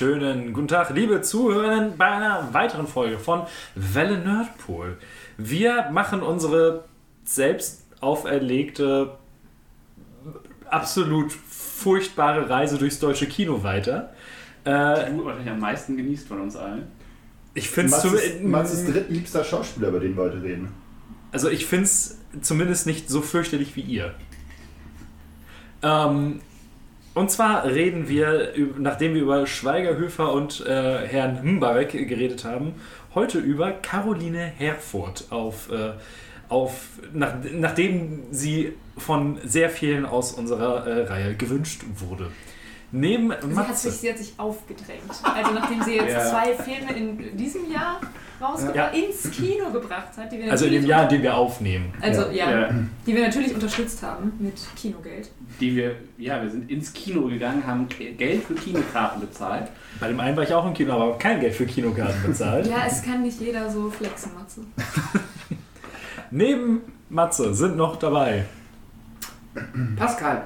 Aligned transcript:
Wunderschönen 0.00 0.52
guten 0.52 0.66
Tag, 0.66 0.90
liebe 0.90 1.22
Zuhörer, 1.22 1.92
bei 1.96 2.06
einer 2.06 2.52
weiteren 2.52 2.88
Folge 2.88 3.16
von 3.16 3.42
Welle 3.76 4.18
Nerdpool. 4.18 4.96
Wir 5.36 5.88
machen 5.92 6.20
unsere 6.20 6.84
selbst 7.22 7.86
auferlegte, 8.00 9.16
absolut 10.68 11.30
furchtbare 11.32 12.50
Reise 12.50 12.76
durchs 12.76 12.98
deutsche 12.98 13.26
Kino 13.26 13.62
weiter. 13.62 14.12
Äh, 14.64 15.12
du 15.12 15.24
wahrscheinlich 15.24 15.50
am 15.52 15.60
meisten 15.60 15.96
genießt 15.96 16.26
von 16.26 16.40
uns 16.40 16.56
allen. 16.56 16.88
ich 17.54 17.70
finde 17.70 17.94
es 17.94 18.42
Mats 18.42 18.72
ist 18.72 18.92
drittliebster 18.92 19.44
Schauspieler, 19.44 19.90
über 19.90 20.00
den 20.00 20.16
wir 20.16 20.24
heute 20.24 20.42
reden. 20.42 20.72
also 21.30 21.48
ich 21.48 21.66
finde 21.66 21.84
es 21.84 22.18
zumindest 22.40 22.88
nicht 22.88 23.08
so 23.08 23.22
fürchterlich 23.22 23.76
wie 23.76 23.82
ihr. 23.82 24.12
Ähm, 25.82 26.40
und 27.14 27.30
zwar 27.30 27.64
reden 27.64 28.08
wir, 28.08 28.52
nachdem 28.78 29.14
wir 29.14 29.22
über 29.22 29.46
Schweigerhöfer 29.46 30.32
und 30.32 30.64
äh, 30.66 31.06
Herrn 31.06 31.40
Mbarek 31.56 31.92
geredet 32.08 32.44
haben, 32.44 32.74
heute 33.14 33.38
über 33.38 33.70
Caroline 33.72 34.40
Herfurth, 34.56 35.26
auf, 35.30 35.70
äh, 35.70 35.92
auf, 36.48 36.72
nach, 37.12 37.34
nachdem 37.52 38.24
sie 38.30 38.72
von 38.98 39.38
sehr 39.44 39.70
vielen 39.70 40.06
aus 40.06 40.32
unserer 40.32 40.86
äh, 40.86 41.02
Reihe 41.06 41.34
gewünscht 41.36 41.82
wurde. 41.96 42.30
Neben 42.92 43.32
Sie 43.42 43.56
hat, 43.56 43.76
sich, 43.76 43.92
sie 43.94 44.10
hat 44.10 44.18
sich 44.18 44.34
aufgedrängt. 44.36 45.02
Also 45.24 45.50
nachdem 45.52 45.82
sie 45.82 45.96
jetzt 45.96 46.12
Ja. 46.12 46.30
zwei 46.30 46.54
Filme 46.54 46.92
in 46.96 47.36
diesem 47.36 47.68
Jahr 47.68 48.00
rausgebracht, 48.40 48.74
Ja. 48.76 48.86
ins 48.88 49.30
Kino 49.30 49.70
gebracht 49.70 50.08
hat, 50.16 50.30
die 50.32 50.38
wir 50.38 50.50
Also 50.50 50.64
in 50.66 50.72
dem 50.72 50.82
natürlich 50.82 50.88
Jahr, 50.88 51.02
in 51.04 51.08
dem 51.08 51.22
wir 51.22 51.36
aufnehmen. 51.36 51.92
also 52.00 52.22
ja, 52.30 52.50
Ja. 52.50 52.70
die 53.06 53.14
wir 53.14 53.22
natürlich 53.26 53.54
unterstützt 53.54 54.02
haben 54.02 54.32
mit 54.38 54.54
Kinogeld. 54.76 55.30
Die 55.60 55.76
wir, 55.76 55.94
ja, 56.18 56.42
wir 56.42 56.50
sind 56.50 56.70
ins 56.70 56.92
Kino 56.92 57.26
gegangen, 57.28 57.64
haben 57.66 57.86
Geld 57.88 58.42
für 58.44 58.54
Kinokarten 58.54 59.20
bezahlt. 59.20 59.68
Bei 60.00 60.08
dem 60.08 60.18
einen 60.20 60.36
war 60.36 60.42
ich 60.44 60.52
auch 60.52 60.66
im 60.66 60.74
Kino, 60.74 60.92
aber 60.94 61.04
habe 61.06 61.18
kein 61.18 61.40
Geld 61.40 61.54
für 61.54 61.66
Kinokarten 61.66 62.22
bezahlt. 62.24 62.66
Ja, 62.70 62.84
es 62.86 63.02
kann 63.02 63.22
nicht 63.22 63.40
jeder 63.40 63.70
so 63.70 63.88
flexen, 63.90 64.32
Matze. 64.34 64.60
Neben 66.30 66.80
Matze 67.08 67.54
sind 67.54 67.76
noch 67.76 67.96
dabei 67.96 68.44
Pascal. 69.96 70.42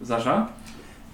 Sascha. 0.00 0.48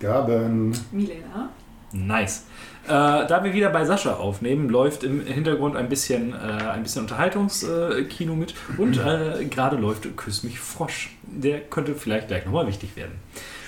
Gaben. 0.00 0.74
Milena. 0.92 1.50
Nice. 1.92 2.44
Äh, 2.86 2.88
da 3.26 3.42
wir 3.44 3.52
wieder 3.54 3.70
bei 3.70 3.84
Sascha 3.84 4.14
aufnehmen, 4.14 4.68
läuft 4.68 5.04
im 5.04 5.24
Hintergrund 5.26 5.76
ein 5.76 5.88
bisschen, 5.88 6.32
äh, 6.34 6.36
ein 6.36 6.82
bisschen 6.82 7.02
Unterhaltungskino 7.02 8.34
mit 8.34 8.54
und 8.76 8.98
äh, 8.98 9.44
gerade 9.46 9.76
läuft 9.76 10.14
Küss 10.16 10.42
mich 10.44 10.60
Frosch. 10.60 11.10
Der 11.26 11.60
könnte 11.60 11.94
vielleicht 11.94 12.28
gleich 12.28 12.44
nochmal 12.44 12.66
wichtig 12.66 12.94
werden. 12.96 13.12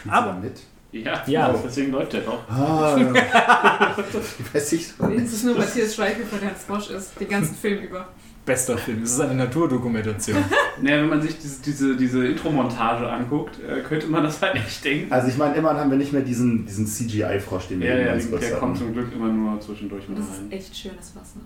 Spielst 0.00 0.16
Aber- 0.16 0.34
mit? 0.34 0.60
Ja, 0.93 1.22
Ja. 1.27 1.54
deswegen 1.62 1.93
läuft 1.93 2.12
der 2.15 2.22
doch. 2.22 2.49
Ah, 2.49 2.97
weiß 4.54 4.72
ich 4.72 4.88
so. 4.88 5.06
Es 5.09 5.33
ist 5.33 5.44
nur 5.44 5.56
Matthias 5.59 5.94
Schweighöfer, 5.94 6.38
der 6.41 6.50
ein 6.50 6.56
Frosch 6.56 6.91
ist, 6.91 7.19
den 7.21 7.28
ganzen 7.28 7.54
Film 7.54 7.83
über. 7.83 8.09
Bester 8.47 8.79
Film. 8.79 9.01
Das 9.03 9.11
ist 9.12 9.21
eine 9.21 9.34
Naturdokumentation. 9.34 10.39
Naja, 10.79 11.01
wenn 11.01 11.09
man 11.09 11.23
sich 11.23 11.39
diese, 11.39 11.62
diese, 11.62 11.97
diese 11.97 12.27
Intro-Montage 12.27 13.09
anguckt, 13.09 13.59
äh, 13.67 13.81
könnte 13.81 14.09
man 14.09 14.23
das 14.25 14.43
halt 14.43 14.57
echt 14.57 14.84
denken. 14.84 15.11
Also 15.11 15.29
ich 15.29 15.39
meine, 15.39 15.55
immerhin 15.55 15.79
haben 15.81 15.91
wir 15.91 15.97
nicht 15.97 16.12
mehr 16.12 16.21
diesen, 16.21 16.67
diesen 16.67 16.87
CGI-Frosch, 16.87 17.69
den 17.69 17.81
wir 17.81 17.89
Ja, 17.95 17.99
ja, 17.99 18.07
ganz 18.09 18.29
kurz 18.29 18.43
der 18.43 18.51
hatten. 18.51 18.61
kommt 18.61 18.77
zum 18.77 18.93
Glück 18.93 19.11
immer 19.11 19.29
nur 19.29 19.59
zwischendurch 19.59 20.07
mit 20.07 20.19
Das 20.19 20.27
ist 20.27 20.33
rein. 20.41 20.53
echt 20.53 20.77
schönes 20.77 21.17
Wasser. 21.17 21.41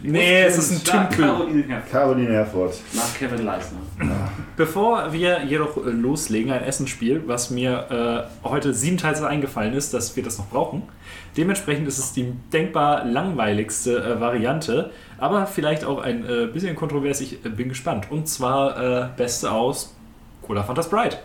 nee, 0.00 0.42
es 0.42 0.58
ist 0.58 0.70
ein 0.70 1.08
Tümpel. 1.08 1.24
Caroline 1.26 1.62
Herfurth. 1.64 1.90
Caroline 1.90 2.32
Herford. 2.32 2.74
Nach 2.94 3.14
Kevin 3.18 3.44
Leisner. 3.44 3.78
Bevor 4.56 5.12
wir 5.12 5.42
jedoch 5.44 5.76
äh, 5.84 5.90
loslegen, 5.90 6.52
ein 6.52 6.62
Essensspiel, 6.62 7.24
was 7.26 7.50
mir 7.50 8.28
äh, 8.44 8.48
heute 8.48 8.72
siebenteils 8.74 9.20
eingefallen 9.22 9.74
ist, 9.74 9.92
dass 9.92 10.14
wir 10.14 10.22
das 10.22 10.38
noch 10.38 10.46
brauchen. 10.50 10.84
Dementsprechend 11.36 11.88
ist 11.88 11.98
es 11.98 12.12
die 12.12 12.32
denkbar 12.52 13.04
langweiligste 13.04 13.96
äh, 14.04 14.20
Variante, 14.20 14.90
aber 15.18 15.46
vielleicht 15.46 15.84
auch 15.84 15.98
ein 16.00 16.24
äh, 16.24 16.46
bisschen 16.46 16.74
kontrovers. 16.76 17.20
Ich 17.20 17.44
äh, 17.44 17.48
bin 17.48 17.68
gespannt. 17.68 18.10
Und 18.10 18.28
zwar 18.28 19.04
äh, 19.04 19.08
Beste 19.16 19.50
aus 19.50 19.94
Cola 20.42 20.62
Fanta 20.62 20.82
Sprite. 20.82 21.18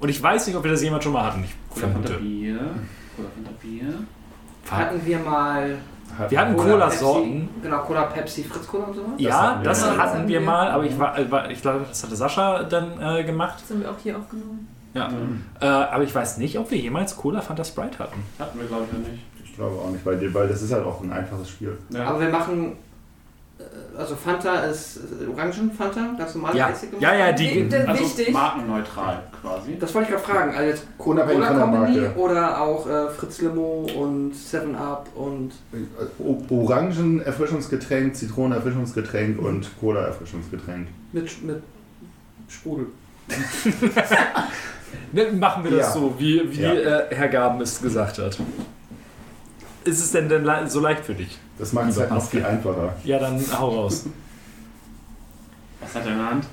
Und 0.00 0.08
ich 0.08 0.22
weiß 0.22 0.46
nicht, 0.46 0.56
ob 0.56 0.64
wir 0.64 0.70
das 0.70 0.82
jemand 0.82 1.02
schon 1.02 1.12
mal 1.12 1.24
hatten. 1.24 1.44
Ich 1.44 1.54
Cola 1.68 1.92
Fanta. 1.92 2.14
Bier. 2.14 2.58
Cola 3.16 3.28
Fanta 3.34 3.50
Bier. 3.60 3.94
Hatten 4.70 5.04
wir 5.04 5.18
mal 5.18 5.78
Wir 6.28 6.40
hatten 6.40 6.56
Cola, 6.56 6.72
Cola-Sorten. 6.72 7.48
Pepsi, 7.48 7.60
Genau, 7.62 7.78
Cola, 7.78 8.02
Pepsi, 8.02 8.44
Fritz 8.44 8.66
Cola 8.66 8.84
und 8.84 8.94
so. 8.94 9.02
Ja, 9.16 9.42
hatten 9.42 9.62
wir 9.62 9.68
das 9.68 9.84
hatten 9.84 10.28
wir 10.28 10.40
mal, 10.40 10.70
aber 10.70 10.84
ich, 10.84 10.98
war, 10.98 11.18
äh, 11.18 11.30
war, 11.30 11.50
ich 11.50 11.62
glaube, 11.62 11.86
das 11.88 12.02
hatte 12.04 12.16
Sascha 12.16 12.62
dann 12.64 13.00
äh, 13.00 13.24
gemacht. 13.24 13.60
Das 13.60 13.70
haben 13.70 13.80
wir 13.80 13.90
auch 13.90 13.98
hier 14.02 14.18
aufgenommen. 14.18 14.68
Ja. 14.94 15.10
Äh, 15.60 15.66
aber 15.66 16.04
ich 16.04 16.14
weiß 16.14 16.38
nicht, 16.38 16.58
ob 16.58 16.70
wir 16.70 16.78
jemals 16.78 17.16
Cola 17.16 17.40
Fanta 17.40 17.64
Sprite 17.64 17.98
hatten. 17.98 18.22
Hatten 18.38 18.58
wir, 18.58 18.66
glaube 18.66 18.84
ich, 18.86 18.92
noch 18.92 19.08
nicht. 19.08 19.22
Ich 19.44 19.54
glaube 19.54 19.76
auch 19.76 19.90
nicht, 19.90 20.04
weil, 20.06 20.34
weil 20.34 20.48
das 20.48 20.62
ist 20.62 20.72
halt 20.72 20.84
auch 20.84 21.02
ein 21.02 21.12
einfaches 21.12 21.50
Spiel. 21.50 21.76
Ja. 21.90 22.04
Aber 22.04 22.20
wir 22.20 22.28
machen, 22.28 22.76
also 23.96 24.14
Fanta 24.14 24.60
ist 24.66 24.98
äh, 24.98 25.26
Orangen-Fanta, 25.32 26.14
das 26.16 26.34
normale 26.34 26.56
Ja, 26.58 26.70
ja, 27.00 27.14
ja, 27.14 27.32
die. 27.32 27.46
Ist 27.60 27.74
also 27.74 28.00
wichtig. 28.04 28.32
markenneutral 28.32 29.22
quasi. 29.42 29.76
Das 29.78 29.92
wollte 29.94 30.10
ich 30.10 30.14
gerade 30.14 30.32
fragen. 30.32 30.50
Also 30.54 30.62
jetzt 30.68 30.84
Cola 30.96 31.24
der 31.26 31.36
Company 31.40 32.00
Marke. 32.00 32.18
oder 32.18 32.60
auch 32.60 32.88
äh, 32.88 33.08
Fritz 33.10 33.40
Limo 33.40 33.86
und 33.96 34.34
7 34.34 34.76
Up 34.76 35.08
und 35.16 35.50
O- 36.20 36.42
Orangen-Erfrischungsgetränk, 36.50 38.14
Zitronen-Erfrischungsgetränk 38.14 39.38
und 39.40 39.68
Cola-Erfrischungsgetränk. 39.80 40.86
mit, 41.12 41.42
mit 41.44 41.62
Sprudel. 42.48 42.86
Ne, 45.12 45.24
machen 45.32 45.64
wir 45.64 45.70
das 45.72 45.86
Ja. 45.88 45.92
so, 45.92 46.14
wie, 46.18 46.42
wie 46.50 46.62
Ja. 46.62 46.72
äh, 46.72 47.14
Herr 47.14 47.28
Gaben 47.28 47.60
es 47.60 47.80
gesagt 47.80 48.18
hat. 48.18 48.38
Ist 49.84 50.00
es 50.00 50.12
denn, 50.12 50.28
denn 50.28 50.44
le- 50.44 50.68
so 50.68 50.80
leicht 50.80 51.04
für 51.04 51.14
dich? 51.14 51.38
Das 51.58 51.72
macht 51.72 51.90
es 51.90 51.98
halt 51.98 52.10
noch 52.10 52.22
viel 52.28 52.44
einfacher. 52.44 52.94
Ja, 53.04 53.18
dann 53.18 53.40
hau 53.58 53.68
raus. 53.82 54.04
Was 55.80 55.94
hat 55.94 56.06
er 56.06 56.12
in 56.12 56.18
der 56.18 56.30
Hand? 56.30 56.44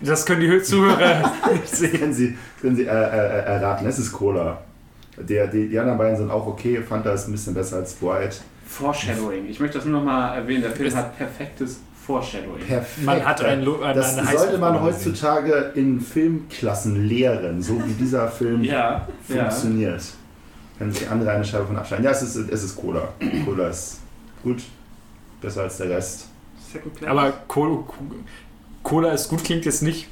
Das 0.00 0.26
können 0.26 0.40
die 0.40 0.62
Zuhörer 0.62 1.32
nicht 1.52 1.68
sehen. 1.68 1.98
Können 1.98 2.12
Sie, 2.14 2.36
können 2.60 2.76
Sie 2.76 2.82
äh, 2.84 2.86
äh, 2.86 3.44
erraten, 3.44 3.86
es 3.86 3.98
ist 3.98 4.12
Cola. 4.12 4.58
Der, 5.18 5.46
die, 5.46 5.68
die 5.68 5.78
anderen 5.78 5.98
beiden 5.98 6.16
sind 6.16 6.30
auch 6.30 6.46
okay. 6.46 6.80
Fanta 6.82 7.12
ist 7.12 7.28
ein 7.28 7.32
bisschen 7.32 7.54
besser 7.54 7.76
als 7.76 7.92
Sprite. 7.92 8.36
Foreshadowing. 8.66 9.46
Ich 9.48 9.60
möchte 9.60 9.78
das 9.78 9.84
nur 9.86 9.98
noch 10.00 10.04
mal 10.06 10.34
erwähnen. 10.34 10.62
Der 10.62 10.72
Film 10.72 10.88
Ist- 10.88 10.96
hat 10.96 11.16
perfektes 11.16 11.80
Foreshadowing. 12.06 12.64
Perfekt. 12.66 13.04
Man 13.06 13.24
hat 13.24 13.44
ein 13.44 13.62
Lo- 13.62 13.80
eine- 13.82 13.94
das 13.94 14.16
eine 14.18 14.36
sollte 14.36 14.58
man 14.58 14.80
heutzutage 14.80 15.72
in 15.74 16.00
Filmklassen 16.00 17.06
lehren, 17.06 17.62
so 17.62 17.80
wie 17.86 17.92
dieser 17.92 18.28
Film 18.28 18.64
Ja, 18.64 19.06
ja. 19.28 19.50
Können 20.82 20.94
sich 20.94 21.08
andere 21.08 21.30
eine 21.30 21.44
Scheibe 21.44 21.66
von 21.66 21.76
abschneiden. 21.76 22.04
Ja, 22.04 22.10
es 22.10 22.22
ist, 22.22 22.34
es 22.34 22.64
ist 22.64 22.74
Cola. 22.74 23.06
Cola 23.44 23.68
ist 23.68 24.00
gut, 24.42 24.64
besser 25.40 25.62
als 25.62 25.76
der 25.76 25.90
Rest. 25.90 26.26
Second 26.72 26.92
Place. 26.96 27.08
Aber 27.08 27.32
Cola, 27.46 27.84
Cola 28.82 29.12
ist 29.12 29.28
gut, 29.28 29.44
klingt 29.44 29.64
jetzt 29.64 29.84
nicht 29.84 30.08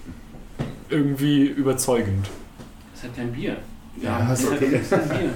irgendwie 0.89 1.47
überzeugend. 1.47 2.31
Das 2.95 3.03
hat 3.03 3.17
kein 3.17 3.33
Bier. 3.33 3.57
Ja, 4.01 4.33
ist 4.33 4.45
das 4.45 4.53
hat 4.53 4.59
okay. 4.59 4.67
ein 4.67 4.81
bisschen 4.81 5.09
Bier. 5.09 5.31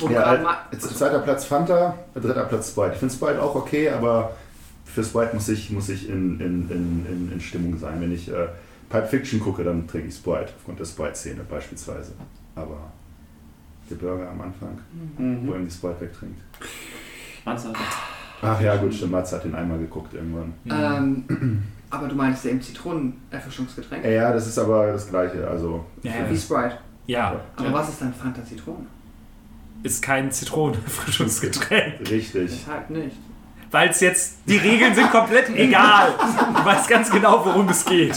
Wo 0.00 0.08
Ja, 0.08 0.66
Jetzt 0.72 0.98
zweiter 0.98 1.20
Platz 1.20 1.44
Fanta, 1.44 1.96
dritter 2.12 2.44
Platz 2.46 2.70
Sprite. 2.70 2.94
Ich 2.94 2.98
finde 2.98 3.14
Sprite 3.14 3.40
auch 3.40 3.54
okay, 3.54 3.90
aber 3.90 4.34
für 4.84 5.04
Sprite 5.04 5.32
muss 5.32 5.48
ich, 5.48 5.70
muss 5.70 5.88
ich 5.90 6.08
in, 6.08 6.40
in, 6.40 6.70
in, 6.70 7.30
in, 7.32 7.40
Stimmung 7.40 7.78
sein. 7.78 8.00
Wenn 8.00 8.12
ich 8.12 8.32
äh, 8.32 8.48
Pulp 8.88 9.08
Fiction 9.08 9.38
gucke, 9.38 9.62
dann 9.62 9.86
trinke 9.86 10.08
ich 10.08 10.16
Sprite, 10.16 10.48
aufgrund 10.58 10.80
der 10.80 10.86
Sprite-Szene 10.86 11.42
beispielsweise. 11.48 12.14
Aber 12.56 12.90
der 13.90 13.96
Burger 13.96 14.28
am 14.30 14.40
Anfang, 14.40 14.78
wo 15.16 15.22
Mhm. 15.22 15.54
ihm 15.54 15.64
die 15.64 15.70
Sprite 15.70 16.00
wegtrinkt. 16.02 16.40
Matze. 17.44 17.72
Ach 18.42 18.60
ja, 18.60 18.76
gut, 18.76 18.92
stimmt. 18.92 19.12
Mats 19.12 19.32
hat 19.32 19.44
den 19.44 19.54
einmal 19.54 19.78
geguckt 19.78 20.12
irgendwann. 20.14 20.52
ähm, 20.68 21.62
aber 21.90 22.08
du 22.08 22.14
meinst 22.14 22.44
ja 22.44 22.50
im 22.50 22.60
Zitronenerfrischungsgetränk? 22.60 24.04
Ja, 24.04 24.10
ja, 24.10 24.32
das 24.32 24.46
ist 24.46 24.58
aber 24.58 24.92
das 24.92 25.08
Gleiche. 25.08 25.46
Also, 25.48 25.84
Ja, 26.02 26.12
Wie 26.28 26.36
Sprite. 26.36 26.78
ja, 27.06 27.40
Aber 27.56 27.72
was 27.72 27.88
ist 27.90 28.02
dann 28.02 28.12
Fanta 28.12 28.44
Zitrone? 28.44 28.86
ist 29.82 30.02
kein 30.02 30.30
Zitronenerfrischungsgetränk. 30.32 32.00
richtig. 32.10 32.50
Deshalb 32.50 32.90
nicht. 32.90 33.16
weil 33.70 33.90
es 33.90 34.00
jetzt, 34.00 34.38
die 34.46 34.56
Regeln 34.56 34.94
sind 34.94 35.10
komplett 35.10 35.48
egal. 35.56 36.14
Du 36.56 36.64
weißt 36.64 36.88
ganz 36.88 37.10
genau, 37.10 37.44
worum 37.44 37.68
es 37.68 37.84
geht. 37.84 38.16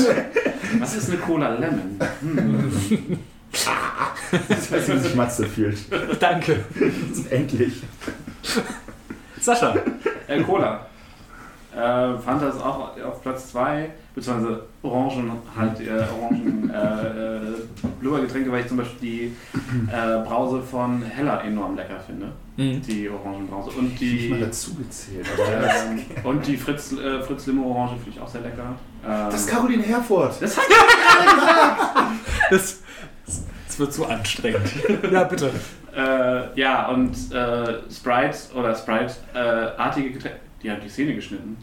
Was 0.80 0.95
ist 0.95 1.10
eine 1.10 1.18
Cola 1.19 1.50
Lemon? 1.56 2.00
Hm. 2.21 3.19
Ich 3.51 4.72
weiß 4.72 4.88
nicht, 4.88 4.98
wie 4.98 5.00
sich 5.00 5.16
Matze 5.16 5.46
fühlt. 5.46 5.78
Danke. 6.19 6.63
Endlich. 7.30 7.81
Sascha. 9.42 9.75
Äh, 10.28 10.42
Cola. 10.42 10.86
Äh, 11.75 12.18
Fanta 12.18 12.50
ist 12.50 12.62
auch 12.62 12.98
auf 13.06 13.22
Platz 13.22 13.51
2, 13.51 13.90
beziehungsweise 14.16 14.63
Orangen 14.81 15.31
halt, 15.56 15.80
äh, 15.80 16.04
Orangen, 16.19 16.69
äh, 16.69 17.38
äh, 17.38 17.42
Blubbergetränke, 18.00 18.51
weil 18.51 18.62
ich 18.62 18.68
zum 18.68 18.78
Beispiel 18.78 19.00
die 19.07 19.34
äh, 19.92 20.24
Brause 20.25 20.62
von 20.62 21.04
Hella 21.04 21.42
enorm 21.42 21.75
lecker 21.75 22.00
finde. 22.00 22.31
Mhm. 22.57 22.81
Die 22.81 23.10
Orangenbrause. 23.10 23.69
Und 23.72 24.02
Ich 24.02 24.30
mal 24.30 24.40
die, 24.40 24.45
dazu 24.45 24.75
gezählt. 24.75 25.28
Ähm, 25.38 26.02
und 26.24 26.45
die 26.45 26.57
Fritz, 26.57 26.92
äh, 26.92 27.22
Fritz 27.22 27.45
Limo 27.45 27.72
Orange 27.72 27.98
finde 28.04 28.10
ich 28.10 28.19
auch 28.19 28.28
sehr 28.28 28.42
lecker. 28.42 28.75
Ähm, 29.06 29.28
das 29.31 29.42
ist 29.42 29.50
Caroline 29.50 29.84
Herford. 29.84 30.42
das 30.42 30.57
hat 30.57 30.66
Das, 32.50 32.80
wird 33.80 33.94
zu 33.94 34.06
anstrengend. 34.06 34.70
Ja, 35.12 35.24
bitte. 35.24 35.52
Äh, 35.96 36.60
ja, 36.60 36.88
und 36.90 37.12
äh, 37.31 37.80
Sprite 37.92 38.38
oder 38.56 38.76
Sprite-artige 38.76 40.12
Getränke, 40.12 40.40
die 40.62 40.70
haben 40.70 40.81
die 40.81 40.90
Szene 40.90 41.16
geschnitten. 41.16 41.58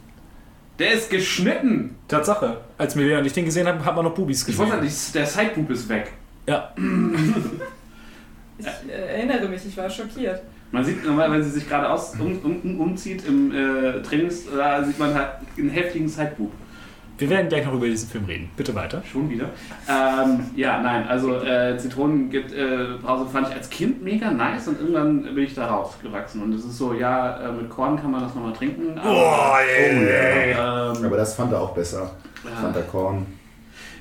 Der 0.78 0.92
ist 0.92 1.08
geschnitten! 1.08 1.96
Tatsache. 2.08 2.58
Als 2.76 2.96
wir 2.96 3.18
und 3.18 3.24
ich 3.24 3.32
den 3.32 3.44
gesehen 3.46 3.66
haben, 3.66 3.82
hat 3.84 3.94
man 3.94 4.04
noch 4.04 4.14
Bubis 4.14 4.40
Ich 4.40 4.46
gesehen. 4.46 4.66
wusste 4.66 4.82
nicht, 4.82 5.14
der 5.14 5.26
Sideboob 5.26 5.70
ist 5.70 5.88
weg. 5.88 6.12
Ja. 6.46 6.72
Ich 8.58 8.66
äh, 8.66 9.18
erinnere 9.18 9.48
mich, 9.48 9.66
ich 9.66 9.76
war 9.76 9.90
schockiert. 9.90 10.40
Man 10.72 10.82
sieht 10.82 11.04
normal, 11.04 11.30
wenn 11.30 11.42
sie 11.42 11.50
sich 11.50 11.68
gerade 11.68 11.88
aus, 11.90 12.14
um, 12.18 12.38
um, 12.38 12.80
umzieht 12.80 13.26
im 13.26 13.52
äh, 13.54 14.00
Trainings, 14.02 14.44
da 14.54 14.82
sieht 14.82 14.98
man 14.98 15.14
halt 15.14 15.28
einen 15.58 15.68
heftigen 15.68 16.08
Sideboob. 16.08 16.52
Wir 17.18 17.30
werden 17.30 17.48
gleich 17.48 17.64
noch 17.64 17.72
über 17.72 17.86
diesen 17.86 18.08
Film 18.10 18.26
reden. 18.26 18.50
Bitte 18.56 18.74
weiter. 18.74 19.02
Schon 19.10 19.30
wieder. 19.30 19.48
Ähm, 19.88 20.40
ja, 20.54 20.80
nein, 20.82 21.08
also 21.08 21.34
äh, 21.42 21.78
Zitronenbrause 21.78 23.24
äh, 23.24 23.28
fand 23.32 23.48
ich 23.48 23.54
als 23.54 23.70
Kind 23.70 24.02
mega 24.02 24.30
nice 24.30 24.68
und 24.68 24.80
irgendwann 24.80 25.22
bin 25.22 25.38
ich 25.44 25.54
da 25.54 25.66
rausgewachsen. 25.66 26.42
Und 26.42 26.52
es 26.54 26.64
ist 26.64 26.76
so, 26.76 26.92
ja, 26.92 27.38
äh, 27.48 27.52
mit 27.52 27.70
Korn 27.70 27.98
kann 28.00 28.10
man 28.10 28.20
das 28.22 28.34
nochmal 28.34 28.52
trinken. 28.52 28.98
Aber, 28.98 29.10
Oh, 29.10 29.54
ja. 29.58 30.92
ähm, 30.92 31.04
Aber 31.06 31.16
das 31.16 31.34
fand 31.34 31.52
er 31.52 31.60
auch 31.62 31.72
besser. 31.74 32.10
Fanta 32.60 32.82
Korn. 32.82 33.26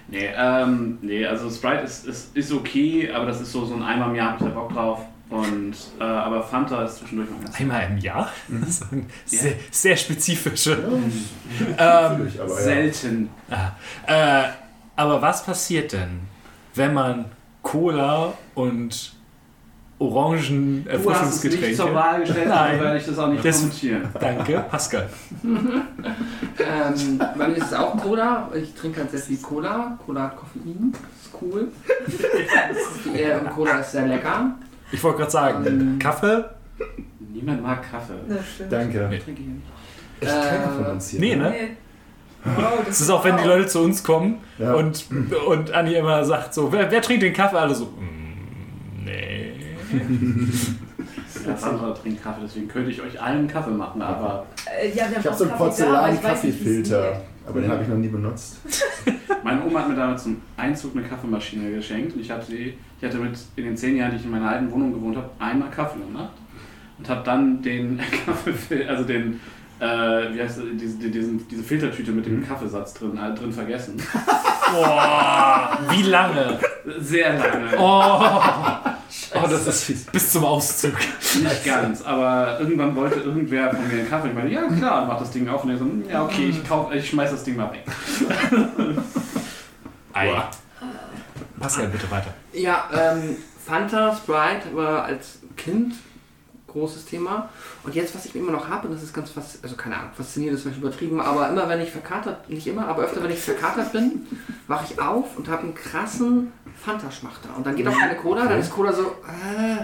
Nee, 0.08 0.30
ähm, 0.38 0.98
nee, 1.02 1.26
also 1.26 1.50
Sprite 1.50 1.84
ist, 1.84 2.06
ist, 2.08 2.36
ist 2.38 2.52
okay, 2.52 3.10
aber 3.12 3.26
das 3.26 3.42
ist 3.42 3.52
so, 3.52 3.66
so 3.66 3.74
ein 3.76 3.82
Eimer 3.82 4.08
im 4.08 4.16
Jahr, 4.16 4.34
hab 4.34 4.42
ich 4.42 4.46
da 4.48 4.52
Bock 4.54 4.72
drauf. 4.74 5.00
Und, 5.30 5.74
äh, 6.00 6.04
aber 6.04 6.44
Fanta 6.44 6.84
ist 6.84 6.98
zwischendurch 6.98 7.30
mal 7.32 7.40
ganz 7.44 7.60
Einmal 7.60 7.88
im 7.90 7.98
Jahr? 7.98 8.30
Das 8.48 8.70
ist 8.70 8.86
eine 8.92 9.06
sehr, 9.26 9.52
Ja. 9.52 9.58
sehr 9.72 9.98
spezifische. 9.98 10.74
Ähm, 10.74 11.12
Natürlich, 11.78 12.40
aber 12.42 12.50
ja. 12.56 12.62
selten. 12.62 13.30
äh, 14.08 14.44
aber 14.96 15.22
was 15.22 15.44
passiert 15.44 15.94
denn, 15.94 16.22
wenn 16.76 16.94
man 16.94 17.26
Cola 17.64 18.34
und 18.54 19.14
Du 19.98 20.14
hast 20.20 21.44
es 21.46 21.52
nicht 21.52 21.76
zur. 21.78 21.94
Wahl 21.96 22.20
gestellt, 22.20 22.48
Nein. 22.50 22.72
also 22.72 22.84
werde 22.84 22.98
ich 22.98 23.06
das 23.06 23.18
auch 23.18 23.28
nicht 23.30 23.46
Das- 23.46 23.58
kommentieren. 23.60 24.10
Danke, 24.20 24.66
Pascal. 24.70 25.10
Ähm, 25.44 27.18
bei 27.38 27.48
mir 27.48 27.56
ist 27.58 27.68
es 27.68 27.74
auch 27.74 27.96
Cola. 27.98 28.50
Ich 28.54 28.74
trinke 28.74 29.00
halt 29.02 29.12
sehr 29.12 29.22
viel 29.22 29.38
Cola. 29.38 29.98
Cola 30.06 30.24
hat 30.24 30.36
Koffein. 30.38 30.92
Das 30.92 31.02
ist 31.26 31.42
cool. 31.42 31.72
Äh, 33.16 33.40
Cola 33.54 33.80
ist 33.80 33.92
sehr 33.94 34.06
lecker. 34.08 34.56
Ich 34.96 35.04
wollte 35.04 35.20
gerade 35.20 35.32
sagen, 35.32 35.66
Ähm, 35.68 36.00
Kaffee? 36.00 36.46
Niemand 37.34 37.62
mag 37.64 37.82
Kaffee. 37.90 38.14
Das 38.28 38.40
stimmt. 38.56 38.72
Danke. 38.72 39.08
Nee. 39.10 39.20
Trinke 39.20 39.42
ich 39.42 39.48
nicht. 39.48 39.62
Echt 40.22 40.50
keiner 40.50 40.70
von 40.70 40.86
uns 40.86 41.10
hier. 41.10 41.20
Nee, 41.20 41.36
ne? 41.36 41.50
Nee. 41.50 41.68
Wow, 42.46 42.80
Das 42.88 43.02
ist 43.02 43.10
auch, 43.10 43.24
wenn 43.26 43.38
die 43.38 43.44
Leute 43.44 43.68
zu 43.68 43.82
uns 43.82 44.04
kommen 44.04 44.38
Ja. 44.58 44.74
und, 44.74 45.06
und 45.48 45.72
Anni 45.72 45.96
immer 45.96 46.24
sagt 46.24 46.54
so, 46.54 46.72
wer, 46.72 46.90
wer 46.90 47.02
trinkt 47.02 47.24
den 47.24 47.34
Kaffee? 47.34 47.58
Alle 47.58 47.76
so, 47.76 47.86
"Mm, 47.86 49.04
nee. 49.04 49.52
Ja, 51.46 51.58
Sandra 51.58 51.92
trinkt 51.92 52.24
Kaffee, 52.24 52.42
deswegen 52.44 52.68
könnte 52.68 52.92
ich 52.92 53.02
euch 53.02 53.22
allen 53.22 53.48
Kaffee 53.48 53.72
machen, 53.72 54.02
aber 54.02 54.46
Äh, 54.82 54.90
ja, 54.90 54.96
wir 54.96 55.04
haben 55.06 55.12
Ich 55.12 55.18
habe 55.26 55.30
auch 55.32 55.38
so 55.38 55.44
einen 55.44 55.54
ich 55.54 55.58
Porzellan-Kaffeefilter, 55.58 57.22
aber 57.48 57.62
den 57.62 57.70
habe 57.72 57.84
ich 57.84 57.90
noch 57.90 57.98
nie 57.98 58.08
benutzt. 58.08 58.58
meine 59.44 59.64
Oma 59.66 59.82
hat 59.82 59.90
mir 59.90 59.96
damals 59.96 60.24
zum 60.24 60.42
Einzug 60.58 60.96
eine 60.96 61.06
Kaffeemaschine 61.06 61.72
geschenkt 61.72 62.14
und 62.16 62.22
ich, 62.22 62.32
hab 62.32 62.44
sie, 62.44 62.78
ich 63.06 63.14
hatte 63.14 63.24
mit 63.24 63.38
in 63.56 63.66
den 63.66 63.78
zehn 63.78 63.98
Jahren, 63.98 64.12
die 64.12 64.18
ich 64.18 64.26
in 64.26 64.32
meiner 64.32 64.50
alten 64.50 64.72
Wohnung 64.72 64.94
gewohnt 64.94 65.16
habe, 65.16 65.30
einmal 65.38 65.70
Kaffee 65.70 66.00
gemacht 66.00 66.34
und 66.98 67.08
habe 67.08 67.22
dann 67.24 67.62
den 67.62 68.00
Kaffee, 68.26 68.88
also 68.88 69.04
den, 69.04 69.40
äh, 69.80 69.86
wie 69.86 70.42
heißt 70.42 70.58
das, 70.58 70.66
diese, 70.74 71.10
diesen, 71.10 71.48
diese 71.48 71.62
Filtertüte 71.64 72.12
mit 72.12 72.26
dem 72.26 72.48
Kaffeesatz 72.48 72.96
drin, 72.96 73.18
äh, 73.18 73.36
drin 73.36 73.52
vergessen. 73.52 73.98
Boah, 74.72 75.78
wie 75.92 76.02
lange? 76.02 76.58
Sehr 77.00 77.38
lange. 77.38 77.78
Oh, 77.78 78.22
oh 79.44 79.48
das 79.48 79.68
ist 79.68 80.12
bis 80.12 80.32
zum 80.32 80.44
Auszug. 80.44 80.94
Nicht 81.44 81.64
ganz, 81.64 82.02
aber 82.02 82.60
irgendwann 82.60 82.96
wollte 82.96 83.20
irgendwer 83.20 83.70
von 83.70 83.88
mir 83.88 84.00
einen 84.00 84.10
Kaffee. 84.10 84.30
Ich 84.30 84.34
meine, 84.34 84.52
ja 84.52 84.64
klar, 84.68 85.04
und 85.04 85.10
mach 85.10 85.20
das 85.20 85.30
Ding 85.30 85.48
auf 85.48 85.64
und 85.64 85.70
er 85.70 85.78
so, 85.78 85.86
"Hm, 85.86 86.04
ja 86.10 86.24
okay, 86.24 86.50
ich, 86.50 86.68
kauf, 86.68 86.92
ich 86.92 87.08
schmeiß 87.08 87.30
das 87.30 87.44
Ding 87.44 87.56
mal 87.56 87.72
weg. 87.72 87.84
Ei. 90.14 90.32
Pascal, 91.60 91.88
bitte 91.88 92.10
weiter. 92.10 92.34
Ja, 92.56 92.90
ähm, 92.94 93.38
Fanta, 93.66 94.16
Sprite 94.16 94.76
war 94.76 95.04
als 95.04 95.40
Kind 95.58 95.94
großes 96.68 97.06
Thema. 97.06 97.50
Und 97.84 97.96
jetzt, 97.96 98.14
was 98.14 98.26
ich 98.26 98.36
immer 98.36 98.52
noch 98.52 98.68
habe, 98.68 98.88
und 98.88 98.94
das 98.94 99.02
ist 99.04 99.14
ganz 99.14 99.30
fast, 99.32 99.64
also 99.64 99.76
keine 99.78 99.96
Ahnung, 99.98 100.10
faszinierend 100.14 100.58
ist 100.58 100.64
vielleicht 100.64 100.80
übertrieben, 100.82 101.22
aber 101.22 101.50
immer 101.50 101.70
wenn 101.70 101.80
ich 101.80 101.90
verkatert, 101.90 102.50
nicht 102.50 102.68
immer, 102.68 102.88
aber 102.88 103.04
öfter 103.04 103.24
wenn 103.24 103.32
ich 103.32 103.40
verkatert 103.40 103.94
bin, 103.94 104.28
wache 104.68 104.86
ich 104.92 105.00
auf 105.00 105.38
und 105.38 105.48
habe 105.48 105.64
einen 105.64 105.74
krassen 105.74 106.52
Fanta-Schmachter. 106.84 107.56
Und 107.56 107.66
dann 107.66 107.76
geht 107.78 107.88
auch 107.88 107.98
keine 107.98 108.16
Cola, 108.18 108.46
dann 108.46 108.60
ist 108.60 108.72
Cola 108.72 108.92
so, 108.92 109.04
äh, 109.04 109.78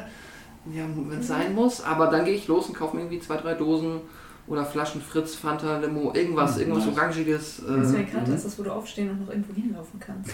ja, 0.77 0.83
wenn 1.07 1.19
es 1.19 1.27
sein 1.27 1.55
muss, 1.55 1.81
aber 1.81 2.07
dann 2.07 2.25
gehe 2.25 2.35
ich 2.35 2.47
los 2.49 2.67
und 2.67 2.75
kaufe 2.75 2.95
mir 2.97 3.03
irgendwie 3.03 3.19
zwei, 3.21 3.37
drei 3.37 3.53
Dosen 3.53 4.01
oder 4.47 4.65
Flaschen 4.65 5.01
Fritz, 5.01 5.35
Fanta, 5.35 5.77
Limo, 5.79 6.11
irgendwas, 6.13 6.57
irgendwas 6.57 6.85
nice. 6.87 6.97
Orangiges. 6.97 7.61
Das 7.65 7.93
wäre 7.93 8.03
Äh, 8.03 8.05
gerade 8.05 8.31
das, 8.31 8.59
wo 8.59 8.63
du 8.63 8.71
aufstehen 8.71 9.09
und 9.11 9.21
noch 9.21 9.29
irgendwo 9.29 9.53
hinlaufen 9.53 9.97
kannst. 9.99 10.31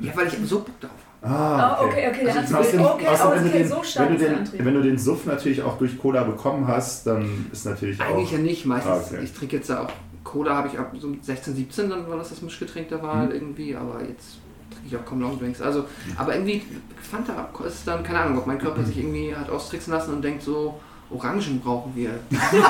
ja, 0.00 0.10
weil 0.16 0.26
ich 0.26 0.34
so 0.44 0.58
Bock 0.58 0.80
drauf 0.80 0.90
habe. 0.90 1.09
Ah, 1.22 1.28
Ah, 1.76 1.84
okay, 1.84 2.08
okay, 2.08 2.24
der 2.24 2.34
Also 2.36 2.54
hat 2.56 2.64
okay, 2.64 2.72
wenn, 2.72 2.82
du 2.82 2.88
okay, 2.90 3.58
den, 3.58 3.68
so 3.68 3.82
wenn, 3.96 4.12
du 4.12 4.18
den, 4.18 4.64
wenn 4.64 4.74
du 4.74 4.82
den 4.82 4.98
Suff 4.98 5.26
natürlich 5.26 5.62
auch 5.62 5.76
durch 5.76 5.98
Cola 5.98 6.24
bekommen 6.24 6.66
hast, 6.66 7.06
dann 7.06 7.46
ist 7.52 7.66
natürlich 7.66 8.00
Eigentlich 8.00 8.28
auch... 8.28 8.32
ja 8.32 8.38
nicht, 8.38 8.64
meistens. 8.64 8.90
Ah, 8.92 9.00
okay. 9.06 9.18
Ich 9.24 9.32
trinke 9.34 9.56
jetzt 9.56 9.68
ja 9.68 9.82
auch 9.84 9.90
Cola, 10.24 10.54
habe 10.56 10.68
ich 10.68 10.78
ab 10.78 10.92
so 10.98 11.08
mit 11.08 11.24
16, 11.24 11.54
17, 11.56 11.90
dann 11.90 12.08
war 12.08 12.16
das 12.16 12.30
das 12.30 12.40
Mischgetränk 12.40 12.88
der 12.88 13.02
Wahl 13.02 13.26
Mhm. 13.26 13.32
irgendwie, 13.32 13.76
aber 13.76 14.00
jetzt 14.08 14.38
trinke 14.70 14.86
ich 14.88 14.96
auch 14.96 15.04
kaum 15.04 15.20
Longdrinks. 15.20 15.60
Also, 15.60 15.84
aber 16.16 16.34
irgendwie 16.34 16.62
Fanta 17.02 17.48
ist 17.66 17.86
dann, 17.86 18.02
keine 18.02 18.20
Ahnung, 18.20 18.38
ob 18.38 18.46
mein 18.46 18.58
Körper 18.58 18.82
sich 18.84 18.96
irgendwie 18.98 19.34
hat 19.34 19.50
austricksen 19.50 19.92
lassen 19.92 20.14
und 20.14 20.22
denkt 20.22 20.42
so, 20.42 20.80
Orangen 21.10 21.60
brauchen 21.60 21.94
wir. 21.94 22.10
Vitamin 22.30 22.62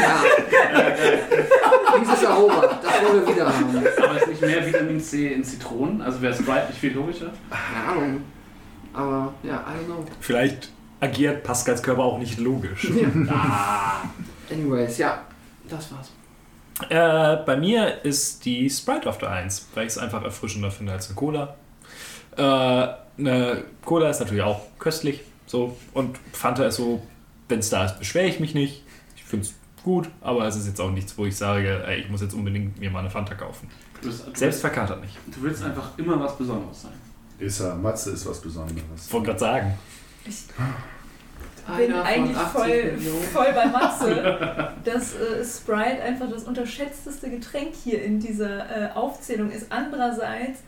ja. 0.00 0.22
Dieses 2.00 2.24
Aroma, 2.24 2.78
das 2.80 3.02
wollen 3.02 3.26
wir 3.26 3.34
wieder 3.34 3.46
haben. 3.46 3.82
C, 3.82 4.02
aber 4.02 4.16
ist 4.16 4.28
nicht 4.28 4.40
mehr 4.40 4.66
Vitamin 4.66 5.00
C 5.00 5.32
in 5.32 5.42
Zitronen? 5.42 6.00
Also 6.00 6.22
wäre 6.22 6.34
Sprite 6.34 6.68
nicht 6.68 6.78
viel 6.78 6.94
logischer? 6.94 7.32
Keine 7.50 7.88
Ahnung. 7.88 8.22
Aber 8.92 9.34
ja, 9.42 9.64
I 9.66 9.82
don't 9.82 9.86
know. 9.86 10.04
Vielleicht 10.20 10.70
agiert 11.00 11.42
Pascals 11.42 11.82
Körper 11.82 12.04
auch 12.04 12.18
nicht 12.18 12.38
logisch. 12.38 12.88
Anyways, 14.50 14.98
ja, 14.98 15.22
das 15.68 15.90
war's. 15.92 16.12
Äh, 16.88 17.44
bei 17.44 17.56
mir 17.56 18.04
ist 18.04 18.44
die 18.44 18.68
Sprite 18.68 19.08
auf 19.08 19.18
der 19.18 19.30
1, 19.30 19.68
weil 19.74 19.86
ich 19.86 19.92
es 19.92 19.98
einfach 19.98 20.22
erfrischender 20.22 20.70
finde 20.70 20.92
als 20.92 21.06
eine 21.06 21.16
Cola. 21.16 21.54
Äh, 22.36 22.88
eine 23.18 23.64
Cola 23.84 24.10
ist 24.10 24.20
natürlich 24.20 24.42
auch 24.42 24.60
köstlich. 24.78 25.22
So, 25.54 25.76
und 25.92 26.18
Fanta 26.32 26.66
ist 26.66 26.74
so, 26.78 27.00
wenn 27.48 27.60
es 27.60 27.70
da 27.70 27.84
ist, 27.84 28.00
beschwere 28.00 28.26
ich 28.26 28.40
mich 28.40 28.56
nicht. 28.56 28.82
Ich 29.14 29.22
finde 29.22 29.46
es 29.46 29.54
gut, 29.84 30.10
aber 30.20 30.48
es 30.48 30.56
ist 30.56 30.66
jetzt 30.66 30.80
auch 30.80 30.90
nichts, 30.90 31.16
wo 31.16 31.26
ich 31.26 31.36
sage, 31.36 31.84
ey, 31.86 32.00
ich 32.00 32.10
muss 32.10 32.22
jetzt 32.22 32.34
unbedingt 32.34 32.80
mir 32.80 32.90
mal 32.90 32.98
eine 32.98 33.10
Fanta 33.10 33.36
kaufen. 33.36 33.70
Du, 34.00 34.08
bist, 34.08 34.26
du, 34.26 34.34
Selbst 34.34 34.62
verkatert 34.62 35.00
nicht. 35.00 35.16
du 35.28 35.42
willst 35.42 35.62
einfach 35.62 35.96
immer 35.96 36.18
was 36.18 36.36
Besonderes 36.36 36.82
sein. 36.82 36.90
Ist 37.38 37.60
er, 37.60 37.76
Matze 37.76 38.10
ist 38.10 38.26
was 38.26 38.40
Besonderes. 38.40 39.06
Ich 39.06 39.12
wollte 39.12 39.26
gerade 39.26 39.38
sagen. 39.38 39.74
Ich 40.26 40.42
bin 40.48 41.92
Einer 41.92 42.02
eigentlich 42.02 42.36
80 42.36 42.60
voll, 42.60 42.92
Millionen. 42.96 43.22
voll 43.22 43.52
bei 43.54 43.66
Matze, 43.66 44.72
dass 44.84 45.14
äh, 45.14 45.44
Sprite 45.44 46.02
einfach 46.02 46.28
das 46.32 46.42
unterschätzteste 46.42 47.30
Getränk 47.30 47.74
hier 47.84 48.02
in 48.02 48.18
dieser 48.18 48.90
äh, 48.90 48.92
Aufzählung 48.94 49.52
ist. 49.52 49.70
Andererseits 49.70 50.64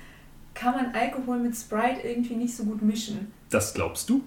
kann 0.55 0.75
man 0.77 0.95
Alkohol 0.95 1.39
mit 1.39 1.57
Sprite 1.57 2.07
irgendwie 2.07 2.37
nicht 2.37 2.57
so 2.57 2.63
gut 2.63 2.83
mischen. 2.83 3.33
Das 3.51 3.75
glaubst 3.75 4.09
du? 4.09 4.23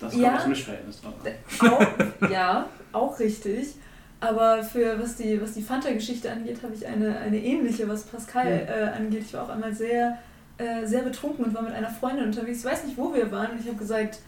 Das 0.00 0.12
kommt 0.12 0.22
Ja. 0.22 0.46
Mischverhältnis 0.46 1.00
drauf 1.00 1.14
an. 1.24 1.32
Auch, 1.70 2.30
ja, 2.30 2.68
auch 2.92 3.18
richtig. 3.18 3.74
Aber 4.20 4.62
für 4.62 5.00
was 5.00 5.16
die, 5.16 5.40
was 5.40 5.52
die 5.52 5.62
Fanta-Geschichte 5.62 6.30
angeht, 6.30 6.62
habe 6.62 6.74
ich 6.74 6.86
eine, 6.86 7.18
eine 7.18 7.38
ähnliche, 7.38 7.88
was 7.88 8.04
Pascal 8.04 8.46
äh, 8.46 8.96
angeht. 8.96 9.24
Ich 9.26 9.34
war 9.34 9.44
auch 9.44 9.48
einmal 9.50 9.74
sehr, 9.74 10.18
äh, 10.58 10.86
sehr 10.86 11.02
betrunken 11.02 11.44
und 11.44 11.54
war 11.54 11.62
mit 11.62 11.74
einer 11.74 11.90
Freundin 11.90 12.26
unterwegs. 12.26 12.60
Ich 12.60 12.64
weiß 12.64 12.84
nicht, 12.84 12.96
wo 12.96 13.12
wir 13.12 13.30
waren. 13.30 13.50
Und 13.52 13.60
ich 13.60 13.66
habe 13.66 13.76
gesagt, 13.76 14.20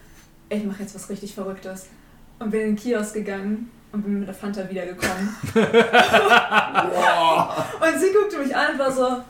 ey, 0.49 0.59
ich 0.59 0.65
mache 0.65 0.83
jetzt 0.83 0.93
was 0.95 1.09
richtig 1.09 1.33
Verrücktes. 1.33 1.87
Und 2.37 2.51
bin 2.51 2.61
in 2.61 2.67
den 2.67 2.75
Kiosk 2.75 3.15
gegangen 3.15 3.71
und 3.91 4.03
bin 4.03 4.19
mit 4.19 4.27
der 4.27 4.35
Fanta 4.35 4.69
wiedergekommen. 4.69 5.35
und 5.53 5.63
sie 7.99 8.13
guckte 8.13 8.37
mich 8.37 8.55
an 8.55 8.73
und 8.73 8.79
war 8.79 8.91
so, 8.91 9.23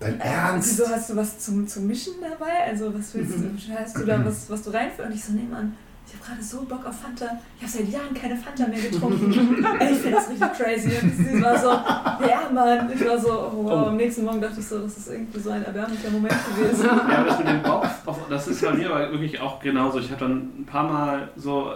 Dein 0.00 0.20
äh, 0.20 0.24
Ernst? 0.24 0.78
wieso 0.78 0.88
hast 0.88 1.10
du 1.10 1.16
was 1.16 1.38
zum, 1.38 1.66
zum 1.66 1.86
Mischen 1.86 2.14
dabei? 2.20 2.64
Also 2.68 2.92
was 2.94 3.14
willst 3.14 3.34
du, 3.34 3.74
hast 3.78 3.96
du 3.96 4.04
da 4.04 4.24
was, 4.24 4.48
was 4.50 4.62
du 4.62 4.70
reinführst? 4.70 5.08
Und 5.08 5.14
ich 5.14 5.24
so, 5.24 5.32
nee 5.32 5.46
Mann, 5.50 5.76
ich 6.06 6.14
habe 6.14 6.24
gerade 6.26 6.42
so 6.42 6.62
Bock 6.64 6.84
auf 6.86 7.00
Fanta. 7.00 7.38
Ich 7.56 7.62
habe 7.62 7.72
seit 7.72 7.88
Jahren 7.88 8.14
keine 8.14 8.36
Fanta 8.36 8.66
mehr 8.66 8.80
getrunken. 8.80 9.32
Ich 9.80 9.98
finde 9.98 10.16
das 10.16 10.30
richtig 10.30 10.52
crazy. 10.52 10.90
Und 11.02 11.16
sie 11.16 11.42
war 11.42 11.58
so, 11.58 11.68
ja 11.68 12.50
Mann. 12.52 12.90
Ich 12.92 13.06
war 13.06 13.18
so, 13.18 13.30
oh, 13.30 13.64
wow. 13.64 13.88
Am 13.88 13.96
nächsten 13.96 14.24
Morgen 14.24 14.40
dachte 14.40 14.60
ich 14.60 14.66
so, 14.66 14.80
das 14.80 14.96
ist 14.98 15.08
irgendwie 15.08 15.40
so 15.40 15.50
ein 15.50 15.64
erbärmlicher 15.64 16.10
Moment 16.10 16.34
gewesen. 16.56 16.84
Ja, 16.92 17.18
aber 17.18 17.24
das 17.24 17.38
mit 17.38 17.48
dem 17.48 17.62
Bock, 17.62 17.86
das 18.28 18.48
ist 18.48 18.62
bei 18.62 18.72
mir 18.72 18.90
aber 18.90 19.10
wirklich 19.12 19.40
auch 19.40 19.60
genauso. 19.60 20.00
Ich 20.00 20.10
habe 20.10 20.20
dann 20.20 20.60
ein 20.60 20.66
paar 20.66 20.84
Mal 20.84 21.30
so 21.36 21.72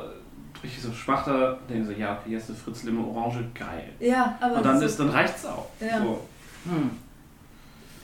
richtig 0.63 0.83
so 0.83 0.93
schwach 0.93 1.25
da, 1.25 1.59
denke 1.69 1.87
so, 1.87 1.93
ja, 1.93 2.19
okay, 2.19 2.33
jetzt 2.33 2.49
eine 2.49 2.59
Fritz 2.59 2.83
Limo 2.83 3.11
Orange, 3.11 3.45
geil. 3.55 3.93
Ja, 4.01 4.37
aber 4.41 4.57
Und 4.57 4.67
dann, 4.67 4.83
ist, 4.83 4.99
dann 4.99 5.11
reicht's 5.11 5.45
auch. 5.47 5.67
Ja. 5.81 5.99
So. 5.99 6.21
Hm, 6.65 6.91
ja. 6.91 7.06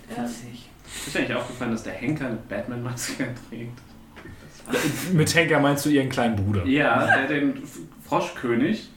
Witzig. 0.08 0.68
Ist 1.06 1.14
dir 1.14 1.20
eigentlich 1.20 1.36
aufgefallen, 1.36 1.70
dass 1.72 1.82
der 1.84 1.94
Henker 1.94 2.26
eine 2.26 2.38
Batman-Maske 2.48 3.28
trägt? 3.48 3.78
Mit 5.12 5.34
Henker 5.34 5.58
meinst 5.58 5.84
du 5.86 5.90
ihren 5.90 6.08
kleinen 6.08 6.36
Bruder, 6.36 6.64
Ja, 6.64 7.06
der 7.06 7.26
den 7.26 7.54
Froschkönig 8.06 8.90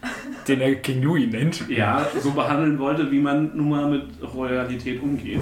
den 0.48 0.62
er 0.62 0.76
King 0.76 1.02
Louis 1.02 1.32
nennt. 1.32 1.68
ja, 1.70 2.06
so 2.22 2.32
behandeln 2.32 2.78
wollte, 2.78 3.10
wie 3.12 3.20
man 3.20 3.56
nun 3.56 3.70
mal 3.70 3.90
mit 3.90 4.04
Royalität 4.22 5.02
umgeht. 5.02 5.42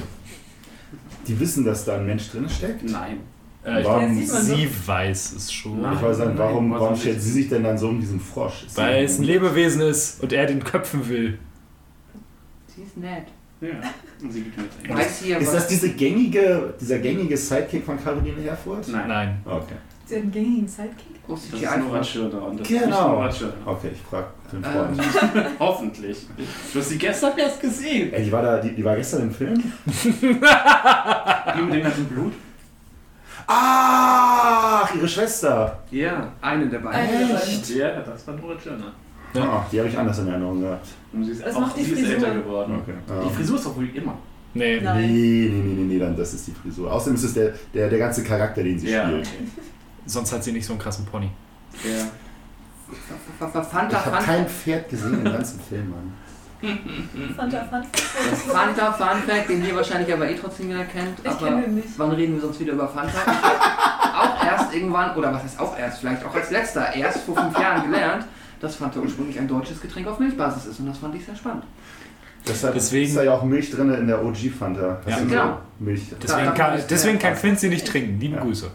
Die 1.27 1.39
wissen, 1.39 1.65
dass 1.65 1.85
da 1.85 1.97
ein 1.97 2.05
Mensch 2.05 2.29
drin 2.31 2.47
steckt? 2.49 2.83
Nein. 2.83 3.17
Äh, 3.65 3.79
ich 3.81 3.85
Warum? 3.85 4.23
glaube, 4.25 4.41
sie 4.43 4.69
weiß 4.85 5.33
es 5.33 5.51
schon. 5.51 5.81
Nein. 5.81 5.93
Ich 5.95 6.01
weiß 6.01 6.17
nicht, 6.19 6.37
warum, 6.37 6.69
Nein, 6.69 6.79
warum 6.79 6.95
stellt 6.95 7.21
sie 7.21 7.31
sich 7.31 7.49
denn 7.49 7.63
dann 7.63 7.77
so 7.77 7.89
um 7.89 7.99
diesen 7.99 8.19
Frosch? 8.19 8.65
Ist 8.65 8.77
Weil 8.77 9.05
es 9.05 9.17
ein 9.19 9.23
Lebewesen 9.23 9.81
ist 9.81 10.21
und 10.21 10.33
er 10.33 10.45
den 10.45 10.63
köpfen 10.63 11.07
will. 11.09 11.39
Sie 12.67 12.83
ist 12.83 12.97
nett. 12.97 13.27
Ja. 13.63 13.79
Und 14.21 14.31
sie 14.31 14.41
gibt 14.43 14.57
mir 14.57 14.63
jetzt 14.63 14.77
eigentlich. 14.79 14.97
Weiß 14.97 15.19
hier, 15.21 15.37
Ist 15.37 15.53
das 15.53 15.67
diese 15.67 15.89
gängige, 15.89 16.73
dieser 16.79 16.99
gängige 16.99 17.37
Sidekick 17.37 17.85
von 17.85 18.01
Caroline 18.03 18.41
Herfurth? 18.41 18.87
Nein. 18.89 19.07
Nein. 19.07 19.41
Okay. 19.45 19.75
Sie 20.05 20.15
hat 20.15 20.21
einen 20.23 20.31
gängigen 20.31 20.67
Sidekick. 20.67 21.13
Oh, 21.27 21.33
Das 21.33 21.45
ist 21.45 21.53
Nora 21.53 21.99
-Frosch. 21.99 22.03
Schirner 22.03 22.43
und 22.47 22.59
das 22.59 22.69
ist 22.69 22.79
Genau. 22.83 23.07
Nora 23.13 23.31
Schirner. 23.31 23.53
Okay, 23.65 23.89
ich 23.93 24.01
frage 24.01 24.27
den 24.51 24.63
Freund. 24.63 24.99
Ähm, 24.99 25.45
Hoffentlich. 25.59 26.27
Du 26.73 26.79
hast 26.79 26.89
sie 26.89 26.97
gestern 26.97 27.37
erst 27.37 27.61
gesehen. 27.61 28.11
Ey, 28.11 28.25
die 28.25 28.31
war, 28.31 28.41
da, 28.43 28.57
die, 28.59 28.75
die 28.75 28.83
war 28.83 28.95
gestern 28.97 29.21
im 29.23 29.31
Film? 29.31 29.63
Die 30.03 31.61
mit 31.61 31.73
dem 31.73 31.83
ganzen 31.83 32.05
Blut? 32.05 32.33
Ach, 33.47 34.93
ihre 34.95 35.07
Schwester. 35.07 35.79
Ja. 35.91 36.31
eine 36.41 36.67
der 36.67 36.79
beiden. 36.79 37.35
Echt? 37.35 37.69
Ja, 37.69 38.01
das 38.01 38.27
war 38.27 38.35
Nora 38.35 38.59
Schirner. 38.59 38.91
Ja. 39.33 39.43
Ah, 39.43 39.65
die 39.71 39.79
habe 39.79 39.89
ich 39.89 39.97
anders 39.97 40.19
in 40.19 40.27
Erinnerung 40.27 40.61
gehabt. 40.61 40.87
Und 41.11 41.23
sie 41.25 41.31
ist, 41.31 41.45
Das 41.45 41.55
auch, 41.55 41.61
macht 41.61 41.77
die 41.77 41.83
sie 41.83 41.91
ist 41.93 41.99
Frisur. 42.01 42.15
älter 42.27 42.39
geworden. 42.41 42.79
Okay. 42.81 42.93
Die 43.07 43.11
Ah. 43.27 43.29
Frisur 43.29 43.55
ist 43.57 43.65
doch 43.65 43.75
wohl 43.75 43.89
immer. 43.95 44.17
Nee. 44.53 44.79
Nein. 44.81 45.01
Nee, 45.01 45.07
nee, 45.11 45.49
nee, 45.49 45.73
nee, 45.73 45.93
nee, 45.93 45.99
dann 45.99 46.15
das 46.15 46.33
ist 46.33 46.47
die 46.47 46.51
Frisur. 46.51 46.91
Außerdem 46.91 47.15
ist 47.15 47.23
es 47.23 47.33
der, 47.33 47.53
der, 47.73 47.89
der 47.89 47.99
ganze 47.99 48.23
Charakter, 48.23 48.61
den 48.63 48.77
sie 48.77 48.91
Ja, 48.91 49.05
spielt. 49.07 49.27
Sonst 50.05 50.31
hat 50.33 50.43
sie 50.43 50.51
nicht 50.51 50.65
so 50.65 50.73
einen 50.73 50.81
krassen 50.81 51.05
Pony. 51.05 51.29
Ja. 51.83 51.89
F- 52.91 53.55
f- 53.55 53.67
Fanta, 53.71 53.97
Ich 53.97 54.05
habe 54.05 54.11
Fanta, 54.17 54.17
kein 54.23 54.47
Pferd 54.47 54.89
gesehen 54.89 55.13
im 55.13 55.23
ganzen 55.23 55.59
Film, 55.61 55.89
Mann. 55.89 56.13
Fanta, 57.35 57.65
Fanta. 57.65 57.87
Fanta, 58.47 58.91
Fun 58.93 59.21
Fact, 59.27 59.49
den 59.49 59.65
ihr 59.65 59.75
wahrscheinlich 59.75 60.13
aber 60.13 60.29
eh 60.29 60.35
trotzdem 60.35 60.69
wieder 60.69 60.85
kennt. 60.85 61.19
Ich 61.23 61.27
aber 61.29 61.47
kenne 61.47 61.61
den 61.63 61.75
nicht. 61.75 61.87
wann 61.97 62.11
reden 62.11 62.35
wir 62.35 62.41
sonst 62.41 62.59
wieder 62.59 62.73
über 62.73 62.87
Fanta? 62.87 63.09
Ich 63.25 63.25
habe 63.27 64.29
auch 64.29 64.45
erst 64.45 64.73
irgendwann, 64.73 65.15
oder 65.17 65.33
was 65.33 65.43
heißt 65.43 65.59
auch 65.59 65.77
erst, 65.77 65.99
vielleicht 65.99 66.23
auch 66.23 66.33
als 66.35 66.51
letzter, 66.51 66.93
erst 66.93 67.19
vor 67.23 67.35
fünf 67.35 67.57
Jahren 67.59 67.89
gelernt, 67.91 68.25
dass 68.63 68.77
Fanta 68.77 68.99
ursprünglich 69.01 69.37
ein 69.37 69.47
deutsches 69.47 69.81
Getränk 69.81 70.07
auf 70.07 70.19
Milchbasis 70.19 70.65
ist. 70.67 70.79
Und 70.79 70.85
das 70.87 70.97
fand 70.97 71.13
ich 71.15 71.25
sehr 71.25 71.35
spannend. 71.35 71.63
Deshalb 72.47 72.73
Deswegen- 72.73 73.07
ist 73.09 73.17
da 73.17 73.23
ja 73.23 73.33
auch 73.33 73.43
Milch 73.43 73.69
drin 73.71 73.93
in 73.93 74.07
der 74.07 74.23
OG-Fanta. 74.23 75.01
Ja, 75.05 75.19
genau. 75.19 75.59
Milch. 75.79 76.01
Deswegen 76.21 76.45
da 76.45 76.51
kann, 76.51 76.79
deswegen 76.89 77.19
kann 77.19 77.35
Quincy 77.35 77.67
nicht 77.69 77.85
trinken. 77.87 78.19
Liebe 78.19 78.35
Ja. 78.37 78.41
Grüße. 78.41 78.71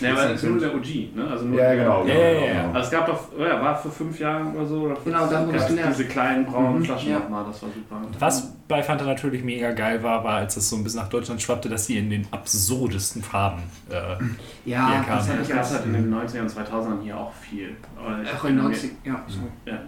Ja, 0.00 0.12
aber 0.12 0.22
das 0.28 0.42
ist 0.42 0.48
nur 0.48 0.58
der 0.58 0.74
OG, 0.74 1.14
ne? 1.14 1.26
Also 1.30 1.44
nur 1.44 1.58
Ja, 1.60 1.74
genau. 1.74 2.04
Ja, 2.04 2.14
genau, 2.14 2.14
ja, 2.14 2.32
genau, 2.32 2.46
ja. 2.46 2.52
genau. 2.62 2.74
Also 2.74 2.84
es 2.86 2.90
gab 2.90 3.06
doch, 3.06 3.38
ja, 3.38 3.62
war 3.62 3.76
vor 3.76 3.90
fünf 3.90 4.18
Jahren 4.18 4.54
oder 4.56 4.66
so. 4.66 4.80
Oder 4.82 4.96
Genau, 5.04 5.26
da 5.26 5.36
haben 5.38 5.46
wir 5.46 5.52
gab's 5.52 5.64
das 5.64 5.68
gelernt. 5.68 5.94
Diese 5.98 6.08
kleinen 6.08 6.46
braunen 6.46 6.78
Mhm. 6.80 6.84
Flaschen 6.84 7.10
Ja. 7.10 7.18
nochmal, 7.20 7.44
das 7.44 7.62
war 7.62 7.68
super. 7.70 8.00
Was 8.18 8.52
bei 8.68 8.82
Fanta 8.82 9.04
natürlich 9.04 9.44
mega 9.44 9.72
geil 9.72 10.02
war, 10.02 10.24
war, 10.24 10.34
als 10.36 10.56
es 10.56 10.68
so 10.70 10.76
ein 10.76 10.84
bisschen 10.84 11.00
nach 11.00 11.08
Deutschland 11.08 11.40
schwappte, 11.42 11.68
dass 11.68 11.86
sie 11.86 11.98
in 11.98 12.10
den 12.10 12.26
absurdesten 12.30 13.22
Farben. 13.22 13.62
Äh, 13.90 13.94
Ja, 14.64 14.88
Hier 14.90 15.00
kam- 15.04 15.18
das 15.18 15.48
Ja, 15.48 15.56
das 15.56 15.70
es 15.70 15.76
halt 15.76 15.86
in 15.86 15.92
den 15.92 16.14
90ern 16.14 16.40
und 16.42 16.50
2000ern 16.50 17.02
hier 17.02 17.16
auch 17.18 17.32
viel. 17.34 17.76
Auch 17.98 18.44
in 18.44 18.56
mir- 18.56 18.62
90, 18.62 18.90
ja, 19.04 19.22
sorry. 19.28 19.46
Ja, 19.66 19.72
ja. 19.72 19.78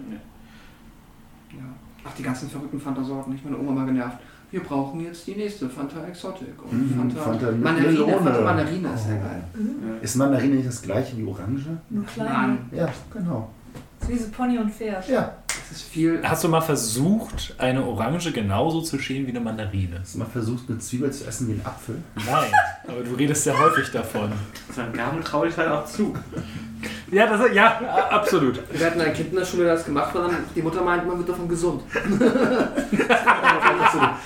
Ja. 1.52 1.64
Ach, 2.04 2.12
die 2.16 2.22
ganzen 2.22 2.48
verrückten 2.50 2.80
Fanta-Sorten. 2.80 3.34
Ich 3.34 3.42
meine 3.44 3.56
Oma 3.58 3.72
mal 3.72 3.86
genervt. 3.86 4.18
Wir 4.50 4.60
brauchen 4.60 5.00
jetzt 5.00 5.26
die 5.26 5.34
nächste 5.34 5.68
Fanta 5.68 6.04
Exotic. 6.06 6.48
Und 6.62 6.72
Mhm, 6.72 6.98
Fanta, 6.98 7.20
Fanta 7.20 7.46
Mandarine. 7.52 7.92
Melone. 7.92 8.12
Fanta 8.18 8.40
Mandarine 8.42 8.88
ist 8.94 9.06
sehr 9.06 9.16
Oh. 9.20 9.28
geil. 9.28 9.42
Mhm. 9.54 10.02
Ist 10.02 10.16
Mandarine 10.16 10.54
nicht 10.56 10.68
das 10.68 10.82
gleiche 10.82 11.16
wie 11.16 11.24
Orange? 11.24 11.66
Nur. 11.90 12.04
Mann, 12.16 12.58
Ja, 12.72 12.88
genau. 13.12 13.50
Das 13.98 14.08
ist 14.08 14.14
wie 14.14 14.18
so 14.18 14.30
Pony 14.30 14.58
und 14.58 14.70
Pferd. 14.70 15.08
Ja. 15.08 15.32
Das 15.68 15.78
ist 15.78 15.88
viel. 15.88 16.20
hast 16.22 16.44
du 16.44 16.48
mal 16.48 16.60
versucht, 16.60 17.54
eine 17.58 17.84
Orange 17.84 18.32
genauso 18.32 18.80
zu 18.80 18.98
schälen 18.98 19.26
wie 19.26 19.30
eine 19.30 19.40
Mandarine? 19.40 20.00
Hast 20.00 20.14
du 20.14 20.18
mal 20.18 20.26
versucht, 20.26 20.64
eine 20.68 20.78
Zwiebel 20.78 21.10
zu 21.12 21.26
essen 21.26 21.48
wie 21.48 21.52
ein 21.52 21.62
Apfel? 21.64 22.02
Nein, 22.14 22.50
aber 22.86 23.02
du 23.02 23.14
redest 23.14 23.44
sehr 23.44 23.58
häufig 23.58 23.90
davon. 23.90 24.32
Seinem 24.74 24.92
Gabel 24.92 25.22
traue 25.22 25.48
ich 25.48 25.56
halt 25.56 25.70
auch 25.70 25.84
zu. 25.86 26.14
Ja, 27.10 27.26
das, 27.26 27.52
ja 27.52 27.80
absolut. 28.10 28.60
Wir 28.72 28.86
hatten 28.86 29.00
ein 29.00 29.14
Kind 29.14 29.30
in 29.30 29.36
der 29.36 29.44
Schule, 29.44 29.64
das 29.66 29.84
gemacht 29.84 30.12
hat, 30.14 30.24
und 30.24 30.36
die 30.54 30.62
Mutter 30.62 30.82
meint, 30.82 31.06
man 31.06 31.18
wird 31.18 31.28
davon 31.28 31.48
gesund. 31.48 31.82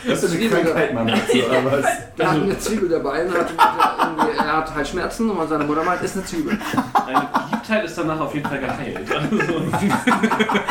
Das 0.06 0.22
ist 0.22 0.34
eine. 0.34 0.49
Krankheit, 0.49 0.94
Mann. 0.94 1.08
Also, 1.08 1.38
oder 1.38 1.64
was? 1.64 1.84
Er 2.16 2.30
hat 2.30 2.42
eine 2.42 2.58
Zwiebel 2.58 2.88
dabei 2.88 3.25
und 3.25 3.34
hat, 3.34 3.52
er 4.37 4.56
hat 4.56 4.75
Halsschmerzen 4.75 5.30
und 5.30 5.49
seine 5.49 5.64
Mutter 5.64 5.84
meint, 5.84 6.02
ist 6.02 6.16
eine 6.16 6.25
Zwiebel. 6.25 6.58
Deine 7.06 7.28
Beliebtheit 7.32 7.84
ist 7.84 7.99
danach 7.99 8.20
auf 8.20 8.34
jeden 8.34 8.49
Fall 8.49 8.60
geheilt. 8.60 8.99
Also, 9.14 9.37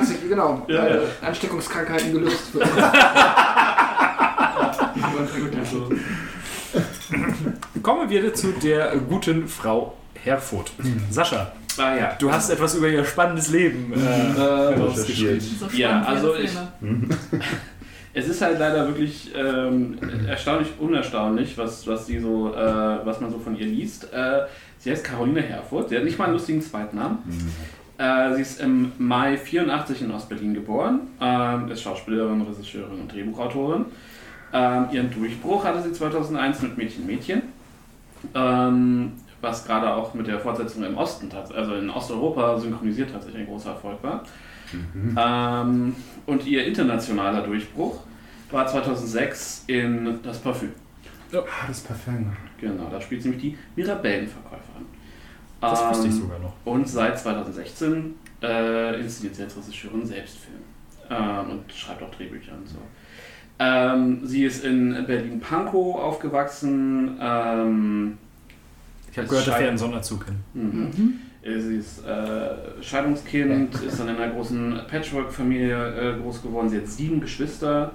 Du, 0.00 0.28
genau, 0.28 0.64
Ja, 0.68 0.86
äh, 0.86 0.96
ja. 0.96 1.02
Ansteckungskrankheiten 1.26 2.12
gelöst 2.12 2.54
werden. 2.54 2.70
also, 5.60 5.90
Kommen 7.82 8.08
wir 8.10 8.34
zu 8.34 8.52
der 8.52 8.96
guten 9.08 9.48
Frau 9.48 9.94
Herfurth. 10.22 10.72
Sascha, 11.10 11.52
ah 11.78 11.96
ja. 11.96 12.16
du 12.18 12.30
hast 12.32 12.50
etwas 12.50 12.74
über 12.74 12.88
ihr 12.88 13.04
spannendes 13.04 13.48
Leben 13.48 13.92
äh, 13.92 13.98
herausgeschrieben. 13.98 15.34
Recherchiert. 15.34 15.42
So 15.42 15.66
Ja, 15.76 16.02
also 16.02 16.34
ich-. 16.36 16.50
Es 18.14 18.28
ist 18.28 18.42
halt 18.42 18.58
leider 18.58 18.86
wirklich 18.88 19.30
ähm, 19.34 19.96
erstaunlich 20.28 20.68
unerstaunlich, 20.78 21.56
was, 21.56 21.86
was, 21.86 22.06
sie 22.06 22.18
so, 22.18 22.54
äh, 22.54 23.06
was 23.06 23.20
man 23.22 23.30
so 23.30 23.38
von 23.38 23.56
ihr 23.56 23.64
liest. 23.64 24.12
Äh, 24.12 24.42
sie 24.78 24.90
heißt 24.90 25.02
Caroline 25.02 25.40
Herfurth, 25.40 25.88
sie 25.88 25.96
hat 25.96 26.04
nicht 26.04 26.18
mal 26.18 26.24
einen 26.26 26.34
lustigen 26.34 26.60
Zweitnamen. 26.60 27.18
Äh, 27.98 28.34
sie 28.34 28.42
ist 28.42 28.60
im 28.60 28.92
Mai 28.98 29.36
84 29.36 30.02
in 30.02 30.10
Ostberlin 30.10 30.54
geboren, 30.54 31.00
ähm, 31.20 31.70
ist 31.70 31.82
Schauspielerin, 31.82 32.42
Regisseurin 32.42 33.00
und 33.00 33.12
Drehbuchautorin. 33.12 33.86
Ähm, 34.52 34.86
ihren 34.92 35.10
Durchbruch 35.10 35.64
hatte 35.64 35.82
sie 35.82 35.92
2001 35.92 36.62
mit 36.62 36.76
Mädchen 36.76 37.06
Mädchen, 37.06 37.42
ähm, 38.34 39.12
was 39.40 39.64
gerade 39.64 39.94
auch 39.94 40.14
mit 40.14 40.26
der 40.26 40.38
Fortsetzung 40.38 40.84
im 40.84 40.96
Osten, 40.96 41.30
also 41.32 41.74
in 41.74 41.90
Osteuropa 41.90 42.58
synchronisiert 42.58 43.10
tatsächlich 43.12 43.42
ein 43.42 43.48
großer 43.48 43.70
Erfolg 43.70 44.02
war. 44.02 44.24
Ähm, 45.16 45.94
und 46.26 46.46
ihr 46.46 46.66
internationaler 46.66 47.42
Durchbruch 47.42 48.00
war 48.50 48.66
2006 48.66 49.64
in 49.66 50.20
Das 50.22 50.38
Parfüm. 50.38 50.70
Ah, 51.32 51.66
das 51.66 51.80
Parfum. 51.80 52.32
Genau, 52.60 52.88
da 52.90 53.00
spielt 53.00 53.22
sie 53.22 53.30
nämlich 53.30 53.52
die 53.52 53.58
Mirabellenverkäuferin. 53.74 54.86
Das 55.70 55.88
wusste 55.88 56.08
ich 56.08 56.14
Ähm, 56.14 56.20
sogar 56.20 56.38
noch. 56.40 56.52
Und 56.64 56.88
seit 56.88 57.18
2016 57.18 58.14
äh, 58.42 59.00
inszeniert 59.00 59.36
sie 59.36 59.42
als 59.44 59.56
Regisseurin 59.56 60.04
selbst 60.06 60.38
Film 60.38 60.58
ähm, 61.10 61.50
und 61.50 61.72
schreibt 61.72 62.02
auch 62.02 62.10
Drehbücher 62.10 62.52
und 62.52 62.68
so. 62.68 62.78
Ähm, 63.58 64.20
sie 64.24 64.44
ist 64.44 64.64
in 64.64 65.06
Berlin-Pankow 65.06 65.96
aufgewachsen. 65.96 67.16
Ähm, 67.20 68.18
Ich 69.10 69.18
habe 69.18 69.28
gehört, 69.28 69.46
dass 69.46 69.58
wir 69.60 69.68
einen 69.68 69.78
Sonderzug 69.78 70.24
kennen. 70.26 70.44
Mhm. 70.54 71.20
Sie 71.44 71.76
ist 71.76 72.04
äh, 72.06 72.82
Scheidungskind, 72.82 73.74
ist 73.82 73.98
dann 73.98 74.08
in 74.08 74.16
einer 74.16 74.32
großen 74.32 74.80
Patchwork-Familie 74.88 76.14
äh, 76.16 76.20
groß 76.20 76.42
geworden. 76.42 76.68
Sie 76.68 76.78
hat 76.78 76.86
sieben 76.86 77.20
Geschwister. 77.20 77.92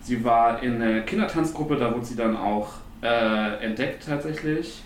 Sie 0.00 0.24
war 0.24 0.62
in 0.62 0.80
einer 0.80 1.00
Kindertanzgruppe, 1.02 1.76
da 1.76 1.92
wurde 1.94 2.06
sie 2.06 2.16
dann 2.16 2.36
auch 2.36 2.74
äh, 3.02 3.64
entdeckt 3.64 4.06
tatsächlich. 4.06 4.82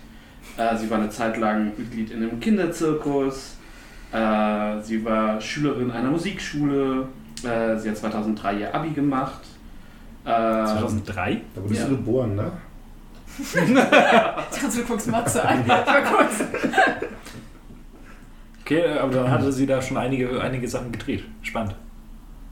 Äh, 0.56 0.76
sie 0.76 0.90
war 0.90 0.98
eine 0.98 1.10
Zeit 1.10 1.36
lang 1.38 1.72
Mitglied 1.76 2.10
in 2.10 2.22
einem 2.22 2.40
Kinderzirkus. 2.40 3.56
Äh, 4.12 4.80
sie 4.82 5.04
war 5.04 5.40
Schülerin 5.40 5.90
einer 5.90 6.10
Musikschule. 6.10 7.08
Äh, 7.44 7.76
sie 7.78 7.88
hat 7.90 7.96
2003 7.96 8.54
ihr 8.54 8.74
Abi 8.74 8.90
gemacht. 8.90 9.40
Äh, 10.24 10.28
2003? 10.28 11.40
Da 11.54 11.62
wurdest 11.62 11.80
Ja. 11.82 11.88
du 11.88 11.96
geboren, 11.96 12.36
ne? 12.36 12.52
Ich 13.38 13.54
dachte, 13.74 14.76
du 14.76 14.84
guckst 14.86 15.06
Matze 15.06 15.42
an. 15.48 15.66
Mal 15.66 16.02
kurz. 16.04 16.44
Okay, 18.62 18.98
aber 18.98 19.12
dann 19.14 19.30
hatte 19.30 19.50
sie 19.52 19.66
da 19.66 19.80
schon 19.80 19.96
einige, 19.96 20.40
einige 20.40 20.68
Sachen 20.68 20.92
gedreht. 20.92 21.24
Spannend. 21.42 21.74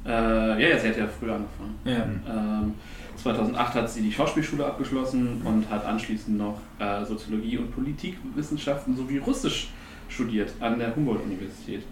Äh, 0.06 0.10
ja, 0.10 0.58
ja, 0.58 0.78
sie 0.78 0.88
hat 0.88 0.96
ja 0.96 1.06
früher 1.06 1.34
angefangen. 1.34 1.74
Ja. 1.84 1.96
Ähm, 2.32 2.74
2008 3.22 3.74
hat 3.74 3.90
sie 3.90 4.02
die 4.02 4.12
Schauspielschule 4.12 4.64
abgeschlossen 4.64 5.42
und 5.44 5.68
hat 5.70 5.84
anschließend 5.84 6.38
noch 6.38 6.60
äh, 6.78 7.04
Soziologie 7.04 7.58
und 7.58 7.74
Politikwissenschaften 7.74 8.96
sowie 8.96 9.18
Russisch 9.18 9.68
studiert 10.08 10.52
an 10.60 10.78
der 10.78 10.94
Humboldt-Universität. 10.96 11.82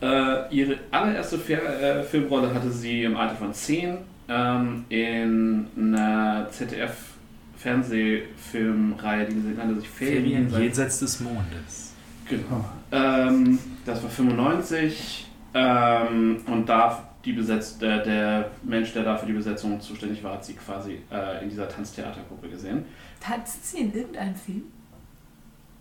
Äh, 0.00 0.54
ihre 0.54 0.78
allererste 0.90 1.38
Fer 1.38 2.00
äh, 2.00 2.02
Filmrolle 2.02 2.54
hatte 2.54 2.70
sie 2.70 3.04
im 3.04 3.14
Alter 3.16 3.36
von 3.36 3.52
10 3.52 3.98
ähm, 4.28 4.84
in 4.88 5.68
einer 5.76 6.48
ZDF-Fernsehfilmreihe, 6.50 9.26
die 9.26 9.34
nannte 9.56 9.80
sich 9.80 9.88
Ferien. 9.88 10.50
jenseits 10.50 10.98
des 11.00 11.20
Mondes. 11.20 11.92
Genau. 12.28 12.64
Ähm, 12.90 13.58
das 13.84 14.02
war 14.02 14.10
95 14.10 15.28
ähm, 15.54 16.38
und 16.46 16.68
da 16.68 17.04
die 17.26 17.32
Besetz 17.32 17.76
der, 17.78 17.98
der 17.98 18.50
Mensch, 18.62 18.92
der 18.94 19.02
da 19.02 19.16
für 19.16 19.26
die 19.26 19.32
Besetzung 19.32 19.80
zuständig 19.80 20.22
war, 20.24 20.34
hat 20.34 20.44
sie 20.44 20.54
quasi 20.54 21.00
äh, 21.12 21.42
in 21.42 21.50
dieser 21.50 21.68
Tanztheatergruppe 21.68 22.48
gesehen. 22.48 22.84
Tanzt 23.20 23.66
sie 23.70 23.78
in 23.80 23.92
irgendeinem 23.94 24.34
Film? 24.34 24.62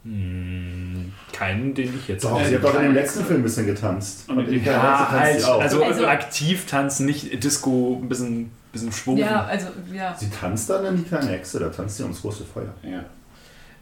Hm, 0.03 1.11
keinen, 1.33 1.73
den 1.73 1.95
ich 1.95 2.07
jetzt 2.07 2.23
Doch, 2.25 2.43
sie 2.43 2.55
hat 2.55 2.63
doch 2.63 2.75
in 2.75 2.83
dem 2.83 2.93
letzten. 2.93 3.23
Film 3.25 3.39
ein 3.39 3.43
bisschen 3.43 3.65
getanzt. 3.65 4.29
Und 4.29 4.37
Und 4.39 4.47
in 4.49 4.63
Ja, 4.63 4.97
tanzt 4.97 5.11
halt, 5.11 5.39
sie 5.39 5.45
auch. 5.47 5.61
also, 5.61 5.83
Also- 5.83 6.07
aktiv 6.07 6.65
tanzen, 6.67 7.05
nicht 7.05 7.43
Disco, 7.43 7.99
ein 8.01 8.07
bisschen, 8.09 8.51
bisschen 8.71 8.91
schwung. 8.91 9.17
Ja, 9.17 9.45
also, 9.45 9.67
ja. 9.91 10.15
Sie 10.15 10.29
tanzt 10.29 10.69
dann 10.69 10.85
in 10.85 10.97
die 10.97 11.03
kleine 11.03 11.29
Hexe, 11.31 11.59
da 11.59 11.69
tanzt 11.69 11.97
sie 11.97 12.03
ums 12.03 12.21
große 12.21 12.43
Feuer. 12.45 12.73
Ja. 12.83 13.03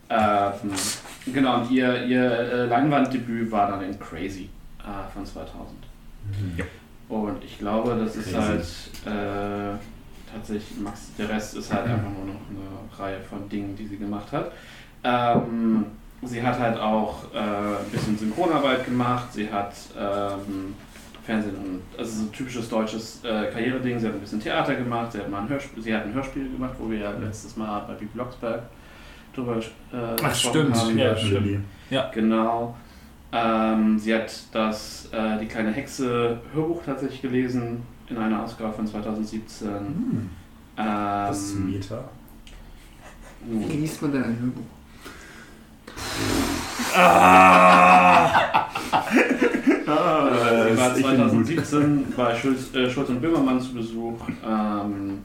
Ähm, 0.09 1.33
genau, 1.33 1.61
und 1.61 1.71
ihr, 1.71 2.05
ihr 2.05 2.23
äh, 2.31 2.65
Leinwanddebüt 2.67 3.49
war 3.51 3.71
dann 3.71 3.81
in 3.83 3.99
Crazy 3.99 4.49
äh, 4.79 5.13
von 5.13 5.25
2000. 5.25 5.71
Ja. 6.57 6.65
Und 7.13 7.43
ich 7.43 7.59
glaube, 7.59 7.95
das 7.99 8.15
ist 8.15 8.33
Crazy. 8.33 8.37
halt 8.37 8.65
äh, 9.05 9.77
tatsächlich, 10.33 10.79
Max, 10.79 11.11
der 11.17 11.29
Rest 11.29 11.55
ist 11.55 11.71
halt 11.71 11.85
einfach 11.85 12.09
nur 12.11 12.33
noch 12.33 12.41
eine 12.49 12.99
Reihe 12.99 13.19
von 13.21 13.47
Dingen, 13.49 13.75
die 13.75 13.85
sie 13.85 13.97
gemacht 13.97 14.31
hat. 14.31 14.51
Ähm, 15.03 15.85
sie 16.23 16.41
hat 16.41 16.57
halt 16.57 16.79
auch 16.79 17.23
äh, 17.33 17.37
ein 17.37 17.89
bisschen 17.91 18.17
Synchronarbeit 18.17 18.85
gemacht, 18.85 19.31
sie 19.31 19.51
hat 19.51 19.73
ähm, 19.97 20.73
Fernsehen 21.23 21.55
und, 21.55 21.81
also 21.99 22.11
so 22.11 22.23
ein 22.23 22.31
typisches 22.31 22.67
deutsches 22.69 23.23
äh, 23.23 23.51
Karriereding, 23.51 23.99
sie 23.99 24.07
hat 24.07 24.13
ein 24.15 24.19
bisschen 24.19 24.41
Theater 24.41 24.75
gemacht, 24.75 25.11
sie 25.11 25.19
hat 25.19 25.29
mal 25.29 25.41
ein 25.41 25.49
Hörspiel, 25.49 25.83
sie 25.83 25.93
hat 25.93 26.05
ein 26.05 26.13
Hörspiel 26.13 26.49
gemacht, 26.51 26.73
wo 26.79 26.89
wir 26.89 26.97
ja 26.99 27.11
letztes 27.11 27.55
Mal 27.55 27.81
bei 27.87 27.93
Bibi 27.93 28.11
Blocksberg 28.13 28.63
drüber 29.35 29.57
äh, 29.57 29.61
Ach, 29.93 30.29
gesprochen 30.29 30.73
stimmt, 30.73 30.77
haben. 30.77 30.97
ja, 30.97 31.13
Lilly. 31.13 31.59
Genau. 32.13 32.75
Ähm, 33.35 33.97
sie 33.97 34.13
hat 34.13 34.31
das 34.51 35.09
äh, 35.11 35.39
Die 35.39 35.47
kleine 35.47 35.71
Hexe 35.71 36.39
Hörbuch 36.53 36.83
tatsächlich 36.85 37.21
gelesen 37.21 37.81
in 38.09 38.17
einer 38.17 38.43
Ausgabe 38.43 38.73
von 38.73 38.85
2017. 38.85 39.67
Hm, 39.69 40.29
Ähm, 40.77 40.85
Das 41.27 41.37
ist 41.41 41.55
Meta. 41.59 42.03
Wie 43.45 43.77
liest 43.77 44.01
man 44.01 44.11
denn 44.11 44.23
ein 44.23 44.37
Hörbuch? 44.39 44.63
äh, 49.87 50.71
sie 50.71 50.77
war 50.77 50.97
ich 50.97 51.03
bin 51.05 51.17
gut. 51.17 51.47
2017 51.47 52.13
bei 52.15 52.35
Schulz, 52.35 52.73
äh, 52.75 52.89
Schulz 52.89 53.09
und 53.09 53.21
Böhmermann 53.21 53.59
zu 53.59 53.73
Besuch. 53.73 54.19
Ähm, 54.45 55.19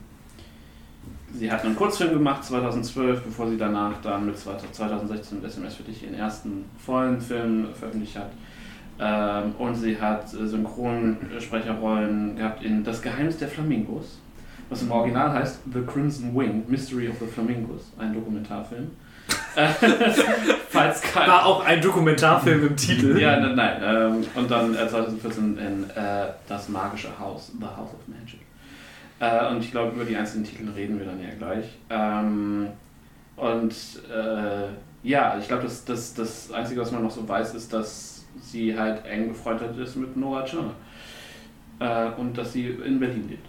sie 1.33 1.51
hat 1.51 1.63
einen 1.63 1.75
Kurzfilm 1.75 2.13
gemacht 2.13 2.43
2012, 2.43 3.21
bevor 3.23 3.49
sie 3.49 3.57
danach 3.57 3.93
dann 4.01 4.25
mit 4.25 4.37
2016 4.37 5.39
mit 5.39 5.47
SMS 5.47 5.75
für 5.75 5.83
dich 5.83 6.03
ihren 6.03 6.15
ersten 6.15 6.65
vollen 6.85 7.19
Film 7.21 7.67
veröffentlicht 7.77 8.17
hat. 8.17 8.31
Ähm, 9.01 9.53
und 9.57 9.75
sie 9.75 9.99
hat 9.99 10.33
äh, 10.33 10.45
Synchronsprecherrollen 10.45 12.35
gehabt 12.35 12.63
in 12.63 12.83
Das 12.83 13.01
Geheimnis 13.01 13.37
der 13.37 13.47
Flamingos, 13.47 14.19
was 14.69 14.81
im 14.81 14.91
Original 14.91 15.31
heißt 15.31 15.61
The 15.73 15.81
Crimson 15.81 16.35
Wing, 16.35 16.65
Mystery 16.67 17.07
of 17.07 17.15
the 17.19 17.25
Flamingos, 17.25 17.93
ein 17.97 18.13
Dokumentarfilm. 18.13 18.91
Äh, 19.55 19.67
Falls 20.69 21.01
kein, 21.01 21.29
War 21.29 21.45
auch 21.45 21.63
ein 21.65 21.81
Dokumentarfilm 21.81 22.67
im 22.67 22.75
Titel. 22.75 23.17
ja, 23.19 23.39
nein, 23.39 23.55
nein. 23.55 23.81
Ähm, 23.83 24.25
und 24.35 24.51
dann 24.51 24.75
äh, 24.75 24.87
2014 24.87 25.57
in 25.57 25.89
äh, 25.91 26.27
Das 26.47 26.67
magische 26.69 27.09
Haus, 27.17 27.51
The 27.59 27.65
House 27.65 27.93
of 27.93 28.07
Magic. 28.07 28.38
Äh, 29.19 29.47
und 29.49 29.63
ich 29.63 29.71
glaube, 29.71 29.95
über 29.95 30.05
die 30.05 30.15
einzelnen 30.15 30.45
Titel 30.45 30.69
reden 30.69 30.97
wir 30.97 31.05
dann 31.05 31.21
ja 31.21 31.29
gleich. 31.37 31.65
Ähm, 31.89 32.67
und 33.35 33.73
äh, 34.13 34.67
ja, 35.03 35.37
ich 35.37 35.47
glaube, 35.47 35.63
das, 35.63 35.85
das, 35.85 36.13
das 36.13 36.51
Einzige, 36.51 36.81
was 36.81 36.91
man 36.91 37.03
noch 37.03 37.11
so 37.11 37.27
weiß, 37.27 37.55
ist, 37.55 37.71
dass 37.73 38.25
sie 38.41 38.77
halt 38.77 39.05
eng 39.05 39.29
befreundet 39.29 39.77
ist 39.77 39.95
mit 39.95 40.15
Nora 40.15 40.43
Tschirner. 40.45 40.73
Äh, 41.79 42.09
und 42.19 42.37
dass 42.37 42.53
sie 42.53 42.67
in 42.67 42.99
Berlin 42.99 43.29
lebt. 43.29 43.45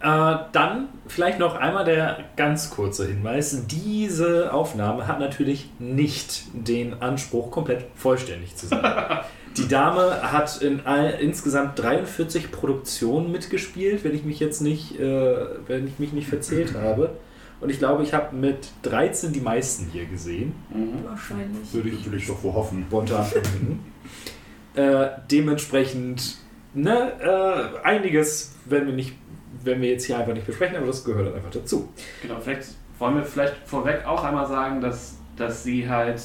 Äh, 0.00 0.36
dann 0.52 0.88
vielleicht 1.06 1.38
noch 1.38 1.54
einmal 1.54 1.84
der 1.84 2.24
ganz 2.36 2.68
kurze 2.68 3.06
Hinweis. 3.06 3.66
Diese 3.66 4.52
Aufnahme 4.52 5.06
hat 5.06 5.18
natürlich 5.18 5.70
nicht 5.78 6.44
den 6.52 7.00
Anspruch, 7.00 7.50
komplett 7.50 7.86
vollständig 7.94 8.54
zu 8.54 8.66
sein. 8.66 8.84
Die 9.56 9.68
Dame 9.68 10.32
hat 10.32 10.60
in 10.62 10.84
all, 10.84 11.10
insgesamt 11.20 11.78
43 11.78 12.50
Produktionen 12.50 13.30
mitgespielt, 13.30 14.02
wenn 14.04 14.14
ich 14.14 14.24
mich 14.24 14.40
jetzt 14.40 14.60
nicht, 14.60 14.98
äh, 14.98 15.36
wenn 15.66 15.86
ich 15.86 15.98
mich 15.98 16.12
nicht 16.12 16.28
verzählt 16.28 16.74
habe. 16.80 17.16
Und 17.60 17.70
ich 17.70 17.78
glaube, 17.78 18.02
ich 18.02 18.12
habe 18.12 18.34
mit 18.34 18.68
13 18.82 19.32
die 19.32 19.40
meisten 19.40 19.86
hier 19.90 20.06
gesehen. 20.06 20.54
Mhm. 20.70 21.04
Wahrscheinlich. 21.04 21.72
Würde 21.72 21.88
ich 21.88 22.12
ich 22.12 22.26
doch 22.26 22.42
wohl 22.42 22.52
hoffen. 22.52 22.84
spontan 22.88 23.26
äh, 24.74 25.08
dementsprechend, 25.30 26.36
ne, 26.74 27.12
äh, 27.20 27.86
einiges 27.86 28.54
werden 28.66 28.86
wir 28.88 28.94
nicht, 28.94 29.14
werden 29.62 29.82
wir 29.82 29.90
jetzt 29.90 30.04
hier 30.04 30.18
einfach 30.18 30.34
nicht 30.34 30.46
besprechen, 30.46 30.76
aber 30.76 30.86
das 30.86 31.04
gehört 31.04 31.28
dann 31.28 31.34
einfach 31.34 31.50
dazu. 31.50 31.88
Genau, 32.22 32.40
vielleicht 32.40 32.70
wollen 32.98 33.16
wir 33.16 33.24
vielleicht 33.24 33.56
vorweg 33.66 34.04
auch 34.04 34.24
einmal 34.24 34.46
sagen, 34.46 34.80
dass, 34.80 35.16
dass 35.36 35.62
sie 35.62 35.88
halt 35.88 36.20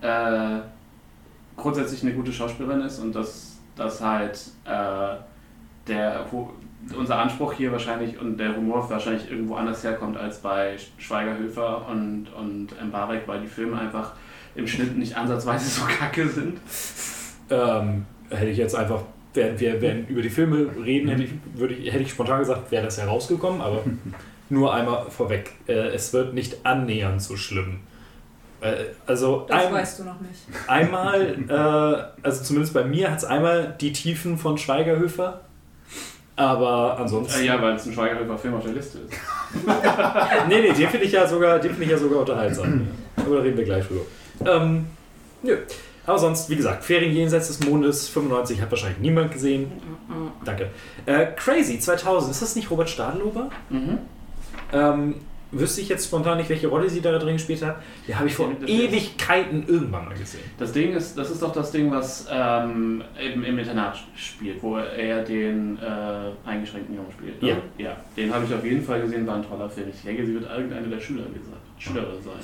äh, 0.00 0.60
grundsätzlich 1.60 2.02
eine 2.02 2.12
gute 2.12 2.32
Schauspielerin 2.32 2.82
ist 2.82 2.98
und 2.98 3.14
dass, 3.14 3.58
dass 3.76 4.00
halt 4.00 4.40
äh, 4.64 5.16
der, 5.86 6.26
unser 6.96 7.18
Anspruch 7.18 7.52
hier 7.52 7.72
wahrscheinlich 7.72 8.18
und 8.18 8.38
der 8.38 8.56
Humor 8.56 8.88
wahrscheinlich 8.88 9.30
irgendwo 9.30 9.54
anders 9.54 9.84
herkommt 9.84 10.16
als 10.16 10.38
bei 10.38 10.76
Schweigerhöfer 10.98 11.86
und, 11.88 12.28
und 12.36 12.68
Mbarek, 12.82 13.26
weil 13.26 13.42
die 13.42 13.46
Filme 13.46 13.78
einfach 13.78 14.12
im 14.54 14.66
Schnitt 14.66 14.96
nicht 14.96 15.16
ansatzweise 15.16 15.68
so 15.68 15.86
kacke 15.86 16.28
sind. 16.28 16.58
Ähm, 17.50 18.06
hätte 18.30 18.50
ich 18.50 18.58
jetzt 18.58 18.74
einfach, 18.74 19.02
während 19.34 19.60
wir 19.60 19.80
während 19.80 20.08
über 20.08 20.22
die 20.22 20.30
Filme 20.30 20.68
reden, 20.82 21.08
hätte 21.08 21.24
ich, 21.24 21.30
würde 21.54 21.74
ich, 21.74 21.92
hätte 21.92 22.02
ich 22.02 22.10
spontan 22.10 22.40
gesagt, 22.40 22.70
wäre 22.70 22.84
das 22.84 22.98
herausgekommen, 22.98 23.60
aber 23.60 23.82
nur 24.48 24.74
einmal 24.74 25.10
vorweg. 25.10 25.52
Äh, 25.66 25.88
es 25.88 26.12
wird 26.12 26.34
nicht 26.34 26.64
annähernd 26.64 27.22
so 27.22 27.36
schlimm. 27.36 27.80
Äh, 28.60 28.84
also 29.06 29.46
Das 29.48 29.66
ein, 29.66 29.72
weißt 29.72 29.98
du 30.00 30.04
noch 30.04 30.20
nicht. 30.20 30.40
einmal, 30.68 31.36
äh, 31.48 32.24
also 32.26 32.42
zumindest 32.44 32.74
bei 32.74 32.84
mir 32.84 33.10
hat 33.10 33.18
es 33.18 33.24
einmal 33.24 33.74
die 33.80 33.92
Tiefen 33.92 34.36
von 34.38 34.58
Schweigerhöfer, 34.58 35.40
aber 36.36 36.98
ansonsten. 36.98 37.44
Ja, 37.44 37.60
weil 37.60 37.74
es 37.74 37.86
ein 37.86 37.92
Schweigerhöfer-Film 37.92 38.54
auf 38.54 38.64
der 38.64 38.72
Liste 38.72 38.98
ist. 38.98 39.12
Nee, 40.48 40.60
nee, 40.62 40.72
den 40.72 40.88
finde 40.88 41.06
ich 41.06 41.12
ja 41.12 41.26
sogar, 41.26 41.58
den 41.58 41.70
finde 41.70 41.84
ich 41.84 41.90
ja 41.90 41.98
sogar 41.98 42.20
unterhaltsam. 42.20 42.88
Aber 43.16 43.36
da 43.36 43.42
reden 43.42 43.56
wir 43.56 43.64
gleich 43.64 43.86
drüber. 43.86 44.02
Ähm, 44.46 44.86
nö. 45.42 45.56
Aber 46.06 46.18
sonst, 46.18 46.48
wie 46.48 46.56
gesagt, 46.56 46.82
Ferien 46.84 47.12
jenseits 47.12 47.48
des 47.48 47.60
Mondes 47.60 48.08
95 48.08 48.60
hat 48.62 48.70
wahrscheinlich 48.70 49.00
niemand 49.00 49.32
gesehen. 49.32 49.70
Danke. 50.44 50.70
Äh, 51.06 51.26
Crazy 51.36 51.78
2000, 51.78 52.30
ist 52.32 52.42
das 52.42 52.56
nicht 52.56 52.70
Robert 52.70 52.88
Stadlober? 52.88 53.50
Mhm. 53.68 53.98
Ähm, 54.72 55.14
wüsste 55.52 55.80
ich 55.80 55.88
jetzt 55.88 56.06
spontan 56.06 56.38
nicht, 56.38 56.48
welche 56.50 56.68
Rolle 56.68 56.88
sie 56.88 57.00
da 57.00 57.18
drin 57.18 57.34
gespielt 57.34 57.62
hat. 57.62 57.76
Die 58.06 58.14
habe 58.14 58.28
ich 58.28 58.34
vor 58.34 58.50
ist- 58.60 58.68
Ewigkeiten 58.68 59.64
irgendwann 59.66 60.04
mal 60.06 60.14
gesehen. 60.16 60.44
Das 60.58 60.72
Ding 60.72 60.92
ist, 60.94 61.16
das 61.18 61.30
ist 61.30 61.42
doch 61.42 61.52
das 61.52 61.72
Ding, 61.72 61.90
was 61.90 62.26
ähm, 62.30 63.02
eben 63.20 63.44
im 63.44 63.58
Internat 63.58 63.98
spielt, 64.16 64.62
wo 64.62 64.76
er 64.76 65.22
den 65.24 65.78
äh, 65.78 66.48
eingeschränkten 66.48 66.94
Jungen 66.94 67.10
spielt. 67.12 67.42
ne? 67.42 67.48
Ja. 67.48 67.56
ja. 67.78 67.96
Den 68.16 68.32
habe 68.32 68.44
ich 68.44 68.54
auf 68.54 68.64
jeden 68.64 68.82
Fall 68.84 69.00
gesehen, 69.00 69.26
war 69.26 69.36
ein 69.36 69.48
toller 69.48 69.68
Film. 69.68 69.88
Ich 69.94 70.02
denke, 70.02 70.24
sie 70.24 70.34
wird 70.34 70.50
irgendeine 70.50 70.88
der 70.88 71.00
Schüler 71.00 71.24
gesagt, 71.24 71.56
Schülerin 71.78 72.22
sein. 72.22 72.34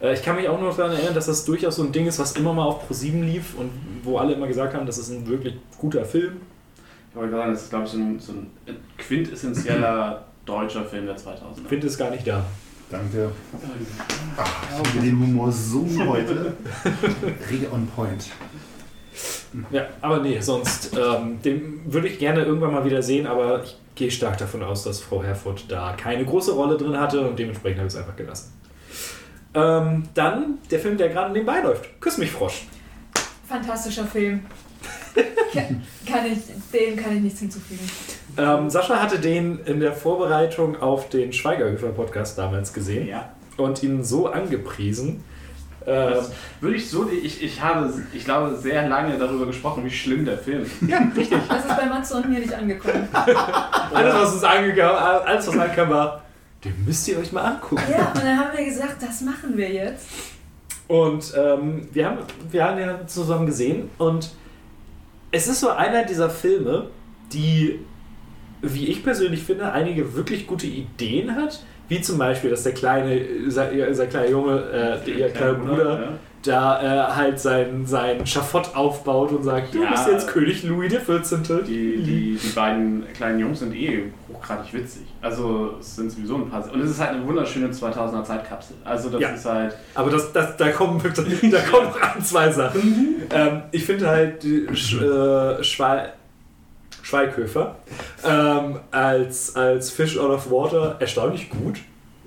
Ne? 0.00 0.08
Äh, 0.08 0.14
ich 0.14 0.22
kann 0.22 0.36
mich 0.36 0.48
auch 0.48 0.60
nur 0.60 0.72
daran 0.72 0.92
erinnern, 0.92 1.14
dass 1.14 1.26
das 1.26 1.44
durchaus 1.44 1.76
so 1.76 1.82
ein 1.84 1.92
Ding 1.92 2.06
ist, 2.06 2.18
was 2.18 2.32
immer 2.36 2.52
mal 2.52 2.64
auf 2.64 2.86
ProSieben 2.86 3.22
lief 3.22 3.54
und 3.56 3.70
wo 4.02 4.18
alle 4.18 4.34
immer 4.34 4.46
gesagt 4.48 4.74
haben, 4.74 4.84
das 4.84 4.98
ist 4.98 5.10
ein 5.10 5.26
wirklich 5.26 5.54
guter 5.78 6.04
Film. 6.04 6.38
Ich 7.10 7.16
wollte 7.16 7.32
sagen, 7.32 7.52
das 7.52 7.62
ist, 7.62 7.70
glaube 7.70 7.84
ich, 7.86 7.90
so 7.90 7.98
ein, 7.98 8.20
so 8.20 8.32
ein 8.32 8.46
quintessentieller 8.98 10.24
deutscher 10.50 10.84
Film 10.84 11.06
der 11.06 11.16
2000er. 11.16 11.68
Finde 11.68 11.86
es 11.86 11.96
gar 11.96 12.10
nicht 12.10 12.26
da. 12.26 12.44
Danke. 12.90 13.30
Ach, 14.36 14.64
ich 14.82 14.94
liebe 14.94 15.06
den 15.06 15.20
Humor 15.20 15.52
so 15.52 15.86
heute. 16.06 16.54
Rege 17.50 17.70
on 17.72 17.86
point. 17.86 18.30
Ja, 19.70 19.86
aber 20.00 20.20
nee, 20.20 20.40
sonst, 20.40 20.96
ähm, 20.96 21.40
den 21.42 21.80
würde 21.92 22.08
ich 22.08 22.18
gerne 22.18 22.42
irgendwann 22.42 22.72
mal 22.72 22.84
wieder 22.84 23.02
sehen, 23.02 23.26
aber 23.26 23.62
ich 23.62 23.76
gehe 23.94 24.10
stark 24.10 24.38
davon 24.38 24.62
aus, 24.62 24.84
dass 24.84 25.00
Frau 25.00 25.22
Herford 25.22 25.64
da 25.68 25.94
keine 25.96 26.24
große 26.24 26.52
Rolle 26.52 26.76
drin 26.76 26.98
hatte 26.98 27.20
und 27.28 27.38
dementsprechend 27.38 27.78
habe 27.78 27.88
ich 27.88 27.94
es 27.94 28.00
einfach 28.00 28.16
gelassen. 28.16 28.52
Ähm, 29.54 30.04
dann 30.14 30.58
der 30.70 30.78
Film, 30.78 30.96
der 30.96 31.08
gerade 31.08 31.32
nebenbei 31.32 31.60
läuft. 31.60 32.00
Küss 32.00 32.18
mich, 32.18 32.30
Frosch. 32.30 32.66
Fantastischer 33.48 34.06
Film. 34.06 34.40
kann, 35.52 35.82
kann 36.06 36.26
ich, 36.26 36.38
dem 36.72 36.96
kann 36.96 37.16
ich 37.16 37.22
nichts 37.22 37.40
hinzufügen. 37.40 37.88
Ähm, 38.36 38.70
Sascha 38.70 39.00
hatte 39.02 39.18
den 39.18 39.58
in 39.64 39.80
der 39.80 39.92
Vorbereitung 39.92 40.80
auf 40.80 41.08
den 41.08 41.32
Schweigerhöfer-Podcast 41.32 42.38
damals 42.38 42.72
gesehen 42.72 43.06
Ja. 43.08 43.30
und 43.56 43.82
ihn 43.82 44.04
so 44.04 44.28
angepriesen. 44.28 45.24
Ähm, 45.86 46.10
Das 46.14 46.30
würde 46.60 46.76
ich 46.76 46.88
so, 46.90 47.08
ich, 47.10 47.42
ich 47.42 47.62
habe, 47.62 47.92
ich 48.12 48.24
glaube, 48.24 48.54
sehr 48.56 48.88
lange 48.88 49.16
darüber 49.18 49.46
gesprochen, 49.46 49.84
wie 49.84 49.90
schlimm 49.90 50.24
der 50.24 50.38
Film 50.38 50.62
ist. 50.62 50.72
ja, 50.86 50.98
richtig. 51.16 51.38
Das 51.48 51.64
ist 51.64 51.76
bei 51.76 51.86
Max 51.86 52.12
und 52.12 52.28
mir 52.28 52.38
nicht 52.40 52.52
angekommen. 52.52 53.08
Alles, 53.12 54.14
was 54.14 54.34
uns 54.34 54.44
angekam, 54.44 54.94
alles, 55.26 55.46
was 55.48 55.58
ankam, 55.58 55.88
war, 55.90 56.22
den 56.64 56.74
müsst 56.84 57.08
ihr 57.08 57.18
euch 57.18 57.32
mal 57.32 57.42
angucken. 57.42 57.82
Ja, 57.90 58.08
und 58.14 58.22
dann 58.22 58.38
haben 58.38 58.56
wir 58.56 58.64
gesagt, 58.64 59.02
das 59.02 59.22
machen 59.22 59.56
wir 59.56 59.70
jetzt. 59.70 60.06
Und 60.86 61.32
ähm, 61.36 61.88
wir, 61.92 62.06
haben, 62.06 62.18
wir 62.50 62.64
haben 62.64 62.78
ja 62.78 63.06
zusammen 63.06 63.46
gesehen 63.46 63.88
und 63.98 64.30
es 65.32 65.46
ist 65.48 65.60
so 65.60 65.70
einer 65.70 66.04
dieser 66.04 66.28
Filme, 66.28 66.88
die, 67.32 67.78
wie 68.62 68.86
ich 68.88 69.02
persönlich 69.02 69.42
finde, 69.42 69.72
einige 69.72 70.14
wirklich 70.14 70.46
gute 70.46 70.66
Ideen 70.66 71.34
hat. 71.36 71.62
Wie 71.88 72.00
zum 72.00 72.18
Beispiel, 72.18 72.50
dass 72.50 72.62
der 72.62 72.72
kleine, 72.72 73.20
sein, 73.48 73.70
sein 73.94 74.08
kleiner 74.08 74.28
Junge, 74.30 74.60
äh, 74.70 75.04
der, 75.04 75.14
ihr 75.16 75.28
kleiner 75.30 75.54
Bruder, 75.54 76.00
ja. 76.00 76.08
da 76.44 76.82
äh, 77.10 77.12
halt 77.16 77.40
sein, 77.40 77.84
sein 77.84 78.24
Schafott 78.24 78.76
aufbaut 78.76 79.32
und 79.32 79.42
sagt, 79.42 79.74
du 79.74 79.82
Ja. 79.82 79.90
bist 79.90 80.06
jetzt 80.06 80.28
König 80.28 80.62
Louis 80.62 80.92
XIV. 80.94 81.64
Die, 81.66 81.96
die, 81.96 82.38
die 82.40 82.48
beiden 82.54 83.04
kleinen 83.12 83.40
Jungs 83.40 83.58
sind 83.58 83.74
eh 83.74 84.04
hochgradig 84.32 84.72
witzig. 84.72 85.02
Also 85.20 85.74
es 85.80 85.96
sind 85.96 86.12
sowieso 86.12 86.36
ein 86.36 86.48
paar. 86.48 86.72
Und 86.72 86.80
es 86.80 86.90
ist 86.92 87.00
halt 87.00 87.10
eine 87.10 87.26
wunderschöne 87.26 87.66
2000er 87.70 88.22
Zeitkapsel. 88.22 88.76
Also 88.84 89.10
das 89.10 89.20
Ja. 89.20 89.30
ist 89.30 89.44
halt. 89.46 89.74
Aber 89.96 90.10
das, 90.12 90.32
das, 90.32 90.56
da 90.58 90.70
kommen 90.70 91.02
wirklich- 91.02 91.50
da 91.50 91.58
kommen 91.62 91.88
an 92.00 92.22
zwei 92.22 92.52
Sachen. 92.52 93.16
Ähm, 93.34 93.62
ich 93.72 93.84
finde 93.84 94.06
halt 94.06 94.44
äh, 94.44 94.72
Schwal 95.64 96.12
Schweighöfer 97.02 97.76
ähm, 98.24 98.80
als, 98.90 99.56
als 99.56 99.90
Fish 99.90 100.18
out 100.18 100.30
of 100.30 100.50
Water 100.50 100.96
erstaunlich 101.00 101.50
gut. 101.50 101.80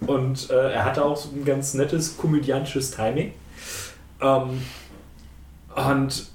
Und 0.06 0.50
äh, 0.50 0.74
er 0.74 0.86
hatte 0.86 1.04
auch 1.04 1.16
so 1.16 1.30
ein 1.34 1.46
ganz 1.46 1.74
nettes 1.74 2.18
komödiantisches 2.18 2.92
Timing. 2.92 3.34
Ähm, 4.22 4.62
und 5.76 6.28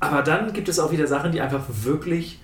aber 0.00 0.22
dann 0.22 0.52
gibt 0.52 0.68
es 0.68 0.78
auch 0.78 0.92
wieder 0.92 1.06
Sachen, 1.06 1.32
die 1.32 1.40
einfach 1.40 1.64
wirklich, 1.68 2.38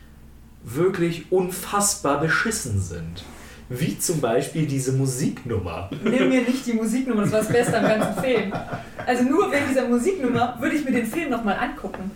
wirklich 0.63 1.31
unfassbar 1.31 2.21
beschissen 2.21 2.81
sind. 2.81 3.25
Wie 3.69 3.99
zum 3.99 4.21
Beispiel 4.21 4.67
diese 4.67 4.93
Musiknummer. 4.93 5.89
Nimm 6.03 6.29
mir 6.29 6.43
nicht 6.43 6.67
die 6.67 6.75
Musiknummer, 6.75 7.23
das 7.23 7.33
war 7.33 7.39
das 7.41 7.49
Beste 7.49 7.79
am 7.79 7.85
ganzen 7.85 8.23
Film. 8.23 8.53
Also 9.07 9.25
nur 9.25 9.51
wegen 9.51 9.69
dieser 9.69 9.89
Musiknummer 9.89 10.57
würde 10.61 10.77
ich 10.77 10.85
mir 10.85 10.93
den 10.93 11.07
Film 11.07 11.31
nochmal 11.31 11.57
angucken. 11.59 12.11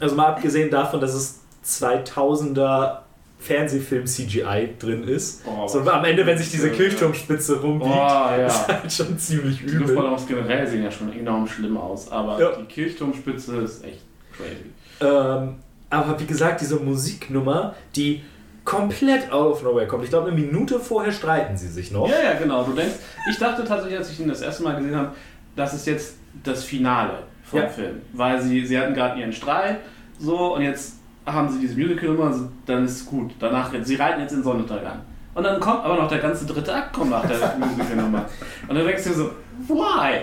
Also 0.00 0.16
mal 0.16 0.28
abgesehen 0.28 0.70
davon, 0.70 1.00
dass 1.00 1.14
es 1.14 1.40
2000er 1.64 2.98
Fernsehfilm 3.38 4.04
CGI 4.06 4.70
drin 4.78 5.04
ist. 5.04 5.42
Oh, 5.46 5.66
so 5.66 5.80
am 5.90 6.04
Ende, 6.04 6.26
wenn 6.26 6.36
sich 6.36 6.50
diese 6.50 6.70
Kirchturmspitze 6.70 7.60
rumbiegt, 7.60 7.90
Oh 7.90 7.96
ist 8.46 8.68
ja. 8.68 8.80
halt 8.82 8.92
schon 8.92 9.18
ziemlich 9.18 9.58
Die 9.58 9.64
übel. 9.64 9.80
Luftballons 9.94 10.26
generell 10.26 10.66
sehen 10.66 10.84
ja 10.84 10.90
schon 10.90 11.10
enorm 11.12 11.46
schlimm 11.46 11.76
aus, 11.78 12.10
aber 12.12 12.38
Ja. 12.38 12.52
die 12.56 12.64
Kirchturmspitze 12.64 13.56
ist 13.58 13.82
echt 13.84 14.02
crazy. 14.36 14.70
Ähm, 15.00 15.56
aber 15.88 16.20
wie 16.20 16.26
gesagt, 16.26 16.60
diese 16.60 16.76
Musiknummer, 16.76 17.74
die 17.96 18.22
komplett 18.64 19.32
out 19.32 19.52
of 19.54 19.62
nowhere 19.62 19.86
kommt. 19.88 20.04
Ich 20.04 20.10
glaube, 20.10 20.30
eine 20.30 20.38
Minute 20.38 20.78
vorher 20.78 21.10
streiten 21.10 21.56
sie 21.56 21.68
sich 21.68 21.90
noch. 21.90 22.06
Ja, 22.08 22.22
ja, 22.22 22.38
genau. 22.38 22.62
Du 22.62 22.72
denkst, 22.74 22.96
ich 23.30 23.38
dachte 23.38 23.64
tatsächlich, 23.64 23.98
als 23.98 24.10
ich 24.12 24.20
ihn 24.20 24.28
das 24.28 24.42
erste 24.42 24.62
Mal 24.62 24.76
gesehen 24.76 24.94
habe, 24.94 25.12
das 25.56 25.72
ist 25.72 25.86
jetzt 25.86 26.16
das 26.44 26.62
Finale 26.62 27.20
vom. 27.42 27.66
Film. 27.70 28.02
Weil 28.12 28.40
sie, 28.42 28.64
sie 28.66 28.78
hatten 28.78 28.92
gerade 28.92 29.18
ihren 29.18 29.32
Streit, 29.32 29.78
so, 30.18 30.54
und 30.54 30.62
jetzt 30.62 30.96
haben 31.32 31.48
sie 31.50 31.58
diese 31.60 31.74
Musical-Nummer, 31.78 32.34
dann 32.66 32.84
ist 32.84 32.92
es 33.00 33.06
gut. 33.06 33.32
Danach, 33.38 33.72
sie 33.82 33.94
reiten 33.96 34.20
jetzt 34.20 34.32
in 34.32 34.42
Sonnenuntergang. 34.42 35.00
Und 35.34 35.44
dann 35.44 35.60
kommt 35.60 35.84
aber 35.84 35.96
noch 35.96 36.08
der 36.08 36.18
ganze 36.18 36.44
dritte 36.46 36.74
Akt 36.74 36.92
kommt 36.92 37.10
nach 37.10 37.24
der 37.26 37.36
Musical-Nummer. 37.58 38.26
Und 38.68 38.74
dann 38.74 38.86
denkst 38.86 39.04
du 39.04 39.12
so, 39.12 39.30
why? 39.68 40.22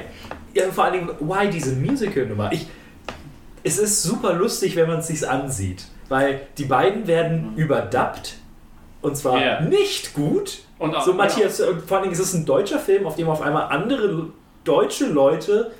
Ja, 0.53 0.65
vor 0.71 0.85
allen 0.85 0.93
Dingen, 0.93 1.09
why 1.19 1.49
diese 1.49 1.75
Musical-Nummer? 1.75 2.51
Ich, 2.51 2.67
es 3.63 3.77
ist 3.79 4.03
super 4.03 4.33
lustig, 4.33 4.75
wenn 4.75 4.87
man 4.87 4.99
es 4.99 5.07
sich 5.07 5.27
ansieht. 5.27 5.85
Weil 6.09 6.41
die 6.57 6.65
beiden 6.65 7.05
werden 7.07 7.53
überdubbt. 7.55 8.35
Und 9.01 9.15
zwar 9.17 9.41
Ja. 9.43 9.61
nicht 9.61 10.13
gut. 10.13 10.59
Und 10.79 10.95
auch- 10.95 11.05
so, 11.05 11.13
Matthias, 11.13 11.59
und 11.61 11.81
vor 11.81 11.97
allen 11.97 12.03
Dingen 12.03 12.13
ist 12.13 12.19
es 12.21 12.33
ein 12.33 12.45
deutscher 12.45 12.79
Film, 12.79 13.05
auf 13.07 13.15
dem 13.15 13.27
auf 13.29 13.41
einmal 13.41 13.63
andere 13.69 14.27
deutsche 14.63 15.05
Leute 15.07 15.71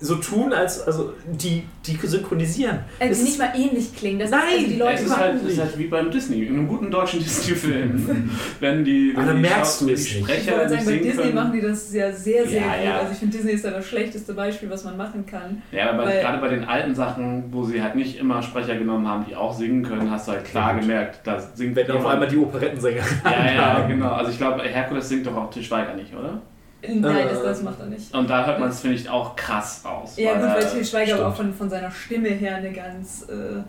so 0.00 0.14
tun, 0.16 0.52
als 0.52 0.80
also 0.86 1.12
die, 1.26 1.64
die 1.84 1.98
synchronisieren. 2.06 2.78
Also 3.00 3.12
Es 3.12 3.22
nicht 3.24 3.38
mal 3.38 3.52
ähnlich 3.56 3.94
klingen. 3.96 4.20
Das 4.20 4.30
Nein! 4.30 4.40
ist, 4.48 4.54
also 4.56 4.66
die 4.68 4.76
Leute 4.78 4.94
es 4.94 5.02
ist 5.02 5.16
halt, 5.16 5.34
es 5.42 5.52
ist 5.52 5.58
halt 5.60 5.78
wie 5.78 5.86
beim 5.88 6.10
Disney, 6.10 6.42
in 6.44 6.54
einem 6.54 6.68
guten 6.68 6.90
deutschen 6.90 7.18
Disney-Film. 7.24 8.30
wenn 8.60 8.84
die, 8.84 9.10
wenn 9.12 9.16
Aber 9.16 9.26
dann 9.32 9.36
die 9.36 9.42
merkst 9.42 9.80
du 9.80 9.86
wenn 9.88 9.94
es. 9.94 10.06
Ich 10.06 10.18
Sprecher 10.20 10.52
wollte 10.52 10.70
nicht 10.70 10.70
sagen, 10.70 10.84
bei 10.84 10.92
singen 10.92 11.02
Disney 11.02 11.22
können. 11.22 11.34
machen 11.34 11.52
die 11.52 11.60
das 11.60 11.92
ja 11.92 12.12
sehr, 12.12 12.46
sehr 12.46 12.60
Ja, 12.60 12.66
gut. 12.74 12.84
ja. 12.84 12.98
Also 12.98 13.12
ich 13.12 13.18
finde, 13.18 13.36
Disney 13.36 13.52
ist 13.52 13.64
da 13.64 13.70
das 13.70 13.86
schlechteste 13.86 14.34
Beispiel, 14.34 14.70
was 14.70 14.84
man 14.84 14.96
machen 14.96 15.26
kann. 15.26 15.62
Ja, 15.72 15.90
aber 15.90 16.04
Weil- 16.06 16.20
gerade 16.20 16.38
bei 16.38 16.48
den 16.48 16.64
alten 16.64 16.94
Sachen, 16.94 17.44
wo 17.52 17.64
sie 17.64 17.82
halt 17.82 17.96
nicht 17.96 18.18
immer 18.18 18.40
Sprecher 18.42 18.76
genommen 18.76 19.08
haben, 19.08 19.24
die 19.28 19.34
auch 19.34 19.56
singen 19.56 19.82
können, 19.82 20.10
hast 20.10 20.28
du 20.28 20.32
halt 20.32 20.44
klar 20.44 20.68
Ja, 20.68 20.72
gut. 20.74 20.82
gemerkt, 20.82 21.20
da 21.24 21.40
singt 21.40 21.74
Wenn 21.74 21.90
auf 21.90 22.06
einmal 22.06 22.28
die 22.28 22.36
Operettensänger. 22.36 23.02
Ja, 23.24 23.52
ja, 23.52 23.80
genau. 23.88 24.12
Also 24.12 24.30
ich 24.30 24.38
glaube, 24.38 24.62
Herkules 24.62 25.08
singt 25.08 25.26
doch 25.26 25.36
auch 25.36 25.50
Til 25.50 25.62
Schweiger 25.64 25.94
nicht, 25.94 26.14
oder? 26.14 26.40
Nein, 26.82 27.04
Äh, 27.04 27.28
das, 27.30 27.42
das 27.42 27.62
macht 27.62 27.80
er 27.80 27.86
nicht. 27.86 28.14
Und 28.14 28.28
da 28.30 28.46
hört 28.46 28.60
man 28.60 28.68
es, 28.70 28.80
finde 28.80 28.96
ich, 28.96 29.08
auch 29.08 29.34
krass 29.36 29.84
aus. 29.84 30.16
Ja 30.16 30.34
gut, 30.34 30.42
weil 30.42 30.66
Til 30.70 30.84
Schweiger 30.84 31.06
stimmt. 31.14 31.22
auch 31.22 31.36
von, 31.36 31.52
von 31.54 31.68
seiner 31.70 31.90
Stimme 31.90 32.28
her 32.28 32.56
eine 32.56 32.72
ganz 32.72 33.26
äh, 33.28 33.62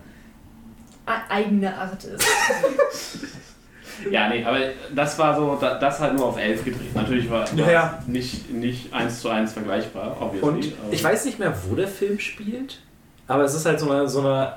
eigene 1.29 1.75
Art 1.75 2.03
ist. 2.03 2.25
Ja, 4.09 4.29
nee, 4.29 4.45
aber 4.45 4.57
das 4.95 5.19
war 5.19 5.35
so, 5.35 5.57
da- 5.59 5.77
das 5.77 5.99
halt 5.99 6.15
nur 6.15 6.27
auf 6.27 6.37
11 6.39 6.63
gedreht. 6.63 6.95
Natürlich 6.95 7.29
war 7.29 7.45
Ja, 7.53 7.69
ja. 7.69 7.99
es 7.99 8.07
nicht, 8.07 8.49
nicht 8.49 8.93
eins 8.93 9.19
zu 9.19 9.27
eins 9.27 9.51
vergleichbar, 9.51 10.15
obviously. 10.21 10.73
Und 10.85 10.93
ich 10.93 11.03
weiß 11.03 11.25
nicht 11.25 11.37
mehr, 11.37 11.53
wo 11.67 11.75
der 11.75 11.89
Film 11.89 12.17
spielt, 12.17 12.79
aber 13.27 13.43
es 13.43 13.53
ist 13.53 13.65
halt 13.65 13.77
so 13.77 13.91
eine, 13.91 14.07
so 14.07 14.21
eine, 14.21 14.53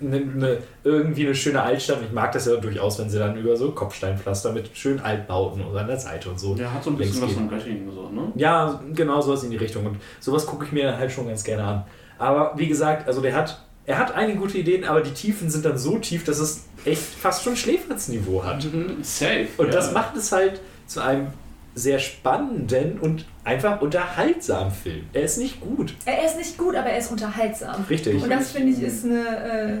eine, 0.00 0.16
eine 0.16 0.58
irgendwie 0.82 1.26
eine 1.26 1.34
schöne 1.34 1.62
Altstadt. 1.62 1.98
Und 1.98 2.06
ich 2.06 2.12
mag 2.12 2.32
das 2.32 2.46
ja 2.46 2.56
durchaus, 2.56 2.98
wenn 2.98 3.10
sie 3.10 3.18
dann 3.18 3.36
über 3.36 3.56
so 3.56 3.70
Kopfsteinpflaster 3.72 4.52
mit 4.52 4.70
schönen 4.76 5.00
Altbauten 5.00 5.62
und 5.62 5.76
an 5.76 5.86
der 5.86 5.98
Seite 5.98 6.30
und 6.30 6.40
so. 6.40 6.54
Der 6.54 6.72
hat 6.72 6.82
so 6.82 6.90
ein 6.90 6.96
bisschen 6.96 7.22
was 7.22 7.32
von 7.32 7.48
Göttingen 7.48 7.90
so, 7.92 8.08
ne? 8.08 8.32
Ja, 8.34 8.80
genau 8.94 9.20
sowas 9.20 9.44
in 9.44 9.50
die 9.50 9.56
Richtung. 9.56 9.86
Und 9.86 9.98
sowas 10.20 10.46
gucke 10.46 10.64
ich 10.64 10.72
mir 10.72 10.96
halt 10.96 11.12
schon 11.12 11.26
ganz 11.26 11.44
gerne 11.44 11.64
an. 11.64 11.84
Aber 12.18 12.54
wie 12.56 12.68
gesagt, 12.68 13.06
also 13.06 13.20
der 13.20 13.34
hat, 13.34 13.62
er 13.84 13.98
hat 13.98 14.14
einige 14.14 14.38
gute 14.38 14.58
Ideen, 14.58 14.84
aber 14.84 15.02
die 15.02 15.12
Tiefen 15.12 15.50
sind 15.50 15.64
dann 15.64 15.76
so 15.76 15.98
tief, 15.98 16.24
dass 16.24 16.38
es 16.38 16.64
echt 16.84 17.02
fast 17.02 17.42
schon 17.42 17.56
Schläferzniveau 17.56 18.44
hat. 18.44 18.64
Mhm, 18.64 18.98
Safe. 19.02 19.48
Und 19.58 19.66
ja. 19.66 19.72
das 19.72 19.92
macht 19.92 20.16
es 20.16 20.32
halt 20.32 20.60
zu 20.86 21.00
einem 21.00 21.28
sehr 21.74 21.98
spannenden 21.98 22.98
und 23.00 23.24
einfach 23.42 23.80
unterhaltsamen 23.80 24.72
Film. 24.72 25.06
Er 25.12 25.22
ist 25.22 25.38
nicht 25.38 25.60
gut. 25.60 25.94
Er 26.04 26.24
ist 26.24 26.36
nicht 26.36 26.56
gut, 26.56 26.76
aber 26.76 26.90
er 26.90 26.98
ist 26.98 27.10
unterhaltsam. 27.10 27.84
Richtig. 27.90 28.22
Und 28.22 28.30
das 28.30 28.52
finde 28.52 28.72
ich 28.72 28.80
ist 28.80 29.04
eine 29.04 29.80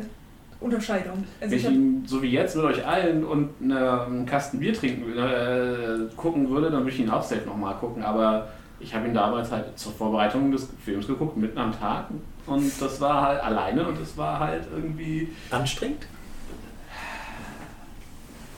Unterscheidung. 0.60 1.24
Also 1.40 1.52
Wenn 1.52 1.58
ich 1.58 1.64
ihn 1.66 2.04
so 2.06 2.22
wie 2.22 2.30
jetzt 2.30 2.56
mit 2.56 2.64
euch 2.64 2.84
allen 2.84 3.24
und 3.24 3.50
eine, 3.62 4.02
einen 4.02 4.26
Kasten 4.26 4.58
Bier 4.58 4.74
trinken 4.74 5.16
äh, 5.16 6.14
gucken 6.16 6.50
würde, 6.50 6.70
dann 6.70 6.80
würde 6.80 6.90
ich 6.90 7.00
ihn 7.00 7.10
auch 7.10 7.22
safe 7.22 7.46
nochmal 7.46 7.74
gucken. 7.76 8.02
Aber 8.02 8.48
ich 8.80 8.94
habe 8.94 9.06
ihn 9.06 9.14
damals 9.14 9.52
halt 9.52 9.78
zur 9.78 9.92
Vorbereitung 9.92 10.50
des 10.50 10.68
Films 10.84 11.06
geguckt, 11.06 11.36
mitten 11.36 11.58
am 11.58 11.78
Tag. 11.78 12.06
Und 12.46 12.72
das 12.80 13.00
war 13.00 13.22
halt 13.22 13.42
alleine 13.42 13.86
und 13.86 14.00
es 14.00 14.16
war 14.16 14.40
halt 14.40 14.64
irgendwie. 14.74 15.28
Anstrengend? 15.50 16.06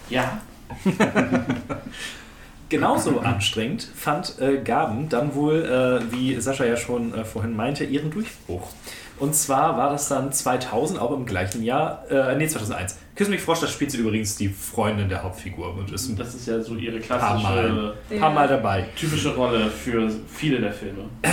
Ja. 0.09 0.41
Genauso 2.69 3.21
anstrengend 3.21 3.89
fand 3.95 4.41
äh, 4.41 4.59
Gaben 4.59 5.09
dann 5.09 5.35
wohl, 5.35 5.65
äh, 5.65 6.13
wie 6.13 6.41
Sascha 6.41 6.65
ja 6.65 6.77
schon 6.77 7.15
äh, 7.15 7.25
vorhin 7.25 7.55
meinte, 7.55 7.85
ihren 7.85 8.11
Durchbruch. 8.11 8.69
Und 9.19 9.35
zwar 9.35 9.77
war 9.77 9.91
das 9.91 10.09
dann 10.09 10.33
2000, 10.33 11.01
auch 11.01 11.13
im 11.13 11.27
gleichen 11.27 11.63
Jahr, 11.63 12.05
äh, 12.11 12.37
nee, 12.37 12.49
2001. 12.49 12.99
Küss 13.17 13.29
mich 13.31 13.41
Frosch, 13.41 13.61
das 13.61 13.73
spielt 13.73 13.91
sie 13.91 13.97
übrigens 13.99 14.37
die 14.37 14.51
Freundin 14.51 15.09
der 15.09 15.23
Hauptfigur 15.23 15.75
und 15.75 15.91
ist 15.91 16.07
ein 16.09 16.17
Das 16.17 16.35
ist 16.35 16.47
ja 16.47 16.61
so 16.61 16.75
ihre 16.77 16.99
paar 16.99 17.19
klassische, 17.19 17.43
Mal, 17.49 17.95
Ja. 18.11 18.19
paar 18.19 18.31
Mal 18.35 18.47
dabei. 18.47 18.85
typische 18.95 19.35
Rolle 19.35 19.71
für 19.71 20.11
viele 20.29 20.61
der 20.61 20.71
Filme. 20.73 21.05
Äh, 21.23 21.31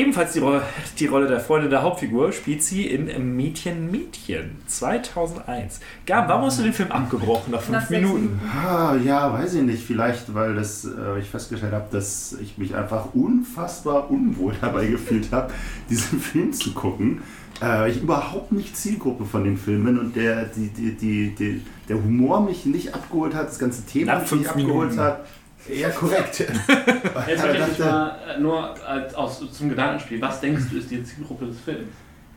ebenfalls 0.00 0.32
die, 0.32 0.38
Rolle, 0.38 0.62
die 0.98 1.04
Rolle 1.06 1.26
der 1.28 1.38
Freundin 1.40 1.68
der 1.68 1.82
Hauptfigur 1.82 2.32
spielt 2.32 2.62
sie 2.62 2.86
in 2.86 3.36
Mädchen 3.36 3.90
Mädchen 3.90 4.56
2001. 4.66 5.80
Gaben, 6.06 6.28
warum 6.28 6.46
hast 6.46 6.60
du 6.60 6.62
den 6.62 6.72
Film 6.72 6.90
abgebrochen 6.92 7.52
nach 7.52 7.60
fünf 7.60 7.76
Nach 7.78 7.86
sechs 7.86 8.00
Minuten? 8.00 8.40
Ah, 8.66 8.94
ja, 9.04 9.30
weiß 9.30 9.52
ich 9.54 9.62
nicht. 9.62 9.82
Vielleicht, 9.84 10.34
weil 10.34 10.54
das, 10.54 10.86
äh, 10.86 11.18
ich 11.20 11.28
festgestellt 11.28 11.74
habe, 11.74 11.88
dass 11.90 12.36
ich 12.40 12.56
mich 12.56 12.74
einfach 12.74 13.14
unfassbar 13.14 14.10
unwohl 14.10 14.54
dabei 14.62 14.86
gefühlt 14.86 15.30
habe, 15.30 15.52
diesen 15.90 16.20
Film 16.20 16.54
zu 16.54 16.72
gucken. 16.72 17.20
Äh, 17.62 17.90
ich 17.90 18.00
überhaupt 18.02 18.52
nicht 18.52 18.76
Zielgruppe 18.76 19.24
von 19.24 19.44
den 19.44 19.56
Filmen 19.56 19.98
und 19.98 20.14
der, 20.16 20.44
die, 20.46 20.68
die, 20.68 20.92
die, 20.96 21.34
die, 21.34 21.62
der 21.88 21.96
Humor 21.96 22.40
mich 22.42 22.64
nicht 22.66 22.94
abgeholt 22.94 23.34
hat, 23.34 23.48
das 23.48 23.58
ganze 23.58 23.84
Thema 23.84 24.14
Nach 24.14 24.20
mich 24.22 24.32
nicht 24.32 24.48
abgeholt 24.48 24.90
Minuten. 24.90 25.00
hat. 25.00 25.26
Ja, 25.74 25.90
korrekt. 25.90 26.38
Jetzt 26.40 26.66
tatsächlich 26.66 27.58
dachte, 27.76 27.82
mal 27.84 28.16
äh, 28.36 28.40
nur 28.40 28.86
als, 28.86 29.14
aus, 29.14 29.42
zum 29.52 29.68
Gedankenspiel. 29.68 30.20
Was 30.22 30.40
denkst 30.40 30.62
du, 30.70 30.78
ist 30.78 30.90
die 30.90 31.02
Zielgruppe 31.02 31.46
des 31.46 31.60
Films? 31.60 31.88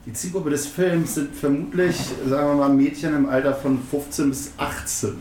die 0.04 0.12
Zielgruppe 0.12 0.50
des 0.50 0.66
Films 0.66 1.14
sind 1.14 1.32
vermutlich, 1.32 1.96
sagen 2.26 2.48
wir 2.48 2.54
mal, 2.56 2.68
Mädchen 2.70 3.14
im 3.14 3.28
Alter 3.28 3.54
von 3.54 3.78
15 3.80 4.30
bis 4.30 4.52
18. 4.58 5.12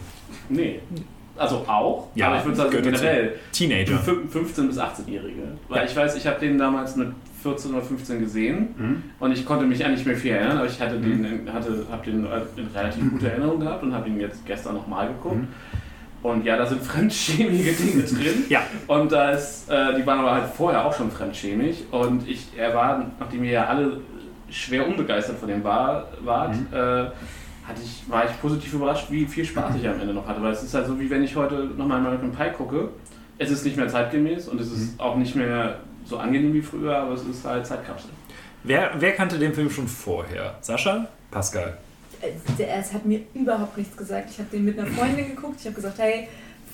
Nee. 0.50 0.80
Also 1.38 1.58
auch, 1.68 2.08
Ja, 2.16 2.28
aber 2.30 2.40
ich 2.40 2.46
würde 2.46 2.58
sagen 2.58 2.82
generell 2.82 3.36
Teenager. 3.52 4.00
fün- 4.04 4.28
15 4.28 4.68
bis 4.68 4.80
18-Jährige. 4.80 5.44
Weil 5.70 5.86
ich 5.88 5.96
weiß, 5.96 6.16
ich 6.16 6.26
habe 6.26 6.40
den 6.40 6.58
damals 6.58 6.96
mit 6.96 7.10
14 7.42 7.74
oder 7.74 7.82
15 7.82 8.20
gesehen 8.20 8.68
Mhm. 8.78 9.04
und 9.20 9.32
ich 9.32 9.46
konnte 9.46 9.66
mich 9.66 9.84
an 9.86 9.92
nicht 9.92 10.06
mehr 10.06 10.16
viel 10.16 10.32
erinnern, 10.32 10.58
aber 10.60 10.68
ich 10.68 10.80
hatte 10.82 10.98
den, 11.00 11.24
in- 11.26 11.52
hatte, 11.54 11.86
habe 11.92 12.04
den 12.06 12.26
in 12.26 12.68
relativ 12.76 13.10
gute 13.12 13.30
Erinnerung 13.32 13.60
gehabt 13.60 13.84
und 13.84 13.94
habe 13.94 14.08
ihn 14.10 14.20
jetzt 14.20 14.46
gestern 14.46 14.76
nochmal 14.76 15.08
geguckt. 15.08 15.38
Mhm. 15.38 15.48
Und 16.24 16.46
ja, 16.46 16.56
da 16.56 16.66
sind 16.68 16.82
fremdschämige 16.92 17.72
Dinge 17.74 18.04
drin. 18.04 18.44
Ja. 18.50 18.62
Und 18.88 19.12
da 19.12 19.32
ist, 19.32 19.70
äh, 19.72 19.96
die 20.00 20.06
waren 20.06 20.20
aber 20.20 20.34
halt 20.34 20.46
vorher 20.54 20.86
auch 20.86 20.94
schon 20.96 21.10
fremdschämig. 21.10 21.86
Und 21.92 22.28
ich, 22.28 22.48
er 22.56 22.76
war, 22.76 23.06
nachdem 23.20 23.44
ihr 23.44 23.52
ja 23.52 23.66
alle 23.66 23.98
schwer 24.50 24.88
unbegeistert 24.88 25.38
von 25.40 25.48
dem 25.50 25.64
war, 25.64 26.10
wart, 26.24 26.56
Mhm. 26.56 26.68
äh, 26.72 26.78
hatte 27.68 27.82
ich, 27.84 28.04
war 28.08 28.26
ich 28.26 28.40
positiv 28.42 28.74
überrascht, 28.74 29.08
wie 29.10 29.26
viel 29.26 29.46
Spaß 29.46 29.76
ich 29.78 29.88
am 29.88 30.00
Ende 30.00 30.14
noch 30.14 30.28
hatte. 30.28 30.42
Weil 30.44 30.52
es 30.52 30.62
ist 30.62 30.74
halt 30.76 30.86
so, 30.86 31.00
wie 31.00 31.10
wenn 31.10 31.24
ich 31.24 31.36
heute 31.36 31.70
nochmal 31.78 31.98
American 31.98 32.32
Pie 32.32 32.52
gucke. 32.56 32.90
Es 33.40 33.50
ist 33.50 33.66
nicht 33.66 33.78
mehr 33.78 33.88
zeitgemäß 33.88 34.48
und 34.48 34.62
es 34.62 34.72
ist 34.72 35.00
auch 35.00 35.16
nicht 35.16 35.36
mehr 35.36 35.80
so 36.12 36.18
angenehm 36.18 36.54
wie 36.54 36.62
früher, 36.62 36.96
aber 36.96 37.14
es 37.14 37.24
ist 37.24 37.44
halt 37.44 37.66
Zeitkapsel. 37.66 38.10
Wer, 38.64 38.92
wer 39.00 39.14
kannte 39.14 39.40
den 39.40 39.54
Film 39.54 39.70
schon 39.70 39.88
vorher? 39.88 40.56
Sascha? 40.62 41.08
Pascal? 41.32 41.78
Der- 42.60 42.78
Es 42.78 42.94
hat 42.94 43.04
mir 43.06 43.22
überhaupt 43.34 43.76
nichts 43.78 43.98
gesagt. 43.98 44.30
Ich 44.30 44.38
habe 44.38 44.50
den 44.52 44.64
mit 44.66 44.78
einer 44.78 44.88
Freundin 44.88 45.30
geguckt. 45.36 45.56
Ich 45.60 45.66
habe 45.66 45.76
gesagt, 45.76 45.98
hey, 45.98 46.28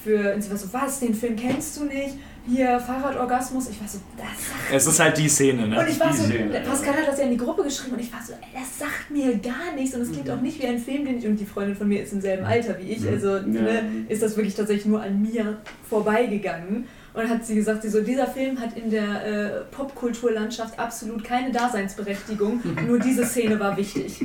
für. 0.03 0.33
Und 0.33 0.41
sie 0.41 0.49
war 0.49 0.57
so, 0.57 0.67
was, 0.73 0.99
den 0.99 1.13
Film 1.13 1.35
kennst 1.37 1.77
du 1.77 1.85
nicht? 1.85 2.15
Hier, 2.49 2.79
Fahrradorgasmus. 2.79 3.69
Ich 3.69 3.79
war 3.79 3.87
so, 3.87 3.99
das 4.17 4.25
sagt 4.27 4.73
Es 4.73 4.87
ist 4.87 4.99
halt 4.99 5.17
die 5.17 5.27
Szene, 5.29 5.67
ne? 5.67 5.79
Und 5.79 5.87
ich 5.89 5.99
war 5.99 6.11
Die 6.11 6.17
so, 6.17 6.23
Szene, 6.25 6.61
Pascal 6.67 6.93
hat 6.95 7.07
das 7.07 7.17
ja 7.19 7.25
in 7.25 7.31
die 7.31 7.37
Gruppe 7.37 7.63
geschrieben 7.63 7.95
und 7.95 8.01
ich 8.01 8.11
war 8.11 8.21
so, 8.25 8.33
ey, 8.33 8.59
das 8.59 8.79
sagt 8.79 9.09
mir 9.11 9.35
gar 9.37 9.73
nichts 9.75 9.95
und 9.95 10.01
es 10.01 10.11
klingt 10.11 10.29
auch 10.29 10.39
nicht 10.41 10.61
wie 10.61 10.67
ein 10.67 10.79
Film, 10.79 11.05
den 11.05 11.17
ich, 11.19 11.25
und 11.27 11.37
die 11.37 11.45
Freundin 11.45 11.75
von 11.75 11.87
mir 11.89 12.03
ist 12.03 12.11
im 12.13 12.21
selben 12.21 12.45
Alter 12.45 12.77
wie 12.79 12.89
ich, 12.91 13.05
also 13.07 13.39
ne, 13.41 13.83
ist 14.07 14.21
das 14.21 14.35
wirklich 14.37 14.55
tatsächlich 14.55 14.85
nur 14.85 15.01
an 15.01 15.21
mir 15.21 15.57
vorbeigegangen. 15.89 16.85
Und 17.17 17.29
hat 17.29 17.43
sie 17.45 17.55
gesagt, 17.55 17.81
sie 17.81 17.89
so, 17.89 18.01
dieser 18.01 18.27
Film 18.27 18.59
hat 18.59 18.77
in 18.77 18.91
der 18.91 19.25
äh, 19.25 19.49
Popkulturlandschaft 19.71 20.77
absolut 20.77 21.23
keine 21.23 21.51
Daseinsberechtigung, 21.51 22.61
nur 22.87 22.99
diese 22.99 23.25
Szene 23.25 23.59
war 23.59 23.75
wichtig. 23.75 24.21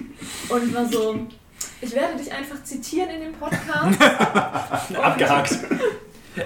Und 0.50 0.74
war 0.74 0.84
so, 0.86 1.18
ich 1.80 1.94
werde 1.94 2.16
dich 2.18 2.30
einfach 2.32 2.62
zitieren 2.64 3.08
in 3.10 3.20
dem 3.22 3.32
Podcast. 3.32 3.98
Abgehakt. 5.02 5.58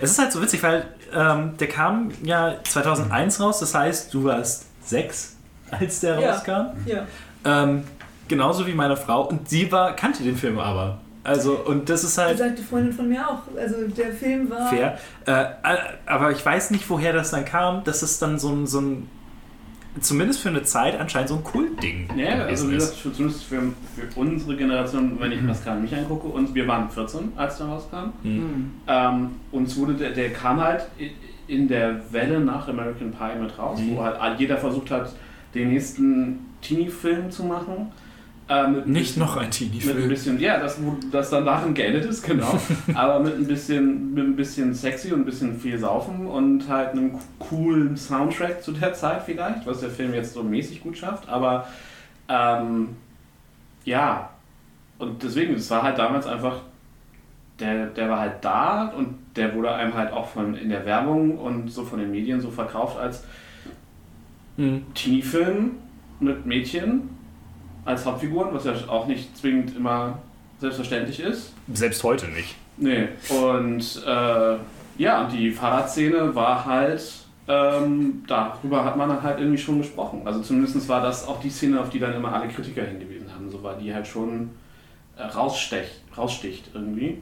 Es 0.01 0.13
ist 0.13 0.19
halt 0.19 0.33
so 0.33 0.41
witzig, 0.41 0.63
weil 0.63 0.87
ähm, 1.13 1.57
der 1.59 1.69
kam 1.69 2.11
ja 2.23 2.57
2001 2.63 3.41
raus, 3.41 3.59
das 3.61 3.75
heißt, 3.75 4.15
du 4.15 4.25
warst 4.25 4.67
sechs, 4.85 5.37
als 5.71 6.01
der 6.01 6.21
Ja. 6.21 6.33
rauskam. 6.33 6.77
Ja. 6.87 7.07
Ähm, 7.45 7.85
genauso 8.29 8.67
wie 8.67 8.73
meine 8.73 8.97
Frau 8.97 9.27
und 9.27 9.49
sie 9.49 9.71
war, 9.73 9.95
kannte 9.97 10.23
den 10.23 10.37
Film 10.37 10.59
aber. 10.59 10.99
Also, 11.27 11.59
und 11.67 11.89
das 11.89 12.05
ist 12.05 12.17
Das 12.19 12.25
halt 12.27 12.39
sagte 12.39 12.63
Freundin 12.63 12.93
von 12.93 13.09
mir 13.09 13.29
auch. 13.29 13.43
Also 13.59 13.89
der 13.89 14.13
Film 14.13 14.49
war. 14.49 14.69
fair. 14.69 14.99
Äh, 15.27 15.33
äh, 15.33 15.77
aber 16.07 16.31
ich 16.31 16.45
weiß 16.45 16.71
nicht, 16.71 16.89
woher 16.89 17.13
das 17.13 17.31
dann 17.33 17.45
kam, 17.45 17.83
dass 17.85 18.03
es 18.03 18.19
dann 18.19 18.39
so 18.39 18.51
ein, 18.51 18.67
so 18.67 18.81
ein 18.81 19.09
zumindest 20.01 20.41
für 20.41 20.51
eine 20.51 20.63
Zeit 20.63 21.01
anscheinend 21.01 21.31
so 21.31 21.37
ein 21.37 21.43
Kultding 21.45 22.07
Ja, 22.17 22.45
also 22.45 22.69
wie 22.71 22.75
gesagt, 22.75 22.97
für, 22.97 23.13
zumindest 23.13 23.45
für, 23.45 23.63
für 23.97 24.21
unsere 24.21 24.55
Generation, 24.57 25.19
wenn 25.19 25.33
ich 25.33 25.45
Pascal 25.47 25.77
und 25.79 25.83
mich 25.85 25.97
angucke, 25.97 26.27
und 26.29 26.55
wir 26.55 26.69
waren 26.69 26.91
14, 26.91 27.33
als 27.35 27.57
der 27.59 27.67
rauskam. 27.67 28.11
Mhm. 28.23 28.71
Ähm, 28.87 29.31
uns 29.53 29.75
wurde 29.77 29.95
der, 29.95 30.11
der 30.11 30.33
kam 30.35 30.61
halt 30.61 30.87
in 31.49 31.67
der 31.69 32.01
Welle 32.13 32.41
nach 32.41 32.69
American 32.69 33.11
Pie 33.11 33.41
mit 33.41 33.59
raus, 33.59 33.79
Mhm. 33.81 33.97
wo 33.97 34.03
halt 34.03 34.39
jeder 34.39 34.59
versucht 34.59 34.91
hat, 34.91 35.13
den 35.55 35.71
nächsten 35.71 36.41
Teenie-Film 36.61 37.31
zu 37.31 37.45
machen. 37.45 37.91
Äh, 38.49 38.69
Nicht 38.69 38.85
bisschen- 38.85 39.21
noch 39.23 39.37
ein 39.37 39.39
Mit 39.41 39.47
ein 39.47 39.51
Teenie-Film. 39.51 40.09
bisschen, 40.09 40.39
ja, 40.41 40.59
das, 40.61 40.81
wo- 40.81 40.97
das 41.11 41.31
dann 41.31 41.45
darin 41.45 41.75
geendet 41.75 42.05
ist, 42.05 42.23
genau. 42.23 42.57
aber 42.95 43.19
mit 43.21 43.35
ein 43.35 43.47
bisschen, 43.47 44.15
mit 44.15 44.25
ein 44.25 44.37
bisschen 44.37 44.73
sexy 44.73 45.13
und 45.13 45.21
ein 45.23 45.25
bisschen 45.25 45.59
viel 45.59 45.77
Saufen 45.79 46.27
und 46.29 46.69
halt 46.69 46.91
einem 46.91 47.19
coolen 47.41 47.97
Soundtrack 47.97 48.63
zu 48.63 48.71
der 48.73 48.93
Zeit 48.95 49.23
vielleicht, 49.25 49.67
was 49.67 49.81
der 49.81 49.91
Film 49.91 50.15
jetzt 50.15 50.33
so 50.35 50.45
mäßig 50.45 50.81
gut 50.83 50.97
schafft. 50.97 51.29
Aber 51.29 51.67
ähm, 52.29 52.91
ja, 53.85 54.31
und 54.99 55.23
deswegen, 55.25 55.55
es 55.55 55.69
war 55.71 55.83
halt 55.83 55.99
damals 55.99 56.27
einfach, 56.29 56.61
der, 57.59 57.87
der 57.87 58.09
war 58.09 58.21
halt 58.21 58.35
da 58.45 58.89
und 58.97 59.15
der 59.35 59.55
wurde 59.57 59.73
einem 59.73 59.95
halt 59.95 60.13
auch 60.13 60.29
von 60.29 60.55
in 60.55 60.69
der 60.69 60.85
Werbung 60.87 61.37
und 61.39 61.69
so 61.71 61.85
von 61.85 61.99
den 61.99 62.13
Medien 62.13 62.41
so 62.41 62.51
verkauft 62.53 62.97
als 62.97 63.25
Mhm. 64.57 64.83
Teenie-Film 64.95 65.73
mit 66.21 66.47
Mädchen 66.47 67.11
als 67.87 68.05
Hauptfiguren, 68.05 68.53
was 68.53 68.65
ja 68.65 68.75
auch 68.89 69.07
nicht 69.07 69.37
zwingend 69.37 69.75
immer 69.77 70.19
selbstverständlich 70.59 71.21
ist. 71.21 71.55
Selbst 71.73 72.03
heute 72.05 72.27
nicht. 72.29 72.55
Nee. 72.77 73.09
Und 73.31 74.03
äh, 74.07 74.57
ja, 74.99 75.23
und 75.23 75.33
die 75.33 75.51
Fahrradszene 75.51 76.35
war 76.35 76.65
halt, 76.65 77.03
ähm, 77.49 78.25
darüber 78.27 78.85
hat 78.85 78.97
man 78.97 79.09
dann 79.09 79.23
halt 79.23 79.39
irgendwie 79.39 79.59
schon 79.59 79.79
gesprochen. 79.79 80.23
Also 80.25 80.41
zumindest 80.41 80.89
war 80.89 81.03
das 81.03 81.27
auch 81.27 81.41
die 81.41 81.51
Szene, 81.51 81.81
auf 81.81 81.91
die 81.91 81.99
dann 81.99 82.15
immer 82.15 82.33
alle 82.33 82.49
Kritiker 82.49 82.83
hingewiesen 82.83 83.33
haben, 83.35 83.51
so 83.51 83.63
weil 83.63 83.79
die 83.79 83.95
halt 83.95 84.07
schon 84.07 84.51
äh, 85.17 85.23
raussticht 85.23 86.71
irgendwie. 86.75 87.19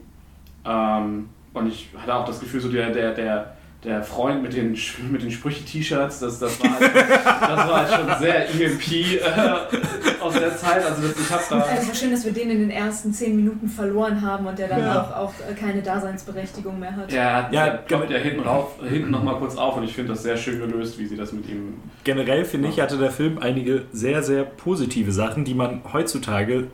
Ähm, 0.65 1.29
und 1.53 1.69
ich 1.69 1.89
hatte 1.97 2.15
auch 2.15 2.25
das 2.25 2.41
Gefühl, 2.41 2.61
so 2.61 2.71
der, 2.71 2.91
der, 2.91 3.13
der, 3.13 3.54
der 3.85 4.03
Freund 4.03 4.43
mit 4.43 4.55
den, 4.55 4.77
mit 5.11 5.23
den 5.23 5.31
Sprüche-T-Shirts, 5.31 6.21
das, 6.21 6.39
das, 6.39 6.59
war 6.63 6.81
halt, 6.81 6.95
das 6.95 7.69
war 7.69 7.87
halt 7.87 7.89
schon 7.91 8.19
sehr 8.19 8.49
EMP 8.49 8.93
äh, 8.93 10.23
aus 10.23 10.35
der 10.35 10.57
Zeit. 10.57 10.85
Also 10.87 11.03
das, 11.03 11.21
ich 11.21 11.31
hab 11.31 11.47
da... 11.49 11.61
Also 11.61 11.83
es 11.83 11.89
war 11.89 11.95
schön, 11.95 12.11
dass 12.11 12.25
wir 12.25 12.33
den 12.33 12.51
in 12.51 12.61
den 12.61 12.71
ersten 12.71 13.13
zehn 13.13 13.37
Minuten 13.37 13.69
verloren 13.69 14.23
haben 14.23 14.47
und 14.47 14.59
der 14.59 14.69
dann 14.69 14.81
Ja. 14.81 15.03
auch, 15.03 15.17
auch 15.17 15.33
äh, 15.51 15.55
keine 15.55 15.83
Daseinsberechtigung 15.83 16.81
mehr 16.81 16.97
hat. 16.97 17.13
Ja, 17.13 17.51
Ja, 17.51 17.67
ja 17.67 17.79
kommt 17.87 18.09
ja 18.11 18.17
hinten 18.17 18.41
rauf, 18.41 18.77
hinten 18.89 19.11
nochmal 19.11 19.37
kurz 19.37 19.57
auf 19.57 19.77
und 19.77 19.85
ich 19.85 19.93
finde 19.95 20.13
das 20.13 20.23
sehr 20.23 20.39
schön 20.39 20.59
gelöst, 20.61 20.99
wie 20.99 21.07
sie 21.07 21.17
das 21.17 21.33
mit 21.33 21.47
ihm. 21.49 21.75
Generell 22.05 22.47
finde 22.47 22.69
ich, 22.69 22.81
hatte 22.81 22.97
der 22.97 23.11
Film 23.11 23.39
einige 23.39 23.83
sehr, 23.93 24.23
sehr 24.23 24.45
positive 24.45 25.13
Sachen, 25.13 25.45
die 25.45 25.55
man 25.55 25.83
heutzutage, 25.93 26.69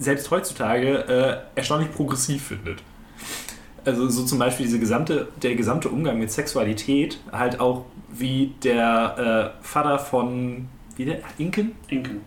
selbst 0.00 0.30
heutzutage, 0.32 1.44
äh, 1.54 1.58
erstaunlich 1.58 1.92
progressiv 1.92 2.48
findet. 2.48 2.82
Also 3.86 4.08
so 4.08 4.24
zum 4.24 4.38
Beispiel 4.38 4.66
diese 4.66 4.80
gesamte, 4.80 5.28
der 5.42 5.54
gesamte 5.54 5.88
Umgang 5.88 6.18
mit 6.18 6.30
Sexualität, 6.32 7.20
halt 7.32 7.60
auch 7.60 7.86
wie 8.10 8.52
der 8.62 9.54
äh, 9.60 9.64
Vater 9.64 9.98
von, 9.98 10.68
wie 10.96 11.04
der, 11.04 11.20
Inken? 11.38 11.72
Inken. 11.88 12.20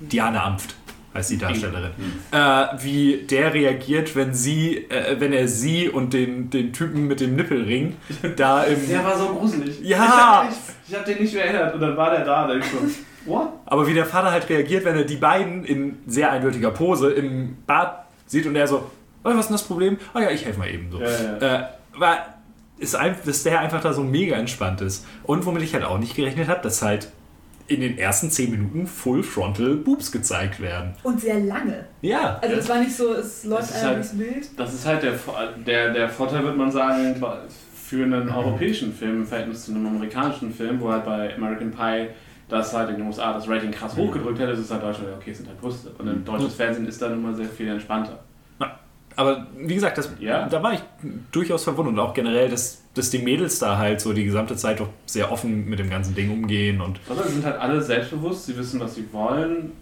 Diana 0.00 0.44
Amft 0.44 0.76
heißt 1.14 1.30
die 1.30 1.38
Darstellerin. 1.38 1.90
Mhm. 1.96 2.12
Äh, 2.30 2.66
wie 2.82 3.16
der 3.28 3.54
reagiert, 3.54 4.14
wenn 4.14 4.34
sie, 4.34 4.76
äh, 4.88 5.16
wenn 5.18 5.32
er 5.32 5.48
sie 5.48 5.88
und 5.88 6.12
den, 6.12 6.50
den 6.50 6.72
Typen 6.72 7.06
mit 7.06 7.20
dem 7.20 7.36
Nippelring 7.36 7.96
da 8.36 8.64
im... 8.64 8.88
Der 8.88 9.04
war 9.04 9.18
so 9.18 9.28
gruselig. 9.28 9.80
Ja! 9.82 9.96
Ich 9.96 10.00
hab, 10.00 10.50
ich, 10.50 10.56
ich 10.88 10.94
hab 10.94 11.04
den 11.04 11.18
nicht 11.18 11.34
mehr 11.34 11.44
erinnert 11.44 11.74
und 11.74 11.80
dann 11.80 11.96
war 11.96 12.10
der 12.10 12.24
da, 12.24 12.46
da 12.46 12.54
ich 12.54 12.64
so, 12.64 12.78
what? 13.24 13.48
Aber 13.66 13.86
wie 13.86 13.94
der 13.94 14.06
Vater 14.06 14.30
halt 14.30 14.48
reagiert, 14.48 14.84
wenn 14.84 14.96
er 14.96 15.04
die 15.04 15.16
beiden 15.16 15.64
in 15.64 15.98
sehr 16.06 16.30
eindeutiger 16.30 16.70
Pose 16.70 17.10
im 17.10 17.56
Bad 17.66 18.04
sieht 18.26 18.46
und 18.46 18.56
er 18.56 18.68
so, 18.68 18.90
oh, 19.24 19.30
was 19.30 19.40
ist 19.40 19.46
denn 19.48 19.54
das 19.54 19.62
Problem? 19.64 19.98
Ah 20.14 20.20
ja, 20.20 20.30
ich 20.30 20.44
helfe 20.44 20.58
mal 20.58 20.68
eben 20.70 20.90
so. 20.90 21.00
Ja, 21.00 21.08
ja. 21.08 21.60
Äh, 21.60 21.64
war, 21.98 22.18
ist 22.78 22.94
ein, 22.94 23.16
dass 23.24 23.42
der 23.42 23.60
einfach 23.60 23.80
da 23.80 23.92
so 23.92 24.02
mega 24.02 24.36
entspannt 24.36 24.80
ist. 24.80 25.04
Und 25.24 25.44
womit 25.46 25.62
ich 25.62 25.74
halt 25.74 25.84
auch 25.84 25.98
nicht 25.98 26.14
gerechnet 26.14 26.48
habe, 26.48 26.60
dass 26.62 26.82
halt 26.82 27.08
in 27.66 27.80
den 27.80 27.98
ersten 27.98 28.30
10 28.30 28.50
Minuten 28.50 28.86
Full 28.86 29.22
Frontal 29.22 29.74
Boobs 29.74 30.10
gezeigt 30.10 30.58
werden. 30.60 30.94
Und 31.02 31.20
sehr 31.20 31.38
lange. 31.40 31.84
Ja. 32.00 32.38
Also 32.40 32.56
es 32.56 32.68
war 32.68 32.78
nicht 32.78 32.96
so, 32.96 33.12
es 33.12 33.44
läuft 33.44 33.72
einfach 33.74 33.82
halt- 33.88 33.96
durchs 33.98 34.16
Bild. 34.16 34.48
Das 34.56 34.72
ist 34.72 34.86
halt 34.86 35.02
der, 35.02 35.12
der, 35.66 35.92
der 35.92 36.08
Vorteil, 36.08 36.42
würde 36.44 36.56
man 36.56 36.70
sagen, 36.70 37.14
für 37.74 38.06
Mhm. 38.06 38.12
einen 38.12 38.28
europäischen 38.30 38.92
Film 38.94 39.16
im 39.22 39.26
Verhältnis 39.26 39.64
zu 39.66 39.72
einem 39.72 39.86
amerikanischen 39.86 40.52
Film, 40.52 40.80
wo 40.80 40.90
halt 40.90 41.04
bei 41.04 41.34
American 41.34 41.70
Pie 41.70 42.08
das 42.48 42.72
halt 42.72 42.88
in 42.90 42.96
den 42.96 43.06
USA 43.06 43.34
das 43.34 43.46
Rating 43.48 43.70
krass 43.70 43.94
Mhm. 43.96 44.00
hochgedrückt 44.02 44.38
hätte, 44.38 44.52
ist 44.52 44.60
es 44.60 44.70
halt 44.70 44.82
Deutschland, 44.82 45.08
okay, 45.16 45.32
es 45.32 45.36
sind 45.38 45.48
halt 45.48 45.60
Brüste. 45.60 45.90
Und 45.98 46.08
ein 46.08 46.24
deutsches 46.24 46.54
Fernsehen 46.54 46.86
ist 46.86 47.02
dann 47.02 47.12
immer 47.14 47.34
sehr 47.34 47.48
viel 47.48 47.68
entspannter. 47.68 48.18
Aber 49.18 49.48
wie 49.56 49.74
gesagt, 49.74 49.98
das, 49.98 50.12
Ja. 50.20 50.46
da 50.48 50.62
war 50.62 50.74
ich 50.74 50.80
durchaus 51.32 51.64
verwundert. 51.64 51.94
Und 51.94 51.98
auch 51.98 52.14
generell, 52.14 52.48
dass, 52.48 52.84
dass 52.94 53.10
die 53.10 53.18
Mädels 53.18 53.58
da 53.58 53.76
halt 53.76 54.00
so 54.00 54.12
die 54.12 54.24
gesamte 54.24 54.54
Zeit 54.54 54.78
doch 54.78 54.90
sehr 55.06 55.32
offen 55.32 55.68
mit 55.68 55.80
dem 55.80 55.90
ganzen 55.90 56.14
Ding 56.14 56.30
umgehen. 56.30 56.80
Und 56.80 57.00
Also 57.10 57.24
sie 57.24 57.30
sind 57.34 57.44
halt 57.44 57.58
alle 57.58 57.82
selbstbewusst, 57.82 58.46
sie 58.46 58.56
wissen, 58.56 58.78
was 58.78 58.94
sie 58.94 59.12
wollen, 59.12 59.72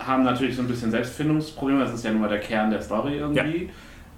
haben 0.00 0.24
natürlich 0.24 0.56
so 0.56 0.62
ein 0.62 0.66
bisschen 0.68 0.90
Selbstfindungsprobleme, 0.90 1.84
das 1.84 1.94
ist 1.94 2.04
ja 2.04 2.10
nur 2.10 2.26
der 2.26 2.40
Kern 2.40 2.72
der 2.72 2.82
Story 2.82 3.18
irgendwie. 3.18 3.70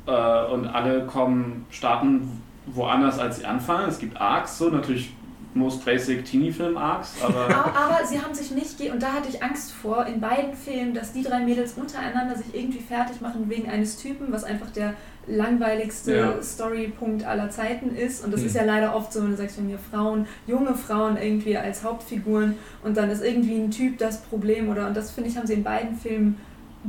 Äh, 0.06 0.44
und 0.50 0.66
alle 0.66 1.04
kommen, 1.04 1.66
starten 1.70 2.40
woanders, 2.66 3.18
als 3.18 3.36
sie 3.40 3.44
anfangen. 3.44 3.90
Es 3.90 3.98
gibt 3.98 4.18
Arcs, 4.18 4.56
so 4.56 4.70
natürlich 4.70 5.12
most 5.54 5.84
basic 5.84 6.24
Teenie-Film-Arcs, 6.24 7.14
aber 7.22 7.48
Aber, 7.48 8.00
sie 8.06 8.20
haben 8.20 8.34
sich 8.34 8.50
nicht, 8.50 8.76
ge 8.78 8.90
und 8.90 9.02
da 9.02 9.12
hatte 9.12 9.28
ich 9.28 9.42
Angst 9.42 9.72
vor, 9.72 10.04
in 10.06 10.20
beiden 10.20 10.54
Filmen, 10.54 10.94
dass 10.94 11.12
die 11.12 11.22
drei 11.22 11.40
Mädels 11.40 11.74
untereinander 11.74 12.34
sich 12.36 12.52
irgendwie 12.54 12.80
fertig 12.80 13.20
machen 13.20 13.48
wegen 13.48 13.70
eines 13.70 13.96
Typen, 13.96 14.26
was 14.32 14.42
einfach 14.44 14.70
der 14.70 14.94
langweiligste 15.26 16.14
Ja. 16.16 16.42
Storypunkt 16.42 17.24
aller 17.24 17.48
Zeiten 17.50 17.94
ist. 17.94 18.24
Und 18.24 18.32
das 18.32 18.40
Mhm. 18.40 18.46
ist 18.46 18.56
ja 18.56 18.64
leider 18.64 18.94
oft 18.94 19.12
so, 19.12 19.22
wenn 19.22 19.30
du 19.30 19.36
sagst, 19.36 19.56
wenn 19.58 19.68
wir 19.68 19.78
Frauen, 19.78 20.26
junge 20.46 20.74
Frauen 20.74 21.16
irgendwie 21.16 21.56
als 21.56 21.82
Hauptfiguren 21.82 22.54
und 22.82 22.96
dann 22.96 23.08
ist 23.10 23.22
irgendwie 23.24 23.54
ein 23.56 23.70
Typ 23.70 23.98
das 23.98 24.20
Problem 24.22 24.68
oder 24.68 24.86
und 24.88 24.96
das 24.96 25.10
finde 25.12 25.30
ich, 25.30 25.36
haben 25.36 25.46
sie 25.46 25.54
in 25.54 25.62
beiden 25.64 25.94
Filmen 25.96 26.36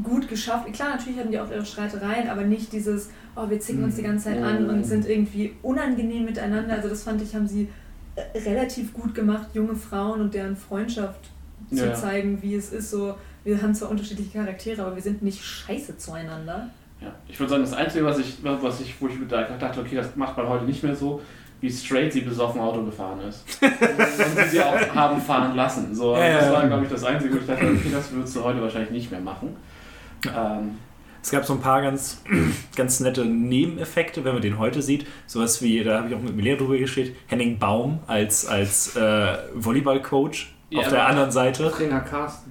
gut 0.03 0.27
geschafft. 0.27 0.71
Klar, 0.73 0.89
natürlich 0.95 1.17
hatten 1.19 1.31
die 1.31 1.39
auch 1.39 1.49
ihre 1.49 1.65
Streitereien, 1.65 2.29
aber 2.29 2.41
nicht 2.41 2.73
dieses, 2.73 3.09
oh, 3.37 3.49
wir 3.49 3.59
zicken 3.61 3.83
uns 3.85 3.95
die 3.95 4.01
ganze 4.03 4.25
Zeit 4.25 4.43
an 4.43 4.69
und 4.69 4.83
sind 4.85 5.07
irgendwie 5.07 5.55
unangenehm 5.61 6.25
miteinander. 6.25 6.73
Also 6.73 6.89
das 6.89 7.03
fand 7.03 7.21
ich, 7.21 7.33
haben 7.33 7.47
sie 7.47 7.69
relativ 8.45 8.93
gut 8.93 9.13
gemacht, 9.13 9.47
junge 9.53 9.75
Frauen 9.75 10.21
und 10.21 10.33
deren 10.33 10.55
Freundschaft 10.55 11.29
zu 11.71 11.85
Ja. 11.87 11.93
zeigen, 11.93 12.41
wie 12.41 12.55
es 12.55 12.71
ist. 12.71 12.91
So, 12.91 13.15
wir 13.43 13.61
haben 13.61 13.73
zwar 13.73 13.89
unterschiedliche 13.89 14.37
Charaktere, 14.37 14.81
aber 14.83 14.95
wir 14.95 15.01
sind 15.01 15.21
nicht 15.21 15.43
scheiße 15.43 15.97
zueinander. 15.97 16.69
ja. 17.01 17.13
ich 17.27 17.39
würde 17.39 17.49
sagen, 17.51 17.63
das 17.63 17.73
Einzige, 17.73 18.05
was 18.05 18.19
ich, 18.19 18.37
was 18.43 18.81
ich, 18.81 18.99
wo 19.01 19.07
ich 19.07 19.19
mir 19.19 19.25
da 19.25 19.43
dachte, 19.43 19.81
okay, 19.81 19.95
das 19.95 20.15
macht 20.15 20.37
man 20.37 20.47
heute 20.47 20.65
nicht 20.65 20.81
mehr 20.83 20.95
so, 20.95 21.21
wie 21.61 21.71
straight 21.71 22.11
sie 22.13 22.21
besoffen 22.21 22.59
Auto 22.61 22.83
gefahren 22.83 23.19
ist. 23.27 23.43
und 23.61 23.71
sie 24.43 24.49
sie 24.49 24.61
auch 24.61 24.95
haben 24.95 25.19
fahren 25.21 25.55
lassen. 25.55 25.93
So, 25.95 26.13
Ja, 26.15 26.25
ja, 26.27 26.39
das 26.39 26.51
war, 26.51 26.67
glaube 26.67 26.83
ich, 26.83 26.89
das 26.91 27.03
Einzige, 27.03 27.33
wo 27.35 27.37
ich 27.39 27.45
dachte, 27.47 27.65
okay, 27.65 27.89
das 27.91 28.11
würdest 28.11 28.35
du 28.35 28.43
heute 28.43 28.61
wahrscheinlich 28.61 28.91
nicht 28.91 29.11
mehr 29.11 29.21
machen. 29.21 29.55
Ähm, 30.25 30.77
Es 31.25 31.31
gab 31.31 31.43
so 31.43 31.53
ein 31.53 31.59
paar 31.59 31.81
ganz, 31.81 32.21
ganz 32.75 32.99
nette 32.99 33.25
Nebeneffekte, 33.25 34.23
wenn 34.23 34.33
man 34.33 34.43
den 34.43 34.59
heute 34.59 34.83
sieht. 34.83 35.07
Sowas 35.25 35.59
wie, 35.59 35.83
da 35.83 35.97
habe 35.97 36.09
ich 36.09 36.13
auch 36.13 36.21
mit 36.21 36.35
Milena 36.35 36.55
drüber 36.55 36.77
geredet, 36.77 37.15
Henning 37.25 37.57
Baum 37.57 37.97
als, 38.05 38.45
als 38.45 38.95
äh, 38.95 39.37
Volleyball-Coach 39.55 40.53
Ja, 40.69 40.81
auf 40.81 40.89
der 40.89 41.07
anderen 41.07 41.31
Seite. 41.31 41.71
Trainer 41.71 42.01
Carsten. 42.01 42.44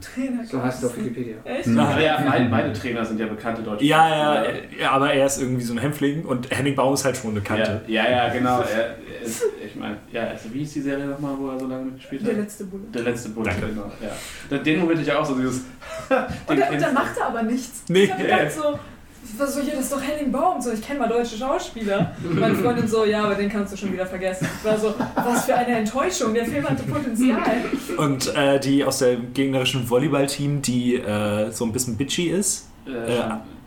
Trainer 0.00 0.44
So 0.44 0.62
heißt 0.62 0.78
es 0.82 0.90
auf 0.90 0.96
Wikipedia. 0.96 1.36
Echt? 1.44 1.66
Ja. 1.66 1.98
ja, 1.98 2.24
beide, 2.26 2.44
beide 2.46 2.72
Trainer 2.72 3.04
sind 3.04 3.18
ja 3.18 3.26
bekannte 3.26 3.62
deutsche 3.62 3.84
Ja, 3.84 4.08
ja, 4.08 4.44
ja, 4.80 4.90
aber 4.90 5.12
er 5.12 5.26
ist 5.26 5.40
irgendwie 5.40 5.62
so 5.62 5.74
ein 5.74 5.78
Hämpfling 5.78 6.24
und 6.24 6.50
Henning 6.50 6.74
Baum 6.74 6.94
ist 6.94 7.04
halt 7.04 7.16
schon 7.16 7.30
eine 7.30 7.40
Kante. 7.40 7.82
Ja, 7.86 8.04
ja, 8.04 8.10
ja, 8.10 8.32
genau. 8.32 8.60
Er, 8.60 8.96
er 8.96 9.20
ist, 9.24 9.42
ich 9.64 9.74
meine, 9.76 9.96
ja, 10.12 10.28
also 10.28 10.52
wie 10.52 10.58
hieß 10.60 10.74
die 10.74 10.80
Serie 10.80 11.06
nochmal, 11.06 11.34
wo 11.38 11.48
er 11.48 11.58
so 11.58 11.66
lange 11.66 11.86
mitgespielt 11.86 12.22
hat? 12.22 12.30
Der 12.30 12.36
letzte 12.38 12.64
Bulle. 12.64 12.84
Der 12.92 13.02
letzte 13.02 13.28
Bulle, 13.30 13.50
Danke. 13.50 13.66
genau. 13.68 13.90
Ja. 14.50 14.58
Den 14.58 14.80
Moment 14.80 15.00
ich 15.00 15.12
auch 15.12 15.24
so 15.24 15.34
dieses. 15.34 15.62
Und, 16.46 16.56
der, 16.56 16.70
und 16.70 16.82
dann 16.82 16.94
macht 16.94 17.16
er 17.18 17.26
aber 17.26 17.42
nichts. 17.42 17.84
Nee. 17.88 18.04
Ich 18.04 18.12
hab 18.12 18.18
gedacht 18.18 18.52
so, 18.52 18.78
so, 19.38 19.60
hier, 19.60 19.74
das 19.74 19.84
ist 19.84 19.92
doch 19.92 20.00
Henning 20.02 20.30
Baum. 20.32 20.60
So, 20.60 20.72
ich 20.72 20.82
kenne 20.82 21.00
mal 21.00 21.08
deutsche 21.08 21.36
Schauspieler. 21.36 22.14
Und 22.22 22.38
meine 22.40 22.54
Freundin 22.54 22.86
so, 22.88 23.04
ja, 23.04 23.24
aber 23.24 23.34
den 23.34 23.48
kannst 23.48 23.72
du 23.72 23.76
schon 23.76 23.92
wieder 23.92 24.06
vergessen. 24.06 24.46
Ich 24.58 24.64
war 24.64 24.78
so, 24.78 24.94
was 25.14 25.44
für 25.44 25.54
eine 25.54 25.78
Enttäuschung. 25.78 26.34
Der 26.34 26.44
Film 26.44 26.68
hatte 26.68 26.82
Potenzial. 26.84 27.40
Und 27.96 28.34
äh, 28.34 28.58
die 28.60 28.84
aus 28.84 28.98
dem 28.98 29.32
gegnerischen 29.32 29.88
Volleyballteam, 29.88 30.62
die 30.62 30.96
äh, 30.96 31.50
so 31.50 31.64
ein 31.64 31.72
bisschen 31.72 31.96
bitchy 31.96 32.28
ist. 32.30 32.68
Äh, 32.86 32.90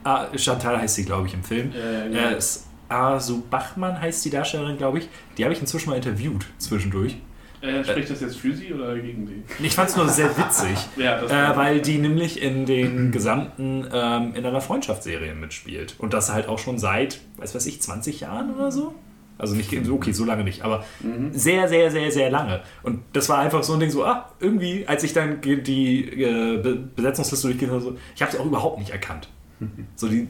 Äh, 0.05 0.37
Chantal 0.37 0.79
heißt 0.79 0.95
sie, 0.95 1.03
glaube 1.03 1.27
ich, 1.27 1.33
im 1.33 1.43
Film. 1.43 1.71
äh, 1.73 2.07
Äh, 2.33 2.37
ist 2.37 2.65
Asu 2.87 3.41
Bachmann 3.49 3.99
heißt 3.99 4.23
die 4.23 4.29
Darstellerin, 4.29 4.77
glaube 4.77 4.99
ich. 4.99 5.09
Die 5.37 5.43
habe 5.43 5.53
ich 5.53 5.59
inzwischen 5.59 5.89
mal 5.89 5.97
interviewt, 5.97 6.45
zwischendurch. 6.57 7.17
Äh, 7.61 7.83
spricht 7.83 8.09
das 8.09 8.21
jetzt 8.21 8.37
für 8.37 8.53
sie 8.53 8.73
oder 8.73 8.97
gegen 8.97 9.27
sie? 9.27 9.43
Ich 9.65 9.73
fand 9.73 9.89
es 9.89 9.95
nur 9.95 10.07
sehr 10.09 10.29
witzig. 10.37 10.77
Ja, 10.97 11.21
Äh, 11.23 11.55
weil 11.57 11.81
die 11.81 11.97
nämlich 11.97 12.41
in 12.41 12.65
den 12.65 13.11
gesamten, 13.11 13.87
ähm, 13.91 14.33
in 14.35 14.45
einer 14.45 14.61
Freundschaftsserie 14.61 15.33
mitspielt. 15.35 15.95
Und 15.99 16.13
das 16.13 16.31
halt 16.31 16.47
auch 16.47 16.59
schon 16.59 16.77
seit, 16.79 17.19
weiß 17.37 17.55
was 17.55 17.65
ich, 17.65 17.81
20 17.81 18.21
Jahren 18.21 18.53
oder 18.55 18.71
so? 18.71 18.93
Also 19.39 19.53
nicht, 19.55 19.71
okay, 19.89 20.11
so 20.13 20.25
lange 20.25 20.43
nicht, 20.43 20.63
aber 20.63 20.83
Mhm. 21.01 21.31
sehr, 21.31 21.67
sehr, 21.67 21.91
sehr, 21.91 22.11
sehr 22.11 22.31
lange. 22.31 22.61
Und 22.81 23.01
das 23.13 23.29
war 23.29 23.37
einfach 23.37 23.61
so 23.63 23.73
ein 23.73 23.79
Ding, 23.79 23.91
so, 23.91 24.03
ah, 24.03 24.31
irgendwie, 24.39 24.87
als 24.87 25.03
ich 25.03 25.13
dann 25.13 25.41
die 25.41 26.23
äh, 26.23 26.57
Be 26.57 26.75
Besetzungsliste 26.95 27.47
durchgehe, 27.49 27.79
so, 27.79 27.95
ich 28.15 28.21
habe 28.23 28.31
sie 28.31 28.39
auch 28.39 28.45
überhaupt 28.45 28.79
nicht 28.79 28.89
erkannt. 28.91 29.29
So, 29.95 30.07
die, 30.07 30.27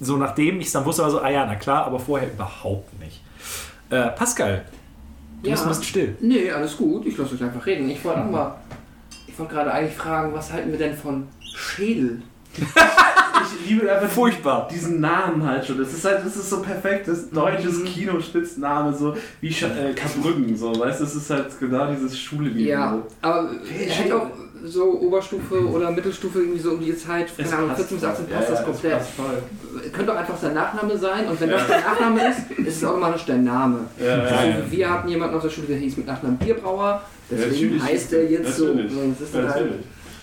so 0.00 0.16
nachdem 0.16 0.60
ich 0.60 0.66
es 0.66 0.72
dann 0.72 0.84
wusste, 0.84 1.02
war 1.02 1.10
so, 1.10 1.20
ah 1.20 1.30
ja, 1.30 1.46
na 1.46 1.54
klar, 1.56 1.84
aber 1.86 1.98
vorher 1.98 2.30
überhaupt 2.32 2.98
nicht. 3.00 3.22
Äh, 3.90 4.08
Pascal, 4.10 4.64
du 5.42 5.50
bist 5.50 5.62
ein 5.62 5.68
bisschen 5.68 5.84
still. 5.84 6.16
Nee, 6.20 6.50
alles 6.50 6.76
gut. 6.76 7.06
Ich 7.06 7.16
lasse 7.16 7.34
euch 7.34 7.42
einfach 7.42 7.64
reden. 7.66 7.88
Ich 7.90 8.04
wollte 8.04 8.20
mal. 8.20 8.56
Ich 9.26 9.38
wollte 9.38 9.54
gerade 9.54 9.72
eigentlich 9.72 9.96
fragen, 9.96 10.32
was 10.32 10.52
halten 10.52 10.70
wir 10.70 10.78
denn 10.78 10.96
von 10.96 11.28
Schädel? 11.40 12.22
Ich 13.62 13.68
liebe 13.70 13.90
einfach 13.92 14.08
Furchtbar. 14.08 14.68
diesen 14.72 15.00
Namen 15.00 15.44
halt 15.46 15.64
schon. 15.64 15.78
Das 15.78 15.92
ist 15.92 16.04
halt, 16.04 16.24
das 16.24 16.36
ist 16.36 16.50
so 16.50 16.60
perfektes 16.62 17.30
deutsches 17.30 17.78
Mhm. 17.80 17.84
Kinospitzname, 17.84 18.92
so 18.94 19.14
wie 19.40 19.52
Sch 19.52 19.62
äh, 19.64 19.92
Kabrücken, 19.94 20.56
so, 20.56 20.78
weißt 20.78 21.00
du, 21.00 21.04
das 21.04 21.14
ist 21.14 21.30
halt 21.30 21.46
genau 21.60 21.86
dieses 21.92 22.18
schule 22.18 22.50
Ja, 22.50 22.98
aber 23.22 23.50
ich 23.78 23.98
hätte 23.98 24.16
auch 24.16 24.26
so 24.64 25.00
Oberstufe 25.00 25.64
oder 25.68 25.90
Mittelstufe 25.90 26.40
irgendwie 26.40 26.58
so 26.58 26.70
um 26.72 26.80
die 26.80 26.96
Zeit, 26.96 27.28
keine 27.36 27.52
Ahnung, 27.54 27.68
passt 27.68 27.80
14 27.88 27.96
bis 27.98 28.04
18 28.06 28.26
voll. 28.26 28.34
passt 28.36 28.48
Ja, 28.48 28.54
das 28.56 28.64
komplett. 28.64 28.92
passt. 28.98 29.92
Könnte 29.92 30.06
doch 30.12 30.16
einfach 30.18 30.36
sein 30.36 30.54
Nachname 30.54 30.98
sein 30.98 31.28
und 31.28 31.40
wenn 31.40 31.50
das 31.50 31.66
der 31.66 31.80
Nachname 31.80 32.20
ist, 32.30 32.66
ist 32.66 32.76
es 32.78 32.84
automatisch 32.84 33.24
der 33.26 33.36
Name. 33.36 33.80
Ja, 34.00 34.06
ja, 34.06 34.28
So, 34.28 34.34
ja. 34.34 34.56
Wir 34.70 34.90
hatten 34.90 35.08
jemanden 35.08 35.36
auf 35.36 35.42
der 35.42 35.50
Schule, 35.50 35.66
der 35.68 35.76
hieß 35.76 35.98
mit 35.98 36.06
Nachnamen 36.06 36.38
Bierbrauer, 36.38 37.02
deswegen 37.30 37.82
heißt 37.82 38.12
der 38.12 38.24
jetzt 38.30 38.56
so. 38.56 38.72
Das 38.74 39.20
ist 39.20 39.34
dann 39.34 39.48
halt. 39.52 39.72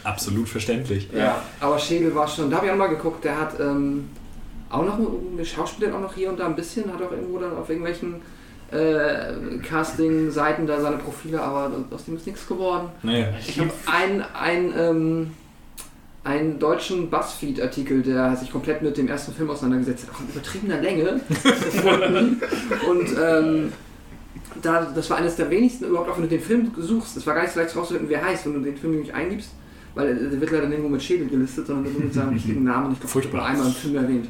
Absolut 0.04 0.50
verständlich. 0.50 1.10
ja, 1.16 1.42
aber 1.60 1.80
Schädel 1.80 2.14
war 2.14 2.28
schon, 2.28 2.50
da 2.50 2.58
habe 2.58 2.68
ich 2.68 2.72
auch 2.72 2.78
mal 2.78 2.88
geguckt, 2.88 3.24
der 3.24 3.40
hat 3.40 3.60
ähm, 3.60 4.10
auch 4.70 4.86
noch, 4.86 4.98
eine 4.98 5.46
Schauspielerin 5.46 5.96
auch 5.96 6.02
noch 6.02 6.16
hier 6.16 6.30
und 6.30 6.40
da 6.40 6.46
ein 6.46 6.56
bisschen, 6.56 6.92
hat 6.92 7.02
auch 7.02 7.12
irgendwo 7.12 7.40
dann 7.40 7.56
auf 7.56 7.70
irgendwelchen 7.70 8.16
äh, 8.72 9.60
Casting-Seiten 9.62 10.66
da 10.66 10.82
seine 10.82 10.98
Profile, 10.98 11.42
aber 11.42 11.72
aus 11.92 12.06
dem 12.06 12.18
ist 12.18 12.26
nichts 12.26 12.48
geworden. 12.48 12.90
Naja. 13.04 13.28
Ich 13.40 13.60
habe 13.60 13.72
einen, 13.86 14.22
einen, 14.34 14.74
ähm, 14.78 15.32
einen 16.24 16.60
deutschen 16.60 17.10
Buzzfeed-Artikel, 17.10 18.02
der 18.02 18.36
sich 18.36 18.52
komplett 18.52 18.82
mit 18.82 18.98
dem 18.98 19.08
ersten 19.08 19.34
Film 19.34 19.50
auseinandergesetzt 19.50 20.08
hat, 20.08 20.16
auch 20.16 20.22
in 20.22 20.30
übertriebener 20.30 20.82
Länge 20.82 21.22
gefunden. 21.44 22.42
Und 22.90 23.10
ähm, 23.22 23.74
da, 24.62 24.88
das 24.94 25.10
war 25.10 25.18
eines 25.18 25.36
der 25.36 25.50
wenigsten, 25.50 25.86
überhaupt 25.86 26.10
auch 26.10 26.16
wenn 26.16 26.24
du 26.24 26.30
den 26.30 26.42
Film 26.42 26.72
suchst, 26.78 27.18
es 27.18 27.28
war 27.28 27.36
gar 27.36 27.44
nicht 27.44 27.54
so 27.54 27.60
leicht 27.60 27.76
rauszufinden, 27.76 28.10
wer 28.10 28.26
heißt, 28.26 28.46
wenn 28.46 28.54
du 28.54 28.60
den 28.62 28.78
Film 28.78 28.94
nämlich 28.94 29.14
eingibst, 29.14 29.52
weil 29.96 30.16
der 30.16 30.40
wird 30.42 30.52
leider 30.52 30.68
nirgendwo 30.68 30.90
mit 30.90 31.04
Schädel 31.04 31.28
gelistet, 31.28 31.68
sondern 31.68 31.92
nur 31.92 32.02
mit 32.04 32.14
seinem 32.14 32.30
richtigen 32.34 32.64
Namen 32.64 32.88
und 32.88 32.94
ich 32.94 33.00
glaube, 33.00 33.12
Furchtbar. 33.12 33.46
einmal 33.46 33.68
im 33.68 33.74
Film 33.74 33.96
erwähnt. 33.96 34.28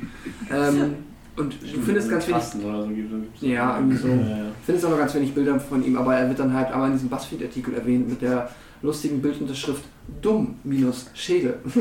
Ähm, 0.52 0.93
und 1.36 1.54
du 1.62 1.82
findest 1.82 2.10
ganz 2.12 2.28
wenig 2.28 2.43
oder 2.63 2.84
so 2.84 2.89
gibt 2.89 3.12
es. 3.36 3.41
Ja, 3.41 3.78
irgendwie 3.78 3.97
so. 3.97 4.08
Ja, 4.08 4.13
ja. 4.15 4.38
findest 4.65 4.86
auch 4.86 4.91
noch 4.91 4.99
ganz 4.99 5.15
wenig 5.15 5.34
Bilder 5.34 5.60
von 5.60 5.84
ihm, 5.84 5.97
aber 5.97 6.15
er 6.15 6.28
wird 6.30 6.38
dann 6.39 6.54
halt 6.54 6.71
aber 6.71 6.86
in 6.88 6.93
diesem 6.93 7.10
Buzzfeed-Artikel 7.10 7.73
erwähnt 7.73 8.08
mit 8.08 8.21
der 8.21 8.49
lustigen 8.84 9.19
Bildunterschrift 9.21 9.82
dumm 10.21 10.56
minus 10.63 11.10
Schädel. 11.13 11.58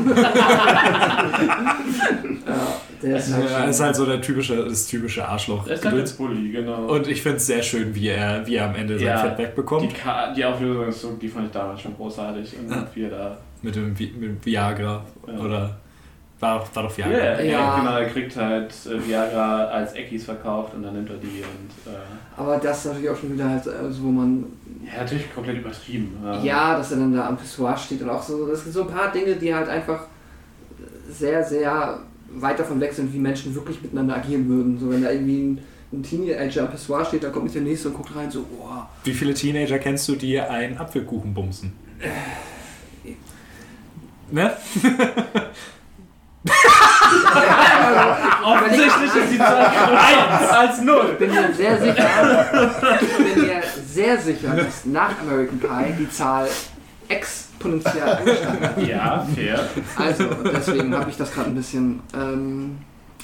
ja, 2.46 2.76
der 3.02 3.16
ist 3.16 3.32
halt, 3.34 3.50
Er 3.50 3.68
ist 3.68 3.80
halt 3.80 3.96
so 3.96 4.06
der 4.06 4.20
typische, 4.20 4.64
das 4.64 4.86
typische 4.86 5.26
Arschloch. 5.26 5.66
Er 5.66 5.74
ist 5.74 5.84
halt 5.84 5.96
jetzt 5.96 6.18
Bully, 6.18 6.50
genau. 6.50 6.86
Und 6.86 7.08
ich 7.08 7.22
finde 7.22 7.38
es 7.38 7.46
sehr 7.46 7.62
schön, 7.62 7.94
wie 7.94 8.08
er, 8.08 8.46
wie 8.46 8.56
er 8.56 8.68
am 8.68 8.74
Ende 8.74 8.98
sein 8.98 9.06
Ja, 9.08 9.18
Fett 9.18 9.38
die, 9.38 9.42
wegbekommt. 9.42 9.94
Ka 9.94 10.32
die 10.32 10.44
Auflösung 10.44 10.86
ist 10.88 11.00
so, 11.00 11.12
die 11.20 11.28
fand 11.28 11.46
ich 11.46 11.52
damals 11.52 11.80
schon 11.80 11.94
großartig. 11.96 12.54
Und 12.58 12.70
Ja. 12.70 12.86
wie 12.94 13.02
er 13.02 13.10
da. 13.10 13.38
Mit 13.62 13.74
dem 13.76 13.94
Vi- 13.96 14.12
mit 14.14 14.22
dem 14.28 14.44
Viagra. 14.44 15.04
Ja. 15.26 15.38
Oder 15.38 15.76
war, 16.40 16.68
war 16.74 16.82
doch 16.82 16.98
Ja, 16.98 17.06
Viagra. 17.08 17.40
ja, 17.40 17.40
Ja. 17.42 17.78
genau, 17.78 17.96
er 17.98 18.06
kriegt 18.06 18.34
halt 18.36 18.74
äh, 18.86 19.08
Viagra 19.08 19.64
als 19.66 19.92
Eckis 19.92 20.24
verkauft 20.24 20.74
und 20.74 20.82
dann 20.82 20.94
nimmt 20.94 21.08
er 21.10 21.16
die 21.16 21.42
und. 21.42 21.92
Äh, 21.92 21.96
aber 22.36 22.56
das 22.56 22.78
ist 22.80 22.86
natürlich 22.86 23.10
auch 23.10 23.16
schon 23.16 23.32
wieder 23.34 23.48
halt, 23.48 23.68
also 23.68 24.02
wo 24.02 24.08
man, 24.08 24.44
ja, 24.84 25.02
natürlich 25.02 25.32
komplett 25.32 25.58
übertrieben. 25.58 26.16
ja, 26.42 26.76
dass 26.76 26.90
er 26.90 26.98
dann 26.98 27.14
da 27.14 27.28
am 27.28 27.36
Pissoir 27.36 27.76
steht 27.76 28.02
und 28.02 28.10
auch 28.10 28.22
so, 28.22 28.46
das 28.48 28.64
sind 28.64 28.72
so 28.72 28.82
ein 28.82 28.88
paar 28.88 29.12
Dinge, 29.12 29.36
die 29.36 29.54
halt 29.54 29.68
einfach 29.68 30.06
sehr, 31.08 31.44
sehr 31.44 32.00
weit 32.34 32.58
davon 32.58 32.80
weg 32.80 32.92
sind, 32.92 33.12
wie 33.12 33.18
Menschen 33.18 33.54
wirklich 33.54 33.80
miteinander 33.82 34.16
agieren 34.16 34.48
würden. 34.48 34.78
So, 34.80 34.90
wenn 34.90 35.02
da 35.02 35.10
irgendwie 35.12 35.42
ein, 35.42 35.58
ein 35.92 36.02
Teenager 36.02 36.62
am 36.62 36.70
Pissoir 36.70 37.04
steht, 37.04 37.22
dann 37.22 37.30
kommt 37.30 37.44
nicht 37.44 37.54
der 37.54 37.62
Nächste 37.62 37.88
und 37.88 37.94
guckt 37.94 38.16
rein, 38.16 38.30
so, 38.30 38.42
boah. 38.44 38.88
Wie 39.04 39.12
viele 39.12 39.34
Teenager 39.34 39.78
kennst 39.78 40.08
du, 40.08 40.16
die 40.16 40.40
einen 40.40 40.78
Apfelkuchen 40.78 41.34
bumsen? 41.34 41.72
Ne? 44.30 44.56
Offensichtlich 48.44 49.14
ist 49.14 49.32
die 49.32 49.38
Zahl 49.38 49.70
größer 49.70 50.58
als 50.58 50.80
null. 50.80 51.10
Ich 51.12 51.18
bin 51.18 51.30
mir 51.30 51.54
sehr 51.54 51.78
sicher, 51.80 52.08
ich 53.00 53.16
bin 53.16 53.42
mir 53.46 53.62
sehr 53.86 54.18
sicher, 54.18 54.56
dass 54.56 54.84
nach 54.84 55.20
American 55.20 55.60
Pie 55.60 55.92
die 55.98 56.10
Zahl 56.10 56.48
exponentiell 57.08 58.08
angestiegen 58.08 58.58
ist. 58.76 58.88
Ja, 58.88 59.26
fair. 59.34 59.68
Also, 59.96 60.24
deswegen 60.52 60.96
habe 60.96 61.10
ich 61.10 61.16
das 61.16 61.32
gerade 61.32 61.50
ein 61.50 61.54
bisschen. 61.54 62.02
Ähm, 62.14 62.78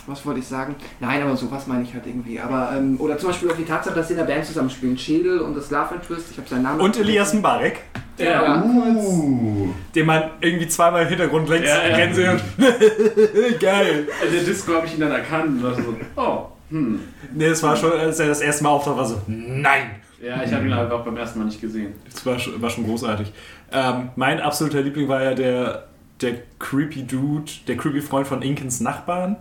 was 0.09 0.25
wollte 0.27 0.41
ich 0.41 0.47
sagen? 0.47 0.75
Nein, 1.01 1.23
aber 1.23 1.37
sowas 1.37 1.67
meine 1.67 1.83
ich 1.83 1.93
halt 1.95 2.07
irgendwie. 2.07 2.41
Aber, 2.41 2.73
ähm, 2.77 2.97
oder 2.99 3.19
zum 3.19 3.29
Beispiel 3.29 3.51
auch 3.51 3.57
die 3.57 3.65
Tatsache, 3.65 3.95
dass 3.95 4.09
sie 4.09 4.15
in 4.15 4.19
der 4.19 4.27
Band 4.27 4.45
zusammenspielen. 4.45 4.97
Schädel 4.99 5.41
und 5.41 5.57
das 5.57 5.71
Love 5.71 5.95
Interest, 5.95 6.31
ich 6.31 6.39
habe 6.39 6.49
seinen 6.49 6.63
Namen. 6.63 6.81
Und 6.81 6.97
Elias 6.99 7.35
Mbarek, 7.35 7.81
Ja. 8.19 8.63
Uh. 8.65 9.69
den 9.95 10.07
man 10.07 10.31
irgendwie 10.41 10.69
zweimal 10.69 11.03
im 11.03 11.09
Hintergrund 11.09 11.49
längs 11.49 11.67
Ja, 11.69 11.99
ja. 11.99 12.33
und 12.33 12.41
geil. 13.61 14.09
In 14.27 14.33
der 14.33 14.43
Disco 14.43 14.75
habe 14.75 14.87
ich 14.87 14.95
ihn 14.95 15.01
dann 15.01 15.13
erkannt 15.13 15.47
und 15.49 15.63
war 15.63 15.75
so, 15.75 15.97
oh, 16.17 16.47
hm. 16.71 17.01
Nee, 17.33 17.47
es 17.47 17.63
war 17.63 17.77
schon, 17.77 17.93
als 17.93 18.19
er 18.19 18.29
das 18.29 18.41
erste 18.41 18.65
Mal 18.65 18.71
auftaucht, 18.71 18.97
war 18.97 19.05
so, 19.07 19.21
nein. 19.27 19.91
Ja, 20.23 20.43
ich 20.43 20.53
habe 20.53 20.67
ihn 20.67 20.75
halt 20.75 20.91
auch 20.91 21.05
beim 21.05 21.17
ersten 21.17 21.39
Mal 21.39 21.45
nicht 21.45 21.61
gesehen. 21.61 21.93
Das 22.13 22.27
war 22.27 22.39
schon, 22.39 22.61
war 22.61 22.71
schon 22.71 22.85
großartig. 22.85 23.33
Ähm, 23.71 24.09
mein 24.17 24.41
absoluter 24.41 24.81
Liebling 24.83 25.09
war 25.09 25.23
ja 25.23 25.35
der, 25.35 25.85
der 26.21 26.35
creepy 26.59 27.05
Dude, 27.05 27.51
der 27.69 27.77
creepy 27.77 28.01
Freund 28.01 28.27
von 28.27 28.43
Inkens 28.43 28.81
Nachbarn. 28.81 29.37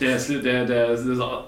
Der 0.00 0.16
ist, 0.16 0.28
der, 0.28 0.64
der 0.64 0.90
ist 0.90 1.04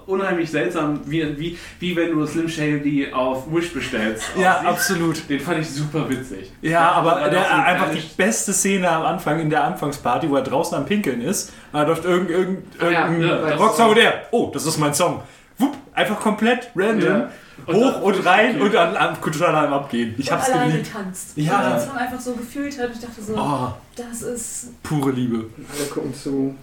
unheimlich 0.07 0.51
seltsam, 0.51 0.99
wie, 1.05 1.37
wie, 1.39 1.57
wie 1.79 1.95
wenn 1.95 2.11
du 2.11 2.25
Slim 2.25 2.49
Shady 2.49 3.11
auf 3.13 3.45
Wish 3.53 3.73
bestellst. 3.73 4.23
Ja, 4.37 4.55
aussieht. 4.57 4.67
absolut. 4.69 5.29
Den 5.29 5.39
fand 5.39 5.59
ich 5.59 5.69
super 5.69 6.09
witzig. 6.09 6.51
Ja, 6.61 6.91
aber 6.91 7.11
war 7.11 7.29
der, 7.29 7.65
einfach 7.65 7.91
die 7.91 8.01
beste 8.17 8.51
Szene 8.51 8.89
am 8.89 9.03
Anfang 9.03 9.39
in 9.39 9.49
der 9.49 9.63
Anfangsparty, 9.63 10.29
wo 10.29 10.35
er 10.35 10.43
draußen 10.43 10.77
am 10.77 10.85
Pinkeln 10.85 11.21
ist. 11.21 11.53
Da 11.71 11.83
läuft 11.83 12.03
irgendein, 12.03 12.37
irgendein, 12.37 12.63
Ah, 12.81 12.91
ja, 12.91 13.05
irgendein 13.07 13.29
ja, 13.49 13.67
das 13.67 13.79
und 13.79 13.95
der. 13.97 14.13
Oh, 14.31 14.49
das 14.53 14.65
ist 14.65 14.77
mein 14.77 14.93
Song. 14.93 15.21
Wupp, 15.57 15.77
einfach 15.93 16.19
komplett 16.19 16.69
random. 16.75 17.07
Ja. 17.07 17.29
Und 17.67 17.75
hoch 17.75 18.01
und 18.01 18.25
rein 18.25 18.59
und 18.59 18.75
am 18.75 19.21
total 19.21 19.55
am 19.67 19.73
Abgehen. 19.73 20.15
Ich 20.17 20.27
und 20.29 20.33
hab's 20.35 20.49
alleine 20.49 20.71
geliebt. 20.71 20.91
tanzt. 20.91 21.37
Ja. 21.37 21.59
Und 21.67 21.79
den 21.79 21.87
Song 21.87 21.97
einfach 21.97 22.19
so 22.19 22.33
gefühlt 22.33 22.77
hat. 22.79 22.87
Und 22.87 22.95
ich 22.95 22.99
dachte 23.01 23.21
so, 23.21 23.33
Oh, 23.37 23.71
das 23.95 24.23
ist. 24.23 24.83
pure 24.83 25.11
Liebe. 25.11 25.45
Alle 25.73 25.85
gucken 25.89 26.13
zu. 26.13 26.55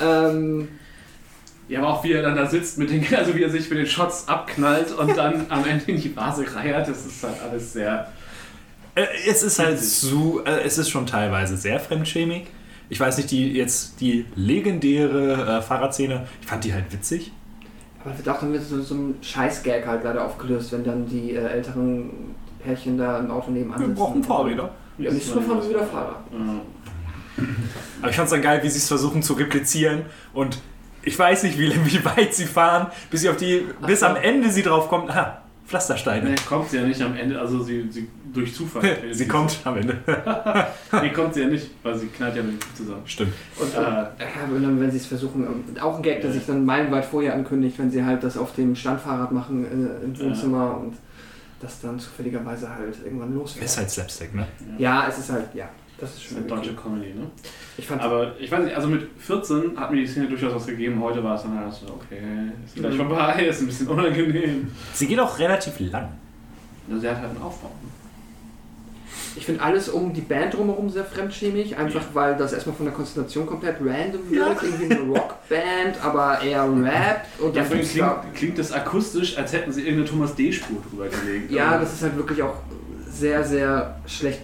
Ähm, 0.00 0.68
Ja, 1.72 1.78
aber 1.80 1.88
auch 1.88 2.04
wie 2.04 2.12
er 2.12 2.22
dann 2.22 2.36
da 2.36 2.44
sitzt, 2.46 2.76
mit 2.78 2.90
den, 2.90 3.02
also 3.16 3.34
wie 3.34 3.42
er 3.42 3.50
sich 3.50 3.68
mit 3.70 3.78
den 3.78 3.86
Shots 3.86 4.28
abknallt 4.28 4.92
und 4.92 5.16
dann 5.16 5.46
am 5.48 5.64
Ende 5.64 5.84
in 5.92 6.00
die 6.00 6.14
Vase 6.14 6.44
reiert, 6.54 6.86
das 6.86 7.06
ist 7.06 7.22
halt 7.24 7.40
alles 7.42 7.72
sehr. 7.72 8.12
Äh, 8.94 9.06
Es 9.26 9.42
ist 9.42 9.58
halt 9.58 9.78
so, 9.80 10.44
äh, 10.44 10.60
es 10.64 10.76
ist 10.76 10.90
schon 10.90 11.06
teilweise 11.06 11.56
sehr 11.56 11.80
fremdschämig. 11.80 12.46
Ich 12.90 13.00
weiß 13.00 13.16
nicht, 13.16 13.30
die 13.30 13.52
jetzt 13.54 14.00
die 14.02 14.26
legendäre 14.34 15.58
äh, 15.58 15.62
Fahrradszene, 15.62 16.26
ich 16.42 16.46
fand 16.46 16.62
die 16.64 16.74
halt 16.74 16.92
witzig. 16.92 17.32
aber 18.04 18.16
wird 18.18 18.28
auch 18.28 18.40
dann 18.40 18.52
mit 18.52 18.62
so, 18.62 18.82
so 18.82 18.94
einem 18.94 19.14
Scheiß-Gag 19.22 19.86
halt 19.86 20.04
leider 20.04 20.26
aufgelöst, 20.26 20.72
wenn 20.72 20.84
dann 20.84 21.06
die 21.08 21.30
äh, 21.32 21.38
älteren 21.38 22.10
Pärchen 22.62 22.98
da 22.98 23.18
im 23.18 23.30
Auto 23.30 23.50
nebenan 23.50 23.80
Wir 23.80 23.86
sitzen. 23.86 23.98
brauchen 23.98 24.22
Fahrräder. 24.22 24.70
Ja, 24.98 25.10
nicht 25.10 25.34
nur 25.34 25.42
von 25.42 25.66
wieder 25.68 25.86
Fahrrad. 25.86 26.16
Ja. 26.32 27.44
Aber 28.02 28.10
ich 28.10 28.16
fand's 28.16 28.30
dann 28.30 28.42
geil, 28.42 28.60
wie 28.62 28.68
sie 28.68 28.76
es 28.76 28.88
versuchen 28.88 29.22
zu 29.22 29.32
replizieren 29.32 30.02
und 30.34 30.58
ich 31.04 31.18
weiß 31.18 31.42
nicht, 31.44 31.58
wie, 31.58 31.72
wie 31.84 32.04
weit 32.04 32.34
sie 32.34 32.46
fahren, 32.46 32.88
bis 33.10 33.22
sie 33.22 33.28
auf 33.28 33.36
die, 33.36 33.66
bis 33.86 34.00
so. 34.00 34.06
am 34.06 34.16
Ende 34.16 34.50
sie 34.50 34.62
drauf 34.62 34.88
kommt, 34.88 35.10
ah, 35.10 35.42
Pflastersteine. 35.66 36.30
Nee, 36.30 36.36
kommt 36.48 36.68
sie 36.70 36.76
ja 36.76 36.82
nicht 36.84 37.00
am 37.00 37.16
Ende, 37.16 37.40
also 37.40 37.62
sie, 37.62 37.86
sie 37.90 38.08
durch 38.32 38.54
Zufall. 38.54 38.82
sie 39.12 39.26
kommt 39.28 39.58
am 39.64 39.76
Ende. 39.78 39.98
Nee, 41.00 41.10
kommt 41.10 41.32
sie 41.34 41.40
ja 41.42 41.46
nicht, 41.48 41.70
weil 41.82 41.96
sie 41.96 42.06
knallt 42.08 42.36
ja 42.36 42.42
mit 42.42 42.62
dem 42.62 42.74
zusammen. 42.74 43.02
Stimmt. 43.06 43.32
Und 43.58 43.74
Äh, 43.74 43.78
äh, 43.78 43.82
ja, 43.82 44.54
und 44.54 44.62
dann, 44.62 44.80
wenn 44.80 44.90
sie 44.90 44.98
es 44.98 45.06
versuchen, 45.06 45.44
ähm, 45.44 45.82
auch 45.82 45.96
ein 45.96 46.02
Gag, 46.02 46.20
der 46.20 46.30
sich 46.32 46.44
dann 46.46 46.64
meilenweit 46.66 47.04
vorher 47.06 47.34
ankündigt, 47.34 47.78
wenn 47.78 47.90
sie 47.90 48.04
halt 48.04 48.22
das 48.22 48.36
auf 48.36 48.54
dem 48.54 48.76
Standfahrrad 48.76 49.32
machen 49.32 49.64
äh, 49.64 50.04
im 50.04 50.14
Ja. 50.14 50.20
Wohnzimmer 50.26 50.76
und 50.78 50.96
das 51.60 51.80
dann 51.80 51.98
zufälligerweise 51.98 52.68
halt 52.68 52.96
irgendwann 53.04 53.34
losfährt. 53.34 53.64
Ist 53.64 53.78
halt 53.78 53.90
Slapstick, 53.90 54.34
ne? 54.34 54.46
Ja, 54.78 55.06
es 55.08 55.18
ist 55.18 55.30
halt, 55.30 55.46
ja, 55.54 55.68
das 56.02 56.14
ist 56.14 56.22
schon 56.24 56.38
eine 56.38 56.46
deutsche 56.46 56.74
Comedy, 56.74 57.14
ne? 57.14 57.26
Ich 57.78 57.86
fand 57.86 58.02
Aber 58.02 58.38
ich 58.38 58.50
weiß 58.50 58.64
nicht, 58.64 58.74
also 58.76 58.88
mit 58.88 59.08
14 59.18 59.78
hat 59.78 59.90
mir 59.90 59.98
die 60.00 60.06
Szene 60.06 60.26
durchaus 60.28 60.54
was 60.54 60.66
gegeben. 60.66 61.00
Heute 61.02 61.22
war 61.24 61.36
es 61.36 61.42
dann 61.42 61.58
halt 61.58 61.72
so, 61.72 61.86
okay, 61.86 62.18
ist 62.66 62.74
gleich 62.74 62.92
Mhm. 62.94 62.98
vorbei, 62.98 63.46
ist 63.48 63.60
ein 63.60 63.66
bisschen 63.66 63.88
unangenehm. 63.88 64.70
Sie 64.92 65.06
geht 65.06 65.18
auch 65.20 65.38
relativ 65.38 65.78
lang. 65.80 66.08
Also 66.88 67.00
sie 67.00 67.08
hat 67.08 67.16
halt 67.18 67.30
einen 67.30 67.40
Aufbau. 67.42 67.70
Ich 69.34 69.46
finde 69.46 69.62
alles 69.62 69.88
um 69.88 70.12
die 70.12 70.20
Band 70.20 70.52
drumherum 70.52 70.90
sehr 70.90 71.04
fremdschämig, 71.06 71.76
einfach 71.78 72.02
weil 72.12 72.36
das 72.36 72.52
erstmal 72.52 72.76
von 72.76 72.84
der 72.84 72.94
Konstellation 72.94 73.46
komplett 73.46 73.76
random 73.80 74.28
wird. 74.30 74.62
Irgendwie 74.62 74.94
eine 74.94 75.00
Rockband, 75.00 76.04
aber 76.04 76.42
eher 76.42 76.64
Rap. 76.64 77.24
Und 77.38 77.56
Ja, 77.56 77.62
dann 77.62 77.70
da- 77.70 77.76
klingt, 77.78 78.34
klingt 78.34 78.58
das 78.58 78.72
akustisch, 78.72 79.38
als 79.38 79.52
hätten 79.54 79.72
sie 79.72 79.82
irgendeine 79.82 80.04
Thomas 80.10 80.34
D-Spur 80.34 80.76
drüber 80.90 81.08
gelegt. 81.08 81.50
ja, 81.50 81.70
Also, 81.70 81.84
das 81.84 81.94
ist 81.94 82.02
halt 82.02 82.16
wirklich 82.16 82.42
auch 82.42 82.56
sehr, 83.08 83.42
sehr 83.44 83.96
schlecht 84.06 84.40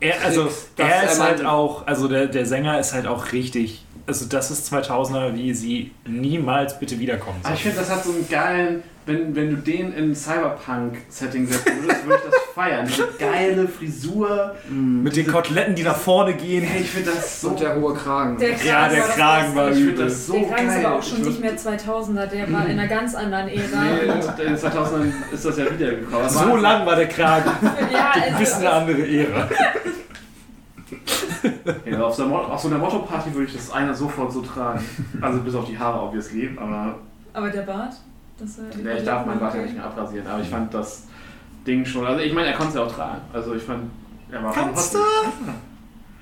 Er, 0.00 0.24
also, 0.24 0.48
er 0.76 1.04
ist 1.04 1.20
halt 1.20 1.44
auch, 1.44 1.86
also 1.86 2.08
der, 2.08 2.26
der 2.26 2.46
Sänger 2.46 2.78
ist 2.78 2.92
halt 2.92 3.06
auch 3.06 3.32
richtig, 3.32 3.84
also 4.06 4.26
das 4.26 4.50
ist 4.50 4.72
2000er, 4.72 5.34
wie 5.34 5.52
sie 5.54 5.92
niemals 6.06 6.78
bitte 6.78 6.98
wiederkommen 6.98 7.40
soll. 7.42 7.52
ich 7.54 7.62
finde, 7.62 7.78
das 7.78 7.90
hat 7.90 8.04
so 8.04 8.10
einen 8.10 8.28
geilen, 8.28 8.82
wenn, 9.04 9.34
wenn 9.34 9.50
du 9.50 9.56
den 9.56 9.92
in 9.94 10.14
Cyberpunk-Setting 10.14 11.46
setzen 11.48 11.72
würdest, 11.82 12.06
würde 12.06 12.20
ich 12.24 12.30
das 12.30 12.40
feiern. 12.54 12.86
Diese 12.86 13.08
geile 13.18 13.66
Frisur. 13.66 14.54
Mit 14.70 15.16
den 15.16 15.26
Koteletten, 15.26 15.74
die 15.74 15.82
nach 15.82 15.96
vorne 15.96 16.34
gehen. 16.34 16.62
Hey, 16.62 16.82
ich 16.82 16.90
finde 16.90 17.10
das 17.10 17.40
so. 17.40 17.48
Und 17.48 17.60
der 17.60 17.74
hohe 17.74 17.94
Kragen. 17.94 18.38
Der 18.38 18.50
Kragen 18.52 18.66
Ja, 18.68 18.88
der 18.88 18.98
war 19.00 19.06
das 19.08 19.16
Kragen 19.16 19.54
war 19.56 19.70
ich 19.70 19.76
finde 19.76 20.04
das 20.04 20.26
so 20.26 20.32
der 20.34 20.42
Kragen 20.44 20.66
geil. 20.68 20.78
ist 20.78 20.84
aber 20.86 20.94
auch 20.98 21.02
schon 21.02 21.20
Ich 21.20 21.26
nicht 21.26 21.40
mehr 21.40 21.56
2000er, 21.58 22.26
der 22.26 22.52
war 22.52 22.66
in 22.66 22.78
einer 22.78 22.86
ganz 22.88 23.14
anderen 23.16 23.46
Nee, 23.46 23.54
Ära. 23.56 24.22
in 24.40 24.46
den 24.46 24.56
2000ern 24.56 25.12
ist 25.32 25.44
das 25.44 25.58
ja 25.58 25.64
wiedergekommen. 25.72 26.28
So 26.28 26.56
lang 26.56 26.86
war 26.86 26.94
der 26.96 27.08
Kragen. 27.08 27.50
ja, 27.92 28.12
Ein 28.24 28.38
bisschen 28.38 28.58
eine 28.60 28.70
also, 28.70 28.90
andere 28.92 29.08
Ära. 29.08 29.48
Ja, 31.90 32.02
auf, 32.02 32.14
so 32.14 32.22
einer, 32.22 32.30
Mo- 32.32 32.38
auf 32.42 32.60
so 32.60 32.68
einer 32.68 32.78
Motto-Party 32.78 33.32
würde 33.34 33.46
ich 33.46 33.52
das 33.54 33.70
einer 33.70 33.94
sofort 33.94 34.32
so 34.32 34.40
tragen. 34.42 34.84
Also 35.20 35.40
bis 35.40 35.54
auf 35.54 35.66
die 35.66 35.78
Haare, 35.78 36.00
obviously. 36.00 36.50
Aber 36.56 36.98
aber 37.34 37.50
der 37.50 37.62
Bart? 37.62 37.94
Das, 38.38 38.58
ja, 38.84 38.92
ich 38.94 39.04
darf 39.04 39.26
mein 39.26 39.38
Bart 39.38 39.54
ja 39.54 39.62
nicht 39.62 39.74
mehr 39.74 39.84
abrasieren. 39.84 40.26
Aber 40.26 40.40
ich 40.42 40.48
fand 40.48 40.72
das 40.74 41.06
Ding 41.66 41.84
schon. 41.84 42.06
Also 42.06 42.20
ich 42.20 42.32
meine, 42.32 42.48
er 42.48 42.54
konnte 42.54 42.70
es 42.70 42.74
ja 42.76 42.82
auch 42.84 42.92
tragen. 42.92 43.20
Also 43.32 43.54
ich 43.54 43.62
fand, 43.62 43.90
er 44.30 44.42
war 44.42 44.52
Kannst 44.52 44.92
schon 44.92 45.00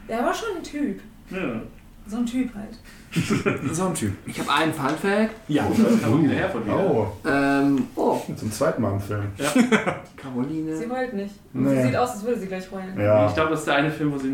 Der 0.08 0.24
war 0.24 0.34
schon 0.34 0.56
ein 0.58 0.62
Typ. 0.62 1.00
Ja. 1.30 1.60
So 2.06 2.16
ein 2.18 2.26
Typ 2.26 2.54
halt. 2.54 2.78
So 3.72 3.86
ein 3.86 3.94
Typ. 3.94 4.12
Ich 4.26 4.38
habe 4.38 4.52
einen 4.52 4.72
Fun 4.72 4.88
Fact. 4.90 5.30
Ja. 5.48 5.66
Oh, 5.68 5.74
da 5.76 5.88
ist 5.88 6.00
Caroline 6.02 6.34
Herford 6.34 6.64
wieder. 6.64 6.76
Oh, 6.78 7.08
Ähm, 7.26 7.86
oh, 7.96 8.20
zum 8.36 8.52
zweiten 8.52 8.82
Mal 8.82 8.92
im 8.92 9.00
Film. 9.00 9.22
Caroline. 10.16 10.76
Sie 10.76 10.88
heult 10.88 11.12
nicht. 11.14 11.34
Nee. 11.52 11.74
Sie 11.76 11.82
sieht 11.88 11.96
aus, 11.96 12.10
als 12.10 12.24
würde 12.24 12.38
sie 12.40 12.46
gleich 12.46 12.70
heulen. 12.70 12.98
Ja, 13.00 13.26
Ich 13.28 13.34
glaube, 13.34 13.50
das 13.50 13.60
ist 13.60 13.66
der 13.66 13.74
eine 13.74 13.90
Film, 13.90 14.12
wo 14.12 14.18
sie. 14.18 14.30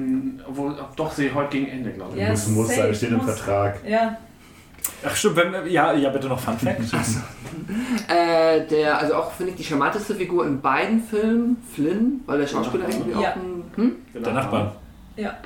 Wo, 0.48 0.72
doch, 0.94 1.10
sie 1.12 1.32
heute 1.32 1.50
gegen 1.56 1.68
Ende, 1.68 1.90
glaube 1.92 2.12
ich. 2.16 2.22
Ja, 2.22 2.30
muss, 2.30 2.48
muss 2.48 2.68
safe, 2.74 2.94
steht 2.94 3.10
im 3.10 3.16
muss. 3.16 3.26
Vertrag. 3.26 3.80
Ja. 3.88 4.16
Ach 5.04 5.16
stimmt, 5.16 5.36
wenn, 5.36 5.66
ja, 5.70 5.92
ja, 5.94 6.10
bitte 6.10 6.28
noch 6.28 6.38
Fun 6.38 6.58
Fact. 6.58 6.80
Äh, 8.08 8.66
der, 8.68 8.98
also 8.98 9.14
auch 9.14 9.32
finde 9.32 9.52
ich 9.52 9.56
die 9.58 9.64
charmanteste 9.64 10.14
Figur 10.14 10.46
in 10.46 10.60
beiden 10.60 11.02
Filmen, 11.02 11.56
Flynn, 11.74 12.20
weil 12.26 12.38
der 12.38 12.46
Schauspieler 12.46 12.88
irgendwie 12.88 13.10
Ja. 13.20 13.30
auch 13.32 13.36
ein, 13.36 13.62
hm? 13.74 13.92
Der 14.14 14.32
Nachbar. 14.32 14.76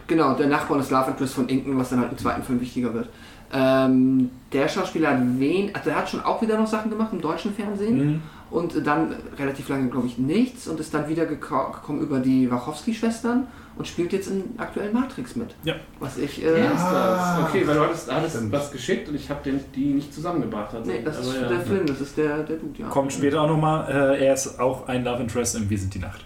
Genau, 0.06 0.34
der 0.34 0.48
Nachbar 0.48 0.72
und 0.72 0.78
das 0.78 0.90
Love 0.90 1.10
Interest 1.10 1.34
von 1.34 1.48
Inken, 1.48 1.78
was 1.78 1.90
dann 1.90 2.00
halt 2.00 2.12
im 2.12 2.18
zweiten 2.18 2.42
Film 2.42 2.60
wichtiger 2.60 2.92
wird. 2.94 3.08
Ähm, 3.52 4.30
der 4.52 4.68
Schauspieler 4.68 5.10
hat 5.10 5.18
wen, 5.38 5.74
also 5.74 5.90
der 5.90 5.98
hat 5.98 6.08
schon 6.08 6.20
auch 6.20 6.40
wieder 6.40 6.56
noch 6.56 6.66
Sachen 6.68 6.90
gemacht 6.90 7.10
im 7.12 7.20
deutschen 7.20 7.52
Fernsehen 7.52 7.96
Mhm. 8.12 8.22
und 8.50 8.86
dann 8.86 9.14
relativ 9.38 9.68
lange, 9.68 9.88
glaube 9.88 10.06
ich, 10.06 10.18
nichts 10.18 10.68
und 10.68 10.78
ist 10.78 10.94
dann 10.94 11.08
wieder 11.08 11.24
geko- 11.24 11.72
gekommen 11.72 12.00
über 12.00 12.20
die 12.20 12.48
Wachowski-Schwestern 12.48 13.48
und 13.76 13.88
spielt 13.88 14.12
jetzt 14.12 14.28
in 14.30 14.44
aktuellen 14.58 14.92
Matrix 14.92 15.34
mit. 15.34 15.48
Ja. 15.64 15.74
Was 15.98 16.16
ich, 16.16 16.44
äh, 16.44 16.64
ist 16.66 16.74
das? 16.76 17.38
Okay, 17.48 17.66
weil 17.66 17.74
du 17.74 17.80
hattest, 17.82 18.12
hattest 18.12 18.36
Stimmt. 18.36 18.52
was 18.52 18.70
geschickt 18.70 19.08
und 19.08 19.16
ich 19.16 19.28
habe 19.30 19.40
die 19.74 19.94
nicht 19.94 20.14
zusammengebracht. 20.14 20.72
Also, 20.74 20.88
nee, 20.88 21.00
das 21.04 21.18
ist 21.18 21.30
aber 21.36 21.40
ja. 21.42 21.48
der 21.48 21.60
Film, 21.62 21.86
das 21.86 22.00
ist 22.00 22.16
der, 22.16 22.42
der 22.44 22.56
Dude, 22.56 22.82
ja. 22.82 22.88
Kommt 22.88 23.12
später 23.12 23.40
auch 23.42 23.48
nochmal. 23.48 23.88
Äh, 23.90 24.26
er 24.26 24.34
ist 24.34 24.60
auch 24.60 24.86
ein 24.86 25.02
Love 25.02 25.22
Interest 25.22 25.56
in 25.56 25.68
Wir 25.68 25.78
sind 25.78 25.92
die 25.92 25.98
Nacht. 25.98 26.24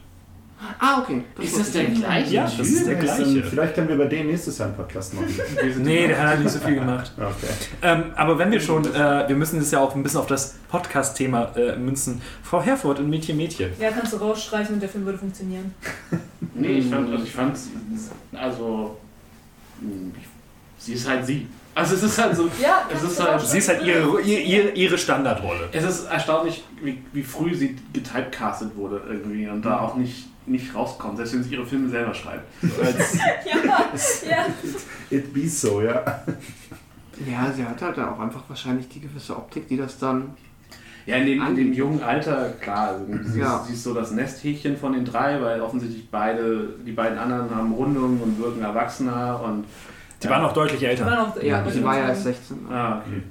Ah, 0.79 1.01
okay. 1.01 1.23
Ist 1.41 1.59
das 1.59 1.73
der 1.73 1.85
gleiche? 1.85 2.35
Ja, 2.35 2.45
das 2.45 2.59
ist 2.69 2.87
der 2.87 2.95
gleiche. 2.97 3.43
Vielleicht 3.43 3.75
können 3.75 3.89
wir 3.89 3.95
über 3.97 4.07
den 4.07 4.27
nächstes 4.29 4.59
Jahr 4.59 4.69
einen 4.69 4.77
Podcast 4.77 5.15
machen. 5.15 5.27
Nee, 5.79 6.09
der 6.09 6.21
hat 6.21 6.29
halt 6.29 6.41
nicht 6.41 6.53
so 6.53 6.59
viel 6.61 6.75
gemacht. 6.75 7.13
Okay. 7.19 7.53
Ähm, 7.83 8.05
aber 8.17 8.39
wenn 8.39 8.51
wir 8.51 8.61
schon, 8.61 8.85
äh, 8.95 9.29
wir 9.29 9.37
müssen 9.37 9.59
das 9.59 9.71
ja 9.71 9.81
auch 9.81 9.95
ein 9.95 10.03
bisschen 10.03 10.21
auf 10.21 10.27
das 10.27 10.55
Podcast-Thema 10.69 11.53
äh, 11.57 11.77
münzen. 11.77 12.21
Frau 12.43 12.63
Herford 12.63 12.99
und 13.01 13.09
Mädchen 13.11 13.37
Mädchen. 13.37 13.71
Ja, 13.79 13.91
kannst 13.91 14.13
du 14.13 14.17
rausstreichen 14.19 14.75
und 14.75 14.81
der 14.81 14.89
Film 14.89 15.05
würde 15.05 15.19
funktionieren. 15.19 15.75
Nee, 16.57 16.79
ich 16.79 16.87
fand, 16.89 17.11
also 17.11 17.25
ich 17.25 17.33
fand, 17.33 17.57
also, 18.33 18.97
mh, 19.81 20.13
sie 20.79 20.93
ist 20.93 21.09
halt 21.09 21.27
sie. 21.27 21.49
Also 21.75 21.97
es 21.97 22.05
ist 22.05 22.19
halt 22.19 22.37
so, 22.37 22.49
Ja, 22.63 22.89
Es 22.95 23.03
ist 23.03 23.21
halt-. 23.21 23.41
Sie 23.41 23.59
ist 23.59 23.69
halt 23.69 23.83
ihre, 23.83 24.21
ihre, 24.21 24.71
ihre 24.71 24.97
Standardrolle. 24.97 25.69
es 25.73 25.83
ist 25.83 26.05
erstaunlich, 26.05 26.63
wie, 26.81 27.03
wie 27.13 27.23
früh 27.25 27.53
sie 27.55 27.77
getypecastet 27.93 28.77
wurde 28.77 29.03
irgendwie 29.09 29.49
und 29.49 29.63
da 29.65 29.81
auch 29.81 29.97
nicht, 29.97 30.29
nicht 30.47 30.75
rauskommt, 30.75 31.17
selbst 31.17 31.35
wenn 31.35 31.43
sie 31.43 31.55
ihre 31.55 31.67
Filme 31.67 31.89
selber 31.89 32.13
schreibt. 32.15 32.45
Als, 32.83 33.15
Ja, 33.45 34.31
ja. 34.31 34.47
It 35.11 35.33
be 35.33 35.49
so, 35.49 35.81
ja. 35.83 36.03
Ja, 37.27 37.53
sie 37.53 37.65
hat 37.65 37.81
halt 37.81 37.99
auch 38.01 38.19
einfach 38.19 38.43
wahrscheinlich 38.49 38.89
die 38.89 39.01
gewisse 39.01 39.37
Optik, 39.37 39.69
die 39.69 39.77
das 39.77 39.99
dann. 39.99 40.35
ja, 41.07 41.17
in 41.17 41.27
dem, 41.27 41.47
in 41.47 41.55
dem 41.57 41.73
jungen 41.73 42.03
Alter, 42.03 42.51
klar, 42.61 42.89
also 42.89 43.05
sie, 43.31 43.39
Ja. 43.41 43.59
ist, 43.59 43.67
sie 43.69 43.73
ist 43.75 43.83
so 43.85 43.95
das 43.95 44.11
Nesthäkchen 44.11 44.77
von 44.77 44.93
den 44.95 45.05
drei, 45.05 45.41
weil 45.41 45.61
offensichtlich 45.61 46.09
beide, 46.11 46.71
die 46.85 46.93
beiden 46.93 47.19
anderen 47.19 47.55
haben 47.55 47.73
Rundungen 47.73 48.21
und 48.21 48.39
wirken 48.39 48.63
erwachsener 48.63 49.41
und 49.43 49.65
Die 50.23 50.29
waren 50.29 50.45
auch 50.45 50.53
deutlich 50.53 50.81
Die 50.81 50.87
älter. 50.87 51.07
waren 51.07 51.19
auch, 51.31 51.43
Ja, 51.43 51.59
würde 51.61 51.73
sie 51.73 51.79
ich 51.79 51.85
war 51.85 51.99
ja 51.99 52.09
erst 52.09 52.25
sagen. 52.25 52.37
16. 52.37 52.59
Ah, 52.73 53.03
okay. 53.03 53.23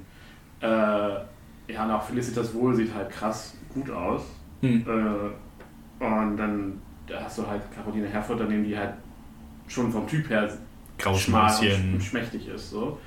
Äh, 1.68 1.72
ja, 1.72 1.84
und 1.84 1.90
auch 1.90 2.02
Felicitas 2.04 2.54
Wohl 2.54 2.74
sieht 2.76 2.94
halt 2.94 3.10
krass 3.10 3.54
gut 3.74 3.90
aus. 3.90 4.22
Hm. 4.60 4.84
Äh, 4.86 6.04
und 6.04 6.36
dann 6.36 6.80
da 7.06 7.22
hast 7.24 7.38
du 7.38 7.46
halt 7.46 7.62
Caroline 7.74 8.08
Herford 8.08 8.40
daneben, 8.40 8.64
die 8.64 8.76
halt 8.76 8.94
schon 9.68 9.90
vom 9.90 10.06
Typ 10.06 10.28
her 10.30 10.48
schmal 11.16 11.52
und 11.92 12.02
schmächtig 12.02 12.48
ist. 12.48 12.70
So. 12.70 12.98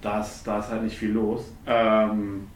Da, 0.00 0.20
ist, 0.20 0.46
da 0.46 0.58
ist 0.58 0.70
halt 0.70 0.82
nicht 0.84 0.96
viel 0.96 1.12
los. 1.12 1.50
Ähm, 1.66 2.46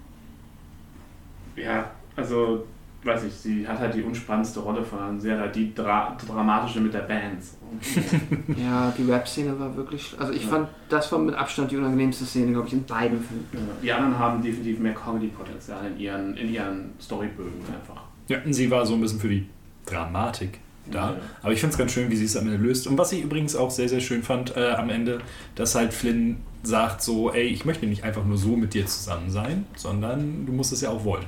ja, 1.57 1.91
also 2.17 2.65
weiß 3.03 3.25
ich, 3.25 3.33
sie 3.33 3.67
hat 3.67 3.79
halt 3.79 3.95
die 3.95 4.03
unspannendste 4.03 4.61
Rolle 4.61 4.85
von 4.85 5.19
Sarah, 5.19 5.47
die 5.47 5.75
dra 5.75 6.15
dramatische 6.27 6.81
mit 6.81 6.93
der 6.93 7.01
Band. 7.01 7.39
Ja, 8.59 8.93
die 8.97 9.11
Rap-Szene 9.11 9.59
war 9.59 9.75
wirklich. 9.77 10.15
Also 10.19 10.33
ich 10.33 10.43
Ja. 10.45 10.49
fand, 10.51 10.69
das 10.89 11.11
war 11.13 11.19
mit 11.19 11.35
Abstand 11.35 11.71
die 11.71 11.77
unangenehmste 11.79 12.25
Szene, 12.27 12.53
glaube 12.53 12.67
ich, 12.67 12.73
in 12.75 12.85
beiden 12.85 13.21
Filmen. 13.23 13.47
äh, 13.55 13.83
die 13.83 13.93
anderen 13.93 14.19
haben 14.19 14.43
definitiv 14.43 14.81
mehr 14.81 14.93
Comedy-Potenzial 14.95 15.87
in 15.87 15.99
ihren, 15.99 16.37
in 16.37 16.53
ihren 16.53 16.91
Storybögen 17.01 17.61
einfach. 17.73 18.03
Ja, 18.29 18.39
und 18.45 18.53
sie 18.53 18.71
war 18.71 18.85
so 18.85 18.95
ein 18.95 19.01
bisschen 19.01 19.19
für 19.21 19.29
die 19.29 19.47
Dramatik 19.91 20.59
da. 20.91 21.11
Ja. 21.11 21.17
Aber 21.43 21.53
ich 21.53 21.61
finde 21.61 21.73
es 21.73 21.79
ganz 21.79 21.93
schön, 21.93 22.11
wie 22.11 22.17
sie 22.17 22.25
es 22.25 22.37
am 22.37 22.47
Ende 22.47 22.59
löst. 22.59 22.87
Und 22.87 22.99
was 22.99 23.13
ich 23.13 23.23
übrigens 23.23 23.55
auch 23.57 23.71
sehr, 23.71 23.89
sehr 23.89 24.01
schön 24.01 24.23
fand 24.23 24.57
äh, 24.57 24.71
am 24.73 24.91
Ende, 24.91 25.21
dass 25.55 25.75
halt 25.75 25.93
Flynn 25.93 26.39
sagt 26.63 27.03
so, 27.03 27.33
ey, 27.33 27.47
ich 27.47 27.65
möchte 27.65 27.87
nicht 27.87 28.05
einfach 28.05 28.25
nur 28.25 28.37
so 28.37 28.57
mit 28.57 28.75
dir 28.75 28.87
zusammen 28.87 29.31
sein, 29.31 29.67
sondern 29.77 30.47
du 30.47 30.53
musst 30.53 30.73
es 30.73 30.81
ja 30.81 30.91
auch 30.91 31.05
wollen. 31.05 31.25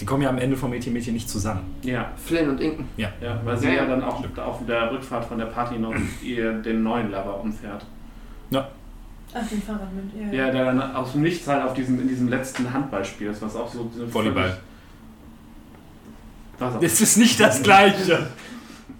Die 0.00 0.04
kommen 0.04 0.22
ja 0.22 0.28
am 0.28 0.38
Ende 0.38 0.56
vom 0.56 0.70
Mädchen 0.70 0.92
Mädchen 0.92 1.14
nicht 1.14 1.28
zusammen. 1.28 1.62
Ja, 1.82 2.12
Flynn 2.16 2.50
und 2.50 2.60
Inken. 2.60 2.84
ja, 2.96 3.40
weil 3.44 3.56
sie 3.56 3.66
Ja, 3.66 3.72
ja, 3.72 3.82
ja. 3.82 3.86
dann 3.88 4.04
auch 4.04 4.22
auf 4.38 4.64
der 4.66 4.92
Rückfahrt 4.92 5.24
von 5.24 5.38
der 5.38 5.46
Party 5.46 5.78
noch 5.78 5.94
ihr 6.22 6.52
den 6.52 6.82
neuen 6.82 7.10
Lover 7.10 7.40
umfährt. 7.40 7.84
Ach, 9.34 9.46
den 9.46 9.62
Fahrrad 9.62 9.88
mit. 9.92 10.32
Ja, 10.32 10.50
der 10.50 10.64
dann 10.64 10.80
aus 10.80 11.12
dem 11.12 11.22
Nichts 11.22 11.46
halt 11.46 11.62
auf 11.62 11.74
diesem, 11.74 12.00
in 12.00 12.08
diesem 12.08 12.28
letzten 12.28 12.72
Handballspiel 12.72 13.28
ist, 13.28 13.42
was 13.42 13.56
auch 13.56 13.70
so. 13.70 13.90
so 13.94 14.12
Volleyball. 14.12 14.56
Auch. 16.60 16.80
Das 16.80 17.00
ist 17.00 17.16
nicht 17.16 17.38
das 17.40 17.62
Gleiche. 17.62 18.26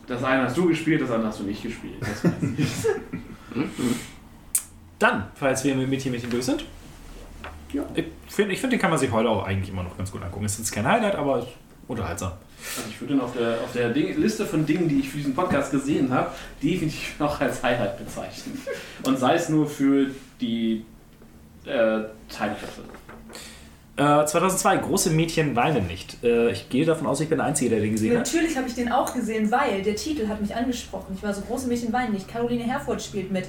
Das 0.07 0.25
eine 0.25 0.45
hast 0.45 0.57
du 0.57 0.69
gespielt, 0.69 1.03
das 1.03 1.11
andere 1.11 1.29
hast 1.29 1.41
du 1.41 1.45
nicht 1.45 1.63
gespielt. 1.63 2.01
Das 2.01 2.25
weiß 2.25 2.33
ich. 2.57 2.69
Dann, 4.99 5.27
falls 5.35 5.65
wir 5.65 5.75
mit 5.75 5.89
Mädchen 5.89 6.13
Mädchen 6.13 6.31
durch 6.31 6.45
sind. 6.45 6.65
Ja. 7.73 7.85
Ich 7.95 8.07
finde, 8.29 8.55
ich 8.55 8.61
find, 8.61 8.73
den 8.73 8.81
kann 8.81 8.91
man 8.91 8.99
sich 8.99 9.13
heute 9.13 9.29
auch 9.29 9.45
eigentlich 9.45 9.71
immer 9.71 9.83
noch 9.83 9.97
ganz 9.97 10.11
gut 10.11 10.23
angucken. 10.23 10.47
Ist 10.47 10.59
jetzt 10.59 10.73
kein 10.73 10.87
Highlight, 10.87 11.15
aber 11.15 11.41
ist 11.41 11.49
unterhaltsam. 11.87 12.33
Also 12.77 12.89
ich 12.91 13.01
würde 13.01 13.15
ihn 13.15 13.21
auf 13.21 13.33
der, 13.37 13.61
auf 13.63 13.73
der 13.73 13.91
Ding, 13.91 14.21
Liste 14.21 14.45
von 14.45 14.67
Dingen, 14.67 14.89
die 14.89 15.01
ich 15.01 15.11
für 15.11 15.19
diesen 15.19 15.35
Podcast 15.35 15.71
gesehen 15.71 16.13
habe, 16.13 16.31
definitiv 16.63 17.19
noch 17.19 17.41
als 17.41 17.63
Highlight 17.63 17.99
bezeichnen. 17.99 18.61
Und 19.05 19.19
sei 19.19 19.35
es 19.35 19.49
nur 19.49 19.69
für 19.69 20.07
die 20.41 20.85
äh, 21.65 22.01
Teilkräfte. 22.29 22.83
Äh, 23.99 24.25
2002, 24.27 24.77
große 24.79 25.11
Mädchen 25.11 25.57
weinen 25.57 25.87
nicht. 25.89 26.23
Äh, 26.23 26.53
ich 26.53 26.69
gehe 26.69 26.87
davon 26.87 27.07
aus, 27.09 27.21
ich 27.21 27.29
bin 27.29 27.39
der 27.39 27.47
Einzige, 27.49 27.71
der 27.71 27.81
den 27.81 27.93
gesehen 27.93 28.17
hat. 28.17 28.27
Natürlich 28.27 28.57
habe 28.57 28.69
ich 28.69 28.75
den 28.75 28.93
auch 28.93 29.13
gesehen, 29.13 29.51
weil 29.51 29.83
der 29.83 29.97
Titel 29.97 30.29
hat 30.29 30.41
mich 30.41 30.55
angesprochen. 30.55 31.15
Ich 31.17 31.23
war 31.23 31.35
so 31.35 31.41
große 31.43 31.67
Mädchen 31.67 31.93
weinen 31.93 32.13
nicht. 32.13 32.29
Caroline 32.29 32.63
Herfurth 32.65 33.03
spielt 33.03 33.33
mit. 33.33 33.47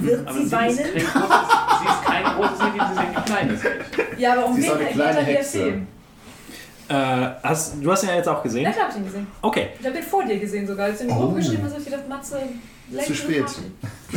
Wird 0.00 0.26
Aber 0.26 0.36
sie 0.36 0.46
sie 0.46 0.52
weinen? 0.52 0.78
ist, 0.78 0.82
kein 0.84 1.04
großes, 1.04 1.38
sie 1.78 1.86
ist 1.86 2.04
kein 2.04 2.24
großes 2.24 2.58
Mädchen, 2.58 2.80
sie 2.88 2.92
ist 2.92 2.98
ein 2.98 3.24
kleines 3.24 3.62
Mädchen. 3.62 4.18
Ja, 4.18 4.32
aber 4.32 4.46
um 4.46 4.54
Sie 4.56 4.62
wen 4.62 4.78
geht 4.78 4.88
dann 4.98 5.14
der 5.14 5.22
Hexe. 5.22 5.58
Film? 5.62 5.86
Äh, 6.88 6.94
hast, 7.44 7.74
du 7.80 7.92
hast 7.92 8.02
ihn 8.02 8.08
ja 8.08 8.16
jetzt 8.16 8.28
auch 8.28 8.36
Ja, 8.38 8.42
gesehen? 8.42 8.64
klar 8.72 8.76
habe 8.88 8.90
ich 8.90 8.96
ihn 8.98 9.04
gesehen. 9.06 9.26
Okay. 9.40 9.68
Ich 9.78 9.86
habe 9.86 9.94
den 9.96 10.04
vor 10.04 10.24
dir 10.24 10.38
gesehen 10.40 10.66
sogar. 10.66 10.86
Als 10.86 10.98
du 10.98 11.04
in 11.04 11.08
die 11.10 11.14
Oh. 11.14 11.18
Gruppe 11.20 11.36
geschrieben 11.36 11.62
hast, 11.62 11.70
habe 11.70 11.80
ich 11.82 11.84
gedacht, 11.88 12.08
Matze, 12.08 12.38
Zu 13.06 13.14
spät. 13.14 13.44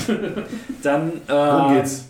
Dann 0.83 1.11
äh, 1.27 1.31
Worum 1.31 1.73
geht's? 1.75 2.05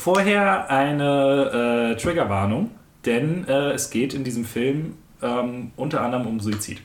Vorher 0.00 0.70
eine 0.70 1.92
äh, 1.94 2.00
Triggerwarnung, 2.00 2.70
denn 3.04 3.46
äh, 3.46 3.72
es 3.72 3.90
geht 3.90 4.14
in 4.14 4.24
diesem 4.24 4.44
Film 4.44 4.94
ähm, 5.22 5.72
unter 5.76 6.00
anderem 6.00 6.26
um 6.26 6.40
Suizid. 6.40 6.80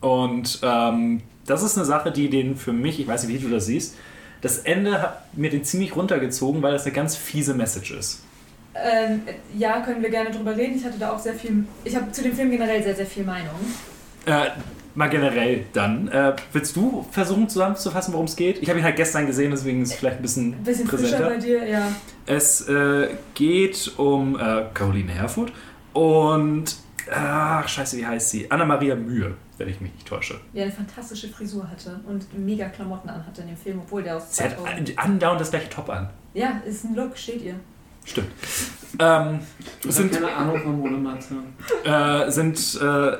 Und 0.00 0.60
ähm, 0.62 1.22
das 1.46 1.62
ist 1.62 1.76
eine 1.76 1.84
Sache, 1.84 2.10
die 2.10 2.30
den 2.30 2.56
für 2.56 2.72
mich, 2.72 2.98
ich 2.98 3.06
weiß 3.06 3.24
nicht, 3.24 3.40
wie 3.40 3.46
du 3.46 3.52
das 3.52 3.66
siehst, 3.66 3.96
das 4.40 4.58
Ende 4.58 5.00
hat 5.00 5.36
mir 5.36 5.50
den 5.50 5.64
ziemlich 5.64 5.94
runtergezogen, 5.94 6.62
weil 6.62 6.72
das 6.72 6.84
eine 6.84 6.92
ganz 6.92 7.14
fiese 7.16 7.54
Message 7.54 7.92
ist. 7.92 8.22
Ähm, 8.74 9.22
ja, 9.56 9.80
können 9.80 10.02
wir 10.02 10.10
gerne 10.10 10.30
drüber 10.30 10.56
reden. 10.56 10.76
Ich 10.76 10.84
hatte 10.84 10.98
da 10.98 11.12
auch 11.12 11.18
sehr 11.18 11.34
viel. 11.34 11.64
Ich 11.84 11.94
habe 11.94 12.10
zu 12.10 12.22
dem 12.22 12.32
Film 12.32 12.50
generell 12.50 12.82
sehr, 12.82 12.96
sehr 12.96 13.06
viel 13.06 13.22
Meinung. 13.22 13.54
Äh, 14.24 14.46
mal 14.94 15.08
generell 15.08 15.64
dann. 15.72 16.08
Äh, 16.08 16.34
willst 16.52 16.76
du 16.76 17.06
versuchen 17.10 17.48
zusammenzufassen, 17.48 18.12
worum 18.14 18.26
es 18.26 18.36
geht? 18.36 18.62
Ich 18.62 18.68
habe 18.68 18.78
ihn 18.78 18.84
halt 18.84 18.96
gestern 18.96 19.26
gesehen, 19.26 19.50
deswegen 19.50 19.82
ist 19.82 19.90
es 19.90 19.94
vielleicht 19.96 20.16
ein 20.16 20.22
bisschen, 20.22 20.54
Ein 20.54 20.62
bisschen 20.64 20.86
frischer 20.88 21.02
präsenter. 21.18 21.28
bei 21.30 21.36
dir, 21.38 21.66
ja. 21.68 21.88
Es 22.26 22.68
äh, 22.68 23.08
geht 23.34 23.92
um 23.96 24.36
äh, 24.38 24.64
Caroline 24.74 25.12
Herfurth 25.12 25.52
und. 25.92 26.76
Ach, 27.12 27.66
scheiße, 27.68 27.96
wie 27.96 28.06
heißt 28.06 28.30
sie? 28.30 28.48
Anna-Maria 28.48 28.94
Mühe, 28.94 29.34
wenn 29.58 29.68
ich 29.68 29.80
mich 29.80 29.92
nicht 29.92 30.06
täusche. 30.06 30.40
Die 30.54 30.60
eine 30.62 30.70
fantastische 30.70 31.28
Frisur 31.28 31.68
hatte 31.68 31.98
und 32.06 32.26
mega 32.38 32.68
Klamotten 32.68 33.08
anhatte 33.10 33.40
in 33.42 33.48
dem 33.48 33.56
Film, 33.56 33.80
obwohl 33.80 34.04
der 34.04 34.16
aus 34.18 34.36
Sie 34.36 34.44
hat 34.44 34.56
2000. 34.56 34.96
andauernd 34.98 35.40
das 35.40 35.50
gleiche 35.50 35.68
Top 35.68 35.90
an. 35.90 36.08
Ja, 36.32 36.62
ist 36.64 36.84
ein 36.84 36.94
Look, 36.94 37.18
steht 37.18 37.42
ihr. 37.42 37.56
Stimmt. 38.04 38.28
Ähm, 39.00 39.40
Ich 39.84 39.92
sind 39.92 40.12
keine 40.12 40.32
Ahnung 40.32 40.60
von 40.62 40.78
Modematze. 40.78 41.34
äh, 41.84 42.30
sind 42.30 42.58
äh, 42.80 43.16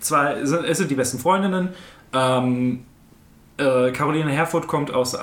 zwei, 0.00 0.44
sind, 0.44 0.64
es 0.64 0.78
sind 0.78 0.90
die 0.90 0.94
besten 0.94 1.18
Freundinnen. 1.18 1.70
Ähm, 2.12 2.84
äh, 3.58 3.90
Caroline 3.92 4.30
Herfurth 4.30 4.66
kommt 4.66 4.92
aus, 4.92 5.14
äh, 5.14 5.18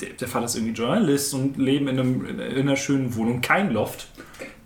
der, 0.00 0.08
der 0.20 0.28
Vater 0.28 0.46
ist 0.46 0.56
irgendwie 0.56 0.72
Journalist 0.72 1.34
und 1.34 1.58
leben 1.58 1.88
in, 1.88 2.00
einem, 2.00 2.26
in 2.40 2.60
einer 2.60 2.76
schönen 2.76 3.14
Wohnung, 3.16 3.40
kein 3.40 3.72
Loft. 3.72 4.08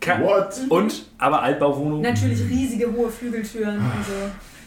Ke 0.01 0.21
What? 0.21 0.61
und, 0.69 1.07
aber 1.19 1.43
Altbauwohnung. 1.43 2.03
Natürlich 2.03 2.41
riesige 2.49 2.93
hohe 2.93 3.09
Flügeltüren 3.11 3.77
und 3.79 4.05
so. 4.07 4.13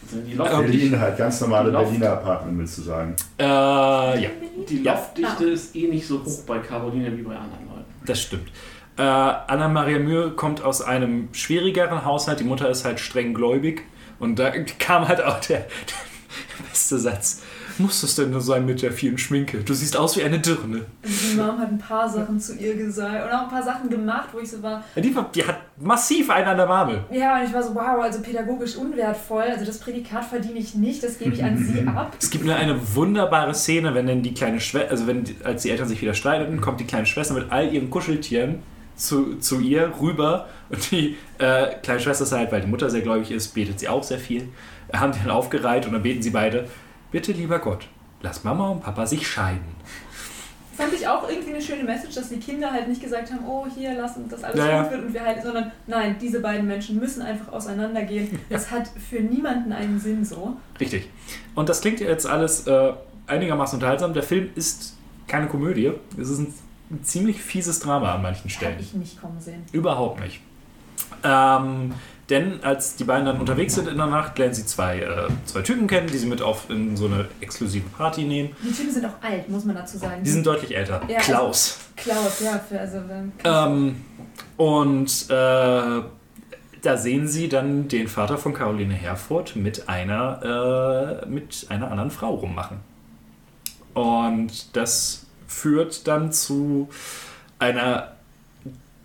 Also 0.10 0.26
die, 0.26 0.34
Loft 0.34 0.52
Berlin 0.52 1.00
halt, 1.00 1.18
ganz 1.18 1.42
normale 1.42 1.70
Loft. 1.70 1.86
Berliner 1.86 2.12
Apartment, 2.14 2.58
willst 2.60 2.78
du 2.80 2.82
sagen. 2.82 3.16
Äh, 3.40 3.44
ja, 3.44 4.30
die 4.70 4.84
Ja. 4.84 4.94
Loftdichte 4.94 5.46
ist 5.46 5.76
eh 5.76 5.88
nicht 5.88 6.08
so 6.08 6.24
hoch 6.24 6.44
bei 6.46 6.60
Caroline 6.60 7.16
wie 7.18 7.22
bei 7.22 7.36
anderen 7.36 7.66
Leuten. 7.68 7.86
das 8.06 8.22
stimmt. 8.22 8.50
Äh, 8.98 9.02
Anna-Maria 9.04 10.00
Mühe 10.00 10.32
kommt 10.32 10.64
aus 10.64 10.82
einem 10.82 11.30
schwierigeren 11.34 12.04
Haushalt. 12.04 12.40
Die 12.40 12.44
Mutter 12.46 12.68
ist 12.70 12.84
halt 12.84 13.00
streng 13.00 13.34
gläubig. 13.36 13.84
Und 14.20 14.38
da 14.40 14.50
kam 14.80 15.08
halt 15.08 15.22
auch 15.24 15.40
der, 15.42 15.60
der 15.60 16.64
beste 16.70 16.98
Satz. 16.98 17.42
Muss 17.80 18.02
es 18.02 18.16
denn 18.16 18.32
nur 18.32 18.42
sein 18.42 18.66
mit 18.66 18.82
der 18.82 18.92
vielen 18.92 19.20
Schminke? 19.20 19.60
Du 19.60 19.72
siehst 19.76 19.96
aus 19.96 20.18
wie 20.18 20.24
eine 20.24 20.40
Dirne. 20.40 20.86
Also 21.04 21.16
die 21.32 21.36
Mom 21.36 21.60
hat 21.60 21.70
ein 21.70 21.78
paar 21.78 22.10
Sachen 22.10 22.40
zu 22.40 22.56
ihr 22.56 22.74
gesagt 22.76 23.24
und 23.26 23.32
auch 23.32 23.44
ein 23.44 23.50
paar 23.50 23.62
Sachen 23.62 23.88
gemacht, 23.88 24.30
wo 24.34 24.40
ich 24.40 24.50
so 24.50 24.64
war, 24.64 24.84
Ja, 24.96 25.02
Die, 25.04 25.16
die 25.36 25.46
hat 25.46 25.58
massiv 25.80 26.32
einen 26.32 26.48
an 26.48 26.58
der 26.58 26.66
Marmel. 26.66 27.04
ja, 27.12 27.38
und 27.40 27.46
ich 27.46 27.54
war 27.54 27.62
so, 27.62 27.76
wow, 27.76 28.02
also 28.02 28.20
pädagogisch 28.22 28.78
unwertvoll, 28.78 29.44
also 29.44 29.64
das 29.64 29.78
Prädikat 29.78 30.26
verdiene 30.26 30.58
ich 30.58 30.74
nicht, 30.74 31.04
das 31.04 31.20
gebe 31.20 31.36
ich 31.36 31.44
an 31.44 31.56
sie 31.56 31.86
ab. 31.96 32.16
Es 32.20 32.32
gibt 32.32 32.46
nur 32.46 32.56
eine 32.56 32.80
wunderbare 32.96 33.54
Szene, 33.54 33.94
wenn 33.94 34.08
dann 34.08 34.24
die 34.24 34.34
kleine 34.34 34.60
Schwester, 34.60 34.90
also 34.90 35.06
wenn 35.06 35.24
als 35.44 35.62
die 35.62 35.70
Eltern 35.70 35.88
sich 35.88 36.02
wieder 36.02 36.16
streiteten, 36.16 36.60
kommt 36.60 36.80
die 36.80 36.86
kleine 36.86 37.06
Schwester 37.06 37.36
mit 37.36 37.52
all 37.52 37.72
ihren 37.72 37.92
Kuscheltieren 37.92 38.64
zu, 38.98 39.36
zu 39.38 39.60
ihr 39.60 39.94
rüber 40.02 40.50
und 40.70 40.92
die 40.92 41.16
äh, 41.38 41.76
kleine 41.82 42.00
Schwester 42.00 42.26
ist 42.26 42.32
halt, 42.34 42.52
weil 42.52 42.62
die 42.62 42.68
Mutter 42.68 42.90
sehr 42.90 43.02
gläubig 43.02 43.32
ist, 43.32 43.54
betet 43.54 43.80
sie 43.80 43.88
auch 43.88 44.04
sehr 44.04 44.20
viel, 44.20 44.50
haben 44.92 45.14
die 45.14 45.20
dann 45.20 45.32
aufgereiht 45.32 45.86
und 45.86 45.94
dann 45.94 46.04
beten 46.04 46.22
sie 46.22 46.32
beide, 46.32 46.68
bitte 47.12 47.32
lieber 47.32 47.60
Gott, 47.60 47.88
lass 48.22 48.44
Mama 48.44 48.70
und 48.70 48.82
Papa 48.82 49.06
sich 49.06 49.28
scheiden. 49.28 49.78
Fand 50.76 50.94
ich 50.94 51.08
auch 51.08 51.28
irgendwie 51.28 51.54
eine 51.54 51.62
schöne 51.62 51.84
Message, 51.84 52.14
dass 52.14 52.30
die 52.30 52.38
Kinder 52.38 52.72
halt 52.72 52.88
nicht 52.88 53.02
gesagt 53.02 53.32
haben, 53.32 53.44
oh, 53.48 53.66
hier, 53.74 53.96
lass 53.96 54.16
uns 54.16 54.30
das 54.30 54.44
alles 54.44 54.60
Ja, 54.60 54.70
ja. 54.70 54.84
gut 54.84 54.92
wird 54.92 55.06
und 55.06 55.14
wir 55.14 55.24
halt, 55.24 55.42
sondern 55.42 55.72
nein, 55.88 56.18
diese 56.22 56.40
beiden 56.40 56.68
Menschen 56.68 57.00
müssen 57.00 57.24
einfach 57.24 57.52
auseinandergehen. 57.52 58.40
Das 58.50 58.70
hat 58.70 58.88
für 59.10 59.20
niemanden 59.20 59.72
einen 59.74 60.00
Sinn 60.00 60.24
so. 60.24 60.56
Richtig. 60.80 61.10
Und 61.56 61.68
das 61.68 61.82
klingt 61.82 62.00
jetzt 62.00 62.28
alles 62.28 62.68
äh, 62.68 62.94
einigermaßen 63.26 63.78
unterhaltsam. 63.78 64.14
Der 64.14 64.22
Film 64.22 64.52
ist 64.54 64.96
keine 65.28 65.48
Komödie. 65.48 65.94
Es 66.20 66.30
ist 66.30 66.40
ein, 66.40 66.54
ein 66.90 67.04
ziemlich 67.04 67.42
fieses 67.42 67.80
Drama 67.80 68.16
an 68.16 68.22
manchen 68.22 68.50
Stellen. 68.50 68.78
ich 68.80 68.94
nicht 68.94 69.22
kommen 69.22 69.40
sehen. 69.40 69.64
Überhaupt 69.72 70.20
nicht. 70.22 70.40
Ähm, 71.24 71.94
denn 72.30 72.62
als 72.64 72.98
die 72.98 73.06
beiden 73.06 73.26
dann 73.26 73.40
unterwegs 73.40 73.76
sind 73.76 73.88
in 73.88 73.98
der 73.98 74.08
Nacht, 74.08 74.38
lernen 74.38 74.54
sie 74.54 74.66
zwei, 74.66 75.00
äh, 75.00 75.28
zwei 75.46 75.62
Typen 75.62 75.88
kennen, 75.88 76.08
die 76.08 76.18
sie 76.18 76.28
mit 76.28 76.42
auf 76.42 76.70
in 76.70 76.98
so 76.98 77.06
eine 77.06 77.28
exklusive 77.40 77.88
Party 77.90 78.24
nehmen. 78.24 78.56
Die 78.62 78.72
Typen 78.72 78.92
sind 78.92 79.06
auch 79.06 79.22
alt, 79.22 79.48
muss 79.50 79.64
man 79.64 79.76
dazu 79.76 79.98
sagen. 79.98 80.24
Die 80.24 80.30
sind 80.30 80.46
deutlich 80.46 80.76
älter. 80.76 81.02
Ja, 81.08 81.20
Klaus. 81.20 81.80
Klaus, 81.96 82.42
ja, 82.42 82.60
für, 82.60 82.80
also 82.80 82.98
ähm, 82.98 83.32
Ähm, 83.46 83.96
und 84.58 85.26
äh, 85.30 86.02
da 86.82 86.98
sehen 86.98 87.28
sie 87.28 87.48
dann 87.48 87.88
den 87.88 88.08
Vater 88.08 88.38
von 88.38 88.54
Caroline 88.54 88.94
Herfurth 88.94 89.56
mit 89.56 89.88
einer, 89.88 91.22
äh, 91.24 91.26
mit 91.28 91.68
einer 91.70 91.90
anderen 91.90 92.12
Frau 92.12 92.36
rummachen. 92.36 92.80
Und 93.94 94.76
das 94.76 95.27
führt 95.48 96.08
dann 96.08 96.32
zu 96.32 96.90
einer 97.60 98.14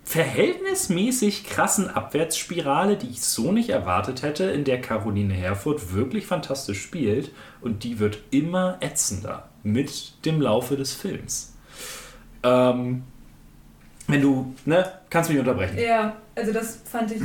verhältnismäßig 0.03 1.45
krassen 1.45 1.89
Abwärtsspirale, 1.89 2.97
die 2.97 3.07
ich 3.07 3.21
so 3.21 3.51
nicht 3.51 3.69
erwartet 3.69 4.21
hätte, 4.21 4.43
in 4.45 4.63
der 4.63 4.81
Caroline 4.81 5.33
Herfurth 5.33 5.93
wirklich 5.93 6.27
fantastisch 6.27 6.81
spielt 6.81 7.31
und 7.61 7.83
die 7.83 7.99
wird 7.99 8.19
immer 8.29 8.77
ätzender 8.81 9.49
mit 9.63 10.25
dem 10.25 10.41
Laufe 10.41 10.75
des 10.75 10.93
Films. 10.93 11.53
Ähm, 12.43 13.03
wenn 14.07 14.21
du, 14.21 14.53
ne, 14.65 14.91
kannst 15.09 15.29
du 15.29 15.33
mich 15.33 15.39
unterbrechen. 15.39 15.77
Ja, 15.79 16.17
also 16.35 16.51
das 16.51 16.79
fand 16.83 17.11
ich, 17.11 17.21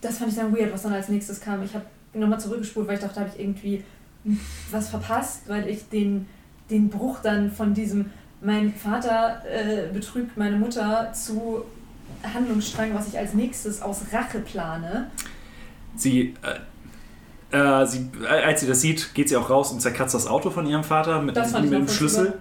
das 0.00 0.18
fand 0.18 0.30
ich 0.30 0.36
dann 0.36 0.54
weird, 0.54 0.72
was 0.72 0.82
dann 0.82 0.92
als 0.92 1.08
nächstes 1.08 1.40
kam. 1.40 1.62
Ich 1.62 1.74
habe 1.74 1.86
nochmal 2.12 2.38
zurückgespult, 2.38 2.86
weil 2.86 2.96
ich 2.96 3.00
dachte, 3.00 3.20
habe 3.20 3.30
ich 3.34 3.40
irgendwie 3.40 3.82
was 4.70 4.90
verpasst, 4.90 5.48
weil 5.48 5.66
ich 5.68 5.88
den, 5.88 6.28
den 6.70 6.88
Bruch 6.88 7.18
dann 7.22 7.50
von 7.50 7.74
diesem, 7.74 8.10
mein 8.40 8.72
Vater 8.74 9.42
äh, 9.46 9.92
betrügt 9.92 10.36
meine 10.36 10.56
Mutter 10.56 11.12
zu, 11.12 11.64
Handlungsstrang, 12.22 12.94
was 12.94 13.08
ich 13.08 13.18
als 13.18 13.34
nächstes 13.34 13.82
aus 13.82 14.02
Rache 14.12 14.40
plane. 14.40 15.10
Sie, 15.96 16.34
äh, 17.50 17.56
äh, 17.56 17.86
sie, 17.86 18.10
äh, 18.22 18.26
als 18.26 18.60
sie 18.60 18.66
das 18.66 18.80
sieht, 18.80 19.14
geht 19.14 19.28
sie 19.28 19.36
auch 19.36 19.50
raus 19.50 19.72
und 19.72 19.80
zerkratzt 19.80 20.14
das 20.14 20.26
Auto 20.26 20.50
von 20.50 20.66
ihrem 20.66 20.84
Vater 20.84 21.22
mit, 21.22 21.36
mit 21.36 21.72
dem 21.72 21.88
Schlüssel. 21.88 22.34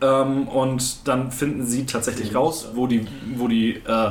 Ähm, 0.00 0.48
und 0.48 1.06
dann 1.06 1.30
finden 1.30 1.64
sie 1.66 1.86
tatsächlich 1.86 2.34
raus, 2.34 2.70
wo 2.74 2.86
die, 2.86 3.06
wo 3.36 3.48
die, 3.48 3.76
äh, 3.76 4.10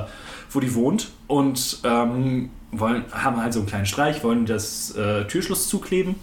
wo 0.49 0.59
die 0.59 0.73
wohnt 0.73 1.11
und 1.27 1.79
ähm, 1.83 2.49
wollen, 2.71 3.05
haben 3.11 3.41
halt 3.41 3.53
so 3.53 3.59
einen 3.59 3.67
kleinen 3.67 3.85
Streich, 3.85 4.23
wollen 4.23 4.45
das 4.45 4.95
äh, 4.95 5.25
Türschloss 5.25 5.67
zukleben 5.67 6.15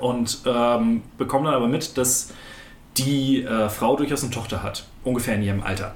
und 0.00 0.40
ähm, 0.46 1.02
bekommen 1.18 1.46
dann 1.46 1.54
aber 1.54 1.68
mit, 1.68 1.96
dass 1.96 2.32
die 2.96 3.42
äh, 3.42 3.68
Frau 3.68 3.96
durchaus 3.96 4.22
eine 4.22 4.32
Tochter 4.32 4.62
hat, 4.62 4.86
ungefähr 5.02 5.34
in 5.34 5.42
ihrem 5.42 5.62
Alter. 5.62 5.94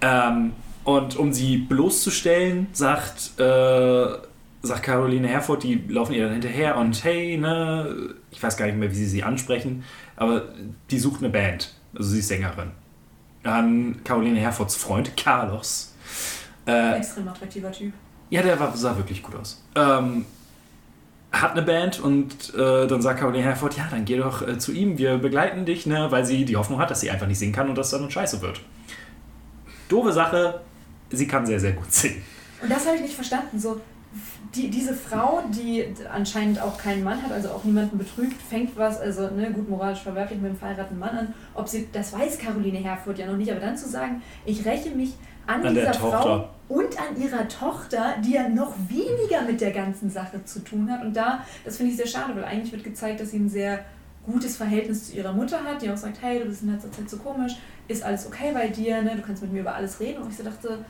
Ähm, 0.00 0.52
und 0.84 1.16
um 1.16 1.32
sie 1.32 1.58
bloßzustellen, 1.58 2.68
sagt, 2.72 3.38
äh, 3.38 4.06
sagt 4.62 4.82
Caroline 4.82 5.28
Herford, 5.28 5.62
die 5.62 5.84
laufen 5.88 6.14
ihr 6.14 6.24
dann 6.24 6.32
hinterher 6.32 6.76
und 6.76 7.04
hey, 7.04 7.36
ne, 7.36 8.14
ich 8.30 8.42
weiß 8.42 8.56
gar 8.56 8.66
nicht 8.66 8.76
mehr, 8.76 8.90
wie 8.90 8.94
sie 8.96 9.06
sie 9.06 9.22
ansprechen, 9.22 9.84
aber 10.16 10.44
die 10.90 10.98
sucht 10.98 11.20
eine 11.20 11.30
Band. 11.30 11.74
Also 11.94 12.10
sie 12.10 12.20
ist 12.20 12.28
Sängerin. 12.28 12.70
Dann 13.42 14.02
Caroline 14.04 14.38
Herfords 14.38 14.76
Freund, 14.76 15.16
Carlos. 15.16 15.94
Äh, 16.66 16.96
Extrem 16.96 17.28
attraktiver 17.28 17.70
Typ. 17.72 17.92
ja, 18.30 18.42
der 18.42 18.58
war, 18.58 18.76
sah 18.76 18.96
wirklich 18.96 19.22
gut 19.22 19.36
aus. 19.36 19.62
Ähm, 19.74 20.26
hat 21.30 21.52
eine 21.52 21.62
Band 21.62 22.00
und 22.00 22.54
äh, 22.54 22.86
dann 22.86 23.02
sagt 23.02 23.20
Caroline 23.20 23.44
Herford, 23.44 23.76
ja, 23.76 23.86
dann 23.90 24.04
geh 24.04 24.16
doch 24.16 24.46
äh, 24.46 24.58
zu 24.58 24.72
ihm, 24.72 24.96
wir 24.96 25.18
begleiten 25.18 25.66
dich, 25.66 25.86
ne, 25.86 26.06
weil 26.10 26.24
sie 26.24 26.44
die 26.44 26.56
Hoffnung 26.56 26.78
hat, 26.78 26.90
dass 26.90 27.00
sie 27.00 27.10
einfach 27.10 27.26
nicht 27.26 27.38
singen 27.38 27.52
kann 27.52 27.68
und 27.68 27.76
dass 27.76 27.90
dann 27.90 28.10
scheiße 28.10 28.40
wird. 28.40 28.60
Doofe 29.88 30.12
Sache, 30.12 30.60
sie 31.10 31.26
kann 31.26 31.46
sehr, 31.46 31.60
sehr 31.60 31.72
gut 31.72 31.92
singen. 31.92 32.22
Und 32.62 32.70
das 32.70 32.86
habe 32.86 32.96
ich 32.96 33.02
nicht 33.02 33.14
verstanden. 33.14 33.58
So, 33.58 33.80
die, 34.54 34.70
diese 34.70 34.94
Frau, 34.94 35.42
die 35.50 35.84
anscheinend 36.10 36.60
auch 36.60 36.78
keinen 36.78 37.04
Mann 37.04 37.22
hat, 37.22 37.30
also 37.30 37.50
auch 37.50 37.64
niemanden 37.64 37.98
betrügt, 37.98 38.40
fängt 38.40 38.76
was, 38.76 38.98
also 38.98 39.28
ne, 39.28 39.50
gut 39.52 39.68
moralisch 39.68 40.00
verwerflich 40.00 40.40
mit 40.40 40.50
einem 40.50 40.58
verheirateten 40.58 40.98
Mann 40.98 41.16
an. 41.16 41.34
Ob 41.54 41.68
sie, 41.68 41.88
das 41.92 42.12
weiß 42.12 42.38
Caroline 42.38 42.78
Herfurth 42.78 43.18
ja 43.18 43.26
noch 43.26 43.36
nicht, 43.36 43.50
aber 43.50 43.60
dann 43.60 43.76
zu 43.76 43.88
sagen, 43.88 44.22
ich 44.46 44.64
räche 44.64 44.90
mich 44.90 45.10
an, 45.48 45.64
An 45.66 45.74
dieser 45.74 45.94
Frau 45.94 46.10
Tochter. 46.10 46.50
und 46.68 47.00
an 47.00 47.20
ihrer 47.20 47.48
Tochter, 47.48 48.16
die 48.24 48.32
ja 48.34 48.48
noch 48.48 48.74
weniger 48.88 49.42
mit 49.42 49.60
der 49.60 49.70
ganzen 49.72 50.10
Sache 50.10 50.44
zu 50.44 50.60
tun 50.62 50.90
hat. 50.90 51.02
Und 51.02 51.16
da, 51.16 51.44
das 51.64 51.78
finde 51.78 51.92
ich 51.92 51.96
sehr 51.96 52.06
schade, 52.06 52.36
weil 52.36 52.44
eigentlich 52.44 52.70
wird 52.72 52.84
gezeigt, 52.84 53.20
dass 53.20 53.30
sie 53.30 53.38
ein 53.38 53.48
sehr 53.48 53.80
gutes 54.26 54.58
Verhältnis 54.58 55.08
zu 55.08 55.16
ihrer 55.16 55.32
Mutter 55.32 55.64
hat, 55.64 55.80
die 55.80 55.90
auch 55.90 55.96
sagt, 55.96 56.18
hey, 56.20 56.40
du 56.40 56.44
bist 56.44 56.62
in 56.62 56.72
letzter 56.72 56.92
Zeit 56.92 57.08
so 57.08 57.16
komisch, 57.16 57.52
ist 57.88 58.02
alles 58.02 58.26
okay 58.26 58.50
bei 58.52 58.68
dir, 58.68 59.00
ne? 59.02 59.16
du 59.16 59.22
kannst 59.22 59.40
mit 59.42 59.52
mir 59.52 59.60
über 59.62 59.74
alles 59.74 59.98
reden. 60.00 60.22
Und 60.22 60.30
ich 60.30 60.36
so 60.36 60.44
dachte, 60.44 60.84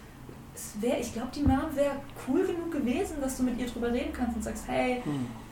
wär, 0.81 1.01
ich 1.01 1.13
glaube, 1.13 1.29
die 1.33 1.43
Mom 1.43 1.61
wäre 1.75 1.93
cool 2.27 2.45
genug 2.45 2.73
gewesen, 2.73 3.19
dass 3.21 3.37
du 3.37 3.45
mit 3.45 3.61
ihr 3.61 3.67
drüber 3.69 3.93
reden 3.93 4.13
kannst 4.13 4.35
und 4.35 4.43
sagst, 4.43 4.65
hey, 4.67 5.03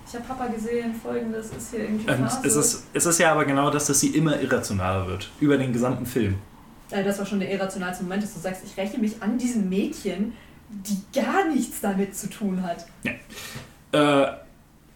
ich 0.04 0.14
habe 0.14 0.24
Papa 0.24 0.48
gesehen, 0.48 0.92
folgendes 0.94 1.50
ist 1.50 1.70
hier 1.70 1.84
irgendwie 1.84 2.06
Phase. 2.06 2.40
es 2.44 2.56
ist, 2.56 2.86
es 2.92 3.06
ist 3.06 3.18
ja 3.20 3.30
aber 3.30 3.44
genau 3.44 3.70
das, 3.70 3.86
dass 3.86 4.00
sie 4.00 4.08
immer 4.08 4.40
irrationaler 4.40 5.06
wird. 5.06 5.30
Über 5.38 5.56
den 5.56 5.72
gesamten 5.72 6.06
Film. 6.06 6.38
Äh, 6.90 7.04
das 7.04 7.18
war 7.18 7.26
schon 7.26 7.40
der 7.40 7.50
irrationalste 7.50 8.04
Moment, 8.04 8.22
dass 8.22 8.34
du 8.34 8.40
sagst, 8.40 8.62
ich 8.64 8.76
räche 8.76 8.98
mich 8.98 9.22
an 9.22 9.38
diesem 9.38 9.68
Mädchen, 9.68 10.32
die 10.68 10.98
gar 11.18 11.48
nichts 11.48 11.80
damit 11.80 12.16
zu 12.16 12.28
tun 12.28 12.62
hat. 12.62 12.86
Äh, 13.92 14.32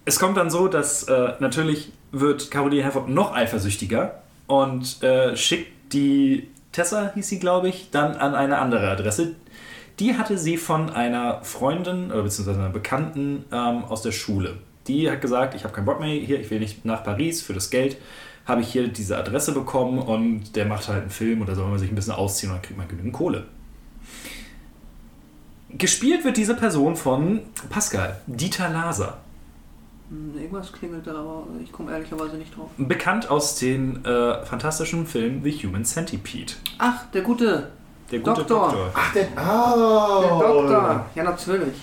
es 0.04 0.18
kommt 0.18 0.36
dann 0.36 0.50
so, 0.50 0.68
dass 0.68 1.04
äh, 1.04 1.34
natürlich 1.40 1.92
wird 2.12 2.50
Caroline 2.50 2.82
Herford 2.82 3.08
noch 3.08 3.34
eifersüchtiger 3.34 4.22
und 4.46 5.02
äh, 5.02 5.36
schickt 5.36 5.92
die 5.92 6.48
Tessa, 6.72 7.12
hieß 7.14 7.28
sie, 7.28 7.38
glaube 7.38 7.68
ich, 7.68 7.90
dann 7.90 8.16
an 8.16 8.34
eine 8.34 8.58
andere 8.58 8.90
Adresse. 8.90 9.34
Die 9.98 10.16
hatte 10.16 10.38
sie 10.38 10.56
von 10.56 10.90
einer 10.90 11.44
Freundin 11.44 12.10
oder 12.10 12.22
beziehungsweise 12.22 12.60
einer 12.60 12.70
Bekannten 12.70 13.44
ähm, 13.52 13.84
aus 13.84 14.02
der 14.02 14.12
Schule. 14.12 14.56
Die 14.86 15.10
hat 15.10 15.20
gesagt, 15.20 15.54
ich 15.54 15.64
habe 15.64 15.74
keinen 15.74 15.84
Bock 15.84 16.00
mehr 16.00 16.08
hier, 16.08 16.40
ich 16.40 16.50
will 16.50 16.58
nicht 16.58 16.84
nach 16.84 17.04
Paris 17.04 17.42
für 17.42 17.52
das 17.52 17.70
Geld. 17.70 17.96
Habe 18.50 18.62
ich 18.62 18.72
hier 18.72 18.88
diese 18.88 19.16
Adresse 19.16 19.52
bekommen 19.52 20.00
und 20.00 20.56
der 20.56 20.66
macht 20.66 20.88
halt 20.88 21.02
einen 21.02 21.10
Film 21.10 21.40
oder 21.40 21.54
soll 21.54 21.68
man 21.68 21.78
sich 21.78 21.88
ein 21.88 21.94
bisschen 21.94 22.14
ausziehen 22.14 22.50
und 22.50 22.56
dann 22.56 22.62
kriegt 22.62 22.76
man 22.76 22.88
genügend 22.88 23.12
Kohle. 23.12 23.46
Gespielt 25.70 26.24
wird 26.24 26.36
diese 26.36 26.56
Person 26.56 26.96
von 26.96 27.42
Pascal, 27.68 28.20
Dieter 28.26 28.68
Laser. 28.70 29.18
Hm, 30.08 30.36
Irgendwas 30.36 30.72
klingelt 30.72 31.06
da, 31.06 31.12
aber 31.12 31.44
ich 31.62 31.70
komme 31.70 31.92
ehrlicherweise 31.92 32.36
nicht 32.38 32.56
drauf. 32.56 32.70
Bekannt 32.76 33.30
aus 33.30 33.54
den 33.54 34.04
äh, 34.04 34.44
fantastischen 34.44 35.06
Filmen 35.06 35.44
The 35.44 35.52
Human 35.52 35.84
Centipede. 35.84 36.54
Ach, 36.78 37.04
der 37.12 37.22
gute. 37.22 37.68
Der 38.10 38.18
gute 38.18 38.42
Doktor. 38.42 38.72
Doktor. 38.72 38.90
Ach, 38.94 39.12
der. 39.12 39.28
Oh! 39.36 40.20
Der 40.22 40.48
Doktor. 40.48 41.06
Ja, 41.14 41.22
natürlich. 41.22 41.74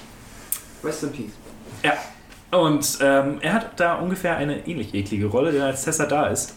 Rest 0.84 1.03
in 1.03 1.11
Peace. 1.13 1.32
Ja. 1.82 1.93
Und 2.59 2.97
ähm, 3.01 3.38
er 3.39 3.53
hat 3.53 3.80
da 3.80 3.95
ungefähr 3.95 4.36
eine 4.36 4.68
ähnlich 4.68 4.93
eklige 4.93 5.28
Rolle, 5.28 5.53
denn 5.53 5.61
als 5.61 5.86
Tessa 5.86 6.05
da 6.05 6.28
ist, 6.28 6.57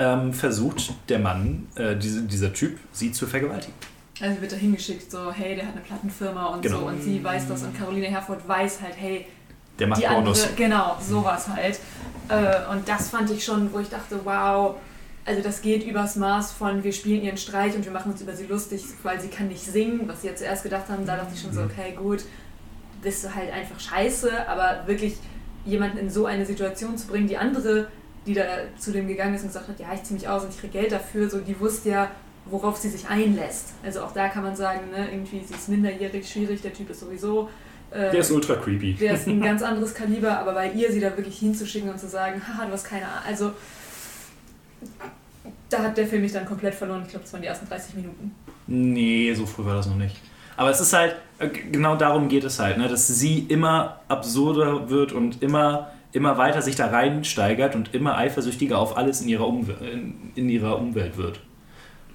ähm, 0.00 0.32
versucht 0.32 0.92
der 1.08 1.18
Mann, 1.18 1.68
äh, 1.76 1.94
diese, 1.96 2.22
dieser 2.22 2.52
Typ, 2.52 2.78
sie 2.92 3.12
zu 3.12 3.26
vergewaltigen. 3.26 3.74
Also 4.20 4.40
wird 4.40 4.52
da 4.52 4.56
hingeschickt, 4.56 5.10
so, 5.10 5.30
hey, 5.32 5.54
der 5.54 5.66
hat 5.66 5.74
eine 5.74 5.82
Plattenfirma 5.82 6.46
und 6.46 6.62
Genau. 6.62 6.80
so. 6.80 6.86
Und 6.86 7.02
sie 7.02 7.22
weiß 7.22 7.46
das 7.48 7.62
und 7.62 7.76
Caroline 7.78 8.06
Herford 8.06 8.46
weiß 8.48 8.80
halt, 8.82 8.94
hey, 8.96 9.26
Der 9.78 9.86
macht 9.86 10.02
die 10.02 10.06
Pornos. 10.06 10.42
andere, 10.42 10.56
genau, 10.56 10.96
sowas 11.00 11.48
halt. 11.48 11.78
Äh, 12.28 12.72
und 12.72 12.88
das 12.88 13.10
fand 13.10 13.30
ich 13.30 13.44
schon, 13.44 13.72
wo 13.72 13.78
ich 13.78 13.88
dachte, 13.88 14.18
wow, 14.24 14.76
also 15.24 15.42
das 15.42 15.60
geht 15.62 15.86
übers 15.86 16.16
Maß 16.16 16.52
von, 16.52 16.82
wir 16.82 16.92
spielen 16.92 17.22
ihren 17.22 17.36
Streich 17.36 17.74
und 17.76 17.84
wir 17.84 17.92
machen 17.92 18.12
uns 18.12 18.20
über 18.22 18.34
sie 18.34 18.46
lustig, 18.46 18.82
weil 19.02 19.20
sie 19.20 19.28
kann 19.28 19.48
nicht 19.48 19.62
singen, 19.64 20.02
was 20.06 20.22
sie 20.22 20.28
ja 20.28 20.34
zuerst 20.36 20.62
gedacht 20.64 20.88
haben. 20.88 21.04
Da 21.06 21.16
dachte 21.16 21.32
ich 21.34 21.40
schon 21.40 21.52
so, 21.52 21.62
okay, 21.62 21.92
gut, 21.96 22.24
bist 23.02 23.24
du 23.24 23.34
halt 23.34 23.52
einfach 23.52 23.78
scheiße, 23.80 24.48
aber 24.48 24.86
wirklich 24.86 25.14
jemanden 25.64 25.98
in 25.98 26.10
so 26.10 26.26
eine 26.26 26.44
Situation 26.46 26.96
zu 26.96 27.06
bringen, 27.06 27.26
die 27.28 27.36
andere, 27.36 27.88
die 28.26 28.34
da 28.34 28.44
zu 28.78 28.92
dem 28.92 29.08
gegangen 29.08 29.34
ist 29.34 29.42
und 29.42 29.48
gesagt 29.48 29.68
hat, 29.68 29.80
ja, 29.80 29.86
ich 29.94 30.02
ziehe 30.02 30.18
mich 30.18 30.28
aus 30.28 30.44
und 30.44 30.50
ich 30.54 30.60
kriege 30.60 30.72
Geld 30.74 30.92
dafür, 30.92 31.28
so, 31.30 31.38
die 31.38 31.58
wusste 31.58 31.90
ja, 31.90 32.10
worauf 32.46 32.76
sie 32.76 32.88
sich 32.88 33.08
einlässt. 33.08 33.68
Also 33.84 34.02
auch 34.02 34.12
da 34.12 34.28
kann 34.28 34.42
man 34.42 34.56
sagen, 34.56 34.90
ne, 34.90 35.08
irgendwie, 35.10 35.40
sie 35.46 35.54
ist 35.54 35.68
minderjährig, 35.68 36.28
schwierig, 36.28 36.60
der 36.62 36.72
Typ 36.72 36.90
ist 36.90 37.00
sowieso... 37.00 37.48
äh, 37.90 38.10
Der 38.10 38.20
ist 38.20 38.30
ultra 38.30 38.56
creepy. 38.56 38.94
der 38.94 39.14
ist 39.14 39.26
ein 39.26 39.40
ganz 39.42 39.62
anderes 39.62 39.94
Kaliber, 39.94 40.38
aber 40.38 40.52
bei 40.54 40.70
ihr 40.72 40.90
sie 40.92 41.00
da 41.00 41.16
wirklich 41.16 41.38
hinzuschicken 41.38 41.88
und 41.90 41.98
zu 41.98 42.08
sagen, 42.08 42.40
haha, 42.46 42.66
du 42.66 42.72
hast 42.72 42.84
keine 42.84 43.06
Ahnung. 43.06 43.22
Also, 43.26 43.52
da 45.68 45.82
hat 45.82 45.96
der 45.96 46.06
Film 46.06 46.22
mich 46.22 46.32
dann 46.32 46.46
komplett 46.46 46.74
verloren. 46.74 47.02
Ich 47.04 47.10
glaube, 47.10 47.24
das 47.24 47.32
waren 47.32 47.42
die 47.42 47.48
ersten 47.48 47.68
30 47.68 47.94
Minuten. 47.94 48.34
Nee, 48.66 49.32
so 49.34 49.46
früh 49.46 49.64
war 49.64 49.76
das 49.76 49.86
noch 49.86 49.96
nicht. 49.96 50.16
Aber 50.56 50.70
es 50.70 50.80
ist 50.80 50.92
halt, 50.92 51.16
äh, 51.38 51.48
genau 51.48 51.96
darum 51.96 52.28
geht 52.28 52.44
es 52.44 52.58
halt, 52.58 52.76
ne? 52.76 52.88
dass 52.88 53.06
sie 53.06 53.46
immer 53.48 54.00
absurder 54.08 54.90
wird 54.90 55.12
und 55.12 55.42
immer, 55.42 55.90
immer 56.12 56.38
weiter 56.38 56.62
sich 56.62 56.76
da 56.76 56.86
reinsteigert 56.86 57.74
und 57.74 57.94
immer 57.94 58.16
eifersüchtiger 58.16 58.78
auf 58.78 58.96
alles 58.96 59.20
in 59.20 59.28
ihrer, 59.28 59.46
Umwel 59.46 59.76
in, 59.92 60.32
in 60.34 60.48
ihrer 60.48 60.78
Umwelt 60.78 61.16
wird. 61.16 61.40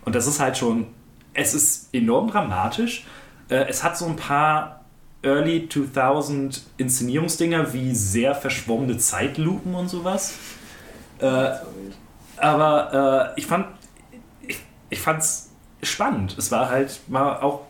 Und 0.04 0.16
das 0.16 0.28
ist 0.28 0.40
halt 0.40 0.58
schon, 0.58 0.88
es 1.34 1.54
ist 1.54 1.94
enorm 1.94 2.30
dramatisch. 2.30 3.06
Äh, 3.50 3.66
Es 3.68 3.84
hat 3.84 3.98
so 3.98 4.06
ein 4.06 4.16
paar 4.16 4.82
Early 5.24 5.68
2000 5.68 6.64
Inszenierungsdinger 6.78 7.74
wie 7.74 7.96
sehr 7.96 8.36
verschwommene 8.36 8.98
Zeitlupen 8.98 9.74
und 9.74 9.90
sowas. 9.90 10.36
Äh, 11.20 11.50
aber 12.38 13.34
äh, 13.36 13.40
ich 13.40 13.48
fand 13.48 13.68
ich, 14.42 14.58
ich 14.90 15.00
fand's 15.00 15.52
spannend. 15.82 16.38
Es 16.38 16.52
war 16.52 16.70
halt 16.70 17.00
mal 17.08 17.38
auch, 17.38 17.62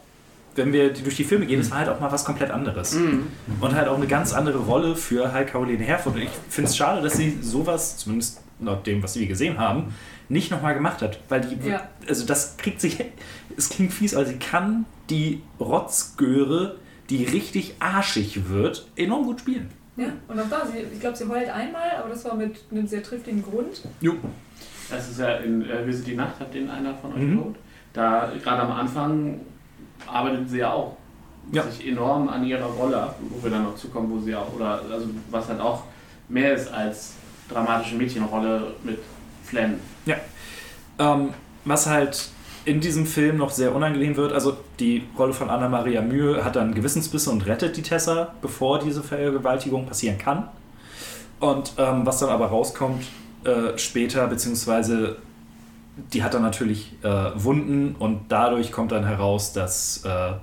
wenn 0.55 0.71
wir 0.73 0.93
durch 0.93 1.15
die 1.17 1.23
Filme 1.23 1.45
gehen, 1.45 1.59
es 1.59 1.69
war 1.71 1.79
halt 1.79 1.89
auch 1.89 1.99
mal 1.99 2.11
was 2.11 2.23
komplett 2.25 2.49
anderes. 2.51 2.93
Mhm. 2.95 3.27
Und 3.61 3.75
halt 3.75 3.87
auch 3.87 3.97
eine 3.97 4.07
ganz 4.07 4.33
andere 4.33 4.57
Rolle 4.59 4.95
für 4.95 5.31
halt 5.33 5.49
Caroline 5.49 5.83
Herford. 5.83 6.15
Und 6.15 6.21
ich 6.21 6.29
finde 6.49 6.69
es 6.69 6.77
schade, 6.77 7.01
dass 7.01 7.17
sie 7.17 7.37
sowas, 7.41 7.97
zumindest 7.97 8.41
laut 8.61 8.87
dem, 8.87 9.03
was 9.03 9.17
wir 9.19 9.27
gesehen 9.27 9.57
haben, 9.59 9.93
nicht 10.29 10.49
nochmal 10.51 10.73
gemacht 10.73 11.01
hat. 11.01 11.19
Weil 11.29 11.41
die, 11.41 11.69
Ja. 11.69 11.87
also 12.07 12.25
das 12.25 12.55
kriegt 12.57 12.79
sich, 12.81 13.03
es 13.57 13.69
klingt 13.69 13.93
fies, 13.93 14.15
aber 14.15 14.25
sie 14.25 14.37
kann 14.37 14.85
die 15.09 15.41
Rotzgöre, 15.59 16.77
die 17.09 17.23
richtig 17.25 17.75
arschig 17.79 18.49
wird, 18.49 18.87
enorm 18.95 19.25
gut 19.25 19.41
spielen. 19.41 19.69
Ja, 19.97 20.07
und 20.27 20.39
auch 20.39 20.49
da, 20.49 20.65
sie, 20.65 20.79
ich 20.93 20.99
glaube, 20.99 21.15
sie 21.15 21.25
heult 21.27 21.49
einmal, 21.49 21.91
aber 21.99 22.09
das 22.09 22.25
war 22.25 22.35
mit 22.35 22.57
einem 22.71 22.87
sehr 22.87 23.01
triftigen 23.03 23.43
Grund. 23.43 23.81
Jo. 24.01 24.13
Das 24.89 25.09
ist 25.09 25.19
ja 25.19 25.35
in 25.37 25.61
äh, 25.69 25.85
Wie 25.87 25.93
sie 25.93 26.03
die 26.03 26.15
Nacht, 26.15 26.39
hat 26.39 26.53
den 26.53 26.69
einer 26.69 26.93
von 26.95 27.13
euch 27.13 27.19
Mhm. 27.19 27.37
geguckt? 27.37 27.59
Da, 27.93 28.31
gerade 28.43 28.61
am 28.63 28.71
Anfang, 28.71 29.39
arbeitet 30.07 30.49
sie 30.49 30.59
ja 30.59 30.71
auch 30.73 30.97
Ja. 31.51 31.63
sich 31.63 31.87
enorm 31.87 32.27
an 32.29 32.43
ihrer 32.45 32.65
Rolle 32.65 32.97
ab, 33.01 33.19
wo 33.29 33.43
wir 33.43 33.51
dann 33.51 33.63
noch 33.63 33.75
zukommen, 33.75 34.09
wo 34.11 34.19
sie 34.19 34.35
auch, 34.35 34.51
oder 34.55 34.81
also 34.91 35.07
was 35.29 35.47
halt 35.47 35.59
auch 35.59 35.83
mehr 36.29 36.53
ist 36.55 36.71
als 36.73 37.13
dramatische 37.49 37.95
Mädchenrolle 37.95 38.73
mit 38.83 38.97
Flan. 39.43 39.79
Ähm, 40.97 41.29
was 41.65 41.87
halt 41.87 42.29
in 42.63 42.79
diesem 42.81 43.05
Film 43.05 43.37
noch 43.37 43.51
sehr 43.51 43.75
unangenehm 43.75 44.15
wird, 44.15 44.33
also 44.33 44.57
die 44.79 45.03
Rolle 45.17 45.33
von 45.33 45.49
Anna-Maria 45.49 46.01
Mühe 46.01 46.43
hat 46.43 46.55
dann 46.55 46.73
Gewissensbisse 46.73 47.29
und 47.29 47.45
rettet 47.45 47.77
die 47.77 47.83
Tessa, 47.83 48.33
bevor 48.41 48.79
diese 48.79 49.03
Vergewaltigung 49.03 49.85
passieren 49.85 50.17
kann. 50.17 50.47
Und 51.39 51.73
ähm, 51.77 52.05
was 52.05 52.19
dann 52.19 52.29
aber 52.29 52.47
rauskommt 52.47 53.03
äh, 53.43 53.77
später, 53.77 54.25
beziehungsweise 54.27 55.17
die 56.13 56.23
hat 56.23 56.33
dann 56.33 56.41
natürlich 56.41 56.93
äh, 57.03 57.31
Wunden 57.35 57.95
und 57.95 58.25
dadurch 58.29 58.71
kommt 58.71 58.91
dann 58.91 59.05
heraus, 59.05 59.53
dass 59.53 60.03
äh, 60.05 60.33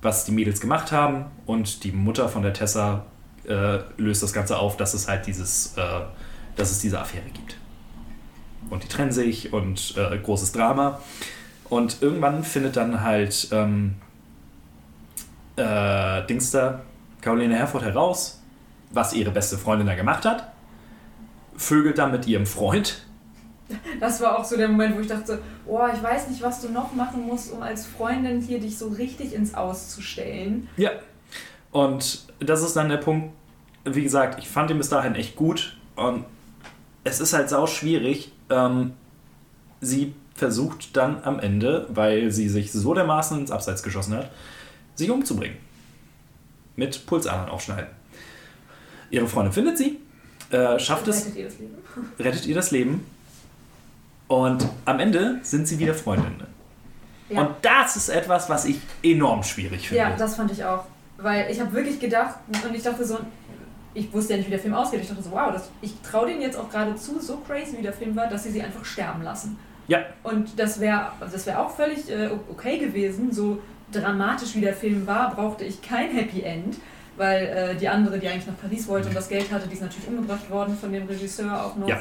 was 0.00 0.24
die 0.24 0.32
Mädels 0.32 0.60
gemacht 0.60 0.90
haben 0.90 1.26
und 1.46 1.84
die 1.84 1.92
Mutter 1.92 2.28
von 2.28 2.42
der 2.42 2.52
Tessa 2.52 3.06
äh, 3.46 3.78
löst 3.96 4.22
das 4.22 4.32
Ganze 4.32 4.58
auf, 4.58 4.76
dass 4.76 4.94
es 4.94 5.08
halt 5.08 5.26
dieses, 5.26 5.76
äh, 5.76 6.00
dass 6.56 6.70
es 6.70 6.80
diese 6.80 7.00
Affäre 7.00 7.30
gibt. 7.32 7.56
Und 8.70 8.82
die 8.82 8.88
trennen 8.88 9.12
sich 9.12 9.52
und 9.52 9.94
äh, 9.96 10.18
großes 10.18 10.52
Drama. 10.52 11.00
Und 11.68 12.02
irgendwann 12.02 12.42
findet 12.42 12.76
dann 12.76 13.02
halt 13.02 13.48
ähm, 13.52 13.94
äh, 15.56 16.26
Dingster, 16.26 16.82
Caroline 17.20 17.54
Herford 17.54 17.82
heraus, 17.82 18.40
was 18.90 19.12
ihre 19.14 19.30
beste 19.30 19.58
Freundin 19.58 19.86
da 19.86 19.94
gemacht 19.94 20.24
hat, 20.24 20.52
vögelt 21.56 21.98
dann 21.98 22.10
mit 22.10 22.26
ihrem 22.26 22.46
Freund. 22.46 23.06
Das 24.00 24.20
war 24.20 24.38
auch 24.38 24.44
so 24.44 24.56
der 24.56 24.68
Moment, 24.68 24.96
wo 24.96 25.00
ich 25.00 25.06
dachte, 25.06 25.40
oh, 25.66 25.80
ich 25.94 26.02
weiß 26.02 26.28
nicht, 26.28 26.42
was 26.42 26.60
du 26.60 26.68
noch 26.70 26.94
machen 26.94 27.26
musst, 27.26 27.52
um 27.52 27.62
als 27.62 27.86
Freundin 27.86 28.40
hier 28.40 28.60
dich 28.60 28.78
so 28.78 28.88
richtig 28.88 29.34
ins 29.34 29.54
Aus 29.54 29.90
zu 29.90 30.02
stellen. 30.02 30.68
Ja. 30.76 30.90
Und 31.70 32.26
das 32.40 32.62
ist 32.62 32.74
dann 32.74 32.88
der 32.88 32.98
Punkt, 32.98 33.32
wie 33.84 34.02
gesagt, 34.02 34.38
ich 34.38 34.48
fand 34.48 34.70
ihn 34.70 34.78
bis 34.78 34.88
dahin 34.88 35.14
echt 35.14 35.36
gut 35.36 35.76
und 35.96 36.24
es 37.04 37.20
ist 37.20 37.32
halt 37.32 37.48
sau 37.48 37.66
schwierig. 37.66 38.32
Ähm, 38.50 38.92
sie 39.80 40.14
versucht 40.34 40.96
dann 40.96 41.22
am 41.24 41.38
Ende, 41.38 41.86
weil 41.90 42.30
sie 42.30 42.48
sich 42.48 42.72
so 42.72 42.94
dermaßen 42.94 43.38
ins 43.38 43.50
Abseits 43.50 43.82
geschossen 43.82 44.14
hat, 44.14 44.30
sich 44.94 45.10
umzubringen. 45.10 45.56
Mit 46.76 47.06
Pulsadern 47.06 47.48
aufschneiden. 47.48 47.88
Ihre 49.10 49.28
Freundin 49.28 49.52
findet 49.52 49.78
sie, 49.78 49.98
äh, 50.50 50.78
schafft 50.78 51.08
es, 51.08 51.26
Rettet 51.26 51.36
ihr 51.36 51.44
das 51.44 51.58
Leben? 51.58 51.74
rettet 52.18 52.46
ihr 52.46 52.54
das 52.54 52.70
Leben 52.70 53.06
und 54.28 54.66
am 54.84 55.00
Ende 55.00 55.40
sind 55.42 55.68
sie 55.68 55.78
wieder 55.78 55.94
Freundinnen. 55.94 56.46
Ja. 57.28 57.40
Und 57.40 57.56
das 57.62 57.96
ist 57.96 58.08
etwas, 58.08 58.48
was 58.48 58.64
ich 58.64 58.80
enorm 59.02 59.42
schwierig 59.42 59.88
finde. 59.88 60.02
Ja, 60.02 60.16
das 60.16 60.36
fand 60.36 60.50
ich 60.50 60.64
auch. 60.64 60.84
Weil 61.18 61.50
ich 61.50 61.60
habe 61.60 61.72
wirklich 61.72 62.00
gedacht, 62.00 62.36
und 62.66 62.74
ich 62.74 62.82
dachte 62.82 63.04
so, 63.04 63.18
ich 63.94 64.12
wusste 64.12 64.32
ja 64.32 64.36
nicht, 64.38 64.46
wie 64.46 64.52
der 64.52 64.60
Film 64.60 64.74
ausgeht. 64.74 65.00
Ich 65.02 65.08
dachte 65.08 65.22
so, 65.22 65.30
wow, 65.30 65.52
das, 65.52 65.70
ich 65.80 65.94
traue 66.02 66.26
denen 66.26 66.40
jetzt 66.40 66.58
auch 66.58 66.70
gerade 66.70 66.94
zu, 66.96 67.20
so 67.20 67.38
crazy 67.46 67.78
wie 67.78 67.82
der 67.82 67.92
Film 67.92 68.16
war, 68.16 68.26
dass 68.26 68.44
sie 68.44 68.50
sie 68.50 68.62
einfach 68.62 68.84
sterben 68.84 69.22
lassen. 69.22 69.58
Ja. 69.88 70.00
Und 70.22 70.58
das 70.58 70.80
wäre 70.80 71.12
das 71.20 71.46
wär 71.46 71.60
auch 71.60 71.70
völlig 71.70 72.10
äh, 72.10 72.30
okay 72.50 72.78
gewesen. 72.78 73.32
So 73.32 73.58
dramatisch 73.92 74.54
wie 74.54 74.60
der 74.60 74.74
Film 74.74 75.06
war, 75.06 75.34
brauchte 75.34 75.64
ich 75.64 75.82
kein 75.82 76.10
Happy 76.10 76.42
End. 76.42 76.76
Weil 77.16 77.46
äh, 77.46 77.76
die 77.76 77.88
andere, 77.88 78.18
die 78.18 78.26
eigentlich 78.26 78.46
nach 78.46 78.58
Paris 78.58 78.88
wollte 78.88 79.08
und 79.08 79.14
das 79.14 79.28
Geld 79.28 79.52
hatte, 79.52 79.68
die 79.68 79.74
ist 79.74 79.82
natürlich 79.82 80.08
umgebracht 80.08 80.48
worden 80.50 80.76
von 80.78 80.90
dem 80.90 81.06
Regisseur 81.06 81.62
auch 81.62 81.76
noch. 81.76 81.86
Ja. 81.86 82.00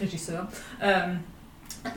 Regisseur. 0.00 0.48
Ähm, 0.82 1.20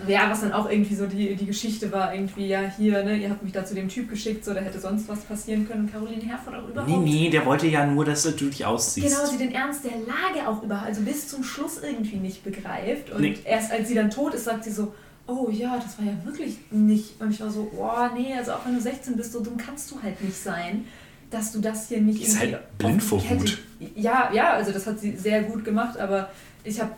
ja, 0.08 0.30
was 0.30 0.42
dann 0.42 0.54
auch 0.54 0.70
irgendwie 0.70 0.96
so 0.96 1.06
die, 1.08 1.36
die 1.36 1.46
Geschichte 1.46 1.92
war, 1.92 2.14
irgendwie, 2.14 2.48
ja, 2.48 2.62
hier, 2.78 3.04
ne, 3.04 3.18
ihr 3.18 3.30
habt 3.30 3.44
mich 3.44 3.52
da 3.52 3.66
zu 3.66 3.76
dem 3.76 3.90
Typ 3.90 4.10
geschickt, 4.10 4.46
so, 4.46 4.54
da 4.54 4.62
hätte 4.62 4.80
sonst 4.80 5.08
was 5.10 5.22
passieren 5.22 5.68
können. 5.68 5.92
Caroline 5.92 6.22
Herford 6.22 6.56
auch 6.56 6.68
überhaupt. 6.70 6.90
Nee, 6.90 6.98
nee, 6.98 7.30
der 7.30 7.46
wollte 7.46 7.68
ja 7.68 7.86
nur, 7.86 8.06
dass 8.06 8.24
du 8.24 8.32
dich 8.32 8.66
ausziehst. 8.66 9.08
Genau, 9.08 9.26
sie 9.30 9.38
den 9.38 9.54
Ernst 9.54 9.84
der 9.84 9.92
Lage 9.92 10.48
auch 10.48 10.64
überhaupt, 10.64 10.88
also 10.88 11.02
bis 11.02 11.28
zum 11.28 11.44
Schluss 11.44 11.80
irgendwie 11.84 12.18
nicht 12.18 12.44
begreift. 12.44 13.12
Und 13.12 13.22
Nee. 13.22 13.38
erst 13.46 13.72
als 13.72 13.88
sie 13.90 13.96
dann 13.96 14.10
tot 14.10 14.34
ist, 14.34 14.46
sagt 14.46 14.64
sie 14.64 14.72
so, 14.72 14.94
oh 15.28 15.50
ja, 15.50 15.78
das 15.78 15.98
war 16.00 16.06
ja 16.06 16.14
wirklich 16.26 16.58
nicht. 16.72 17.20
Und 17.22 17.32
ich 17.32 17.42
war 17.42 17.50
so, 17.50 17.72
oh 17.78 18.16
nee, 18.18 18.34
also 18.38 18.54
auch 18.54 18.66
wenn 18.66 18.76
du 18.76 18.82
16 18.82 19.16
bist, 19.18 19.32
so 19.32 19.42
dumm 19.42 19.58
kannst 19.58 19.92
du 19.92 20.02
halt 20.02 20.22
nicht 20.22 20.42
sein, 20.42 20.86
dass 21.30 21.52
du 21.52 21.60
das 21.60 21.88
hier 21.90 22.00
nicht 22.02 22.20
Die 22.20 22.26
ist 22.28 22.40
halt 22.40 22.60
blind 22.78 23.02
vor 23.02 23.22
Wut. 23.30 23.58
Ja, 23.96 24.30
ja, 24.34 24.54
also 24.54 24.72
das 24.72 24.86
hat 24.88 25.00
sie 25.00 25.16
sehr 25.18 25.44
gut 25.44 25.66
gemacht, 25.66 25.98
aber 25.98 26.30
ich 26.64 26.80
habe 26.80 26.92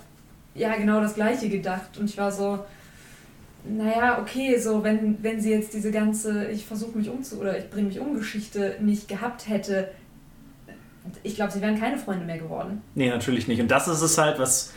ja 0.54 0.76
genau 0.76 1.00
das 1.02 1.16
Gleiche 1.16 1.50
gedacht 1.50 1.98
und 2.00 2.10
ich 2.10 2.18
war 2.18 2.32
so, 2.32 2.60
naja, 3.68 4.20
okay, 4.22 4.58
so 4.58 4.84
wenn, 4.84 5.22
wenn 5.24 5.40
sie 5.40 5.52
jetzt 5.52 5.74
diese 5.74 5.92
ganze, 5.92 6.46
ich 6.48 6.66
versuche 6.66 6.98
mich 6.98 7.10
umzu 7.10 7.40
oder 7.40 7.58
ich 7.58 7.70
bringe 7.70 7.88
mich 7.88 8.00
um 8.00 8.16
Geschichte 8.16 8.78
nicht 8.80 9.08
gehabt 9.08 9.50
hätte, 9.50 9.90
ich 11.24 11.36
glaube, 11.36 11.52
sie 11.52 11.62
wären 11.62 11.80
keine 11.80 11.98
Freunde 11.98 12.26
mehr 12.26 12.38
geworden. 12.38 12.82
Nee, 12.96 13.10
natürlich 13.10 13.48
nicht. 13.48 13.62
Und 13.62 13.70
das 13.70 13.88
ist 13.88 14.02
es 14.02 14.18
halt, 14.18 14.40
was, 14.40 14.74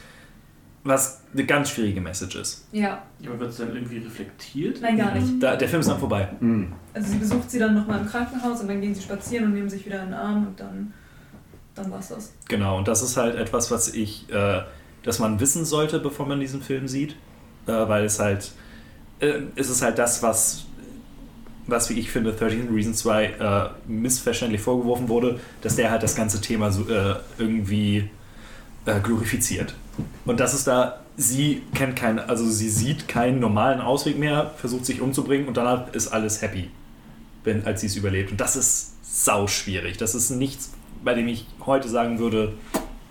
was 0.85 1.23
eine 1.33 1.45
ganz 1.45 1.71
schwierige 1.71 2.01
Message 2.01 2.37
ist. 2.37 2.67
Ja, 2.73 3.03
aber 3.25 3.41
wird 3.41 3.51
es 3.51 3.57
dann 3.57 3.75
irgendwie 3.75 3.99
reflektiert? 3.99 4.81
nein, 4.81 4.97
gar 4.97 5.15
nicht. 5.15 5.43
Da, 5.43 5.57
der 5.57 5.69
Film 5.69 5.81
ist 5.81 5.89
dann 5.89 5.99
vorbei. 5.99 6.29
Hm. 6.41 6.73
Also 6.95 7.13
sie 7.13 7.19
besucht 7.19 7.51
sie 7.51 7.59
dann 7.59 7.75
nochmal 7.75 8.01
im 8.01 8.07
Krankenhaus 8.07 8.61
und 8.61 8.69
dann 8.69 8.81
gehen 8.81 8.95
sie 8.95 9.03
spazieren 9.03 9.47
und 9.47 9.55
nehmen 9.55 9.69
sich 9.69 9.87
wieder 9.87 10.01
in 10.01 10.07
den 10.07 10.15
Arm 10.15 10.47
und 10.49 10.61
dann, 10.61 10.93
dann 11.75 11.91
war's 11.91 12.09
das. 12.09 12.35
Genau, 12.49 12.79
und 12.79 12.89
das 12.89 13.03
ist 13.03 13.17
halt 13.17 13.37
etwas, 13.37 13.71
was 13.71 13.93
ich, 13.95 14.31
äh, 14.31 14.63
dass 15.03 15.19
man 15.19 15.41
wissen 15.41 15.65
sollte, 15.65 15.99
bevor 15.99 16.27
man 16.27 16.41
diesen 16.41 16.63
Film 16.63 16.89
sieht. 16.89 17.17
Äh, 17.67 17.89
weil 17.89 18.05
es 18.05 18.19
halt, 18.19 18.53
äh, 19.21 19.41
es 19.57 19.71
ist 19.71 19.83
halt 19.83 19.99
das, 19.99 20.23
was, 20.23 20.65
was 21.67 21.91
wie 21.91 21.95
ich 21.95 22.11
finde, 22.11 22.33
13 22.33 22.73
Reasons 22.73 22.99
2 22.99 23.25
äh, 23.25 23.69
missverständlich 23.87 24.61
vorgeworfen 24.61 25.09
wurde, 25.09 25.41
dass 25.63 25.77
der 25.77 25.91
halt 25.91 26.03
das 26.03 26.15
ganze 26.15 26.41
Thema 26.41 26.71
so, 26.71 26.89
äh, 26.89 27.17
irgendwie 27.39 28.11
äh, 28.87 29.01
glorifiziert. 29.01 29.75
Und 30.25 30.41
das 30.41 30.55
ist 30.55 30.67
da, 30.67 31.01
sie 31.17 31.63
kennt 31.75 31.97
keinen, 31.97 32.19
also 32.21 32.49
sie 32.49 32.71
sieht 32.71 33.09
keinen 33.09 33.41
normalen 33.41 33.81
Ausweg 33.81 34.19
mehr, 34.19 34.53
versucht 34.57 34.87
sich 34.87 35.01
umzubringen 35.01 35.49
und 35.49 35.57
danach 35.57 35.93
ist 35.93 36.09
alles 36.09 36.41
happy, 36.41 36.71
wenn, 37.45 37.67
als 37.67 37.81
sie 37.81 37.89
es 37.89 37.97
überlebt. 37.97 38.31
Und 38.31 38.41
das 38.41 38.57
ist 38.57 38.95
sau 39.03 39.47
schwierig. 39.47 39.97
Das 39.97 40.15
ist 40.15 40.31
nichts, 40.31 40.73
bei 41.03 41.15
dem 41.15 41.27
ich 41.29 41.47
heute 41.67 41.89
sagen 41.89 42.19
würde, 42.19 42.55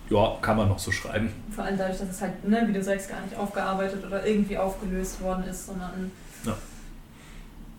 ja, 0.09 0.37
kann 0.41 0.57
man 0.57 0.69
noch 0.69 0.79
so 0.79 0.91
schreiben. 0.91 1.31
Vor 1.57 1.65
allem 1.65 1.75
dadurch, 1.75 1.97
dass 1.97 2.09
es 2.11 2.21
halt, 2.21 2.47
ne, 2.47 2.65
wie 2.67 2.73
du 2.73 2.83
sagst, 2.83 3.09
gar 3.09 3.19
nicht 3.21 3.35
aufgearbeitet 3.35 4.05
oder 4.05 4.23
irgendwie 4.23 4.55
aufgelöst 4.59 5.19
worden 5.21 5.43
ist, 5.49 5.65
sondern 5.65 6.11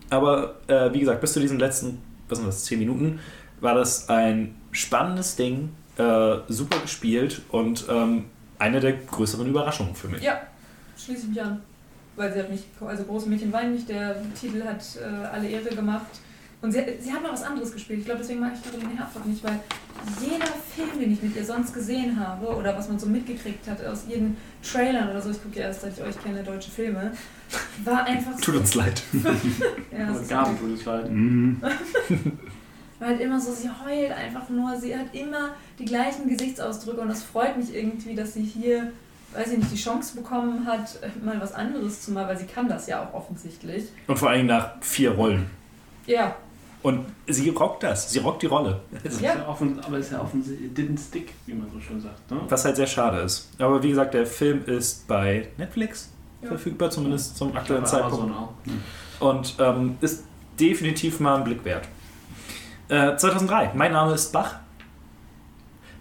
Aber 0.09 0.55
äh, 0.67 0.91
wie 0.91 0.99
gesagt, 0.99 1.21
bis 1.21 1.31
zu 1.31 1.39
diesen 1.39 1.59
letzten, 1.59 2.01
was 2.27 2.39
sind 2.39 2.47
das, 2.47 2.65
10 2.65 2.77
Minuten, 2.77 3.21
war 3.61 3.75
das 3.75 4.09
ein 4.09 4.53
spannendes 4.73 5.37
Ding, 5.37 5.69
äh, 5.95 6.39
super 6.49 6.77
gespielt 6.79 7.41
und 7.51 7.85
ähm, 7.89 8.25
eine 8.57 8.81
der 8.81 8.97
größeren 8.97 9.47
Überraschungen 9.47 9.95
für 9.95 10.09
mich. 10.09 10.23
ja, 10.23 10.41
schließe 10.97 11.21
ich 11.21 11.29
mich 11.29 11.41
an. 11.41 11.61
Weil 12.17 12.33
sie 12.33 12.39
hat 12.39 12.51
mich, 12.51 12.65
also 12.85 13.05
Große 13.05 13.29
Mädchen 13.29 13.53
weinen 13.53 13.75
nicht, 13.75 13.87
der 13.87 14.17
Titel 14.37 14.61
hat 14.65 14.83
äh, 14.97 15.25
alle 15.25 15.47
Ehre 15.47 15.73
gemacht. 15.73 16.19
Und 16.61 16.73
sie, 16.73 16.83
sie 16.99 17.13
hat 17.13 17.23
mal 17.23 17.31
was 17.31 17.43
anderes 17.43 17.71
gespielt. 17.71 17.99
Ich 17.99 18.05
glaube, 18.05 18.19
deswegen 18.19 18.41
mag 18.41 18.51
ich 18.53 18.61
Caroline 18.61 18.97
Herford 18.97 19.25
nicht, 19.25 19.41
weil 19.43 19.59
jeder 20.21 20.45
Film, 20.75 20.99
den 20.99 21.13
ich 21.13 21.23
mit 21.23 21.35
ihr 21.35 21.45
sonst 21.45 21.73
gesehen 21.73 22.19
habe 22.19 22.47
oder 22.47 22.77
was 22.77 22.89
man 22.89 22.99
so 22.99 23.07
mitgekriegt 23.07 23.65
hat 23.67 23.83
aus 23.85 24.03
jeden 24.09 24.35
Trailern 24.61 25.09
oder 25.09 25.21
so, 25.21 25.29
ich 25.31 25.41
gucke 25.41 25.59
ja 25.59 25.67
erst, 25.67 25.81
seit 25.81 25.97
ich 25.97 26.03
euch 26.03 26.21
kenne, 26.21 26.43
deutsche 26.43 26.69
Filme, 26.69 27.13
war 27.85 28.03
einfach 28.03 28.33
so. 28.33 28.51
Tut 28.51 28.55
uns 28.55 28.75
leid. 28.75 29.01
Ja, 29.97 30.13
das 30.13 30.27
Gaben 30.29 30.59
tut 30.59 30.77
es 30.77 30.85
leid. 30.85 31.07
Hm. 31.07 31.61
war 32.99 33.07
halt 33.07 33.21
immer 33.21 33.39
so, 33.39 33.53
sie 33.53 33.69
heult 33.69 34.11
einfach 34.11 34.49
nur, 34.49 34.75
sie 34.77 34.95
hat 34.95 35.13
immer 35.13 35.55
die 35.79 35.85
gleichen 35.85 36.27
Gesichtsausdrücke 36.27 36.99
und 36.99 37.07
das 37.07 37.23
freut 37.23 37.57
mich 37.57 37.73
irgendwie, 37.73 38.15
dass 38.15 38.33
sie 38.33 38.43
hier, 38.43 38.91
weiß 39.33 39.53
ich 39.53 39.57
nicht, 39.59 39.71
die 39.71 39.77
Chance 39.77 40.15
bekommen 40.15 40.65
hat, 40.65 40.99
mal 41.23 41.39
was 41.39 41.53
anderes 41.53 42.01
zu 42.01 42.11
machen, 42.11 42.27
weil 42.27 42.37
sie 42.37 42.45
kann 42.45 42.67
das 42.67 42.87
ja 42.87 43.03
auch 43.03 43.13
offensichtlich. 43.13 43.85
Und 44.07 44.19
vor 44.19 44.29
allem 44.29 44.47
nach 44.47 44.81
vier 44.81 45.11
Rollen. 45.11 45.49
Ja, 46.05 46.35
Und 46.81 47.05
sie 47.27 47.49
rockt 47.49 47.83
das, 47.83 48.09
sie 48.11 48.19
rockt 48.19 48.41
die 48.41 48.45
Rolle. 48.47 48.79
Ist 49.03 49.19
Ja. 49.21 49.35
ja 49.35 49.47
offen, 49.49 49.79
aber 49.81 49.97
ist 49.97 50.11
ja 50.13 50.21
offensichtlich, 50.21 50.71
it 50.71 50.77
didn't 50.77 50.97
stick, 50.99 51.33
wie 51.45 51.53
man 51.53 51.69
so 51.73 51.79
schön 51.81 51.99
sagt. 51.99 52.31
Ne? 52.31 52.39
Was 52.47 52.63
halt 52.63 52.77
sehr 52.77 52.87
schade 52.87 53.19
ist. 53.19 53.49
Aber 53.59 53.83
wie 53.83 53.89
gesagt, 53.89 54.13
der 54.13 54.25
Film 54.25 54.63
ist 54.65 55.05
bei 55.07 55.49
Netflix 55.57 56.09
Ja. 56.41 56.47
verfügbar, 56.47 56.89
zumindest 56.89 57.35
zum 57.37 57.53
aktuellen 57.55 57.85
Zeitpunkt. 57.85 58.31
Amazon 58.33 58.49
auch. 59.19 59.27
Und 59.27 59.55
ähm, 59.59 59.97
ist 59.99 60.23
definitiv 60.57 61.19
mal 61.19 61.35
ein 61.37 61.43
Blick 61.43 61.65
wert. 61.65 61.85
Äh, 62.87 63.17
2003, 63.17 63.71
mein 63.75 63.91
Name 63.91 64.13
ist 64.13 64.31
Bach. 64.31 64.55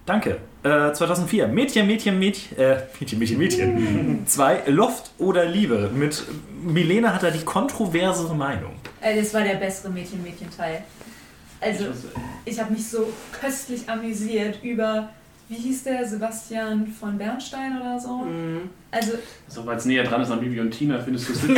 Danke. 0.06 0.38
Äh, 0.62 0.92
2004, 0.92 1.48
Mädchen, 1.48 1.86
Mädchen, 1.86 2.18
Mädchen, 2.18 2.56
äh, 2.58 2.82
Mädchen, 3.00 3.18
Mädchen, 3.18 3.38
Mädchen. 3.38 4.22
Zwei, 4.26 4.62
Loft 4.68 5.10
oder 5.18 5.44
Liebe. 5.44 5.90
Mit 5.92 6.24
Milena 6.62 7.12
hat 7.14 7.22
da 7.24 7.30
die 7.30 7.44
kontroversere 7.44 8.34
Meinung. 8.34 8.72
Äh, 9.01 9.16
das 9.16 9.32
war 9.34 9.42
der 9.42 9.55
bessere 9.55 9.90
Mädchen-Mädchen-Teil. 9.90 10.82
Also, 11.61 11.86
Ich 12.44 12.61
habe 12.61 12.72
mich 12.72 12.88
so 12.88 13.12
köstlich 13.32 13.88
amüsiert 13.88 14.62
über, 14.62 15.09
wie 15.49 15.57
hieß 15.57 15.84
der, 15.84 16.07
Sebastian 16.07 16.86
von 16.86 17.18
Bernstein 17.18 17.80
oder 17.80 17.99
so. 17.99 18.18
Mhm. 18.18 18.70
Also, 18.90 19.12
Also, 19.49 19.66
weil 19.66 19.76
es 19.76 19.84
näher 19.84 20.05
dran 20.05 20.22
ist 20.22 20.30
an 20.30 20.40
Bibi 20.40 20.61
und 20.61 20.70
Tina, 20.70 21.01
findest 21.01 21.28
du 21.28 21.32
es? 21.32 21.42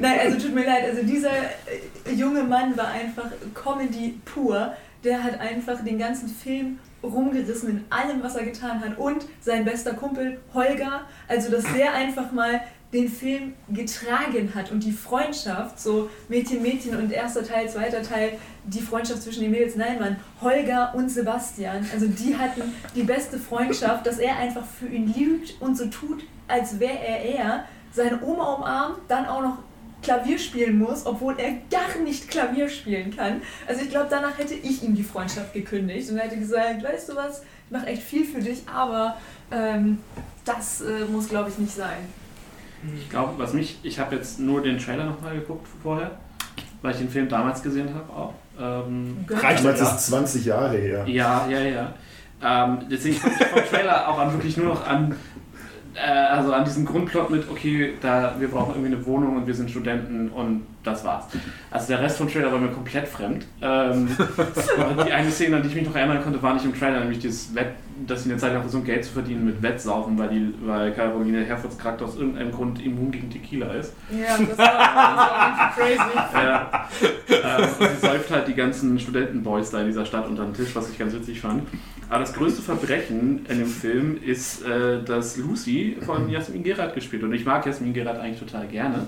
Nein, 0.00 0.18
also 0.20 0.38
tut 0.38 0.54
mir 0.54 0.66
leid, 0.66 0.84
also 0.84 1.02
dieser 1.02 1.30
äh, 1.30 2.12
junge 2.14 2.44
Mann 2.44 2.76
war 2.76 2.88
einfach 2.88 3.30
Comedy 3.54 4.20
pur. 4.24 4.74
Der 5.04 5.22
hat 5.22 5.40
einfach 5.40 5.82
den 5.84 5.98
ganzen 5.98 6.28
Film 6.28 6.78
rumgerissen 7.02 7.70
in 7.70 7.84
allem, 7.90 8.22
was 8.22 8.34
er 8.36 8.44
getan 8.44 8.80
hat. 8.80 8.98
Und 8.98 9.24
sein 9.40 9.64
bester 9.64 9.94
Kumpel 9.94 10.38
Holger, 10.52 11.02
also 11.28 11.50
dass 11.50 11.64
der 11.72 11.94
einfach 11.94 12.32
mal 12.32 12.60
den 12.92 13.08
Film 13.08 13.52
getragen 13.68 14.54
hat 14.54 14.72
und 14.72 14.82
die 14.82 14.92
Freundschaft, 14.92 15.78
so 15.78 16.08
Mädchen, 16.28 16.62
Mädchen 16.62 16.96
und 16.96 17.12
erster 17.12 17.44
Teil, 17.44 17.68
zweiter 17.68 18.02
Teil, 18.02 18.32
die 18.64 18.80
Freundschaft 18.80 19.22
zwischen 19.22 19.42
den 19.42 19.50
Mädels, 19.50 19.76
nein, 19.76 19.98
Mann, 19.98 20.16
Holger 20.40 20.94
und 20.94 21.10
Sebastian, 21.10 21.86
also 21.92 22.06
die 22.06 22.36
hatten 22.36 22.62
die 22.94 23.02
beste 23.02 23.38
Freundschaft, 23.38 24.06
dass 24.06 24.18
er 24.18 24.38
einfach 24.38 24.64
für 24.64 24.86
ihn 24.86 25.12
lügt 25.14 25.60
und 25.60 25.76
so 25.76 25.86
tut, 25.86 26.24
als 26.46 26.80
wäre 26.80 26.98
er 26.98 27.24
er, 27.24 27.64
seine 27.92 28.22
Oma 28.22 28.54
umarmt, 28.54 28.98
dann 29.08 29.26
auch 29.26 29.42
noch 29.42 29.58
Klavier 30.00 30.38
spielen 30.38 30.78
muss, 30.78 31.04
obwohl 31.06 31.38
er 31.38 31.54
gar 31.70 32.00
nicht 32.02 32.28
Klavier 32.28 32.68
spielen 32.68 33.14
kann. 33.14 33.42
Also 33.66 33.82
ich 33.82 33.90
glaube, 33.90 34.06
danach 34.08 34.38
hätte 34.38 34.54
ich 34.54 34.82
ihm 34.82 34.94
die 34.94 35.02
Freundschaft 35.02 35.52
gekündigt 35.52 36.10
und 36.10 36.18
hätte 36.18 36.36
gesagt, 36.38 36.84
weißt 36.84 37.08
du 37.08 37.16
was, 37.16 37.42
ich 37.66 37.70
mache 37.70 37.86
echt 37.86 38.02
viel 38.02 38.24
für 38.24 38.40
dich, 38.40 38.62
aber 38.72 39.16
ähm, 39.50 39.98
das 40.44 40.80
äh, 40.80 41.04
muss, 41.10 41.28
glaube 41.28 41.50
ich, 41.50 41.58
nicht 41.58 41.74
sein. 41.74 41.98
Ich 42.96 43.10
glaube, 43.10 43.32
was 43.36 43.52
mich, 43.52 43.78
ich 43.82 43.98
habe 43.98 44.16
jetzt 44.16 44.38
nur 44.38 44.62
den 44.62 44.78
Trailer 44.78 45.04
nochmal 45.04 45.34
geguckt 45.34 45.66
vorher, 45.82 46.12
weil 46.82 46.92
ich 46.92 46.98
den 46.98 47.08
Film 47.08 47.28
damals 47.28 47.62
gesehen 47.62 47.90
habe 47.94 48.12
auch. 48.12 48.34
Ähm, 48.60 49.24
Reicht 49.28 49.64
Damals 49.64 49.80
ja. 49.80 49.86
ist 49.94 50.06
20 50.06 50.44
Jahre 50.44 50.76
her. 50.76 51.04
ja, 51.06 51.46
ja, 51.48 51.60
ja. 51.60 51.94
Ähm, 52.40 52.78
deswegen 52.90 53.20
konnte 53.20 53.36
ich 53.42 53.48
vom 53.48 53.64
Trailer 53.64 54.08
auch 54.08 54.18
an 54.18 54.32
wirklich 54.32 54.56
nur 54.56 54.66
noch 54.66 54.86
an, 54.86 55.16
äh, 55.98 56.10
also 56.10 56.52
an 56.52 56.64
diesen 56.64 56.84
Grundplot 56.84 57.30
mit, 57.30 57.50
okay, 57.50 57.94
da 58.00 58.34
wir 58.38 58.48
brauchen 58.48 58.74
irgendwie 58.74 58.94
eine 58.94 59.06
Wohnung 59.06 59.36
und 59.36 59.46
wir 59.46 59.54
sind 59.54 59.70
Studenten 59.70 60.30
und 60.30 60.66
das 60.84 61.04
war's. 61.04 61.24
Also 61.70 61.88
der 61.88 62.00
Rest 62.00 62.18
vom 62.18 62.30
Trailer 62.30 62.52
war 62.52 62.58
mir 62.58 62.68
komplett 62.68 63.08
fremd. 63.08 63.46
Ähm, 63.60 64.08
die 65.06 65.12
eine 65.12 65.30
Szene, 65.30 65.56
an 65.56 65.62
die 65.62 65.68
ich 65.68 65.74
mich 65.74 65.86
noch 65.86 65.94
erinnern 65.94 66.22
konnte, 66.22 66.42
war 66.42 66.54
nicht 66.54 66.64
im 66.64 66.78
Trailer, 66.78 67.00
nämlich 67.00 67.18
dieses 67.18 67.54
Wett, 67.54 67.72
dass 68.06 68.24
sie 68.24 68.30
eine 68.30 68.38
Zeit 68.38 68.52
lang 68.52 68.62
versuchen, 68.62 68.84
Geld 68.84 69.04
zu 69.04 69.12
verdienen 69.12 69.44
mit 69.44 69.60
Wettsaufen, 69.60 70.16
weil, 70.18 70.28
die, 70.28 70.54
weil 70.62 70.92
Caroline 70.92 71.44
Herfords 71.44 71.76
Charakter 71.76 72.04
aus 72.04 72.16
irgendeinem 72.16 72.52
Grund 72.52 72.84
immun 72.84 73.10
gegen 73.10 73.28
Tequila 73.28 73.66
ist. 73.74 73.92
Ja, 74.10 74.38
das 74.38 74.58
war, 74.58 75.72
crazy. 75.74 75.98
Ja. 76.34 76.88
und 77.68 77.90
sie 77.90 78.06
säuft 78.06 78.30
halt 78.30 78.48
die 78.48 78.54
ganzen 78.54 78.98
Studentenboys 78.98 79.70
da 79.70 79.80
in 79.80 79.86
dieser 79.86 80.06
Stadt 80.06 80.26
unter 80.28 80.44
den 80.44 80.54
Tisch, 80.54 80.74
was 80.74 80.90
ich 80.90 80.98
ganz 80.98 81.12
witzig 81.12 81.40
fand. 81.40 81.62
Aber 82.08 82.20
das 82.20 82.32
größte 82.32 82.62
Verbrechen 82.62 83.44
in 83.48 83.58
dem 83.58 83.66
Film 83.66 84.18
ist, 84.22 84.64
äh, 84.64 85.02
dass 85.02 85.36
Lucy 85.36 85.96
von 86.04 86.28
Jasmin 86.28 86.62
Gerard 86.62 86.94
gespielt 86.94 87.22
wird. 87.22 87.32
Und 87.32 87.38
ich 87.38 87.44
mag 87.44 87.66
Jasmin 87.66 87.92
Gerard 87.92 88.18
eigentlich 88.18 88.40
total 88.40 88.66
gerne. 88.66 89.06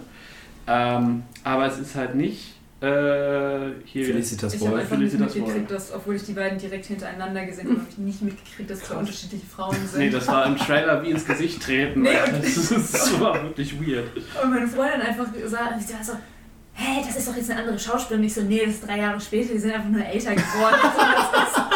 Ähm, 0.67 1.23
aber 1.43 1.67
es 1.67 1.79
ist 1.79 1.95
halt 1.95 2.15
nicht 2.15 2.55
äh, 2.81 3.73
hier. 3.85 4.07
Felicitas 4.07 4.55
Ich 4.55 4.67
habe 4.67 4.79
einfach 4.79 4.97
nicht 4.97 5.19
mitgekriegt, 5.19 5.71
dass, 5.71 5.93
obwohl 5.93 6.17
ich 6.17 6.25
die 6.25 6.33
beiden 6.33 6.59
direkt 6.59 6.87
hintereinander 6.87 7.45
gesehen 7.45 7.69
habe, 7.69 7.81
habe 7.81 7.89
ich 7.91 7.99
nicht 7.99 8.23
mitgekriegt, 8.23 8.71
dass 8.71 8.81
zwei 8.81 8.97
unterschiedliche 8.97 9.47
Frauen 9.47 9.77
sind. 9.87 9.99
Nee, 9.99 10.11
das 10.11 10.29
war 10.29 10.47
im 10.47 10.57
Trailer 10.57 11.03
wie 11.03 11.11
ins 11.11 11.27
Gesicht 11.27 11.63
treten. 11.63 12.03
Nee, 12.03 12.11
und 12.11 12.43
das, 12.43 12.57
ist, 12.57 12.95
das 12.95 13.21
war 13.21 13.43
wirklich 13.43 13.75
weird. 13.81 14.07
Und 14.43 14.51
meine 14.51 14.67
Freundin 14.67 15.03
einfach 15.03 15.33
gesagt, 15.33 15.75
ich 15.79 15.95
war 15.95 16.05
so, 16.05 16.13
hä, 16.75 17.03
das 17.07 17.17
ist 17.17 17.29
doch 17.29 17.37
jetzt 17.37 17.51
eine 17.51 17.61
andere 17.61 17.79
Schauspielerin. 17.79 18.21
Und 18.21 18.27
ich 18.27 18.35
so, 18.35 18.43
nee, 18.43 18.63
das 18.65 18.77
ist 18.77 18.87
drei 18.87 18.99
Jahre 18.99 19.21
später, 19.21 19.53
die 19.53 19.59
sind 19.59 19.73
einfach 19.73 19.91
nur 19.91 20.05
älter 20.05 20.35
geworden. 20.35 20.77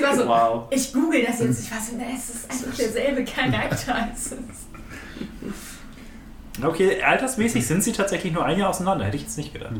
Sie 0.00 0.06
war 0.06 0.16
so, 0.16 0.26
Wow. 0.28 0.66
ich 0.70 0.92
google 0.92 1.22
das 1.26 1.40
jetzt. 1.40 1.64
Ich 1.64 1.70
war 1.70 1.80
so, 1.80 1.96
nee, 1.96 2.04
es 2.16 2.30
ist 2.30 2.50
einfach 2.50 2.76
derselbe 2.76 3.24
Charakter. 3.24 4.08
Okay, 6.62 7.02
altersmäßig 7.02 7.66
sind 7.66 7.82
sie 7.82 7.92
tatsächlich 7.92 8.32
nur 8.32 8.44
ein 8.44 8.58
Jahr 8.58 8.68
auseinander, 8.70 9.04
hätte 9.06 9.16
ich 9.16 9.22
jetzt 9.22 9.38
nicht 9.38 9.52
gedacht. 9.52 9.72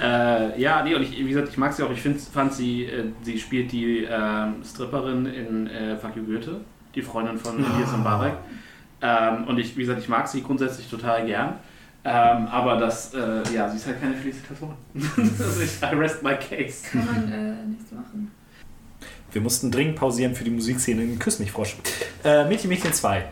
Äh, 0.00 0.60
ja, 0.60 0.82
nee, 0.84 0.94
und 0.94 1.02
ich, 1.02 1.12
wie 1.18 1.28
gesagt, 1.28 1.48
ich 1.48 1.56
mag 1.56 1.72
sie 1.72 1.82
auch. 1.82 1.90
Ich 1.90 2.00
find, 2.02 2.20
fand 2.20 2.52
sie, 2.52 2.84
äh, 2.84 3.04
sie 3.22 3.38
spielt 3.38 3.72
die 3.72 4.04
ähm, 4.04 4.56
Stripperin 4.64 5.26
in 5.26 5.66
äh, 5.68 5.96
Fuck 5.96 6.16
You 6.16 6.22
Goethe, 6.24 6.60
die 6.94 7.02
Freundin 7.02 7.38
von 7.38 7.58
Elias 7.58 7.92
und 7.94 8.04
Barek. 8.04 8.34
Ähm, 9.00 9.44
und 9.48 9.58
ich, 9.58 9.74
wie 9.76 9.80
gesagt, 9.80 10.00
ich 10.00 10.08
mag 10.08 10.28
sie 10.28 10.42
grundsätzlich 10.42 10.88
total 10.88 11.24
gern. 11.26 11.54
Ähm, 12.04 12.46
aber 12.48 12.76
das, 12.76 13.14
äh, 13.14 13.42
ja, 13.54 13.68
sie 13.68 13.78
ist 13.78 13.86
halt 13.86 14.00
keine 14.00 14.14
Felicitas 14.14 14.58
Wohn. 14.60 14.76
also 14.94 15.60
ich, 15.62 15.82
I 15.82 15.94
rest 15.96 16.22
my 16.22 16.34
case. 16.36 16.86
Kann 16.92 17.04
man 17.06 17.32
äh, 17.32 17.64
nichts 17.66 17.90
machen. 17.90 18.30
Wir 19.36 19.42
mussten 19.42 19.70
dringend 19.70 19.96
pausieren 19.96 20.34
für 20.34 20.44
die 20.44 20.50
Musikszene 20.50 21.02
in 21.02 21.18
Küss 21.18 21.38
mich, 21.40 21.52
Frosch. 21.52 21.76
Äh, 22.24 22.48
Mädchen, 22.48 22.70
Mädchen 22.70 22.90
2. 22.94 23.22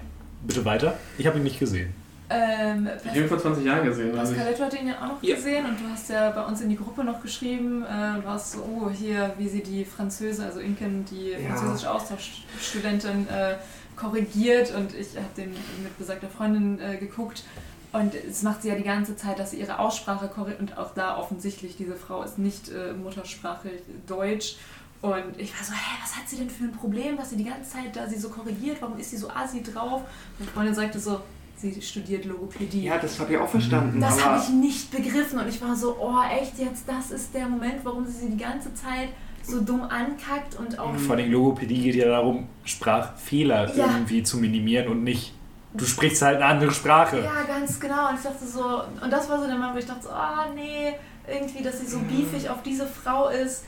Bitte 0.46 0.62
weiter. 0.66 0.98
Ich 1.16 1.26
habe 1.26 1.38
ihn 1.38 1.44
nicht 1.44 1.58
gesehen. 1.58 1.94
Ähm, 2.28 2.86
Ich 3.02 3.08
habe 3.08 3.20
ihn 3.20 3.26
vor 3.28 3.38
20 3.38 3.64
Jahren 3.64 3.86
gesehen. 3.86 4.14
Also 4.18 4.32
ich, 4.32 4.38
Pascaletto 4.38 4.64
hat 4.64 4.74
ihn 4.82 4.88
ja 4.88 4.94
auch 5.02 5.08
noch 5.14 5.22
Ja. 5.22 5.34
gesehen 5.34 5.64
und 5.64 5.80
du 5.80 5.84
hast 5.90 6.10
ja 6.10 6.28
bei 6.32 6.42
uns 6.44 6.60
in 6.60 6.68
die 6.68 6.76
Gruppe 6.76 7.04
noch 7.04 7.22
geschrieben, 7.22 7.84
äh, 7.84 8.20
du 8.20 8.24
warst 8.26 8.52
so, 8.52 8.58
oh, 8.58 8.90
hier, 8.90 9.32
wie 9.38 9.48
sie 9.48 9.62
die 9.62 9.86
Französin, 9.86 10.44
also 10.44 10.60
Inken, 10.60 11.06
die 11.06 11.30
Ja. 11.30 11.38
französische 11.56 11.90
Austauschstudentin 11.90 13.26
äh, 13.28 13.54
korrigiert 13.96 14.74
und 14.76 14.94
ich 14.94 15.16
habe 15.16 15.28
den 15.38 15.52
mit 15.82 15.96
besagter 15.98 16.28
Freundin 16.28 16.80
äh, 16.82 16.98
geguckt 16.98 17.44
und 17.92 18.12
es 18.28 18.42
macht 18.42 18.60
sie 18.60 18.68
ja 18.68 18.74
die 18.74 18.82
ganze 18.82 19.16
Zeit, 19.16 19.38
dass 19.38 19.52
sie 19.52 19.60
ihre 19.60 19.78
Aussprache 19.78 20.28
korrigiert 20.28 20.60
und 20.60 20.76
auch 20.76 20.92
da 20.94 21.16
offensichtlich, 21.16 21.76
diese 21.78 21.94
Frau 21.94 22.22
ist 22.24 22.38
nicht 22.38 22.68
äh, 22.68 22.92
Muttersprache 22.92 23.70
Deutsch 24.06 24.56
und 25.04 25.38
ich 25.38 25.52
war 25.56 25.62
so, 25.64 25.72
hä, 25.72 25.96
was 26.02 26.16
hat 26.16 26.26
sie 26.28 26.36
denn 26.36 26.48
für 26.48 26.64
ein 26.64 26.72
Problem, 26.72 27.16
dass 27.18 27.30
sie 27.30 27.36
die 27.36 27.44
ganze 27.44 27.70
Zeit 27.70 27.94
da 27.94 28.06
sie 28.08 28.18
so 28.18 28.30
korrigiert, 28.30 28.78
warum 28.80 28.98
ist 28.98 29.10
sie 29.10 29.18
so 29.18 29.28
assi 29.28 29.62
drauf? 29.62 30.00
Meine 30.38 30.50
Freundin 30.50 30.74
sagte 30.74 30.98
so, 30.98 31.20
sie 31.56 31.80
studiert 31.82 32.24
Logopädie. 32.24 32.84
Ja, 32.84 32.96
das 32.98 33.20
habe 33.20 33.34
ich 33.34 33.38
auch 33.38 33.48
verstanden. 33.48 34.00
Das 34.00 34.24
habe 34.24 34.40
ich 34.42 34.48
nicht 34.48 34.90
begriffen 34.90 35.38
und 35.38 35.48
ich 35.48 35.60
war 35.60 35.76
so, 35.76 35.96
oh 36.00 36.20
echt 36.40 36.58
jetzt, 36.58 36.88
das 36.88 37.10
ist 37.10 37.34
der 37.34 37.46
Moment, 37.48 37.84
warum 37.84 38.06
sie 38.06 38.12
sie 38.12 38.30
die 38.30 38.38
ganze 38.42 38.72
Zeit 38.74 39.10
so 39.42 39.60
dumm 39.60 39.82
ankackt 39.82 40.58
und 40.58 40.78
auch 40.78 40.94
Vor 40.96 41.16
allem 41.16 41.30
Logopädie 41.30 41.82
geht 41.82 41.96
ja 41.96 42.06
darum, 42.08 42.48
Sprachfehler 42.64 43.74
Ja. 43.76 43.86
irgendwie 43.86 44.22
zu 44.22 44.38
minimieren 44.38 44.88
und 44.88 45.04
nicht, 45.04 45.34
du 45.74 45.84
sprichst 45.84 46.22
halt 46.22 46.36
eine 46.36 46.46
andere 46.46 46.72
Sprache. 46.72 47.18
ja 47.20 47.42
ganz 47.46 47.78
genau 47.78 48.08
und 48.08 48.16
ich 48.16 48.22
dachte 48.22 48.46
so 48.46 48.82
und 49.02 49.10
das 49.12 49.28
war 49.28 49.38
so 49.38 49.46
der 49.46 49.56
Moment, 49.56 49.74
wo 49.74 49.78
ich 49.78 49.86
dachte 49.86 50.04
so, 50.04 50.08
ah 50.10 50.46
nee, 50.54 50.94
irgendwie, 51.28 51.62
dass 51.62 51.80
sie 51.80 51.86
so 51.86 51.98
beefig 51.98 52.48
auf 52.48 52.62
diese 52.62 52.86
Frau 52.86 53.28
ist, 53.28 53.64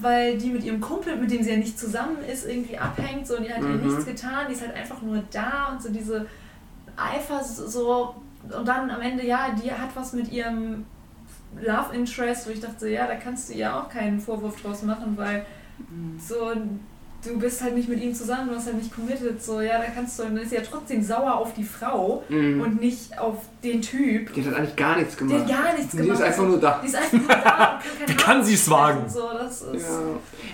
weil 0.00 0.38
die 0.38 0.50
mit 0.50 0.64
ihrem 0.64 0.80
Kumpel, 0.80 1.16
mit 1.16 1.30
dem 1.30 1.42
sie 1.42 1.50
ja 1.50 1.56
nicht 1.56 1.78
zusammen 1.78 2.18
ist, 2.30 2.46
irgendwie 2.46 2.78
abhängt 2.78 3.26
so 3.26 3.36
und 3.36 3.44
die 3.44 3.52
hat 3.52 3.62
ihr 3.62 3.68
Mhm. 3.68 3.86
nichts 3.86 4.04
getan, 4.06 4.46
die 4.48 4.54
ist 4.54 4.62
halt 4.62 4.74
einfach 4.74 5.00
nur 5.02 5.22
da 5.30 5.70
und 5.72 5.82
so 5.82 5.90
diese 5.90 6.26
Eifer 6.96 7.42
so 7.44 8.14
und 8.56 8.66
dann 8.66 8.90
am 8.90 9.00
Ende 9.00 9.24
ja, 9.24 9.50
die 9.50 9.70
hat 9.70 9.90
was 9.94 10.12
mit 10.12 10.32
ihrem 10.32 10.84
Love 11.60 11.94
Interest, 11.94 12.46
wo 12.46 12.50
ich 12.50 12.60
dachte, 12.60 12.88
ja, 12.88 13.06
da 13.06 13.14
kannst 13.14 13.48
du 13.50 13.54
ihr 13.54 13.74
auch 13.76 13.88
keinen 13.88 14.18
Vorwurf 14.20 14.60
draus 14.62 14.82
machen, 14.82 15.16
weil 15.16 15.44
so 16.18 16.50
du 17.24 17.38
bist 17.38 17.62
halt 17.62 17.76
nicht 17.76 17.88
mit 17.88 18.02
ihm 18.02 18.14
zusammen, 18.14 18.48
du 18.50 18.56
hast 18.56 18.66
halt 18.66 18.76
nicht 18.78 18.92
committed, 18.94 19.42
so 19.42 19.60
ja, 19.60 19.78
da 19.78 19.84
kannst 19.94 20.18
du, 20.18 20.24
dann 20.24 20.36
ist 20.38 20.50
sie 20.50 20.56
ja 20.56 20.62
trotzdem 20.68 21.02
sauer 21.02 21.34
auf 21.36 21.54
die 21.54 21.62
Frau 21.64 22.24
Mhm. 22.28 22.60
und 22.60 22.80
nicht 22.80 23.16
auf 23.18 23.36
den 23.62 23.80
Typ. 23.80 24.32
Die 24.34 24.44
hat 24.44 24.54
eigentlich 24.54 24.76
gar 24.76 24.96
nichts 24.98 25.12
Die 25.16 25.18
gemacht. 25.24 25.40
hat 25.40 25.48
gar 25.48 25.74
nichts 25.76 25.90
Die 25.92 25.96
gemacht. 25.98 26.18
ist 26.18 26.24
einfach 26.24 26.46
nur 26.46 26.58
da. 26.60 26.80
Die 26.82 26.86
ist 26.88 26.96
einfach 26.96 27.12
nur 27.12 27.28
da 27.28 27.34
und 27.34 27.38
kann 27.98 28.06
Wie 28.08 28.14
kann 28.14 28.44
sie 28.44 28.54
es 28.54 28.68
wagen? 28.70 29.08
So, 29.08 29.22
das 29.38 29.62
ist, 29.62 29.82
Ja. 29.82 29.98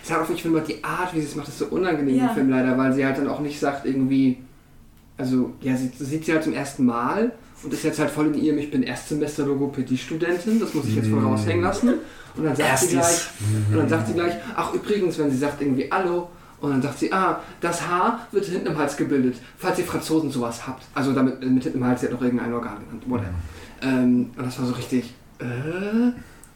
Ich 0.03 0.09
sag 0.09 0.23
auch, 0.23 0.31
ich 0.31 0.43
finde 0.43 0.59
mal 0.59 0.65
die 0.67 0.83
Art, 0.85 1.15
wie 1.15 1.21
sie 1.21 1.27
es 1.27 1.35
macht, 1.37 1.49
ist 1.49 1.59
so 1.59 1.67
unangenehm 1.67 2.17
Ja. 2.17 2.29
im 2.29 2.35
Film 2.35 2.51
leider, 2.51 2.77
weil 2.77 2.93
sie 2.93 3.05
halt 3.05 3.19
dann 3.19 3.29
auch 3.29 3.41
nicht 3.41 3.59
sagt 3.59 3.87
irgendwie, 3.87 4.39
also 5.17 5.53
ja, 5.61 5.77
sie 5.77 5.89
sie 5.99 6.05
sieht 6.05 6.25
sie 6.27 6.33
halt 6.33 6.45
zum 6.45 6.53
ersten 6.53 6.85
Mal 6.85 7.33
und 7.63 7.73
ist 7.73 7.83
jetzt 7.83 7.99
halt 7.99 8.11
voll 8.11 8.27
in 8.29 8.35
ihrem, 8.35 8.59
ich 8.59 8.71
bin 8.71 8.83
Erstsemester 8.85 9.45
Logopädie-Studentin, 9.47 10.61
das 10.61 10.75
muss 10.75 10.87
ich 10.87 10.97
jetzt 10.97 11.09
voll 11.09 11.25
raushängen 11.25 11.65
lassen. 11.65 11.95
Und 12.37 12.45
dann 12.45 12.55
sagt 12.55 12.79
sie 12.79 12.89
gleich, 12.89 13.03
Erstis. 13.05 13.29
und 13.73 13.77
dann 13.79 13.89
sagt 13.89 14.07
sie 14.07 14.13
gleich, 14.15 14.35
ach 14.55 14.73
übrigens, 14.75 15.19
wenn 15.19 15.31
sie 15.31 15.39
sagt 15.39 15.61
irgendwie 15.61 15.89
Hallo, 15.91 16.29
und 16.61 16.71
dann 16.71 16.83
sagt 16.83 16.99
sie, 16.99 17.13
ah, 17.13 17.41
das 17.61 17.87
Haar 17.87 18.27
wird 18.33 18.45
hinten 18.47 18.67
im 18.67 18.79
Hals 18.79 18.97
gebildet, 18.97 19.37
falls 19.57 19.79
ihr 19.79 19.85
Franzosen 19.85 20.31
sowas 20.31 20.67
habt. 20.67 20.85
Also 20.95 21.13
damit 21.13 21.41
mit 21.41 21.63
hinten 21.63 21.79
im 21.79 21.85
Hals, 21.85 22.01
sie 22.01 22.07
hat 22.07 22.13
noch 22.13 22.23
irgendein 22.23 22.53
Organ 22.53 22.79
genannt, 22.85 23.03
whatever. 23.07 23.35
Ähm, 23.83 24.31
und 24.37 24.47
das 24.47 24.59
war 24.59 24.67
so 24.67 24.75
richtig, 24.75 25.15
äh, 25.39 25.45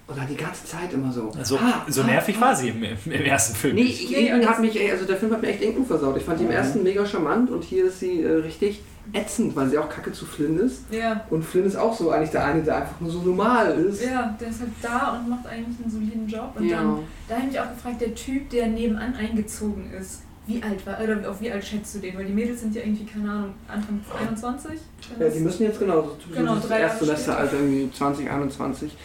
und 0.06 0.18
dann 0.18 0.26
die 0.28 0.36
ganze 0.36 0.66
Zeit 0.66 0.92
immer 0.92 1.12
so. 1.12 1.32
So, 1.42 1.56
ah, 1.56 1.86
so 1.88 2.02
ah, 2.02 2.06
nervig 2.06 2.36
ah. 2.38 2.40
war 2.40 2.56
sie 2.56 2.68
im, 2.70 2.82
im 2.82 3.12
ersten 3.12 3.54
Film. 3.54 3.76
Nee, 3.76 3.82
ich, 3.82 4.10
Nee, 4.10 4.30
hat 4.44 4.60
mich, 4.60 4.78
also 4.90 5.04
der 5.04 5.16
Film 5.16 5.32
hat 5.32 5.40
mir 5.40 5.48
echt 5.48 5.62
Denken 5.62 5.86
versaut. 5.86 6.16
Ich 6.16 6.24
fand 6.24 6.40
die 6.40 6.44
im 6.44 6.50
ersten 6.50 6.82
mega 6.82 7.06
charmant 7.06 7.50
und 7.50 7.62
hier 7.62 7.86
ist 7.86 8.00
sie 8.00 8.22
äh, 8.22 8.32
richtig 8.32 8.82
ätzend, 9.12 9.54
weil 9.56 9.68
sie 9.68 9.78
auch 9.78 9.88
kacke 9.88 10.12
zu 10.12 10.24
Flynn 10.24 10.58
ist. 10.58 10.84
ja. 10.90 11.24
Und 11.30 11.44
Flynn 11.44 11.66
ist 11.66 11.76
auch 11.76 11.94
so 11.96 12.10
eigentlich 12.10 12.30
der 12.30 12.44
eine, 12.44 12.62
der 12.62 12.76
einfach 12.76 13.00
nur 13.00 13.10
so 13.10 13.20
normal 13.22 13.72
ist. 13.78 14.04
Ja, 14.04 14.34
der 14.40 14.48
ist 14.48 14.60
halt 14.60 14.70
da 14.80 15.18
und 15.18 15.28
macht 15.28 15.46
eigentlich 15.46 15.76
einen 15.82 15.90
soliden 15.90 16.28
Job. 16.28 16.52
Und 16.56 16.64
Ja. 16.68 16.78
dann, 16.78 16.98
da 17.28 17.34
habe 17.34 17.44
ich 17.46 17.52
mich 17.52 17.60
auch 17.60 17.70
gefragt, 17.70 18.00
der 18.00 18.14
Typ, 18.14 18.48
der 18.50 18.68
nebenan 18.68 19.14
eingezogen 19.14 19.90
ist, 19.92 20.22
wie 20.46 20.62
alt 20.62 20.84
war, 20.86 20.98
oder 21.00 21.30
auf 21.30 21.40
wie 21.40 21.52
alt 21.52 21.64
schätzt 21.64 21.94
du 21.94 21.98
den? 22.00 22.16
Weil 22.16 22.24
die 22.24 22.32
Mädels 22.32 22.60
sind 22.60 22.74
ja 22.74 22.82
irgendwie, 22.82 23.04
keine 23.04 23.30
Ahnung, 23.30 23.54
Anfang 23.68 24.00
21? 24.20 24.72
Ja, 25.20 25.28
die 25.28 25.38
müssen 25.40 25.62
jetzt 25.64 25.78
genau, 25.78 26.02
so 26.02 26.16
Genau, 26.34 26.54
das 26.56 26.70
erste 26.70 27.04
Semester, 27.04 27.36
also 27.38 27.56
irgendwie 27.56 27.90
2021. 27.92 28.96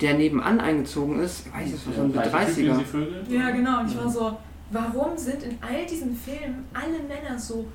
Der 0.00 0.14
nebenan 0.14 0.58
eingezogen 0.58 1.20
ist, 1.20 1.46
ich 1.46 1.52
weiß 1.54 1.70
nicht, 1.70 1.88
was 1.88 1.94
so 1.96 2.02
ein 2.02 2.12
Gleiche 2.12 2.30
Typ, 2.30 2.56
den 2.56 2.70
30er. 2.72 2.76
sie 2.78 2.84
vögelt. 2.84 3.28
Ja, 3.30 3.50
genau. 3.50 3.80
Und 3.80 3.90
ich 3.90 3.96
war 3.96 4.08
so, 4.10 4.36
warum 4.70 5.16
sind 5.16 5.42
in 5.44 5.58
all 5.60 5.86
diesen 5.86 6.16
Filmen 6.16 6.64
alle 6.74 6.98
Männer 7.06 7.38
so 7.38 7.66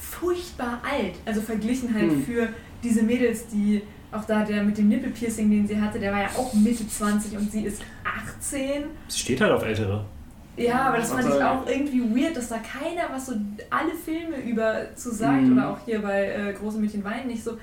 furchtbar 0.00 0.80
alt? 0.88 1.14
Also 1.24 1.40
verglichen 1.40 1.94
halt 1.94 2.10
Hm. 2.10 2.24
für 2.24 2.48
diese 2.82 3.02
Mädels, 3.02 3.46
die 3.48 3.82
auch 4.12 4.24
da 4.24 4.44
der 4.44 4.62
mit 4.62 4.78
dem 4.78 4.88
Nippelpiercing, 4.88 5.50
den 5.50 5.66
sie 5.66 5.80
hatte, 5.80 5.98
der 5.98 6.12
war 6.12 6.20
ja 6.22 6.28
auch 6.36 6.52
Mitte 6.54 6.88
20 6.88 7.36
und 7.36 7.50
sie 7.50 7.62
ist 7.64 7.82
18. 8.04 8.84
Sie 9.08 9.18
steht 9.18 9.40
halt 9.40 9.52
auf 9.52 9.64
Ältere. 9.64 10.04
Ja, 10.56 10.84
aber 10.88 10.98
das 10.98 11.10
fand 11.12 11.28
ich 11.28 11.42
auch 11.42 11.66
irgendwie 11.66 12.00
weird, 12.00 12.34
dass 12.36 12.48
da 12.48 12.56
keiner 12.58 13.02
was 13.12 13.26
so 13.26 13.32
alle 13.68 13.92
Filme 13.94 14.38
über 14.48 14.94
zu 14.94 15.10
sagt 15.12 15.42
Mhm. 15.42 15.52
oder 15.52 15.68
auch 15.70 15.78
hier 15.84 16.00
bei 16.00 16.28
äh, 16.28 16.52
Große 16.54 16.78
Mädchen 16.78 17.04
weinen 17.04 17.26
nicht 17.26 17.44
so. 17.44 17.58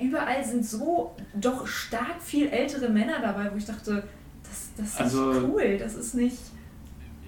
Überall 0.00 0.44
sind 0.44 0.66
so 0.66 1.14
doch 1.34 1.66
stark 1.66 2.20
viel 2.20 2.48
ältere 2.48 2.88
Männer 2.90 3.20
dabei, 3.22 3.50
wo 3.52 3.56
ich 3.56 3.64
dachte, 3.64 4.02
das, 4.42 4.70
das 4.76 4.86
ist 4.88 5.00
Also- 5.00 5.32
nicht 5.32 5.48
cool, 5.48 5.78
das 5.78 5.94
ist 5.94 6.14
nicht. 6.14 6.38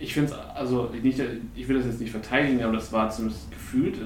Ich 0.01 0.15
finde 0.15 0.33
es, 0.33 0.39
also 0.57 0.91
nicht, 1.03 1.21
ich 1.55 1.69
will 1.69 1.77
das 1.77 1.87
jetzt 1.87 2.01
nicht 2.01 2.11
verteidigen, 2.11 2.63
aber 2.63 2.75
das 2.75 2.93
war 2.93 3.11
zumindest 3.11 3.51
gefühlt, 3.51 3.97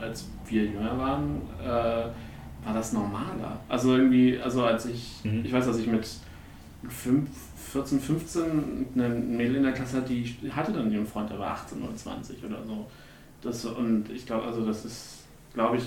als 0.00 0.26
wir 0.48 0.64
jünger 0.64 0.96
waren, 0.98 1.42
äh, 1.62 1.66
war 1.66 2.74
das 2.74 2.92
normaler. 2.92 3.58
Also 3.68 3.96
irgendwie, 3.96 4.38
also 4.38 4.64
als 4.64 4.86
ich, 4.86 5.20
Mhm. 5.24 5.44
ich 5.44 5.52
weiß, 5.52 5.66
dass 5.66 5.78
ich 5.78 5.86
mit 5.86 6.06
fünf, 6.88 7.28
14, 7.72 8.00
15 8.00 8.86
eine 8.94 9.08
Mädel 9.08 9.56
in 9.56 9.62
der 9.62 9.72
Klasse 9.72 9.98
hatte, 9.98 10.08
die 10.12 10.34
hatte 10.50 10.72
dann 10.72 10.90
ihren 10.92 11.06
Freund, 11.06 11.30
der 11.30 11.38
war 11.38 11.52
18 11.52 11.82
oder 11.82 11.94
20 11.94 12.44
oder 12.44 12.62
so. 12.64 12.86
Das, 13.42 13.64
und 13.64 14.10
ich 14.10 14.26
glaube, 14.26 14.44
also 14.46 14.66
das 14.66 14.84
ist, 14.84 15.24
glaube 15.54 15.76
ich, 15.78 15.84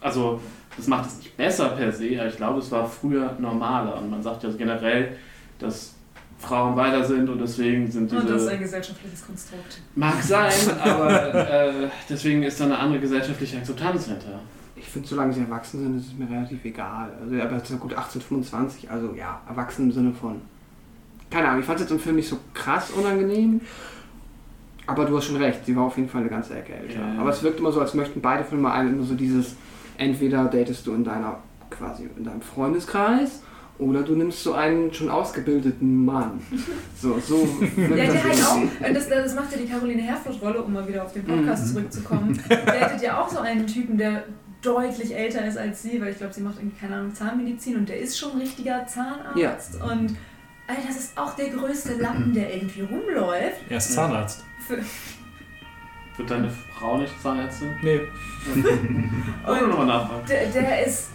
also 0.00 0.40
das 0.76 0.86
macht 0.86 1.06
es 1.06 1.18
nicht 1.18 1.36
besser 1.36 1.70
per 1.70 1.92
se, 1.92 2.18
aber 2.18 2.28
ich 2.28 2.36
glaube, 2.36 2.58
es 2.60 2.70
war 2.70 2.86
früher 2.88 3.36
normaler. 3.38 3.98
Und 3.98 4.10
man 4.10 4.22
sagt 4.22 4.42
ja 4.44 4.50
generell, 4.50 5.16
dass 5.58 5.94
Frauen 6.38 6.76
weiter 6.76 7.04
sind 7.04 7.28
und 7.28 7.38
deswegen 7.40 7.90
sind 7.90 8.10
diese... 8.10 8.20
Und 8.20 8.30
das 8.30 8.42
ist 8.42 8.48
ein 8.48 8.60
gesellschaftliches 8.60 9.26
Konstrukt. 9.26 9.80
Mag 9.94 10.22
sein, 10.22 10.52
aber 10.82 11.34
äh, 11.34 11.88
deswegen 12.08 12.42
ist 12.42 12.60
da 12.60 12.64
eine 12.64 12.78
andere 12.78 13.00
gesellschaftliche 13.00 13.58
Akzeptanz 13.58 14.06
hinter. 14.06 14.40
Ich 14.76 14.86
finde, 14.86 15.08
solange 15.08 15.32
sie 15.32 15.40
erwachsen 15.40 15.80
sind, 15.80 15.98
ist 15.98 16.08
es 16.08 16.14
mir 16.14 16.28
relativ 16.28 16.64
egal. 16.64 17.12
Also, 17.20 17.34
aber 17.40 17.52
jetzt 17.52 17.64
ist 17.64 17.70
ja 17.70 17.76
gut 17.78 17.96
18, 17.96 18.20
25, 18.20 18.90
also 18.90 19.14
ja, 19.16 19.40
erwachsen 19.48 19.86
im 19.86 19.92
Sinne 19.92 20.12
von. 20.12 20.40
Keine 21.30 21.48
Ahnung, 21.48 21.60
ich 21.60 21.66
fand 21.66 21.80
es 21.80 21.84
jetzt 21.84 21.92
im 21.92 22.00
Film 22.00 22.16
nicht 22.16 22.28
so 22.28 22.38
krass 22.52 22.90
unangenehm. 22.90 23.60
Aber 24.86 25.06
du 25.06 25.16
hast 25.16 25.24
schon 25.24 25.36
recht, 25.36 25.64
sie 25.64 25.74
war 25.74 25.84
auf 25.84 25.96
jeden 25.96 26.10
Fall 26.10 26.20
eine 26.20 26.30
ganze 26.30 26.54
Ecke 26.54 26.74
älter. 26.74 27.00
Ja. 27.00 27.20
Aber 27.20 27.30
es 27.30 27.42
wirkt 27.42 27.58
immer 27.58 27.72
so, 27.72 27.80
als 27.80 27.94
möchten 27.94 28.20
beide 28.20 28.44
Filme 28.44 28.70
einen 28.70 28.96
nur 28.96 29.06
so 29.06 29.14
dieses: 29.14 29.56
entweder 29.96 30.44
datest 30.44 30.86
du 30.86 30.92
in 30.92 31.04
deiner 31.04 31.38
quasi 31.70 32.08
in 32.16 32.24
deinem 32.24 32.42
Freundeskreis 32.42 33.42
oder 33.78 34.02
du 34.02 34.14
nimmst 34.14 34.42
so 34.42 34.52
einen 34.54 34.92
schon 34.92 35.08
ausgebildeten 35.10 36.04
Mann. 36.04 36.40
So, 37.00 37.18
so 37.18 37.36
Ja, 37.76 38.06
das 38.06 38.12
der 38.12 38.24
halt 38.24 38.42
auch, 38.44 38.86
und 38.88 38.94
das, 38.94 39.08
das 39.08 39.34
macht 39.34 39.52
ja 39.52 39.58
die 39.58 39.66
Caroline 39.66 40.00
Herfurth-Rolle, 40.00 40.62
um 40.62 40.72
mal 40.72 40.88
wieder 40.88 41.04
auf 41.04 41.12
den 41.12 41.24
Podcast 41.24 41.68
zurückzukommen. 41.74 42.40
Der 42.48 42.88
hätte 42.88 43.04
ja 43.04 43.20
auch 43.20 43.28
so 43.28 43.40
einen 43.40 43.66
Typen, 43.66 43.98
der 43.98 44.24
deutlich 44.62 45.14
älter 45.14 45.44
ist 45.46 45.58
als 45.58 45.82
sie, 45.82 46.00
weil 46.00 46.12
ich 46.12 46.16
glaube, 46.18 46.32
sie 46.32 46.40
macht 46.40 46.56
irgendwie, 46.58 46.78
keine 46.80 46.96
Ahnung, 46.96 47.12
Zahnmedizin 47.14 47.76
und 47.76 47.88
der 47.88 47.98
ist 47.98 48.18
schon 48.18 48.32
ein 48.32 48.38
richtiger 48.38 48.86
Zahnarzt. 48.86 49.74
Ja. 49.78 49.84
Und 49.84 50.16
Alter, 50.66 50.80
das 50.86 50.96
ist 50.96 51.18
auch 51.18 51.36
der 51.36 51.50
größte 51.50 51.94
Lappen, 51.96 52.32
der 52.32 52.54
irgendwie 52.54 52.80
rumläuft. 52.82 53.60
Er 53.68 53.76
ist 53.76 53.92
Zahnarzt. 53.92 54.42
Für, 54.66 54.78
Wird 56.16 56.30
deine 56.30 56.48
Frau 56.78 56.96
nicht 56.96 57.12
Zahnärztin? 57.20 57.68
Nee. 57.82 58.00
Oh, 59.46 59.54
nur 59.54 59.68
nochmal 59.68 59.86
nachfragen. 59.86 60.24
der, 60.26 60.46
der 60.46 60.86
ist. 60.86 61.08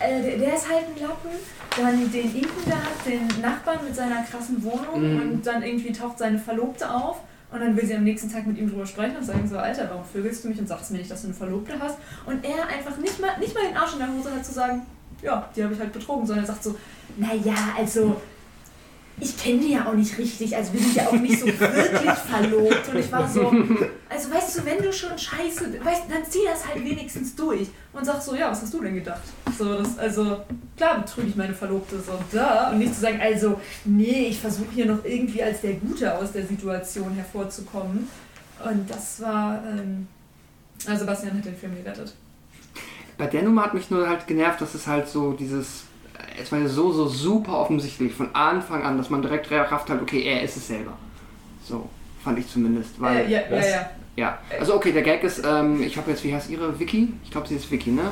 Äh, 0.00 0.22
der, 0.22 0.38
der 0.38 0.54
ist 0.54 0.68
halt 0.68 0.84
ein 0.96 1.00
Lappen, 1.02 1.30
dann 1.76 2.10
den 2.10 2.34
Inken 2.34 2.64
da 2.70 2.76
hat, 2.76 3.06
den 3.06 3.26
Nachbarn 3.42 3.84
mit 3.84 3.94
seiner 3.94 4.22
krassen 4.22 4.62
Wohnung 4.64 5.14
Mhm. 5.14 5.32
und 5.32 5.46
dann 5.46 5.62
irgendwie 5.62 5.92
taucht 5.92 6.18
seine 6.18 6.38
Verlobte 6.38 6.90
auf 6.92 7.18
und 7.52 7.60
dann 7.60 7.76
will 7.76 7.84
sie 7.86 7.94
am 7.94 8.04
nächsten 8.04 8.32
Tag 8.32 8.46
mit 8.46 8.56
ihm 8.58 8.70
drüber 8.70 8.86
sprechen 8.86 9.16
und 9.16 9.24
sagen 9.24 9.46
so, 9.46 9.58
Alter, 9.58 9.88
warum 9.90 10.04
vögelst 10.04 10.42
du 10.44 10.48
mich 10.48 10.58
und 10.58 10.66
sagst 10.68 10.90
mir 10.90 10.98
nicht, 10.98 11.10
dass 11.10 11.20
du 11.22 11.26
eine 11.28 11.36
Verlobte 11.36 11.74
hast? 11.78 11.98
Und 12.26 12.44
er 12.44 12.66
einfach 12.68 12.96
nicht 12.96 13.20
mal, 13.20 13.36
nicht 13.38 13.54
mal 13.54 13.66
den 13.66 13.76
Arsch 13.76 13.92
in 13.92 13.98
der 13.98 14.08
Hose 14.12 14.32
hat 14.34 14.44
zu 14.44 14.52
sagen, 14.52 14.82
ja, 15.22 15.48
die 15.54 15.62
habe 15.64 15.74
ich 15.74 15.80
halt 15.80 15.92
betrogen, 15.92 16.26
sondern 16.26 16.44
er 16.44 16.48
sagt 16.48 16.64
so, 16.64 16.74
naja, 17.18 17.54
also 17.76 18.16
ich 19.20 19.36
kenne 19.36 19.60
die 19.60 19.72
ja 19.72 19.86
auch 19.86 19.94
nicht 19.94 20.16
richtig, 20.18 20.56
also 20.56 20.72
wir 20.72 20.80
sind 20.80 20.94
ja 20.94 21.06
auch 21.06 21.12
nicht 21.12 21.38
so 21.38 21.46
wirklich 21.46 22.10
verlobt. 22.30 22.88
Und 22.88 22.98
ich 22.98 23.12
war 23.12 23.28
so, 23.28 23.52
also 24.08 24.30
weißt 24.30 24.58
du, 24.58 24.64
wenn 24.64 24.78
du 24.78 24.92
schon 24.92 25.16
scheiße, 25.16 25.84
weißt, 25.84 26.02
dann 26.08 26.24
zieh 26.28 26.40
das 26.44 26.66
halt 26.66 26.84
wenigstens 26.84 27.34
durch 27.34 27.68
und 27.92 28.04
sag 28.04 28.20
so, 28.20 28.34
ja, 28.34 28.50
was 28.50 28.62
hast 28.62 28.72
du 28.72 28.80
denn 28.80 28.94
gedacht? 28.94 29.22
So, 29.58 29.78
das, 29.78 29.98
also, 29.98 30.40
klar 30.76 31.00
betrüge 31.00 31.28
ich 31.28 31.36
meine 31.36 31.54
Verlobte 31.54 32.00
so 32.00 32.12
da 32.32 32.70
und 32.70 32.78
nicht 32.78 32.94
zu 32.94 33.00
sagen, 33.00 33.20
also, 33.20 33.60
nee, 33.84 34.28
ich 34.28 34.40
versuche 34.40 34.70
hier 34.74 34.86
noch 34.86 35.04
irgendwie 35.04 35.42
als 35.42 35.60
der 35.60 35.74
Gute 35.74 36.16
aus 36.16 36.32
der 36.32 36.46
Situation 36.46 37.12
hervorzukommen. 37.14 38.08
Und 38.64 38.90
das 38.90 39.20
war, 39.20 39.62
ähm, 39.66 40.06
also 40.86 41.06
Bastian 41.06 41.36
hat 41.36 41.44
den 41.44 41.56
Film 41.56 41.74
gerettet. 41.76 42.14
Bei 43.18 43.26
der 43.26 43.42
Nummer 43.42 43.64
hat 43.64 43.74
mich 43.74 43.90
nur 43.90 44.08
halt 44.08 44.26
genervt, 44.26 44.60
dass 44.60 44.74
es 44.74 44.86
halt 44.86 45.08
so 45.08 45.32
dieses. 45.32 45.84
Es 46.40 46.50
war 46.52 46.58
ja 46.58 46.68
so, 46.68 46.92
so 46.92 47.08
super 47.08 47.58
offensichtlich 47.58 48.12
von 48.12 48.34
Anfang 48.34 48.82
an, 48.82 48.96
dass 48.98 49.10
man 49.10 49.22
direkt 49.22 49.50
rafft 49.50 49.90
halt, 49.90 50.02
okay, 50.02 50.22
er 50.22 50.42
ist 50.42 50.56
es 50.56 50.68
selber. 50.68 50.92
So, 51.64 51.88
fand 52.22 52.38
ich 52.38 52.48
zumindest. 52.48 53.00
Weil, 53.00 53.26
äh, 53.26 53.30
ja, 53.30 53.40
ja, 53.50 53.56
ja. 53.56 53.90
ja. 54.16 54.38
Also, 54.58 54.74
okay, 54.74 54.92
der 54.92 55.02
Gag 55.02 55.22
ist, 55.22 55.42
ähm, 55.44 55.82
ich 55.82 55.96
habe 55.96 56.10
jetzt, 56.10 56.24
wie 56.24 56.34
heißt 56.34 56.50
ihre? 56.50 56.78
Vicky? 56.78 57.12
Ich 57.24 57.30
glaube, 57.30 57.48
sie 57.48 57.56
ist 57.56 57.70
Vicky, 57.70 57.90
ne? 57.90 58.10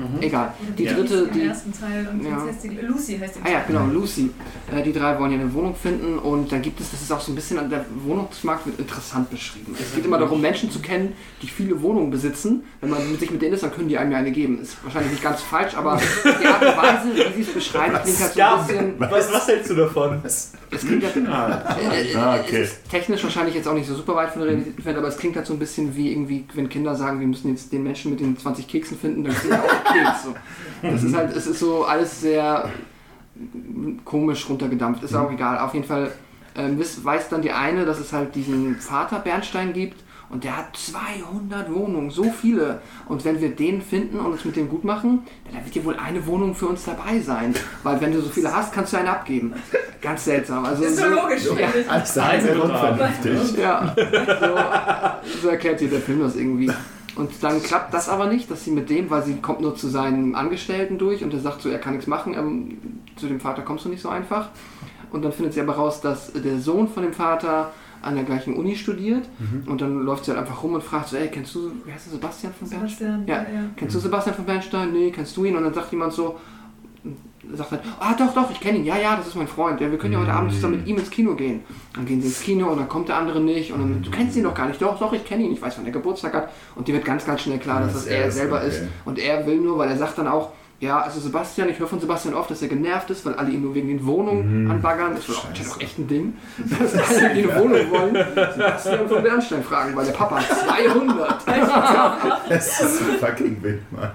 Mhm. 0.00 0.22
Egal. 0.22 0.52
Die 0.78 0.86
hieß 0.88 0.96
dritte, 0.96 1.28
die. 1.32 1.44
ersten 1.46 1.72
Teil 1.72 2.08
und 2.12 2.24
Ja. 2.24 2.42
heißt 2.46 2.64
die, 2.64 2.68
Lucy 2.68 3.18
heißt 3.18 3.36
die. 3.36 3.40
Ah 3.48 3.52
ja, 3.52 3.64
genau, 3.66 3.86
Lucy. 3.86 4.30
Äh, 4.74 4.82
die 4.82 4.92
drei 4.92 5.18
wollen 5.18 5.32
ja 5.32 5.38
eine 5.40 5.52
Wohnung 5.52 5.74
finden 5.74 6.18
und 6.18 6.50
dann 6.50 6.62
gibt 6.62 6.80
es, 6.80 6.90
das 6.90 7.02
ist 7.02 7.12
auch 7.12 7.20
so 7.20 7.32
ein 7.32 7.34
bisschen, 7.34 7.58
an 7.58 7.68
der 7.70 7.84
Wohnungsmarkt 8.04 8.66
wird 8.66 8.78
interessant 8.78 9.30
beschrieben. 9.30 9.74
Es 9.78 9.94
geht 9.94 10.04
immer 10.04 10.18
darum, 10.18 10.40
Menschen 10.40 10.70
zu 10.70 10.78
kennen, 10.80 11.12
die 11.42 11.46
viele 11.48 11.80
Wohnungen 11.82 12.10
besitzen. 12.10 12.62
Wenn 12.80 12.90
man 12.90 13.16
sich 13.18 13.30
mit 13.30 13.42
denen 13.42 13.54
ist, 13.54 13.62
dann 13.62 13.72
können 13.72 13.88
die 13.88 13.98
einem 13.98 14.12
ja 14.12 14.18
eine 14.18 14.30
geben. 14.32 14.60
Ist 14.60 14.82
wahrscheinlich 14.82 15.12
nicht 15.12 15.22
ganz 15.22 15.40
falsch, 15.42 15.74
aber 15.76 16.00
die 16.24 16.46
Art 16.46 16.62
und 16.62 16.76
Weise, 16.76 17.30
wie 17.36 17.42
sie 17.42 17.48
es 17.48 17.54
beschreiben, 17.54 17.96
klingt 18.02 18.20
halt 18.20 18.32
so 18.34 18.40
ein 18.40 18.66
bisschen. 18.66 18.94
was, 18.98 19.32
was 19.32 19.48
hältst 19.48 19.70
du 19.70 19.74
davon? 19.74 20.20
Es 20.24 20.52
klingt 20.86 21.02
halt, 21.04 21.16
äh, 21.16 21.20
Ah, 21.30 22.36
äh, 22.36 22.40
okay. 22.40 22.62
es 22.62 22.70
ist 22.72 22.88
technisch 22.90 23.22
wahrscheinlich 23.24 23.54
jetzt 23.56 23.66
auch 23.66 23.74
nicht 23.74 23.88
so 23.88 23.94
super 23.94 24.14
weit 24.14 24.30
von 24.30 24.40
der 24.42 24.50
Realität 24.50 24.74
entfernt, 24.76 24.98
aber 24.98 25.08
es 25.08 25.16
klingt 25.18 25.34
halt 25.36 25.46
so 25.46 25.52
ein 25.52 25.58
bisschen 25.58 25.96
wie 25.96 26.12
irgendwie, 26.12 26.44
wenn 26.54 26.68
Kinder 26.68 26.94
sagen, 26.94 27.18
wir 27.20 27.26
müssen 27.26 27.48
jetzt 27.48 27.72
den 27.72 27.82
Menschen 27.82 28.10
mit 28.12 28.20
den 28.20 28.36
20 28.38 28.68
Keksen 28.68 28.96
finden, 28.98 29.24
dann 29.24 29.34
wir 29.42 29.54
auch 29.62 29.89
Keks. 29.92 30.24
So. 30.24 30.34
Das 30.82 31.02
ist 31.02 31.14
halt, 31.14 31.36
es 31.36 31.46
ist 31.46 31.60
so 31.60 31.84
alles 31.84 32.20
sehr 32.20 32.70
komisch 34.04 34.48
runtergedampft, 34.48 35.02
ist 35.02 35.14
auch 35.14 35.30
egal. 35.30 35.58
Auf 35.58 35.74
jeden 35.74 35.86
Fall 35.86 36.12
ähm, 36.56 36.78
weiß 36.78 37.28
dann 37.28 37.42
die 37.42 37.52
eine, 37.52 37.84
dass 37.84 37.98
es 38.00 38.12
halt 38.12 38.34
diesen 38.34 38.76
Vater 38.76 39.20
Bernstein 39.20 39.72
gibt 39.72 40.02
und 40.30 40.44
der 40.44 40.56
hat 40.56 40.76
200 40.76 41.74
Wohnungen, 41.74 42.10
so 42.10 42.24
viele. 42.24 42.80
Und 43.08 43.24
wenn 43.24 43.40
wir 43.40 43.50
den 43.50 43.82
finden 43.82 44.20
und 44.20 44.32
uns 44.32 44.44
mit 44.44 44.54
dem 44.54 44.68
gut 44.68 44.84
machen, 44.84 45.24
dann 45.52 45.64
wird 45.64 45.74
hier 45.74 45.84
wohl 45.84 45.96
eine 45.96 46.24
Wohnung 46.24 46.54
für 46.54 46.66
uns 46.66 46.84
dabei 46.84 47.18
sein. 47.18 47.52
Weil 47.82 48.00
wenn 48.00 48.12
du 48.12 48.20
so 48.20 48.28
viele 48.30 48.54
hast, 48.54 48.72
kannst 48.72 48.92
du 48.92 48.98
eine 48.98 49.10
abgeben. 49.10 49.52
Ganz 50.00 50.24
seltsam. 50.24 50.64
Also 50.64 50.84
Ist 50.84 50.98
so 50.98 51.06
logisch, 51.06 51.46
ja, 51.46 51.68
Eigenbedarf. 52.22 52.90
unvernünftig. 52.92 53.58
ja, 53.58 53.94
so, 54.40 55.38
so 55.42 55.48
erklärt 55.48 55.80
dir 55.80 55.88
der 55.88 56.00
Film 56.00 56.20
das 56.20 56.36
irgendwie. 56.36 56.70
Und 57.16 57.30
dann 57.42 57.62
klappt 57.62 57.92
das 57.92 58.08
aber 58.08 58.26
nicht, 58.26 58.50
dass 58.50 58.64
sie 58.64 58.70
mit 58.70 58.88
dem, 58.88 59.10
weil 59.10 59.22
sie 59.24 59.34
kommt 59.36 59.60
nur 59.60 59.74
zu 59.76 59.88
seinen 59.88 60.34
Angestellten 60.34 60.96
durch 60.98 61.24
und 61.24 61.34
er 61.34 61.40
sagt 61.40 61.60
so, 61.62 61.68
er 61.68 61.78
kann 61.78 61.92
nichts 61.94 62.06
machen, 62.06 62.34
ähm, 62.34 62.78
zu 63.16 63.26
dem 63.26 63.40
Vater 63.40 63.62
kommst 63.62 63.84
du 63.84 63.88
nicht 63.88 64.00
so 64.02 64.08
einfach. 64.08 64.50
Und 65.10 65.22
dann 65.22 65.32
findet 65.32 65.54
sie 65.54 65.60
aber 65.60 65.72
raus, 65.74 66.00
dass 66.00 66.32
der 66.32 66.58
Sohn 66.60 66.86
von 66.88 67.02
dem 67.02 67.12
Vater 67.12 67.72
an 68.00 68.14
der 68.14 68.24
gleichen 68.24 68.54
Uni 68.56 68.76
studiert 68.76 69.28
und 69.66 69.80
dann 69.82 70.04
läuft 70.04 70.24
sie 70.24 70.30
halt 70.30 70.40
einfach 70.40 70.62
rum 70.62 70.72
und 70.74 70.82
fragt 70.82 71.08
so, 71.08 71.16
ey, 71.16 71.28
kennst 71.28 71.54
du, 71.54 71.72
wie 71.84 71.92
heißt 71.92 72.06
der, 72.06 72.12
Sebastian 72.14 72.54
von 72.54 72.70
Bernstein? 72.70 73.20
Sebastian, 73.26 73.26
Ja. 73.26 73.60
ja. 73.60 73.64
Kennst 73.76 73.94
du 73.96 73.98
Sebastian 74.00 74.36
von 74.36 74.44
Bernstein? 74.46 74.92
Nee, 74.92 75.10
kennst 75.10 75.36
du 75.36 75.44
ihn? 75.44 75.54
Und 75.56 75.64
dann 75.64 75.74
sagt 75.74 75.90
jemand 75.92 76.12
so, 76.14 76.38
sagt 77.54 77.70
halt, 77.72 77.82
ah 77.98 78.14
doch, 78.18 78.32
doch, 78.34 78.50
ich 78.50 78.60
kenne 78.60 78.78
ihn, 78.78 78.84
ja, 78.84 78.96
ja, 78.98 79.16
das 79.16 79.28
ist 79.28 79.36
mein 79.36 79.48
Freund, 79.48 79.80
ja, 79.80 79.90
wir 79.90 79.98
können 79.98 80.12
ja 80.12 80.20
heute 80.20 80.32
Abend 80.32 80.52
zusammen 80.52 80.78
mit 80.78 80.86
ihm 80.86 80.98
ins 80.98 81.10
Kino 81.10 81.34
gehen. 81.34 81.62
Dann 81.94 82.06
gehen 82.06 82.20
sie 82.20 82.28
ins 82.28 82.40
Kino 82.40 82.68
und 82.68 82.78
dann 82.78 82.88
kommt 82.88 83.08
der 83.08 83.16
andere 83.16 83.40
nicht 83.40 83.72
und 83.72 83.80
dann, 83.80 84.02
du 84.02 84.10
kennst 84.10 84.36
ihn 84.36 84.44
doch 84.44 84.54
gar 84.54 84.66
nicht, 84.66 84.80
doch, 84.80 84.98
doch, 84.98 85.12
ich 85.12 85.24
kenne 85.24 85.44
ihn, 85.44 85.52
ich 85.52 85.62
weiß, 85.62 85.78
wann 85.78 85.86
er 85.86 85.92
Geburtstag 85.92 86.34
hat 86.34 86.50
und 86.76 86.86
dir 86.86 86.94
wird 86.94 87.04
ganz, 87.04 87.24
ganz 87.24 87.40
schnell 87.42 87.58
klar, 87.58 87.80
dass 87.80 87.94
Dass 87.94 88.04
das 88.04 88.12
er 88.12 88.26
ist, 88.26 88.34
selber 88.34 88.58
okay. 88.58 88.68
ist 88.68 88.82
und 89.04 89.18
er 89.18 89.46
will 89.46 89.58
nur, 89.58 89.78
weil 89.78 89.88
er 89.88 89.96
sagt 89.96 90.18
dann 90.18 90.28
auch, 90.28 90.50
ja, 90.80 90.98
also 91.00 91.20
Sebastian, 91.20 91.68
ich 91.68 91.78
höre 91.78 91.86
von 91.86 92.00
Sebastian 92.00 92.32
oft, 92.32 92.50
dass 92.50 92.62
er 92.62 92.68
genervt 92.68 93.10
ist, 93.10 93.26
weil 93.26 93.34
alle 93.34 93.50
ihn 93.50 93.60
nur 93.60 93.74
wegen 93.74 93.88
den 93.88 94.06
Wohnungen 94.06 94.70
anbaggern. 94.70 95.10
Das 95.14 95.28
ist 95.28 95.36
doch, 95.36 95.44
das 95.52 95.78
echt 95.78 95.98
ein 95.98 96.08
Ding, 96.08 96.32
dass 96.78 96.94
alle, 96.94 97.34
die 97.34 97.42
eine 97.42 97.60
Wohnung 97.60 97.90
wollen, 97.90 98.14
Sebastian 98.14 99.06
von 99.06 99.22
Bernstein 99.22 99.62
fragen, 99.62 99.94
weil 99.94 100.06
der 100.06 100.12
Papa 100.12 100.36
hat 100.40 100.46
200. 100.58 101.44
Es 102.48 102.80
ist 102.80 103.02
ein 103.02 103.18
fucking 103.18 103.62
wild, 103.62 103.92
Mann. 103.92 104.10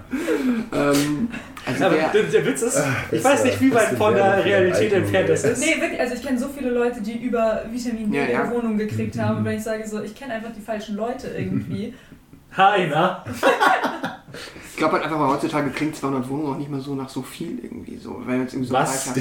ähm, 0.74 1.28
also 1.66 1.86
Aber 1.86 1.96
der, 1.96 2.10
der, 2.10 2.24
der 2.24 2.46
Witz 2.46 2.62
ist, 2.62 2.82
ich 3.12 3.18
ist 3.18 3.24
weiß 3.24 3.44
nicht, 3.44 3.62
wie 3.62 3.74
weit 3.74 3.90
von 3.98 4.14
der 4.14 4.44
Realität 4.44 4.94
entfernt 4.94 5.30
das 5.30 5.44
ist. 5.44 5.60
Nee, 5.60 5.82
wirklich, 5.82 6.00
also 6.00 6.14
ich 6.14 6.24
kenne 6.24 6.38
so 6.38 6.50
viele 6.50 6.70
Leute, 6.70 7.02
die 7.02 7.18
über 7.18 7.64
Vitamin 7.72 8.12
D 8.12 8.18
Ja, 8.18 8.24
ihre 8.24 8.32
ja. 8.34 8.52
Wohnung 8.52 8.78
gekriegt 8.78 9.18
haben. 9.18 9.38
Und 9.38 9.46
wenn 9.46 9.58
ich 9.58 9.64
sage 9.64 9.88
so, 9.88 10.02
ich 10.02 10.16
kenne 10.16 10.34
einfach 10.34 10.52
die 10.56 10.62
falschen 10.62 10.96
Leute 10.96 11.28
irgendwie. 11.28 11.94
Hi, 12.56 12.88
na? 12.90 13.24
Ich 14.72 14.78
glaube 14.78 14.94
halt 14.94 15.04
einfach, 15.06 15.20
weil 15.20 15.28
heutzutage 15.30 15.70
klingt 15.70 15.96
200 15.96 16.30
Wohnungen 16.30 16.54
auch 16.54 16.58
nicht 16.58 16.70
mehr 16.70 16.80
so 16.82 16.96
nach 16.96 17.10
so 17.10 17.22
viel 17.22 17.60
irgendwie 17.64 17.98
so. 17.98 18.22
Wenn 18.26 18.42
jetzt 18.42 18.54
irgendwie 18.54 18.70
so 18.70 18.74
Was? 18.76 19.14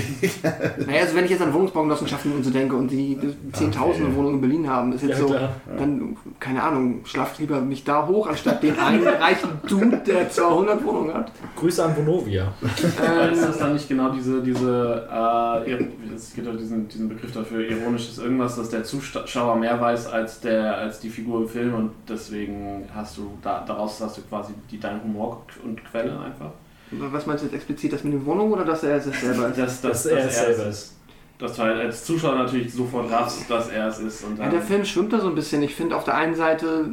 Naja, 0.86 1.00
also 1.02 1.14
wenn 1.16 1.24
ich 1.24 1.30
jetzt 1.30 1.42
an 1.42 1.52
Wohnungsbaugenossenschaften 1.54 2.32
und 2.32 2.42
so 2.44 2.50
denke 2.50 2.76
und 2.76 2.88
die 2.90 3.18
zehntausende 3.52 4.08
Okay. 4.08 4.16
Wohnungen 4.16 4.34
in 4.36 4.40
Berlin 4.40 4.68
haben, 4.68 4.92
ist 4.92 5.02
jetzt 5.02 5.12
Ja, 5.20 5.26
so, 5.26 5.26
klar. 5.26 5.52
dann, 5.78 6.16
keine 6.40 6.62
Ahnung, 6.62 7.00
schlaft 7.04 7.38
lieber 7.38 7.60
mich 7.60 7.84
da 7.84 8.06
hoch, 8.06 8.26
anstatt 8.26 8.62
den 8.62 8.78
einen 8.78 9.06
reichen 9.06 9.50
Dude, 9.68 9.98
der 10.06 10.28
200 10.30 10.84
Wohnungen 10.84 11.14
hat. 11.14 11.32
Grüße 11.56 11.84
an 11.84 11.96
Vonovia. 11.96 12.52
Aber 12.62 13.30
ist 13.30 13.38
Ähm, 13.38 13.44
das 13.46 13.58
dann 13.58 13.72
nicht 13.74 13.88
genau 13.88 14.10
diese, 14.10 14.42
diese 14.42 15.08
äh, 15.12 16.14
es 16.14 16.34
gibt 16.34 16.46
doch 16.46 16.56
diesen, 16.56 16.88
diesen 16.88 17.08
Begriff 17.08 17.32
dafür, 17.32 17.60
ironisches 17.68 18.18
irgendwas, 18.18 18.56
dass 18.56 18.70
der 18.70 18.84
Zuschauer 18.84 19.56
mehr 19.56 19.80
weiß 19.80 20.06
als, 20.08 20.40
der, 20.40 20.76
als 20.78 21.00
die 21.00 21.08
Figur 21.10 21.42
im 21.42 21.48
Film 21.48 21.74
und 21.74 21.90
deswegen 22.08 22.84
hast 22.94 23.16
du, 23.18 23.30
da, 23.42 23.64
daraus 23.66 24.00
hast 24.00 24.18
du 24.18 24.22
quasi 24.22 24.52
die, 24.70 24.78
dein 24.78 25.00
Humor 25.04 25.44
und 25.62 25.84
Quelle 25.84 26.18
einfach. 26.20 26.50
was 26.90 27.26
meinst 27.26 27.42
du 27.42 27.46
jetzt 27.46 27.54
explizit, 27.54 27.92
das 27.92 28.02
mit 28.04 28.12
den 28.14 28.26
Wohnungen 28.26 28.52
oder 28.52 28.64
dass 28.64 28.82
er 28.82 28.96
es 28.96 29.04
selber 29.04 29.48
ist? 29.48 29.58
Dass, 29.58 29.80
Dass 29.82 30.06
er 30.06 30.26
es 30.26 30.36
selber 30.38 30.66
ist. 30.66 30.90
dass 31.38 31.56
du 31.56 31.62
halt 31.62 31.80
als 31.80 32.04
Zuschauer 32.04 32.36
natürlich 32.36 32.72
sofort 32.72 33.10
raffst, 33.10 33.50
dass 33.50 33.68
er 33.68 33.88
es 33.88 33.98
ist. 33.98 34.22
Und 34.24 34.38
Ja, 34.38 34.48
der 34.48 34.62
Film 34.62 34.84
schwimmt 34.84 35.12
da 35.12 35.20
so 35.20 35.28
ein 35.28 35.34
bisschen. 35.34 35.62
Ich 35.62 35.74
finde 35.74 35.96
auf 35.96 36.04
der 36.04 36.14
einen 36.14 36.34
Seite, 36.36 36.88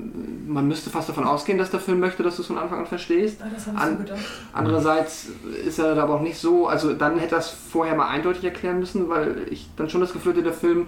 man 0.47 0.68
müsste 0.68 0.89
fast 0.89 1.07
davon 1.09 1.26
ausgehen, 1.26 1.57
dass 1.59 1.70
der 1.70 1.80
Film 1.80 1.99
möchte, 1.99 2.24
dass 2.24 2.36
du 2.38 2.41
es 2.41 2.47
von 2.47 2.57
Anfang 2.57 2.80
an 2.80 2.86
verstehst. 2.88 3.39
Ah, 3.41 3.47
das 3.53 3.68
habe 3.68 3.78
ich 3.78 3.84
An- 3.84 3.97
so 3.97 4.03
gedacht. 4.03 4.20
Andererseits 4.53 5.28
ist 5.66 5.80
er 5.80 5.93
da 5.95 6.03
aber 6.03 6.16
auch 6.16 6.22
nicht 6.22 6.38
so, 6.39 6.68
also 6.68 6.93
dann 6.93 7.18
hätte 7.20 7.36
er 7.36 7.39
es 7.39 7.49
vorher 7.49 7.95
mal 7.95 8.07
eindeutig 8.07 8.43
erklären 8.43 8.80
müssen, 8.80 9.09
weil 9.09 9.45
ich 9.49 9.70
dann 9.78 9.89
schon 9.89 10.01
das 10.01 10.12
Gefühl 10.14 10.34
hatte, 10.34 10.43
der 10.43 10.53
Film 10.53 10.88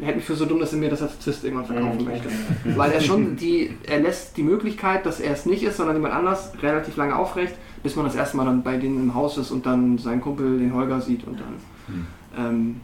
hält 0.00 0.16
mich 0.16 0.24
für 0.24 0.34
so 0.34 0.44
dumm, 0.46 0.58
dass 0.60 0.72
er 0.72 0.78
mir 0.78 0.90
das 0.90 1.02
als 1.02 1.18
Twist 1.18 1.44
irgendwann 1.44 1.66
verkaufen 1.66 1.98
Mhm, 1.98 2.04
möchte. 2.04 2.28
Weil 2.76 2.92
er 2.92 3.00
schon 3.00 3.36
die, 3.36 3.74
er 3.84 4.00
lässt 4.00 4.36
die 4.36 4.42
Möglichkeit, 4.42 5.04
dass 5.06 5.20
er 5.20 5.32
es 5.32 5.46
nicht 5.46 5.62
ist, 5.62 5.76
sondern 5.76 5.96
jemand 5.96 6.14
anders 6.14 6.52
relativ 6.62 6.96
lange 6.96 7.14
aufrecht, 7.16 7.54
bis 7.82 7.96
man 7.96 8.04
das 8.06 8.14
erste 8.14 8.36
Mal 8.36 8.44
dann 8.46 8.62
bei 8.62 8.76
denen 8.76 8.96
im 9.02 9.14
Haus 9.14 9.38
ist 9.38 9.50
und 9.50 9.66
dann 9.66 9.98
seinen 9.98 10.20
Kumpel, 10.20 10.58
den 10.58 10.72
Holger, 10.74 11.00
sieht 11.00 11.24
und 11.26 11.38
dann. 11.40 11.54
Hm. 11.86 12.06
Ähm, 12.36 12.80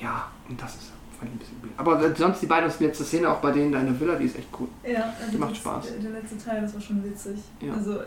ja, 0.00 0.26
und 0.48 0.60
das 0.60 0.74
ist 0.74 0.92
fand 1.18 1.30
ich 1.30 1.34
ein 1.36 1.38
bisschen 1.38 1.62
weird. 1.62 1.72
Aber 1.78 2.04
äh, 2.04 2.14
sonst 2.16 2.42
die 2.42 2.46
beiden, 2.46 2.64
das 2.68 2.80
letzte 2.80 3.04
Szene 3.04 3.30
auch 3.30 3.38
bei 3.40 3.52
denen 3.52 3.72
in 3.74 3.86
der 3.86 4.00
Villa, 4.00 4.16
die 4.16 4.24
ist 4.24 4.36
echt 4.36 4.48
cool. 4.58 4.66
Ja, 4.84 5.14
also 5.24 5.38
macht 5.38 5.52
das- 5.52 5.58
Spaß. 5.58 5.86
Der, 5.86 6.10
der 6.10 6.20
letzte 6.20 6.38
Teil, 6.38 6.60
das 6.62 6.74
war 6.74 6.80
schon 6.80 7.04
witzig. 7.04 7.36
Ja. 7.60 7.74
Also 7.74 8.00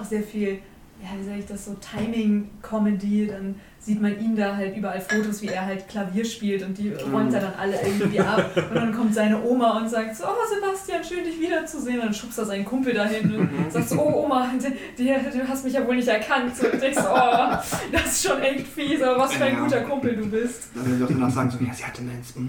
auch 0.00 0.04
sehr 0.04 0.22
viel, 0.22 0.58
ja, 1.02 1.08
wie 1.18 1.24
sage 1.24 1.38
ich 1.40 1.46
das, 1.46 1.64
so 1.64 1.74
Timing-Comedy. 1.80 3.26
Dann 3.28 3.56
sieht 3.84 4.00
man 4.00 4.16
ihn 4.20 4.36
da 4.36 4.54
halt 4.54 4.76
überall 4.76 5.00
Fotos, 5.00 5.42
wie 5.42 5.48
er 5.48 5.66
halt 5.66 5.88
Klavier 5.88 6.24
spielt 6.24 6.62
und 6.62 6.78
die 6.78 6.90
Mhm. 6.90 7.12
räumt 7.14 7.34
er 7.34 7.40
dann 7.40 7.54
alle 7.58 7.76
irgendwie 7.84 8.20
ab. 8.20 8.50
Und 8.56 8.74
dann 8.76 8.94
kommt 8.94 9.12
seine 9.12 9.42
Oma 9.42 9.78
und 9.78 9.88
sagt 9.90 10.14
so, 10.16 10.22
oh 10.24 10.54
Sebastian, 10.54 11.02
schön 11.02 11.24
dich 11.24 11.40
wiederzusehen. 11.40 11.96
Und 11.98 12.04
dann 12.06 12.14
schubst 12.14 12.38
er 12.38 12.44
seinen 12.44 12.64
Kumpel 12.64 12.94
dahin 12.94 13.34
und 13.34 13.72
sagt 13.72 13.88
so, 13.88 13.98
oh 14.00 14.24
Oma, 14.24 14.48
du 14.96 15.48
hast 15.48 15.64
mich 15.64 15.72
ja 15.74 15.84
wohl 15.84 15.96
nicht 15.96 16.06
erkannt. 16.06 16.56
So, 16.56 16.66
und 16.66 16.74
ich 16.74 16.80
denk 16.80 16.94
so, 16.94 17.08
oh, 17.12 17.56
das 17.90 18.06
ist 18.06 18.24
schon 18.28 18.40
echt 18.40 18.68
fies, 18.68 19.02
aber 19.02 19.18
was 19.18 19.32
für 19.34 19.44
ein 19.44 19.54
Ja. 19.54 19.60
guter 19.64 19.80
Kumpel 19.80 20.14
du 20.16 20.26
bist. 20.26 20.62
Dann 20.76 20.86
will 20.86 20.96
ich 20.98 21.02
auch 21.04 21.08
danach 21.08 21.30
sagen, 21.30 21.50
so, 21.50 21.58
ja, 21.64 21.74
sie 21.74 21.84
hatte 21.84 22.02
Mens. 22.02 22.34
Mm. 22.36 22.48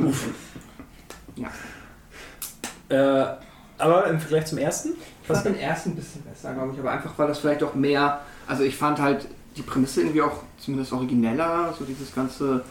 Gut. 0.00 0.14
Äh, 2.88 3.24
aber 3.78 4.06
im 4.06 4.18
Vergleich 4.20 4.46
zum 4.46 4.58
ersten? 4.58 4.90
Ich 5.20 5.26
fand 5.28 5.44
den 5.44 5.58
ersten 5.58 5.90
ein 5.90 5.96
bisschen 5.96 6.22
besser, 6.22 6.54
glaube 6.54 6.72
ich, 6.72 6.78
aber 6.80 6.92
einfach, 6.92 7.12
weil 7.18 7.28
das 7.28 7.38
vielleicht 7.40 7.62
auch 7.62 7.74
mehr, 7.74 8.20
also 8.46 8.62
ich 8.62 8.76
fand 8.76 9.00
halt 9.00 9.26
die 9.56 9.62
Prämisse 9.62 10.02
irgendwie 10.02 10.22
auch 10.22 10.42
zumindest 10.58 10.92
origineller, 10.92 11.74
so 11.78 11.84
dieses 11.84 12.14
ganze, 12.14 12.64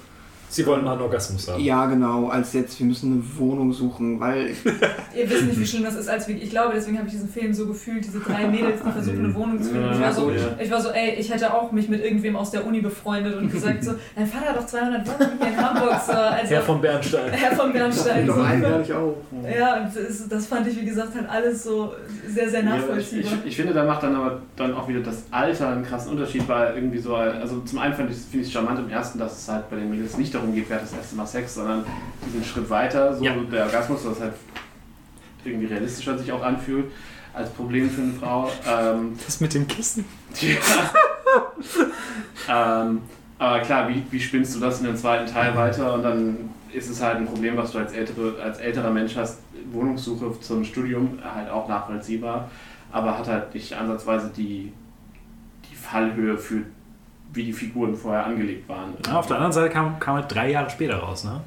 Sie 0.56 0.66
wollen 0.66 0.86
mal 0.86 0.94
einen 0.94 1.02
Orgasmus 1.02 1.50
haben. 1.50 1.62
ja 1.62 1.86
genau, 1.88 2.30
als 2.30 2.54
jetzt, 2.54 2.80
wir 2.80 2.88
müssen 2.88 3.12
eine 3.12 3.24
Wohnung 3.38 3.74
suchen, 3.74 4.20
weil, 4.22 4.48
Ihr 5.16 5.30
wisst 5.30 5.48
nicht, 5.48 5.60
wie 5.60 5.66
schlimm 5.68 5.84
das 5.84 5.96
ist, 5.96 6.08
als 6.08 6.30
wir, 6.30 6.36
ich 6.42 6.50
glaube, 6.50 6.74
deswegen 6.74 6.98
habe 6.98 7.08
ich 7.08 7.14
diesen 7.14 7.28
Film 7.28 7.54
so 7.54 7.68
gefühlt, 7.68 8.06
diese 8.06 8.20
drei 8.22 8.48
Mädels, 8.48 8.82
die 8.86 8.90
versuchen, 8.92 9.20
eine 9.26 9.36
Wohnung 9.36 9.62
zu 9.62 9.72
finden. 9.72 9.92
Ich 9.92 10.00
war, 10.00 10.14
so, 10.14 10.32
ich 10.32 10.72
war 10.72 10.82
so, 10.82 10.90
ey, 10.92 11.16
ich 11.16 11.30
hätte 11.30 11.54
auch 11.54 11.74
mich 11.74 11.90
mit 11.90 12.02
irgendwem 12.02 12.38
aus 12.38 12.52
der 12.52 12.66
Uni 12.66 12.80
befreundet 12.80 13.36
und 13.36 13.52
gesagt 13.52 13.84
so, 13.84 13.96
dein 14.16 14.28
Vater 14.28 14.46
hat 14.52 14.58
doch 14.58 14.66
200 14.66 15.06
Wohnungen 15.06 15.38
hier 15.40 15.48
in 15.50 15.58
Hamburg. 15.58 16.02
So, 16.06 16.12
also, 16.14 16.54
Herr 16.56 16.62
von 16.62 16.80
Bernstein. 16.82 17.32
Herr 17.32 17.52
von 17.52 17.74
Bernstein. 17.74 18.26
doch 18.28 18.38
einen 18.46 18.62
werde 18.62 18.84
ich 18.84 18.94
auch. 18.94 19.16
Ja, 19.58 19.82
und 19.82 19.92
das, 19.94 20.28
das 20.30 20.46
fand 20.46 20.68
ich, 20.68 20.80
wie 20.80 20.86
gesagt, 20.86 21.16
halt 21.16 21.30
alles 21.30 21.64
so 21.64 21.94
sehr, 22.28 22.50
sehr 22.50 22.64
Ja, 22.64 22.76
ich, 22.76 22.82
nachvollziehbar. 22.82 23.34
ich, 23.44 23.48
ich 23.50 23.56
finde, 23.58 23.74
da 23.74 23.84
macht 23.84 24.04
dann 24.04 24.16
aber 24.16 24.40
dann 24.56 24.74
auch 24.74 24.88
wieder 24.88 25.02
das 25.02 25.24
Alter 25.32 25.70
einen 25.70 25.84
krassen 25.84 26.12
Unterschied, 26.12 26.48
weil 26.48 26.76
irgendwie 26.76 27.00
so, 27.00 27.16
also 27.16 27.60
zum 27.62 27.80
einen 27.80 27.94
finde 27.94 28.12
ich 28.14 28.20
es 28.20 28.26
find 28.26 28.46
charmant 28.48 28.80
im 28.80 28.90
ersten, 28.90 29.20
dass 29.20 29.38
es 29.42 29.50
halt 29.50 29.70
bei 29.70 29.76
den 29.76 29.90
Mädels 29.90 30.18
nicht 30.18 30.34
darum 30.34 30.45
geht, 30.54 30.70
wer 30.70 30.78
hat 30.78 30.84
das 30.84 30.94
erste 30.94 31.16
Mal 31.16 31.26
Sex, 31.26 31.56
sondern 31.56 31.86
diesen 32.28 32.44
Schritt 32.44 32.70
weiter, 32.70 33.16
so 33.16 33.24
Ja. 33.24 33.34
der 33.34 33.66
Orgasmus, 33.66 34.06
was 34.06 34.20
halt 34.20 34.34
irgendwie 35.44 35.66
realistischer 35.68 36.18
sich 36.18 36.32
auch 36.32 36.44
anfühlt 36.44 36.86
als 37.34 37.50
Problem 37.50 37.90
für 37.90 38.02
eine 38.02 38.14
Frau. 38.14 38.50
Ähm, 38.68 39.18
Das 39.26 39.40
mit 39.42 39.54
dem 39.54 39.68
Kissen. 39.68 40.06
ja. 40.42 40.58
ähm, 42.88 43.02
aber 43.38 43.60
klar, 43.60 43.90
wie, 43.90 44.04
wie 44.10 44.20
spinnst 44.20 44.56
du 44.56 44.60
das 44.60 44.80
in 44.80 44.86
den 44.86 44.96
zweiten 44.98 45.32
Teil 45.32 45.56
weiter 45.56 45.94
und 45.94 46.04
dann 46.04 46.50
ist 46.72 46.90
es 46.90 47.02
halt 47.02 47.18
ein 47.18 47.26
Problem, 47.26 47.58
was 47.58 47.72
du 47.72 47.80
als, 47.80 47.94
ältere, 47.94 48.42
als 48.42 48.60
älterer 48.60 48.92
Mensch 48.92 49.16
hast. 49.16 49.40
Wohnungssuche 49.72 50.40
zum 50.42 50.64
Studium 50.64 51.20
halt 51.24 51.50
auch 51.50 51.68
nachvollziehbar, 51.68 52.50
aber 52.92 53.18
hat 53.18 53.28
halt 53.28 53.54
nicht 53.54 53.74
ansatzweise 53.74 54.32
die, 54.36 54.72
die 55.70 55.76
Fallhöhe 55.76 56.38
für 56.38 56.62
wie 57.36 57.44
die 57.44 57.54
Figuren 57.54 57.96
vorher 57.96 58.26
angelegt 58.26 58.68
waren. 58.70 58.94
Ja, 59.06 59.20
auf 59.20 59.28
der 59.28 59.36
anderen 59.38 59.54
Seite 59.54 59.70
kam, 59.70 60.00
kam 60.00 60.16
halt 60.16 60.34
drei 60.34 60.52
Jahre 60.52 60.70
später 60.70 60.96
raus, 60.98 61.24
ne? 61.24 61.42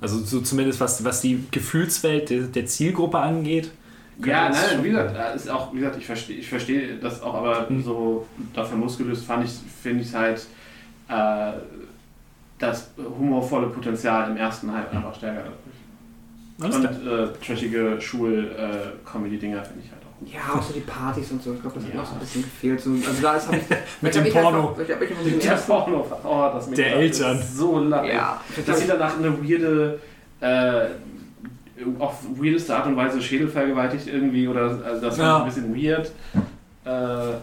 Also 0.00 0.18
so 0.18 0.40
zumindest 0.40 0.80
was, 0.80 1.04
was 1.04 1.20
die 1.20 1.44
Gefühlswelt 1.50 2.30
der, 2.30 2.42
der 2.42 2.66
Zielgruppe 2.66 3.18
angeht. 3.18 3.70
Ja, 4.24 4.48
nein, 4.48 4.82
wie 4.82 4.90
gesagt, 4.90 5.36
ist 5.36 5.48
auch, 5.48 5.72
wie 5.72 5.78
gesagt, 5.78 5.96
ich 5.98 6.06
verstehe 6.06 6.36
ich 6.38 6.48
verstehe 6.48 6.96
das 6.96 7.22
auch, 7.22 7.34
aber 7.34 7.66
Mhm. 7.70 7.82
so 7.82 8.26
davon 8.52 8.80
losgelöst 8.80 9.24
fand 9.24 9.44
ich, 9.44 9.50
finde 9.82 10.02
ich 10.02 10.12
halt 10.14 10.46
äh, 11.08 11.52
das 12.58 12.90
humorvolle 13.18 13.68
Potenzial 13.68 14.30
im 14.30 14.36
ersten 14.36 14.72
halt 14.72 14.90
einfach 14.92 15.14
stärker. 15.14 15.44
Und 16.60 16.84
äh, 16.84 17.28
trashige 17.44 18.00
Schul-Comedy-Dinger 18.00 19.62
finde 19.64 19.84
ich 19.84 19.90
halt. 19.92 19.97
Ja, 20.26 20.54
auch 20.58 20.62
so 20.62 20.72
die 20.72 20.80
Partys 20.80 21.30
und 21.30 21.42
so, 21.42 21.54
ich 21.54 21.60
glaube, 21.60 21.76
das 21.76 21.84
hat 21.84 21.94
Ja. 21.94 22.00
noch 22.00 22.06
so 22.06 22.14
ein 22.14 22.18
bisschen 22.20 22.42
gefehlt. 22.42 22.80
So, 22.80 22.90
also 22.90 23.22
da 23.22 23.34
ist 23.34 23.46
habe 23.46 23.56
ich 23.58 23.62
Mit 24.02 24.14
dem 24.14 24.26
ich 24.26 24.32
Porno. 24.32 24.68
Einfach, 24.70 24.82
ich 24.82 24.90
habe 24.90 25.06
mit 25.06 25.32
dem 25.32 25.40
Der 25.40 25.54
Porno, 25.54 26.06
oh, 26.24 26.50
das 26.52 26.70
Der 26.70 26.96
Eltern. 26.96 27.42
so 27.42 27.78
lang. 27.78 28.04
ja, 28.06 28.40
Das 28.66 28.78
sieht 28.80 28.88
danach 28.88 29.16
eine 29.16 29.32
weirde, 29.42 29.98
äh, 30.40 30.86
auf 32.00 32.14
weirdeste 32.36 32.74
Art 32.76 32.86
und 32.86 32.96
Weise 32.96 33.22
Schädel 33.22 33.46
vergewaltigt 33.48 34.08
irgendwie 34.08 34.48
oder 34.48 34.80
also 34.84 35.00
das 35.06 35.16
Ja. 35.18 35.38
ein 35.38 35.44
bisschen 35.44 35.74
weird. 35.76 36.10
Äh, 36.84 36.90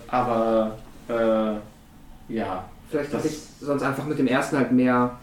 aber 0.09 0.78
äh, 1.07 2.34
ja. 2.34 2.65
Vielleicht 2.89 3.13
hatte 3.13 3.28
ich 3.28 3.38
sonst 3.61 3.84
einfach 3.84 4.05
mit 4.05 4.19
dem 4.19 4.28
ersten 4.28 4.57
halt 4.57 4.71
mehr 4.71 5.17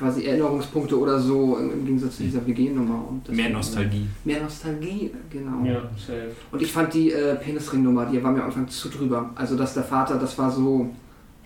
quasi 0.00 0.24
Erinnerungspunkte 0.24 0.98
oder 0.98 1.20
so 1.20 1.58
im 1.58 1.84
Gegensatz 1.84 2.16
zu 2.16 2.22
dieser 2.24 2.44
WG-Nummer. 2.46 3.04
und 3.08 3.28
Mehr 3.30 3.50
Nostalgie. 3.50 4.08
Mehr 4.24 4.42
Nostalgie, 4.42 5.12
genau. 5.30 5.62
Ja, 5.64 5.82
safe. 5.96 6.30
Und 6.50 6.62
ich 6.62 6.72
fand 6.72 6.92
die 6.94 7.12
äh, 7.12 7.36
Penisring-Nummer, 7.36 8.06
die 8.06 8.22
war 8.24 8.32
mir 8.32 8.40
am 8.40 8.46
Anfang 8.46 8.66
zu 8.68 8.88
drüber. 8.88 9.30
Also, 9.34 9.56
dass 9.56 9.74
der 9.74 9.84
Vater, 9.84 10.16
das 10.18 10.36
war 10.38 10.50
so. 10.50 10.88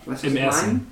Weißt 0.05 0.23
du, 0.23 0.27
Im 0.27 0.37
ersten. 0.37 0.87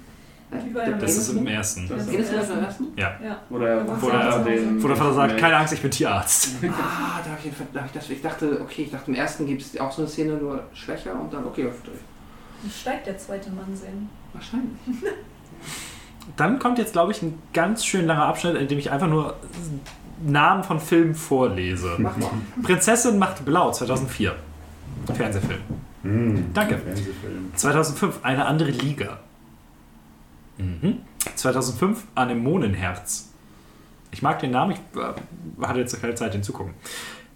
Der 0.52 0.88
ja 0.88 0.98
Das 0.98 1.18
ist 1.18 1.30
im 1.30 1.48
ersten. 1.48 1.88
Das- 1.88 2.06
ist 2.08 2.20
im 2.52 2.60
ersten? 2.60 2.86
Ja. 2.96 3.18
Oder 3.50 3.88
Wo 4.00 4.10
der, 4.10 4.40
den, 4.44 4.84
wo 4.84 4.88
der 4.88 4.98
Vater 4.98 5.14
sagt, 5.14 5.38
keine 5.40 5.56
Angst, 5.56 5.74
ich 5.74 5.82
bin 5.82 5.90
Tierarzt. 5.90 6.50
Ah, 6.64 7.20
da 7.24 7.32
habe 7.32 7.40
ich, 7.44 7.52
da 7.74 7.80
hab 7.80 7.86
ich 7.88 7.92
das. 7.94 8.10
Ich 8.10 8.22
dachte, 8.22 8.60
okay, 8.62 8.84
ich 8.84 8.92
dachte, 8.92 9.10
im 9.10 9.16
ersten 9.16 9.48
gibt 9.48 9.62
es 9.64 9.80
auch 9.80 9.92
so 9.92 10.04
eine 10.04 10.10
Szene, 10.12 10.34
nur 10.38 10.64
schwächer 10.74 11.20
und 11.20 11.34
dann, 11.34 11.44
okay, 11.46 11.68
auf 11.68 11.76
Wie 12.62 12.70
steigt 12.70 13.08
der 13.08 13.18
zweite 13.18 13.50
Mann 13.50 13.76
sehen? 13.76 14.10
wahrscheinlich. 14.34 14.78
Dann 16.38 16.60
kommt 16.60 16.78
jetzt, 16.78 16.94
glaube 16.94 17.12
ich, 17.12 17.22
ein 17.22 17.38
ganz 17.54 17.86
schön 17.86 18.06
langer 18.06 18.26
Abschnitt, 18.26 18.56
in 18.56 18.68
dem 18.68 18.80
ich 18.80 18.92
einfach 18.92 19.08
nur 19.08 19.36
Namen 20.26 20.64
von 20.64 20.80
Filmen 20.80 21.16
vorlese. 21.16 21.96
Mach 21.98 22.16
mal. 22.18 22.30
Prinzessin 22.64 23.20
macht 23.20 23.44
blau, 23.46 23.72
2004. 23.72 24.36
Fernsehfilm. 25.14 25.60
Hm, 26.04 26.54
Danke. 26.54 26.78
Fernsehfilm. 26.78 27.52
2005 27.56 28.20
eine 28.24 28.46
andere 28.46 28.72
Liga. 28.72 29.20
Mhm. 30.58 31.00
2005 31.36 32.04
Anemonenherz. 32.16 33.30
Ich 34.12 34.22
mag 34.22 34.40
den 34.40 34.52
Namen, 34.52 34.74
ich 34.74 35.00
äh, 35.00 35.66
hatte 35.66 35.80
jetzt 35.80 36.00
keine 36.00 36.16
Zeit, 36.16 36.34
den 36.34 36.44
zu 36.44 36.54
gucken. 36.54 36.74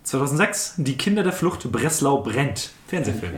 2006 0.03 0.75
Die 0.77 0.95
Kinder 0.95 1.23
der 1.23 1.33
Flucht 1.33 1.69
Breslau 1.71 2.21
brennt. 2.21 2.71
Fernsehfilm. 2.87 3.35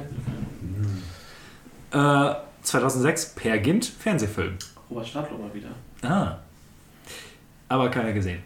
Äh, 1.92 2.36
2006 2.62 3.34
Per 3.36 3.58
Gint. 3.59 3.86
Fernsehfilm. 3.86 4.58
Robert 4.89 5.07
Stadler 5.07 5.37
mal 5.37 5.53
wieder. 5.53 5.70
Ah. 6.01 6.37
Aber 7.67 7.89
keiner 7.89 8.13
gesehen. 8.13 8.39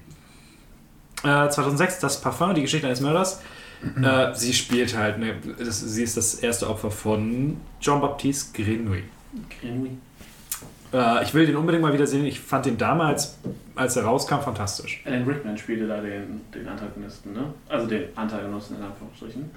Äh, 1.24 1.50
2006 1.50 2.00
Das 2.00 2.20
Parfum, 2.20 2.54
die 2.54 2.62
Geschichte 2.62 2.88
eines 2.88 3.02
Mörders. 3.02 3.42
Äh, 4.02 4.34
sie 4.34 4.54
spielt 4.54 4.96
halt, 4.98 5.20
ne, 5.20 5.36
das, 5.60 5.80
sie 5.82 6.04
ist 6.04 6.16
das 6.16 6.36
erste 6.36 6.70
Opfer 6.70 6.90
von 6.90 7.58
Jean-Baptiste 7.82 8.62
Grenouille. 8.64 9.04
Grenouille. 9.60 9.98
Äh, 10.94 11.24
ich 11.24 11.34
will 11.34 11.46
den 11.46 11.56
unbedingt 11.58 11.82
mal 11.82 11.92
wieder 11.92 12.08
sehen. 12.08 12.26
Ich 12.26 12.40
fand 12.40 12.66
den 12.66 12.78
damals, 12.78 13.38
als 13.76 13.96
er 13.98 14.06
rauskam, 14.06 14.40
fantastisch. 14.40 15.02
Alan 15.06 15.24
Rickman 15.24 15.58
spielte 15.58 15.88
da 15.88 16.00
den, 16.00 16.42
den 16.54 16.68
Antagonisten, 16.68 17.34
ne? 17.34 17.54
Also 17.68 17.88
den 17.88 18.16
Antagonisten 18.16 18.78
in 18.78 18.84
Anführungsstrichen. 18.84 19.50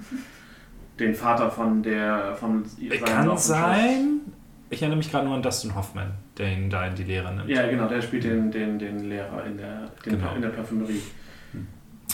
Den 0.99 1.13
Vater 1.13 1.49
von 1.51 1.83
der. 1.83 2.35
Von 2.35 2.65
Kann 3.05 3.37
sein. 3.37 4.21
Ich 4.69 4.81
erinnere 4.81 4.97
mich 4.97 5.11
gerade 5.11 5.25
nur 5.25 5.35
an 5.35 5.43
Dustin 5.43 5.75
Hoffman, 5.75 6.11
der 6.37 6.51
ihn 6.53 6.69
da 6.69 6.85
in 6.87 6.95
die 6.95 7.03
Lehre 7.03 7.33
nimmt. 7.33 7.49
Ja, 7.49 7.67
genau, 7.67 7.87
der 7.87 8.01
spielt 8.01 8.23
den, 8.23 8.51
den, 8.51 8.77
den 8.79 9.09
Lehrer 9.09 9.45
in 9.45 9.57
der, 9.57 9.89
den, 10.05 10.13
Genau. 10.13 10.35
in 10.35 10.41
der 10.41 10.49
Parfümerie. 10.49 11.01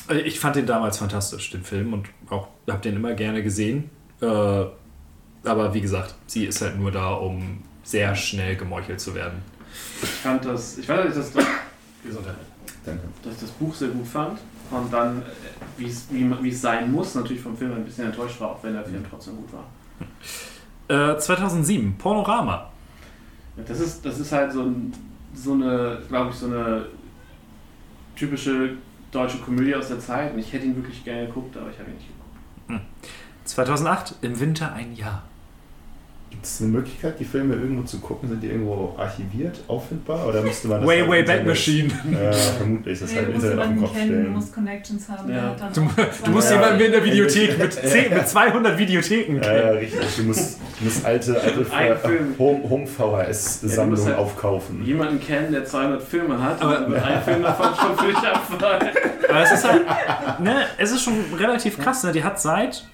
Äh, 0.10 0.20
Ich 0.22 0.40
fand 0.40 0.56
den 0.56 0.66
damals 0.66 0.98
fantastisch, 0.98 1.50
den 1.52 1.64
Film, 1.64 1.94
und 1.94 2.08
auch 2.30 2.48
habe 2.70 2.82
den 2.82 2.96
immer 2.96 3.14
gerne 3.14 3.44
gesehen. 3.44 3.90
Äh, 4.22 4.26
aber 4.26 5.74
wie 5.74 5.82
gesagt, 5.82 6.16
sie 6.28 6.46
ist 6.46 6.62
halt 6.62 6.78
nur 6.80 6.92
da, 6.92 7.14
um 7.14 7.64
sehr 7.84 8.16
schnell 8.16 8.56
gemeuchelt 8.56 9.00
zu 9.02 9.14
werden. 9.14 9.40
Ich 10.02 10.10
fand 10.10 10.46
das. 10.46 10.78
Ich 10.78 10.88
weiß 10.88 11.06
nicht, 11.06 11.18
dass 11.18 11.32
das, 11.34 11.46
Gesundheit. 12.04 12.36
Danke. 12.86 13.02
dass 13.24 13.34
ich 13.36 13.40
das 13.42 13.50
Buch 13.52 13.74
sehr 13.74 13.90
gut 13.90 14.08
fand. 14.08 14.40
Und 14.72 14.92
dann, 14.92 15.22
äh, 15.22 15.26
wie 15.78 15.86
es- 15.88 16.08
wie 16.10 16.30
wie 16.42 16.50
es 16.50 16.62
sein 16.62 16.92
muss, 16.92 17.16
natürlich 17.16 17.42
vom 17.42 17.56
Film 17.58 17.74
ein 17.74 17.84
bisschen 17.86 18.06
enttäuscht 18.06 18.40
war, 18.42 18.52
auch 18.52 18.64
wenn 18.64 18.74
der 18.74 18.84
Film 18.86 19.06
trotzdem 19.10 19.36
gut 19.38 19.50
war. 19.54 21.14
Äh, 21.14 21.18
2007, 21.18 21.98
Pornorama. 21.98 22.72
Das 23.56 23.80
ist, 23.80 24.06
das 24.06 24.20
ist 24.20 24.32
halt 24.32 24.52
so, 24.52 24.64
ein, 24.64 24.92
so 25.34 25.54
eine, 25.54 26.02
glaube 26.08 26.32
ich, 26.32 26.36
so 26.36 26.48
eine 26.48 26.88
typische 28.16 28.78
deutsche 29.12 29.38
Komödie 29.38 29.76
aus 29.76 29.90
der 29.90 30.00
Zeit. 30.00 30.34
Und 30.34 30.40
ich 30.40 30.52
hätte 30.52 30.66
ihn 30.66 30.76
wirklich 30.76 31.04
gerne 31.04 31.28
geguckt, 31.28 31.56
aber 31.56 31.70
ich 31.70 31.80
habe 31.80 31.90
ihn 31.92 31.96
nicht 31.96 32.08
geguckt. 32.68 32.86
2008, 33.46 34.16
im 34.22 34.40
Winter 34.40 34.74
ein 34.74 34.96
Jahr. 34.96 35.24
Gibt 36.34 36.46
es 36.48 36.62
eine 36.62 36.72
Möglichkeit, 36.72 37.20
die 37.20 37.26
Filme 37.26 37.54
irgendwo 37.54 37.84
zu 37.84 38.00
gucken? 38.00 38.28
Sind 38.28 38.42
die 38.42 38.48
irgendwo 38.48 38.96
archiviert, 38.98 39.60
auffindbar? 39.68 40.26
Oder 40.28 40.42
müsste 40.42 40.68
man 40.68 40.80
das 40.82 40.88
Way, 40.90 41.00
halt 41.02 41.10
way, 41.12 41.20
im 41.20 41.26
back 41.28 41.36
Internet- 41.42 41.48
Machine. 41.48 41.90
Ja, 42.12 42.32
vermutlich. 42.32 43.00
Das 43.00 43.12
Nee, 43.12 43.16
halt 43.18 43.28
du 43.28 43.30
im 43.30 43.36
musst 43.36 43.46
Internet 43.46 43.60
auf 43.60 43.68
den 43.68 43.76
jemanden 43.76 43.82
Kopf 43.86 43.94
kennen, 43.94 44.08
du 44.10 44.16
stellen. 44.18 44.34
musst 44.34 44.54
Connections 44.56 45.10
haben. 45.10 45.32
Ja. 45.32 45.56
Du, 45.76 45.90
du 46.26 46.32
musst 46.32 46.50
Ja. 46.50 46.56
jemanden 46.56 46.82
in 46.86 46.92
der 46.92 47.04
Videothek 47.06 47.58
mit, 47.60 47.74
10, 47.74 48.14
mit 48.16 48.28
200 48.28 48.78
Videotheken 48.80 49.42
Ja, 49.44 49.56
ja, 49.58 49.70
richtig. 49.74 50.00
Du 50.18 50.24
musst, 50.24 50.60
du 50.80 50.86
musst 50.86 51.06
alte, 51.06 51.40
alte 51.40 51.66
Film. 51.98 52.36
Home, 52.40 52.60
du 54.02 54.08
halt 54.08 54.18
aufkaufen. 54.18 54.84
Jemanden 54.84 55.20
kennen, 55.22 55.52
der 55.52 55.66
200 55.66 56.02
Filme 56.02 56.42
hat, 56.44 56.60
Aber- 56.64 56.80
aber 56.80 57.06
ein 57.06 57.22
Film 57.22 57.44
davon 57.44 57.68
schon 57.80 57.96
für 57.96 58.08
dich 58.08 58.18
abfallen. 58.18 58.90
Aber 59.30 59.40
es 59.44 59.52
ist 59.52 59.70
halt, 59.70 59.84
ne, 60.40 60.66
es 60.80 60.92
ist 60.92 61.04
schon 61.04 61.14
relativ 61.38 61.78
krass, 61.78 62.04
ne? 62.04 62.12
Die 62.12 62.24
hat 62.24 62.42
seit, 62.42 62.86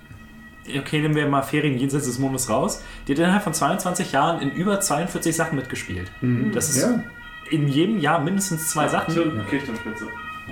okay, 0.78 1.02
nehmen 1.02 1.16
wir 1.16 1.28
mal 1.28 1.42
Ferien 1.42 1.78
jenseits 1.78 2.06
des 2.06 2.20
Mondes 2.20 2.50
raus, 2.50 2.84
die 3.08 3.14
hat 3.14 3.20
innerhalb 3.20 3.44
von 3.44 3.54
22 3.54 4.12
Jahren 4.12 4.42
in 4.42 4.52
über 4.52 4.80
42 4.80 5.36
Sachen 5.36 5.56
mitgespielt. 5.56 6.12
Das 6.54 6.70
ist 6.70 6.82
Ja. 6.84 7.04
in 7.50 7.68
jedem 7.68 8.00
Jahr 8.00 8.20
mindestens 8.20 8.70
zwei 8.70 8.88
Sachen. 8.88 9.14
Kirchturmspitze. 9.50 10.06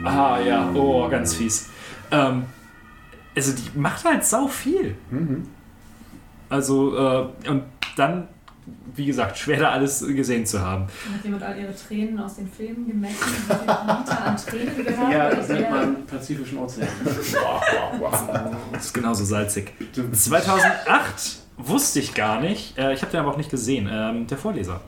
Ah 0.03 0.39
ja, 0.39 0.69
oh, 0.73 1.07
ganz 1.09 1.33
fies. 1.35 1.69
Ähm, 2.11 2.45
also 3.35 3.51
die 3.53 3.77
macht 3.79 4.03
halt 4.05 4.23
sau 4.23 4.47
viel. 4.47 4.95
Mhm. 5.11 5.43
Also, 6.49 6.95
äh, 6.97 7.49
und 7.49 7.63
dann, 7.97 8.27
wie 8.95 9.05
gesagt, 9.05 9.37
schwer 9.37 9.59
da 9.59 9.69
alles 9.71 10.05
gesehen 10.07 10.45
zu 10.45 10.59
haben. 10.59 10.83
Hat 10.83 11.23
jemand 11.23 11.43
all 11.43 11.57
ihre 11.57 11.75
Tränen 11.75 12.19
aus 12.19 12.35
den 12.35 12.47
Filmen 12.47 12.87
gemessen? 12.87 13.15
Viel 13.15 13.57
Liter 13.59 14.25
an 14.25 14.37
Tränen 14.37 14.85
gehabt? 14.85 15.13
Ja, 15.13 15.29
das 15.29 15.49
nennt 15.49 15.69
man 15.69 16.05
Pazifischen 16.05 16.57
Ozean. 16.57 16.87
Wow, 17.05 17.61
wow, 17.99 18.27
wow. 18.27 18.55
Das 18.71 18.85
ist 18.85 18.93
genauso 18.93 19.23
salzig. 19.23 19.73
2008 20.11 21.37
wusste 21.57 21.99
ich 21.99 22.13
gar 22.13 22.39
nicht, 22.41 22.77
äh, 22.77 22.93
ich 22.93 23.01
habe 23.01 23.11
den 23.11 23.19
aber 23.19 23.31
auch 23.31 23.37
nicht 23.37 23.49
gesehen, 23.49 23.87
ähm, 23.91 24.27
der 24.27 24.37
Vorleser. 24.37 24.81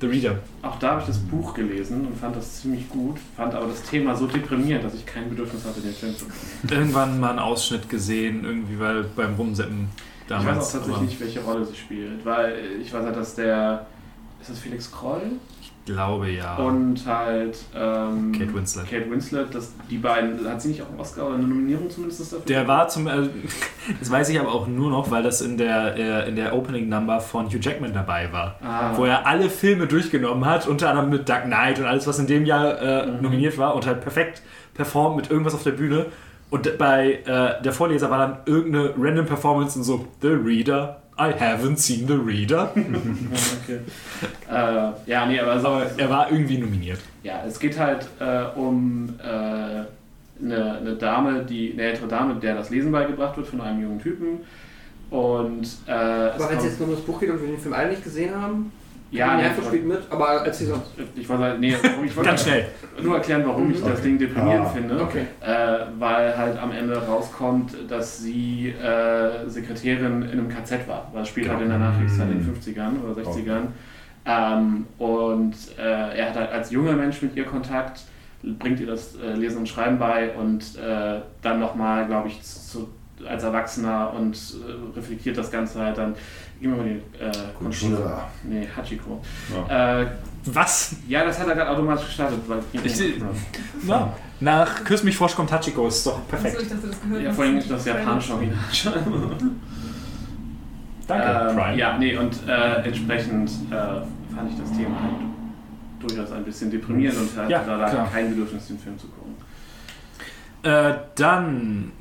The 0.00 0.06
Reader. 0.06 0.38
Auch 0.62 0.78
da 0.78 0.92
habe 0.92 1.00
ich 1.02 1.06
das 1.08 1.18
Buch 1.18 1.52
gelesen 1.52 2.06
und 2.06 2.18
fand 2.18 2.34
das 2.34 2.62
ziemlich 2.62 2.88
gut, 2.88 3.18
fand 3.36 3.54
aber 3.54 3.66
das 3.66 3.82
Thema 3.82 4.16
so 4.16 4.26
deprimierend, 4.26 4.82
dass 4.82 4.94
ich 4.94 5.04
kein 5.04 5.28
Bedürfnis 5.28 5.64
hatte, 5.64 5.80
den 5.80 5.92
Film 5.92 6.16
zu 6.16 6.24
gucken. 6.24 6.40
Irgendwann 6.70 7.20
mal 7.20 7.30
einen 7.30 7.38
Ausschnitt 7.38 7.88
gesehen, 7.90 8.44
irgendwie 8.44 8.78
weil 8.78 9.04
beim 9.04 9.34
Rumseppen 9.34 9.88
Ich 10.30 10.36
weiß 10.36 10.44
damals. 10.46 10.68
auch 10.68 10.72
tatsächlich 10.78 11.08
nicht, 11.10 11.20
welche 11.20 11.40
Rolle 11.40 11.64
sie 11.64 11.74
spielt, 11.76 12.24
weil 12.24 12.54
ich 12.80 12.92
weiß 12.92 13.04
halt, 13.04 13.16
dass 13.16 13.34
der. 13.34 13.86
Ist 14.40 14.48
das 14.50 14.58
Felix 14.58 14.90
Kroll? 14.90 15.20
Ich 15.60 15.70
glaube 15.84 16.30
ja. 16.30 16.56
Und 16.56 17.04
halt. 17.04 17.58
Ähm, 17.74 18.32
Kate 18.32 18.54
Winslet. 18.54 18.88
Kate 18.88 19.10
Winslet, 19.10 19.54
dass 19.54 19.72
die 19.90 19.98
beiden. 19.98 20.48
Hat 20.48 20.62
sie 20.62 20.68
nicht 20.68 20.82
auch 20.82 20.88
einen 20.88 21.00
Oscar 21.00 21.26
oder 21.26 21.34
eine 21.34 21.46
Nominierung 21.46 21.90
zumindest 21.90 22.20
dafür? 22.32 22.40
Der 22.46 22.66
war 22.68 22.88
zum. 22.88 23.06
Äh, 23.06 23.28
das 24.00 24.10
weiß 24.10 24.28
ich 24.30 24.38
aber 24.40 24.52
auch 24.52 24.66
nur 24.66 24.90
noch, 24.90 25.10
weil 25.10 25.22
das 25.22 25.40
in 25.42 25.58
der, 25.58 25.96
äh, 25.96 26.28
in 26.28 26.36
der 26.36 26.54
Opening 26.54 26.88
Number 26.88 27.20
von 27.20 27.46
Hugh 27.46 27.58
Jackman 27.60 27.92
dabei 27.92 28.32
war. 28.32 28.56
Ah. 28.62 28.92
Wo 28.96 29.04
er 29.04 29.26
alle 29.26 29.50
Filme 29.50 29.86
durchgenommen 29.88 30.44
hat, 30.46 30.66
unter 30.68 30.88
anderem 30.90 31.10
mit 31.10 31.28
Dark 31.28 31.44
Knight 31.44 31.78
und 31.80 31.84
alles, 31.86 32.06
was 32.06 32.18
in 32.18 32.26
dem 32.26 32.46
Jahr 32.46 32.80
äh, 32.80 33.06
Mhm. 33.06 33.22
nominiert 33.22 33.58
war 33.58 33.74
und 33.74 33.84
halt 33.86 34.00
perfekt 34.00 34.42
performt 34.74 35.16
mit 35.16 35.30
irgendwas 35.30 35.54
auf 35.54 35.64
der 35.64 35.72
Bühne. 35.72 36.06
Und 36.50 36.78
bei 36.78 37.20
äh, 37.24 37.62
der 37.62 37.72
Vorleser 37.72 38.10
war 38.10 38.18
dann 38.18 38.38
irgendeine 38.44 38.92
random 38.98 39.26
Performance 39.26 39.78
und 39.78 39.84
so, 39.84 40.06
The 40.20 40.28
Reader, 40.28 41.00
I 41.18 41.32
haven't 41.32 41.76
seen 41.76 42.06
The 42.08 42.14
Reader. 42.14 42.72
okay. 42.74 43.80
äh, 44.50 45.10
ja, 45.10 45.26
nee, 45.26 45.38
aber, 45.38 45.60
so, 45.60 45.68
Aber 45.68 45.86
er 45.96 46.10
war 46.10 46.30
irgendwie 46.32 46.58
nominiert. 46.58 46.98
ja, 47.22 47.42
es 47.46 47.60
geht 47.60 47.78
halt 47.78 48.06
äh, 48.18 48.58
um 48.58 49.14
äh, 49.22 49.84
eine, 50.42 50.78
eine 50.78 50.96
Dame, 50.98 51.44
die, 51.44 51.72
eine 51.72 51.82
ältere 51.82 52.08
Dame, 52.08 52.34
der 52.36 52.54
das 52.54 52.70
Lesen 52.70 52.90
beigebracht 52.90 53.36
wird 53.36 53.46
von 53.46 53.60
einem 53.60 53.82
jungen 53.82 54.00
Typen. 54.00 54.40
Und 55.10 55.68
äh, 55.86 55.92
Aber 55.92 56.50
wenn 56.50 56.58
es 56.58 56.64
jetzt 56.64 56.80
nur 56.80 56.88
um 56.88 56.94
das 56.94 57.04
Buch 57.04 57.20
geht 57.20 57.30
und 57.30 57.40
wir 57.40 57.48
den 57.48 57.58
Film 57.58 57.74
alle 57.74 57.90
nicht 57.90 58.04
gesehen 58.04 58.34
haben, 58.34 58.72
ja, 59.10 59.36
nee, 59.36 59.42
Nerven 59.42 59.64
spielt 59.64 59.86
mit, 59.86 60.00
aber 60.10 60.28
erzähl 60.44 60.68
sonst. 60.68 60.90
ich 61.16 61.28
wollte 61.28 61.42
halt, 61.44 61.60
nee, 61.60 61.74
warum- 61.82 62.04
ich 62.04 62.16
wollte 62.16 62.30
Ganz 62.30 62.42
schnell. 62.44 62.66
nur 63.02 63.16
erklären, 63.16 63.42
warum 63.46 63.70
ich 63.70 63.80
das 63.80 63.90
Okay. 63.92 64.02
Ding 64.02 64.18
deprimierend 64.18 64.66
Ah, 64.66 64.70
finde. 64.70 65.02
okay. 65.02 65.26
Äh, 65.40 65.86
weil 65.98 66.36
halt 66.38 66.58
am 66.58 66.70
Ende 66.72 66.96
rauskommt, 66.96 67.74
dass 67.88 68.18
sie 68.20 68.68
äh, 68.70 69.48
Sekretärin 69.48 70.22
in 70.22 70.30
einem 70.30 70.48
KZ 70.48 70.86
war. 70.88 71.10
Das 71.14 71.28
spielt 71.28 71.48
halt 71.48 71.60
in 71.62 71.68
der 71.68 71.78
Nachkriegszeit 71.78 72.28
in 72.30 72.38
den 72.44 72.54
50ern 72.54 73.02
oder 73.02 73.20
60ern. 73.22 73.66
Ähm, 74.26 74.86
und 74.98 75.54
äh, 75.78 76.16
er 76.18 76.28
hat 76.28 76.36
halt 76.36 76.52
als 76.52 76.70
junger 76.70 76.92
Mensch 76.92 77.22
mit 77.22 77.34
ihr 77.36 77.44
Kontakt, 77.44 78.02
bringt 78.42 78.78
ihr 78.80 78.86
das 78.86 79.16
äh, 79.16 79.32
Lesen 79.34 79.58
und 79.58 79.68
Schreiben 79.68 79.98
bei 79.98 80.30
und 80.34 80.62
äh, 80.78 81.20
dann 81.42 81.58
nochmal, 81.58 82.06
glaube 82.06 82.28
ich, 82.28 82.40
zu, 82.42 82.88
als 83.28 83.44
Erwachsener 83.44 84.12
und 84.16 84.34
äh, 84.36 84.96
reflektiert 84.96 85.36
das 85.36 85.50
Ganze 85.50 85.80
halt 85.80 85.98
dann. 85.98 86.14
Gib 86.60 86.70
mir 86.70 86.76
mal 86.76 86.84
den 86.84 86.98
äh, 87.18 87.32
Controller. 87.58 88.28
Nee, 88.44 88.68
Hachiko. 88.76 89.20
Ja. 89.68 90.00
Äh, 90.02 90.06
Was? 90.46 90.96
ja, 91.08 91.24
das 91.24 91.38
hat 91.40 91.48
er 91.48 91.54
gerade 91.54 91.70
automatisch 91.70 92.06
gestartet. 92.06 92.38
Weil 92.46 92.58
Ich- 92.82 93.14
Ja. 93.88 94.12
Nach 94.40 94.84
Küss 94.84 95.02
mich 95.02 95.16
Frosch 95.16 95.34
kommt 95.34 95.52
Hachiko, 95.52 95.86
ist 95.88 96.06
doch 96.06 96.26
perfekt. 96.28 96.56
Achso, 96.56 96.66
ich 96.66 96.72
dachte, 96.72 96.86
das 96.88 97.00
gehört 97.02 97.22
Ja, 97.22 97.28
noch 97.28 97.34
vor 97.36 97.44
allem 97.44 97.56
das 97.68 97.82
Trailer. 97.84 97.98
japanische 98.00 98.32
Original. 98.34 98.58
Danke, 101.06 101.26
ähm, 101.50 101.56
Prime. 101.56 101.76
Ja, 101.76 101.98
nee, 101.98 102.16
und 102.16 102.36
äh, 102.46 102.82
entsprechend 102.86 103.50
äh, 103.70 103.74
fand 104.34 104.50
ich 104.52 104.58
das 104.60 104.70
Thema 104.76 105.02
halt 105.02 105.14
durchaus 106.00 106.32
ein 106.32 106.44
bisschen 106.44 106.70
deprimierend 106.70 107.18
und 107.18 107.36
hatte 107.36 107.50
Ja, 107.52 107.62
da 107.64 107.88
klar. 107.88 108.08
kein 108.12 108.30
Bedürfnis, 108.30 108.66
den 108.68 108.78
Film 108.78 108.98
zu 108.98 109.08
gucken. 109.08 109.34
Äh, 110.62 110.94
dann 111.16 111.92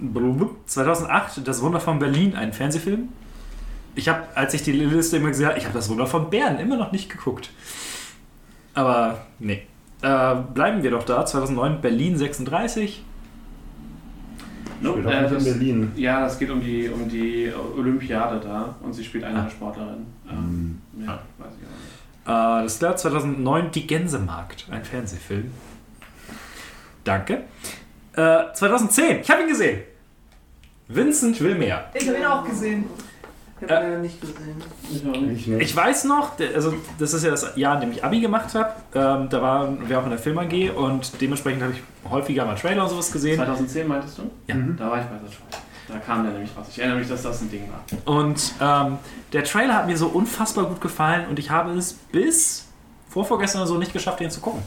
2008 0.66 1.48
Das 1.48 1.62
Wunder 1.62 1.80
von 1.80 1.98
Berlin, 2.00 2.36
ein 2.36 2.54
Fernsehfilm. 2.54 3.10
Ich 4.00 4.08
habe, 4.08 4.24
als 4.34 4.54
ich 4.54 4.64
die 4.64 4.72
Liste 4.72 5.18
immer 5.18 5.28
gesehen 5.28 5.48
habe, 5.48 5.58
ich 5.58 5.66
habe 5.66 5.74
das 5.74 5.90
Wunder 5.90 6.08
von 6.08 6.30
Bern 6.30 6.58
immer 6.58 6.78
noch 6.78 6.92
nicht 6.94 7.10
geguckt. 7.10 7.50
Aber 8.74 9.26
nee. 9.40 9.64
Äh, 10.02 10.36
bleiben 10.54 10.82
wir 10.84 10.92
doch 10.92 11.04
da. 11.04 11.26
2009 11.26 11.82
Berlin 11.82 12.18
36. 12.18 13.04
No, 14.82 14.92
Spielt 14.94 15.08
auch 15.08 15.12
äh, 15.12 15.22
nicht 15.22 15.28
in 15.32 15.36
das, 15.36 15.44
Berlin. 15.44 15.92
ja, 15.98 16.22
das 16.22 16.40
geht 16.40 16.50
um 16.50 16.62
die, 16.62 16.88
um 16.88 17.10
die 17.10 17.52
Olympiade 17.78 18.40
da 18.40 18.76
und 18.82 18.94
sie 18.94 19.04
spielt 19.04 19.26
eine 19.26 19.42
Ah. 19.44 19.50
Sportlerin. 19.50 20.06
Ähm, 20.30 20.82
ja, 21.06 21.14
Ah. 21.16 21.20
weiß 21.44 21.52
ich 21.60 21.68
auch 21.68 22.56
nicht. 22.56 22.60
Äh, 22.62 22.64
das 22.64 22.74
ist 22.74 22.80
klar, 22.80 22.96
2009 22.96 23.72
Die 23.72 23.86
Gänsemarkt, 23.86 24.68
ein 24.72 24.86
Fernsehfilm. 24.86 25.52
Danke. 27.04 27.44
Äh, 28.14 28.54
2010, 28.54 29.20
ich 29.22 29.30
habe 29.30 29.42
ihn 29.42 29.50
gesehen. 29.50 29.82
Vincent 30.88 31.42
will 31.42 31.56
mehr. 31.56 31.90
Ich 31.94 32.08
habe 32.08 32.18
ihn 32.18 32.26
auch 32.26 32.46
gesehen. 32.48 32.86
Ich 33.62 33.70
habe 33.70 33.84
ihn 33.84 33.90
leider 33.90 34.02
nicht 34.02 34.22
gesehen. 34.22 34.56
Ich 34.92 35.04
nicht. 35.04 35.32
Ich 35.42 35.48
nicht. 35.48 35.62
Ich 35.62 35.76
weiß 35.76 36.06
noch, 36.06 36.40
also 36.56 36.74
das 36.98 37.14
ist 37.14 37.24
ja 37.24 37.32
das 37.32 37.56
Jahr, 37.56 37.76
in 37.76 37.82
dem 37.82 37.92
ich 37.92 38.04
Abi 38.04 38.22
gemacht 38.22 38.54
habe. 38.56 38.70
Ähm, 38.94 39.30
da 39.30 39.42
waren 39.42 39.90
wir 39.90 40.00
auch 40.00 40.04
in 40.04 40.12
der 40.12 40.20
Film 40.20 40.38
AG 40.38 40.72
und 40.76 41.22
dementsprechend 41.22 41.64
habe 41.64 41.74
ich 41.74 42.10
häufiger 42.10 42.46
mal 42.46 42.56
Trailer 42.56 42.84
und 42.84 42.90
sowas 42.90 43.12
gesehen. 43.12 43.36
2010 43.36 43.88
meintest 43.88 44.18
du? 44.18 44.24
Ja. 44.48 44.56
Da 44.78 44.90
war 44.90 45.00
ich 45.00 45.06
bei 45.06 45.18
der 45.18 45.30
Trailer. 45.30 45.64
Da 45.90 45.98
kam 45.98 46.24
der 46.24 46.34
nämlich 46.34 46.52
raus. 46.56 46.68
Ich 46.70 46.80
erinnere 46.80 47.00
mich, 47.00 47.10
dass 47.10 47.24
das 47.24 47.42
ein 47.42 47.50
Ding 47.50 47.64
war. 47.70 48.14
Und 48.14 48.54
ähm, 48.62 48.98
der 49.34 49.44
Trailer 49.44 49.74
hat 49.74 49.88
mir 49.88 49.98
so 49.98 50.08
unfassbar 50.08 50.66
gut 50.66 50.82
gefallen 50.82 51.28
und 51.30 51.40
ich 51.40 51.50
habe 51.50 51.72
es 51.72 51.94
bis 51.94 52.68
vorvorgestern 53.10 53.62
oder 53.62 53.68
so 53.68 53.78
nicht 53.78 53.92
geschafft, 53.92 54.20
den 54.20 54.30
zu 54.30 54.40
gucken. 54.40 54.62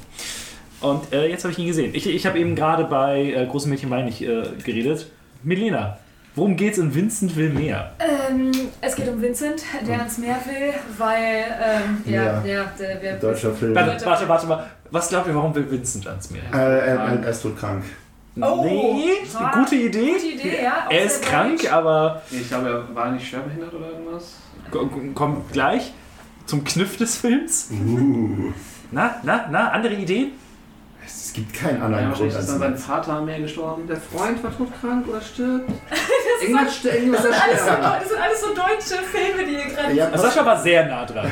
Und 0.81 1.12
äh, 1.12 1.28
jetzt 1.28 1.44
habe 1.44 1.52
ich 1.52 1.59
ihn 1.59 1.69
gesehen. 1.69 1.94
Ich, 1.94 2.09
ich 2.09 2.27
habe 2.27 2.39
eben 2.40 2.56
gerade 2.56 2.85
bei 2.85 3.32
äh, 3.32 3.47
Große 3.47 3.69
Mädchen 3.69 3.89
meine 3.89 4.09
ich 4.09 4.23
äh, 4.23 4.43
geredet. 4.64 5.10
Milena, 5.44 5.98
worum 6.35 6.57
geht's 6.57 6.79
in 6.79 6.95
Vincent 6.95 7.37
will 7.37 7.51
mehr? 7.51 7.93
Ähm, 7.99 8.51
es 8.81 8.97
geht 8.97 9.09
um 9.09 9.21
Vincent, 9.21 9.63
der 9.87 9.99
ans 9.99 10.19
Meer 10.19 10.37
will, 10.47 10.73
weil, 10.99 11.45
ähm, 11.63 12.03
ja, 12.13 12.23
Ja. 12.25 12.45
ja, 12.45 12.73
der, 12.79 12.97
der 12.97 13.17
Deutscher 13.19 13.53
Film. 13.55 13.75
Warte, 13.75 14.05
warte, 14.07 14.29
warte 14.29 14.47
mal. 14.47 14.67
Was 14.91 15.09
glaubt 15.09 15.27
ihr, 15.27 15.35
warum 15.35 15.55
will 15.55 15.71
Vincent 15.71 16.07
ans 16.07 16.31
Meer? 16.31 16.43
Äh, 16.53 16.89
er, 16.91 16.99
er 17.23 17.29
ist 17.29 17.43
tot 17.43 17.59
krank. 17.59 17.85
Oh, 18.41 18.63
nee, 18.65 19.13
gute 19.55 19.75
Idee. 19.77 20.13
Gute 20.13 20.27
Idee, 20.27 20.63
ja. 20.65 20.87
Er 20.89 21.05
ist 21.05 21.23
krank, 21.23 21.59
deutsch. 21.61 21.71
aber 21.73 22.23
Ich 22.31 22.49
glaube, 22.49 22.69
er 22.89 22.95
war 22.95 23.11
nicht 23.13 23.29
schwerbehindert 23.29 23.75
oder 23.75 23.89
irgendwas. 23.91 24.37
ko- 24.71 24.89
kommt 25.15 25.53
gleich 25.53 25.93
zum 26.47 26.65
Kniff 26.65 26.97
des 26.97 27.17
Films. 27.19 27.69
Uh. 27.71 28.53
Na, 28.91 29.17
na, 29.23 29.49
na, 29.51 29.69
andere 29.71 29.95
Ideen? 29.95 30.33
Es 31.33 31.37
gibt 31.37 31.55
keinen 31.55 31.79
Ja, 31.79 31.85
anderen 31.87 32.05
Grund 32.13 32.21
wahrscheinlich 32.21 32.39
ist 32.41 32.51
dann 32.51 32.59
sein. 32.59 32.77
Vater 32.77 33.13
am 33.15 33.25
Meer 33.25 33.41
gestorben. 33.41 33.87
Der 33.89 33.97
Freund 33.97 34.45
war 34.45 34.55
todkrank 34.55 35.09
oder 35.09 35.21
stirbt. 35.23 35.67
Das, 36.43 36.51
ist 36.51 36.57
alles 36.57 36.73
so, 36.75 36.89
stirbt. 36.89 37.15
das 37.15 37.23
sind 38.09 38.21
alles 38.21 38.41
so 38.41 38.47
deutsche 38.49 39.03
Filme, 39.05 39.45
die 39.49 39.53
ihr 39.53 39.75
gerade 39.75 39.95
Ja, 39.95 40.09
Also 40.09 40.25
Sascha 40.25 40.45
war 40.45 40.61
sehr 40.61 40.87
nah 40.87 41.07
dran. 41.07 41.27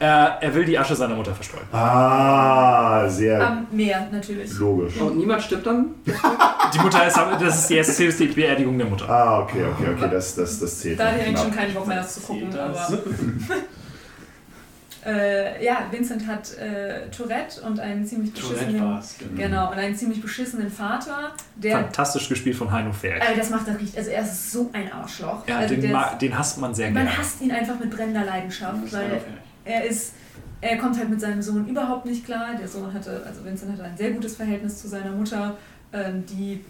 äh, 0.00 0.04
er 0.04 0.54
will 0.54 0.64
die 0.64 0.76
Asche 0.76 0.96
seiner 0.96 1.14
Mutter 1.14 1.32
verstreuen. 1.32 1.64
Ah, 1.72 3.08
sehr 3.08 3.40
Am 3.40 3.66
Meer, 3.70 4.08
natürlich. 4.10 4.52
logisch. 4.58 4.96
Und 5.00 5.16
niemand 5.16 5.42
stirbt 5.42 5.64
dann? 5.66 5.94
Die 6.04 6.78
Mutter 6.80 7.06
ist, 7.06 7.16
das 7.16 7.58
ist 7.60 7.70
die 7.70 7.76
erste 7.76 8.12
die 8.12 8.26
Beerdigung 8.26 8.76
der 8.76 8.88
Mutter. 8.88 9.08
Ah, 9.08 9.40
okay, 9.42 9.64
okay, 9.72 9.90
okay, 9.96 10.08
das, 10.10 10.34
das, 10.34 10.58
das 10.60 10.80
zählt. 10.80 10.98
Da 11.00 11.06
hatte 11.06 11.20
ich 11.20 11.26
schon 11.38 11.50
knapp. 11.50 11.56
keinen 11.56 11.74
Bock 11.74 11.86
mehr, 11.86 11.96
das 11.98 12.14
zu 12.14 12.20
gucken. 12.20 12.50
Das- 12.50 12.92
Aber 12.92 12.98
Äh, 15.06 15.64
ja, 15.64 15.86
Vincent 15.90 16.26
hat 16.26 16.56
äh, 16.58 17.08
Tourette 17.16 17.60
und 17.62 17.78
einen 17.78 18.04
ziemlich 18.06 18.32
beschissenen. 18.32 18.98
es. 18.98 19.16
Genau, 19.36 19.70
und 19.70 19.78
einen 19.78 19.94
ziemlich 19.96 20.20
beschissenen 20.20 20.70
Vater, 20.70 21.32
der. 21.56 21.72
Fantastisch 21.78 22.28
gespielt 22.28 22.56
von 22.56 22.70
Heino 22.70 22.92
Ferch. 22.92 23.22
Äh, 23.22 23.36
das 23.36 23.50
macht 23.50 23.68
er 23.68 23.74
richtig. 23.78 23.96
Also 23.98 24.10
er 24.10 24.22
ist 24.22 24.50
so 24.52 24.70
ein 24.72 24.90
Arschloch. 24.92 25.46
Ja, 25.46 25.58
also 25.58 25.76
den, 25.76 25.92
ma- 25.92 26.14
den 26.14 26.36
hasst 26.36 26.58
man 26.58 26.74
sehr 26.74 26.90
man 26.90 27.04
gerne. 27.04 27.16
hasst 27.18 27.40
ihn 27.40 27.52
einfach 27.52 27.78
mit 27.78 27.90
brennender 27.90 28.24
Leidenschaft, 28.24 28.92
weil 28.92 29.20
er 29.64 29.84
ist. 29.84 30.14
Er 30.60 30.76
kommt 30.76 30.98
halt 30.98 31.08
mit 31.08 31.20
seinem 31.20 31.40
Sohn 31.40 31.68
überhaupt 31.68 32.04
nicht 32.04 32.24
klar. 32.24 32.48
Der 32.58 32.66
Sohn 32.66 32.92
hatte, 32.92 33.22
also 33.24 33.44
Vincent 33.44 33.70
hatte 33.72 33.84
ein 33.84 33.96
sehr 33.96 34.10
gutes 34.10 34.34
Verhältnis 34.34 34.82
zu 34.82 34.88
seiner 34.88 35.12
Mutter, 35.12 35.56
ähm, 35.92 36.24
die, 36.26 36.64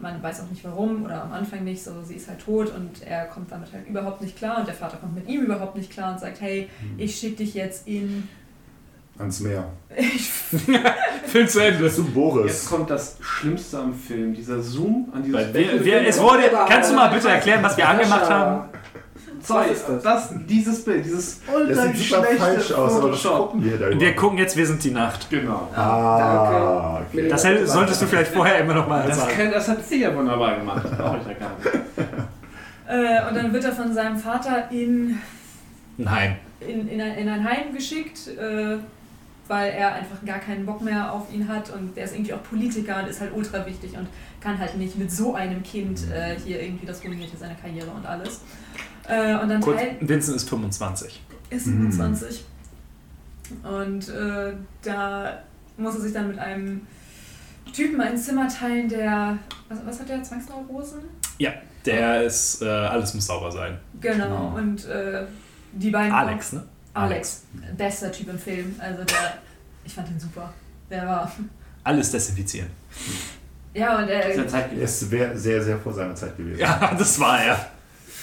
man 0.00 0.22
weiß 0.22 0.40
auch 0.42 0.50
nicht 0.50 0.64
warum 0.64 1.04
oder 1.04 1.22
am 1.22 1.32
Anfang 1.32 1.64
nicht, 1.64 1.82
so 1.82 2.02
sie 2.02 2.14
ist 2.14 2.28
halt 2.28 2.40
tot 2.40 2.72
und 2.74 3.02
er 3.06 3.26
kommt 3.26 3.50
damit 3.52 3.72
halt 3.72 3.86
überhaupt 3.86 4.20
nicht 4.22 4.36
klar 4.36 4.58
und 4.58 4.66
der 4.66 4.74
Vater 4.74 4.96
kommt 4.96 5.14
mit 5.14 5.28
ihm 5.28 5.42
überhaupt 5.42 5.76
nicht 5.76 5.90
klar 5.90 6.12
und 6.12 6.20
sagt, 6.20 6.40
hey, 6.40 6.68
ich 6.96 7.18
schicke 7.18 7.36
dich 7.36 7.54
jetzt 7.54 7.86
in. 7.86 8.28
Ans 9.18 9.40
Meer. 9.40 9.70
Film 11.26 11.46
zu 11.46 11.60
Ende. 11.60 11.90
Zu 11.90 12.02
Jetzt 12.02 12.14
Boris. 12.14 12.66
kommt 12.66 12.88
das 12.88 13.18
Schlimmste 13.20 13.78
am 13.78 13.92
Film, 13.92 14.32
dieser 14.34 14.62
Zoom 14.62 15.10
an 15.14 15.22
dieses 15.22 15.38
Weil 15.38 15.54
wir, 15.54 15.84
wir, 15.84 16.06
es 16.06 16.18
wurde, 16.18 16.50
kannst 16.66 16.90
du 16.90 16.94
mal 16.94 17.08
bitte 17.08 17.28
erklären, 17.28 17.62
was 17.62 17.76
wir 17.76 17.86
angemacht 17.86 18.30
haben? 18.30 18.70
Was 19.48 19.70
ist 19.70 19.88
das? 19.88 20.02
das? 20.02 20.34
dieses 20.48 20.84
Bild, 20.84 21.04
dieses 21.04 21.40
Das 21.46 21.54
ultra 21.54 21.82
sieht 21.86 21.96
super 21.96 22.22
schlechte 22.26 22.36
falsch 22.44 22.72
aus, 22.72 22.92
aber 22.96 23.10
das 23.10 23.20
Photoshop. 23.22 23.50
gucken 23.52 24.00
wir 24.00 24.16
gucken 24.16 24.38
jetzt, 24.38 24.56
wir 24.56 24.66
sind 24.66 24.82
die 24.84 24.90
Nacht. 24.90 25.28
Genau. 25.30 25.68
Ah, 25.74 26.98
Danke. 27.00 27.16
okay. 27.18 27.28
Das 27.28 27.44
hätt- 27.44 27.68
solltest 27.68 28.02
du 28.02 28.06
vielleicht 28.06 28.32
vorher 28.32 28.58
immer 28.60 28.74
noch 28.74 28.88
mal 28.88 29.06
Das, 29.06 29.18
sagen. 29.18 29.32
kann, 29.36 29.50
das 29.52 29.68
hat 29.68 29.84
sie 29.86 30.02
ja 30.02 30.14
wunderbar 30.14 30.56
gemacht. 30.56 30.82
Brauche 30.96 31.18
ich 31.18 31.26
ja 31.26 31.32
gar 31.34 31.50
nicht. 31.58 31.80
Äh, 32.88 33.28
und 33.28 33.36
dann 33.36 33.52
wird 33.52 33.62
er 33.62 33.70
von 33.70 33.94
seinem 33.94 34.16
Vater 34.18 34.68
in 34.72 35.16
Nein. 35.96 36.38
in, 36.58 36.88
in, 36.88 37.00
ein, 37.00 37.14
in 37.18 37.28
ein 37.28 37.44
Heim 37.48 37.72
geschickt, 37.72 38.26
äh, 38.36 38.78
weil 39.46 39.70
er 39.72 39.94
einfach 39.94 40.16
gar 40.26 40.40
keinen 40.40 40.66
Bock 40.66 40.80
mehr 40.82 41.12
auf 41.12 41.32
ihn 41.32 41.46
hat 41.46 41.70
und 41.70 41.96
der 41.96 42.02
ist 42.04 42.14
irgendwie 42.16 42.32
auch 42.34 42.42
Politiker 42.42 42.98
und 43.00 43.08
ist 43.08 43.20
halt 43.20 43.30
ultra 43.32 43.64
wichtig 43.64 43.92
und 43.96 44.08
kann 44.40 44.58
halt 44.58 44.76
nicht 44.76 44.98
mit 44.98 45.12
so 45.12 45.34
einem 45.36 45.62
Kind 45.62 46.00
äh, 46.12 46.34
hier 46.44 46.60
irgendwie 46.60 46.84
das 46.84 47.00
ruiniert 47.04 47.30
seine 47.38 47.54
Karriere 47.54 47.90
und 47.90 48.04
alles. 48.04 48.40
Äh, 49.10 49.42
und 49.42 49.48
dann 49.48 49.60
Kurz, 49.60 49.80
teilt 49.80 50.08
Vincent 50.08 50.36
ist 50.36 50.48
25. 50.48 51.22
ist 51.50 51.66
Mhm. 51.66 51.90
27 51.92 52.44
und 53.64 54.08
äh, 54.08 54.52
da 54.82 55.42
muss 55.76 55.94
er 55.96 56.00
sich 56.00 56.12
dann 56.12 56.28
mit 56.28 56.38
einem 56.38 56.86
Typen 57.72 58.00
ein 58.00 58.16
Zimmer 58.16 58.46
teilen, 58.48 58.88
der 58.88 59.38
was, 59.68 59.78
was 59.84 60.00
hat 60.00 60.08
der 60.08 60.22
Zwangsneurosen? 60.22 61.00
Der 61.84 62.22
ist, 62.24 62.62
äh, 62.62 62.68
alles 62.68 63.14
muss 63.14 63.26
sauber 63.26 63.50
sein. 63.50 63.78
Genau 64.00 64.54
und 64.56 64.84
äh, 64.86 65.24
die 65.72 65.90
beiden 65.90 66.12
Alex, 66.12 66.52
ne? 66.52 66.64
Alex, 66.92 67.44
bester 67.76 68.12
Typ 68.12 68.28
im 68.28 68.38
Film. 68.38 68.74
Also 68.78 69.04
der, 69.04 69.16
ich 69.84 69.94
fand 69.94 70.08
ihn 70.10 70.20
super. 70.20 70.52
Der 70.90 71.06
war, 71.06 71.30
Alles 71.84 72.10
desinfizieren. 72.10 72.68
ja 73.72 73.98
und 73.98 74.08
er, 74.08 74.46
Zeit 74.46 74.72
Er 74.72 74.82
ist 74.82 75.00
sehr, 75.00 75.38
sehr, 75.38 75.62
sehr 75.62 75.78
vor 75.78 75.94
seiner 75.94 76.14
Zeit 76.14 76.36
gewesen. 76.36 76.58
Ja, 76.60 76.94
das 76.98 77.18
war 77.18 77.40
er. 77.42 77.66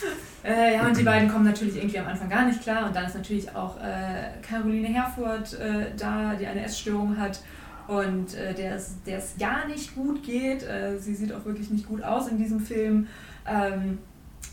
äh, 0.47 0.75
ja 0.75 0.87
und 0.87 0.97
die 0.97 1.03
beiden 1.03 1.29
kommen 1.29 1.45
natürlich 1.45 1.75
irgendwie 1.77 1.99
am 1.99 2.07
Anfang 2.07 2.29
gar 2.29 2.45
nicht 2.45 2.61
klar 2.61 2.87
und 2.87 2.95
dann 2.95 3.05
ist 3.05 3.15
natürlich 3.15 3.53
auch 3.55 3.77
äh, 3.77 4.41
Caroline 4.41 4.87
Herfurth 4.87 5.53
äh, 5.53 5.91
da, 5.97 6.33
die 6.35 6.47
eine 6.47 6.63
Essstörung 6.63 7.17
hat 7.19 7.41
und 7.87 8.33
äh, 8.35 8.53
der 8.53 8.75
es 8.75 8.95
der 9.05 9.17
es 9.17 9.35
gar 9.39 9.67
nicht 9.67 9.95
gut 9.95 10.23
geht. 10.23 10.63
Äh, 10.63 10.97
sie 10.99 11.13
sieht 11.15 11.33
auch 11.33 11.45
wirklich 11.45 11.69
nicht 11.69 11.87
gut 11.87 12.01
aus 12.03 12.27
in 12.27 12.37
diesem 12.37 12.59
Film. 12.59 13.07
Ähm, 13.47 13.99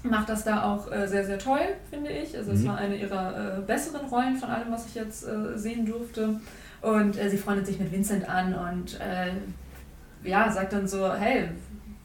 macht 0.03 0.29
das 0.29 0.45
da 0.45 0.65
auch 0.65 0.91
äh, 0.93 1.07
sehr, 1.07 1.25
sehr 1.25 1.39
toll, 1.39 1.61
finde 1.91 2.11
ich. 2.11 2.37
Also 2.37 2.53
es 2.53 2.61
Mhm. 2.63 2.67
war 2.69 2.77
eine 2.79 2.97
ihrer 2.97 3.61
besseren 3.67 4.07
Rollen 4.09 4.37
von 4.37 4.51
allem, 4.51 4.71
was 4.71 4.87
ich 4.87 4.95
jetzt 4.95 5.27
sehen 5.57 5.87
durfte. 5.87 6.41
Und 6.83 7.15
sie 7.15 7.39
freundet 7.39 7.67
sich 7.67 7.79
mit 7.79 7.91
Vincent 7.91 8.29
an 8.29 8.53
und 8.55 8.99
ja, 10.23 10.51
sagt 10.51 10.73
dann 10.75 10.87
so, 10.87 11.11
hey, 11.15 11.49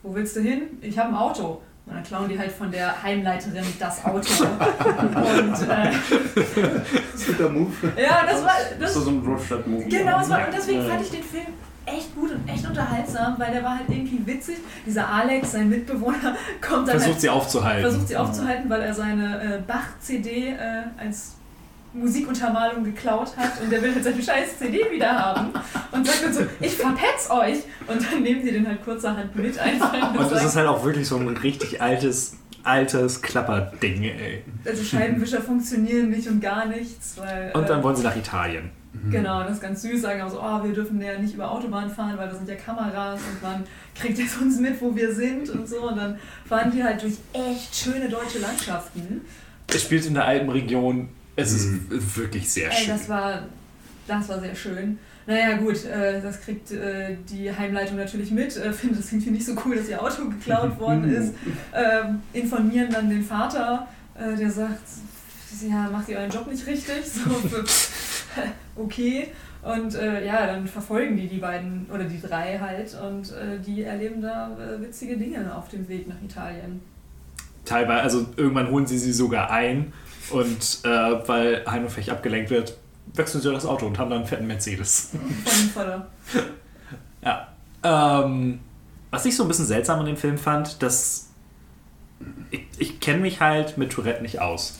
wo 0.02 0.14
willst 0.14 0.34
du 0.36 0.40
hin? 0.40 0.62
Ich 0.80 0.98
habe 0.98 1.10
ein 1.10 1.14
Auto. 1.14 1.60
Und 1.90 1.96
dann 1.96 2.04
klauen 2.04 2.28
die 2.28 2.38
halt 2.38 2.52
von 2.52 2.70
der 2.70 3.02
Heimleiterin 3.02 3.64
das 3.80 4.04
Auto. 4.04 4.44
und 4.44 5.68
äh, 5.68 5.90
Das 5.92 6.46
ist 6.46 7.28
ein 7.28 7.36
guter 7.36 7.48
Move. 7.48 7.72
ja, 7.96 8.24
das 8.24 8.44
war... 8.44 8.52
Das 8.78 8.94
so 8.94 9.10
ein 9.10 9.18
Roadtrip-Movie. 9.26 9.88
Genau, 9.88 10.28
war, 10.28 10.46
und 10.46 10.54
deswegen 10.56 10.86
fand 10.86 11.02
ich 11.02 11.10
den 11.10 11.24
Film 11.24 11.46
echt 11.86 12.14
gut 12.14 12.30
und 12.30 12.48
echt 12.48 12.64
unterhaltsam, 12.64 13.34
weil 13.38 13.52
der 13.52 13.64
war 13.64 13.78
halt 13.78 13.88
irgendwie 13.88 14.24
witzig. 14.24 14.58
Dieser 14.86 15.08
Alex, 15.08 15.50
sein 15.52 15.68
Mitbewohner, 15.68 16.36
kommt 16.60 16.86
dann 16.86 16.90
Versucht 16.90 17.12
halt, 17.12 17.20
sie 17.20 17.28
aufzuhalten. 17.28 17.82
versucht 17.82 18.08
sie 18.08 18.16
aufzuhalten, 18.16 18.70
weil 18.70 18.82
er 18.82 18.94
seine 18.94 19.42
äh, 19.42 19.58
Bach-CD 19.66 20.50
äh, 20.50 20.56
als 20.96 21.34
Musikuntermalung 21.92 22.84
geklaut 22.84 23.36
hat 23.36 23.60
und 23.62 23.70
der 23.70 23.82
will 23.82 23.94
halt 23.94 24.04
seine 24.04 24.22
scheiß 24.22 24.58
CD 24.58 24.90
wieder 24.90 25.10
haben 25.10 25.50
und 25.92 26.06
sagt 26.06 26.24
dann 26.24 26.32
so, 26.32 26.40
ich 26.60 26.74
verpetz 26.74 27.30
euch 27.30 27.58
und 27.86 28.00
dann 28.10 28.22
nehmen 28.22 28.42
sie 28.44 28.52
den 28.52 28.66
halt 28.66 28.84
kurzerhand 28.84 29.34
mit 29.34 29.58
einfach. 29.58 30.14
Und 30.18 30.32
es 30.32 30.44
ist 30.44 30.56
halt 30.56 30.68
auch 30.68 30.84
wirklich 30.84 31.06
so 31.08 31.16
ein 31.16 31.28
richtig 31.28 31.80
altes, 31.82 32.36
altes 32.62 33.20
Klapperding, 33.22 34.04
ey. 34.04 34.44
also 34.64 34.84
Scheibenwischer 34.84 35.40
funktionieren 35.40 36.10
nicht 36.10 36.28
und 36.28 36.40
gar 36.40 36.66
nichts, 36.66 37.16
weil 37.16 37.52
Und 37.54 37.68
dann 37.68 37.80
äh, 37.80 37.82
wollen 37.82 37.96
sie 37.96 38.02
nach 38.02 38.16
Italien. 38.16 38.70
Genau, 39.08 39.42
das 39.44 39.52
ist 39.52 39.62
ganz 39.62 39.82
süß, 39.82 40.02
sagen 40.02 40.20
aber 40.20 40.30
so, 40.30 40.40
oh, 40.40 40.64
wir 40.64 40.72
dürfen 40.72 41.00
ja 41.00 41.16
nicht 41.18 41.34
über 41.34 41.50
Autobahn 41.50 41.88
fahren, 41.88 42.18
weil 42.18 42.28
da 42.28 42.34
sind 42.34 42.48
ja 42.48 42.56
Kameras 42.56 43.20
und 43.20 43.40
man 43.42 43.64
kriegt 43.94 44.18
jetzt 44.18 44.40
uns 44.40 44.58
mit, 44.58 44.80
wo 44.80 44.94
wir 44.94 45.14
sind 45.14 45.48
und 45.48 45.68
so. 45.68 45.88
Und 45.88 45.96
dann 45.96 46.18
fahren 46.44 46.72
die 46.74 46.82
halt 46.82 47.00
durch 47.02 47.14
echt 47.32 47.74
schöne 47.74 48.08
deutsche 48.08 48.40
Landschaften. 48.40 49.22
Es 49.68 49.82
spielt 49.82 50.06
in 50.06 50.14
der 50.14 50.24
Alpenregion. 50.24 51.08
Es 51.40 51.66
Mhm. 51.66 51.86
ist 51.90 52.16
wirklich 52.16 52.48
sehr 52.50 52.70
Ey, 52.70 52.76
schön. 52.84 52.88
das 52.96 53.08
war, 53.08 53.42
das 54.06 54.28
war 54.28 54.40
sehr 54.40 54.54
schön. 54.54 54.98
Naja, 55.26 55.56
gut, 55.58 55.84
äh, 55.84 56.20
das 56.20 56.40
kriegt 56.40 56.72
äh, 56.72 57.16
die 57.30 57.54
Heimleitung 57.54 57.96
natürlich 57.96 58.30
mit, 58.30 58.56
äh, 58.56 58.72
findet 58.72 59.00
es 59.00 59.12
irgendwie 59.12 59.30
nicht 59.30 59.46
so 59.46 59.54
cool, 59.64 59.76
dass 59.76 59.88
ihr 59.88 60.02
Auto 60.02 60.28
geklaut 60.28 60.78
worden 60.80 61.08
ist. 61.12 61.34
Ähm, 61.74 62.20
informieren 62.32 62.88
dann 62.90 63.08
den 63.10 63.22
Vater, 63.24 63.86
äh, 64.18 64.34
der 64.36 64.50
sagt, 64.50 64.80
ja, 65.68 65.88
macht 65.90 66.08
ihr 66.08 66.18
euren 66.18 66.30
Job 66.30 66.46
nicht 66.50 66.66
richtig? 66.66 67.04
So, 67.04 67.30
okay. 68.76 69.28
Und 69.62 69.94
äh, 69.94 70.24
ja, 70.26 70.46
dann 70.46 70.66
verfolgen 70.66 71.16
die 71.18 71.28
die 71.28 71.36
beiden 71.36 71.86
oder 71.92 72.04
die 72.04 72.20
drei 72.20 72.58
halt 72.58 72.96
und 73.06 73.30
äh, 73.32 73.58
die 73.64 73.82
erleben 73.82 74.22
da 74.22 74.56
äh, 74.56 74.80
witzige 74.80 75.18
Dinge 75.18 75.54
auf 75.54 75.68
dem 75.68 75.86
Weg 75.86 76.08
nach 76.08 76.16
Italien. 76.24 76.80
Teilweise, 77.66 78.02
also 78.02 78.26
irgendwann 78.36 78.70
holen 78.70 78.86
sie 78.86 78.98
sie 78.98 79.12
sogar 79.12 79.50
ein 79.50 79.92
und 80.30 80.78
äh, 80.84 80.88
weil 81.28 81.64
Heino 81.66 81.88
Fech 81.88 82.10
abgelenkt 82.10 82.50
wird, 82.50 82.76
wechseln 83.14 83.40
sie 83.40 83.52
das 83.52 83.66
Auto 83.66 83.86
und 83.86 83.98
haben 83.98 84.10
dann 84.10 84.20
einen 84.20 84.28
fetten 84.28 84.46
Mercedes. 84.46 85.10
Von 85.12 85.20
dem 85.20 85.70
Vater. 85.70 86.06
Ja. 87.22 87.48
Ähm, 87.82 88.60
was 89.10 89.24
ich 89.26 89.36
so 89.36 89.42
ein 89.44 89.48
bisschen 89.48 89.66
seltsam 89.66 89.98
an 90.00 90.06
dem 90.06 90.16
Film 90.16 90.38
fand, 90.38 90.82
dass 90.82 91.28
ich, 92.50 92.60
ich 92.78 93.00
kenne 93.00 93.20
mich 93.20 93.40
halt 93.40 93.76
mit 93.78 93.90
Tourette 93.92 94.22
nicht 94.22 94.40
aus. 94.40 94.78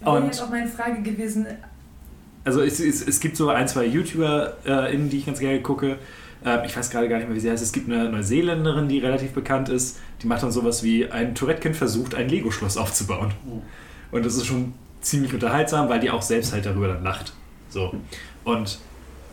Wäre 0.00 0.12
Und- 0.16 0.26
jetzt 0.26 0.42
auch 0.42 0.50
meine 0.50 0.68
Frage 0.68 1.02
gewesen, 1.02 1.46
Also 2.44 2.60
es, 2.62 2.80
es, 2.80 3.06
es 3.06 3.20
gibt 3.20 3.36
so 3.36 3.48
ein, 3.50 3.66
zwei 3.68 3.84
YouTuber, 3.86 4.56
äh, 4.66 4.94
in 4.94 5.08
die 5.10 5.18
ich 5.18 5.26
ganz 5.26 5.38
gerne 5.38 5.60
gucke. 5.62 5.98
Ähm, 6.44 6.60
ich 6.66 6.76
weiß 6.76 6.90
gerade 6.90 7.08
gar 7.08 7.18
nicht 7.18 7.28
mehr, 7.28 7.36
wie 7.36 7.40
sie 7.40 7.50
heißt. 7.50 7.62
Es 7.62 7.72
gibt 7.72 7.88
eine 7.90 8.08
Neuseeländerin, 8.08 8.88
die 8.88 8.98
relativ 8.98 9.32
bekannt 9.32 9.68
ist. 9.68 9.98
Die 10.22 10.26
macht 10.26 10.42
dann 10.42 10.50
sowas 10.52 10.82
wie 10.82 11.08
ein 11.10 11.34
Tourette-Kind 11.34 11.76
versucht, 11.76 12.14
ein 12.16 12.28
Lego-Schloss 12.28 12.76
aufzubauen. 12.76 13.32
Und 14.12 14.24
das 14.24 14.36
ist 14.36 14.46
schon 14.46 14.74
ziemlich 15.00 15.34
unterhaltsam, 15.34 15.88
weil 15.88 15.98
die 15.98 16.10
auch 16.10 16.22
selbst 16.22 16.52
halt 16.52 16.64
darüber 16.64 16.86
dann 16.86 17.02
lacht. 17.02 17.32
So. 17.68 17.92
Und 18.44 18.78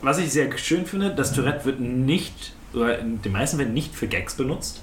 was 0.02 0.18
ich 0.18 0.32
sehr 0.32 0.58
schön 0.58 0.86
finde, 0.86 1.14
das 1.14 1.34
Tourette 1.34 1.66
wird 1.66 1.80
nicht, 1.80 2.54
oder 2.74 2.98
in 3.00 3.22
den 3.22 3.32
meisten 3.32 3.58
Fällen 3.58 3.74
nicht 3.74 3.94
für 3.94 4.08
Gags 4.08 4.36
benutzt. 4.36 4.82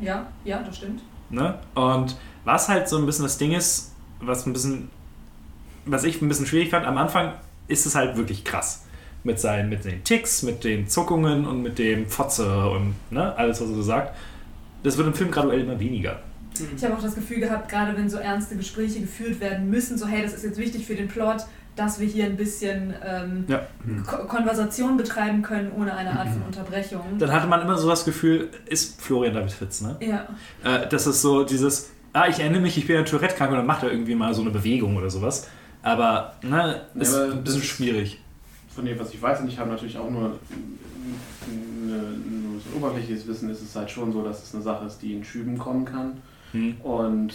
ja, 0.00 0.26
ja, 0.44 0.62
das 0.62 0.76
stimmt. 0.76 1.02
Ne? 1.30 1.58
Und 1.74 2.16
was 2.44 2.68
halt 2.68 2.88
so 2.88 2.98
ein 2.98 3.06
bisschen 3.06 3.24
das 3.24 3.38
Ding 3.38 3.52
ist, 3.52 3.92
was 4.20 4.46
ein 4.46 4.52
bisschen, 4.52 4.90
was 5.86 6.04
ich 6.04 6.20
ein 6.20 6.28
bisschen 6.28 6.46
schwierig 6.46 6.70
fand, 6.70 6.86
am 6.86 6.98
Anfang 6.98 7.34
ist 7.68 7.86
es 7.86 7.94
halt 7.94 8.16
wirklich 8.16 8.44
krass. 8.44 8.84
Mit, 9.22 9.38
seinen, 9.38 9.68
mit 9.68 9.84
den 9.84 10.02
Ticks, 10.02 10.42
mit 10.42 10.64
den 10.64 10.88
Zuckungen 10.88 11.46
und 11.46 11.62
mit 11.62 11.78
dem 11.78 12.08
Fotze 12.08 12.70
und 12.70 12.94
ne, 13.10 13.36
alles, 13.36 13.60
was 13.60 13.68
er 13.68 13.74
so 13.74 13.82
sagt. 13.82 14.16
Das 14.82 14.96
wird 14.96 15.06
im 15.06 15.12
Film 15.12 15.30
graduell 15.30 15.60
immer 15.60 15.78
weniger. 15.78 16.20
Ich 16.76 16.84
habe 16.84 16.94
auch 16.94 17.02
das 17.02 17.14
Gefühl 17.14 17.40
gehabt, 17.40 17.68
gerade 17.68 17.96
wenn 17.96 18.08
so 18.10 18.18
ernste 18.18 18.56
Gespräche 18.56 19.00
geführt 19.00 19.40
werden 19.40 19.70
müssen, 19.70 19.96
so 19.98 20.06
hey, 20.06 20.22
das 20.22 20.34
ist 20.34 20.44
jetzt 20.44 20.58
wichtig 20.58 20.86
für 20.86 20.94
den 20.94 21.08
Plot, 21.08 21.44
dass 21.76 22.00
wir 22.00 22.06
hier 22.06 22.26
ein 22.26 22.36
bisschen 22.36 22.92
ähm, 23.04 23.44
Ja. 23.48 23.66
Ko 24.06 24.26
Konversation 24.26 24.96
betreiben 24.96 25.42
können, 25.42 25.70
ohne 25.76 25.94
eine 25.94 26.10
Art 26.18 26.28
von 26.28 26.42
Unterbrechung. 26.42 27.18
Dann 27.18 27.32
hatte 27.32 27.46
man 27.46 27.62
immer 27.62 27.76
so 27.78 27.88
das 27.88 28.04
Gefühl, 28.04 28.48
ist 28.66 29.00
Florian 29.00 29.34
David 29.34 29.52
Fitz, 29.52 29.80
ne? 29.80 29.96
Ja, 30.00 30.26
Äh, 30.64 30.88
das 30.88 31.06
ist 31.06 31.22
so 31.22 31.44
dieses, 31.44 31.90
ah, 32.12 32.26
ich 32.28 32.40
erinnere 32.40 32.60
mich, 32.60 32.76
ich 32.76 32.86
bin 32.86 32.96
ja 32.96 33.02
Tourette 33.02 33.34
krank 33.36 33.50
und 33.52 33.56
dann 33.58 33.66
macht 33.66 33.82
er 33.82 33.90
irgendwie 33.92 34.14
mal 34.14 34.34
so 34.34 34.42
eine 34.42 34.50
Bewegung 34.50 34.96
oder 34.96 35.08
sowas. 35.10 35.46
Aber, 35.82 36.34
ne, 36.42 36.82
Ja, 36.94 37.00
ist 37.00 37.14
aber 37.14 37.32
ein 37.32 37.44
bisschen 37.44 37.62
schwierig. 37.62 38.20
Von 38.74 38.84
dem, 38.84 38.98
was 38.98 39.14
ich 39.14 39.22
weiß, 39.22 39.40
und 39.40 39.48
ich 39.48 39.58
habe 39.58 39.70
natürlich 39.70 39.96
auch 39.96 40.10
nur, 40.10 40.38
eine, 41.46 41.96
nur 42.02 42.60
so 42.60 42.70
ein 42.70 42.76
oberflächliches 42.76 43.26
Wissen, 43.26 43.48
ist 43.50 43.62
es 43.62 43.74
halt 43.74 43.90
schon 43.90 44.12
so, 44.12 44.22
dass 44.22 44.42
es 44.42 44.54
eine 44.54 44.62
Sache 44.62 44.84
ist, 44.86 44.98
die 44.98 45.14
in 45.14 45.24
Schüben 45.24 45.56
kommen 45.58 45.84
kann. 45.84 46.18
Hm. 46.52 46.76
und 46.82 47.32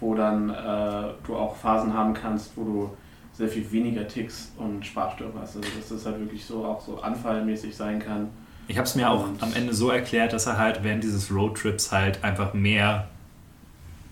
wo 0.00 0.14
dann 0.14 0.50
äh, 0.50 1.12
du 1.26 1.36
auch 1.36 1.56
Phasen 1.56 1.94
haben 1.94 2.12
kannst, 2.14 2.52
wo 2.56 2.64
du 2.64 2.90
sehr 3.32 3.48
viel 3.48 3.70
weniger 3.70 4.06
Ticks 4.08 4.52
und 4.58 4.84
Sprachstörungen 4.84 5.40
hast. 5.40 5.56
Also 5.56 5.68
dass 5.76 5.88
das 5.88 6.06
halt 6.06 6.20
wirklich 6.20 6.44
so 6.44 6.64
auch 6.64 6.80
so 6.80 7.00
anfallmäßig 7.00 7.74
sein 7.76 7.98
kann. 7.98 8.28
Ich 8.68 8.76
habe 8.78 8.86
es 8.86 8.94
mir 8.94 9.08
auch 9.10 9.24
Und- 9.28 9.42
am 9.42 9.52
Ende 9.54 9.72
so 9.74 9.90
erklärt, 9.90 10.32
dass 10.32 10.46
er 10.46 10.58
halt 10.58 10.82
während 10.82 11.04
dieses 11.04 11.30
Roadtrips 11.32 11.92
halt 11.92 12.24
einfach 12.24 12.52
mehr, 12.54 13.08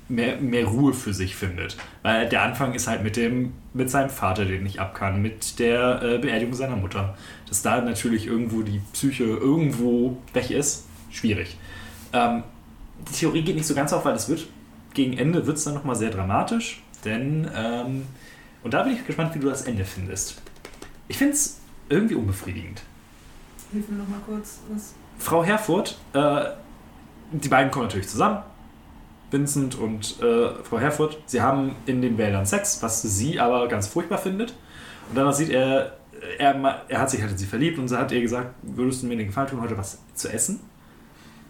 mehr, 0.09 0.37
mehr 0.37 0.67
Ruhe 0.67 0.93
für 0.93 1.13
sich 1.13 1.35
findet. 1.37 1.77
Weil 2.03 2.29
der 2.29 2.43
Anfang 2.43 2.75
ist 2.75 2.87
halt 2.87 3.03
mit 3.03 3.17
dem, 3.17 3.53
mit 3.73 3.91
seinem 3.91 4.11
Vater, 4.11 4.45
den 4.45 4.63
nicht 4.63 4.79
ab 4.81 4.95
kann, 4.95 5.21
mit 5.23 5.59
der 5.59 6.03
äh, 6.03 6.19
Beerdigung 6.19 6.55
seiner 6.55 6.77
Mutter. 6.77 7.17
Dass 7.49 7.63
da 7.63 7.81
natürlich 7.81 8.27
irgendwo 8.27 8.63
die 8.63 8.81
Psyche 8.93 9.25
irgendwo 9.25 10.17
weg 10.33 10.51
ist, 10.51 10.87
schwierig. 11.11 11.57
Ähm, 12.13 12.43
die 13.09 13.13
Theorie 13.13 13.43
geht 13.43 13.57
nicht 13.57 13.67
so 13.67 13.75
ganz 13.75 13.93
auf, 13.93 14.05
weil 14.05 14.15
es 14.15 14.29
wird 14.29 14.47
gegen 14.95 15.19
Ende 15.19 15.47
wird 15.47 15.59
es 15.59 15.65
dann 15.65 15.75
nochmal 15.75 15.97
sehr 15.97 16.11
dramatisch, 16.11 16.83
denn 17.05 17.51
ähm, 17.55 18.07
und 18.63 18.73
da 18.73 18.83
bin 18.83 18.95
ich 18.95 19.07
gespannt, 19.07 19.35
wie 19.35 19.41
du 19.41 19.49
das 19.49 19.63
Ende 19.63 19.85
findest. 19.85 20.41
Ich 21.09 21.19
finde 21.19 21.35
es 21.35 21.61
irgendwie 21.89 22.15
unbefriedigend. 22.15 22.83
Hilf 23.73 23.89
mir 23.89 23.99
noch 23.99 24.09
mal 24.09 24.21
kurz. 24.25 24.61
Was? 24.73 24.95
Frau 25.19 25.45
Herfurth, 25.45 25.99
äh, 26.13 26.45
die 27.33 27.49
beiden 27.49 27.71
kommen 27.71 27.87
natürlich 27.87 28.09
zusammen. 28.09 28.43
Vincent 29.31 29.75
und 29.75 30.21
äh, 30.23 30.63
Frau 30.63 30.79
Herfurth. 30.79 31.19
Sie 31.27 31.43
haben 31.43 31.75
in 31.87 32.01
den 32.01 32.17
Wäldern 32.17 32.47
Sex, 32.47 32.83
was 32.83 33.03
sie 33.03 33.41
aber 33.41 33.69
ganz 33.69 33.89
furchtbar 33.89 34.19
findet. 34.19 34.55
Und 35.11 35.17
danach 35.17 35.35
sieht 35.35 35.51
er, 35.51 35.99
er, 36.39 36.85
er 36.89 37.01
hat 37.01 37.11
sich 37.11 37.21
halt 37.21 37.33
in 37.33 37.39
sie 37.39 37.47
verliebt 37.47 37.79
und 37.79 37.89
sie 37.89 37.99
hat 37.99 38.13
ihr 38.13 38.21
gesagt, 38.21 38.55
würdest 38.63 39.03
du 39.03 39.07
mir 39.07 39.17
den 39.17 39.27
Gefallen 39.27 39.49
tun, 39.49 39.61
heute 39.61 39.77
was 39.77 39.99
zu 40.15 40.29
essen? 40.29 40.61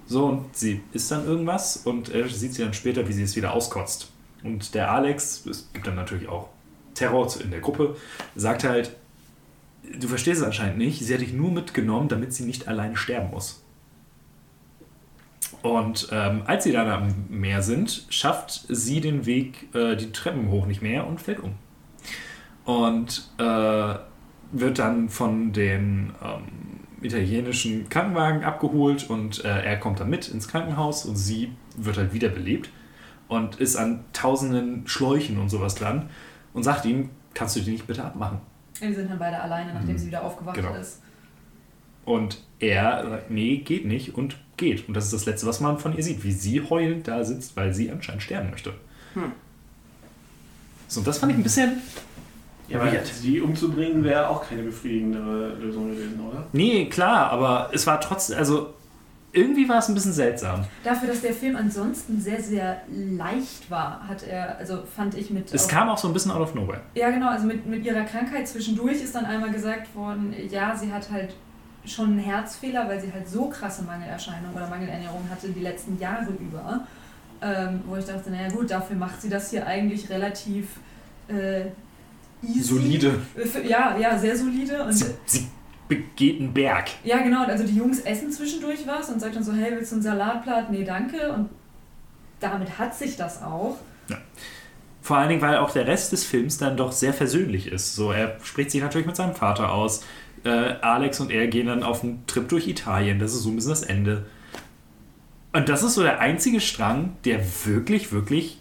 So, 0.06 0.26
und 0.26 0.56
sie 0.56 0.82
isst 0.92 1.10
dann 1.10 1.26
irgendwas 1.26 1.78
und 1.78 2.10
er 2.10 2.28
sieht 2.28 2.54
sie 2.54 2.62
dann 2.62 2.74
später, 2.74 3.08
wie 3.08 3.12
sie 3.12 3.22
es 3.22 3.36
wieder 3.36 3.54
auskotzt. 3.54 4.10
Und 4.42 4.74
der 4.74 4.90
Alex, 4.90 5.46
es 5.46 5.70
gibt 5.72 5.86
dann 5.86 5.94
natürlich 5.94 6.28
auch 6.28 6.48
Terror 6.94 7.28
in 7.42 7.50
der 7.50 7.60
Gruppe, 7.60 7.96
sagt 8.36 8.64
halt, 8.64 8.94
du 9.98 10.08
verstehst 10.08 10.40
es 10.40 10.46
anscheinend 10.46 10.78
nicht, 10.78 11.04
sie 11.04 11.12
hat 11.12 11.20
dich 11.20 11.32
nur 11.32 11.50
mitgenommen, 11.50 12.08
damit 12.08 12.32
sie 12.32 12.44
nicht 12.44 12.68
alleine 12.68 12.96
sterben 12.96 13.30
muss. 13.30 13.62
Und 15.62 16.08
ähm, 16.12 16.42
als 16.44 16.64
sie 16.64 16.72
dann 16.72 16.88
am 16.88 17.14
Meer 17.30 17.62
sind, 17.62 18.06
schafft 18.10 18.66
sie 18.68 19.00
den 19.00 19.24
Weg 19.24 19.74
äh, 19.74 19.96
die 19.96 20.12
Treppen 20.12 20.50
hoch 20.50 20.66
nicht 20.66 20.82
mehr 20.82 21.06
und 21.06 21.22
fällt 21.22 21.40
um. 21.40 21.54
Und 22.64 23.30
äh, 23.38 23.94
wird 24.52 24.78
dann 24.78 25.08
von 25.08 25.52
den 25.52 26.12
ähm, 26.22 26.73
italienischen 27.04 27.88
Krankenwagen 27.88 28.44
abgeholt 28.44 29.08
und 29.10 29.44
äh, 29.44 29.48
er 29.64 29.76
kommt 29.78 30.00
dann 30.00 30.10
mit 30.10 30.28
ins 30.28 30.48
Krankenhaus 30.48 31.04
und 31.04 31.16
sie 31.16 31.52
wird 31.76 31.96
halt 31.96 32.12
wiederbelebt 32.12 32.70
und 33.28 33.56
ist 33.56 33.76
an 33.76 34.04
tausenden 34.12 34.86
Schläuchen 34.86 35.38
und 35.38 35.48
sowas 35.48 35.74
dran 35.74 36.08
und 36.52 36.62
sagt 36.62 36.84
ihm, 36.84 37.10
kannst 37.34 37.56
du 37.56 37.60
die 37.60 37.72
nicht 37.72 37.86
bitte 37.86 38.04
abmachen? 38.04 38.38
Die 38.80 38.92
sind 38.92 39.10
dann 39.10 39.18
beide 39.18 39.40
alleine, 39.40 39.72
nachdem 39.74 39.94
Mhm. 39.94 39.98
sie 39.98 40.06
wieder 40.08 40.24
aufgewacht 40.24 40.56
Genau. 40.56 40.74
ist. 40.74 41.00
Und 42.04 42.42
er 42.58 43.06
sagt, 43.08 43.30
nee, 43.30 43.58
geht 43.58 43.86
nicht 43.86 44.14
und 44.14 44.36
geht. 44.56 44.86
Und 44.88 44.94
das 44.94 45.04
ist 45.04 45.12
das 45.14 45.24
Letzte, 45.26 45.46
was 45.46 45.60
man 45.60 45.78
von 45.78 45.96
ihr 45.96 46.02
sieht, 46.02 46.22
wie 46.22 46.32
sie 46.32 46.60
heulend 46.68 47.08
da 47.08 47.24
sitzt, 47.24 47.56
weil 47.56 47.72
sie 47.72 47.90
anscheinend 47.90 48.22
sterben 48.22 48.50
möchte. 48.50 48.74
Hm. 49.14 49.32
So, 50.86 51.00
und 51.00 51.06
das 51.06 51.18
fand 51.18 51.32
ich 51.32 51.38
ein 51.38 51.42
bisschen. 51.42 51.80
Ja, 52.68 52.80
aber 52.80 52.90
sie 53.04 53.40
umzubringen 53.40 54.02
wäre 54.04 54.28
auch 54.28 54.48
keine 54.48 54.62
befriedigendere 54.62 55.54
Lösung 55.54 55.90
gewesen, 55.90 56.20
oder? 56.20 56.46
Nee, 56.52 56.86
klar, 56.86 57.30
aber 57.30 57.70
es 57.72 57.86
war 57.86 58.00
trotzdem, 58.00 58.38
also 58.38 58.72
irgendwie 59.32 59.68
war 59.68 59.78
es 59.78 59.88
ein 59.88 59.94
bisschen 59.94 60.12
seltsam. 60.12 60.64
Dafür, 60.84 61.08
dass 61.08 61.20
der 61.20 61.32
Film 61.34 61.56
ansonsten 61.56 62.20
sehr, 62.20 62.40
sehr 62.40 62.82
leicht 62.88 63.68
war, 63.70 64.06
hat 64.08 64.22
er, 64.22 64.56
also 64.58 64.84
fand 64.96 65.14
ich 65.16 65.30
mit. 65.30 65.52
Es 65.52 65.64
auch- 65.66 65.68
kam 65.68 65.88
auch 65.88 65.98
so 65.98 66.06
ein 66.08 66.14
bisschen 66.14 66.30
out 66.30 66.40
of 66.40 66.54
nowhere. 66.54 66.80
Ja, 66.94 67.10
genau, 67.10 67.28
also 67.30 67.46
mit, 67.46 67.66
mit 67.66 67.84
ihrer 67.84 68.04
Krankheit 68.04 68.46
zwischendurch 68.48 69.02
ist 69.02 69.14
dann 69.14 69.24
einmal 69.26 69.50
gesagt 69.50 69.94
worden, 69.94 70.32
ja, 70.50 70.74
sie 70.76 70.92
hat 70.92 71.10
halt 71.10 71.34
schon 71.84 72.06
einen 72.12 72.18
Herzfehler, 72.20 72.88
weil 72.88 73.00
sie 73.00 73.12
halt 73.12 73.28
so 73.28 73.48
krasse 73.50 73.82
Mangelerscheinungen 73.82 74.54
oder 74.54 74.68
Mangelernährung 74.68 75.28
hatte 75.30 75.48
die 75.48 75.60
letzten 75.60 75.98
Jahre 75.98 76.28
über. 76.40 76.86
Ähm, 77.42 77.80
wo 77.86 77.96
ich 77.96 78.04
dachte, 78.06 78.30
naja 78.30 78.48
gut, 78.48 78.70
dafür 78.70 78.96
macht 78.96 79.20
sie 79.20 79.28
das 79.28 79.50
hier 79.50 79.66
eigentlich 79.66 80.08
relativ 80.08 80.76
äh, 81.28 81.66
easy. 82.48 82.62
Solide. 82.74 83.18
Ja, 83.66 83.96
ja, 83.98 84.18
sehr 84.18 84.36
solide. 84.36 84.82
Und 84.84 84.92
Sie, 84.92 85.06
sie 85.26 85.46
begeht 85.88 86.40
einen 86.40 86.52
Berg. 86.54 86.88
ja, 87.04 87.18
genau, 87.22 87.44
also 87.44 87.64
die 87.64 87.76
Jungs 87.76 88.00
essen 88.00 88.30
zwischendurch 88.32 88.86
was 88.86 89.10
und 89.10 89.20
sagt 89.20 89.36
dann 89.36 89.44
so, 89.44 89.52
hey, 89.52 89.72
willst 89.72 89.92
du 89.92 89.96
einen 89.96 90.02
Salatblatt? 90.02 90.70
Nee, 90.70 90.84
danke. 90.84 91.32
Und 91.32 91.50
damit 92.40 92.78
hat 92.78 92.94
sich 92.94 93.16
das 93.16 93.42
auch. 93.42 93.76
Vor 95.02 95.18
allen 95.18 95.28
Dingen, 95.28 95.42
weil 95.42 95.58
auch 95.58 95.70
der 95.70 95.86
Rest 95.86 96.12
des 96.12 96.24
Films 96.24 96.56
dann 96.56 96.78
doch 96.78 96.90
sehr 96.90 97.12
versöhnlich 97.12 97.66
ist. 97.66 97.94
So, 97.94 98.10
er 98.12 98.38
spricht 98.42 98.70
sich 98.70 98.80
natürlich 98.80 99.06
mit 99.06 99.16
seinem 99.16 99.34
Vater 99.34 99.70
aus. 99.70 100.02
Äh, 100.44 100.48
Alex 100.80 101.20
und 101.20 101.30
er 101.30 101.46
gehen 101.46 101.66
dann 101.66 101.82
auf 101.82 102.02
einen 102.02 102.24
Trip 102.26 102.48
durch 102.48 102.66
Italien. 102.68 103.18
Das 103.18 103.34
ist 103.34 103.42
so 103.42 103.50
ein 103.50 103.56
bisschen 103.56 103.70
das 103.70 103.82
Ende. 103.82 104.24
Und 105.52 105.68
das 105.68 105.82
ist 105.82 105.94
so 105.94 106.02
der 106.02 106.20
einzige 106.20 106.58
Strang, 106.60 107.16
der 107.26 107.40
wirklich, 107.66 108.12
wirklich 108.12 108.58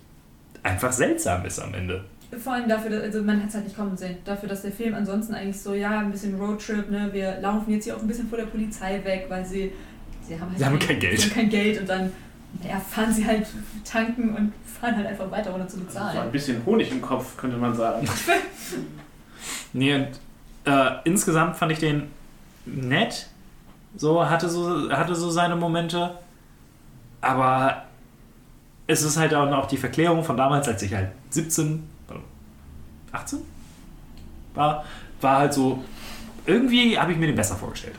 einfach 0.64 0.91
seltsam 0.91 1.45
ist 1.45 1.60
am 1.60 1.73
Ende. 1.73 2.03
Vor 2.41 2.53
allem 2.53 2.69
dafür, 2.69 2.89
dass, 2.91 3.03
also 3.03 3.22
man 3.23 3.41
hat 3.41 3.49
es 3.49 3.55
halt 3.55 3.65
nicht 3.65 3.76
kommen 3.76 3.95
sehen, 3.97 4.18
dafür, 4.26 4.49
dass 4.49 4.61
der 4.61 4.72
Film 4.72 4.93
ansonsten 4.95 5.34
eigentlich 5.34 5.60
so, 5.61 5.73
ja, 5.73 5.99
ein 5.99 6.11
bisschen 6.11 6.35
Roadtrip, 6.39 6.89
ne, 6.89 7.10
wir 7.11 7.39
laufen 7.41 7.72
jetzt 7.72 7.84
hier 7.85 7.95
auch 7.95 8.01
ein 8.01 8.07
bisschen 8.07 8.27
vor 8.30 8.38
der 8.38 8.45
Polizei 8.45 9.01
weg, 9.03 9.26
weil 9.30 9.45
sie, 9.45 9.72
sie 10.27 10.39
haben 10.39 10.49
halt 10.49 10.60
Sie 10.60 10.65
haben 10.65 10.80
kein 10.80 10.99
Geld. 10.99 11.19
Sie 11.19 11.30
haben 11.30 11.35
kein 11.35 11.49
Geld 11.49 11.81
und 11.81 11.89
dann 11.89 12.11
ja, 12.68 12.80
fahren 12.80 13.11
sie 13.11 13.26
halt 13.26 13.47
tanken 13.84 14.35
und 14.35 14.53
fahren 14.80 14.95
halt 14.95 15.07
einfach 15.07 15.30
weiter, 15.31 15.53
ohne 15.53 15.65
zu 15.68 15.77
Also 15.77 15.80
so 15.80 15.85
bezahlen. 15.85 16.18
ein 16.19 16.31
bisschen 16.31 16.65
Honig 16.65 16.91
im 16.91 17.01
Kopf, 17.01 17.35
könnte 17.38 17.57
man 17.57 17.76
sagen. 17.76 18.07
Nee, 19.73 19.95
und 19.95 20.07
äh, 20.65 20.91
insgesamt 21.03 21.55
fand 21.57 21.72
ich 21.72 21.80
den 21.80 22.03
nett. 22.65 23.27
So, 23.97 24.30
hatte 24.30 24.47
so, 24.47 24.89
hatte 24.91 25.15
so 25.15 25.30
seine 25.31 25.55
Momente. 25.55 26.11
Aber 27.22 27.84
es 28.88 29.01
ist 29.03 29.18
halt 29.18 29.34
auch 29.34 29.49
noch 29.49 29.68
die 29.68 29.77
Verklärung 29.77 30.23
von 30.23 30.38
damals, 30.38 30.68
als 30.68 30.81
ich 30.84 30.93
halt 30.93 31.10
17, 31.31 31.84
pardon, 31.84 31.84
18 33.14 33.40
war, 34.53 34.85
war 35.22 35.40
halt 35.40 35.53
so, 35.53 35.84
irgendwie 36.45 36.98
habe 36.99 37.11
ich 37.14 37.18
mir 37.18 37.27
den 37.27 37.35
besser 37.35 37.56
vorgestellt. 37.56 37.95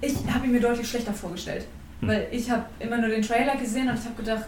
Ich 0.00 0.14
habe 0.32 0.46
ihn 0.46 0.52
mir 0.52 0.60
deutlich 0.60 0.88
schlechter 0.88 1.12
vorgestellt, 1.12 1.66
Hm. 2.00 2.08
weil 2.08 2.28
ich 2.32 2.50
habe 2.50 2.64
immer 2.78 2.96
nur 2.98 3.08
den 3.10 3.22
Trailer 3.22 3.56
gesehen 3.56 3.88
und 3.88 3.98
ich 3.98 4.04
habe 4.04 4.16
gedacht, 4.16 4.46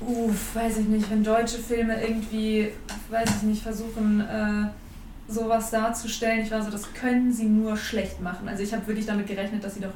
uff, 0.00 0.54
weiß 0.54 0.78
ich 0.78 0.86
nicht, 0.86 1.10
wenn 1.10 1.22
deutsche 1.22 1.58
Filme 1.58 2.00
irgendwie, 2.00 2.68
weiß 3.10 3.28
ich 3.38 3.42
nicht, 3.42 3.62
versuchen, 3.62 4.20
äh, 4.20 4.68
sowas 5.30 5.70
darzustellen, 5.70 6.40
ich 6.44 6.50
war 6.50 6.62
so, 6.62 6.70
das 6.70 6.92
können 6.94 7.32
sie 7.32 7.44
nur 7.44 7.76
schlecht 7.76 8.20
machen. 8.20 8.48
Also 8.48 8.62
ich 8.62 8.72
habe 8.72 8.86
wirklich 8.86 9.06
damit 9.06 9.26
gerechnet, 9.26 9.62
dass 9.62 9.74
sie 9.74 9.80
doch 9.80 9.92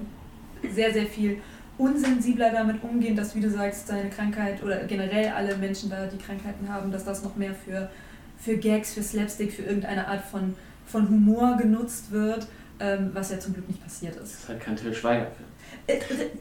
sehr, 0.73 0.93
sehr 0.93 1.07
viel 1.07 1.39
unsensibler 1.79 2.51
damit 2.51 2.83
umgehen, 2.85 3.17
dass, 3.17 3.35
wie 3.35 3.41
du 3.41 3.51
sagst, 3.51 3.89
seine 3.89 4.11
Krankheit 4.11 4.63
oder 4.63 4.85
generell 4.85 5.29
alle 5.33 5.57
Menschen 5.57 5.91
da, 5.91 6.07
die 6.07 6.19
Krankheiten 6.19 6.69
haben, 6.69 6.93
dass 6.93 7.05
das 7.05 7.25
noch 7.25 7.35
mehr 7.37 7.53
für, 7.65 7.91
für 8.45 8.57
Gags, 8.57 8.95
für 8.95 9.03
Slapstick, 9.03 9.53
für 9.53 9.63
irgendeine 9.63 10.07
Art 10.07 10.23
von, 10.25 10.55
von 10.87 11.09
Humor 11.09 11.57
genutzt 11.57 12.11
wird, 12.11 12.47
ähm, 12.81 13.11
was 13.15 13.31
ja 13.31 13.39
zum 13.39 13.55
Glück 13.55 13.69
nicht 13.69 13.83
passiert 13.83 14.17
Das 14.17 14.31
ist. 14.31 14.39
ist 14.41 14.49
halt 14.49 14.61
kein 14.61 14.77
Till 14.77 14.95
Schweiger-Film. 14.95 15.49
Äh, 15.87 15.99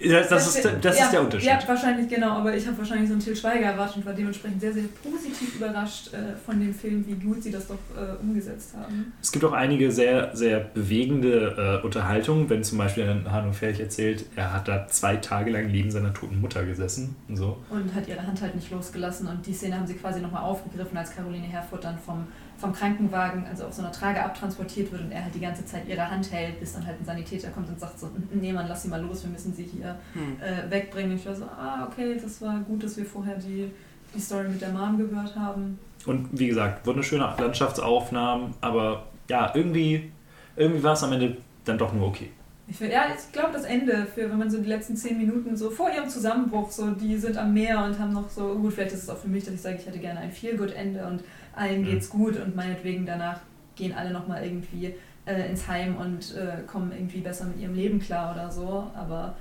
Das, 0.09 0.27
das, 0.27 0.55
ist, 0.55 0.69
das 0.81 0.97
ja, 0.97 1.05
ist 1.05 1.13
der 1.13 1.21
Unterschied. 1.21 1.47
Ja, 1.47 1.59
wahrscheinlich, 1.65 2.09
genau. 2.09 2.31
Aber 2.31 2.55
ich 2.55 2.67
habe 2.67 2.77
wahrscheinlich 2.77 3.07
so 3.07 3.13
einen 3.13 3.23
Till 3.23 3.35
Schweiger 3.35 3.67
erwartet 3.67 3.97
und 3.97 4.05
war 4.05 4.13
dementsprechend 4.13 4.59
sehr, 4.59 4.73
sehr 4.73 4.83
positiv 5.01 5.55
überrascht 5.55 6.13
äh, 6.13 6.35
von 6.45 6.59
dem 6.59 6.73
Film, 6.73 7.05
wie 7.07 7.15
gut 7.15 7.41
sie 7.41 7.51
das 7.51 7.67
doch 7.67 7.75
äh, 7.95 8.21
umgesetzt 8.21 8.73
haben. 8.75 9.13
Es 9.21 9.31
gibt 9.31 9.45
auch 9.45 9.53
einige 9.53 9.91
sehr, 9.91 10.35
sehr 10.35 10.59
bewegende 10.59 11.79
äh, 11.81 11.85
Unterhaltungen, 11.85 12.49
wenn 12.49 12.63
zum 12.63 12.77
Beispiel 12.77 13.07
Hanno 13.07 13.53
Ferch 13.53 13.79
erzählt, 13.79 14.25
er 14.35 14.53
hat 14.53 14.67
da 14.67 14.87
zwei 14.87 15.15
Tage 15.17 15.51
lang 15.51 15.71
neben 15.71 15.89
seiner 15.89 16.13
toten 16.13 16.41
Mutter 16.41 16.65
gesessen 16.65 17.15
und 17.29 17.37
so. 17.37 17.57
Und 17.69 17.93
hat 17.95 18.07
ihre 18.07 18.25
Hand 18.25 18.41
halt 18.41 18.55
nicht 18.55 18.71
losgelassen. 18.71 19.27
Und 19.27 19.45
die 19.45 19.53
Szene 19.53 19.77
haben 19.77 19.87
sie 19.87 19.95
quasi 19.95 20.19
nochmal 20.19 20.43
aufgegriffen, 20.43 20.97
als 20.97 21.15
Caroline 21.15 21.47
Herfurth 21.47 21.83
dann 21.83 21.97
vom, 21.97 22.27
vom 22.57 22.73
Krankenwagen, 22.73 23.45
also 23.49 23.65
auf 23.65 23.73
so 23.73 23.81
einer 23.81 23.91
Trage 23.91 24.21
abtransportiert 24.21 24.91
wird 24.91 25.01
und 25.01 25.11
er 25.11 25.23
halt 25.23 25.35
die 25.35 25.39
ganze 25.39 25.65
Zeit 25.65 25.87
ihre 25.87 26.09
Hand 26.09 26.31
hält, 26.31 26.59
bis 26.59 26.73
dann 26.73 26.85
halt 26.85 26.99
ein 26.99 27.05
Sanitäter 27.05 27.49
kommt 27.49 27.69
und 27.69 27.79
sagt 27.79 27.99
so, 27.99 28.09
nee 28.33 28.51
Mann, 28.53 28.67
lass 28.67 28.83
sie 28.83 28.89
mal 28.89 29.01
los, 29.01 29.23
wir 29.23 29.31
müssen 29.33 29.53
sie 29.53 29.63
hier 29.63 29.95
Hm. 30.13 30.37
äh, 30.41 30.71
wegbringen. 30.71 31.17
Ich 31.17 31.25
war 31.25 31.35
so, 31.35 31.43
ah, 31.45 31.87
okay, 31.91 32.17
das 32.21 32.41
war 32.41 32.59
gut, 32.61 32.83
dass 32.83 32.95
wir 32.95 33.05
vorher 33.05 33.35
die, 33.37 33.69
die 34.15 34.19
Story 34.19 34.47
mit 34.47 34.61
der 34.61 34.69
Mom 34.69 34.97
gehört 34.97 35.35
haben. 35.35 35.77
Und 36.05 36.29
wie 36.31 36.47
gesagt, 36.47 36.85
wunderschöne 36.87 37.33
Landschaftsaufnahmen, 37.37 38.53
aber 38.61 39.07
ja, 39.29 39.51
irgendwie, 39.55 40.11
irgendwie 40.55 40.83
war 40.83 40.93
es 40.93 41.03
am 41.03 41.13
Ende 41.13 41.37
dann 41.65 41.77
doch 41.77 41.93
nur 41.93 42.07
okay. 42.07 42.29
Ich, 42.67 42.77
find- 42.77 42.91
ja, 42.93 43.03
ich 43.13 43.31
glaube, 43.33 43.49
das 43.53 43.63
Ende, 43.65 44.05
für 44.13 44.29
wenn 44.29 44.37
man 44.37 44.49
so 44.49 44.57
die 44.59 44.67
letzten 44.69 44.95
zehn 44.95 45.17
Minuten 45.17 45.55
so 45.57 45.69
vor 45.69 45.89
ihrem 45.93 46.07
Zusammenbruch, 46.09 46.71
so 46.71 46.91
die 46.91 47.17
sind 47.17 47.37
am 47.37 47.53
Meer 47.53 47.83
und 47.83 47.97
haben 47.99 48.13
noch 48.13 48.29
so, 48.29 48.55
gut, 48.55 48.73
vielleicht 48.73 48.93
ist 48.93 49.03
es 49.03 49.09
auch 49.09 49.17
für 49.17 49.27
mich, 49.27 49.43
dass 49.43 49.53
ich 49.53 49.61
sage, 49.61 49.77
ich 49.79 49.85
hätte 49.85 49.99
gerne 49.99 50.19
ein 50.21 50.31
Feel-Good-Ende 50.31 51.05
und 51.05 51.23
allen 51.55 51.81
Mhm. 51.81 51.85
geht's 51.85 52.09
gut 52.09 52.37
und 52.39 52.55
meinetwegen 52.55 53.05
danach 53.05 53.39
gehen 53.75 53.93
alle 53.93 54.11
nochmal 54.11 54.43
irgendwie 54.45 54.93
äh, 55.25 55.49
ins 55.49 55.67
Heim 55.67 55.97
und 55.97 56.35
äh, 56.35 56.63
kommen 56.67 56.91
irgendwie 56.91 57.19
besser 57.19 57.45
mit 57.45 57.59
ihrem 57.59 57.75
Leben 57.75 57.99
klar 57.99 58.33
oder 58.33 58.51
so, 58.51 58.91
aber 58.95 59.35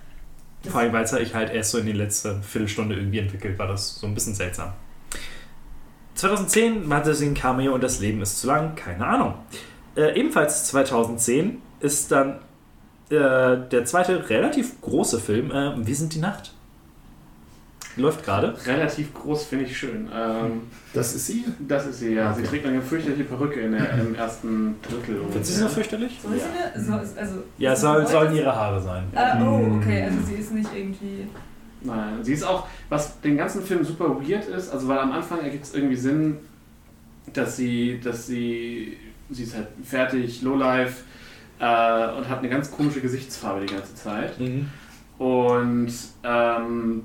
Vor 0.69 0.81
allem, 0.81 0.93
weil 0.93 1.05
es 1.05 1.11
sich 1.11 1.35
halt 1.35 1.51
erst 1.53 1.71
so 1.71 1.79
in 1.79 1.87
die 1.87 1.93
letzte 1.93 2.41
Viertelstunde 2.43 2.97
irgendwie 2.97 3.19
entwickelt, 3.19 3.59
war 3.59 3.67
das 3.69 3.97
so 3.97 4.07
ein 4.07 4.15
bisschen 4.15 4.35
seltsam. 4.35 4.73
2010 6.15 6.93
hatte 6.93 7.15
sie 7.15 7.27
ein 7.27 7.35
Cameo 7.35 7.75
und 7.75 7.83
das 7.83 8.01
Leben 8.01 8.21
ist 8.21 8.41
zu 8.41 8.47
lang, 8.47 8.75
keine 8.77 9.07
Ahnung. 9.07 9.35
Äh, 9.97 10.19
ebenfalls 10.19 10.69
2010 10.69 11.59
ist 11.81 12.13
dann 12.13 12.39
äh, 13.11 13.59
der 13.69 13.85
zweite 13.85 14.31
relativ 14.31 14.81
große 14.81 15.21
Film, 15.21 15.51
äh, 15.51 15.87
Wir 15.87 15.97
sind 15.97 16.15
die 16.15 16.21
Nacht. 16.21 16.55
Läuft 17.97 18.25
gerade. 18.25 18.55
Relativ 18.67 19.13
groß 19.13 19.45
finde 19.45 19.67
ich 19.67 19.77
schön. 19.77 20.09
Ähm, 20.15 20.63
Das 20.95 21.15
ist 21.15 21.27
sie? 21.27 21.45
das 21.61 21.87
ist 21.87 21.99
sie, 22.01 22.15
ja. 22.15 22.33
Sie 22.33 22.41
Okay. 22.41 22.49
trägt 22.51 22.67
eine 22.67 22.81
fürchterliche 22.81 23.25
Perücke 23.25 23.61
in 23.61 23.73
der, 23.73 23.93
im 23.99 24.15
ersten 24.15 24.77
Drittel. 24.83 25.21
Findest 25.31 25.51
du 25.51 25.55
sie 25.57 25.61
so 25.63 25.69
fürchterlich? 25.69 26.19
Soll 26.23 26.33
sie 26.39 26.41
eine, 26.43 26.83
soll, 26.85 27.01
also, 27.19 27.35
Ja, 27.59 27.73
es 27.73 27.81
soll, 27.81 28.07
sollen 28.07 28.35
ihre 28.35 28.55
Haare 28.55 28.81
sein. 28.81 29.05
Ah, 29.15 29.39
oh, 29.45 29.77
okay, 29.77 30.05
also 30.05 30.19
sie 30.27 30.35
ist 30.35 30.53
nicht 30.53 30.71
irgendwie. 30.75 31.27
Nein, 31.83 32.23
sie 32.23 32.33
ist 32.33 32.45
auch, 32.45 32.67
was 32.89 33.21
den 33.21 33.37
ganzen 33.37 33.63
Film 33.63 33.85
super 33.85 34.09
weird 34.21 34.47
ist, 34.47 34.71
also 34.73 34.87
weil 34.89 34.99
am 34.99 35.13
Anfang 35.13 35.41
ergibt 35.43 35.65
es 35.65 35.75
irgendwie 35.75 35.97
Sinn, 35.97 36.37
dass 37.33 37.57
sie, 37.57 38.01
dass 38.03 38.27
sie, 38.27 38.97
sie 39.31 39.43
ist 39.43 39.55
halt 39.57 39.67
fertig, 39.83 40.43
lowlife 40.43 41.03
äh, 41.59 41.65
und 42.17 42.29
hat 42.29 42.39
eine 42.39 42.49
ganz 42.49 42.71
komische 42.71 43.01
Gesichtsfarbe 43.01 43.67
die 43.67 43.75
ganze 43.75 43.95
Zeit. 43.97 44.39
Mhm. 44.41 44.69
Und 45.19 45.93
ähm, 46.25 47.03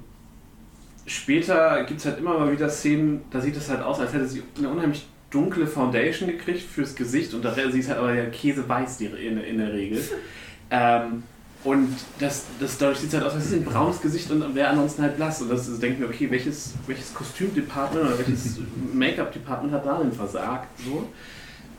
später 1.08 1.84
gibt 1.86 2.00
es 2.00 2.06
halt 2.06 2.20
immer 2.20 2.38
mal 2.38 2.52
wieder 2.52 2.70
Szenen, 2.70 3.22
da 3.32 3.42
sieht 3.42 3.58
es 3.58 3.70
halt 3.70 3.82
aus, 3.82 4.00
als 4.00 4.14
hätte 4.14 4.28
sie 4.28 4.44
eine 4.58 4.70
unheimlich 4.70 5.08
dunkle 5.32 5.66
Foundation 5.66 6.30
gekriegt 6.30 6.62
fürs 6.62 6.96
Gesicht 6.96 7.34
und 7.34 7.44
da, 7.44 7.54
sie 7.54 7.80
ist 7.80 7.90
halt 7.90 8.00
aber 8.00 8.14
ja 8.14 8.26
käseweiß 8.26 9.02
in, 9.02 9.38
in 9.38 9.58
der 9.58 9.74
Regel. 9.74 10.02
ähm, 10.70 11.24
und 11.64 11.90
das, 12.20 12.46
das, 12.60 12.78
dadurch 12.78 13.00
sieht 13.00 13.10
es 13.10 13.16
halt 13.16 13.26
aus, 13.26 13.34
als 13.34 13.48
ist 13.48 13.54
ein 13.54 13.66
braunes 13.66 14.00
Gesicht 14.00 14.30
und 14.32 14.56
wäre 14.56 14.70
ansonsten 14.70 15.02
halt 15.02 15.18
blass. 15.18 15.42
Und 15.42 15.50
das 15.50 15.68
ist, 15.68 15.82
denken 15.82 16.02
wir, 16.02 16.08
okay, 16.08 16.30
welches, 16.30 16.76
welches 16.86 17.14
Kostümdepartment 17.14 18.06
oder 18.06 18.18
welches 18.18 18.60
Make-up-Department 18.94 19.74
hat 19.74 19.86
darin 19.86 20.12
versagt? 20.12 20.68
So. 20.86 21.10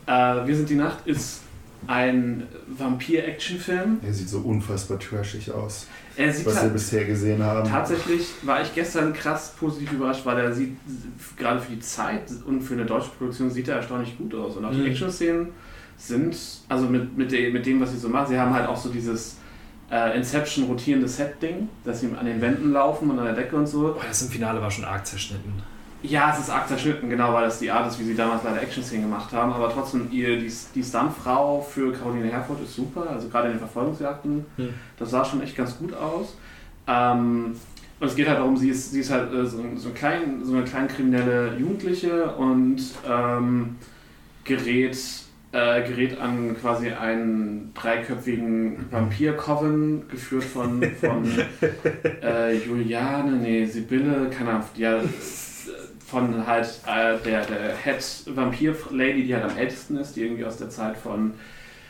Äh, 0.05 0.45
Wir 0.45 0.55
sind 0.55 0.69
die 0.69 0.75
Nacht 0.75 1.07
ist 1.07 1.41
ein 1.87 2.47
Vampir-Action-Film. 2.67 3.99
Er 4.03 4.13
sieht 4.13 4.29
so 4.29 4.39
unfassbar 4.39 4.99
trashig 4.99 5.51
aus, 5.51 5.87
was 6.27 6.45
wir 6.45 6.61
halt, 6.61 6.73
bisher 6.73 7.05
gesehen 7.05 7.41
haben. 7.43 7.67
Tatsächlich 7.69 8.27
war 8.43 8.61
ich 8.61 8.73
gestern 8.75 9.13
krass 9.13 9.53
positiv 9.59 9.93
überrascht, 9.93 10.25
weil 10.25 10.37
er 10.39 10.53
sieht, 10.53 10.75
gerade 11.37 11.59
für 11.59 11.71
die 11.71 11.79
Zeit 11.79 12.23
und 12.45 12.61
für 12.61 12.73
eine 12.73 12.85
deutsche 12.85 13.09
Produktion 13.17 13.49
sieht 13.49 13.67
er 13.67 13.77
erstaunlich 13.77 14.17
gut 14.17 14.33
aus. 14.35 14.57
Und 14.57 14.65
auch 14.65 14.71
die 14.71 14.77
Mhm. 14.79 14.87
Action-Szenen 14.87 15.47
sind, 15.97 16.37
also 16.67 16.85
mit, 16.87 17.17
mit, 17.17 17.31
de, 17.31 17.51
mit 17.51 17.65
dem, 17.65 17.79
was 17.81 17.91
sie 17.91 17.97
so 17.97 18.09
machen, 18.09 18.27
sie 18.29 18.39
haben 18.39 18.53
halt 18.53 18.67
auch 18.67 18.77
so 18.77 18.89
dieses 18.89 19.37
äh, 19.91 20.17
Inception 20.17 20.65
rotierende 20.65 21.07
Set-Ding, 21.07 21.67
dass 21.83 22.01
sie 22.01 22.09
an 22.17 22.25
den 22.25 22.41
Wänden 22.41 22.71
laufen 22.71 23.09
und 23.09 23.19
an 23.19 23.25
der 23.25 23.35
Decke 23.35 23.55
und 23.55 23.67
so. 23.67 23.95
Oh, 23.97 24.01
das 24.07 24.21
im 24.21 24.29
Finale 24.29 24.61
war 24.61 24.69
schon 24.69 24.85
arg 24.85 25.05
zerschnitten. 25.05 25.53
Ja, 26.01 26.31
es 26.33 26.39
ist 26.39 26.49
arg 26.49 26.67
zerschnitten, 26.67 27.09
genau, 27.09 27.33
weil 27.33 27.43
das 27.43 27.59
die 27.59 27.69
Art 27.69 27.87
ist, 27.91 27.99
wie 27.99 28.05
sie 28.05 28.15
damals 28.15 28.41
bei 28.43 28.51
der 28.53 28.61
Action-Szene 28.63 29.03
gemacht 29.03 29.33
haben. 29.33 29.51
Aber 29.51 29.69
trotzdem, 29.71 30.07
ihr, 30.11 30.37
die, 30.39 30.51
die 30.73 30.83
Stuntfrau 30.83 31.61
für 31.61 31.91
Caroline 31.91 32.29
Herford 32.31 32.63
ist 32.63 32.75
super, 32.75 33.09
also 33.09 33.27
gerade 33.27 33.47
in 33.47 33.53
den 33.55 33.59
Verfolgungsjagden, 33.59 34.45
Hm. 34.55 34.69
das 34.97 35.09
sah 35.11 35.25
schon 35.25 35.41
echt 35.41 35.57
ganz 35.57 35.77
gut 35.77 35.93
aus. 35.93 36.37
Ähm, 36.87 37.55
und 37.99 38.07
es 38.07 38.15
geht 38.15 38.29
halt 38.29 38.39
darum, 38.39 38.55
sie 38.55 38.69
ist, 38.69 38.91
sie 38.91 39.01
ist 39.01 39.11
halt 39.11 39.33
äh, 39.33 39.45
so, 39.45 39.61
so, 39.75 39.89
ein 39.89 39.93
klein, 39.93 40.39
so 40.43 40.53
eine 40.53 40.63
kleine 40.63 40.87
kriminelle 40.87 41.57
Jugendliche 41.57 42.31
und 42.31 42.77
ähm, 43.05 43.75
gerät, 44.45 44.97
äh, 45.51 45.83
gerät 45.85 46.17
an 46.21 46.55
quasi 46.61 46.91
einen 46.91 47.73
dreiköpfigen 47.73 48.85
Vampir-Coven, 48.89 50.07
geführt 50.09 50.45
von, 50.45 50.81
von 51.01 51.25
äh, 52.23 52.55
Juliane, 52.57 53.33
nee, 53.33 53.65
Sibylle, 53.65 54.29
keine 54.29 54.51
Ahnung, 54.51 54.63
ja, 54.75 55.01
von 56.09 56.45
halt 56.47 56.67
äh, 56.87 57.17
der, 57.23 57.45
der 57.45 57.75
Head-Vampir-Lady, 57.83 59.23
die 59.23 59.35
halt 59.35 59.43
am 59.45 59.57
ältesten 59.57 59.97
ist, 59.97 60.15
die 60.15 60.23
irgendwie 60.23 60.45
aus 60.45 60.57
der 60.57 60.69
Zeit 60.69 60.97
von, 60.97 61.33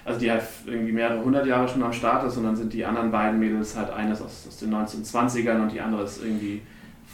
also 0.06 0.20
die 0.20 0.30
halt 0.32 0.44
irgendwie 0.66 0.92
mehrere 0.92 1.24
hundert 1.24 1.46
Jahre 1.48 1.68
schon 1.68 1.84
am 1.84 1.94
Start 1.94 2.26
ist 2.26 2.38
und 2.38 2.44
dann 2.44 2.56
sind 2.56 2.74
die 2.74 2.84
anderen 2.86 3.12
beiden 3.12 3.40
Mädels 3.40 3.76
halt 3.76 3.92
eines 3.92 4.22
aus, 4.22 4.46
aus 4.48 4.58
den 4.58 4.74
1920ern 4.74 5.62
und 5.62 5.72
die 5.72 5.82
andere 5.82 6.04
ist 6.04 6.24
irgendwie 6.24 6.62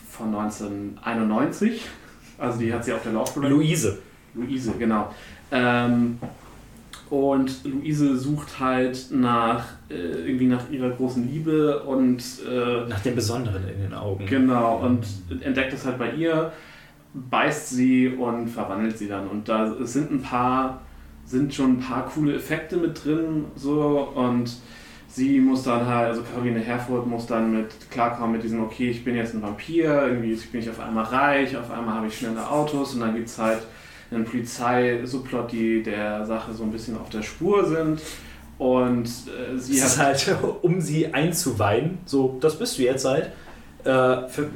von 0.09 0.27
1991. 0.35 1.81
Also 2.37 2.59
die 2.59 2.73
hat 2.73 2.83
sie 2.83 2.93
auf 2.93 3.03
der 3.03 3.13
Laufbahn. 3.13 3.49
Luise. 3.49 3.99
Luise, 4.33 4.73
genau. 4.77 5.13
Ähm, 5.51 6.19
und 7.09 7.63
Luise 7.65 8.17
sucht 8.17 8.59
halt 8.59 9.07
nach 9.11 9.65
äh, 9.89 9.93
irgendwie 9.93 10.47
nach 10.47 10.69
ihrer 10.71 10.89
großen 10.89 11.31
Liebe 11.31 11.83
und 11.83 12.23
äh, 12.49 12.89
Nach 12.89 12.99
dem 13.01 13.15
Besonderen 13.15 13.63
in 13.67 13.81
den 13.83 13.93
Augen. 13.93 14.25
genau 14.25 14.79
und 14.79 15.05
entdeckt 15.41 15.73
es 15.73 15.85
halt 15.85 15.99
bei 15.99 16.11
ihr, 16.13 16.51
beißt 17.29 17.69
sie 17.69 18.09
und 18.09 18.47
verwandelt 18.47 18.97
sie 18.97 19.07
dann. 19.07 19.27
Und 19.27 19.47
da 19.47 19.75
sind 19.81 20.11
ein 20.11 20.21
paar, 20.21 20.81
sind 21.25 21.53
schon 21.53 21.77
ein 21.77 21.79
paar 21.79 22.05
coole 22.05 22.35
Effekte 22.35 22.77
mit 22.77 23.03
drin 23.03 23.45
so 23.55 24.11
und 24.15 24.57
sie 25.07 25.39
muss 25.39 25.63
dann 25.63 25.85
halt, 25.85 26.09
also 26.09 26.21
Caroline 26.21 26.59
Herfurth 26.59 27.07
muss 27.07 27.25
dann 27.25 27.53
mit 27.53 27.89
klarkommen 27.89 28.33
mit 28.33 28.43
diesem, 28.43 28.61
okay, 28.61 28.89
ich 28.89 29.03
bin 29.03 29.15
jetzt 29.15 29.33
ein 29.33 29.41
Vampir, 29.41 30.07
irgendwie 30.07 30.35
bin 30.51 30.61
ich 30.61 30.69
auf 30.69 30.79
einmal 30.79 31.05
reich, 31.05 31.55
auf 31.55 31.71
einmal 31.71 31.95
habe 31.95 32.07
ich 32.07 32.17
schnelle 32.17 32.47
Autos 32.49 32.93
und 32.93 32.99
dann 32.99 33.15
gibt 33.15 33.29
es 33.29 33.39
halt 33.39 33.59
einen 34.11 34.25
Polizei-Subplot, 34.25 35.51
die 35.51 35.83
der 35.83 36.25
Sache 36.25 36.53
so 36.53 36.63
ein 36.63 36.71
bisschen 36.71 36.97
auf 36.97 37.09
der 37.09 37.23
Spur 37.23 37.65
sind. 37.65 38.01
Und 38.57 39.05
äh, 39.05 39.57
sie 39.57 39.77
Es 39.77 39.97
hat 39.97 40.15
ist 40.15 40.27
halt, 40.27 40.37
um 40.61 40.79
sie 40.79 41.13
einzuweihen, 41.13 41.97
so, 42.05 42.37
das 42.39 42.57
bist 42.57 42.77
du 42.77 42.83
jetzt 42.83 43.05
halt, 43.05 43.31
äh, 43.83 44.27
für, 44.27 44.49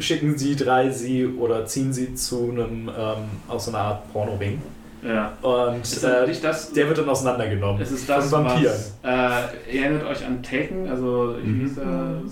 schicken 0.00 0.36
sie 0.38 0.56
drei 0.56 0.90
sie 0.90 1.26
oder 1.26 1.66
ziehen 1.66 1.92
sie 1.92 2.14
zu 2.14 2.50
einem, 2.50 2.88
ähm, 2.88 3.16
aus 3.48 3.64
so 3.66 3.70
einer 3.70 3.80
Art 3.80 4.12
Pornoring. 4.12 4.60
ja. 5.02 5.32
Und 5.42 5.82
ist 5.82 6.02
äh, 6.04 6.26
nicht 6.26 6.42
das, 6.44 6.72
der 6.72 6.88
wird 6.88 6.98
dann 6.98 7.08
auseinandergenommen. 7.08 7.80
Es 7.80 7.90
ist 7.92 8.08
das, 8.08 8.28
von 8.30 8.44
Vampiren. 8.44 8.72
was, 8.74 8.92
äh, 9.02 9.76
ihr 9.76 9.82
erinnert 9.84 10.04
euch 10.06 10.24
an 10.26 10.42
Taken, 10.42 10.88
also 10.88 11.36
wie 11.42 11.48
Mhm. 11.48 11.60
hieß 11.60 11.74
der, 11.76 12.22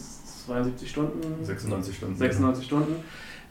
72 0.47 0.91
Stunden? 0.91 1.45
96 1.45 1.97
Stunden. 1.97 2.17
96 2.17 2.65
Stunden. 2.67 2.95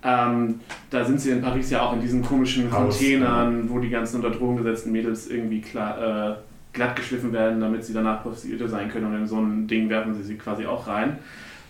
Ähm, 0.03 0.60
da 0.89 1.03
sind 1.06 1.19
sie 1.19 1.31
in 1.31 1.41
Paris 1.41 1.69
ja 1.72 1.81
auch 1.81 1.94
in 1.94 2.02
diesen 2.02 2.22
komischen 2.23 2.72
Haus, 2.72 2.98
Containern, 2.98 3.69
wo 3.69 3.80
die 3.80 3.89
ganzen 3.89 4.18
unter 4.23 4.30
Drogen 4.30 4.57
gesetzten 4.57 4.91
Mädels 4.91 5.27
irgendwie 5.27 5.61
klar, 5.61 6.31
äh, 6.31 6.35
glatt 6.73 6.95
geschliffen 6.95 7.34
werden, 7.34 7.60
damit 7.60 7.84
sie 7.84 7.94
danach 7.94 8.22
Prostituierte 8.22 8.69
sein 8.69 8.89
können. 8.89 9.07
Und 9.07 9.15
in 9.15 9.27
so 9.27 9.38
ein 9.38 9.68
Ding 9.68 9.89
werfen 9.89 10.14
sie 10.15 10.23
sie 10.23 10.35
quasi 10.35 10.65
auch 10.68 10.88
rein. 10.88 11.18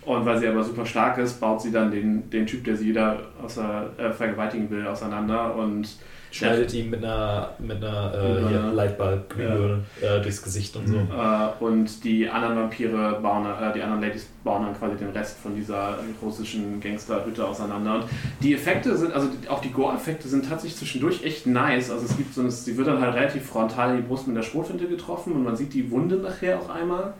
Und 0.08 0.24
weil 0.24 0.38
sie 0.38 0.48
aber 0.48 0.64
super 0.64 0.86
stark 0.86 1.18
ist, 1.18 1.38
baut 1.40 1.60
sie 1.60 1.70
dann 1.70 1.90
den, 1.90 2.30
den 2.30 2.46
Typ, 2.46 2.64
der 2.64 2.76
sie 2.76 2.92
da 2.92 3.18
außer, 3.44 3.90
äh, 3.98 4.10
vergewaltigen 4.10 4.70
will, 4.70 4.86
auseinander. 4.86 5.54
Und 5.54 5.88
Schneidet 6.30 6.74
ihm 6.74 6.90
mit 6.90 7.02
einer, 7.02 7.52
mit 7.58 7.78
einer 7.82 8.12
äh, 8.14 8.42
Ja. 8.42 8.48
hier 8.48 8.60
Lightbulb 8.74 9.34
äh, 9.38 10.20
durchs 10.20 10.42
Gesicht 10.42 10.76
und 10.76 10.86
so. 10.86 10.96
Äh, 10.96 11.64
und 11.64 12.04
die 12.04 12.28
anderen 12.28 12.56
Vampire 12.56 13.18
bauen, 13.22 13.46
äh, 13.46 13.72
die 13.72 13.80
anderen 13.82 14.02
Ladies 14.02 14.28
bauen 14.44 14.64
dann 14.66 14.74
quasi 14.78 14.96
den 14.96 15.08
Rest 15.10 15.38
von 15.38 15.54
dieser 15.56 15.98
russischen 16.22 16.80
Gangsterhütte 16.80 17.46
auseinander. 17.46 17.94
Und 17.96 18.04
die 18.42 18.54
Effekte 18.54 18.94
sind, 18.96 19.14
also 19.14 19.28
die- 19.28 19.48
auch 19.48 19.60
die 19.62 19.70
Gore-Effekte 19.72 20.28
sind 20.28 20.46
tatsächlich 20.46 20.76
zwischendurch 20.78 21.24
echt 21.24 21.46
nice. 21.46 21.90
Also 21.90 22.04
es 22.04 22.14
gibt 22.18 22.34
so 22.34 22.42
eine, 22.42 22.50
sie 22.50 22.76
wird 22.76 22.88
dann 22.88 23.00
halt 23.00 23.14
relativ 23.14 23.46
frontal 23.46 23.90
in 23.92 23.96
die 24.02 24.02
Brust 24.08 24.26
mit 24.26 24.36
der 24.36 24.42
Schrotflinte 24.42 24.86
getroffen 24.86 25.32
und 25.32 25.44
man 25.44 25.56
sieht 25.56 25.72
die 25.72 25.90
Wunde 25.90 26.16
nachher 26.16 26.58
auch 26.58 26.68
einmal 26.68 27.14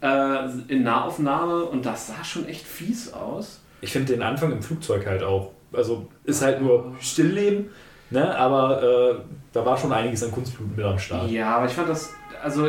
äh, 0.00 0.48
in 0.68 0.82
Nahaufnahme 0.82 1.64
und 1.64 1.84
das 1.84 2.08
sah 2.08 2.24
schon 2.24 2.46
echt 2.46 2.66
fies 2.66 3.12
aus. 3.12 3.60
Ich 3.80 3.92
finde 3.92 4.12
den 4.12 4.22
Anfang 4.22 4.52
im 4.52 4.62
Flugzeug 4.62 5.06
halt 5.06 5.22
auch. 5.22 5.52
Also 5.72 6.08
ist 6.24 6.42
halt 6.42 6.60
nur 6.60 6.94
Stillleben, 7.00 7.66
ne? 8.10 8.36
aber 8.36 8.82
äh, 8.82 9.14
da 9.52 9.64
war 9.64 9.76
schon 9.76 9.92
einiges 9.92 10.22
an 10.22 10.32
Kunstblut 10.32 10.76
mit 10.76 10.84
am 10.84 10.98
Start. 10.98 11.30
Ja, 11.30 11.56
aber 11.56 11.66
ich 11.66 11.72
fand 11.72 11.88
das, 11.88 12.12
also 12.42 12.66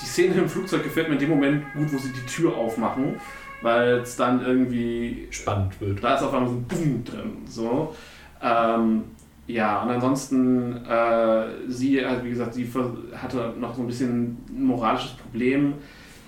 die 0.00 0.06
Szene 0.06 0.34
im 0.34 0.48
Flugzeug 0.48 0.84
gefällt 0.84 1.08
mir 1.08 1.14
in 1.14 1.20
dem 1.20 1.30
Moment 1.30 1.64
gut, 1.74 1.92
wo 1.92 1.98
sie 1.98 2.12
die 2.12 2.26
Tür 2.26 2.56
aufmachen, 2.56 3.16
weil 3.62 3.98
es 3.98 4.16
dann 4.16 4.44
irgendwie 4.44 5.26
Spannend 5.30 5.80
wird. 5.80 6.02
da 6.02 6.14
ist 6.14 6.22
auf 6.22 6.32
einmal 6.32 6.48
so 6.48 6.56
ein 6.56 6.64
Boom 6.64 7.04
drin. 7.04 7.36
So. 7.46 7.94
Ähm, 8.40 9.04
ja, 9.46 9.82
und 9.82 9.90
ansonsten, 9.90 10.76
äh, 10.86 11.46
sie, 11.68 12.04
also 12.04 12.24
wie 12.24 12.30
gesagt, 12.30 12.54
sie 12.54 12.70
hatte 13.16 13.52
noch 13.58 13.74
so 13.74 13.82
ein 13.82 13.88
bisschen 13.88 14.38
ein 14.48 14.64
moralisches 14.66 15.12
Problem 15.14 15.74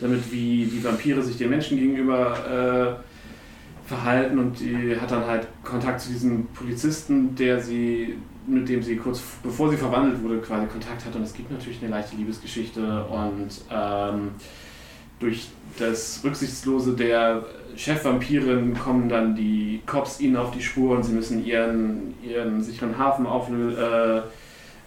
damit, 0.03 0.31
wie 0.33 0.67
die 0.67 0.83
Vampire 0.83 1.23
sich 1.23 1.37
den 1.37 1.51
Menschen 1.51 1.79
gegenüber 1.79 2.99
äh, 2.99 3.89
verhalten. 3.89 4.39
Und 4.39 4.61
die 4.61 4.97
hat 5.01 5.11
dann 5.11 5.27
halt 5.27 5.47
Kontakt 5.65 6.01
zu 6.01 6.11
diesem 6.11 6.47
Polizisten, 6.49 7.35
der 7.35 7.61
sie, 7.61 8.19
mit 8.47 8.69
dem 8.69 8.83
sie 8.83 8.97
kurz 8.97 9.23
bevor 9.43 9.71
sie 9.71 9.77
verwandelt 9.77 10.23
wurde, 10.23 10.39
quasi 10.39 10.67
Kontakt 10.67 11.05
hat 11.05 11.15
und 11.15 11.23
es 11.23 11.33
gibt 11.33 11.51
natürlich 11.51 11.81
eine 11.83 11.91
leichte 11.91 12.17
Liebesgeschichte. 12.17 13.05
Und 13.05 13.49
ähm, 13.71 14.31
durch 15.21 15.49
das 15.79 16.21
Rücksichtslose 16.25 16.95
der 16.95 17.45
Chefvampirin 17.77 18.75
kommen 18.75 19.09
dann 19.09 19.35
die 19.35 19.81
Cops 19.87 20.21
ihnen 20.21 20.37
auf 20.37 20.51
die 20.51 20.63
Spur 20.63 20.97
und 20.97 21.05
sie 21.05 21.13
müssen 21.13 21.45
ihren, 21.45 22.15
ihren 22.23 22.63
sicheren 22.63 22.99
Hafen 22.99 23.25
auflösen. 23.27 23.79
Äh, 23.79 24.23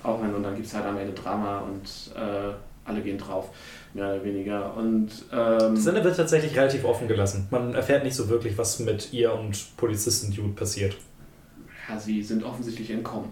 aufnehmen 0.06 0.36
und 0.36 0.44
dann 0.44 0.56
gibt 0.56 0.68
es 0.68 0.74
halt 0.74 0.86
am 0.86 0.98
Ende 0.98 1.14
Drama 1.14 1.60
und 1.60 2.16
äh, 2.16 2.54
alle 2.86 3.02
gehen 3.02 3.18
drauf, 3.18 3.50
mehr 3.96 4.14
oder 4.14 4.24
weniger. 4.24 4.76
Und 4.76 5.10
ähm, 5.32 5.74
Das 5.76 5.86
Ende 5.88 6.04
wird 6.04 6.18
tatsächlich 6.18 6.56
relativ 6.56 6.84
offen 6.86 7.08
gelassen. 7.08 7.48
Man 7.50 7.74
erfährt 7.74 8.04
nicht 8.04 8.16
so 8.16 8.30
wirklich, 8.30 8.58
was 8.58 8.80
mit 8.80 9.12
ihr 9.14 9.34
und 9.34 9.76
Polizisten 9.78 10.32
Dude 10.34 10.50
passiert. 10.54 10.96
Ja, 11.90 11.98
sie 11.98 12.22
sind 12.22 12.44
offensichtlich 12.44 12.92
entkommen. 12.92 13.30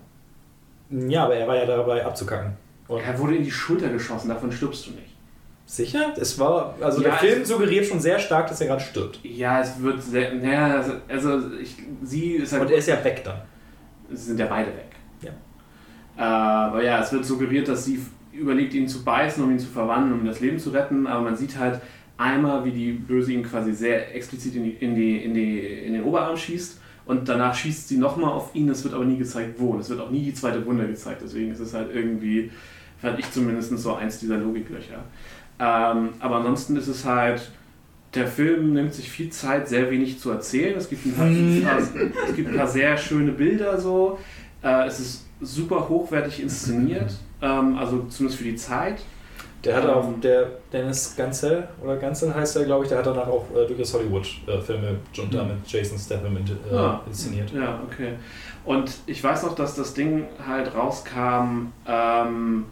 Ja, 0.90 1.26
aber 1.26 1.36
er 1.36 1.48
war 1.48 1.56
ja 1.58 1.66
dabei 1.66 2.06
abzukacken. 2.06 2.54
Und 2.88 3.02
Er 3.02 3.18
wurde 3.20 3.36
in 3.36 3.44
die 3.44 3.52
Schulter 3.52 3.90
geschossen, 3.90 4.30
davon 4.30 4.52
stirbst 4.52 4.88
du 4.88 4.92
nicht. 4.92 5.10
sicher? 5.66 6.14
Es 6.18 6.38
war, 6.40 6.76
also 6.82 7.02
Ja, 7.02 7.10
der 7.10 7.18
Film 7.20 7.46
suggeriert 7.46 7.86
schon 7.86 8.00
sehr 8.00 8.20
stark, 8.20 8.48
dass 8.48 8.62
er 8.62 8.68
gerade 8.68 8.82
stirbt. 8.84 9.20
Ja, 9.24 9.62
es 9.62 9.82
wird 9.82 10.02
sehr. 10.04 10.34
Naja, 10.36 10.76
also- 10.78 10.94
also 11.08 11.56
ich, 11.56 11.76
sie 12.04 12.34
ist 12.34 12.52
halt. 12.54 12.64
Und 12.64 12.72
er 12.72 12.78
ist 12.78 12.88
ja 12.88 13.04
weg 13.04 13.22
dann. 13.24 13.42
Sie 14.12 14.26
sind 14.26 14.40
ja 14.40 14.46
beide 14.46 14.68
weg. 14.72 14.92
Ja. 15.22 15.32
Äh, 16.18 16.22
aber 16.70 16.84
ja, 16.84 17.02
es 17.02 17.12
wird 17.12 17.26
suggeriert, 17.26 17.68
dass 17.68 17.86
sie 17.86 18.00
überlegt, 18.34 18.74
ihn 18.74 18.88
zu 18.88 19.04
beißen, 19.04 19.44
um 19.44 19.52
ihn 19.52 19.60
zu 19.60 19.68
verwandeln, 19.68 20.20
um 20.20 20.26
das 20.26 20.40
Leben 20.40 20.60
zu 20.60 20.72
retten. 20.72 21.08
Aber 21.08 21.22
man 21.22 21.36
sieht 21.36 21.58
halt 21.58 21.82
einmal, 22.18 22.66
wie 22.66 22.72
die 22.72 22.92
Böse 22.92 23.34
ihn 23.34 23.44
quasi 23.44 23.74
sehr 23.74 24.16
explizit 24.16 24.56
in, 24.56 24.64
die, 24.64 24.72
in, 24.72 24.96
die, 24.96 25.18
in, 25.18 25.34
die, 25.34 25.60
in 25.60 25.94
den 25.94 26.04
Oberarm 26.04 26.38
schießt. 26.38 26.80
Und 27.06 27.28
danach 27.28 27.54
schießt 27.54 27.90
sie 27.90 27.98
nochmal 27.98 28.32
auf 28.32 28.56
ihn. 28.56 28.70
Es 28.70 28.84
wird 28.84 28.94
aber 28.94 29.06
nie 29.06 29.18
gezeigt, 29.18 29.60
wo. 29.60 29.72
Und 29.72 29.82
es 29.82 29.90
wird 29.90 30.00
auch 30.00 30.10
nie 30.10 30.24
die 30.24 30.34
zweite 30.34 30.66
Wunde 30.66 30.88
gezeigt. 30.88 31.22
Deswegen 31.24 31.52
ist 31.52 31.60
es 31.60 31.74
halt 31.74 31.94
irgendwie, 31.94 32.50
fand 33.02 33.20
ich 33.20 33.30
zumindest 33.32 33.78
so 33.78 33.96
eins 33.96 34.20
dieser 34.20 34.38
Logiklöcher. 34.38 35.04
Ähm, 35.60 36.10
aber 36.20 36.38
ansonsten 36.38 36.76
ist 36.76 36.88
es 36.88 37.06
halt. 37.06 37.52
Der 38.16 38.28
Film 38.28 38.74
nimmt 38.74 38.94
sich 38.94 39.10
viel 39.10 39.32
Zeit, 39.32 39.68
sehr 39.68 39.90
wenig 39.90 40.20
zu 40.20 40.30
erzählen. 40.30 40.78
Es 40.78 40.88
gibt 40.88 41.04
ein 41.04 41.16
paar, 41.16 41.28
es 42.30 42.36
gibt 42.36 42.48
ein 42.48 42.56
paar 42.56 42.68
sehr 42.68 42.96
schöne 42.96 43.32
Bilder 43.32 43.82
so. 43.82 44.20
Äh, 44.62 44.86
es 44.86 45.00
ist 45.00 45.26
super 45.42 45.90
hochwertig 45.90 46.42
inszeniert, 46.42 47.16
ähm, 47.44 47.78
also 47.78 48.06
zumindest 48.10 48.40
für 48.40 48.46
die 48.46 48.56
Zeit. 48.56 49.02
Der 49.64 49.76
hat 49.78 49.84
Ähm. 49.86 49.90
auch, 49.92 50.06
der 50.22 50.48
Dennis 50.74 51.16
Gansel, 51.16 51.68
oder 51.82 51.96
Gansel 51.98 52.34
heißt 52.36 52.56
er, 52.58 52.66
glaube 52.66 52.84
ich, 52.84 52.90
der 52.90 52.98
hat 52.98 53.06
danach 53.06 53.28
auch 53.28 53.46
äh, 53.56 53.66
durchaus 53.68 53.94
Hollywood-Filme 53.94 54.96
und 55.20 55.34
da 55.34 55.44
mit 55.44 55.56
Jason 55.68 55.98
Statham 55.98 56.36
äh, 56.36 56.76
Ah. 56.76 57.00
inszeniert. 57.08 57.50
Ja, 57.54 57.80
okay. 57.90 58.14
Und 58.66 58.92
ich 59.06 59.24
weiß 59.24 59.44
noch, 59.44 59.56
dass 59.56 59.76
das 59.76 59.94
Ding 59.94 60.26
halt 60.46 60.74
rauskam, 60.76 61.68
ähm, 61.88 62.66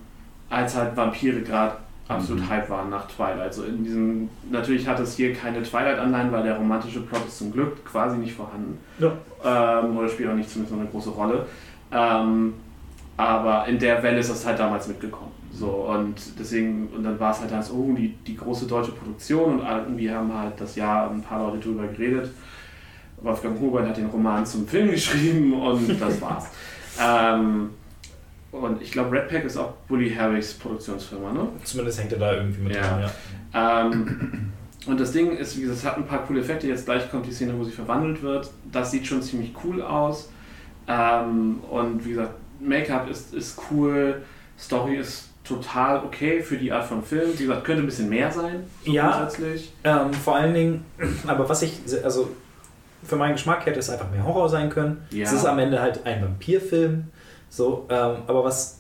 als 0.49 0.75
halt 0.75 0.97
Vampire 0.97 1.41
gerade 1.41 1.75
absolut 2.09 2.41
Mhm. 2.43 2.49
hype 2.49 2.69
waren 2.69 2.89
nach 2.89 3.07
Twilight. 3.07 3.53
So 3.53 3.63
in 3.63 3.85
diesem, 3.85 4.29
natürlich 4.51 4.85
hat 4.85 4.99
es 4.99 5.15
hier 5.15 5.33
keine 5.33 5.63
Twilight-Anleihen, 5.63 6.29
weil 6.33 6.43
der 6.43 6.57
romantische 6.57 6.99
Plot 7.01 7.25
ist 7.25 7.37
zum 7.37 7.53
Glück 7.53 7.85
quasi 7.85 8.17
nicht 8.17 8.33
vorhanden. 8.33 8.77
Ja. 8.99 9.13
Ähm, 9.45 9.97
oder 9.97 10.09
spielt 10.09 10.29
auch 10.29 10.33
nicht 10.35 10.49
zumindest 10.49 10.75
noch 10.75 10.81
eine 10.81 10.89
große 10.89 11.09
Rolle. 11.11 11.45
Ähm, 11.93 12.53
aber 13.21 13.67
in 13.67 13.77
der 13.77 14.01
Welle 14.01 14.19
ist 14.19 14.29
das 14.29 14.45
halt 14.45 14.59
damals 14.59 14.87
mitgekommen. 14.87 15.31
So, 15.53 15.67
und 15.67 16.15
deswegen, 16.39 16.87
und 16.87 17.03
dann 17.03 17.19
war 17.19 17.31
es 17.31 17.41
halt 17.41 17.51
als, 17.53 17.71
oh, 17.71 17.93
die, 17.93 18.15
die 18.25 18.35
große 18.35 18.65
deutsche 18.65 18.93
Produktion 18.93 19.59
und 19.59 19.67
irgendwie 19.67 20.09
haben 20.09 20.33
halt 20.33 20.53
das 20.59 20.75
Jahr 20.75 21.11
ein 21.11 21.21
paar 21.21 21.39
Leute 21.45 21.59
drüber 21.59 21.87
geredet. 21.87 22.31
Wolfgang 23.21 23.59
Huber 23.59 23.87
hat 23.87 23.97
den 23.97 24.07
Roman 24.07 24.45
zum 24.45 24.67
Film 24.67 24.89
geschrieben 24.91 25.53
und 25.53 26.01
das 26.01 26.19
war's. 26.21 26.45
ähm, 26.99 27.69
und 28.51 28.81
ich 28.81 28.91
glaube, 28.91 29.11
Red 29.11 29.29
Pack 29.29 29.45
ist 29.45 29.57
auch 29.57 29.71
Bully 29.87 30.09
Herrigs 30.09 30.53
Produktionsfirma, 30.55 31.31
ne? 31.31 31.47
Zumindest 31.63 31.99
hängt 31.99 32.11
er 32.13 32.19
da 32.19 32.33
irgendwie 32.33 32.61
mit 32.61 32.75
Ja. 32.75 32.81
dran, 32.81 33.01
ja. 33.53 33.81
Ähm, 33.85 34.51
und 34.87 34.99
das 34.99 35.11
Ding 35.11 35.37
ist, 35.37 35.57
wie 35.57 35.61
gesagt, 35.61 35.79
es 35.79 35.85
hat 35.85 35.97
ein 35.97 36.07
paar 36.07 36.25
coole 36.25 36.39
Effekte. 36.41 36.67
Jetzt 36.67 36.85
gleich 36.85 37.09
kommt 37.11 37.27
die 37.27 37.31
Szene, 37.31 37.53
wo 37.57 37.63
sie 37.63 37.71
verwandelt 37.71 38.23
wird. 38.23 38.49
Das 38.71 38.89
sieht 38.89 39.05
schon 39.05 39.21
ziemlich 39.21 39.53
cool 39.63 39.81
aus. 39.81 40.29
Ähm, 40.87 41.59
und 41.69 42.03
wie 42.03 42.09
gesagt, 42.09 42.33
Make-up 42.61 43.09
ist, 43.09 43.33
ist 43.33 43.57
cool. 43.71 44.21
Story 44.59 44.97
ist 44.97 45.29
total 45.43 46.03
okay 46.05 46.41
für 46.41 46.57
die 46.57 46.71
Art 46.71 46.85
von 46.85 47.01
Film. 47.03 47.29
Wie 47.37 47.43
gesagt, 47.43 47.63
könnte 47.63 47.81
ein 47.83 47.85
bisschen 47.87 48.09
mehr 48.09 48.31
sein. 48.31 48.63
So 48.85 48.91
Ja. 48.91 49.11
Grundsätzlich. 49.17 49.71
Ähm, 49.83 50.13
vor 50.13 50.35
allen 50.35 50.53
Dingen, 50.53 50.85
aber 51.27 51.47
was 51.49 51.61
ich, 51.63 51.79
also 52.03 52.29
für 53.03 53.15
meinen 53.15 53.33
Geschmack 53.33 53.65
hätte 53.65 53.79
es 53.79 53.89
einfach 53.89 54.09
mehr 54.11 54.23
Horror 54.25 54.47
sein 54.49 54.69
können. 54.69 55.01
Ja. 55.09 55.23
Es 55.23 55.33
ist 55.33 55.45
am 55.45 55.57
Ende 55.59 55.81
halt 55.81 56.05
ein 56.05 56.21
Vampirfilm. 56.21 57.05
So, 57.49 57.85
ähm, 57.89 58.17
aber 58.27 58.43
was 58.43 58.79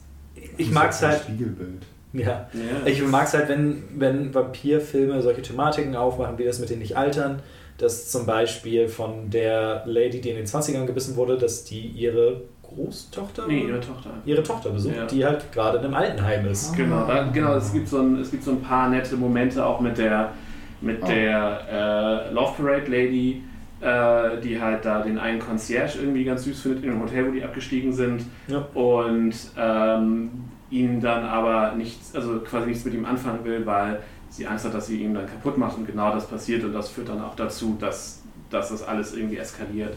ich 0.57 0.71
mag 0.71 0.91
es 0.91 1.01
halt, 1.01 1.21
Spiegelbild. 1.23 1.83
ja, 2.13 2.47
Ja. 2.53 2.85
ich 2.85 3.01
mag 3.05 3.25
es 3.27 3.33
halt, 3.33 3.49
wenn, 3.49 3.83
wenn 3.97 4.33
Vampirfilme 4.33 5.21
solche 5.21 5.41
Thematiken 5.41 5.95
aufmachen, 5.95 6.37
wie 6.37 6.45
das 6.45 6.59
mit 6.59 6.69
den 6.69 6.79
nicht 6.79 6.95
altern. 6.95 7.41
Dass 7.79 8.11
zum 8.11 8.27
Beispiel 8.27 8.87
von 8.87 9.31
der 9.31 9.81
Lady, 9.87 10.21
die 10.21 10.29
in 10.29 10.35
den 10.35 10.45
20ern 10.45 10.85
gebissen 10.85 11.15
wurde, 11.15 11.37
dass 11.39 11.63
die 11.63 11.87
ihre 11.87 12.41
Großtochter, 12.75 13.47
nee, 13.47 13.65
ihre 13.67 13.79
Tochter. 13.79 14.11
ihre 14.25 14.43
Tochter 14.43 14.69
besucht, 14.69 14.95
Ja. 14.95 15.05
die 15.05 15.25
halt 15.25 15.51
gerade 15.51 15.77
in 15.79 15.85
einem 15.85 15.93
Altenheim 15.95 16.45
ist. 16.47 16.75
Genau, 16.75 17.05
da, 17.05 17.23
genau 17.23 17.55
es, 17.55 17.73
gibt 17.73 17.87
so 17.87 17.99
ein, 17.99 18.19
es 18.19 18.31
gibt 18.31 18.43
so 18.43 18.51
ein 18.51 18.61
paar 18.61 18.89
nette 18.89 19.15
Momente 19.17 19.65
auch 19.65 19.79
mit 19.81 19.97
der, 19.97 20.31
mit 20.79 20.99
Oh. 21.01 21.05
der 21.07 22.27
äh, 22.29 22.33
Love 22.33 22.53
Parade 22.57 22.89
Lady, 22.89 23.43
äh, 23.81 24.39
die 24.41 24.59
halt 24.61 24.85
da 24.85 25.01
den 25.01 25.17
einen 25.17 25.39
Concierge 25.39 25.99
irgendwie 25.99 26.23
ganz 26.23 26.43
süß 26.43 26.61
findet 26.61 26.83
in 26.83 26.91
dem 26.91 27.01
Hotel, 27.01 27.27
wo 27.27 27.31
die 27.31 27.43
abgestiegen 27.43 27.91
sind 27.93 28.23
Ja. 28.47 28.65
und 28.73 29.33
ähm, 29.57 30.29
ihn 30.69 31.01
dann 31.01 31.25
aber 31.25 31.73
nichts, 31.75 32.15
also 32.15 32.39
quasi 32.39 32.67
nichts 32.67 32.85
mit 32.85 32.93
ihm 32.93 33.05
anfangen 33.05 33.43
will, 33.43 33.65
weil 33.65 33.99
sie 34.29 34.47
Angst 34.47 34.63
hat, 34.63 34.73
dass 34.73 34.87
sie 34.87 35.01
ihn 35.01 35.13
dann 35.13 35.25
kaputt 35.25 35.57
macht 35.57 35.77
und 35.77 35.85
genau 35.85 36.13
das 36.13 36.25
passiert 36.27 36.63
und 36.63 36.71
das 36.73 36.87
führt 36.89 37.09
dann 37.09 37.21
auch 37.21 37.35
dazu, 37.35 37.75
dass, 37.79 38.21
dass 38.49 38.69
das 38.69 38.81
alles 38.87 39.13
irgendwie 39.13 39.35
eskaliert 39.37 39.95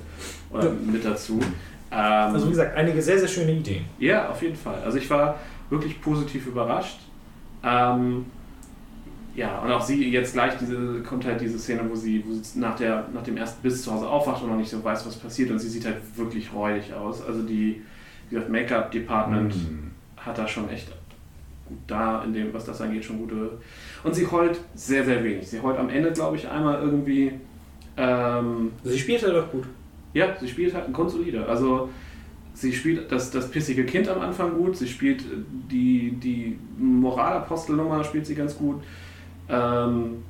oder 0.51 0.71
mit 0.71 1.05
dazu. 1.05 1.39
Ähm, 1.95 2.35
Also 2.35 2.47
wie 2.47 2.51
gesagt, 2.51 2.77
einige 2.77 3.01
sehr, 3.01 3.19
sehr 3.19 3.29
schöne 3.29 3.53
Ideen. 3.53 3.85
ja, 3.99 4.29
auf 4.29 4.43
jeden 4.43 4.57
Fall. 4.57 4.83
Also 4.85 4.99
ich 4.99 5.09
war 5.11 5.37
wirklich 5.71 6.01
positiv 6.01 6.47
überrascht. 6.47 6.99
Ähm, 7.63 8.27
ja, 9.35 9.59
und 9.61 9.71
auch 9.73 9.81
sie 9.83 10.11
jetzt 10.11 10.35
gleich 10.35 10.55
diese, 10.61 11.01
kommt 11.03 11.25
halt 11.25 11.41
diese 11.41 11.59
Szene, 11.59 11.81
wo 11.89 11.95
sie, 11.97 12.25
wo 12.27 12.33
sie 12.33 12.59
nach, 12.61 12.77
der, 12.77 13.09
nach 13.13 13.23
dem 13.23 13.37
ersten 13.37 13.63
Biss 13.63 13.83
zu 13.83 13.93
Hause 13.93 14.09
aufwacht 14.09 14.43
und 14.43 14.51
noch 14.51 14.57
nicht 14.57 14.71
so 14.71 14.83
weiß, 14.85 15.07
was 15.07 15.17
passiert 15.17 15.51
und 15.51 15.59
sie 15.59 15.69
sieht 15.69 15.85
halt 15.87 15.97
wirklich 16.17 16.53
räudig 16.53 16.93
aus. 16.95 17.25
Also 17.27 17.43
die, 17.43 17.83
wie 18.29 18.35
gesagt, 18.35 18.51
Make-up-Department 18.51 19.55
Mhm. 19.57 19.91
hat 20.17 20.39
da 20.39 20.47
schon 20.47 20.69
echt 20.69 20.89
gut 21.67 21.79
da, 21.87 22.23
in 22.25 22.33
dem, 22.35 22.53
was 22.55 22.65
das 22.67 22.81
angeht, 22.81 23.05
schon 23.05 23.19
gute. 23.19 23.53
Und 24.05 24.15
sie 24.15 24.27
heult 24.31 24.61
sehr, 24.75 25.05
sehr 25.05 25.25
wenig. 25.25 25.49
Sie 25.49 25.61
heult 25.61 25.79
am 25.79 25.89
Ende, 25.89 26.13
glaube 26.13 26.37
ich, 26.37 26.49
einmal 26.49 26.81
irgendwie. 26.81 27.33
Ähm, 27.97 28.73
Sie 28.85 28.99
spielt 28.99 29.23
halt 29.23 29.35
auch 29.35 29.51
gut. 29.51 29.65
Ja, 30.15 30.35
sie 30.41 30.49
spielt 30.49 30.75
halt 30.75 30.93
grundsolide. 30.93 31.47
Also 31.47 31.91
sie 32.55 32.73
spielt 32.73 33.11
das, 33.13 33.31
das 33.31 33.51
pissige 33.51 33.85
Kind 33.85 34.09
am 34.09 34.21
Anfang 34.21 34.55
gut, 34.55 34.77
sie 34.77 34.89
spielt 34.89 35.25
die, 35.71 36.13
die 36.13 36.59
Moralapostelnummer 36.79 38.05
spielt 38.05 38.27
sie 38.27 38.35
ganz 38.35 38.57
gut. 38.57 38.83
Ähm, 39.49 40.23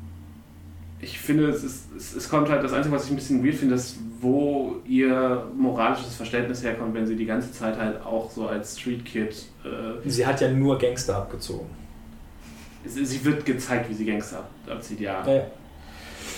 ich 1.00 1.18
finde, 1.18 1.48
es, 1.48 1.62
ist, 1.62 2.16
es, 2.16 2.28
kommt 2.30 2.48
halt, 2.48 2.64
das 2.64 2.72
Einzige, 2.72 2.94
was 2.94 3.04
ich 3.04 3.10
ein 3.10 3.16
bisschen 3.16 3.44
weird 3.44 3.56
finde, 3.56 3.74
ist, 3.74 3.98
wo 4.22 4.76
ihr 4.86 5.44
moralisches 5.54 6.14
Verständnis 6.16 6.62
herkommt, 6.64 6.94
wenn 6.94 7.06
sie 7.06 7.14
die 7.16 7.26
ganze 7.26 7.52
Zeit 7.52 7.78
halt 7.78 8.00
auch 8.06 8.30
so 8.30 8.48
als 8.48 8.80
Street 8.80 9.04
Kid, 9.04 9.44
äh, 9.64 10.08
Sie 10.08 10.26
hat 10.26 10.40
ja 10.40 10.50
nur 10.50 10.78
Gangster 10.78 11.16
abgezogen. 11.18 11.66
sie, 12.86 13.04
sie 13.04 13.22
wird 13.22 13.44
gezeigt, 13.44 13.90
wie 13.90 13.94
sie 13.94 14.06
Gangster 14.06 14.38
ab- 14.38 14.50
abzieht, 14.70 15.00
ja. 15.00 15.22
Ja, 15.26 15.34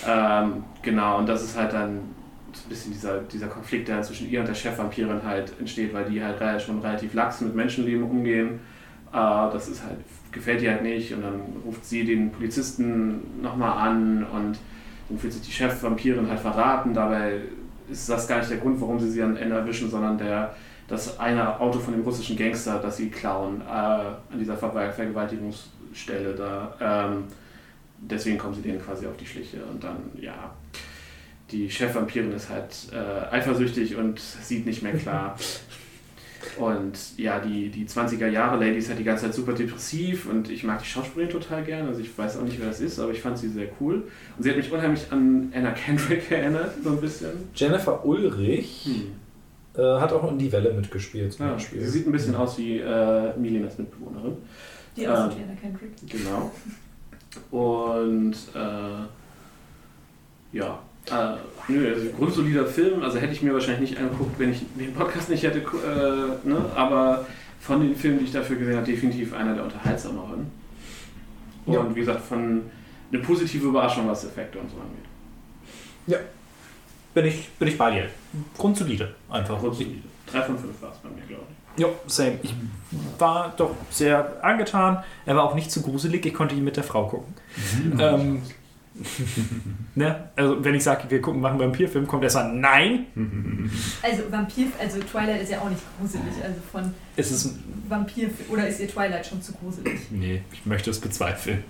ja. 0.05 0.41
Ähm, 0.43 0.63
genau, 0.81 1.19
und 1.19 1.29
das 1.29 1.43
ist 1.43 1.57
halt 1.57 1.71
dann 1.71 1.99
ein 2.65 2.69
bisschen 2.69 2.91
dieser, 2.91 3.19
dieser 3.19 3.47
Konflikt, 3.47 3.87
der 3.87 4.01
zwischen 4.01 4.29
ihr 4.29 4.39
und 4.39 4.47
der 4.47 4.55
Chefvampirin 4.55 5.23
halt 5.23 5.53
entsteht, 5.59 5.93
weil 5.93 6.05
die 6.05 6.23
halt 6.23 6.61
schon 6.61 6.79
relativ 6.79 7.13
lax 7.13 7.41
mit 7.41 7.55
Menschenleben 7.55 8.03
umgehen. 8.03 8.59
Äh, 9.11 9.51
das 9.51 9.67
ist 9.69 9.83
halt, 9.83 9.97
gefällt 10.31 10.61
ihr 10.61 10.71
halt 10.71 10.83
nicht 10.83 11.13
und 11.13 11.21
dann 11.21 11.41
ruft 11.65 11.85
sie 11.85 12.03
den 12.03 12.31
Polizisten 12.31 13.41
nochmal 13.41 13.89
an 13.89 14.23
und 14.25 14.57
dann 15.09 15.17
fühlt 15.17 15.33
sich 15.33 15.41
die 15.41 15.51
Chefvampirin 15.51 16.29
halt 16.29 16.39
verraten. 16.39 16.93
Dabei 16.93 17.41
ist 17.89 18.09
das 18.09 18.27
gar 18.27 18.39
nicht 18.39 18.49
der 18.49 18.57
Grund, 18.57 18.79
warum 18.81 18.99
sie 18.99 19.09
sie 19.09 19.23
am 19.23 19.37
Ende 19.37 19.55
erwischen, 19.55 19.89
sondern 19.89 20.17
der, 20.17 20.55
das 20.87 21.19
eine 21.19 21.59
Auto 21.59 21.79
von 21.79 21.93
dem 21.93 22.03
russischen 22.03 22.37
Gangster, 22.37 22.79
das 22.79 22.97
sie 22.97 23.09
klauen, 23.09 23.61
äh, 23.61 23.71
an 23.71 24.39
dieser 24.39 24.57
Ver 24.57 24.71
Vergewaltigungsstelle 24.71 26.33
da. 26.33 26.75
Ähm, 26.79 27.23
deswegen 27.99 28.37
kommen 28.37 28.53
sie 28.53 28.61
denen 28.61 28.81
quasi 28.81 29.07
auf 29.07 29.17
die 29.17 29.25
Schliche 29.25 29.63
und 29.63 29.83
dann, 29.83 29.97
ja, 30.19 30.51
die 31.51 31.69
Chefvampirin 31.69 32.31
ist 32.33 32.49
halt 32.49 32.75
äh, 32.91 33.33
eifersüchtig 33.35 33.95
und 33.95 34.19
sieht 34.19 34.65
nicht 34.65 34.83
mehr 34.83 34.93
klar. 34.93 35.37
Und 36.57 37.17
ja, 37.17 37.39
die, 37.39 37.69
die 37.69 37.85
20er 37.85 38.27
Jahre 38.29 38.57
Lady 38.63 38.77
ist 38.77 38.89
halt 38.89 38.99
die 38.99 39.03
ganze 39.03 39.25
Zeit 39.25 39.33
super 39.33 39.53
depressiv 39.53 40.27
und 40.27 40.49
ich 40.49 40.63
mag 40.63 40.79
die 40.79 40.85
Schauspielerin 40.87 41.31
total 41.31 41.63
gern. 41.63 41.87
Also 41.87 41.99
ich 41.99 42.15
weiß 42.17 42.37
auch 42.37 42.43
nicht, 42.43 42.59
wer 42.59 42.67
das 42.67 42.79
ist, 42.79 42.99
aber 42.99 43.11
ich 43.11 43.19
fand 43.21 43.37
sie 43.37 43.49
sehr 43.49 43.67
cool. 43.79 44.07
Und 44.37 44.43
sie 44.43 44.49
hat 44.49 44.57
mich 44.57 44.71
unheimlich 44.71 45.11
an 45.11 45.51
Anna 45.53 45.71
Kendrick 45.71 46.31
erinnert, 46.31 46.71
so 46.83 46.91
ein 46.91 47.01
bisschen. 47.01 47.29
Jennifer 47.53 48.03
Ulrich 48.05 48.87
äh, 49.75 49.81
hat 49.81 50.13
auch 50.13 50.31
in 50.31 50.37
Die 50.39 50.51
Welle 50.51 50.73
mitgespielt 50.73 51.33
zum 51.33 51.47
Ja, 51.47 51.53
Beispiel. 51.53 51.81
sie 51.81 51.89
sieht 51.89 52.07
ein 52.07 52.11
bisschen 52.11 52.35
aus 52.35 52.57
wie 52.57 52.79
äh, 52.79 53.37
Milinas 53.37 53.77
Mitbewohnerin. 53.77 54.37
Die 54.95 55.07
aussieht 55.07 55.39
wie 55.39 55.43
Anna 55.43 55.55
Kendrick. 55.59 55.91
Genau. 56.09 56.51
Und 57.51 58.33
äh, 58.55 60.57
ja, 60.57 60.79
äh, 61.11 61.71
nö, 61.71 61.93
also 61.93 62.07
grundsolider 62.17 62.65
Film. 62.65 63.03
Also 63.03 63.17
hätte 63.19 63.33
ich 63.33 63.41
mir 63.41 63.53
wahrscheinlich 63.53 63.91
nicht 63.91 63.99
angeguckt, 63.99 64.37
wenn 64.39 64.51
ich 64.51 64.61
den 64.75 64.93
Podcast 64.93 65.29
nicht 65.29 65.43
hätte. 65.43 65.59
Äh, 65.59 66.47
ne? 66.47 66.57
Aber 66.75 67.25
von 67.59 67.81
den 67.81 67.95
Filmen, 67.95 68.19
die 68.19 68.25
ich 68.25 68.31
dafür 68.31 68.55
gesehen 68.57 68.75
habe, 68.77 68.85
definitiv 68.85 69.33
einer 69.33 69.53
der 69.55 69.63
unterhaltsameren. 69.63 70.47
Und 71.65 71.73
Ja. 71.73 71.85
wie 71.95 71.99
gesagt, 71.99 72.21
von 72.21 72.61
eine 73.11 73.21
positive 73.21 73.67
Überraschung, 73.67 74.07
was 74.07 74.23
Effekte 74.25 74.59
und 74.59 74.69
so 74.69 74.75
angeht. 74.77 75.03
Bin 77.13 77.25
ich, 77.25 77.49
bin 77.57 77.67
ich 77.67 77.77
bei 77.77 77.91
dir. 77.91 78.03
Grundsolide 78.57 79.15
einfach. 79.29 79.57
Grundsolide. 79.59 80.01
3 80.31 80.41
von 80.43 80.57
5 80.57 80.81
war 80.81 80.91
es 80.91 80.97
bei 80.99 81.09
mir, 81.09 81.23
glaube 81.27 81.43
ich. 81.49 81.81
Ja, 81.81 81.87
same. 82.05 82.37
Ich 82.43 82.53
war 83.17 83.53
doch 83.57 83.71
sehr 83.89 84.43
angetan. 84.43 85.03
Er 85.25 85.35
war 85.35 85.43
auch 85.45 85.55
nicht 85.55 85.71
zu 85.71 85.81
gruselig. 85.81 86.25
Ich 86.25 86.33
konnte 86.33 86.53
ihn 86.53 86.63
mit 86.63 86.75
der 86.77 86.83
Frau 86.83 87.07
gucken. 87.07 87.33
Ähm, 87.99 88.41
ne? 89.95 90.29
Also, 90.35 90.63
wenn 90.63 90.75
ich 90.75 90.83
sage, 90.83 91.03
wir 91.09 91.21
gucken, 91.21 91.41
machen 91.41 91.61
einen 91.61 91.71
Vampirfilm, 91.71 92.07
kommt 92.07 92.23
er 92.23 92.29
so 92.29 92.41
nein. 92.43 93.07
Also 94.01 94.23
Vampir, 94.29 94.67
also 94.79 94.99
Twilight 94.99 95.41
ist 95.41 95.51
ja 95.51 95.61
auch 95.61 95.69
nicht 95.69 95.81
gruselig. 95.99 96.33
Also 96.43 96.59
von 96.71 96.93
Es 97.15 97.31
ist. 97.31 97.55
Vampir 97.87 98.29
oder 98.49 98.67
ist 98.67 98.79
ihr 98.79 98.87
Twilight 98.89 99.25
schon 99.25 99.41
zu 99.41 99.53
gruselig? 99.53 99.99
Nee, 100.11 100.41
ich 100.51 100.65
möchte 100.65 100.89
es 100.89 100.99
bezweifeln. 100.99 101.63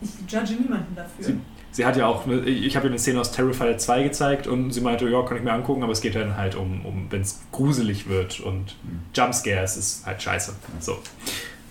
Ich 0.00 0.32
judge 0.32 0.54
niemanden 0.54 0.94
dafür. 0.94 1.34
Sie 1.72 1.84
hat 1.84 1.96
ja 1.96 2.06
auch, 2.06 2.26
ich 2.26 2.74
habe 2.74 2.86
ihr 2.86 2.90
eine 2.90 2.98
Szene 2.98 3.20
aus 3.20 3.32
Terrifier 3.32 3.76
2 3.76 4.04
gezeigt 4.04 4.46
und 4.46 4.70
sie 4.70 4.80
meinte, 4.80 5.06
ja, 5.10 5.22
kann 5.24 5.36
ich 5.36 5.42
mir 5.42 5.52
angucken, 5.52 5.82
aber 5.82 5.92
es 5.92 6.00
geht 6.00 6.14
dann 6.14 6.36
halt 6.36 6.54
um, 6.54 6.86
um 6.86 7.06
wenn 7.10 7.20
es 7.20 7.40
gruselig 7.52 8.08
wird 8.08 8.40
und 8.40 8.76
Jumpscares 9.14 9.76
ist 9.76 10.06
halt 10.06 10.22
scheiße. 10.22 10.54
So. 10.80 10.98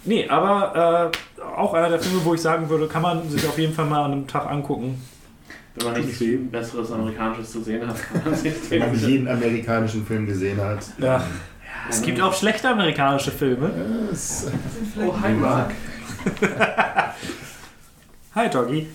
Nee, 0.06 0.28
aber 0.30 1.12
äh, 1.42 1.44
auch 1.44 1.74
einer 1.74 1.90
der 1.90 2.00
Filme, 2.00 2.24
wo 2.24 2.34
ich 2.34 2.42
sagen 2.42 2.70
würde, 2.70 2.88
kann 2.88 3.02
man 3.02 3.28
sich 3.30 3.46
auf 3.48 3.58
jeden 3.58 3.74
Fall 3.74 3.86
mal 3.86 4.04
an 4.06 4.12
einem 4.12 4.28
Tag 4.28 4.46
angucken. 4.50 5.02
Wenn 5.76 5.92
man 5.92 6.02
nichts. 6.06 6.24
Besseres 6.52 6.92
Amerikanisches 6.92 7.52
zu 7.52 7.62
sehen 7.64 7.86
hat, 7.88 7.98
kann 8.14 8.22
man 8.24 8.36
sich 8.40 8.54
Wenn 8.70 8.80
man 8.80 8.96
jeden 9.00 9.28
amerikanischen 9.28 10.06
Film 10.06 10.26
gesehen 10.26 10.60
hat. 10.62 10.80
Ja. 11.00 11.24
Es 11.90 12.02
gibt 12.02 12.20
auch 12.22 12.34
schlechte 12.34 12.70
amerikanische 12.70 13.32
Filme. 13.32 13.70
Es- 14.12 14.42
Sind 14.44 14.54
vielleicht 14.94 15.10
Oh, 15.12 15.22
hi 15.22 15.34
Mark. 15.34 15.72
Hi 18.36 18.50
Doggy. 18.50 18.88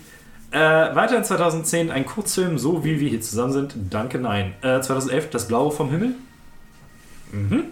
Äh, 0.51 0.59
weiter 0.59 1.17
in 1.17 1.23
2010 1.23 1.89
ein 1.91 2.05
Kurzfilm, 2.05 2.57
so 2.59 2.83
wie 2.83 2.99
wir 2.99 3.09
hier 3.09 3.21
zusammen 3.21 3.53
sind. 3.53 3.73
Danke, 3.89 4.19
nein. 4.19 4.53
Äh, 4.61 4.81
2011 4.81 5.29
Das 5.29 5.47
Blaue 5.47 5.71
vom 5.71 5.89
Himmel. 5.89 6.15
Mhm. 7.31 7.63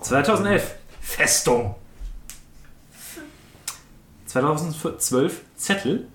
2011 0.00 0.74
Festung. 1.00 1.74
2012 4.32 5.40
Zettel. 5.56 6.06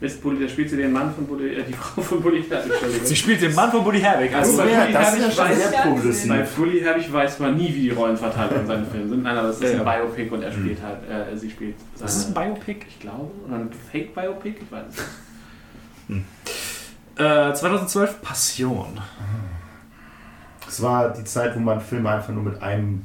Ist 0.00 0.20
Bulli, 0.20 0.40
der 0.40 0.48
spielt 0.48 0.68
sie 0.68 0.76
den 0.76 0.90
Mann 0.92 1.14
von 1.14 1.26
Bulli, 1.28 1.54
äh, 1.54 1.62
die 1.62 1.72
Frau 1.80 2.02
von 2.02 2.20
Bulli 2.20 2.42
Herbig. 2.42 2.72
Sie 3.04 3.14
spielt 3.14 3.40
den 3.40 3.54
Mann 3.54 3.70
von 3.70 3.84
Buddy 3.84 4.00
Herbig. 4.00 4.34
Also, 4.34 4.56
bei 4.56 4.68
ja, 4.70 4.80
Bulli 4.80 4.92
das 4.92 5.14
ist 5.14 5.20
Herbig 5.20 5.22
ja 5.22 5.30
schon 5.30 5.44
weiß- 5.44 5.70
sehr 5.70 5.80
progressiv. 5.82 6.28
Bei 6.28 6.42
Bully 6.42 6.80
Herbig 6.80 7.12
weiß 7.12 7.38
man 7.38 7.56
nie, 7.56 7.68
wie 7.68 7.80
die 7.82 7.90
Rollenverteilung 7.90 8.60
in 8.62 8.66
seinen 8.66 8.86
Filmen 8.90 9.08
sind. 9.10 9.22
Nein, 9.22 9.36
aber 9.36 9.48
es 9.50 9.60
ist 9.60 9.72
Ja, 9.74 9.84
ein. 9.84 10.00
Biopic 10.08 10.32
und 10.32 10.42
er 10.42 10.50
spielt 10.52 10.82
halt, 10.82 10.98
äh, 11.08 11.36
sie 11.36 11.50
spielt 11.50 11.76
seine, 11.94 12.06
das 12.08 12.16
ist 12.16 12.26
ein 12.28 12.34
Biopic. 12.34 12.84
ich 12.88 12.98
glaube, 12.98 13.30
oder 13.46 13.56
ein 13.56 13.70
Fake-Biopic, 13.92 14.56
ich 14.62 14.72
weiß 14.72 14.84
es 14.88 16.08
nicht. 16.08 16.24
Äh, 17.16 17.54
2012 17.54 18.22
Passion. 18.22 19.00
Es 20.68 20.82
war 20.82 21.12
die 21.12 21.22
Zeit, 21.24 21.54
wo 21.54 21.60
man 21.60 21.80
Filme 21.80 22.10
einfach 22.10 22.32
nur 22.32 22.42
mit 22.42 22.60
einem 22.60 23.04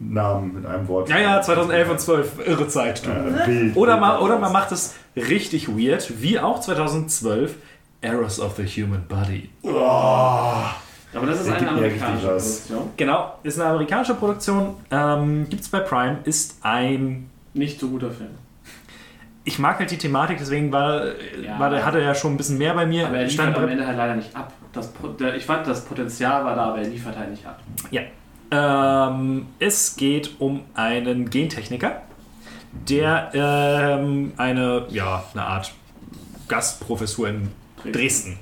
Namen, 0.00 0.54
mit 0.54 0.66
einem 0.66 0.86
Wort. 0.88 1.08
Ja, 1.08 1.18
ja, 1.18 1.42
2011 1.42 1.90
und 1.90 2.00
12. 2.00 2.46
Irre 2.46 2.68
Zeit. 2.68 3.02
Du. 3.04 3.10
Äh, 3.10 3.72
Oder, 3.74 3.96
man, 3.96 4.20
oder 4.20 4.38
man 4.38 4.52
macht 4.52 4.70
es 4.72 4.94
richtig 5.16 5.68
weird, 5.68 6.22
wie 6.22 6.38
auch 6.38 6.60
2012 6.60 7.56
Errors 8.00 8.38
of 8.40 8.54
the 8.56 8.64
Human 8.64 9.04
Body. 9.08 9.50
Aber 9.64 11.26
das 11.26 11.40
ist 11.40 11.50
eine 11.50 11.68
amerikanische. 11.68 12.26
Produktion. 12.26 12.90
Genau, 12.96 13.34
ist 13.42 13.58
eine 13.60 13.70
amerikanische 13.70 14.14
Produktion, 14.14 14.74
ähm, 14.90 15.46
gibt 15.48 15.62
es 15.62 15.68
bei 15.68 15.80
Prime, 15.80 16.18
ist 16.24 16.58
ein. 16.62 17.30
Nicht 17.54 17.80
so 17.80 17.88
guter 17.88 18.10
Film. 18.10 18.30
Ich 19.44 19.58
mag 19.58 19.78
halt 19.78 19.90
die 19.90 19.96
Thematik, 19.96 20.36
deswegen 20.38 20.70
war, 20.70 21.06
Ja. 21.42 21.58
war 21.58 21.70
der, 21.70 21.84
hatte 21.84 21.98
er 21.98 22.04
ja 22.08 22.14
schon 22.14 22.34
ein 22.34 22.36
bisschen 22.36 22.58
mehr 22.58 22.74
bei 22.74 22.84
mir. 22.86 23.06
Aber 23.06 23.16
er 23.16 23.28
Stand 23.30 23.48
liefert 23.48 23.64
am 23.64 23.70
Ende 23.70 23.86
halt 23.86 23.96
leider 23.96 24.14
nicht 24.16 24.36
ab. 24.36 24.52
Das, 24.74 24.92
ich 25.36 25.46
fand, 25.46 25.66
das 25.66 25.84
Potenzial 25.86 26.44
war 26.44 26.54
da, 26.54 26.66
aber 26.66 26.78
er 26.82 26.88
liefert 26.88 27.16
halt 27.18 27.30
nicht 27.30 27.46
ab. 27.46 27.58
Ähm, 28.50 29.46
es 29.58 29.96
geht 29.96 30.40
um 30.40 30.62
einen 30.74 31.28
Gentechniker, 31.30 32.02
der 32.88 33.30
ähm, 33.34 34.32
eine, 34.36 34.86
ja, 34.90 35.24
eine 35.32 35.44
Art 35.44 35.72
Gastprofessur 36.48 37.28
in 37.28 37.48
Dresden 37.92 38.38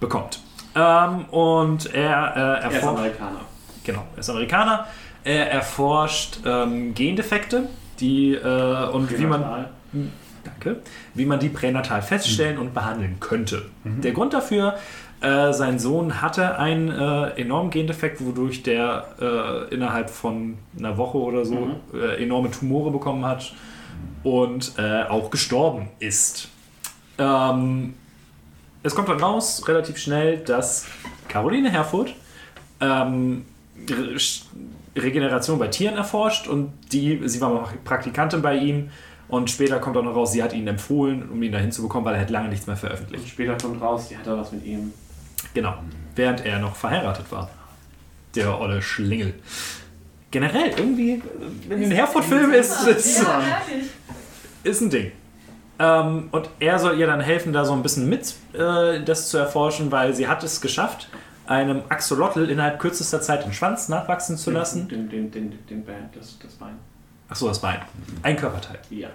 bekommt. 0.00 0.40
Ähm, 0.74 1.24
und 1.26 1.94
er, 1.94 2.36
äh, 2.36 2.40
Er 2.40 2.56
ist 2.58 2.74
erforscht. 2.74 2.98
Amerikaner. 2.98 3.40
Genau, 3.84 4.04
er 4.14 4.18
ist 4.18 4.30
Amerikaner. 4.30 4.86
Er 5.24 5.50
erforscht 5.50 6.40
ähm, 6.44 6.94
Gendefekte, 6.94 7.68
die 8.00 8.34
äh, 8.34 8.88
und 8.88 9.16
wie 9.18 9.26
man. 9.26 9.66
Danke. 10.44 10.82
Wie 11.14 11.24
man 11.24 11.38
die 11.40 11.48
pränatal 11.48 12.02
feststellen 12.02 12.58
und 12.58 12.74
behandeln 12.74 13.16
könnte. 13.18 13.70
Der 13.84 14.12
Grund 14.12 14.34
dafür, 14.34 14.74
äh, 15.24 15.52
sein 15.52 15.78
Sohn 15.78 16.20
hatte 16.22 16.58
einen 16.58 16.90
äh, 16.90 17.30
enormen 17.40 17.70
Gendefekt, 17.70 18.24
wodurch 18.24 18.62
der 18.62 19.06
äh, 19.20 19.74
innerhalb 19.74 20.10
von 20.10 20.58
einer 20.78 20.96
Woche 20.98 21.18
oder 21.18 21.44
so 21.44 21.54
Mhm. 21.54 21.74
äh, 21.94 22.22
enorme 22.22 22.50
Tumore 22.50 22.90
bekommen 22.90 23.24
hat 23.24 23.52
und 24.22 24.72
äh, 24.78 25.02
auch 25.04 25.30
gestorben 25.30 25.88
ist. 25.98 26.48
Ähm, 27.18 27.94
es 28.82 28.94
kommt 28.94 29.08
dann 29.08 29.20
raus, 29.20 29.66
relativ 29.66 29.96
schnell, 29.98 30.38
dass 30.38 30.86
Caroline 31.28 31.70
Herfurth 31.70 32.14
ähm, 32.80 33.44
Re 33.88 34.16
Regeneration 34.96 35.58
bei 35.58 35.66
Tieren 35.68 35.96
erforscht 35.96 36.46
und 36.46 36.72
die, 36.92 37.20
sie 37.24 37.40
war 37.40 37.50
mal 37.50 37.64
Praktikantin 37.84 38.42
bei 38.42 38.56
ihm 38.56 38.90
und 39.26 39.50
später 39.50 39.80
kommt 39.80 39.96
auch 39.96 40.04
noch 40.04 40.14
raus, 40.14 40.30
sie 40.32 40.40
hat 40.42 40.52
ihn 40.52 40.68
empfohlen, 40.68 41.28
um 41.30 41.42
ihn 41.42 41.50
dahin 41.50 41.72
zu 41.72 41.82
bekommen, 41.82 42.04
weil 42.04 42.14
er 42.14 42.20
hat 42.20 42.30
lange 42.30 42.48
nichts 42.48 42.66
mehr 42.68 42.74
Und 42.74 42.80
veröffentlicht. 42.80 43.28
später 43.28 43.56
kommt 43.56 43.80
raus, 43.82 44.06
die 44.08 44.16
hatte 44.16 44.36
was 44.38 44.52
mit 44.52 44.64
ihm. 44.64 44.92
Genau, 45.54 45.74
während 46.16 46.44
er 46.44 46.58
noch 46.58 46.76
verheiratet 46.76 47.30
war. 47.30 47.48
Der 48.34 48.58
olle 48.60 48.82
Schlingel. 48.82 49.34
Generell, 50.30 50.70
irgendwie, 50.76 51.22
wenn 51.68 51.82
ein 51.84 51.90
Herford-Film 51.92 52.52
ist, 52.52 52.86
ist, 52.88 53.22
Ja, 53.22 53.40
ehrlich. 53.40 53.86
ist 54.64 54.80
ein 54.80 54.90
Ding. 54.90 55.12
Ähm, 55.78 56.28
und 56.32 56.50
er 56.58 56.78
soll 56.78 56.98
ihr 56.98 57.06
dann 57.06 57.20
helfen, 57.20 57.52
da 57.52 57.64
so 57.64 57.72
ein 57.72 57.82
bisschen 57.82 58.08
mit 58.08 58.34
äh, 58.52 59.02
das 59.04 59.28
zu 59.28 59.38
erforschen, 59.38 59.90
weil 59.92 60.12
sie 60.14 60.26
hat 60.26 60.42
es 60.42 60.60
geschafft, 60.60 61.08
einem 61.46 61.82
Axolotl 61.88 62.48
innerhalb 62.50 62.78
kürzester 62.80 63.20
Zeit 63.20 63.44
den 63.44 63.52
Schwanz 63.52 63.88
nachwachsen 63.88 64.36
zu 64.36 64.50
lassen. 64.50 64.88
Den, 64.88 65.08
den, 65.08 65.30
den, 65.30 65.58
den 65.68 65.84
Band, 65.84 66.16
das, 66.16 66.38
das 66.40 66.54
Bein. 66.54 66.74
Achso, 67.28 67.48
das 67.48 67.60
Bein. 67.60 67.78
Ein 68.22 68.36
Körperteil. 68.36 68.78
Ja. 68.90 69.08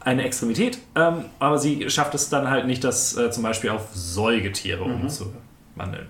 Eine 0.00 0.24
Extremität, 0.24 0.78
ähm, 0.96 1.26
aber 1.38 1.58
sie 1.58 1.88
schafft 1.88 2.14
es 2.14 2.28
dann 2.28 2.50
halt 2.50 2.66
nicht, 2.66 2.82
das 2.84 3.16
äh, 3.16 3.30
zum 3.30 3.42
Beispiel 3.44 3.70
auf 3.70 3.88
Säugetiere 3.94 4.86
Mhm. 4.86 5.08
Umzuwandeln. 5.74 6.08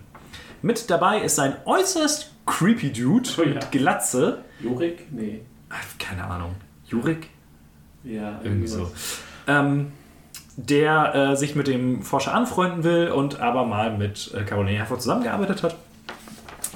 Mit 0.61 0.89
dabei 0.89 1.19
ist 1.21 1.39
ein 1.39 1.55
äußerst 1.65 2.31
creepy 2.45 2.91
Dude 2.91 3.29
Oh 3.37 3.41
ja. 3.41 3.47
mit 3.55 3.71
Glatze. 3.71 4.39
Jurik? 4.61 5.11
Nee. 5.11 5.41
Ach, 5.69 5.83
keine 5.99 6.23
Ahnung. 6.23 6.55
Jurik? 6.85 7.29
Ja, 8.03 8.39
Irgendwie 8.43 8.67
so. 8.67 8.91
Ähm, 9.47 9.91
der 10.55 11.15
äh, 11.15 11.35
sich 11.35 11.55
mit 11.55 11.67
dem 11.67 12.03
Forscher 12.03 12.33
anfreunden 12.33 12.83
will 12.83 13.09
und 13.09 13.39
aber 13.39 13.65
mal 13.65 13.97
mit 13.97 14.31
äh, 14.33 14.43
Caroline 14.43 14.77
Herford 14.77 15.01
zusammengearbeitet 15.01 15.63
hat 15.63 15.75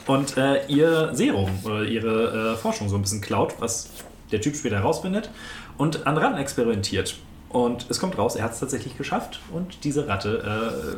und 0.08 0.36
äh, 0.38 0.66
ihr 0.68 1.14
Serum 1.14 1.50
oder 1.64 1.84
ihre 1.84 2.54
äh, 2.54 2.58
Forschung 2.58 2.90
so 2.90 2.96
ein 2.96 3.02
bisschen 3.02 3.22
klaut, 3.22 3.56
was 3.60 3.92
der 4.32 4.42
Typ 4.42 4.56
später 4.56 4.78
herausfindet 4.78 5.30
und 5.78 6.08
an 6.08 6.18
Ratten 6.18 6.38
experimentiert. 6.38 7.18
Und 7.50 7.86
es 7.90 8.00
kommt 8.00 8.18
raus, 8.18 8.36
er 8.36 8.44
hat 8.46 8.54
es 8.54 8.60
tatsächlich 8.60 8.98
geschafft 8.98 9.40
und 9.54 9.84
diese 9.84 10.08
Ratte 10.08 10.96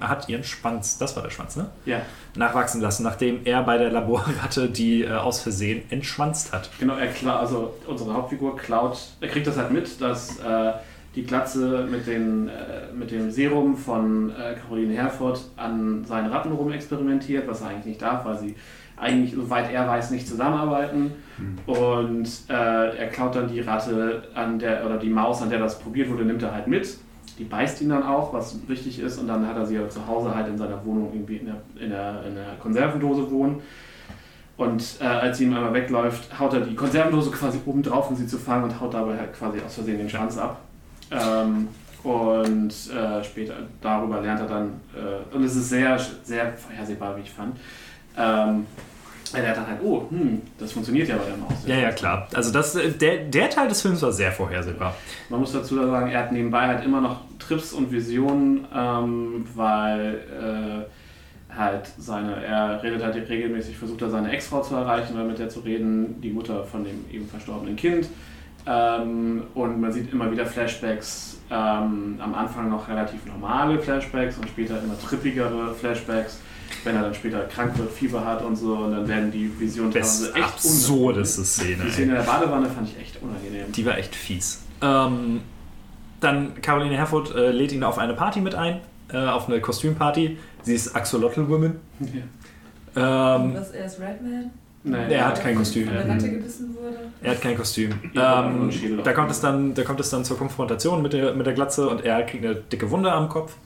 hat 0.00 0.28
ihren 0.28 0.44
Schwanz, 0.44 0.98
das 0.98 1.16
war 1.16 1.22
der 1.22 1.30
Schwanz, 1.30 1.56
ne? 1.56 1.70
Ja, 1.84 2.00
Nachwachsen 2.34 2.80
lassen, 2.80 3.02
nachdem 3.02 3.40
er 3.44 3.62
bei 3.62 3.76
der 3.76 3.90
Laborratte 3.90 4.68
die 4.70 5.02
äh, 5.02 5.12
aus 5.12 5.40
Versehen 5.40 5.82
entschwanzt 5.90 6.52
hat. 6.52 6.70
genau. 6.78 6.96
Er 6.96 7.08
kla 7.08 7.38
also 7.38 7.74
unsere 7.86 8.14
Hauptfigur 8.14 8.56
klaut, 8.56 8.98
er 9.20 9.28
kriegt 9.28 9.46
das 9.46 9.56
halt 9.56 9.70
mit, 9.70 10.00
dass 10.00 10.38
äh, 10.38 10.72
die 11.14 11.24
Glatze 11.24 11.86
mit, 11.90 12.06
den, 12.06 12.48
äh, 12.48 12.92
mit 12.94 13.10
dem 13.10 13.30
Serum 13.30 13.76
von 13.76 14.30
äh, 14.30 14.54
Caroline 14.54 14.94
Herford 14.94 15.40
an 15.56 16.04
seinen 16.04 16.30
Ratten 16.30 16.52
rum 16.52 16.72
experimentiert, 16.72 17.48
was 17.48 17.60
er 17.60 17.68
eigentlich 17.68 17.86
nicht 17.86 18.02
darf, 18.02 18.24
weil 18.24 18.38
sie 18.38 18.54
eigentlich, 18.96 19.34
soweit 19.34 19.72
er 19.72 19.88
weiß, 19.88 20.10
nicht 20.10 20.28
zusammenarbeiten. 20.28 21.12
Und 21.66 22.28
äh, 22.50 22.96
er 22.96 23.08
klaut 23.08 23.34
dann 23.34 23.48
die 23.48 23.60
Ratte 23.60 24.24
an 24.34 24.58
der, 24.58 24.84
oder 24.84 24.98
die 24.98 25.08
Maus, 25.08 25.40
an 25.40 25.48
der 25.48 25.58
das 25.58 25.78
probiert 25.78 26.10
wurde, 26.10 26.24
nimmt 26.24 26.42
er 26.42 26.52
halt 26.52 26.66
mit. 26.66 26.98
Die 27.40 27.46
beißt 27.46 27.80
ihn 27.80 27.88
dann 27.88 28.02
auch, 28.02 28.34
was 28.34 28.54
wichtig 28.68 28.98
ist, 28.98 29.18
und 29.18 29.26
dann 29.26 29.46
hat 29.46 29.56
er 29.56 29.64
sie 29.64 29.76
ja 29.76 29.88
zu 29.88 30.06
Hause 30.06 30.34
halt 30.34 30.46
in 30.46 30.58
seiner 30.58 30.84
Wohnung 30.84 31.10
irgendwie 31.10 31.38
in 31.38 31.46
der, 31.46 31.56
in 31.82 31.88
der, 31.88 32.22
in 32.26 32.34
der 32.34 32.56
Konservendose 32.60 33.30
wohnen. 33.30 33.62
Und 34.58 34.84
äh, 35.00 35.04
als 35.04 35.38
sie 35.38 35.44
ihm 35.44 35.54
einmal 35.54 35.72
wegläuft, 35.72 36.38
haut 36.38 36.52
er 36.52 36.60
die 36.60 36.74
Konservendose 36.74 37.30
quasi 37.30 37.58
oben 37.64 37.82
drauf, 37.82 38.10
um 38.10 38.16
sie 38.16 38.26
zu 38.26 38.36
fangen 38.36 38.64
und 38.64 38.78
haut 38.78 38.92
dabei 38.92 39.16
halt 39.16 39.32
quasi 39.32 39.58
aus 39.64 39.72
Versehen 39.72 39.96
den 39.96 40.10
Schwanz 40.10 40.36
ab. 40.36 40.60
Ähm, 41.10 41.68
und 42.02 42.68
äh, 42.68 43.24
später 43.24 43.54
darüber 43.80 44.20
lernt 44.20 44.40
er 44.40 44.46
dann, 44.46 44.80
äh, 44.94 45.34
und 45.34 45.42
es 45.42 45.56
ist 45.56 45.70
sehr, 45.70 45.98
sehr 46.22 46.52
vorhersehbar, 46.52 47.16
wie 47.16 47.22
ich 47.22 47.30
fand. 47.30 47.56
Ähm, 48.18 48.66
er 49.32 49.42
lernt 49.42 49.56
dann 49.56 49.66
halt, 49.66 49.80
oh, 49.82 50.04
hm, 50.10 50.42
das 50.58 50.72
funktioniert 50.72 51.08
ja 51.08 51.16
bei 51.16 51.24
der 51.24 51.36
Maus. 51.38 51.52
Ja, 51.64 51.76
ja, 51.76 51.92
klar. 51.92 52.28
Also 52.34 52.52
das, 52.52 52.74
äh, 52.74 52.90
der, 52.90 53.24
der 53.24 53.48
Teil 53.48 53.68
des 53.68 53.80
Films 53.80 54.02
war 54.02 54.12
sehr 54.12 54.30
vorhersehbar. 54.30 54.94
Man 55.30 55.40
muss 55.40 55.52
dazu 55.52 55.76
sagen, 55.76 56.10
er 56.10 56.18
hat 56.18 56.32
nebenbei 56.32 56.66
halt 56.66 56.84
immer 56.84 57.00
noch 57.00 57.29
Trips 57.50 57.72
und 57.72 57.90
Visionen, 57.92 58.66
ähm, 58.74 59.44
weil 59.54 60.86
halt 61.56 61.90
seine, 61.98 62.44
er 62.44 62.82
redet 62.82 63.02
halt 63.02 63.28
regelmäßig, 63.28 63.76
versucht 63.76 64.02
er 64.02 64.10
seine 64.10 64.30
Ex-Frau 64.30 64.62
zu 64.62 64.74
erreichen 64.74 65.14
oder 65.14 65.24
mit 65.24 65.38
der 65.38 65.48
zu 65.48 65.60
reden, 65.60 66.20
die 66.20 66.30
Mutter 66.30 66.64
von 66.64 66.84
dem 66.84 67.04
eben 67.12 67.28
verstorbenen 67.28 67.76
Kind. 67.76 68.08
Ähm, 68.66 69.44
und 69.54 69.80
man 69.80 69.92
sieht 69.92 70.12
immer 70.12 70.30
wieder 70.30 70.44
Flashbacks, 70.44 71.38
ähm, 71.50 72.18
am 72.20 72.34
Anfang 72.34 72.68
noch 72.68 72.88
relativ 72.88 73.24
normale 73.26 73.78
Flashbacks 73.78 74.36
und 74.36 74.48
später 74.48 74.82
immer 74.82 74.98
trippigere 75.00 75.74
Flashbacks, 75.74 76.40
wenn 76.84 76.94
er 76.94 77.02
dann 77.02 77.14
später 77.14 77.40
krank 77.44 77.76
wird, 77.78 77.90
Fieber 77.90 78.24
hat 78.24 78.44
und 78.44 78.56
so, 78.56 78.74
und 78.76 78.92
dann 78.92 79.08
werden 79.08 79.30
die 79.30 79.50
Visionen 79.58 79.90
teilweise 79.90 80.34
echt 80.34 80.44
absurdeste 80.44 81.44
Szene. 81.44 81.84
Die 81.84 81.90
Szene 81.90 82.12
in 82.12 82.18
der 82.18 82.24
Badewanne 82.24 82.68
fand 82.68 82.88
ich 82.88 83.00
echt 83.00 83.20
unangenehm. 83.22 83.72
Die 83.72 83.86
war 83.86 83.96
echt 83.96 84.14
fies. 84.14 84.62
Ähm, 84.82 85.40
dann 86.20 86.60
Caroline 86.62 86.96
Herfurth 86.96 87.34
äh, 87.34 87.50
lädt 87.50 87.72
ihn 87.72 87.82
auf 87.82 87.98
eine 87.98 88.14
Party 88.14 88.40
mit 88.40 88.54
ein, 88.54 88.80
äh, 89.12 89.18
auf 89.18 89.48
eine 89.48 89.60
Kostümparty. 89.60 90.38
Sie 90.62 90.74
ist 90.74 90.94
Axolotl 90.94 91.48
Woman. 91.48 91.76
Ja. 92.00 93.36
Ähm, 93.36 93.54
Was, 93.54 93.70
er 93.70 93.86
ist 93.86 94.00
Redman? 94.00 94.50
Nee, 94.82 95.14
Er 95.14 95.26
hat 95.26 95.42
kein 95.42 95.56
Kostüm. 95.56 95.86
Von 95.86 95.94
der 95.94 96.08
Ratte 96.08 96.30
gebissen 96.30 96.74
wurde? 96.74 96.96
Er 97.22 97.32
hat 97.32 97.42
kein 97.42 97.56
Kostüm. 97.56 97.92
Ähm, 98.14 98.70
da, 99.04 99.12
kommt 99.12 99.30
es 99.30 99.40
dann, 99.40 99.74
da 99.74 99.82
kommt 99.84 100.00
es 100.00 100.08
dann 100.08 100.24
zur 100.24 100.38
Konfrontation 100.38 101.02
mit 101.02 101.12
der, 101.12 101.34
mit 101.34 101.46
der 101.46 101.52
Glatze 101.52 101.88
und 101.88 102.04
er 102.04 102.22
kriegt 102.22 102.44
eine 102.44 102.54
dicke 102.54 102.90
Wunde 102.90 103.12
am 103.12 103.28
Kopf, 103.28 103.56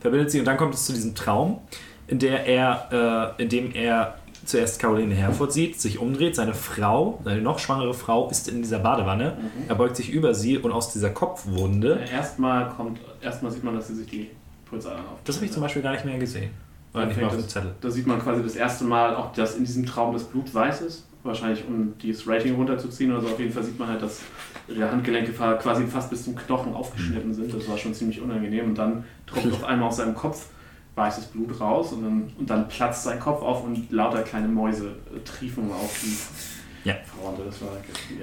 verbindet 0.00 0.30
sie 0.30 0.38
und 0.38 0.46
dann 0.46 0.56
kommt 0.56 0.74
es 0.74 0.86
zu 0.86 0.94
diesem 0.94 1.14
Traum, 1.14 1.60
in, 2.06 2.18
der 2.18 2.46
er, 2.46 3.34
äh, 3.38 3.42
in 3.42 3.48
dem 3.50 3.72
er 3.74 4.14
zuerst 4.44 4.78
Caroline 4.80 5.14
Herfurth 5.14 5.52
sieht, 5.52 5.80
sich 5.80 5.98
umdreht, 5.98 6.34
seine 6.36 6.54
Frau, 6.54 7.20
seine 7.24 7.40
noch 7.42 7.58
schwangere 7.58 7.94
Frau, 7.94 8.28
ist 8.30 8.48
in 8.48 8.62
dieser 8.62 8.78
Badewanne, 8.80 9.36
Mhm. 9.38 9.64
er 9.68 9.74
beugt 9.74 9.96
sich 9.96 10.10
über 10.10 10.34
sie 10.34 10.58
und 10.58 10.72
aus 10.72 10.92
dieser 10.92 11.10
Kopfwunde, 11.10 12.00
Erstmal 12.12 12.70
kommt, 12.70 12.98
erstmal 13.20 13.52
sieht 13.52 13.64
man, 13.64 13.74
dass 13.74 13.88
sie 13.88 13.94
sich 13.94 14.06
die 14.08 14.30
Pulsadern 14.68 15.00
auf. 15.00 15.18
das 15.24 15.36
habe 15.36 15.46
ich 15.46 15.52
zum 15.52 15.62
Beispiel 15.62 15.82
gar 15.82 15.92
nicht 15.92 16.04
mehr 16.04 16.18
gesehen. 16.18 16.50
Oder 16.94 17.06
nicht 17.06 17.18
mal 17.20 17.28
auf 17.28 17.36
dem 17.36 17.48
Zettel. 17.48 17.74
Da 17.80 17.90
sieht 17.90 18.06
man 18.06 18.20
quasi 18.20 18.42
das 18.42 18.54
erste 18.54 18.84
Mal 18.84 19.16
auch, 19.16 19.32
dass 19.32 19.56
in 19.56 19.64
diesem 19.64 19.86
Traum 19.86 20.12
das 20.12 20.24
Blut 20.24 20.52
weiß 20.54 20.82
ist. 20.82 21.06
Wahrscheinlich, 21.22 21.64
um 21.66 21.94
dieses 22.02 22.26
Rating 22.28 22.54
runterzuziehen 22.56 23.12
oder 23.12 23.20
so. 23.22 23.28
Auf 23.28 23.38
jeden 23.38 23.52
Fall 23.52 23.62
sieht 23.62 23.78
man 23.78 23.88
halt, 23.88 24.02
dass 24.02 24.20
ihre 24.68 24.90
Handgelenke 24.90 25.32
quasi 25.32 25.86
fast 25.86 26.10
bis 26.10 26.24
zum 26.24 26.34
Knochen 26.36 26.74
aufgeschnitten 26.74 27.32
sind. 27.32 27.54
Das 27.54 27.66
war 27.68 27.78
schon 27.78 27.94
ziemlich 27.94 28.20
unangenehm. 28.20 28.66
Und 28.66 28.74
dann 28.76 29.04
tropft 29.26 29.52
auf 29.52 29.64
einmal 29.64 29.88
aus 29.88 29.96
seinem 29.98 30.14
Kopf 30.14 30.46
weißes 30.94 31.26
Blut 31.26 31.58
raus 31.60 31.92
und 31.92 32.02
dann, 32.02 32.30
und 32.38 32.50
dann 32.50 32.68
platzt 32.68 33.04
sein 33.04 33.18
Kopf 33.18 33.40
auf 33.42 33.64
und 33.64 33.90
lauter 33.90 34.22
kleine 34.22 34.48
Mäuse 34.48 34.88
äh, 35.14 35.18
triefen 35.24 35.70
auf 35.72 35.98
die 36.02 36.88
Ja. 36.88 36.96
Fronte. 37.04 37.42
Das 37.46 37.60
war 37.62 37.68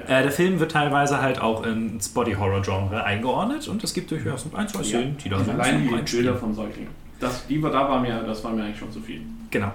ja. 0.08 0.20
Äh, 0.20 0.24
der 0.24 0.32
Film 0.32 0.60
wird 0.60 0.72
teilweise 0.72 1.22
halt 1.22 1.42
auch 1.42 1.66
ins 1.66 2.10
Body-Horror-Genre 2.10 3.04
eingeordnet 3.04 3.68
und 3.68 3.84
es 3.84 3.94
gibt 3.94 4.12
durchaus 4.12 4.46
ein, 4.54 4.68
zwei 4.68 4.84
Szenen, 4.84 5.18
die 5.18 5.30
da 5.30 5.40
so 5.44 5.50
ein 5.52 5.60
Allein 5.60 5.84
bisschen 5.90 6.06
die. 6.06 6.16
Bilder 6.18 6.36
vom 6.38 6.54
Säugling. 6.54 6.88
Das, 7.20 7.48
die 7.48 7.62
war, 7.62 7.72
da 7.72 7.90
war 7.90 8.00
mir, 8.00 8.22
das 8.24 8.44
war 8.44 8.52
mir 8.52 8.64
eigentlich 8.64 8.80
schon 8.80 8.92
zu 8.92 9.02
viel. 9.02 9.22
Genau. 9.52 9.72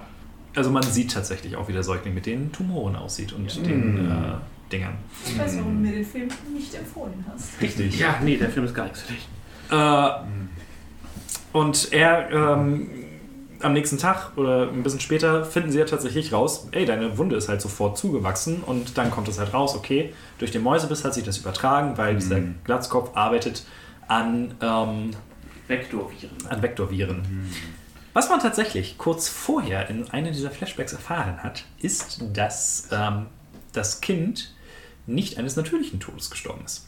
Also 0.55 0.71
man 0.71 0.83
sieht 0.83 1.11
tatsächlich 1.11 1.55
auch, 1.57 1.67
wie 1.67 1.73
der 1.73 1.83
Säugling 1.83 2.13
mit 2.13 2.25
den 2.25 2.49
Tumoren 2.51 2.95
aussieht 2.95 3.33
und 3.33 3.53
Ja. 3.57 3.61
den 3.63 4.07
Mm. 4.07 4.11
äh, 4.11 4.71
Dingern. 4.71 4.93
Ich 5.25 5.37
weiß, 5.37 5.57
warum 5.57 5.73
du 5.83 5.89
mir 5.89 5.95
den 5.97 6.05
Film 6.05 6.27
nicht 6.53 6.73
empfohlen 6.73 7.23
hast. 7.31 7.61
Richtig. 7.61 7.99
Ja, 7.99 8.19
nee, 8.23 8.37
der 8.37 8.49
Film 8.49 8.65
ist 8.65 8.73
gar 8.73 8.83
nichts 8.85 9.01
für 9.01 9.13
dich. 9.13 9.27
Äh, 9.69 9.75
und 11.55 11.93
er, 11.93 12.29
ähm, 12.31 12.89
am 13.61 13.71
nächsten 13.71 13.97
Tag 13.97 14.37
oder 14.37 14.69
ein 14.69 14.83
bisschen 14.83 14.99
später 14.99 15.45
finden 15.45 15.71
sie 15.71 15.79
ja 15.79 15.85
tatsächlich 15.85 16.33
raus, 16.33 16.67
ey, 16.71 16.85
deine 16.85 17.17
Wunde 17.17 17.37
ist 17.37 17.47
halt 17.47 17.61
sofort 17.61 17.97
zugewachsen 17.97 18.61
und 18.61 18.97
dann 18.97 19.09
kommt 19.09 19.29
es 19.29 19.39
halt 19.39 19.53
raus, 19.53 19.73
okay, 19.75 20.13
durch 20.37 20.51
den 20.51 20.61
Mäusebiss 20.61 21.05
hat 21.05 21.13
sich 21.13 21.23
das 21.23 21.37
übertragen, 21.37 21.97
weil 21.97 22.15
dieser 22.15 22.37
Mhm. 22.39 22.55
Glatzkopf 22.65 23.11
arbeitet 23.15 23.63
an, 24.09 24.53
ähm, 24.61 25.11
Vektorviren. 25.67 26.35
an 26.49 26.61
Vektorviren. 26.61 27.21
Was 28.13 28.29
man 28.29 28.39
tatsächlich 28.41 28.97
kurz 28.97 29.29
vorher 29.29 29.89
in 29.89 30.09
einem 30.11 30.33
dieser 30.33 30.51
Flashbacks 30.51 30.91
erfahren 30.93 31.41
hat, 31.41 31.63
ist, 31.79 32.21
dass 32.33 32.89
ähm, 32.91 33.27
das 33.71 34.01
Kind 34.01 34.53
nicht 35.07 35.37
eines 35.37 35.55
natürlichen 35.55 35.99
Todes 36.01 36.29
gestorben 36.29 36.63
ist. 36.65 36.87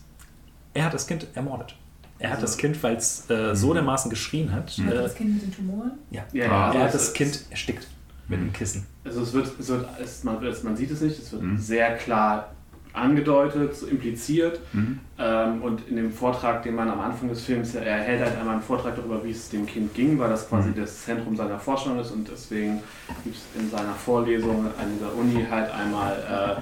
Er 0.73 0.83
hat 0.85 0.93
das 0.93 1.07
Kind 1.07 1.27
ermordet. 1.33 1.75
Er 2.19 2.29
hat 2.29 2.35
Also- 2.37 2.47
das 2.47 2.57
Kind, 2.57 2.81
weil 2.83 2.95
es 2.95 3.29
äh, 3.29 3.55
so 3.55 3.73
dermaßen 3.73 4.09
geschrien 4.09 4.51
hat, 4.51 4.73
Also 4.77 4.83
äh, 4.83 4.93
das 5.03 5.15
Kind 5.15 5.33
mit 5.35 5.43
den 5.43 5.53
Tumoren? 5.55 5.91
ja, 6.11 6.23
Ja, 6.33 6.43
er 6.43 6.49
ja, 6.49 6.67
hat 6.69 6.75
also 6.77 6.97
das 6.97 7.13
Kind 7.13 7.45
erstickt 7.49 7.87
mit 8.27 8.39
einem 8.39 8.51
Kissen. 8.53 8.85
Also 9.05 9.21
es 9.21 9.33
wird, 9.33 9.51
es 9.59 9.67
wird 9.69 9.85
es, 10.03 10.23
man, 10.23 10.43
es, 10.45 10.63
man 10.63 10.75
sieht 10.75 10.91
es 10.91 11.01
nicht, 11.01 11.17
es 11.19 11.31
wird 11.31 11.43
Mhm. 11.43 11.57
sehr 11.57 11.95
klar 11.95 12.51
angedeutet, 12.93 13.75
so 13.75 13.85
impliziert. 13.85 14.59
Mhm. 14.73 14.99
Ähm, 15.19 15.61
und 15.61 15.87
in 15.87 15.97
dem 15.97 16.11
Vortrag, 16.11 16.63
den 16.63 16.73
man 16.75 16.89
am 16.89 16.99
Anfang 16.99 17.29
des 17.29 17.41
Films, 17.43 17.75
er 17.75 17.83
hält 17.99 18.21
halt 18.21 18.35
einmal 18.37 18.55
einen 18.55 18.63
Vortrag 18.63 18.95
darüber, 18.95 19.23
wie 19.23 19.29
es 19.31 19.49
dem 19.49 19.65
Kind 19.67 19.93
ging, 19.93 20.17
weil 20.17 20.29
das 20.29 20.49
quasi 20.49 20.69
Mhm. 20.69 20.75
das 20.81 21.03
Zentrum 21.05 21.35
seiner 21.35 21.59
Forschung 21.59 21.99
ist 21.99 22.11
und 22.11 22.27
deswegen 22.27 22.81
gibt 23.23 23.35
es 23.35 23.43
in 23.61 23.69
seiner 23.69 23.93
Vorlesung 23.93 24.65
an 24.65 24.87
dieser 24.95 25.13
Uni 25.15 25.45
halt 25.49 25.69
einmal 25.71 26.57
äh, 26.57 26.61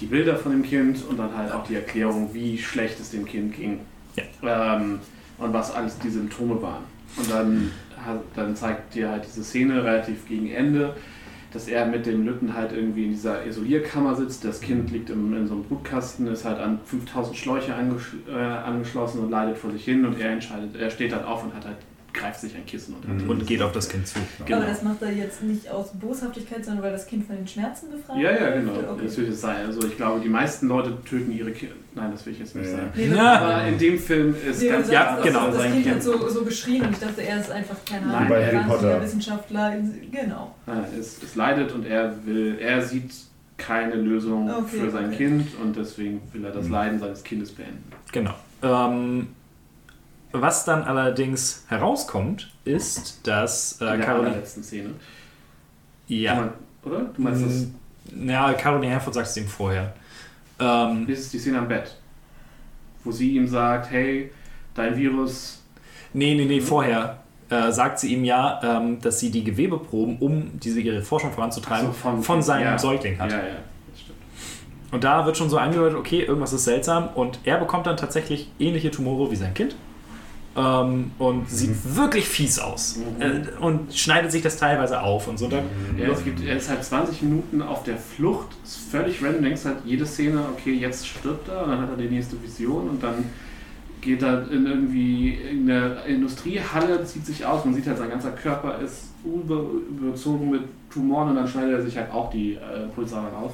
die 0.00 0.06
Bilder 0.06 0.36
von 0.36 0.52
dem 0.52 0.62
Kind 0.62 1.02
und 1.08 1.18
dann 1.18 1.34
halt 1.36 1.50
auch 1.52 1.66
die 1.66 1.74
Erklärung, 1.76 2.32
wie 2.34 2.58
schlecht 2.58 3.00
es 3.00 3.10
dem 3.10 3.24
Kind 3.24 3.56
ging. 3.56 3.80
Ähm, 4.42 5.00
und 5.38 5.52
was 5.52 5.74
alles 5.74 5.98
die 5.98 6.10
Symptome 6.10 6.60
waren. 6.60 6.84
Und 7.16 7.30
dann, 7.30 7.70
dann 8.36 8.54
zeigt 8.54 8.94
dir 8.94 9.10
halt 9.10 9.24
diese 9.26 9.42
Szene 9.42 9.82
relativ 9.82 10.28
gegen 10.28 10.50
Ende, 10.50 10.94
dass 11.52 11.66
er 11.66 11.86
mit 11.86 12.06
dem 12.06 12.24
Lütten 12.24 12.54
halt 12.54 12.72
irgendwie 12.72 13.06
in 13.06 13.10
dieser 13.10 13.44
Isolierkammer 13.44 14.14
sitzt. 14.14 14.44
Das 14.44 14.60
Kind 14.60 14.90
liegt 14.90 15.10
im, 15.10 15.34
in 15.34 15.46
so 15.46 15.54
einem 15.54 15.64
Brutkasten, 15.64 16.26
ist 16.28 16.44
halt 16.44 16.58
an 16.58 16.78
5000 16.84 17.36
Schläuche 17.36 17.74
angesch 17.74 18.14
äh, 18.28 18.38
angeschlossen 18.38 19.20
und 19.20 19.30
leidet 19.30 19.58
vor 19.58 19.72
sich 19.72 19.84
hin 19.84 20.04
und 20.04 20.20
er 20.20 20.30
entscheidet, 20.30 20.76
er 20.76 20.90
steht 20.90 21.12
halt 21.12 21.24
auf 21.24 21.42
und 21.42 21.54
hat 21.54 21.64
halt, 21.64 21.76
greift 22.12 22.40
sich 22.40 22.54
ein 22.56 22.66
Kissen 22.66 22.94
und, 22.94 23.24
Mhm. 23.24 23.30
Und 23.30 23.46
geht 23.46 23.62
auf 23.62 23.72
das 23.72 23.88
Kind 23.88 24.06
zu. 24.06 24.18
Genau. 24.44 24.58
Aber 24.58 24.66
das 24.66 24.82
macht 24.82 25.02
er 25.02 25.12
jetzt 25.12 25.42
nicht 25.42 25.68
aus 25.70 25.90
Boshaftigkeit, 25.94 26.64
sondern 26.64 26.84
weil 26.84 26.92
das 26.92 27.06
Kind 27.06 27.26
von 27.26 27.36
den 27.36 27.46
Schmerzen 27.46 27.90
befreit 27.90 28.18
Ja, 28.18 28.30
ja, 28.32 28.50
genau. 28.50 28.72
Okay. 28.72 29.02
Das 29.04 29.16
wird 29.16 29.28
es 29.28 29.40
sein. 29.40 29.66
Also 29.66 29.86
ich 29.86 29.96
glaube, 29.96 30.20
die 30.20 30.28
meisten 30.28 30.68
Leute 30.68 30.96
töten 31.04 31.32
ihre 31.32 31.50
Kinder. 31.52 31.74
Nein, 31.94 32.10
das 32.12 32.24
will 32.26 32.32
ich 32.32 32.38
jetzt 32.38 32.54
nicht 32.56 32.70
Ja. 32.70 32.76
sagen. 32.76 32.90
Nee, 32.94 33.06
Ja. 33.08 33.38
Aber 33.40 33.66
in 33.66 33.78
dem 33.78 33.98
Film 33.98 34.34
ist 34.48 34.62
Nee, 34.62 34.68
ganz 34.68 34.86
du 34.88 34.92
Ja, 34.92 35.04
sagst, 35.16 35.24
genau. 35.24 35.46
Das, 35.50 35.62
Kind 35.62 35.76
hat 35.76 35.82
Kind. 35.84 36.02
so, 36.02 36.28
so 36.28 36.44
geschrien 36.44 36.82
und 36.86 36.90
ich 36.92 36.98
dachte, 36.98 37.22
er 37.22 37.40
ist 37.40 37.50
einfach, 37.50 37.76
keine 37.84 38.06
Nein, 38.06 38.14
Ahnung, 38.16 38.28
bei 38.28 38.46
Harry 38.46 38.64
Potter. 38.68 39.02
Wissenschaftler. 39.02 39.74
Genau. 40.12 40.54
Nein, 40.66 40.84
es, 40.98 41.22
es 41.22 41.34
leidet 41.34 41.72
und 41.72 41.84
er 41.86 42.14
will, 42.26 42.58
er 42.60 42.82
sieht 42.82 43.10
keine 43.56 43.94
Lösung 43.96 44.50
Okay, 44.50 44.78
für 44.84 44.90
sein 44.90 45.06
okay. 45.08 45.16
Kind 45.16 45.48
und 45.62 45.76
deswegen 45.76 46.22
will 46.32 46.44
er 46.44 46.50
das 46.52 46.66
Mhm. 46.66 46.72
Leiden 46.72 46.98
seines 46.98 47.22
Kindes 47.22 47.52
beenden. 47.52 47.84
Genau. 48.12 48.34
Ähm, 48.62 49.28
was 50.32 50.64
dann 50.64 50.82
allerdings 50.84 51.64
herauskommt, 51.68 52.50
ist, 52.64 53.26
dass 53.26 53.80
äh, 53.80 53.84
In 53.84 53.90
der 53.98 54.06
Caroline. 54.06 54.46
Szene. 54.46 54.90
Ja. 56.08 56.34
Kann 56.34 56.44
man- 56.44 56.52
Oder? 56.92 57.00
Du 57.14 57.22
meinst 57.22 57.44
das? 57.44 57.66
Ja, 58.26 58.52
Caroline 58.54 58.92
Herford 58.92 59.14
sagt 59.14 59.26
es 59.28 59.36
ihm 59.36 59.46
vorher. 59.46 59.92
Ähm, 60.58 61.06
Das 61.08 61.18
ist 61.20 61.32
die 61.32 61.38
Szene 61.38 61.58
am 61.58 61.68
Bett. 61.68 61.96
Wo 63.04 63.12
sie 63.12 63.36
ihm 63.36 63.46
sagt, 63.48 63.90
hey, 63.90 64.30
dein 64.74 64.96
Virus. 64.96 65.62
nee, 66.12 66.34
nee, 66.34 66.44
nee, 66.44 66.60
vorher 66.60 67.18
äh, 67.48 67.72
sagt 67.72 67.98
sie 67.98 68.12
ihm 68.14 68.24
ja, 68.24 68.60
ähm, 68.62 69.00
dass 69.00 69.18
sie 69.20 69.30
die 69.30 69.42
Gewebeproben, 69.42 70.18
um 70.18 70.58
diese 70.60 70.80
ihre 70.80 71.02
Forschung 71.02 71.32
voranzutreiben, 71.32 71.86
so, 71.88 71.92
von, 71.92 72.22
vom- 72.22 72.42
seinem 72.42 72.62
ja. 72.64 72.78
Säugling 72.78 73.18
hat. 73.18 73.30
Ja, 73.32 73.38
ja, 73.38 73.44
das 73.90 74.00
stimmt. 74.00 74.18
Und 74.92 75.02
da 75.04 75.24
wird 75.26 75.36
schon 75.36 75.48
so 75.50 75.58
angedeutet, 75.58 75.96
okay, 75.98 76.20
irgendwas 76.22 76.52
ist 76.52 76.64
seltsam. 76.64 77.08
Und 77.14 77.40
er 77.44 77.58
bekommt 77.58 77.86
dann 77.86 77.96
tatsächlich 77.96 78.50
ähnliche 78.58 78.90
Tumore 78.90 79.30
wie 79.30 79.36
sein 79.36 79.54
Kind. 79.54 79.74
Ähm, 80.56 81.12
und 81.18 81.48
sieht 81.48 81.76
wirklich 81.96 82.28
fies 82.28 82.58
aus. 82.58 82.96
Mhm. 82.96 83.22
Äh, 83.22 83.64
und 83.64 83.94
schneidet 83.94 84.32
sich 84.32 84.42
das 84.42 84.56
teilweise 84.56 85.00
auf 85.00 85.28
und 85.28 85.38
so. 85.38 85.46
Da, 85.46 85.58
Ja, 85.96 86.08
es 86.10 86.24
gibt, 86.24 86.44
er 86.44 86.56
ist 86.56 86.68
halt 86.68 86.82
20 86.82 87.22
Minuten 87.22 87.62
auf 87.62 87.84
der 87.84 87.96
Flucht, 87.96 88.48
ist 88.64 88.90
völlig 88.90 89.22
random, 89.22 89.44
denkst 89.44 89.64
halt 89.64 89.78
jede 89.84 90.04
Szene, 90.06 90.40
okay, 90.52 90.74
jetzt 90.74 91.06
stirbt 91.06 91.48
er, 91.48 91.64
und 91.64 91.70
dann 91.70 91.80
hat 91.82 91.90
er 91.90 91.96
die 91.96 92.08
nächste 92.08 92.42
Vision 92.42 92.90
und 92.90 93.02
dann 93.02 93.24
geht 94.00 94.22
er 94.22 94.50
in 94.50 94.66
irgendwie 94.66 95.34
in 95.34 95.70
eine 95.70 96.00
Industriehalle, 96.06 97.04
zieht 97.04 97.26
sich 97.26 97.44
aus, 97.44 97.64
man 97.64 97.74
sieht 97.74 97.86
halt, 97.86 97.98
sein 97.98 98.10
ganzer 98.10 98.32
Körper 98.32 98.78
ist 98.80 99.10
über, 99.24 99.62
überzogen 99.90 100.50
mit 100.50 100.62
Tumoren 100.92 101.30
und 101.30 101.36
dann 101.36 101.48
schneidet 101.48 101.74
er 101.74 101.82
sich 101.82 101.96
halt 101.96 102.10
auch 102.10 102.30
die 102.30 102.54
äh, 102.54 102.88
Pulsadern 102.94 103.34
auf 103.34 103.52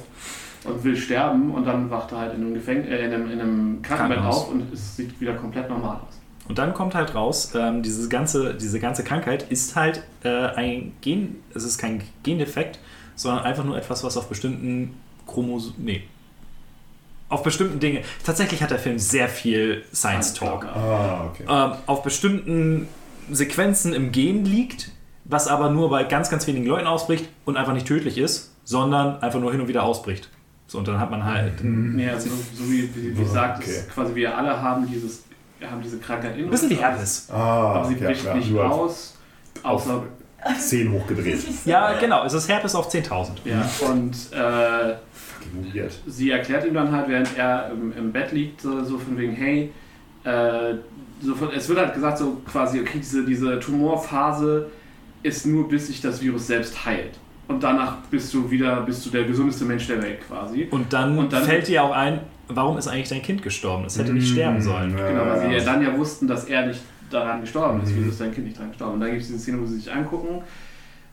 und 0.63 0.83
will 0.83 0.95
sterben 0.95 1.51
und 1.51 1.65
dann 1.65 1.89
wacht 1.89 2.11
er 2.11 2.19
halt 2.19 2.33
in 2.35 2.41
einem, 2.41 2.53
Gefäng 2.53 2.83
äh, 2.85 3.05
in 3.05 3.13
einem, 3.13 3.31
in 3.31 3.39
einem 3.39 3.81
Krankenbett 3.81 4.19
auf 4.19 4.51
und 4.51 4.73
es 4.73 4.95
sieht 4.95 5.19
wieder 5.19 5.33
komplett 5.33 5.69
normal 5.69 5.97
aus. 6.07 6.16
Und 6.47 6.57
dann 6.57 6.73
kommt 6.73 6.95
halt 6.95 7.13
raus, 7.13 7.51
ähm, 7.55 7.83
diese, 7.83 8.07
ganze, 8.09 8.53
diese 8.55 8.79
ganze 8.79 9.03
Krankheit 9.03 9.43
ist 9.51 9.75
halt 9.75 10.03
äh, 10.23 10.29
ein 10.29 10.93
Gen, 11.01 11.37
es 11.53 11.63
ist 11.63 11.77
kein 11.77 12.01
Gendefekt, 12.23 12.79
sondern 13.15 13.43
einfach 13.43 13.63
nur 13.65 13.77
etwas, 13.77 14.03
was 14.03 14.15
auf 14.17 14.29
bestimmten 14.29 14.95
Chromosomen, 15.27 15.83
nee, 15.83 16.03
auf 17.29 17.43
bestimmten 17.43 17.79
Dinge, 17.81 18.03
tatsächlich 18.23 18.61
hat 18.63 18.71
der 18.71 18.79
Film 18.79 18.97
sehr 18.99 19.27
viel 19.27 19.83
Science 19.93 20.33
Talk, 20.33 20.65
Ah, 20.65 21.25
okay. 21.29 21.43
ähm, 21.49 21.73
auf 21.85 22.01
bestimmten 22.03 22.87
Sequenzen 23.29 23.91
im 23.93 24.13
Gen 24.13 24.45
liegt, 24.45 24.91
was 25.25 25.49
aber 25.49 25.69
nur 25.69 25.89
bei 25.89 26.05
ganz, 26.05 26.29
ganz 26.29 26.47
wenigen 26.47 26.65
Leuten 26.65 26.87
ausbricht 26.87 27.27
und 27.43 27.57
einfach 27.57 27.73
nicht 27.73 27.85
tödlich 27.85 28.17
ist, 28.17 28.53
sondern 28.63 29.21
einfach 29.21 29.41
nur 29.41 29.51
hin 29.51 29.59
und 29.59 29.67
wieder 29.67 29.83
ausbricht. 29.83 30.29
So, 30.67 30.77
und 30.77 30.87
dann 30.87 30.99
hat 30.99 31.11
man 31.11 31.25
halt 31.25 31.61
Mhm. 31.61 31.99
Ja, 31.99 32.13
also 32.13 32.29
so, 32.29 32.35
so 32.63 32.71
wie, 32.71 32.89
wie, 32.95 33.17
wie 33.17 33.21
Oh, 33.23 33.25
sagt, 33.25 33.61
okay. 33.63 33.71
es 33.71 33.89
quasi 33.89 34.15
wir 34.15 34.37
alle 34.37 34.61
haben 34.61 34.87
dieses, 34.89 35.23
haben 35.65 35.81
diese 35.81 35.97
Krankheit 35.99 36.37
in 36.37 36.45
ein 36.45 36.49
bisschen 36.49 36.69
wie 36.69 36.73
uns. 36.75 36.81
Herpes. 36.83 37.27
Ah, 37.31 37.73
Aber 37.75 37.85
sie 37.87 37.95
okay, 37.95 38.05
bricht 38.05 38.21
klar. 38.21 38.35
nicht 38.35 38.51
Nur 38.51 38.71
aus, 38.71 39.17
außer 39.63 40.03
10 40.59 40.91
hochgedreht. 40.91 41.39
Ja, 41.65 41.97
genau. 41.99 42.23
Es 42.25 42.33
ist 42.33 42.47
Herpes 42.47 42.75
auf 42.75 42.89
10.000. 42.93 43.29
Ja, 43.45 43.67
und 43.89 44.11
äh, 44.33 44.95
Fucking 45.11 45.73
weird. 45.73 45.91
sie 46.05 46.31
erklärt 46.31 46.65
ihm 46.65 46.73
dann 46.73 46.91
halt, 46.91 47.07
während 47.09 47.35
er 47.37 47.71
im, 47.71 47.91
im 47.97 48.11
Bett 48.11 48.31
liegt, 48.31 48.61
so, 48.61 48.83
so 48.83 48.97
von 48.99 49.17
wegen, 49.17 49.33
hey, 49.33 49.71
äh, 50.23 50.75
so 51.21 51.33
von, 51.35 51.49
es 51.51 51.67
wird 51.67 51.79
halt 51.79 51.93
gesagt, 51.95 52.19
so 52.19 52.39
quasi, 52.49 52.79
okay, 52.79 52.99
diese, 52.99 53.25
diese 53.25 53.59
Tumorphase 53.59 54.67
ist 55.23 55.45
nur, 55.47 55.67
bis 55.67 55.87
sich 55.87 55.99
das 56.01 56.21
Virus 56.21 56.47
selbst 56.47 56.85
heilt. 56.85 57.17
Und 57.47 57.63
danach 57.63 57.97
bist 58.11 58.33
du 58.33 58.49
wieder, 58.51 58.81
bist 58.81 59.05
du 59.05 59.09
der 59.09 59.23
gesundeste 59.23 59.65
Mensch 59.65 59.87
der 59.87 60.01
Welt 60.03 60.19
quasi. 60.27 60.67
Und 60.69 60.91
dann, 60.93 61.17
Und 61.17 61.33
dann- 61.33 61.43
fällt 61.43 61.67
dir 61.67 61.81
auch 61.83 61.91
ein, 61.95 62.19
warum 62.47 62.77
ist 62.77 62.87
eigentlich 62.87 63.09
dein 63.09 63.21
Kind 63.21 63.41
gestorben? 63.43 63.85
Es 63.85 63.97
hätte 63.97 64.13
nicht 64.13 64.29
sterben 64.31 64.61
sollen. 64.61 64.95
Genau, 64.95 65.25
weil 65.25 65.49
sie 65.49 65.55
ja. 65.57 65.63
dann 65.63 65.81
ja 65.81 65.97
wussten, 65.97 66.27
dass 66.27 66.45
er 66.45 66.65
nicht 66.67 66.81
daran 67.09 67.41
gestorben 67.41 67.81
ist. 67.83 67.91
Mhm. 67.91 67.97
Wieso 67.99 68.09
ist 68.09 68.21
dein 68.21 68.33
Kind 68.33 68.45
nicht 68.47 68.57
daran 68.57 68.69
gestorben? 68.71 68.93
Und 68.95 68.99
dann 69.01 69.09
gibt 69.11 69.21
es 69.21 69.27
diese 69.27 69.39
Szene, 69.39 69.61
wo 69.61 69.65
sie 69.65 69.75
sich 69.77 69.91
angucken. 69.91 70.41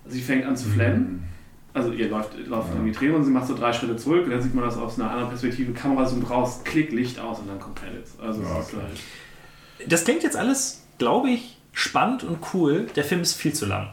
Sie 0.07 0.21
fängt 0.21 0.45
an 0.47 0.57
zu 0.57 0.69
flennen. 0.69 1.25
Also 1.73 1.93
ihr 1.93 2.09
läuft, 2.09 2.37
läuft 2.47 2.69
Ja. 2.69 2.75
irgendwie 2.75 2.93
Tränen 2.93 3.17
und 3.17 3.25
sie 3.25 3.31
macht 3.33 3.47
so 3.49 3.57
drei 3.57 3.73
Schritte 3.73 3.97
zurück 3.97 4.25
und 4.27 4.31
dann 4.31 4.41
sieht 4.43 4.55
man 4.55 4.65
das 4.65 4.77
aus 4.77 4.99
einer 4.99 5.11
anderen 5.11 5.31
Perspektive. 5.31 5.73
Kamera 5.73 6.07
zoomt 6.07 6.29
raus, 6.31 6.61
Klick, 6.65 6.93
Licht 6.93 7.19
aus 7.19 7.41
und 7.41 7.49
dann 7.49 7.59
kommt 7.59 7.77
Credits. 7.77 8.17
Also 8.21 8.43
es 8.43 8.49
Ja, 8.49 8.61
ist 8.61 8.69
okay. 8.75 8.77
halt. 8.83 9.91
Das 9.93 10.05
klingt 10.05 10.23
jetzt 10.23 10.37
alles, 10.37 10.85
glaube 10.99 11.31
ich, 11.31 11.57
spannend 11.73 12.23
und 12.23 12.39
cool. 12.55 12.87
Der 12.95 13.03
Film 13.03 13.23
ist 13.23 13.35
viel 13.35 13.53
zu 13.53 13.67
lang. 13.67 13.89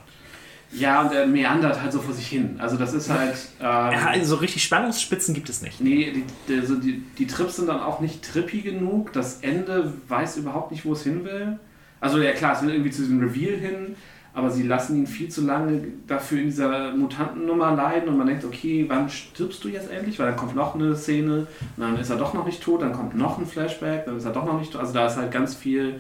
Ja, 0.74 1.02
und 1.02 1.12
er 1.14 1.28
meandert 1.28 1.82
halt 1.82 1.92
so 1.92 2.00
vor 2.00 2.14
sich 2.14 2.28
hin. 2.28 2.56
Also 2.60 2.78
das 2.78 2.94
ist 2.94 3.10
halt. 3.10 3.36
Ähm, 3.60 3.66
Ja, 3.66 4.08
also 4.12 4.36
richtig 4.36 4.64
Spannungsspitzen 4.64 5.34
gibt 5.34 5.50
es 5.50 5.62
nicht. 5.62 5.82
Nee, 5.82 6.12
die, 6.12 6.24
die, 6.48 6.66
so 6.66 6.76
die, 6.76 7.04
die 7.18 7.28
Trips 7.28 7.58
sind 7.58 7.68
dann 7.68 7.82
auch 7.82 8.00
nicht 8.00 8.24
trippy 8.24 8.62
genug. 8.62 9.12
Das 9.14 9.40
Ende 9.42 9.94
weiß 10.08 10.38
überhaupt 10.38 10.72
nicht, 10.72 10.86
wo 10.86 10.94
es 10.94 11.04
hin 11.04 11.26
will. 11.26 11.60
Also 12.00 12.20
ja 12.20 12.32
klar, 12.32 12.56
es 12.56 12.62
will 12.64 12.72
irgendwie 12.72 12.90
zu 12.92 13.02
diesem 13.02 13.20
Reveal 13.20 13.58
hin, 13.58 13.96
aber 14.34 14.50
sie 14.50 14.64
lassen 14.64 14.96
ihn 14.98 15.08
viel 15.08 15.28
zu 15.30 15.46
lange 15.46 15.84
dafür 16.08 16.40
in 16.40 16.46
dieser 16.46 16.94
Mutantennummer 16.96 17.76
leiden 17.76 18.08
und 18.10 18.18
man 18.18 18.26
denkt, 18.28 18.46
okay, 18.46 18.86
wann 18.88 19.10
stirbst 19.10 19.62
du 19.64 19.68
jetzt 19.68 19.92
endlich? 19.92 20.18
Weil 20.20 20.28
dann 20.28 20.38
kommt 20.38 20.56
noch 20.56 20.74
eine 20.74 20.96
Szene 20.96 21.40
und 21.76 21.84
dann 21.84 22.00
ist 22.00 22.10
er 22.10 22.16
doch 22.16 22.34
noch 22.34 22.46
nicht 22.46 22.64
tot, 22.64 22.82
dann 22.82 22.94
kommt 22.94 23.16
noch 23.16 23.38
ein 23.38 23.46
Flashback, 23.46 24.06
dann 24.06 24.18
ist 24.18 24.26
er 24.26 24.32
doch 24.32 24.46
noch 24.46 24.58
nicht 24.58 24.72
tot. 24.72 24.80
Also 24.82 24.94
da 24.94 25.06
ist 25.06 25.18
halt 25.18 25.32
ganz 25.32 25.54
viel, 25.54 26.00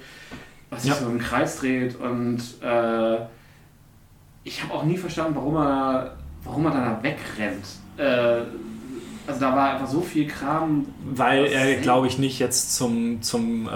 was 0.69 0.84
sich 0.84 0.91
Ja. 0.91 0.98
so 0.98 1.07
im 1.07 1.19
Kreis 1.19 1.57
dreht 1.60 1.98
und 1.99 2.39
äh, 2.64 3.18
ich 4.43 4.63
habe 4.63 4.73
auch 4.73 4.84
nie 4.84 4.97
verstanden, 4.97 5.35
warum 5.35 5.55
er, 5.57 6.11
warum 6.43 6.65
er 6.65 6.72
da 6.72 6.99
wegrennt. 7.01 7.65
Äh, 7.97 8.41
also 9.27 9.39
da 9.39 9.55
war 9.55 9.73
einfach 9.73 9.88
so 9.88 10.01
viel 10.01 10.27
Kram. 10.27 10.88
Weil 11.13 11.45
er, 11.45 11.76
glaube 11.76 12.07
ich, 12.07 12.18
nicht 12.18 12.39
jetzt 12.39 12.76
zum, 12.76 13.22
zum, 13.22 13.68
äh, 13.68 13.72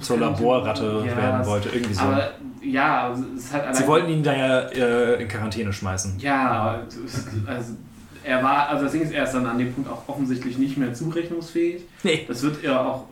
zur 0.00 0.18
Laborratte 0.18 1.04
Ja, 1.06 1.16
werden 1.16 1.46
wollte. 1.46 1.68
Irgendwie 1.70 1.94
so. 1.94 2.02
Aber 2.02 2.30
ja, 2.62 3.12
es 3.12 3.44
ist 3.44 3.52
halt 3.52 3.64
allein. 3.64 3.74
Sie 3.74 3.86
wollten 3.86 4.08
ihn 4.10 4.22
da 4.22 4.34
ja 4.36 4.58
äh, 4.68 5.22
in 5.22 5.28
Quarantäne 5.28 5.72
schmeißen. 5.72 6.18
Ja, 6.18 6.80
es 6.88 6.96
ist- 6.96 7.28
also 7.46 7.72
er 8.22 8.42
war, 8.42 8.68
also 8.68 8.84
das 8.84 8.92
Ding 8.92 9.02
ist, 9.02 9.12
er 9.12 9.24
ist 9.24 9.32
dann 9.32 9.46
an 9.46 9.58
dem 9.58 9.72
Punkt 9.72 9.90
auch 9.90 10.02
offensichtlich 10.08 10.58
nicht 10.58 10.76
mehr 10.76 10.92
zurechnungsfähig. 10.94 11.82
Nee. 12.02 12.24
Das 12.28 12.42
wird 12.42 12.62
ja 12.62 12.84
auch 12.84 13.04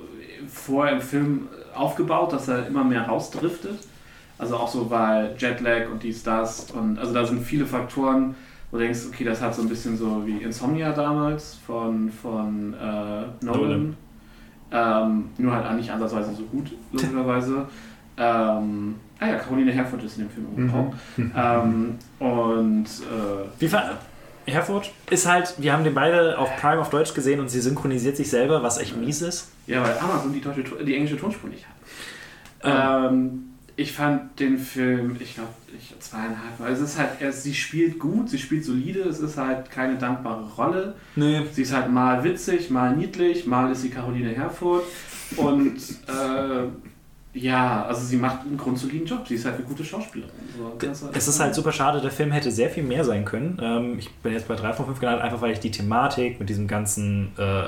vorher 0.53 0.95
im 0.95 1.01
Film 1.01 1.49
aufgebaut, 1.75 2.33
dass 2.33 2.49
er 2.49 2.67
immer 2.67 2.85
mehr 2.85 3.03
rausdriftet. 3.03 3.79
Also 4.39 4.57
auch 4.57 4.69
so, 4.69 4.91
weil 4.91 5.35
Jetlag 5.39 5.91
und 5.91 6.03
dies, 6.03 6.23
das 6.23 6.71
und 6.73 6.99
also 6.99 7.15
da 7.15 7.25
sind 7.25 7.43
viele 7.43 7.67
Faktoren, 7.67 8.35
wo 8.71 8.79
du 8.79 8.83
denkst, 8.83 9.01
okay, 9.09 9.25
das 9.25 9.41
hat 9.41 9.55
so 9.55 9.63
ein 9.63 9.69
bisschen 9.69 9.97
so 9.97 10.27
wie 10.27 10.39
Insomnia 10.39 10.93
damals 10.93 11.59
von, 11.67 12.11
von 12.11 12.75
äh, 12.75 13.45
Nolan. 13.45 13.97
Ähm, 14.73 15.27
nur 15.39 15.55
halt 15.55 15.67
auch 15.67 15.75
nicht 15.75 15.91
ansatzweise 15.91 16.35
so 16.35 16.43
gut, 16.45 16.73
logischerweise. 16.91 17.69
ähm, 18.17 18.97
ah 19.21 19.27
ja, 19.27 19.37
Caroline 19.37 19.71
Herford 19.71 20.03
ist 20.03 20.19
in 20.19 20.25
dem 20.25 20.31
Film 20.31 20.47
umgekommen. 20.47 20.93
ähm, 21.37 21.99
und 22.19 22.87
äh, 22.87 23.61
Wie 23.61 23.69
fand 23.69 23.97
Herford 24.47 24.91
ist 25.09 25.27
halt, 25.27 25.55
wir 25.59 25.73
haben 25.73 25.85
den 25.85 25.95
beide 25.95 26.37
auf 26.39 26.55
Prime 26.57 26.81
auf 26.81 26.91
Deutsch 26.91 27.15
gesehen 27.15 27.41
und 27.41 27.49
sie 27.49 27.61
synchronisiert 27.61 28.17
sich 28.17 28.29
selber, 28.29 28.63
was 28.63 28.79
echt 28.79 28.97
mies 28.97 29.23
ist. 29.23 29.51
Ja, 29.67 29.83
weil 29.83 29.97
Amazon 29.99 30.35
die, 30.35 30.41
deutsche, 30.41 30.65
die 30.85 30.95
englische 30.95 31.17
Tonspur 31.17 31.49
nicht 31.49 31.65
hat. 31.67 33.11
Ähm. 33.11 33.54
Ich 33.77 33.93
fand 33.93 34.39
den 34.39 34.57
Film, 34.59 35.17
ich 35.19 35.35
glaube, 35.35 35.51
ich, 35.77 35.93
zweieinhalb, 35.99 36.59
weil 36.59 36.73
es 36.73 36.81
ist 36.81 36.97
halt, 36.99 37.11
er, 37.21 37.33
sie 37.33 37.55
spielt 37.55 37.99
gut, 37.99 38.29
sie 38.31 38.39
spielt 38.39 38.65
solide, 38.65 39.01
es 39.01 39.19
ist 39.19 39.37
halt 39.37 39.69
keine 39.71 39.97
dankbare 39.99 40.45
Rolle. 40.57 40.95
Nee. 41.17 41.43
Sie 41.53 41.63
ist 41.63 41.73
halt 41.73 41.91
mal 41.91 42.23
witzig, 42.23 42.71
mal 42.71 42.95
niedlich, 42.97 43.47
mal 43.47 43.73
ist 43.73 43.83
sie 43.83 43.91
Caroline 43.91 44.31
Herfurth 44.31 44.85
und 45.37 45.77
äh, 46.07 46.69
ja, 47.37 47.85
also 47.87 48.07
sie 48.07 48.17
macht 48.17 48.43
einen 48.43 48.57
grundsoliden 48.57 49.09
Job. 49.09 49.27
Sie 49.27 49.35
ist 49.35 49.45
halt 49.45 49.57
eine 49.57 49.65
gute 49.65 49.85
Schauspielerin. 49.85 50.31
So, 50.57 50.73
das 50.79 51.03
Es 51.13 51.27
ist 51.27 51.41
halt 51.41 51.53
super 51.57 51.73
schade, 51.73 52.01
der 52.01 52.13
Film 52.13 52.31
hätte 52.31 52.53
sehr 52.53 52.71
viel 52.71 52.85
mehr 52.85 53.05
sein 53.05 53.25
können. 53.25 53.59
Ähm, 53.61 53.99
ich 53.99 54.09
bin 54.09 54.33
jetzt 54.35 54.47
bei 54.47 54.55
3 54.55 54.73
von 54.75 54.87
5 54.87 55.01
genannt, 55.01 55.21
einfach 55.21 55.41
weil 55.41 55.51
ich 55.53 55.59
die 55.59 55.73
Thematik 55.73 56.39
mit 56.39 56.49
diesem 56.49 56.69
ganzen 56.69 57.33
äh, 57.37 57.65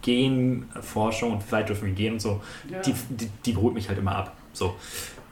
Genforschung 0.00 1.32
und 1.32 1.42
vielleicht 1.42 1.68
dürfen 1.68 1.86
wir 1.88 1.92
gehen 1.94 2.14
und 2.14 2.20
so, 2.20 2.40
Ja. 2.70 2.80
die, 2.80 2.94
die, 3.10 3.30
die 3.44 3.52
beruhigt 3.52 3.74
mich 3.74 3.88
halt 3.90 3.98
immer 3.98 4.16
ab. 4.16 4.34
So. 4.54 4.74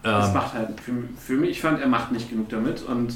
Das 0.02 0.28
Ähm, 0.28 0.34
macht 0.34 0.54
halt 0.54 0.80
für, 0.80 0.92
für 1.18 1.32
mich, 1.34 1.50
ich 1.50 1.60
fand, 1.60 1.80
er 1.80 1.88
macht 1.88 2.12
nicht 2.12 2.30
genug 2.30 2.48
damit 2.48 2.82
und 2.82 3.14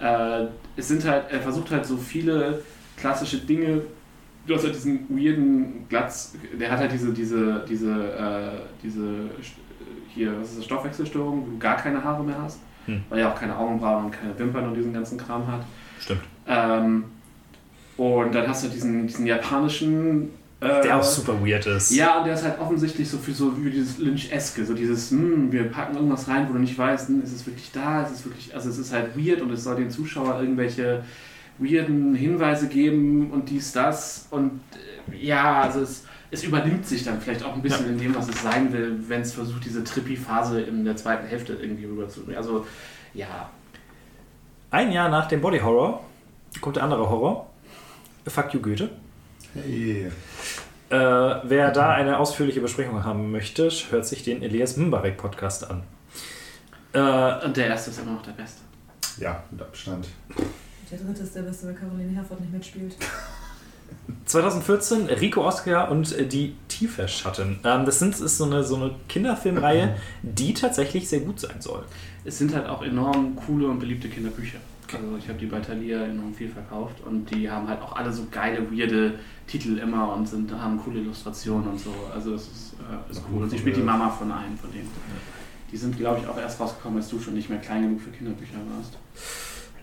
äh, 0.00 0.46
es 0.76 0.88
sind 0.88 1.04
halt, 1.04 1.30
er 1.30 1.40
versucht 1.40 1.70
halt 1.70 1.86
so 1.86 1.96
viele 1.96 2.62
klassische 2.96 3.38
Dinge. 3.38 3.82
Du 4.46 4.54
hast 4.54 4.64
halt 4.64 4.74
diesen 4.74 5.08
weirden 5.08 5.86
Glatz, 5.88 6.34
der 6.58 6.70
hat 6.70 6.78
halt 6.80 6.92
diese, 6.92 7.12
diese, 7.12 7.64
diese, 7.68 7.92
äh, 7.92 8.60
diese, 8.82 9.30
hier, 10.08 10.38
was 10.38 10.50
ist 10.50 10.58
das, 10.58 10.64
Stoffwechselstörung, 10.66 11.46
wo 11.46 11.50
du 11.52 11.58
gar 11.58 11.76
keine 11.76 12.02
Haare 12.02 12.22
mehr 12.24 12.40
hast, 12.42 12.58
Hm. 12.86 13.02
weil 13.08 13.20
er 13.20 13.30
auch 13.32 13.38
keine 13.38 13.56
Augenbrauen 13.56 14.06
und 14.06 14.10
keine 14.10 14.38
Wimpern 14.38 14.68
und 14.68 14.74
diesen 14.74 14.92
ganzen 14.92 15.16
Kram 15.16 15.46
hat. 15.46 15.64
stimmt. 15.98 16.20
Ähm, 16.46 17.04
und 17.96 18.34
dann 18.34 18.46
hast 18.48 18.64
du 18.64 18.68
diesen, 18.68 19.06
diesen 19.06 19.26
japanischen. 19.26 20.30
Äh, 20.64 20.82
Der 20.82 20.96
auch 20.98 21.02
super 21.02 21.34
weird 21.44 21.66
ist. 21.66 21.90
Ja, 21.90 22.18
und 22.18 22.26
der 22.26 22.34
ist 22.34 22.44
halt 22.44 22.58
offensichtlich 22.60 23.08
so 23.08 23.18
für 23.18 23.32
so 23.32 23.52
wie 23.64 23.70
dieses 23.70 23.98
Lynch-eske, 23.98 24.64
so 24.64 24.74
dieses, 24.74 25.10
hm, 25.10 25.50
wir 25.52 25.64
packen 25.70 25.94
irgendwas 25.96 26.28
rein, 26.28 26.48
wo 26.48 26.52
du 26.54 26.58
nicht 26.58 26.76
weißt, 26.78 27.08
hm, 27.08 27.22
ist 27.22 27.32
es 27.32 27.46
wirklich 27.46 27.70
da, 27.72 28.02
ist 28.02 28.12
es 28.12 28.24
wirklich, 28.24 28.54
also 28.54 28.68
es 28.70 28.78
ist 28.78 28.92
halt 28.92 29.16
weird 29.16 29.40
und 29.40 29.50
es 29.50 29.64
soll 29.64 29.76
den 29.76 29.90
Zuschauer 29.90 30.40
irgendwelche 30.40 31.04
weirden 31.58 32.14
Hinweise 32.14 32.68
geben 32.68 33.30
und 33.30 33.48
dies, 33.50 33.72
das 33.72 34.26
und 34.30 34.60
äh, 35.12 35.16
ja, 35.26 35.62
also 35.62 35.80
es, 35.80 36.04
es 36.30 36.42
übernimmt 36.42 36.86
sich 36.86 37.04
dann 37.04 37.20
vielleicht 37.20 37.44
auch 37.44 37.54
ein 37.54 37.62
bisschen 37.62 37.86
in 37.88 37.98
dem, 37.98 38.14
was 38.14 38.28
es 38.28 38.42
sein 38.42 38.72
will, 38.72 38.98
wenn 39.08 39.20
es 39.20 39.32
versucht, 39.34 39.64
diese 39.64 39.84
Trippy-Phase 39.84 40.60
in 40.62 40.84
der 40.84 40.96
zweiten 40.96 41.26
Hälfte 41.28 41.52
irgendwie 41.54 41.84
rüberzubringen. 41.84 42.36
Also, 42.38 42.66
ja, 43.12 43.50
Ein 44.70 44.90
Jahr 44.90 45.08
nach 45.08 45.28
dem 45.28 45.40
Body 45.40 45.60
Horror 45.60 46.02
kommt 46.60 46.76
der 46.76 46.82
andere 46.82 47.08
Horror. 47.08 47.48
Fuck 48.26 48.54
you 48.54 48.60
Goethe. 48.60 48.90
Hey. 49.54 50.10
Äh, 50.90 50.96
wer 50.96 51.70
da 51.70 51.92
eine 51.92 52.18
ausführliche 52.18 52.60
Besprechung 52.60 53.04
haben 53.04 53.30
möchte, 53.30 53.70
hört 53.90 54.04
sich 54.04 54.24
den 54.24 54.42
Elias 54.42 54.76
Mbarek 54.76 55.16
Podcast 55.16 55.70
an. 55.70 55.84
Äh, 56.92 57.44
und 57.44 57.56
der 57.56 57.68
erste 57.68 57.90
ist 57.90 58.00
immer 58.00 58.12
noch 58.12 58.22
der 58.22 58.32
beste. 58.32 58.62
Ja, 59.18 59.44
mit 59.50 59.62
Abstand. 59.62 60.08
Der 60.90 60.98
dritte 60.98 61.22
ist 61.22 61.36
der 61.36 61.42
beste, 61.42 61.68
weil 61.68 61.74
Caroline 61.74 62.14
Herford 62.14 62.40
nicht 62.40 62.52
mitspielt. 62.52 62.96
2014 64.26 65.06
Rico 65.06 65.46
Oscar 65.46 65.90
und 65.90 66.16
äh, 66.16 66.26
die 66.26 66.54
Tieferschatten. 66.68 67.60
Ähm, 67.64 67.84
das 67.84 67.98
sind, 67.98 68.18
ist 68.18 68.38
so 68.38 68.44
eine, 68.44 68.64
so 68.64 68.76
eine 68.76 68.94
Kinderfilmreihe, 69.08 69.96
die 70.22 70.54
tatsächlich 70.54 71.08
sehr 71.08 71.20
gut 71.20 71.40
sein 71.40 71.60
soll. 71.60 71.84
Es 72.24 72.38
sind 72.38 72.54
halt 72.54 72.66
auch 72.66 72.82
enorm 72.82 73.36
coole 73.36 73.68
und 73.68 73.78
beliebte 73.78 74.08
Kinderbücher. 74.08 74.58
Also 74.92 75.16
ich 75.18 75.28
habe 75.28 75.38
die 75.38 75.46
bei 75.46 75.60
Thalia 75.60 76.04
enorm 76.04 76.32
viel 76.34 76.48
verkauft 76.48 76.96
und 77.04 77.28
die 77.30 77.50
haben 77.50 77.66
halt 77.68 77.80
auch 77.82 77.96
alle 77.96 78.12
so 78.12 78.26
geile, 78.30 78.70
weirde 78.70 79.18
Titel 79.46 79.78
immer 79.78 80.14
und 80.14 80.28
sind, 80.28 80.52
haben 80.52 80.78
coole 80.78 81.00
Illustrationen 81.00 81.68
und 81.68 81.80
so. 81.80 81.92
Also 82.14 82.34
es 82.34 82.42
ist, 82.42 82.74
äh, 83.08 83.10
ist 83.10 83.22
cool. 83.30 83.42
Und 83.42 83.50
sie 83.50 83.58
spielt 83.58 83.76
die 83.76 83.82
Mama 83.82 84.08
von 84.10 84.30
einem 84.30 84.56
von 84.56 84.70
denen. 84.72 84.90
Die 85.72 85.76
sind, 85.76 85.96
glaube 85.98 86.20
ich, 86.20 86.28
auch 86.28 86.38
erst 86.38 86.60
rausgekommen, 86.60 86.98
als 86.98 87.08
du 87.08 87.18
schon 87.18 87.34
nicht 87.34 87.50
mehr 87.50 87.58
klein 87.58 87.82
genug 87.82 88.00
für 88.00 88.10
Kinderbücher 88.10 88.58
warst. 88.76 88.96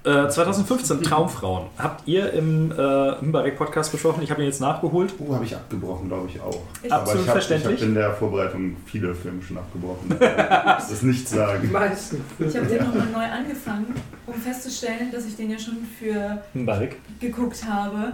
Äh, 0.03 0.27
2015 0.29 1.03
Traumfrauen. 1.03 1.67
Habt 1.77 2.07
ihr 2.07 2.33
im 2.33 2.71
äh, 2.71 3.23
Mbarek 3.23 3.55
Podcast 3.55 3.91
besprochen? 3.91 4.23
Ich 4.23 4.31
habe 4.31 4.41
ihn 4.41 4.47
jetzt 4.47 4.59
nachgeholt. 4.59 5.13
Oh, 5.19 5.33
habe 5.35 5.45
ich 5.45 5.55
abgebrochen, 5.55 6.07
glaube 6.07 6.27
ich 6.27 6.41
auch. 6.41 6.59
Ich- 6.81 6.91
Aber 6.91 7.03
Absolut 7.03 7.25
ich 7.25 7.29
habe 7.29 7.39
hab 7.75 7.81
in 7.83 7.93
der 7.93 8.11
Vorbereitung 8.13 8.77
viele 8.87 9.13
Filme 9.13 9.43
schon 9.43 9.59
abgebrochen. 9.59 10.15
das 10.19 10.89
ist 10.89 11.03
nicht 11.03 11.21
Die 11.29 11.35
sagen. 11.35 11.71
meisten. 11.71 12.23
Ich 12.39 12.55
habe 12.57 12.65
den 12.65 12.83
nochmal 12.83 13.07
neu 13.11 13.23
angefangen, 13.31 13.93
um 14.25 14.33
festzustellen, 14.33 15.11
dass 15.11 15.25
ich 15.25 15.35
den 15.35 15.51
ja 15.51 15.59
schon 15.59 15.77
für 15.99 16.41
Mbarek. 16.55 16.97
geguckt 17.19 17.63
habe, 17.69 18.13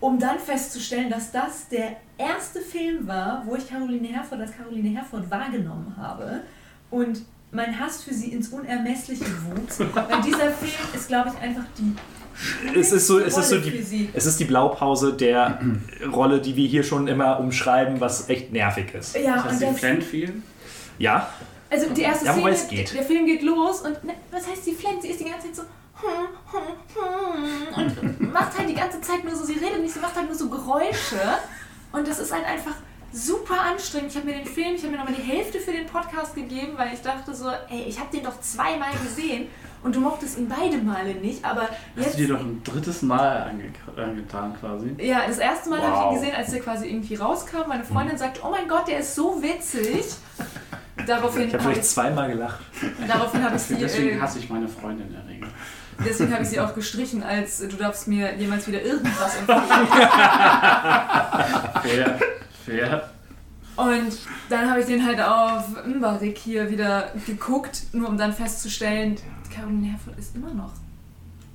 um 0.00 0.18
dann 0.18 0.38
festzustellen, 0.38 1.08
dass 1.08 1.32
das 1.32 1.68
der 1.70 1.92
erste 2.18 2.60
Film 2.60 3.08
war, 3.08 3.42
wo 3.46 3.56
ich 3.56 3.66
Caroline 3.66 4.08
Herford 4.08 4.40
als 4.42 4.54
Caroline 4.54 4.90
Herford 4.90 5.30
wahrgenommen 5.30 5.94
habe 5.96 6.42
und 6.90 7.22
mein 7.54 7.78
Hass 7.78 8.02
für 8.02 8.12
sie 8.12 8.32
ins 8.32 8.48
Unermessliche 8.48 9.24
wuchs. 9.24 9.78
Weil 9.80 10.22
dieser 10.22 10.50
Film 10.50 10.72
ist, 10.94 11.08
glaube 11.08 11.30
ich, 11.34 11.40
einfach 11.42 11.64
die 11.78 12.78
Es 12.78 12.92
ist 12.92 13.06
so, 13.06 13.18
es 13.20 13.36
ist 13.38 13.48
so 13.48 13.58
die, 13.58 14.10
es 14.12 14.26
ist 14.26 14.40
die 14.40 14.44
Blaupause 14.44 15.14
der 15.14 15.60
Rolle, 16.12 16.40
die 16.40 16.56
wir 16.56 16.66
hier 16.66 16.82
schon 16.82 17.06
immer 17.06 17.38
umschreiben, 17.38 18.00
was 18.00 18.28
echt 18.28 18.52
nervig 18.52 18.92
ist. 18.94 19.16
Ja, 19.16 19.42
Hast 19.44 19.52
und 19.54 19.62
du 19.62 19.66
das, 19.66 19.78
Flan 19.78 20.02
viel? 20.02 20.42
Ja, 20.98 21.28
Also 21.70 21.90
die 21.90 22.02
erste 22.02 22.26
Ja, 22.26 22.36
wobei 22.36 22.54
Szene, 22.54 22.82
es 22.82 22.90
geht. 22.90 22.98
der 22.98 23.04
Film 23.04 23.26
geht 23.26 23.42
los 23.42 23.80
und 23.82 24.02
ne, 24.04 24.14
was 24.30 24.46
heißt 24.48 24.64
sie 24.64 24.74
flennt? 24.74 25.02
Sie 25.02 25.08
ist 25.08 25.20
die 25.20 25.24
ganze 25.24 25.52
Zeit 25.52 25.56
so 25.56 25.62
hm, 25.96 26.10
hm, 26.52 27.76
hm, 27.76 28.20
und 28.20 28.32
macht 28.32 28.58
halt 28.58 28.68
die 28.68 28.74
ganze 28.74 29.00
Zeit 29.00 29.24
nur 29.24 29.34
so, 29.34 29.44
sie 29.44 29.54
redet 29.54 29.80
nicht, 29.80 29.94
sie 29.94 30.00
macht 30.00 30.16
halt 30.16 30.26
nur 30.26 30.36
so 30.36 30.48
Geräusche 30.48 31.20
und 31.92 32.06
das 32.06 32.18
ist 32.18 32.32
halt 32.32 32.44
einfach 32.44 32.74
super 33.14 33.60
anstrengend. 33.60 34.10
Ich 34.10 34.16
habe 34.16 34.26
mir 34.26 34.34
den 34.34 34.46
Film, 34.46 34.74
ich 34.74 34.82
habe 34.82 34.90
mir 34.92 34.98
nochmal 34.98 35.14
die 35.14 35.22
Hälfte 35.22 35.58
für 35.60 35.70
den 35.72 35.86
Podcast 35.86 36.34
gegeben, 36.34 36.72
weil 36.76 36.92
ich 36.92 37.00
dachte 37.00 37.32
so, 37.34 37.48
ey, 37.70 37.84
ich 37.86 37.98
habe 38.00 38.10
den 38.14 38.24
doch 38.24 38.40
zweimal 38.40 38.90
gesehen 39.02 39.46
und 39.84 39.94
du 39.94 40.00
mochtest 40.00 40.36
ihn 40.38 40.48
beide 40.48 40.78
Male 40.78 41.14
nicht, 41.14 41.44
aber 41.44 41.62
Hast 41.62 41.70
jetzt... 41.96 42.14
du 42.14 42.18
dir 42.26 42.28
doch 42.34 42.40
ein 42.40 42.60
drittes 42.64 43.02
Mal 43.02 43.42
ange 43.50 43.72
angetan 43.96 44.56
quasi? 44.58 44.94
Ja, 44.98 45.22
das 45.28 45.38
erste 45.38 45.70
Mal 45.70 45.80
habe 45.80 45.92
ich 45.92 46.00
ihn 46.00 46.04
Wow. 46.06 46.14
gesehen, 46.14 46.34
als 46.36 46.50
der 46.50 46.60
quasi 46.60 46.88
irgendwie 46.88 47.14
rauskam. 47.14 47.68
Meine 47.68 47.84
Freundin 47.84 48.18
sagt, 48.18 48.40
oh 48.44 48.50
mein 48.50 48.66
Gott, 48.66 48.88
der 48.88 48.98
ist 48.98 49.14
so 49.14 49.40
witzig. 49.42 50.04
Daraufhin 51.06 51.48
Ich 51.48 51.54
habe 51.54 51.72
ich, 51.72 51.82
zweimal 51.82 52.28
gelacht. 52.30 52.60
daraufhin 53.06 53.42
habe 53.44 53.56
ich 53.56 53.62
sie, 53.62 53.74
Deswegen 53.76 54.16
äh, 54.16 54.20
hasse 54.20 54.38
ich 54.38 54.48
meine 54.48 54.68
Freundin 54.68 55.06
in 55.08 55.12
der 55.12 55.26
Regel. 55.28 55.48
deswegen 56.04 56.32
habe 56.32 56.42
ich 56.44 56.48
sie 56.48 56.60
auch 56.60 56.74
gestrichen, 56.74 57.22
als 57.22 57.58
du 57.58 57.76
darfst 57.76 58.08
mir 58.08 58.34
jemals 58.36 58.66
wieder 58.66 58.80
irgendwas 58.80 59.36
empfehlen. 59.38 59.62
Fair. 61.82 62.18
Fair. 62.64 63.10
Und 63.76 64.18
dann 64.48 64.70
habe 64.70 64.80
ich 64.80 64.86
den 64.86 65.04
halt 65.04 65.20
auf 65.20 65.84
Mbarik 65.84 66.38
hier 66.38 66.70
wieder 66.70 67.12
geguckt, 67.26 67.82
nur 67.92 68.08
um 68.08 68.16
dann 68.16 68.32
festzustellen, 68.32 69.16
Caroline 69.52 69.86
Herford 69.88 70.16
ist 70.18 70.36
immer 70.36 70.54
noch 70.54 70.70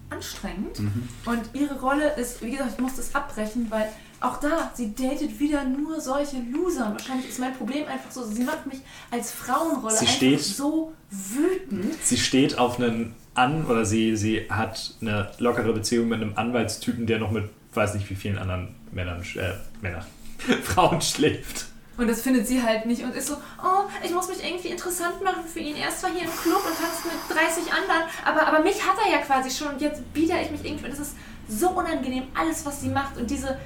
anstrengend. 0.09 0.79
Und 1.25 1.41
ihre 1.53 1.79
Rolle 1.79 2.13
ist, 2.15 2.41
wie 2.41 2.51
gesagt, 2.51 2.71
ich 2.75 2.79
muss 2.81 2.95
das 2.95 3.13
abbrechen, 3.15 3.67
weil 3.69 3.87
auch 4.21 4.37
da, 4.39 4.69
sie 4.73 4.93
datet 4.93 5.39
wieder 5.39 5.63
nur 5.63 6.01
solche 6.01 6.37
Loser. 6.51 6.87
Und 6.87 6.93
wahrscheinlich 6.93 7.29
ist 7.29 7.39
mein 7.39 7.53
Problem 7.53 7.87
einfach 7.87 8.11
so, 8.11 8.23
sie 8.25 8.43
macht 8.43 8.65
mich 8.65 8.79
als 9.11 9.31
Frauenrolle 9.31 9.93
Sie 9.95 9.99
einfach 10.05 10.13
steht- 10.15 10.41
so 10.43 10.93
wütend. 11.11 11.93
Sie 12.03 12.17
steht 12.17 12.57
auf 12.57 12.79
einen 12.79 13.15
An- 13.35 13.65
oder 13.65 13.85
sie, 13.85 14.17
sie 14.17 14.47
hat 14.49 14.93
eine 15.01 15.29
lockere 15.37 15.71
Beziehung 15.71 16.09
mit 16.09 16.21
einem 16.21 16.33
Anwaltstypen, 16.35 17.05
der 17.05 17.19
noch 17.19 17.31
mit 17.31 17.45
weiß 17.73 17.93
nicht 17.93 18.09
wie 18.09 18.15
vielen 18.15 18.37
anderen 18.39 18.75
Männern, 18.91 19.21
äh, 19.35 19.51
Männer, 19.81 20.03
Frauen 20.63 21.01
schläft. 21.01 21.65
Und 21.97 22.07
das 22.07 22.21
findet 22.21 22.47
sie 22.47 22.63
halt 22.63 22.85
nicht 22.85 23.03
und 23.03 23.13
ist 23.13 23.27
so, 23.27 23.33
oh, 23.61 23.83
ich 24.01 24.11
muss 24.13 24.29
mich 24.29 24.41
irgendwie 24.41 24.69
interessant 24.69 25.21
machen 25.21 25.43
für 25.45 25.59
ihn. 25.59 25.75
Er 25.75 25.89
ist 25.89 25.99
zwar 25.99 26.11
hier 26.11 26.21
im 26.21 26.31
Club 26.31 26.63
und 26.65 26.77
tanzt 26.77 27.03
mit 27.03 27.37
30 27.37 27.73
anderen, 27.73 28.03
aber, 28.23 28.47
aber 28.47 28.63
mich 28.63 28.81
hat 28.81 28.95
er 29.05 29.11
ja 29.11 29.17
quasi 29.17 29.51
schon 29.51 29.73
und 29.73 29.81
jetzt 29.81 30.13
biete 30.13 30.33
ich 30.41 30.49
mich 30.49 30.63
irgendwie. 30.63 30.85
Und 30.85 30.91
das 30.91 30.99
ist 30.99 31.15
so 31.49 31.71
unangenehm, 31.71 32.23
alles, 32.33 32.65
was 32.65 32.79
sie 32.79 32.87
macht. 32.87 33.17
Und 33.17 33.29
diese, 33.29 33.57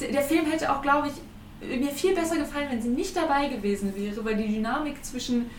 der 0.00 0.22
Film 0.22 0.46
hätte 0.46 0.72
auch, 0.72 0.80
glaube 0.80 1.08
ich, 1.08 1.78
mir 1.78 1.90
viel 1.90 2.14
besser 2.14 2.36
gefallen, 2.36 2.68
wenn 2.70 2.80
sie 2.80 2.88
nicht 2.88 3.14
dabei 3.14 3.48
gewesen 3.48 3.94
wäre, 3.94 4.24
weil 4.24 4.36
die 4.36 4.48
Dynamik 4.48 5.04
zwischen 5.04 5.50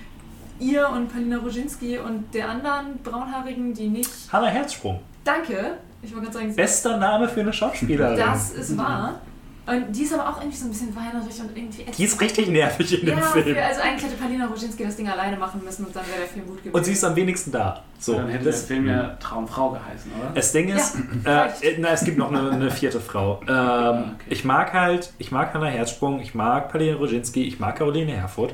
ihr 0.59 0.89
und 0.89 1.11
Palina 1.11 1.37
Roginski 1.37 1.99
und 1.99 2.33
der 2.33 2.49
anderen 2.49 2.97
Braunhaarigen, 3.03 3.73
die 3.73 3.87
nicht. 3.87 4.09
Hannah 4.31 4.47
Herzsprung. 4.47 4.99
Danke, 5.23 5.77
ich 6.01 6.11
wollte 6.11 6.27
gerade 6.27 6.37
sagen, 6.39 6.55
Bester 6.55 6.97
Name 6.97 7.27
für 7.27 7.41
eine 7.41 7.53
Schauspielerin. 7.53 8.17
das 8.17 8.51
ist 8.51 8.77
wahr. 8.77 9.21
Und 9.67 9.91
die 9.95 10.03
ist 10.03 10.13
aber 10.13 10.29
auch 10.29 10.39
irgendwie 10.39 10.57
so 10.57 10.65
ein 10.65 10.69
bisschen 10.69 10.95
weinerig 10.95 11.39
und 11.41 11.57
irgendwie 11.57 11.83
Die 11.85 12.03
ist 12.03 12.21
richtig 12.21 12.49
nervig 12.49 12.99
in 13.01 13.07
dem 13.07 13.17
ja, 13.17 13.23
Film. 13.25 13.55
für, 13.55 13.63
also 13.63 13.81
eigentlich 13.81 14.03
hätte 14.03 14.15
Palina 14.21 14.45
Roginski 14.45 14.83
das 14.83 14.95
Ding 14.95 15.07
alleine 15.09 15.37
machen 15.37 15.61
müssen 15.63 15.85
und 15.85 15.95
dann 15.95 16.05
wäre 16.07 16.19
der 16.19 16.27
Film 16.27 16.45
gut 16.45 16.57
gewesen. 16.59 16.75
Und 16.75 16.85
sie 16.85 16.91
ist 16.91 17.03
am 17.03 17.15
wenigsten 17.15 17.51
da. 17.51 17.83
So, 17.97 18.13
Dann 18.13 18.27
hätte 18.29 18.43
der 18.43 18.51
das, 18.53 18.63
Film 18.65 18.87
ja 18.87 19.15
Traumfrau 19.19 19.71
geheißen, 19.71 20.11
oder? 20.19 20.31
das 20.35 20.51
Ding 20.51 20.69
ist, 20.69 20.97
Ja, 21.25 21.45
äh, 21.47 21.67
äh, 21.67 21.77
na, 21.79 21.89
es 21.89 22.03
gibt 22.05 22.17
noch 22.19 22.29
eine, 22.31 22.51
eine 22.51 22.69
vierte 22.69 22.99
Frau. 22.99 23.41
Ähm, 23.47 24.11
okay. 24.15 24.25
Ich 24.29 24.45
mag 24.45 24.73
halt, 24.73 25.11
ich 25.17 25.31
mag 25.31 25.53
Hannah 25.53 25.65
Herzsprung, 25.67 26.19
ich 26.19 26.35
mag 26.35 26.69
Palina 26.71 26.97
Roginski, 26.97 27.43
ich 27.45 27.59
mag 27.59 27.75
Caroline 27.77 28.11
Herfurth. 28.11 28.53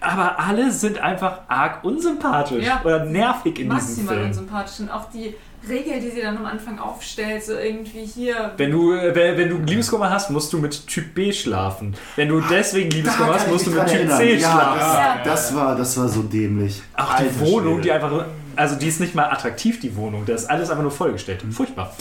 Aber 0.00 0.38
alle 0.38 0.70
sind 0.70 0.98
einfach 0.98 1.40
arg 1.48 1.82
unsympathisch 1.82 2.64
Ja. 2.64 2.80
oder 2.84 3.04
nervig 3.04 3.58
in 3.58 3.68
diesem 3.68 3.68
maximal 3.68 4.14
Film. 4.14 4.26
unsympathisch. 4.28 4.80
Und 4.80 4.90
auch 4.90 5.10
die 5.10 5.34
Regel, 5.68 6.00
die 6.00 6.10
sie 6.10 6.20
dann 6.22 6.36
am 6.36 6.46
Anfang 6.46 6.78
aufstellt, 6.78 7.44
so 7.44 7.54
irgendwie 7.54 8.04
hier. 8.04 8.52
Wenn 8.56 8.70
du, 8.70 8.92
äh, 8.92 9.14
wenn 9.14 9.36
wenn 9.36 9.48
du 9.48 9.58
Liebeskummer 9.58 10.10
hast, 10.10 10.30
musst 10.30 10.52
du 10.52 10.58
mit 10.58 10.86
Typ 10.86 11.14
B 11.14 11.32
schlafen. 11.32 11.94
Wenn 12.16 12.28
du 12.28 12.40
deswegen 12.40 12.90
Liebeskummer 12.90 13.34
hast, 13.34 13.48
musst 13.48 13.66
du 13.66 13.70
mit 13.70 13.86
Typ 13.86 14.10
C 14.10 14.34
ja, 14.34 14.50
schlafen. 14.50 14.80
Ja. 14.80 15.22
das, 15.24 15.48
das, 15.48 15.56
war, 15.56 15.76
das 15.76 15.96
war 15.98 16.08
so 16.08 16.22
dämlich. 16.22 16.82
Auch 16.94 17.16
die 17.16 17.24
Alter 17.24 17.40
Wohnung, 17.40 17.74
Schwede. 17.74 17.82
die 17.82 17.92
einfach, 17.92 18.24
also 18.54 18.76
die 18.76 18.88
ist 18.88 19.00
nicht 19.00 19.14
mal 19.14 19.30
attraktiv, 19.30 19.80
die 19.80 19.94
Wohnung. 19.96 20.24
Da 20.26 20.34
ist 20.34 20.48
alles 20.48 20.70
einfach 20.70 20.82
nur 20.82 20.92
vollgestellt. 20.92 21.42
Furchtbar. 21.50 21.94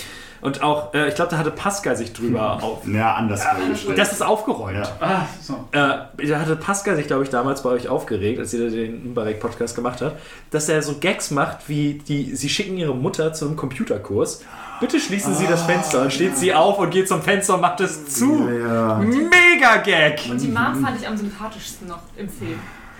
Und 0.45 0.61
auch, 0.61 0.93
äh, 0.93 1.09
ich 1.09 1.15
glaube, 1.15 1.31
da 1.31 1.37
hatte 1.37 1.49
Pascal 1.49 1.95
sich 1.97 2.13
drüber 2.13 2.61
auf. 2.61 2.87
Ja, 2.87 3.15
anders 3.15 3.43
vorgestellt. 3.43 3.97
Das 3.97 4.11
ist 4.11 4.21
aufgeräumt. 4.21 4.77
Ja. 4.77 4.87
Ah, 4.99 5.25
so. 5.41 5.53
Äh, 5.71 6.27
da 6.27 6.39
hatte 6.39 6.55
Pascal 6.55 6.95
sich, 6.95 7.07
glaube 7.07 7.23
ich, 7.23 7.29
damals 7.29 7.63
bei 7.63 7.71
euch 7.71 7.87
aufgeregt, 7.87 8.39
als 8.39 8.53
ihr 8.53 8.69
den 8.69 9.11
Mbarek-Podcast 9.11 9.75
gemacht 9.75 10.01
habt, 10.01 10.21
dass 10.51 10.69
er 10.69 10.83
so 10.83 10.99
Gags 10.99 11.31
macht, 11.31 11.67
wie 11.67 11.95
die, 12.07 12.35
sie 12.35 12.47
schicken 12.47 12.77
ihre 12.77 12.93
Mutter 12.93 13.33
zu 13.33 13.45
einem 13.45 13.55
Computerkurs. 13.55 14.43
Bitte 14.79 14.99
schließen 14.99 15.33
Sie 15.33 15.47
das 15.47 15.63
Fenster. 15.63 16.03
Und 16.03 16.13
steht 16.13 16.37
sie 16.37 16.53
auf 16.53 16.77
und 16.77 16.91
geht 16.91 17.07
zum 17.07 17.23
Fenster 17.23 17.55
und 17.55 17.61
macht 17.61 17.79
es 17.79 18.05
zu. 18.07 18.47
Ja. 18.47 18.97
Mega 18.97 19.77
Gag! 19.77 20.21
Und 20.29 20.39
die 20.39 20.47
Mom 20.47 20.75
fand 20.83 21.01
ich 21.01 21.07
am 21.07 21.17
sympathischsten 21.17 21.87
noch 21.87 22.01
im 22.17 22.29
Film. 22.29 22.59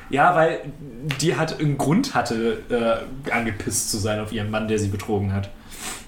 Ja, 0.10 0.36
weil 0.36 0.62
die 1.20 1.36
hat 1.36 1.60
einen 1.60 1.78
Grund 1.78 2.16
hatte, 2.16 2.60
äh, 2.70 3.32
angepisst 3.32 3.92
zu 3.92 3.98
sein 3.98 4.20
auf 4.20 4.32
ihren 4.32 4.50
Mann, 4.50 4.68
der 4.68 4.80
sie 4.80 4.88
betrogen 4.88 5.34
hat. 5.34 5.50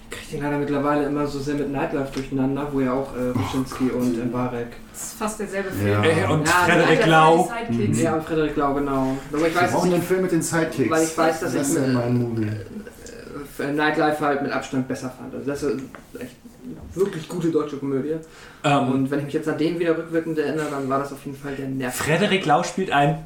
Ich 0.10 0.18
kriege 0.18 0.32
den 0.38 0.44
leider 0.44 0.58
mittlerweile 0.60 1.06
immer 1.06 1.28
so 1.28 1.40
sehr 1.40 1.56
mit 1.56 1.72
Nightlife 1.72 2.12
durcheinander, 2.14 2.68
wo 2.72 2.80
ja 2.80 2.94
auch 2.94 3.10
äh, 3.16 3.36
Wyszynski 3.36 3.90
und 3.92 4.26
Mbarek. 4.30 4.68
Das 4.92 5.04
ist 5.04 5.14
fast 5.14 5.40
derselbe 5.40 5.70
Film. 5.72 6.04
Ja. 6.04 6.04
Äh, 6.04 6.32
und 6.32 6.46
Ja, 6.48 6.54
Frederik 6.66 7.06
Lau. 7.06 7.52
Sidekicks. 7.70 8.02
Ja, 8.02 8.14
und 8.16 8.24
Frederik 8.24 8.56
Lau, 8.56 8.74
genau. 8.74 9.18
Aber 9.34 9.48
ich 9.48 9.54
Wir 9.56 9.62
weiß, 9.62 9.72
brauchen 9.72 9.92
den 9.92 10.02
Film 10.02 10.22
mit 10.22 10.32
den 10.32 10.42
Sidekicks. 10.42 10.90
Weil 10.90 11.04
ich 11.04 11.18
weiß, 11.18 11.40
dass 11.42 11.54
das 11.54 11.70
ich- 11.72 11.76
ist 11.78 11.82
ja 11.88 11.94
mein 11.94 12.18
Movie. 12.18 12.48
äh, 13.60 13.72
Nightlife 13.74 14.26
halt 14.26 14.42
mit 14.44 14.52
Abstand 14.52 14.88
besser 14.88 15.10
fand. 15.18 15.34
Also 15.34 15.46
das 15.46 15.64
ist 15.64 15.82
echt 16.20 16.36
eine 16.64 17.02
wirklich 17.04 17.28
gute 17.28 17.50
deutsche 17.50 17.78
Komödie. 17.78 18.16
Ähm, 18.64 18.92
Und 18.92 19.12
wenn 19.12 19.20
ich 19.20 19.26
mich 19.26 19.34
jetzt 19.34 19.48
an 19.50 19.58
den 19.58 19.78
wieder 19.80 19.98
rückwirkend 19.98 20.38
erinnere, 20.40 20.68
dann 20.72 20.88
war 20.90 21.00
das 21.00 21.12
auf 21.14 21.24
jeden 21.26 21.38
Fall 21.38 21.56
der 21.56 21.68
Nerv. 21.68 21.96
Frederik 21.96 22.46
Lau 22.46 22.64
spielt 22.64 22.92
ein 22.92 23.24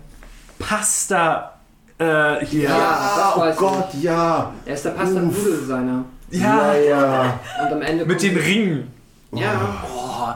Pasta. 0.60 1.54
Äh, 1.98 2.44
hier. 2.46 2.64
Ja, 2.70 3.34
das 3.36 3.38
oh 3.38 3.50
ich. 3.52 3.56
Gott, 3.58 3.90
ja. 4.02 4.52
Er 4.66 4.74
ist 4.74 4.86
der 4.86 4.90
Pasta 4.92 5.22
Uff. 5.22 5.38
Nudeldesigner. 5.38 6.06
Ja, 6.32 6.74
ja. 6.74 6.80
ja. 7.24 7.40
Und 7.66 7.74
am 7.74 7.82
Ende. 7.82 8.06
mit 8.06 8.22
den 8.22 8.38
Ringen. 8.38 8.88
Ja. 9.34 9.84
Oh, 9.88 10.28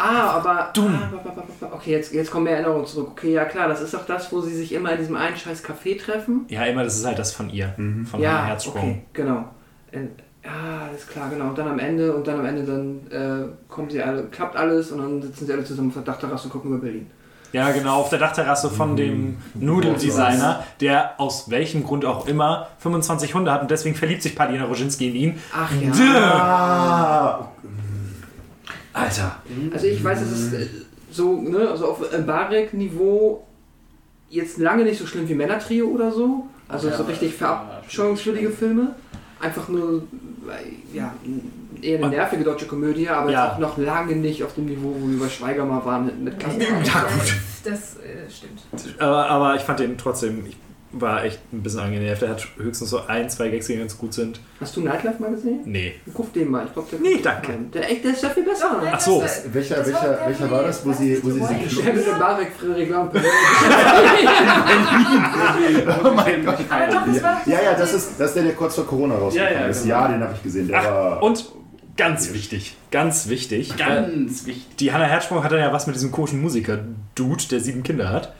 Ah, 0.00 0.30
aber. 0.36 0.70
Dumm. 0.74 0.94
Ah, 0.94 1.66
okay, 1.72 1.90
jetzt, 1.90 2.12
jetzt 2.14 2.30
kommen 2.30 2.44
mehr 2.44 2.54
Erinnerungen 2.54 2.86
zurück. 2.86 3.08
Okay, 3.12 3.32
ja 3.32 3.44
klar, 3.46 3.66
das 3.68 3.80
ist 3.80 3.94
doch 3.94 4.06
das, 4.06 4.30
wo 4.30 4.40
sie 4.40 4.54
sich 4.54 4.72
immer 4.72 4.92
in 4.92 4.98
diesem 4.98 5.16
einen 5.16 5.36
scheiß 5.36 5.64
Café 5.64 5.98
treffen. 6.00 6.44
Ja, 6.48 6.64
immer, 6.66 6.84
das 6.84 6.96
ist 6.96 7.04
halt 7.04 7.18
das 7.18 7.32
von 7.32 7.50
ihr. 7.50 7.74
Von 8.08 8.20
ja, 8.20 8.44
Herzsprung. 8.44 8.80
okay, 8.80 9.02
genau. 9.12 9.44
Äh, 9.90 10.02
Ja, 10.44 10.86
alles 10.88 11.06
klar, 11.06 11.28
genau. 11.30 11.48
Und 11.48 11.58
dann 11.58 11.66
am 11.68 11.78
Ende, 11.80 12.14
und 12.14 12.26
dann 12.28 12.38
am 12.38 12.46
Ende, 12.46 12.62
dann 12.62 13.00
äh, 13.10 13.48
kommen 13.68 13.90
sie 13.90 14.00
alle, 14.00 14.22
klappt 14.26 14.54
alles 14.56 14.92
und 14.92 14.98
dann 14.98 15.20
sitzen 15.20 15.46
sie 15.46 15.52
alle 15.52 15.64
zusammen 15.64 15.88
auf 15.88 15.94
der 15.94 16.04
Dachterrasse 16.04 16.44
und 16.44 16.52
gucken 16.52 16.70
über 16.70 16.80
Berlin. 16.80 17.10
Ja, 17.52 17.70
genau, 17.70 18.00
auf 18.00 18.10
der 18.10 18.18
Dachterrasse 18.18 18.68
von 18.68 18.96
dem 18.96 19.38
Nudeldesigner, 19.54 20.64
der 20.80 21.18
aus 21.18 21.50
welchem 21.50 21.82
Grund 21.84 22.04
auch 22.04 22.26
immer 22.26 22.68
25 22.80 23.34
Hunde 23.34 23.50
hat 23.50 23.62
und 23.62 23.70
deswegen 23.70 23.94
verliebt 23.94 24.22
sich 24.22 24.36
Palina 24.36 24.64
Roginski 24.64 25.08
in 25.08 25.14
ihn. 25.14 25.38
Ach 25.54 25.70
ja. 25.80 25.90
Dö. 25.90 26.18
Ah, 26.18 27.48
Alter. 28.92 29.36
Also 29.72 29.86
ich 29.86 30.02
weiß, 30.02 30.20
es 30.20 30.32
ist 30.32 30.52
äh, 30.52 30.66
so, 31.10 31.40
ne, 31.40 31.68
also 31.70 31.86
auf 31.86 32.00
Mbarek-Niveau 32.00 33.46
jetzt 34.30 34.58
lange 34.58 34.84
nicht 34.84 34.98
so 34.98 35.06
schlimm 35.06 35.28
wie 35.28 35.34
Männertrio 35.34 35.86
oder 35.86 36.12
so. 36.12 36.46
Also 36.68 36.90
so 36.90 37.04
richtig 37.04 37.34
verabscheuungswürdige 37.34 38.50
Filme. 38.50 38.94
Einfach 39.40 39.68
nur, 39.68 40.02
äh, 40.48 40.96
ja, 40.96 41.14
eher 41.84 41.98
eine 41.98 42.08
nervige 42.08 42.44
deutsche 42.44 42.66
Komödie, 42.66 43.08
aber 43.08 43.30
Ja. 43.30 43.52
auch 43.52 43.58
noch 43.58 43.76
lange 43.78 44.16
nicht 44.16 44.42
auf 44.44 44.54
dem 44.54 44.66
Niveau, 44.66 44.94
wo 44.98 45.08
wir 45.08 45.18
bei 45.18 45.28
Schweiger 45.28 45.64
mal 45.64 45.84
waren 45.84 46.24
mit, 46.24 46.38
Carsten. 46.38 46.60
Ja, 46.60 46.68
gut. 47.02 47.32
Das 47.64 47.96
äh, 47.96 48.30
stimmt. 48.30 49.00
Aber, 49.00 49.26
aber 49.28 49.54
ich 49.56 49.62
fand 49.62 49.80
den 49.80 49.98
trotzdem, 49.98 50.44
ich 50.46 50.56
war 50.90 51.22
echt 51.22 51.38
ein 51.52 51.62
bisschen 51.62 51.80
angenervt. 51.80 52.22
Er 52.22 52.30
hat 52.30 52.46
höchstens 52.56 52.88
so 52.88 53.00
ein, 53.06 53.28
zwei 53.28 53.50
Gags, 53.50 53.66
die 53.66 53.76
ganz 53.76 53.98
gut 53.98 54.14
sind. 54.14 54.40
Hast 54.58 54.74
du 54.74 54.80
Nightlife 54.80 55.20
mal 55.20 55.30
gesehen? 55.32 55.60
Nee. 55.66 55.92
Guck 56.14 56.32
den 56.32 56.50
mal. 56.50 56.64
Ich 56.64 56.72
glaub, 56.72 56.88
der 56.88 56.98
Nee, 57.00 57.20
danke. 57.22 57.52
Der, 57.74 57.90
echt, 57.90 58.04
der 58.04 58.12
ist 58.12 58.22
ja 58.22 58.30
viel 58.30 58.42
besser. 58.44 58.78
Doch? 58.80 58.88
Ach 58.90 58.98
so. 58.98 59.20
Das, 59.20 59.42
welcher, 59.52 59.76
das 59.76 59.88
welcher, 59.88 60.08
der, 60.14 60.26
welcher 60.28 60.50
war 60.50 60.62
das, 60.62 60.86
wo 60.86 60.92
sie, 60.92 61.22
wo 61.22 61.28
sie 61.28 61.44
sich 61.44 61.84
Der 61.84 61.92
mit 61.92 62.06
dem 62.06 62.18
Barek, 62.18 62.48
Frederik. 62.58 62.90
Oh 66.04 66.10
mein 66.14 66.44
Gott. 66.44 66.70
War 66.70 67.42
Ja, 67.46 67.62
ja, 67.62 67.74
das 67.76 67.92
ist, 67.94 68.12
das 68.18 68.28
ist 68.28 68.34
der, 68.36 68.44
der 68.44 68.54
kurz 68.54 68.74
vor 68.74 68.86
Corona 68.86 69.14
rausgekommen 69.16 69.54
Ja, 69.54 69.60
ja, 69.62 69.66
ist. 69.68 69.82
genau. 69.82 69.94
Ja, 69.94 70.08
den 70.08 70.22
habe 70.22 70.34
ich 70.34 70.42
gesehen. 70.42 70.68
Der 70.68 70.78
Ach, 70.80 70.84
war. 70.84 71.22
und 71.22 71.44
ganz 71.98 72.32
wichtig, 72.32 72.74
ganz 72.90 73.28
wichtig. 73.28 73.74
äh, 73.74 73.76
Ganz 73.76 74.46
wichtig. 74.46 74.76
Die 74.76 74.92
Hannah 74.92 75.04
Herzsprung 75.04 75.44
hat 75.44 75.52
dann 75.52 75.60
ja 75.60 75.70
was 75.72 75.86
mit 75.86 75.94
diesem 75.96 76.10
komischen 76.10 76.40
Musiker-Dude, 76.40 77.44
der 77.50 77.60
sieben 77.60 77.82
Kinder 77.82 78.08
hat. 78.08 78.32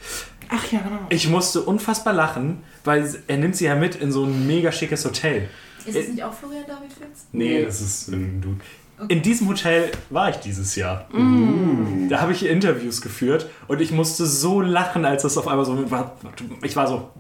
Ach 0.48 0.72
ja, 0.72 0.78
genau. 0.80 1.01
Ich 1.10 1.28
musste 1.28 1.60
unfassbar 1.60 2.14
lachen, 2.14 2.62
weil 2.85 3.14
er 3.26 3.36
nimmt 3.36 3.56
sie 3.56 3.66
ja 3.66 3.74
mit 3.74 3.97
in 3.97 4.10
so 4.12 4.24
ein 4.24 4.47
mega 4.47 4.72
schickes 4.72 5.05
Hotel. 5.05 5.48
Ist 5.85 5.97
es 5.97 6.09
nicht 6.09 6.22
auch 6.22 6.32
Florian 6.32 6.64
David 6.66 6.93
Fitz? 6.93 7.26
Nee, 7.32 7.64
das 7.64 7.82
ist 7.82 8.09
irgendein 8.09 8.40
Dude. 8.40 8.60
In 9.09 9.22
diesem 9.22 9.48
Hotel 9.48 9.90
war 10.10 10.30
ich 10.30 10.36
dieses 10.36 10.74
Jahr. 10.74 11.06
Mm. 11.12 12.09
Da 12.09 12.20
habe 12.20 12.32
ich 12.32 12.44
Interviews 12.44 13.01
geführt 13.01 13.48
und 13.68 13.80
ich 13.80 13.93
musste 13.93 14.26
so 14.26 14.60
lachen, 14.60 15.05
als 15.05 15.22
das 15.22 15.36
auf 15.39 15.47
einmal 15.47 15.64
so 15.64 15.90
war. 15.90 16.16
Ich 16.62 16.74
war 16.74 16.89
so, 16.89 17.10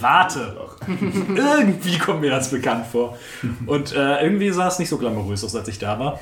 warte, 0.00 0.56
irgendwie 1.34 1.98
kommt 1.98 2.20
mir 2.20 2.30
das 2.30 2.50
bekannt 2.50 2.86
vor. 2.86 3.16
Und 3.66 3.92
äh, 3.92 4.22
irgendwie 4.22 4.50
sah 4.50 4.68
es 4.68 4.78
nicht 4.78 4.88
so 4.88 4.98
glamourös 4.98 5.44
aus, 5.44 5.54
als 5.54 5.68
ich 5.68 5.78
da 5.78 5.98
war. 5.98 6.20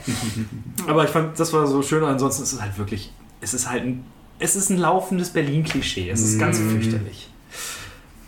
Aber 0.87 1.05
ich 1.05 1.11
fand, 1.11 1.39
das 1.39 1.53
war 1.53 1.67
so 1.67 1.83
schön. 1.83 2.05
Ansonsten 2.05 2.43
ist 2.43 2.53
es 2.53 2.61
halt 2.63 2.79
wirklich, 2.79 3.13
es 3.41 3.55
ist 3.55 3.69
halt 3.71 3.83
ein, 3.85 4.05
es 4.39 4.57
ist 4.57 4.71
ein 4.71 4.79
laufendes 4.79 5.31
Berlin-Klischee. 5.31 6.11
Es 6.11 6.21
ist 6.23 6.39
ganz 6.39 6.59
fürchterlich. 6.59 7.29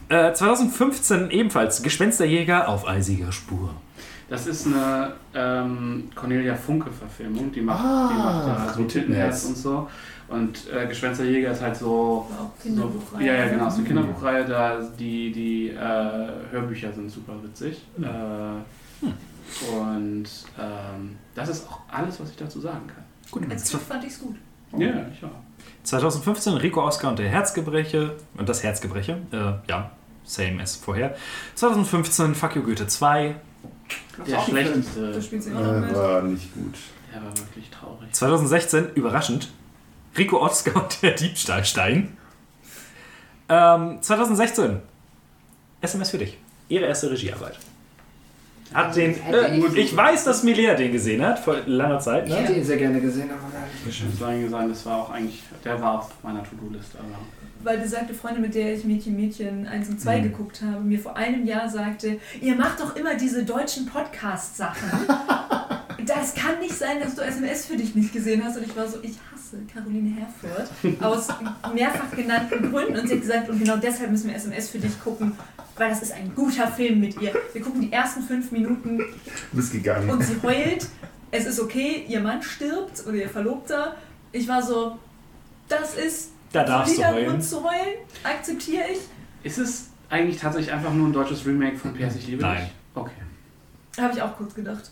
Äh, 0.09 0.33
2015 0.33 1.31
ebenfalls 1.31 1.83
Gespensterjäger 1.83 2.69
auf 2.69 2.87
eisiger 2.87 3.33
Spur. 3.33 3.71
Das 4.29 4.47
ist 4.47 4.67
eine 4.67 5.13
ähm, 5.35 6.05
Cornelia 6.15 6.55
Funke-Verfilmung, 6.55 7.53
die 7.53 7.61
macht, 7.61 7.85
Ah, 7.85 8.09
die 8.11 8.19
macht 8.19 8.47
ja 8.47 8.73
so 8.73 8.79
Roten 8.81 8.89
Tintenherz 8.89 9.35
Herz. 9.35 9.45
und 9.45 9.57
so. 9.57 9.89
Und 10.29 10.59
äh, 10.73 10.87
Gespensterjäger 10.87 11.51
ist 11.53 11.61
halt 11.63 11.77
so. 11.77 12.27
So 12.31 12.51
Kinderbuchreihe. 12.63 13.27
ja, 13.27 13.35
ja, 13.35 13.49
genau, 13.49 13.69
ist 13.69 13.75
eine 13.77 13.85
Kinderbuchreihe, 13.87 14.45
da 14.47 14.81
die, 14.99 15.31
die 15.33 15.69
äh, 15.71 16.29
Hörbücher 16.51 16.93
sind 16.93 17.11
super 17.11 17.35
witzig. 17.43 17.83
Äh, 18.01 19.07
Und 19.77 20.25
ähm, 20.59 21.17
das 21.35 21.49
ist 21.51 21.69
auch 21.69 21.81
alles, 21.91 22.19
was 22.21 22.31
ich 22.31 22.37
dazu 22.37 22.61
sagen 22.61 22.87
kann. 22.87 23.05
Gut, 23.31 23.51
Als 23.51 23.71
Kind 23.71 23.83
fand 23.83 24.05
ich's 24.05 24.19
gut. 24.19 24.37
Ja, 24.79 25.07
ich 25.13 25.23
auch. 25.25 25.31
2015 25.85 26.55
Rico 26.55 26.83
Oscar 26.85 27.11
und 27.11 27.19
der 27.19 27.29
Herzgebreche 27.29 28.17
und 28.37 28.49
das 28.49 28.63
Herzgebreche, 28.63 29.19
äh, 29.33 29.53
ja, 29.71 29.91
same 30.25 30.63
as 30.63 30.77
vorher. 30.77 31.15
2015 31.55 32.35
Fuck 32.35 32.57
You 32.57 32.63
Goethe 32.63 32.87
2. 32.87 33.35
Der 34.27 34.41
schlechteste. 34.41 35.21
spielt 35.23 35.43
sie 35.43 35.51
Äh, 35.51 35.53
immer 35.53 35.73
noch 35.81 35.87
mit. 35.87 35.95
war 35.95 36.23
nicht 36.23 36.55
gut. 36.55 36.75
Der 37.13 37.23
war 37.23 37.37
wirklich 37.37 37.71
traurig. 37.71 38.11
2016 38.13 38.89
überraschend 38.95 39.53
Rico 40.17 40.41
Oscar 40.41 40.83
und 40.83 41.03
der 41.03 41.13
Diebstahlstein. 41.13 42.17
Ähm, 43.49 43.99
2016 44.01 44.81
SMS 45.81 46.11
für 46.11 46.19
dich. 46.19 46.39
Ihre 46.69 46.87
erste 46.87 47.11
Regiearbeit. 47.11 47.59
Hat 48.73 48.97
den, 48.97 49.15
äh, 49.33 49.59
ich 49.79 49.95
weiß, 49.95 50.25
dass 50.25 50.43
Milea 50.43 50.75
den 50.75 50.91
gesehen 50.91 51.25
hat 51.25 51.39
vor 51.39 51.57
langer 51.67 52.01
Zeit. 52.01 52.27
Ich 52.27 52.35
hätte 52.35 52.53
Ne? 52.53 52.59
ihn 52.59 52.65
sehr 52.65 52.77
gerne 52.79 53.01
gesehen, 53.01 53.31
aber 53.31 53.53
gar 53.53 53.67
nicht 53.67 54.45
Ich 54.45 54.51
sagen, 54.51 54.69
das 54.69 54.87
war 54.87 54.97
auch 55.03 55.11
eigentlich, 55.11 55.43
der 55.65 55.81
war 55.81 56.01
auf 56.01 56.11
meiner 56.23 56.43
To-Do-Liste. 56.43 56.99
Weil 57.63 57.79
besagte 57.79 58.15
Freundin, 58.15 58.43
mit 58.43 58.55
der 58.55 58.75
ich 58.75 58.85
Mädchen 58.85 59.17
Mädchen 59.17 59.67
1 59.67 59.89
und 59.91 60.01
2 60.01 60.21
geguckt 60.21 60.61
habe, 60.63 60.83
mir 60.83 60.99
vor 60.99 61.17
einem 61.17 61.47
Jahr 61.47 61.69
sagte, 61.69 62.19
ihr 62.41 62.57
macht 62.57 62.81
doch 62.81 62.97
immer 62.97 63.15
diese 63.15 63.45
deutschen 63.45 63.87
Podcast-Sachen. 63.87 64.91
das 66.07 66.35
kann 66.35 66.59
nicht 66.61 66.75
sein, 66.75 67.01
dass 67.01 67.15
du 67.15 67.23
SMS 67.23 67.67
für 67.67 67.77
dich 67.77 67.95
nicht 67.95 68.13
gesehen 68.13 68.43
hast. 68.45 68.57
Und 68.57 68.65
ich 68.65 68.77
war 68.77 68.89
so, 68.89 68.99
ich 69.03 69.13
hasse 69.45 69.59
Caroline 69.73 70.17
Herfurth 70.17 71.03
aus 71.03 71.29
mehrfach 71.75 72.11
genannten 72.15 72.71
Gründen. 72.71 72.99
Und 72.99 73.09
sie 73.09 73.15
hat 73.15 73.21
gesagt, 73.21 73.51
und 73.51 73.59
genau 73.59 73.77
deshalb 73.77 74.11
müssen 74.11 74.29
wir 74.29 74.37
SMS 74.37 74.71
für 74.71 74.79
dich 74.79 75.03
gucken, 75.03 75.33
weil 75.77 75.91
das 75.91 76.03
ist 76.03 76.13
ein 76.13 76.35
guter 76.35 76.69
Film 76.69 77.01
mit 77.01 77.21
ihr. 77.21 77.33
Wir 77.53 77.63
gucken 77.63 77.81
die 77.83 77.93
ersten 77.93 78.23
fünf 78.23 78.51
Minuten 78.53 78.99
Du 78.99 79.05
bist 79.57 79.73
gegangen. 79.73 80.09
und 80.11 80.23
sie 80.23 80.37
heult. 80.43 80.87
Es 81.31 81.47
ist 81.47 81.61
okay, 81.61 82.05
ihr 82.09 82.21
Mann 82.21 82.43
stirbt 82.43 83.05
oder 83.07 83.17
ihr 83.17 83.29
Verlobter. 83.29 83.97
Ich 84.33 84.47
war 84.47 84.63
so, 84.63 84.99
das 85.69 85.97
ist 85.97 86.31
Da 86.53 86.65
darfst 86.65 86.93
du 86.93 86.97
solider 86.97 87.15
heulen. 87.15 87.29
Grund 87.31 87.45
zu 87.45 87.63
heulen, 87.65 87.97
akzeptiere 88.23 88.85
ich. 88.93 88.99
ist 89.43 89.59
es 89.59 89.89
eigentlich 90.11 90.41
tatsächlich 90.41 90.73
einfach 90.73 90.93
nur 90.93 91.09
ein 91.09 91.13
deutsches 91.13 91.45
Remake 91.45 91.77
von 91.77 91.93
PS 91.95 92.17
Ich 92.17 92.29
liebe 92.29 92.43
Nein. 92.43 92.59
dich? 92.63 92.71
Okay. 92.95 93.11
Habe 94.01 94.15
ich 94.15 94.23
auch 94.23 94.37
kurz 94.37 94.55
gedacht. 94.55 94.91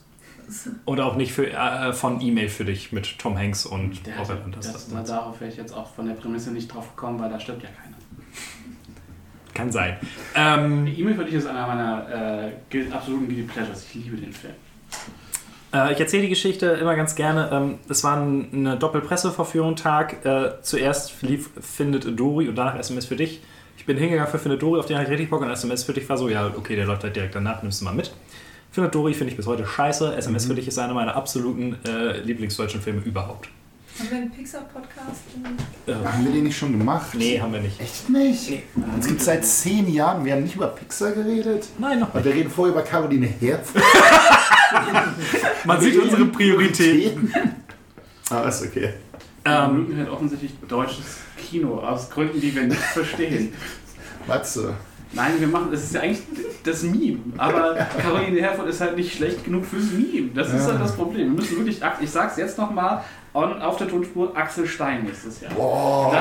Oder 0.85 1.07
auch 1.07 1.17
nicht 1.17 1.33
für, 1.33 1.51
äh, 1.51 1.93
von 1.93 2.21
E-Mail 2.21 2.49
für 2.49 2.65
dich 2.65 2.93
mit 2.93 3.19
Tom 3.19 3.39
Hanks 3.39 3.67
und 3.67 4.07
Der 4.07 4.19
Robert 4.19 4.41
das, 4.57 4.89
das, 4.89 5.05
darauf 5.09 5.41
wäre 5.41 5.51
ich 5.51 5.57
jetzt 5.57 5.73
auch 5.73 5.95
von 5.95 6.07
der 6.07 6.15
Prämisse 6.15 6.51
nicht 6.51 6.73
drauf 6.73 6.95
gekommen, 6.95 7.19
weil 7.21 7.31
da 7.31 7.41
stirbt 7.41 7.63
ja 7.63 7.69
keiner. 7.71 7.97
Kann 9.55 9.71
sein. 9.71 9.97
Ähm, 10.35 10.87
E-Mail 10.87 11.15
für 11.15 11.25
dich 11.25 11.35
ist 11.35 11.47
einer 11.47 11.67
meiner 11.67 12.51
äh, 12.73 12.93
absoluten 12.93 13.29
Guilty 13.29 13.43
Pleasures. 13.43 13.85
Ich 13.85 13.95
liebe 13.95 14.17
den 14.17 14.33
Film. 14.33 14.55
Äh, 15.73 15.93
ich 15.93 16.01
erzähle 16.01 16.23
die 16.23 16.29
Geschichte 16.29 16.67
immer 16.67 16.97
ganz 16.97 17.15
gerne. 17.15 17.51
Ähm, 17.53 17.79
es 17.89 18.05
war 18.05 18.17
ein, 18.17 18.49
eine 18.53 18.77
Doppelpresseverführung 18.77 19.77
Tag. 19.77 20.25
Äh, 20.25 20.63
zuerst 20.63 21.23
lief 21.23 21.51
Findet 21.61 22.19
Dory 22.19 22.49
und 22.49 22.57
danach 22.57 22.79
SMS 22.79 23.07
für 23.07 23.17
dich. 23.17 23.43
Ich 23.77 23.87
bin 23.87 23.97
hingegangen 23.97 24.31
für 24.31 24.39
Findet 24.39 24.63
Dory, 24.63 24.79
auf 24.79 24.87
den 24.87 24.97
hatte 24.97 25.07
ich 25.07 25.13
richtig 25.13 25.31
Bock 25.31 25.43
und 25.43 25.51
SMS 25.51 25.85
für 25.85 25.93
dich 25.93 26.09
war 26.09 26.17
so, 26.17 26.29
ja, 26.29 26.47
okay, 26.57 26.77
der 26.77 26.87
läuft 26.87 27.03
halt 27.03 27.17
direkt 27.17 27.35
danach, 27.35 27.63
nimmst 27.63 27.81
du 27.81 27.85
mal 27.85 27.95
mit. 27.95 28.13
Dory 28.75 29.15
finde 29.15 29.31
ich 29.33 29.37
bis 29.37 29.47
heute 29.47 29.67
scheiße. 29.67 30.15
SMS 30.17 30.47
für 30.47 30.55
dich 30.55 30.67
ist 30.69 30.79
einer 30.79 30.95
meiner 30.95 31.15
absoluten 31.15 31.77
äh, 31.87 32.21
Lieblingsdeutschen 32.21 32.81
Filme 32.81 33.03
überhaupt. 33.03 33.49
Haben 33.99 34.11
wir 34.11 34.17
einen 34.17 34.31
Pixar-Podcast? 34.31 35.21
Äh, 35.87 35.93
Haben 35.93 36.25
wir 36.25 36.33
den 36.33 36.45
nicht 36.45 36.57
schon 36.57 36.73
gemacht? 36.79 37.15
nee, 37.15 37.39
haben 37.39 37.53
wir 37.53 37.61
nicht. 37.61 37.79
Echt 37.79 38.09
nicht? 38.09 38.63
Es 38.99 39.07
gibt 39.07 39.21
seit 39.21 39.45
zehn 39.45 39.93
Jahren, 39.93 40.25
wir 40.25 40.33
haben 40.33 40.45
nicht 40.45 40.57
über 40.57 40.69
Pixar 40.69 41.13
geredet. 41.13 41.67
Nein, 41.79 42.01
noch 42.01 42.15
Und 42.15 42.25
wir 42.25 42.33
reden 42.33 42.51
vorher 42.51 42.73
über 42.75 42.83
Caroline 42.83 43.27
Herz. 43.27 43.69
Man 45.67 45.81
sieht 45.81 45.99
unsere 46.01 46.25
Prioritäten. 46.27 47.33
Ah, 48.31 48.49
ist 48.49 48.63
okay. 48.63 48.95
Ähm, 49.45 49.53
Ähm, 49.71 49.77
Lügen 49.77 50.01
hat 50.01 50.09
offensichtlich 50.09 50.53
deutsches 50.67 51.19
Kino, 51.37 51.79
aus 51.81 52.09
Gründen, 52.09 52.41
die 52.41 52.55
wir 52.55 52.63
nicht 52.63 52.81
verstehen. 52.81 53.53
Matze. 54.27 54.75
Nein, 55.15 55.33
wir 55.39 55.49
machen, 55.49 55.69
das 55.71 55.85
ist 55.85 55.95
ja 55.95 56.01
eigentlich 56.01 56.23
das 56.65 56.83
Meme. 56.85 57.19
Aber 57.37 57.75
Caroline 58.01 58.41
Herfurth 58.41 58.69
ist 58.69 58.81
halt 58.81 58.97
nicht 58.97 59.15
schlecht 59.15 59.45
genug 59.45 59.65
fürs 59.67 59.91
Meme. 59.93 60.31
Das 60.35 60.49
ist 60.53 60.65
Ja. 60.67 60.73
halt 60.73 60.81
das 60.81 60.95
Problem. 60.97 61.29
Wir 61.29 61.41
müssen 61.43 61.57
wirklich, 61.59 61.81
ich 62.01 62.11
sag's 62.11 62.37
jetzt 62.37 62.57
nochmal, 62.59 63.03
auf 63.35 63.77
der 63.79 63.89
Tonspur 63.89 64.31
Axel 64.37 64.67
Stein 64.67 65.05
nächstes 65.05 65.41
Jahr. 65.41 65.53
Boah. 65.55 66.13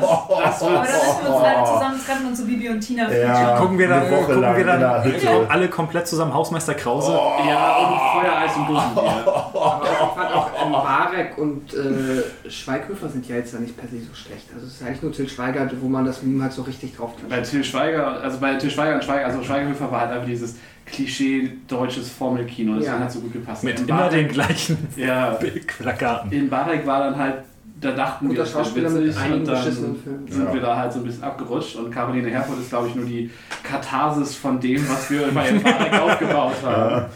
Das, 0.00 0.60
das, 0.60 0.60
das 0.60 0.62
Aber 0.62 0.70
wird 0.70 0.88
dann 0.88 1.06
müssen 1.06 1.24
wir 1.24 1.34
uns 1.34 1.44
alle 1.44 1.64
zusammentreffen 1.66 2.26
und 2.28 2.36
so 2.36 2.44
Bibi 2.44 2.68
und 2.68 2.80
Tina 2.80 3.12
Ja. 3.12 3.58
gucken 3.58 3.78
wir 3.78 3.88
dann, 3.88 4.02
Eine 4.02 4.10
Woche 4.12 4.20
gucken 4.26 4.40
lang 4.40 4.54
wir 4.54 4.60
in 4.60 4.66
der 4.66 4.78
dann 4.78 5.04
Hütte. 5.04 5.46
alle 5.48 5.68
komplett 5.68 6.06
zusammen 6.06 6.32
Hausmeister 6.32 6.74
Krause. 6.74 7.12
Ja, 7.48 7.76
und 7.78 8.20
Feuereis 8.22 8.56
und 8.56 8.68
Dosenbier. 8.68 9.26
Aber 9.26 9.82
ich 9.82 9.98
fand 10.14 10.32
auch 10.34 10.50
ähm, 10.64 10.72
Barek 10.72 11.38
und 11.38 11.74
äh, 11.74 12.50
Schweighöfer 12.50 13.08
sind 13.08 13.28
ja 13.28 13.36
jetzt 13.36 13.52
ja 13.54 13.58
nicht 13.60 13.76
per 13.76 13.88
se 13.88 13.96
so 14.00 14.14
schlecht. 14.14 14.46
Also 14.54 14.66
es 14.66 14.74
ist 14.74 14.82
eigentlich 14.86 15.02
nur 15.02 15.12
Til 15.12 15.28
Schweiger, 15.28 15.68
wo 15.80 15.88
man 15.88 16.04
das 16.04 16.22
Meme 16.22 16.42
halt 16.44 16.52
so 16.52 16.62
richtig 16.62 16.96
drauf 16.96 17.10
Bei 17.28 17.40
Til 17.40 17.64
Schweiger, 17.64 18.20
also 18.22 18.38
bei 18.38 18.54
Til 18.54 18.70
Schweiger 18.70 18.94
und 18.94 19.04
Schweiger, 19.04 19.26
also 19.26 19.42
Schweigerhöfer 19.42 19.90
war 19.90 20.02
halt 20.02 20.12
einfach 20.12 20.26
dieses 20.26 20.54
Klischee 20.86 21.50
deutsches 21.68 22.08
Formelkino. 22.10 22.76
Das 22.76 22.86
Ja. 22.86 22.92
hat 22.92 23.00
halt 23.00 23.12
so 23.12 23.20
gut 23.20 23.32
gepasst. 23.32 23.64
Mit 23.64 23.80
In 23.80 23.88
immer 23.88 24.02
Barek- 24.08 24.10
den 24.12 24.28
gleichen 24.28 24.78
Ja, 24.96 25.38
Plakaten. 25.78 26.32
in 26.32 26.48
Barek 26.48 26.86
war 26.86 27.00
dann 27.10 27.16
halt, 27.18 27.34
da 27.80 27.90
dachten 27.90 28.26
wir, 28.26 28.30
Guter 28.30 28.42
das 28.44 28.54
wäre 28.54 28.64
Schauspieler 28.64 28.90
mit 28.90 29.04
witzig 29.04 29.20
einigen 29.20 29.40
und 29.40 29.48
dann 29.48 29.62
sind 29.72 30.46
Ja. 30.46 30.54
wir 30.54 30.60
da 30.60 30.76
halt 30.76 30.92
so 30.92 31.00
ein 31.00 31.04
bisschen 31.04 31.24
abgerutscht 31.24 31.76
und 31.76 31.90
Caroline 31.90 32.30
Herfurth 32.30 32.60
ist, 32.60 32.70
glaube 32.70 32.88
ich, 32.88 32.94
nur 32.94 33.04
die 33.04 33.30
Katharsis 33.62 34.34
von 34.36 34.60
dem, 34.60 34.88
was 34.88 35.10
wir 35.10 35.28
bei 35.34 35.52
Barek 35.52 35.92
aufgebaut 36.00 36.54
haben. 36.64 37.06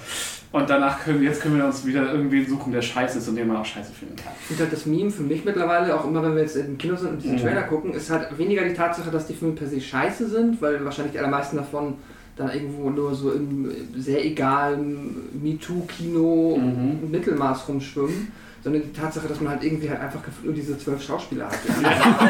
Und 0.53 0.69
danach 0.69 1.05
können 1.05 1.21
wir, 1.21 1.29
jetzt 1.29 1.41
können 1.41 1.57
wir 1.59 1.65
uns 1.65 1.87
wieder 1.87 2.13
irgendwen 2.13 2.45
suchen, 2.49 2.73
der 2.73 2.83
scheiße 2.83 3.19
ist 3.19 3.29
und 3.29 3.37
den 3.37 3.47
man 3.47 3.59
auch 3.59 3.65
scheiße 3.65 3.93
finden 3.93 4.17
kann. 4.17 4.33
Finde 4.49 4.65
halt 4.65 4.73
das 4.73 4.85
Meme 4.85 5.09
für 5.09 5.23
mich 5.23 5.45
mittlerweile, 5.45 5.95
auch 5.97 6.05
immer 6.05 6.25
wenn 6.25 6.35
wir 6.35 6.43
jetzt 6.43 6.57
im 6.57 6.77
Kino 6.77 6.97
sind 6.97 7.11
und 7.11 7.23
diesen 7.23 7.37
Mhm. 7.37 7.41
Trailer 7.43 7.63
gucken, 7.63 7.95
ist 7.95 8.11
halt 8.11 8.37
weniger 8.37 8.65
die 8.65 8.75
Tatsache, 8.75 9.13
dass 9.13 9.29
die 9.29 9.35
Filme 9.35 9.55
per 9.55 9.69
se 9.69 9.81
scheiße 9.81 10.29
sind, 10.29 10.61
weil 10.61 10.85
wahrscheinlich 10.85 11.13
die 11.13 11.21
allermeisten 11.21 11.57
davon 11.57 11.95
dann 12.41 12.53
irgendwo 12.55 12.91
nur 12.91 13.15
so 13.15 13.33
im 13.33 13.71
sehr 13.97 14.25
egalen 14.25 15.17
MeToo-Kino 15.43 16.57
Mhm. 16.57 17.11
Mittelmaß 17.11 17.69
rumschwimmen, 17.69 18.29
sondern 18.63 18.83
die 18.83 18.93
Tatsache, 18.93 19.27
dass 19.29 19.41
man 19.41 19.53
halt 19.53 19.65
irgendwie 19.65 19.89
halt 19.89 20.01
einfach 20.01 20.21
nur 20.43 20.53
diese 20.53 20.79
zwölf 20.79 21.03
Schauspieler 21.03 21.47
hat. 21.47 21.55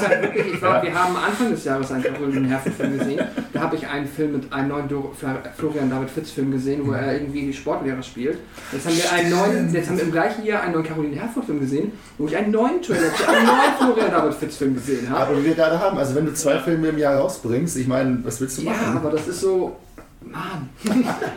Halt 0.00 0.36
ich 0.36 0.58
glaube, 0.58 0.86
wir 0.86 0.94
haben 0.94 1.16
Anfang 1.16 1.50
des 1.50 1.64
Jahres 1.64 1.90
einen 1.92 2.02
Caroline 2.02 2.48
Herfurth-Film 2.48 2.98
gesehen. 2.98 3.20
Da 3.52 3.60
habe 3.60 3.76
ich 3.76 3.86
einen 3.86 4.06
Film 4.06 4.32
mit 4.32 4.52
einem 4.52 4.68
neuen 4.68 4.88
Dor 4.88 5.12
Florian 5.56 5.90
David 5.90 6.10
Fitz-Film 6.10 6.50
gesehen, 6.50 6.82
wo 6.86 6.92
er 6.92 7.12
irgendwie 7.14 7.52
Sportlehrer 7.52 8.02
spielt. 8.02 8.38
Jetzt 8.72 8.86
haben 8.86 8.96
wir 8.96 9.12
einen 9.12 9.30
neuen, 9.30 9.72
jetzt 9.74 9.88
haben 9.88 9.96
wir 9.98 10.04
im 10.04 10.12
gleichen 10.12 10.44
Jahr 10.44 10.62
einen 10.62 10.72
neuen 10.72 10.84
Caroline 10.84 11.16
Herfurth-Film 11.16 11.60
gesehen, 11.60 11.92
wo 12.18 12.26
ich 12.26 12.36
einen 12.36 12.50
neuen 12.50 12.80
Trailer 12.82 13.14
zu 13.14 13.28
einem 13.28 13.46
neuen 13.46 13.74
Florian 13.78 14.10
David 14.10 14.34
Fitz-Film 14.34 14.74
gesehen 14.74 15.08
habe. 15.10 15.20
Aber 15.26 15.38
wie 15.40 15.44
wir 15.46 15.54
gerade 15.54 15.78
haben, 15.78 15.98
also 15.98 16.14
wenn 16.14 16.26
du 16.26 16.34
zwei 16.34 16.58
Filme 16.58 16.88
im 16.88 16.98
Jahr 16.98 17.16
rausbringst, 17.16 17.76
ich 17.76 17.86
meine, 17.86 18.18
was 18.24 18.40
willst 18.40 18.58
du 18.58 18.62
Ja, 18.62 18.70
machen? 18.72 18.96
aber 18.96 19.10
das 19.10 19.28
ist 19.28 19.40
so. 19.40 19.76
Mann. 20.22 20.70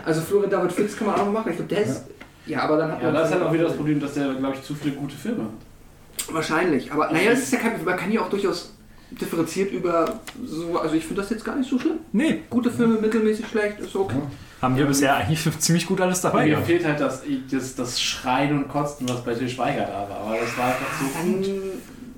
Also 0.06 0.22
Florian 0.22 0.50
David 0.50 0.72
Fitz 0.72 0.96
kann 0.98 1.08
man 1.08 1.18
auch 1.18 1.26
noch 1.26 1.34
machen. 1.34 1.50
Ich 1.52 1.58
glaube, 1.58 1.74
der 1.76 1.84
ist. 1.84 2.04
Ja, 2.48 2.62
aber 2.62 2.78
dann 2.78 2.92
hat 2.92 3.00
Ja, 3.02 3.06
man. 3.06 3.14
das 3.16 3.28
ist 3.30 3.34
halt 3.36 3.44
auch 3.44 3.54
wieder 3.54 3.66
das 3.66 3.76
Problem, 3.76 4.00
dass 4.00 4.14
der, 4.14 4.34
glaube 4.34 4.56
ich, 4.56 4.64
zu 4.64 4.74
viele 4.76 4.96
gute 4.96 5.16
Filme 5.16 5.44
hat. 5.44 6.34
Wahrscheinlich. 6.34 6.92
Aber 6.92 7.12
naja, 7.12 7.32
das 7.32 7.40
ist 7.44 7.54
ja 7.54 7.60
kein. 7.60 7.84
Man 7.84 7.96
kann 7.96 8.12
ja 8.12 8.22
auch 8.22 8.30
durchaus 8.30 8.74
differenziert 9.12 9.72
über 9.72 10.20
so. 10.46 10.78
Also 10.80 10.96
ich 10.96 11.06
finde 11.06 11.22
das 11.22 11.30
jetzt 11.30 11.46
gar 11.46 11.56
nicht 11.56 11.70
so 11.70 11.80
schlimm. 11.80 11.98
Nee, 12.12 12.42
Gute 12.50 12.72
Filme, 12.72 13.00
mittelmäßig 13.00 13.48
schlecht, 13.48 13.80
ist 13.80 13.96
okay. 13.96 14.18
haben 14.62 14.76
wir 14.76 14.86
bisher 14.86 15.16
eigentlich 15.16 15.48
ziemlich 15.60 15.86
gut 15.86 16.02
alles 16.02 16.20
dabei 16.22 16.44
Mir 16.46 16.50
gehabt. 16.52 16.68
fehlt 16.68 16.86
halt 16.86 17.00
das, 17.00 17.22
das, 17.52 17.76
das 17.76 18.02
Schreien 18.02 18.58
und 18.58 18.68
Kotzen, 18.68 19.08
was 19.08 19.24
bei 19.24 19.34
Til 19.36 19.48
Schweiger 19.50 19.84
da 19.86 20.08
war. 20.10 20.18
Aber 20.26 20.36
das 20.40 20.58
war 20.58 20.66
einfach 20.68 20.88
so 21.00 21.06
Dann, 21.14 21.34
gut. 21.42 21.52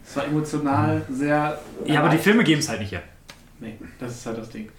Es 0.08 0.16
war 0.16 0.26
emotional 0.26 1.02
sehr. 1.12 1.60
Ja, 1.86 2.00
aber 2.00 2.10
die 2.10 2.18
Filme 2.18 2.44
geben 2.44 2.60
es 2.62 2.70
halt 2.70 2.80
nicht 2.80 2.92
her. 2.92 3.04
Nee, 3.60 3.78
das 4.00 4.12
ist 4.14 4.26
halt 4.26 4.40
das 4.40 4.50
Ding. 4.50 4.70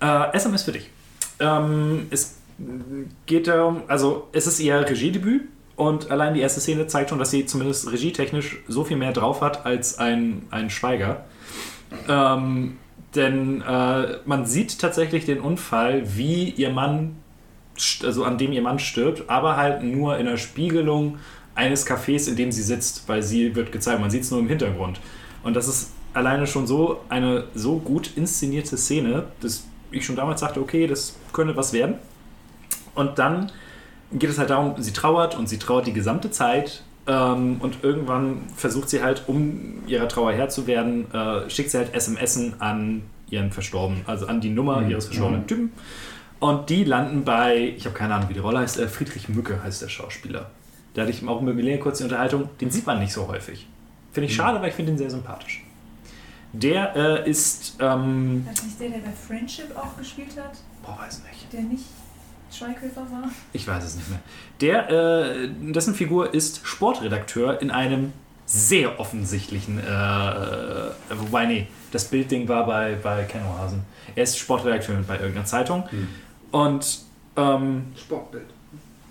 Äh, 0.00 0.34
SMS 0.34 0.62
für 0.64 0.72
dich. 0.72 0.90
Ähm, 1.38 2.08
es 2.10 2.38
geht 3.26 3.46
darum, 3.46 3.82
also 3.88 4.28
es 4.32 4.46
ist 4.46 4.60
ihr 4.60 4.80
Regiedebüt 4.80 5.42
und 5.76 6.10
allein 6.10 6.34
die 6.34 6.40
erste 6.40 6.60
Szene 6.60 6.86
zeigt 6.86 7.10
schon, 7.10 7.18
dass 7.18 7.30
sie 7.30 7.46
zumindest 7.46 7.90
regietechnisch 7.90 8.58
so 8.68 8.84
viel 8.84 8.96
mehr 8.96 9.12
drauf 9.12 9.40
hat 9.40 9.64
als 9.64 9.98
ein, 9.98 10.42
ein 10.50 10.70
Schweiger. 10.70 11.24
Ähm, 12.08 12.76
denn 13.14 13.62
äh, 13.62 14.18
man 14.24 14.46
sieht 14.46 14.78
tatsächlich 14.78 15.24
den 15.24 15.40
Unfall, 15.40 16.02
wie 16.16 16.50
ihr 16.50 16.70
Mann, 16.70 17.16
also 18.04 18.24
an 18.24 18.38
dem 18.38 18.52
ihr 18.52 18.62
Mann 18.62 18.78
stirbt, 18.78 19.28
aber 19.28 19.56
halt 19.56 19.82
nur 19.82 20.18
in 20.18 20.26
der 20.26 20.36
Spiegelung 20.36 21.18
eines 21.54 21.86
Cafés, 21.86 22.28
in 22.28 22.36
dem 22.36 22.52
sie 22.52 22.62
sitzt, 22.62 23.08
weil 23.08 23.22
sie 23.22 23.54
wird 23.56 23.72
gezeigt, 23.72 24.00
man 24.00 24.10
sieht 24.10 24.22
es 24.22 24.30
nur 24.30 24.40
im 24.40 24.48
Hintergrund. 24.48 25.00
Und 25.42 25.54
das 25.54 25.66
ist 25.66 25.92
alleine 26.12 26.46
schon 26.46 26.66
so 26.66 27.00
eine 27.08 27.44
so 27.54 27.78
gut 27.78 28.16
inszenierte 28.16 28.76
Szene, 28.76 29.24
dass 29.40 29.64
ich 29.90 30.04
schon 30.04 30.16
damals 30.16 30.40
sagte, 30.40 30.60
okay, 30.60 30.86
das 30.86 31.16
könnte 31.32 31.56
was 31.56 31.72
werden. 31.72 31.96
Und 32.94 33.18
dann 33.18 33.50
geht 34.12 34.30
es 34.30 34.38
halt 34.38 34.50
darum, 34.50 34.74
sie 34.82 34.92
trauert 34.92 35.36
und 35.36 35.48
sie 35.48 35.58
trauert 35.58 35.86
die 35.86 35.92
gesamte 35.92 36.30
Zeit. 36.30 36.82
Ähm, 37.06 37.56
und 37.60 37.82
irgendwann 37.82 38.42
versucht 38.56 38.88
sie 38.90 39.02
halt, 39.02 39.24
um 39.26 39.86
ihrer 39.86 40.08
Trauer 40.08 40.32
Herr 40.32 40.48
zu 40.48 40.66
werden, 40.66 41.12
äh, 41.12 41.48
schickt 41.48 41.70
sie 41.70 41.78
halt 41.78 41.94
SMS 41.94 42.38
an 42.58 43.02
ihren 43.30 43.52
Verstorbenen, 43.52 44.02
also 44.06 44.26
an 44.26 44.40
die 44.40 44.50
Nummer 44.50 44.86
ihres 44.86 45.06
verstorbenen 45.06 45.46
Typen. 45.46 45.72
Und 46.40 46.70
die 46.70 46.84
landen 46.84 47.24
bei, 47.24 47.74
ich 47.76 47.84
habe 47.84 47.94
keine 47.94 48.14
Ahnung, 48.14 48.28
wie 48.28 48.34
die 48.34 48.40
Rolle 48.40 48.58
heißt, 48.60 48.78
äh, 48.78 48.88
Friedrich 48.88 49.28
Mücke 49.28 49.62
heißt 49.62 49.82
der 49.82 49.88
Schauspieler. 49.88 50.50
Da 50.94 51.02
hatte 51.02 51.10
ich 51.12 51.26
auch 51.26 51.40
mit 51.40 51.54
Milena 51.54 51.80
kurz 51.80 51.98
die 51.98 52.04
Unterhaltung, 52.04 52.48
den 52.60 52.70
sieht 52.70 52.86
man 52.86 52.98
nicht 52.98 53.12
so 53.12 53.28
häufig. 53.28 53.68
Finde 54.12 54.26
ich 54.28 54.34
schade, 54.34 54.60
weil 54.60 54.70
ich 54.70 54.74
finde 54.74 54.92
ihn 54.92 54.98
sehr 54.98 55.10
sympathisch. 55.10 55.62
Der 56.52 56.96
äh, 56.96 57.30
ist, 57.30 57.76
ähm, 57.78 58.44
Das 58.50 58.64
nicht 58.64 58.80
der, 58.80 58.88
der 58.90 58.98
bei 58.98 59.12
Friendship 59.12 59.76
auch 59.76 59.96
gespielt 59.96 60.36
hat, 60.36 60.52
boah, 60.82 60.98
weiß 60.98 61.22
nicht. 61.30 61.52
der 61.52 61.62
nicht 61.62 61.84
Schweighöfer 62.52 63.02
war? 63.02 63.30
Ich 63.52 63.66
weiß 63.66 63.84
es 63.84 63.96
nicht 63.96 64.08
mehr. 64.10 64.20
Der, 64.60 64.90
äh, 64.90 65.48
dessen 65.72 65.94
Figur 65.94 66.34
ist 66.34 66.60
Sportredakteur 66.64 67.60
in 67.62 67.70
einem 67.70 68.12
sehr 68.46 68.98
offensichtlichen, 68.98 69.78
äh, 69.78 69.82
äh, 69.84 70.90
wobei, 71.16 71.46
nee, 71.46 71.68
das 71.92 72.06
Bildding 72.08 72.48
war 72.48 72.66
bei, 72.66 72.96
bei 73.00 73.22
Ken 73.24 73.42
Ohasen. 73.44 73.82
Er 74.16 74.24
ist 74.24 74.38
Sportredakteur 74.38 74.96
bei 75.06 75.14
irgendeiner 75.18 75.44
Zeitung 75.46 75.84
und, 76.50 76.98
ähm, 77.36 77.92
Sportbild. 77.96 78.46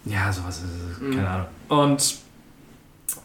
ja, 0.06 0.32
sowas 0.32 0.58
ist 0.62 0.92
es, 0.94 1.00
Mhm. 1.00 1.16
keine 1.16 1.30
Ahnung. 1.30 1.46
Und 1.70 2.16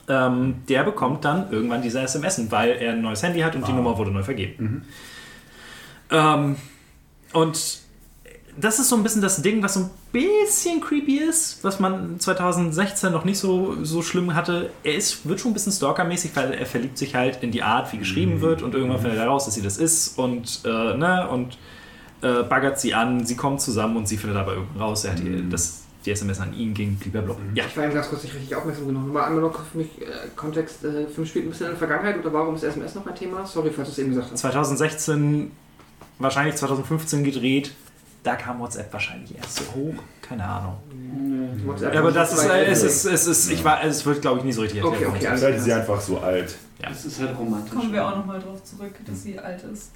ähm, 0.08 0.54
der 0.68 0.84
bekommt 0.84 1.24
dann 1.24 1.50
irgendwann 1.50 1.82
diese 1.82 2.00
SMS, 2.00 2.40
weil 2.50 2.70
er 2.70 2.92
ein 2.92 3.02
neues 3.02 3.22
Handy 3.22 3.40
hat 3.40 3.56
und 3.56 3.66
die 3.66 3.72
Ah. 3.72 3.76
Nummer 3.76 3.98
wurde 3.98 4.10
neu 4.12 4.22
vergeben. 4.22 4.84
Ähm, 6.10 6.56
und 7.32 7.80
das 8.56 8.78
ist 8.78 8.88
so 8.88 8.96
ein 8.96 9.02
bisschen 9.02 9.22
das 9.22 9.42
Ding, 9.42 9.62
was 9.62 9.74
so 9.74 9.80
ein 9.80 9.90
bisschen 10.12 10.80
creepy 10.80 11.18
ist, 11.18 11.62
was 11.64 11.80
man 11.80 12.20
2016 12.20 13.10
noch 13.10 13.24
nicht 13.24 13.38
so, 13.38 13.84
so 13.84 14.02
schlimm 14.02 14.34
hatte. 14.34 14.70
Er 14.82 14.94
ist, 14.94 15.28
wird 15.28 15.40
schon 15.40 15.50
ein 15.50 15.54
bisschen 15.54 15.72
stalkermäßig, 15.72 16.34
weil 16.34 16.52
er 16.52 16.66
verliebt 16.66 16.98
sich 16.98 17.14
halt 17.14 17.42
in 17.42 17.50
die 17.50 17.62
Art, 17.62 17.92
wie 17.92 17.98
geschrieben 17.98 18.40
wird 18.40 18.62
und 18.62 18.74
irgendwann 18.74 19.00
findet 19.00 19.18
er 19.18 19.26
raus, 19.26 19.44
dass 19.46 19.54
sie 19.54 19.62
das 19.62 19.78
ist 19.78 20.18
und, 20.18 20.60
äh, 20.64 20.68
ne, 20.68 21.28
und 21.28 21.58
äh, 22.22 22.42
baggert 22.44 22.78
sie 22.80 22.94
an, 22.94 23.26
sie 23.26 23.36
kommen 23.36 23.58
zusammen 23.58 23.96
und 23.96 24.08
sie 24.08 24.16
findet 24.16 24.38
aber 24.38 24.54
irgendwann 24.54 24.82
raus, 24.82 25.04
er 25.04 25.12
hat 25.12 25.18
die, 25.18 25.48
dass 25.48 25.82
die 26.04 26.10
SMS 26.10 26.38
an 26.40 26.54
ihn 26.54 26.74
ging, 26.74 26.96
blablabla. 26.96 27.42
Ja, 27.54 27.64
Ich 27.66 27.76
war 27.76 27.84
eben 27.84 27.94
ganz 27.94 28.08
kurz 28.08 28.22
nicht 28.22 28.34
richtig 28.34 28.54
aufmerksam 28.54 28.86
genug. 28.86 29.12
Mal 29.12 29.24
einmal 29.24 29.42
noch 29.42 29.58
für 29.64 29.78
mich 29.78 29.88
äh, 30.00 30.28
Kontext, 30.36 30.84
äh, 30.84 31.06
Film 31.06 31.26
spielt 31.26 31.46
ein 31.46 31.50
bisschen 31.50 31.66
in 31.66 31.72
der 31.72 31.78
Vergangenheit 31.78 32.18
oder 32.18 32.32
warum 32.32 32.54
ist 32.54 32.62
SMS 32.62 32.94
noch 32.94 33.06
ein 33.06 33.14
Thema? 33.14 33.46
Sorry, 33.46 33.70
falls 33.70 33.88
du 33.88 33.92
es 33.92 33.98
eben 33.98 34.10
gesagt 34.10 34.30
hast. 34.30 34.40
2016, 34.40 35.50
wahrscheinlich 36.18 36.56
2015 36.56 37.24
gedreht. 37.24 37.72
Da 38.24 38.36
kam 38.36 38.58
WhatsApp 38.58 38.90
wahrscheinlich 38.90 39.36
erst 39.36 39.56
so 39.56 39.64
hoch. 39.74 40.02
Keine 40.22 40.44
Ahnung. 40.44 40.78
WhatsApp 41.66 41.92
Ja, 41.92 42.00
aber 42.00 42.10
das 42.10 42.32
ist, 42.32 42.46
äh, 42.46 42.64
es 42.64 42.82
ist, 42.82 43.04
es 43.04 43.26
ist, 43.26 43.50
ich 43.52 43.62
war, 43.62 43.84
es 43.84 44.04
wird 44.06 44.22
glaube 44.22 44.38
ich 44.38 44.44
nie 44.46 44.52
so 44.52 44.62
richtig 44.62 44.82
Okay, 44.82 45.04
okay, 45.04 45.18
Vielleicht 45.36 45.58
ist 45.58 45.64
sie 45.64 45.72
einfach 45.74 46.00
so 46.00 46.18
alt. 46.18 46.56
Ja. 46.80 46.88
Das 46.88 47.04
ist 47.04 47.20
halt 47.20 47.38
romantisch. 47.38 47.74
Kommen 47.74 47.92
wir 47.92 48.06
auch 48.06 48.16
nochmal 48.16 48.40
drauf 48.40 48.64
zurück, 48.64 48.94
dass 49.06 49.22
sie 49.22 49.38
alt 49.38 49.62
ist. 49.64 49.92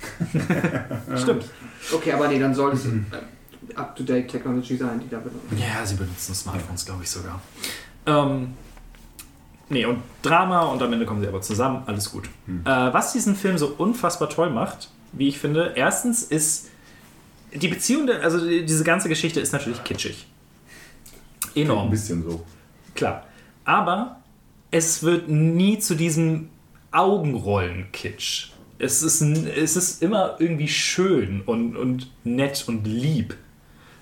Stimmt. 1.22 1.46
Okay, 1.90 2.12
aber 2.12 2.28
nee, 2.28 2.38
dann 2.38 2.54
soll 2.54 2.74
es 2.74 2.84
äh, 2.84 3.74
up-to-date 3.74 4.28
Technology 4.28 4.76
sein, 4.76 5.00
die 5.00 5.08
da 5.08 5.18
benutzt. 5.18 5.46
Ja, 5.56 5.84
sie 5.86 5.94
benutzen 5.96 6.34
Smartphones, 6.34 6.84
glaube 6.84 7.04
ich 7.04 7.10
sogar. 7.10 7.40
Ähm, 8.04 8.54
nee, 9.70 9.86
und 9.86 10.02
Drama 10.20 10.66
und 10.66 10.82
am 10.82 10.92
Ende 10.92 11.06
kommen 11.06 11.22
sie 11.22 11.28
aber 11.28 11.40
zusammen, 11.40 11.82
alles 11.86 12.12
gut. 12.12 12.28
Hm. 12.44 12.60
Äh, 12.66 12.92
was 12.92 13.14
diesen 13.14 13.36
Film 13.36 13.56
so 13.56 13.68
unfassbar 13.78 14.28
toll 14.28 14.50
macht, 14.50 14.90
wie 15.12 15.28
ich 15.28 15.38
finde, 15.38 15.72
erstens 15.76 16.22
ist 16.22 16.68
die 17.54 17.68
Beziehung, 17.68 18.08
also 18.10 18.46
die- 18.46 18.64
diese 18.64 18.84
ganze 18.84 19.08
Geschichte 19.08 19.40
ist 19.40 19.52
natürlich 19.52 19.82
kitschig. 19.84 20.26
Ein 21.56 21.62
Enorm. 21.62 21.90
bisschen 21.90 22.22
so. 22.28 22.44
Klar. 22.94 23.24
Aber 23.64 24.20
es 24.70 25.02
wird 25.02 25.28
nie 25.28 25.78
zu 25.78 25.94
diesem 25.94 26.48
Augenrollen-Kitsch. 26.92 28.50
Es 28.78 29.02
ist, 29.02 29.20
es 29.22 29.76
ist 29.76 30.02
immer 30.02 30.36
irgendwie 30.38 30.68
schön 30.68 31.42
und, 31.44 31.76
und 31.76 32.10
nett 32.24 32.64
und 32.68 32.86
lieb. 32.86 33.34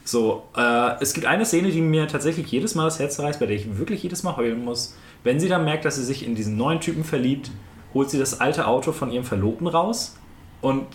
So, 0.05 0.45
äh, 0.57 1.01
es 1.01 1.15
gibt 1.15 1.27
eine 1.27 1.45
Szene, 1.47 1.71
die 1.71 1.81
mir 1.81 2.07
tatsächlich 2.07 2.47
jedes 2.49 2.75
Mal 2.75 2.85
das 2.85 2.99
Herz 2.99 3.19
reißt, 3.19 3.41
bei 3.41 3.47
der 3.47 3.57
ich 3.57 3.79
wirklich 3.79 4.03
jedes 4.03 4.23
Mal 4.23 4.37
heulen 4.37 4.65
muss. 4.65 4.95
Wenn 5.25 5.41
sie 5.41 5.49
dann 5.49 5.65
merkt, 5.65 5.85
dass 5.85 5.97
sie 5.97 6.05
sich 6.05 6.25
in 6.25 6.35
diesen 6.35 6.57
neuen 6.57 6.81
Typen 6.81 7.03
verliebt, 7.05 7.51
holt 7.95 8.11
sie 8.11 8.19
das 8.19 8.39
alte 8.41 8.67
Auto 8.67 8.93
von 8.93 9.11
ihrem 9.11 9.25
Verlobten 9.25 9.67
raus 9.67 10.17
und 10.61 10.87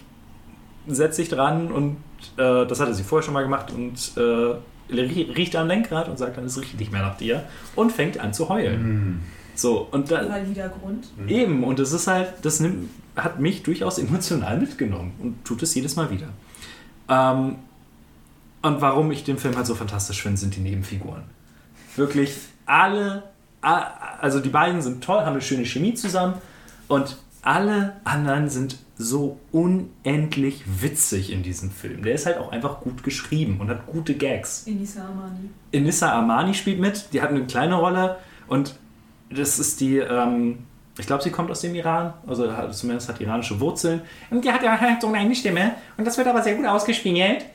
setzt 0.87 1.17
sich 1.17 1.27
dran 1.29 1.71
und 1.71 1.97
äh, 2.38 2.65
das 2.65 2.80
hatte 2.80 2.93
sie 2.93 3.03
vorher 3.03 3.23
schon 3.23 3.34
mal 3.34 3.43
gemacht 3.43 3.72
und 3.72 4.11
äh, 4.18 4.56
rie- 4.93 5.31
riecht 5.35 5.56
am 5.56 5.68
Lenkrad 5.68 6.07
und 6.10 6.18
sagt 6.18 6.38
dann, 6.38 6.45
es 6.45 6.60
riecht 6.60 6.80
nicht 6.80 6.91
mehr 6.91 7.02
nach 7.02 7.18
dir 7.18 7.43
und 7.76 7.91
fängt 7.91 8.19
an 8.19 8.34
zu 8.34 8.49
heulen. 8.49 9.22
So, 9.56 9.88
und 9.91 10.10
da, 10.10 10.27
Valider 10.27 10.69
Grund. 10.69 11.07
Eben, 11.27 11.64
und 11.64 11.77
das 11.77 11.91
ist 11.91 12.07
halt, 12.07 12.34
das 12.41 12.60
nimmt, 12.61 12.89
hat 13.15 13.39
mich 13.39 13.64
durchaus 13.64 13.99
emotional 13.99 14.57
mitgenommen 14.60 15.14
und 15.22 15.45
tut 15.45 15.61
es 15.61 15.76
jedes 15.76 15.95
Mal 15.95 16.10
wieder. 16.10 16.27
Ähm, 17.10 17.57
und 18.61 18.81
warum 18.81 19.11
ich 19.11 19.23
den 19.23 19.38
Film 19.38 19.56
halt 19.56 19.65
so 19.65 19.76
fantastisch 19.76 20.22
finde, 20.22 20.38
sind 20.38 20.56
die 20.56 20.61
Nebenfiguren. 20.61 21.23
Wirklich 21.95 22.34
alle, 22.65 23.23
also 23.61 24.39
die 24.39 24.49
beiden 24.49 24.81
sind 24.81 25.03
toll, 25.03 25.19
haben 25.19 25.34
eine 25.34 25.41
schöne 25.41 25.65
Chemie 25.65 25.93
zusammen 25.93 26.35
und 26.88 27.18
alle 27.41 27.97
anderen 28.03 28.49
sind 28.49 28.77
so 28.97 29.39
unendlich 29.51 30.63
witzig 30.81 31.31
in 31.31 31.43
diesem 31.43 31.72
Film. 31.72 32.03
Der 32.03 32.13
ist 32.13 32.26
halt 32.26 32.38
auch 32.38 32.51
einfach 32.51 32.81
gut 32.81 33.03
geschrieben 33.03 33.59
und 33.59 33.69
hat 33.69 33.88
gute 33.88 34.13
Gags. 34.13 34.63
Inisa 34.68 35.05
Amani. 35.05 35.49
Inissa 35.72 36.11
Armani 36.11 36.53
spielt 36.53 36.80
mit, 36.80 37.13
die 37.13 37.22
hat 37.22 37.30
eine 37.30 37.45
kleine 37.45 37.76
Rolle 37.76 38.18
und 38.47 38.76
das 39.30 39.59
ist 39.59 39.81
die, 39.81 39.97
ähm, 39.97 40.59
ich 40.99 41.07
glaube, 41.07 41.23
sie 41.23 41.31
kommt 41.31 41.49
aus 41.49 41.61
dem 41.61 41.73
Iran, 41.73 42.13
also 42.27 42.55
hat, 42.55 42.76
zumindest 42.76 43.09
hat 43.09 43.19
iranische 43.19 43.59
Wurzeln. 43.59 44.01
Und 44.30 44.45
die 44.45 44.51
hat 44.51 44.61
ja 44.61 44.80
halt 44.80 45.01
so 45.01 45.07
eine 45.07 45.18
eigene 45.18 45.35
Stimme 45.35 45.76
und 45.97 46.05
das 46.05 46.18
wird 46.18 46.27
aber 46.27 46.43
sehr 46.43 46.55
gut 46.55 46.65
ausgespielt. 46.65 47.45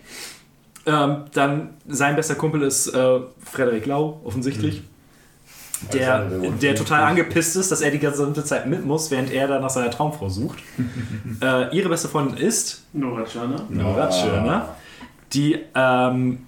Ähm, 0.86 1.24
dann 1.32 1.70
sein 1.86 2.16
bester 2.16 2.36
Kumpel 2.36 2.62
ist 2.62 2.88
äh, 2.88 3.20
Frederik 3.38 3.86
Lau, 3.86 4.20
offensichtlich. 4.24 4.76
Also, 4.76 4.95
der- 5.92 6.24
der 6.60 6.74
total 6.74 7.02
angepisst 7.04 7.56
ist, 7.56 7.70
dass 7.70 7.80
er 7.80 7.90
die 7.90 7.98
gesamte 7.98 8.44
Zeit 8.44 8.66
mit 8.66 8.84
muss, 8.84 9.10
während 9.10 9.30
er 9.30 9.46
dann 9.48 9.62
nach 9.62 9.70
seiner 9.70 9.90
Traumfrau 9.90 10.28
sucht. 10.28 10.58
äh, 11.42 11.76
ihre 11.76 11.88
beste 11.88 12.08
Freundin 12.08 12.36
ist 12.38 12.84
Nora 12.92 13.24
Tschirner. 13.24 13.62
Nora 13.68 14.08
Tschirner, 14.08 14.74
die 15.32 15.58
ähm, 15.74 16.46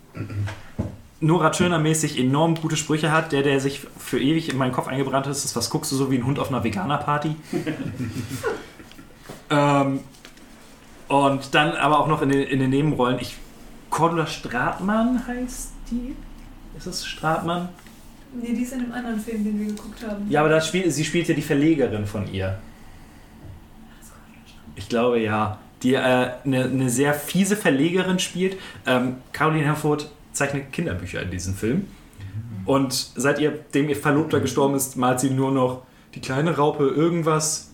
Nora 1.20 1.50
Tschirner-mäßig 1.50 2.18
enorm 2.18 2.54
gute 2.54 2.76
Sprüche 2.76 3.10
hat. 3.12 3.32
Der, 3.32 3.42
der 3.42 3.60
sich 3.60 3.86
für 3.98 4.20
ewig 4.20 4.50
in 4.50 4.56
meinen 4.56 4.72
Kopf 4.72 4.86
eingebrannt 4.88 5.26
ist, 5.26 5.44
ist, 5.44 5.56
was 5.56 5.68
guckst 5.68 5.90
du 5.92 5.96
so 5.96 6.10
wie 6.10 6.16
ein 6.18 6.24
Hund 6.24 6.38
auf 6.38 6.48
einer 6.48 6.62
Veganer-Party? 6.62 7.34
ähm, 9.50 10.00
und 11.08 11.54
dann 11.54 11.72
aber 11.72 11.98
auch 12.00 12.06
noch 12.06 12.22
in 12.22 12.28
den, 12.28 12.42
in 12.42 12.60
den 12.60 12.70
Nebenrollen. 12.70 13.18
Ich, 13.20 13.36
Cordula 13.90 14.26
Stratmann 14.26 15.26
heißt 15.26 15.70
die? 15.90 16.14
Ist 16.76 16.86
es 16.86 17.06
Stratmann? 17.06 17.70
Nee, 18.40 18.52
die 18.54 18.62
ist 18.62 18.72
in 18.72 18.80
einem 18.80 18.92
anderen 18.92 19.20
Film, 19.20 19.44
den 19.44 19.58
wir 19.58 19.66
geguckt 19.66 20.02
haben. 20.06 20.30
Ja, 20.30 20.40
aber 20.40 20.48
da 20.48 20.60
spielt, 20.60 20.92
sie 20.92 21.04
spielt 21.04 21.28
ja 21.28 21.34
die 21.34 21.42
Verlegerin 21.42 22.06
von 22.06 22.32
ihr. 22.32 22.58
Ich 24.76 24.88
glaube 24.88 25.20
ja. 25.20 25.58
Die 25.82 25.94
äh, 25.94 25.98
eine, 25.98 26.64
eine 26.64 26.90
sehr 26.90 27.14
fiese 27.14 27.56
Verlegerin 27.56 28.18
spielt. 28.18 28.56
Ähm, 28.84 29.16
Caroline 29.32 29.64
Herfurth 29.64 30.10
zeichnet 30.32 30.72
Kinderbücher 30.72 31.22
in 31.22 31.30
diesem 31.30 31.54
Film. 31.54 31.86
Und 32.64 32.92
seit 32.92 33.38
ihr, 33.38 33.52
dem 33.74 33.88
ihr 33.88 33.96
Verlobter 33.96 34.40
gestorben 34.40 34.74
ist, 34.74 34.96
malt 34.96 35.20
sie 35.20 35.30
nur 35.30 35.52
noch 35.52 35.82
die 36.14 36.20
kleine 36.20 36.56
Raupe 36.56 36.84
irgendwas 36.84 37.68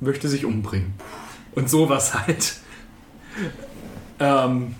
möchte 0.00 0.28
sich 0.28 0.44
umbringen. 0.44 0.94
Und 1.54 1.70
sowas 1.70 2.14
halt. 2.14 2.56
Ähm, 4.20 4.74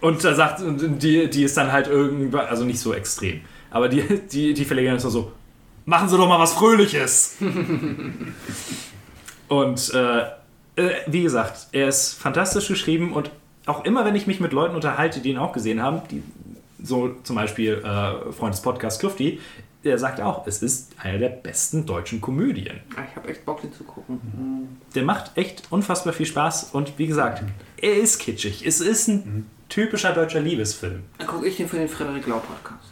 und 0.00 0.22
da 0.22 0.34
sagt, 0.34 0.60
und 0.60 1.02
die, 1.02 1.28
die 1.30 1.42
ist 1.42 1.56
dann 1.56 1.72
halt 1.72 1.88
irgendwann, 1.88 2.46
also 2.46 2.64
nicht 2.64 2.78
so 2.78 2.94
extrem, 2.94 3.40
aber 3.70 3.88
die, 3.88 4.02
die, 4.32 4.54
die 4.54 4.64
Verlegerin 4.64 4.96
ist 4.96 5.04
nur 5.04 5.12
so, 5.12 5.32
machen 5.86 6.08
Sie 6.08 6.16
doch 6.16 6.28
mal 6.28 6.38
was 6.38 6.52
Fröhliches. 6.54 7.36
und 9.48 9.92
äh, 9.94 10.20
äh, 10.76 10.90
wie 11.06 11.22
gesagt, 11.22 11.68
er 11.72 11.88
ist 11.88 12.14
fantastisch 12.14 12.68
geschrieben 12.68 13.12
und 13.12 13.30
auch 13.66 13.84
immer, 13.84 14.04
wenn 14.04 14.14
ich 14.14 14.26
mich 14.26 14.40
mit 14.40 14.52
Leuten 14.52 14.74
unterhalte, 14.74 15.20
die 15.20 15.30
ihn 15.30 15.38
auch 15.38 15.52
gesehen 15.52 15.82
haben, 15.82 16.02
die 16.10 16.22
so 16.82 17.14
zum 17.22 17.36
Beispiel 17.36 17.74
äh, 17.84 18.32
Freund 18.32 18.54
des 18.54 18.62
Podcasts 18.62 19.00
Klufti, 19.00 19.40
der 19.84 19.98
sagt 19.98 20.20
auch, 20.20 20.46
es 20.46 20.62
ist 20.62 20.92
eine 20.98 21.18
der 21.18 21.28
besten 21.28 21.86
deutschen 21.86 22.20
Komödien. 22.20 22.80
Ah, 22.96 23.02
Ich 23.08 23.16
habe 23.16 23.28
echt 23.28 23.44
Bock, 23.44 23.60
den 23.60 23.72
zu 23.72 23.84
gucken. 23.84 24.78
Der 24.94 25.04
macht 25.04 25.32
echt 25.36 25.64
unfassbar 25.70 26.12
viel 26.12 26.26
Spaß 26.26 26.70
und 26.72 26.98
wie 26.98 27.06
gesagt, 27.06 27.42
er 27.76 27.94
ist 27.94 28.18
kitschig. 28.18 28.66
Es 28.66 28.80
ist 28.80 29.08
ein 29.08 29.46
typischer 29.68 30.12
deutscher 30.12 30.40
Liebesfilm. 30.40 31.04
Dann 31.18 31.26
gucke 31.26 31.46
ich 31.46 31.56
den 31.56 31.68
für 31.68 31.76
den 31.76 31.88
Frederik 31.88 32.26
Lau 32.26 32.40
Podcast. 32.40 32.87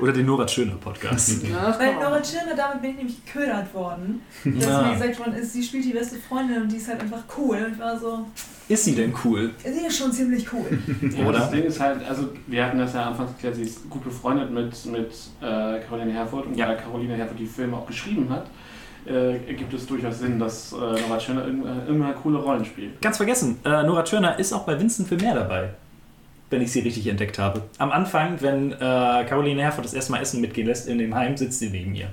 Oder 0.00 0.12
den 0.12 0.26
Nora 0.26 0.46
Schöner 0.46 0.74
Podcast. 0.76 1.42
Ja, 1.44 1.76
Weil 1.78 1.94
auch. 1.96 2.22
Tschirner, 2.22 2.54
damit 2.56 2.80
bin 2.82 2.90
ich 2.92 2.96
nämlich 2.96 3.24
geködert 3.24 3.72
worden. 3.74 4.22
Dass 4.44 4.64
Ja. 4.66 4.82
mir 4.82 4.92
gesagt 4.94 5.18
worden 5.18 5.34
ist, 5.34 5.52
sie 5.52 5.62
spielt 5.62 5.84
die 5.84 5.92
beste 5.92 6.16
Freundin 6.16 6.62
und 6.62 6.70
die 6.72 6.76
ist 6.76 6.88
halt 6.88 7.00
einfach 7.00 7.22
cool. 7.36 7.56
Und 7.66 7.72
ich 7.72 7.78
war 7.80 7.98
so, 7.98 8.26
ist 8.68 8.84
sie 8.84 8.94
denn 8.94 9.12
cool? 9.24 9.50
sie 9.62 9.86
ist 9.86 9.98
schon 9.98 10.12
ziemlich 10.12 10.46
cool. 10.52 10.78
Ja, 11.16 11.26
Oder? 11.26 11.38
Das 11.40 11.50
Ding 11.50 11.64
ist 11.64 11.80
halt, 11.80 12.06
also 12.08 12.28
wir 12.46 12.64
hatten 12.64 12.78
das 12.78 12.94
ja 12.94 13.04
anfangs 13.06 13.32
geklärt, 13.32 13.56
sie 13.56 13.62
ist 13.62 13.88
gut 13.90 14.04
befreundet 14.04 14.50
mit, 14.52 14.86
mit 14.86 15.10
äh, 15.40 15.80
Caroline 15.80 16.12
Herfurth 16.12 16.46
und 16.46 16.56
Ja. 16.56 16.66
da 16.66 16.74
Caroline 16.74 17.14
Herfurth 17.14 17.38
die 17.40 17.46
Filme 17.46 17.76
auch 17.76 17.86
geschrieben 17.86 18.28
hat, 18.30 18.46
äh, 19.06 19.36
ergibt 19.46 19.74
es 19.74 19.86
durchaus 19.86 20.20
Sinn, 20.20 20.38
dass 20.38 20.72
äh, 20.72 20.76
Nora 20.76 21.18
Tschirner 21.18 21.44
irgendwann, 21.46 21.86
irgendwann 21.86 22.14
coole 22.14 22.38
Rollen 22.38 22.64
spielt. 22.64 23.02
Ganz 23.02 23.16
vergessen, 23.16 23.58
äh, 23.64 23.82
Nora 23.82 24.02
Turner 24.02 24.38
ist 24.38 24.52
auch 24.52 24.64
bei 24.64 24.78
Vincent 24.78 25.08
für 25.08 25.16
mehr 25.16 25.34
dabei. 25.34 25.70
Wenn 26.54 26.62
ich 26.62 26.70
sie 26.72 26.80
richtig 26.80 27.06
entdeckt 27.08 27.38
habe. 27.38 27.62
Am 27.78 27.90
Anfang, 27.90 28.40
wenn 28.40 28.70
äh, 28.72 28.76
Caroline 28.78 29.60
Herford 29.60 29.84
das 29.84 29.92
erste 29.94 30.12
Mal 30.12 30.20
Essen 30.22 30.40
mitgehen 30.40 30.66
lässt 30.68 30.86
in 30.88 30.98
dem 30.98 31.14
Heim, 31.14 31.36
sitzt 31.36 31.58
sie 31.58 31.68
neben 31.70 31.90
mir. 31.92 32.08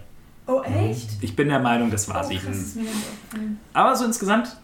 Oh, 0.48 0.62
echt? 0.64 1.10
Ich 1.22 1.36
bin 1.36 1.48
der 1.50 1.60
Meinung, 1.60 1.92
das 1.92 2.10
Oh, 2.10 2.14
war 2.14 2.22
krass, 2.22 2.30
sie. 2.30 2.36
ist 2.38 2.76
mir 2.76 2.82
nicht 2.82 2.94
aufgefallen. 2.96 3.60
Aber 3.74 3.96
so 3.96 4.06
insgesamt, 4.06 4.58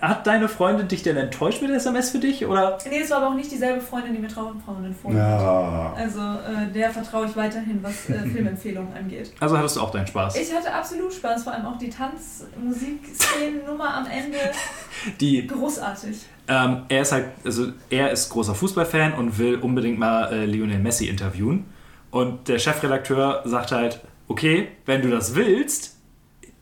hat 0.00 0.24
deine 0.26 0.46
Freundin 0.48 0.86
dich 0.88 1.02
denn 1.02 1.16
enttäuscht 1.16 1.62
mit 1.62 1.70
SMS 1.70 2.10
für 2.10 2.18
dich? 2.18 2.44
Oder? 2.46 2.76
Nee, 2.88 3.00
das 3.00 3.08
war 3.10 3.16
aber 3.16 3.28
auch 3.30 3.34
nicht 3.34 3.50
dieselbe 3.50 3.80
Freundin, 3.80 4.12
die 4.14 4.20
mir 4.20 4.28
Traumfrauen 4.28 4.84
empfohlen 4.84 5.18
hat. 5.20 5.40
Ja. 5.40 5.94
Also 5.96 6.20
äh, 6.20 6.70
der 6.72 6.90
vertraue 6.90 7.26
ich 7.26 7.34
weiterhin, 7.34 7.82
was 7.82 8.08
äh, 8.10 8.18
Filmempfehlungen 8.28 8.92
angeht. 8.94 9.32
Also 9.40 9.56
hattest 9.58 9.74
du 9.76 9.80
auch 9.80 9.90
deinen 9.90 10.06
Spaß? 10.06 10.36
Ich 10.36 10.54
hatte 10.54 10.72
absolut 10.72 11.12
Spaß, 11.12 11.42
vor 11.44 11.52
allem 11.54 11.66
auch 11.66 11.78
die 11.78 11.88
Tanz-Musik-Szenen-Nummer 11.90 13.94
am 13.96 14.06
Ende. 14.06 14.38
Die, 15.20 15.46
Großartig. 15.46 16.26
Ähm, 16.48 16.82
er 16.88 17.02
ist 17.02 17.12
halt, 17.12 17.26
also 17.44 17.68
er 17.90 18.10
ist 18.10 18.28
großer 18.30 18.54
Fußballfan 18.54 19.14
und 19.14 19.38
will 19.38 19.56
unbedingt 19.56 19.98
mal 19.98 20.32
äh, 20.32 20.44
Lionel 20.44 20.78
Messi 20.78 21.08
interviewen. 21.08 21.64
Und 22.10 22.48
der 22.48 22.58
Chefredakteur 22.58 23.42
sagt 23.44 23.72
halt, 23.72 24.00
okay, 24.28 24.68
wenn 24.86 25.02
du 25.02 25.10
das 25.10 25.34
willst, 25.34 25.96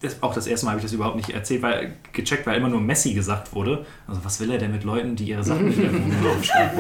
das, 0.05 0.23
auch 0.23 0.35
das 0.35 0.47
erste 0.47 0.67
Mal 0.67 0.73
habe 0.73 0.81
ich 0.81 0.85
das 0.85 0.93
überhaupt 0.93 1.17
nicht 1.17 1.31
erzählt, 1.31 1.63
weil 1.63 1.97
gecheckt, 2.13 2.47
weil 2.47 2.57
immer 2.57 2.69
nur 2.69 2.81
Messi 2.81 3.15
gesagt 3.15 3.55
wurde. 3.55 3.87
Also 4.07 4.25
was 4.25 4.39
will 4.41 4.51
er 4.51 4.59
denn 4.59 4.71
mit 4.71 4.85
Leuten, 4.85 5.17
die 5.17 5.25
ihre 5.25 5.43
Sachen 5.43 5.73
in 5.73 5.81
der 5.81 5.93
Wohnung 5.93 6.13
aufschreiben? 6.39 6.79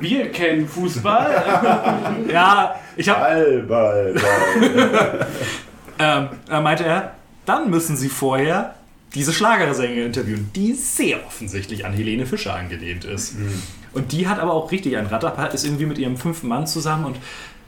Wir 0.00 0.30
kennen 0.30 0.66
Fußball. 0.66 2.22
Ja, 2.32 2.76
ich 2.96 3.08
habe 3.08 3.64
Ball, 3.68 4.12
Ball, 4.14 4.14
Ball. 4.14 5.26
Ähm, 5.98 6.28
da 6.48 6.60
meinte 6.60 6.84
er, 6.84 7.14
dann 7.44 7.70
müssen 7.70 7.96
sie 7.96 8.08
vorher 8.08 8.74
diese 9.14 9.32
Schlagersängerin 9.32 10.06
interviewen, 10.06 10.50
die 10.54 10.72
sehr 10.74 11.24
offensichtlich 11.26 11.84
an 11.84 11.92
Helene 11.92 12.26
Fischer 12.26 12.54
angelehnt 12.54 13.04
ist. 13.04 13.34
Und 13.92 14.12
die 14.12 14.26
hat 14.28 14.38
aber 14.38 14.52
auch 14.54 14.70
richtig 14.72 14.96
einen 14.96 15.06
Ratterpart, 15.08 15.52
ist 15.54 15.64
irgendwie 15.64 15.86
mit 15.86 15.98
ihrem 15.98 16.16
fünften 16.16 16.48
Mann 16.48 16.66
zusammen 16.66 17.04
und 17.04 17.16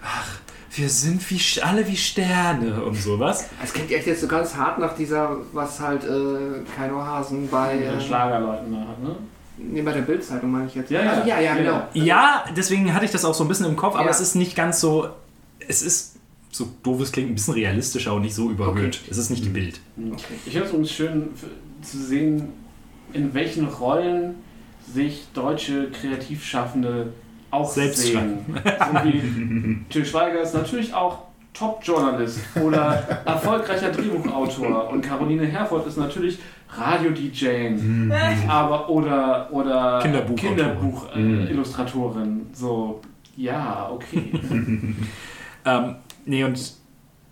ach, 0.02 0.38
wir 0.76 0.88
sind 0.88 1.30
wie 1.30 1.40
alle 1.62 1.86
wie 1.86 1.96
Sterne 1.96 2.82
und 2.82 2.96
sowas. 2.96 3.48
Es 3.62 3.72
klingt 3.72 3.92
echt 3.92 4.06
jetzt 4.06 4.22
so 4.22 4.26
ganz 4.26 4.56
hart 4.56 4.78
nach 4.78 4.96
dieser, 4.96 5.36
was 5.52 5.78
halt 5.80 6.02
äh, 6.04 6.62
Keino 6.76 7.00
Hasen 7.00 7.48
bei, 7.48 7.78
äh, 7.78 8.00
Schlagerleuten 8.00 8.72
da 8.72 8.80
hat, 8.80 9.02
ne? 9.02 9.16
nee, 9.56 9.82
bei 9.82 9.92
der 9.92 10.00
Bildzeitung 10.02 10.50
meine 10.50 10.66
ich 10.66 10.74
jetzt. 10.74 10.90
Ja, 10.90 11.02
ja. 11.02 11.10
Also, 11.12 11.28
ja, 11.28 11.36
ja, 11.40 11.42
Ja, 11.42 11.54
genau. 11.54 11.82
Ja, 11.94 12.44
deswegen 12.56 12.92
hatte 12.92 13.04
ich 13.04 13.12
das 13.12 13.24
auch 13.24 13.34
so 13.34 13.44
ein 13.44 13.48
bisschen 13.48 13.66
im 13.66 13.76
Kopf, 13.76 13.94
aber 13.94 14.06
Ja. 14.06 14.10
es 14.10 14.20
ist 14.20 14.34
nicht 14.34 14.56
ganz 14.56 14.80
so, 14.80 15.08
es 15.68 15.82
ist, 15.82 16.13
so 16.54 16.68
doof 16.84 17.00
es 17.00 17.10
klingt, 17.10 17.32
ein 17.32 17.34
bisschen 17.34 17.54
realistischer 17.54 18.14
und 18.14 18.22
nicht 18.22 18.36
so 18.36 18.48
überhöht. 18.48 19.00
Es 19.10 19.18
ist 19.18 19.30
nicht 19.30 19.44
die 19.44 19.48
Bild. 19.48 19.80
Okay. 20.12 20.34
Ich 20.46 20.52
finde 20.52 20.68
es 20.68 20.72
uns 20.72 20.92
schön 20.92 21.30
zu 21.82 21.98
sehen, 21.98 22.50
in 23.12 23.34
welchen 23.34 23.66
Rollen 23.66 24.36
sich 24.92 25.26
deutsche 25.34 25.90
Kreativschaffende 25.90 27.12
auch 27.50 27.68
Selbst 27.68 28.02
sehen. 28.02 28.38
So 28.46 28.54
wie 29.02 29.84
Til 29.90 30.06
Schweiger 30.06 30.42
ist 30.42 30.54
natürlich 30.54 30.94
auch 30.94 31.24
Top-Journalist 31.54 32.38
oder 32.62 32.92
erfolgreicher 33.24 33.90
Drehbuchautor 33.90 34.90
und 34.90 35.02
Caroline 35.02 35.46
Herford 35.46 35.88
ist 35.88 35.96
natürlich 35.96 36.38
Radio-DJ, 36.70 37.72
aber 38.46 38.88
oder, 38.88 39.48
oder. 39.50 39.98
Kinderbuch-Illustratorin. 40.00 42.46
so, 42.52 43.00
ja, 43.36 43.90
okay. 43.92 44.30
Ähm, 45.66 45.94
nee, 46.26 46.44
und 46.44 46.74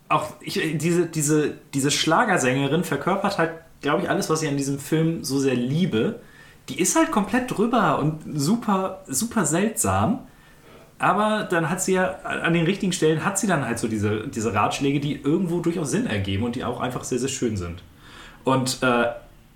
auch 0.09 0.28
ich, 0.40 0.60
diese, 0.78 1.06
diese, 1.06 1.55
diese 1.74 1.90
Schlagersängerin 1.90 2.85
verkörpert 2.85 3.39
halt, 3.39 3.52
glaube 3.81 4.02
ich, 4.02 4.10
alles, 4.10 4.31
was 4.31 4.43
ich 4.43 4.48
an 4.48 4.56
diesem 4.56 4.78
Film 4.78 5.24
so 5.24 5.39
sehr 5.39 5.55
liebe. 5.55 6.20
Die 6.69 6.81
ist 6.81 6.97
halt 6.97 7.10
komplett 7.10 7.56
drüber 7.56 7.98
und 7.98 8.23
super, 8.35 9.02
super 9.06 9.44
seltsam. 9.44 10.20
Aber 10.98 11.48
dann 11.51 11.69
hat 11.69 11.82
sie 11.82 11.94
ja 11.94 12.20
an 12.23 12.52
den 12.52 12.64
richtigen 12.64 12.93
Stellen 12.93 13.24
hat 13.24 13.36
sie 13.36 13.48
dann 13.48 13.64
halt 13.66 13.81
so 13.81 13.89
diese, 13.89 14.28
diese 14.28 14.55
Ratschläge, 14.55 15.01
die 15.01 15.20
irgendwo 15.20 15.59
durchaus 15.59 15.90
Sinn 15.90 16.06
ergeben 16.06 16.44
und 16.44 16.55
die 16.55 16.64
auch 16.64 16.81
einfach 16.81 17.02
sehr, 17.02 17.19
sehr 17.19 17.28
schön 17.28 17.56
sind. 17.56 17.82
Und 18.44 18.82
äh, 18.82 19.06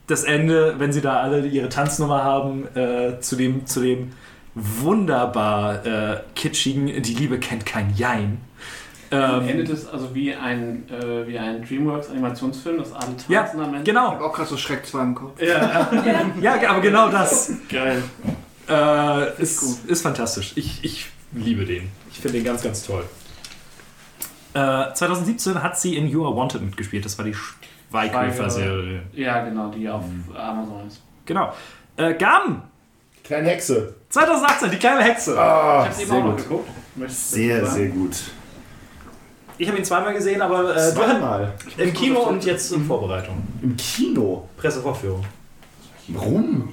das 0.09 0.25
Ende, 0.25 0.75
wenn 0.79 0.93
sie 0.93 1.01
da 1.01 1.21
alle 1.21 1.47
ihre 1.47 1.69
Tanznummer 1.69 2.25
haben, 2.25 2.67
äh, 2.75 3.21
zu 3.21 3.37
dem, 3.37 3.67
zu 3.67 3.81
dem 3.81 4.13
wunderbar 4.57 5.85
äh, 5.87 6.21
kitschigen 6.35 6.87
Die 7.03 7.15
Liebe 7.15 7.39
kennt 7.39 7.67
kein 7.67 7.95
Jein. 7.95 8.41
Ähm, 9.11 9.49
Endet 9.49 9.69
es 9.71 9.87
also 9.89 10.15
wie 10.15 10.35
ein, 10.35 10.89
äh, 10.91 11.27
wie 11.29 11.39
ein 11.39 11.63
Dreamworks-Animationsfilm, 11.65 12.79
das 12.79 12.93
alle 12.93 13.17
tanzen 13.17 13.33
ja, 13.33 13.43
am 13.53 13.61
Ende? 13.65 13.79
Ich 13.79 13.85
genau. 13.85 14.11
habe 14.13 14.25
auch 14.25 14.33
gerade 14.33 14.49
so 14.49 14.57
Schreck 14.57 14.85
2 14.87 15.03
im 15.03 15.15
Kopf. 15.15 15.41
Ja, 15.43 15.89
Ja, 16.41 16.71
aber 16.71 16.81
genau 16.81 17.09
das. 17.09 17.53
geil. 17.69 18.03
Äh, 18.69 19.41
ist, 19.43 19.85
ist 19.87 20.03
fantastisch. 20.03 20.53
Ich, 20.57 20.83
ich 20.85 21.07
liebe 21.33 21.65
den. 21.65 21.89
Ich 22.11 22.19
finde 22.19 22.39
den 22.39 22.45
ganz, 22.45 22.63
ganz 22.63 22.85
toll. 22.85 23.05
Äh, 24.55 24.93
2017 24.95 25.63
hat 25.63 25.79
sie 25.79 25.97
in 25.97 26.09
You 26.09 26.25
Are 26.27 26.35
Wanted 26.35 26.63
mitgespielt. 26.63 27.05
Das 27.05 27.17
war 27.19 27.25
die 27.25 27.35
Schweighöfer-Serie. 27.91 29.03
Ja, 29.13 29.45
genau, 29.45 29.71
die 29.71 29.89
auf 29.89 30.05
Amazon 30.35 30.87
ist. 30.89 31.03
Genau. 31.27 31.53
Äh, 31.97 32.15
Gaben! 32.15 32.63
Kleine 33.25 33.49
Hexe. 33.51 33.95
2018, 34.11 34.71
die 34.71 34.77
kleine 34.77 35.03
Hexe. 35.03 35.39
Ah, 35.39 35.83
Ich 35.83 35.87
hab's 35.89 36.01
eben 36.01 36.11
sehr 36.11 36.19
auch 36.19 36.25
noch 36.25 36.31
gut. 36.37 36.43
geguckt. 36.43 36.69
Möchtest 36.95 37.31
Sehr, 37.33 37.67
sehr 37.67 37.89
gut. 37.89 38.17
Ich 39.59 39.69
habe 39.69 39.79
ihn 39.79 39.85
zweimal 39.85 40.13
gesehen, 40.15 40.43
aber 40.43 40.77
äh, 40.77 40.93
Zweimal. 40.93 41.53
im 41.79 41.93
Kino 41.95 42.21
und 42.21 42.45
jetzt 42.45 42.73
in 42.73 42.85
Vorbereitung. 42.85 43.43
Im 43.63 43.77
Kino. 43.77 44.49
Pressevorführung. 44.57 45.25
Warum? 46.09 46.69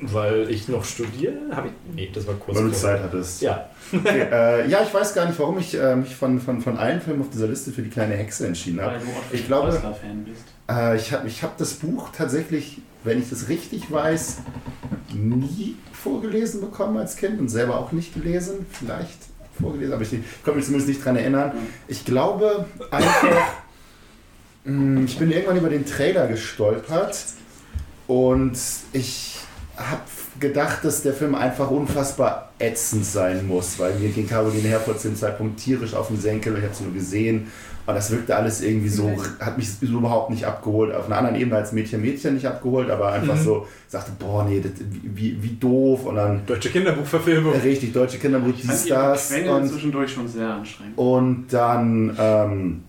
Weil 0.00 0.50
ich 0.50 0.68
noch 0.68 0.84
studiere? 0.84 1.34
Habe 1.52 1.68
ich. 1.68 1.72
Nee, 1.94 2.10
das 2.12 2.26
war 2.26 2.34
kurz. 2.34 2.58
Weil 2.58 2.64
du 2.64 2.72
Zeit 2.72 3.02
hattest. 3.02 3.40
Ja. 3.40 3.68
Okay, 3.92 4.26
äh, 4.30 4.68
ja, 4.68 4.80
ich 4.82 4.92
weiß 4.92 5.14
gar 5.14 5.26
nicht, 5.26 5.38
warum 5.38 5.58
ich 5.58 5.74
äh, 5.78 5.96
mich 5.96 6.14
von, 6.14 6.38
von, 6.40 6.60
von 6.60 6.76
allen 6.76 7.00
Filmen 7.00 7.22
auf 7.22 7.30
dieser 7.30 7.46
Liste 7.46 7.70
für 7.72 7.80
die 7.82 7.88
kleine 7.90 8.14
Hexe 8.14 8.46
entschieden 8.46 8.80
habe. 8.82 8.92
Weil 8.96 9.00
du 9.00 9.06
auch 9.06 9.32
Ich 9.32 9.46
glaube- 9.46 9.72
fan 9.72 10.24
bist. 10.24 10.44
Äh, 10.70 10.96
ich 10.96 11.12
habe 11.12 11.26
ich 11.26 11.42
hab 11.42 11.56
das 11.56 11.74
Buch 11.74 12.08
tatsächlich, 12.14 12.78
wenn 13.02 13.18
ich 13.20 13.30
das 13.30 13.48
richtig 13.48 13.90
weiß, 13.90 14.38
nie 15.14 15.76
vorgelesen 15.92 16.60
bekommen 16.60 16.96
als 16.98 17.16
Kind 17.16 17.40
und 17.40 17.48
selber 17.48 17.78
auch 17.78 17.92
nicht 17.92 18.12
gelesen. 18.14 18.66
Vielleicht 18.70 19.18
vorgelesen, 19.60 19.94
aber 19.94 20.02
ich 20.02 20.10
kann 20.44 20.56
mich 20.56 20.64
zumindest 20.64 20.88
nicht 20.88 21.04
dran 21.04 21.16
erinnern. 21.16 21.52
Ich 21.88 22.04
glaube 22.04 22.66
einfach, 22.90 23.52
mh, 24.64 25.04
ich 25.04 25.18
bin 25.18 25.30
irgendwann 25.30 25.58
über 25.58 25.68
den 25.70 25.86
Trailer 25.86 26.26
gestolpert 26.26 27.16
und 28.06 28.58
ich 28.92 29.38
habe 29.76 30.02
gedacht, 30.40 30.84
dass 30.84 31.02
der 31.02 31.14
Film 31.14 31.34
einfach 31.34 31.70
unfassbar 31.70 32.52
ätzend 32.58 33.04
sein 33.04 33.46
muss, 33.46 33.78
weil 33.78 33.94
mir 33.94 34.10
ging 34.10 34.28
Caroline 34.28 34.68
Herford 34.68 35.00
zu 35.00 35.08
dem 35.08 35.16
Zeitpunkt 35.16 35.60
tierisch 35.60 35.94
auf 35.94 36.08
den 36.08 36.20
Senkel 36.20 36.56
ich 36.56 36.62
habe 36.62 36.72
es 36.72 36.80
nur 36.80 36.92
gesehen. 36.92 37.50
Und 37.86 37.94
das 37.94 38.10
wirkte 38.10 38.34
alles 38.34 38.62
irgendwie 38.62 38.88
so, 38.88 39.12
hat 39.40 39.58
mich 39.58 39.70
so 39.70 39.98
überhaupt 39.98 40.30
nicht 40.30 40.46
abgeholt. 40.46 40.94
Auf 40.94 41.06
einer 41.06 41.18
anderen 41.18 41.36
Ebene 41.36 41.56
als 41.56 41.72
Mädchen 41.72 42.00
Mädchen 42.00 42.34
nicht 42.34 42.46
abgeholt, 42.46 42.88
aber 42.88 43.12
einfach 43.12 43.36
so, 43.36 43.66
sagte, 43.88 44.12
boah, 44.18 44.44
nee, 44.44 44.60
das, 44.60 44.72
wie, 45.02 45.36
wie 45.42 45.56
doof. 45.56 46.06
Und 46.06 46.16
dann 46.16 46.46
Deutsche 46.46 46.70
Kinderbuchverfilmung. 46.70 47.52
richtig 47.52 47.92
deutsche 47.92 48.18
Kinderbuch, 48.18 48.54
dies, 48.56 48.86
das. 48.86 49.30
Und 49.32 49.68
zwischendurch 49.68 50.12
schon 50.12 50.26
sehr 50.28 50.48
anstrengend. 50.48 50.96
und 50.96 51.46
dann 51.50 52.16
ähm, 52.18 52.84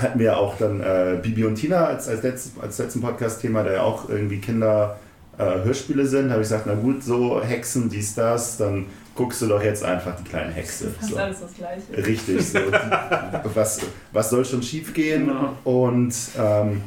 hatten 0.00 0.18
wir 0.20 0.38
auch 0.38 0.56
dann 0.56 0.80
äh, 0.80 1.18
Bibi 1.20 1.44
und 1.44 1.56
Tina 1.56 1.86
als, 1.86 2.08
als, 2.08 2.22
letzt, 2.22 2.52
als 2.60 2.78
letzten 2.78 3.00
Podcast-Thema, 3.00 3.64
der 3.64 3.72
ja 3.74 3.82
auch 3.82 4.08
irgendwie 4.08 4.38
Kinder-Hörspiele 4.38 6.06
sind. 6.06 6.28
Da 6.28 6.34
habe 6.34 6.42
ich 6.42 6.48
gesagt, 6.48 6.66
na 6.66 6.74
gut, 6.74 7.02
so 7.02 7.42
Hexen, 7.42 7.88
dies, 7.88 8.14
das, 8.14 8.58
dann 8.58 8.86
guckst 9.18 9.42
du 9.42 9.48
doch 9.48 9.60
jetzt 9.60 9.82
einfach 9.84 10.14
die 10.14 10.22
kleine 10.22 10.52
Hexe. 10.52 10.90
Fast 10.92 11.10
So. 11.10 11.16
alles 11.16 11.40
das 11.40 11.54
Gleiche. 11.54 12.06
Richtig, 12.06 12.40
so. 12.48 12.60
Was, 13.54 13.80
was 14.12 14.30
soll 14.30 14.44
schon 14.44 14.62
schief 14.62 14.94
gehen? 14.94 15.26
Genau. 15.26 15.56
Und 15.64 16.14
ähm, 16.38 16.82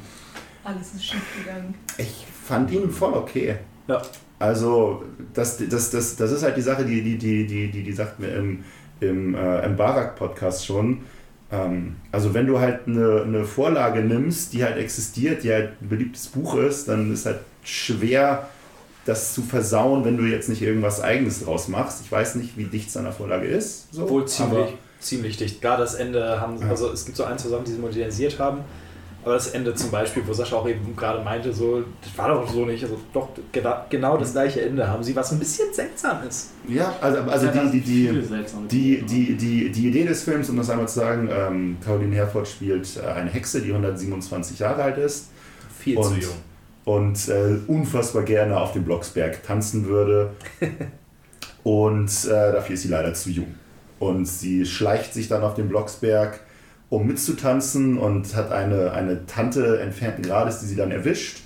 Alles 0.63 0.93
ist 0.95 1.03
schief 1.05 1.21
gegangen. 1.37 1.73
ich 1.97 2.25
fand 2.45 2.71
ihn 2.71 2.89
voll 2.89 3.13
okay. 3.15 3.57
Ja. 3.89 4.01
Also, 4.39 5.03
das, 5.33 5.57
das, 5.69 5.89
das, 5.89 6.15
das 6.15 6.31
ist 6.31 6.43
halt 6.43 6.55
die 6.55 6.61
Sache, 6.61 6.85
die, 6.85 7.01
die, 7.01 7.17
die, 7.17 7.45
die, 7.45 7.69
die, 7.69 7.83
die 7.83 7.91
sagt 7.91 8.19
mir 8.21 8.29
im, 8.29 8.63
im, 9.01 9.35
äh, 9.35 9.65
im 9.65 9.75
Barak-Podcast 9.75 10.65
schon. 10.65 11.01
Ähm, 11.51 11.97
also, 12.13 12.33
wenn 12.33 12.47
du 12.47 12.59
halt 12.61 12.87
eine, 12.87 13.23
eine 13.23 13.43
Vorlage 13.43 13.99
nimmst, 14.01 14.53
die 14.53 14.63
halt 14.63 14.77
existiert, 14.77 15.43
die 15.43 15.51
halt 15.51 15.73
ein 15.81 15.89
beliebtes 15.89 16.27
Buch 16.27 16.55
ist, 16.55 16.87
dann 16.87 17.11
ist 17.11 17.25
halt 17.25 17.39
schwer, 17.63 18.47
das 19.05 19.33
zu 19.33 19.41
versauen, 19.41 20.05
wenn 20.05 20.17
du 20.17 20.23
jetzt 20.25 20.47
nicht 20.49 20.61
irgendwas 20.61 21.01
Eigenes 21.01 21.43
draus 21.43 21.67
machst. 21.67 22.01
Ich 22.05 22.11
weiß 22.11 22.35
nicht, 22.35 22.57
wie 22.57 22.65
dicht 22.65 22.89
es 22.89 22.97
an 22.97 23.03
der 23.05 23.13
Vorlage 23.13 23.47
ist. 23.47 23.91
So, 23.93 24.03
Obwohl 24.03 24.27
ziemlich, 24.27 24.73
ziemlich 24.99 25.37
dicht. 25.37 25.61
Gerade 25.61 25.81
das 25.81 25.95
Ende 25.95 26.39
haben 26.39 26.57
sie, 26.57 26.65
Ja. 26.65 26.69
also 26.71 26.91
es 26.91 27.05
gibt 27.05 27.17
so 27.17 27.23
ein, 27.23 27.37
zwei 27.37 27.49
Sachen, 27.49 27.65
die 27.65 27.71
sie 27.71 27.79
modernisiert 27.79 28.37
haben. 28.39 28.59
Aber 29.23 29.35
das 29.35 29.49
Ende 29.49 29.75
zum 29.75 29.91
Beispiel, 29.91 30.23
wo 30.25 30.33
Sascha 30.33 30.55
auch 30.55 30.67
eben 30.67 30.95
gerade 30.95 31.23
meinte, 31.23 31.53
so, 31.53 31.83
das 32.01 32.17
war 32.17 32.29
doch 32.29 32.51
so 32.51 32.65
nicht. 32.65 32.83
Also 32.83 32.97
doch, 33.13 33.29
gena- 33.53 33.83
genau 33.87 34.17
das 34.17 34.31
gleiche 34.31 34.61
Ende 34.61 34.87
haben 34.87 35.03
sie, 35.03 35.15
was 35.15 35.31
ein 35.31 35.37
bisschen 35.37 35.71
seltsam 35.71 36.27
ist. 36.27 36.49
Ja, 36.67 36.95
also, 36.99 37.19
also 37.21 37.45
Ja, 37.45 37.51
die, 37.51 37.69
die, 37.69 37.81
die, 37.81 38.07
Die, 38.67 38.97
Dinge. 38.97 39.03
die, 39.05 39.35
die, 39.37 39.71
die 39.71 39.87
Idee 39.89 40.05
des 40.05 40.23
Films, 40.23 40.49
um 40.49 40.57
das 40.57 40.71
einmal 40.71 40.87
zu 40.87 40.95
sagen, 41.01 41.29
ähm, 41.31 41.77
Caroline 41.85 42.15
Herford 42.15 42.47
spielt 42.47 42.97
äh, 42.97 43.05
eine 43.11 43.29
Hexe, 43.29 43.61
die 43.61 43.69
127 43.71 44.57
Jahre 44.57 44.81
alt 44.83 44.97
ist 44.97 45.27
Viel 45.79 45.97
Und- 45.97 46.03
zu 46.05 46.13
jung. 46.19 46.33
Und 46.85 47.27
äh, 47.27 47.57
unfassbar 47.67 48.23
gerne 48.23 48.59
auf 48.59 48.73
dem 48.73 48.83
Blocksberg 48.83 49.43
tanzen 49.43 49.85
würde. 49.85 50.31
und 51.63 52.09
äh, 52.25 52.51
dafür 52.51 52.73
ist 52.73 52.81
sie 52.81 52.87
leider 52.87 53.13
zu 53.13 53.29
jung. 53.29 53.55
Und 53.99 54.25
sie 54.25 54.65
schleicht 54.65 55.13
sich 55.13 55.27
dann 55.27 55.43
auf 55.43 55.53
den 55.53 55.69
Blocksberg, 55.69 56.39
um 56.89 57.05
mitzutanzen 57.05 57.97
und 57.97 58.35
hat 58.35 58.51
eine, 58.51 58.91
eine 58.91 59.25
Tante 59.27 59.79
entfernten 59.79 60.23
Grades, 60.23 60.59
die 60.59 60.65
sie 60.65 60.75
dann 60.75 60.91
erwischt. 60.91 61.43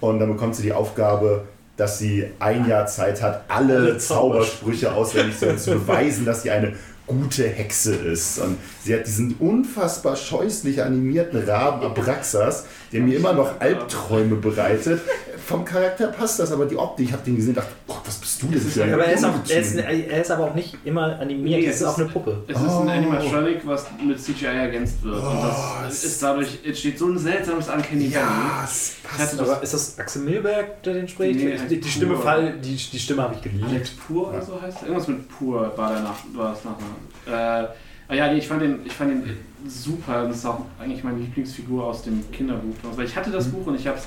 Und 0.00 0.18
dann 0.18 0.28
bekommt 0.28 0.56
sie 0.56 0.62
die 0.62 0.72
Aufgabe, 0.72 1.44
dass 1.76 1.98
sie 1.98 2.26
ein 2.40 2.66
Jahr 2.66 2.86
Zeit 2.86 3.22
hat, 3.22 3.44
alle, 3.48 3.76
Alle 3.76 3.98
Zaubersprüche 3.98 4.92
auswendig 4.92 5.38
zu 5.38 5.70
beweisen, 5.70 6.24
dass 6.24 6.42
sie 6.42 6.50
eine 6.50 6.74
gute 7.08 7.48
Hexe 7.48 7.94
ist. 7.94 8.38
Und 8.38 8.58
sie 8.84 8.94
hat 8.94 9.06
diesen 9.06 9.34
unfassbar 9.40 10.14
scheußlich 10.14 10.82
animierten 10.82 11.42
Raben 11.48 11.84
Abraxas, 11.84 12.66
der 12.92 13.00
mir 13.00 13.16
immer 13.16 13.32
noch 13.32 13.60
Albträume 13.60 14.36
bereitet. 14.36 15.00
Vom 15.48 15.64
Charakter 15.64 16.08
passt 16.08 16.38
das, 16.40 16.52
aber 16.52 16.66
die 16.66 16.76
Optik, 16.76 17.06
ich 17.06 17.12
habe 17.14 17.22
den 17.24 17.36
gesehen 17.36 17.50
und 17.52 17.56
dachte, 17.56 17.72
Gott, 17.86 18.02
was 18.04 18.16
bist 18.18 18.42
du 18.42 18.48
denn 18.48 18.60
für 18.60 18.84
ein 18.84 18.92
Aber 18.92 19.04
er 19.06 19.14
ist, 19.14 19.24
auch, 19.24 19.32
er, 19.48 19.60
ist, 19.60 19.74
er 19.76 20.20
ist 20.20 20.30
aber 20.30 20.44
auch 20.50 20.54
nicht 20.54 20.76
immer 20.84 21.18
animiert, 21.18 21.60
Nee, 21.60 21.66
es 21.66 21.76
ist 21.76 21.80
es 21.80 21.86
auch 21.86 21.92
ist- 21.96 22.00
eine 22.04 22.08
Puppe. 22.10 22.42
Es 22.46 22.56
ist 22.60 22.68
Oh. 22.68 22.80
ein 22.80 22.88
Animatronic, 22.90 23.66
was 23.66 23.86
mit 24.06 24.20
CGI 24.22 24.44
ergänzt 24.44 25.02
wird. 25.02 25.14
und 25.14 25.22
Oh, 25.22 25.44
das 25.84 26.04
ist 26.04 26.22
dadurch, 26.22 26.58
entsteht 26.66 26.98
so 26.98 27.06
ein 27.06 27.16
seltsames 27.18 27.66
Uncanny 27.66 28.08
Ja, 28.08 28.60
es 28.62 28.96
passt. 29.02 29.20
das- 29.32 29.38
Aber 29.40 29.62
ist 29.62 29.72
das 29.72 29.98
Axel 29.98 30.20
Milberg, 30.22 30.82
der 30.82 30.92
den 30.92 31.08
spricht? 31.08 31.40
Nee, 31.40 31.56
die, 31.70 31.80
die, 31.80 31.88
Stimme. 31.88 32.18
Fall, 32.18 32.52
die, 32.62 32.76
die 32.76 32.98
Stimme 32.98 33.22
habe 33.22 33.34
ich 33.36 33.40
geliebt. 33.40 33.64
Alex 33.70 33.90
Pur 33.92 34.28
oder 34.28 34.42
so 34.42 34.60
heißt 34.60 34.82
er? 34.82 34.88
Irgendwas 34.88 35.08
mit 35.08 35.28
Pur 35.30 35.72
war 35.76 35.92
der 35.92 36.00
nach, 36.02 36.16
war 36.34 36.50
das 36.52 36.62
Nachname. 36.62 36.92
Äh, 37.26 37.68
ah 38.08 38.14
ja, 38.14 38.30
nee, 38.30 38.38
ich 38.38 38.46
fand 38.48 38.60
den, 38.60 38.80
ich 38.84 38.92
fand 38.92 39.12
den 39.12 39.36
super. 39.66 40.26
Das 40.28 40.36
ist 40.36 40.44
auch 40.44 40.60
eigentlich 40.78 41.02
meine 41.02 41.20
Lieblingsfigur 41.20 41.84
aus 41.84 42.02
dem 42.02 42.30
Kinderbuch. 42.32 42.74
Weil 42.96 43.06
ich 43.06 43.16
hatte 43.16 43.30
das 43.30 43.48
Buch 43.48 43.66
und 43.66 43.76
ich 43.76 43.86
habe 43.86 43.96
es 43.96 44.04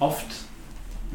oft 0.00 0.26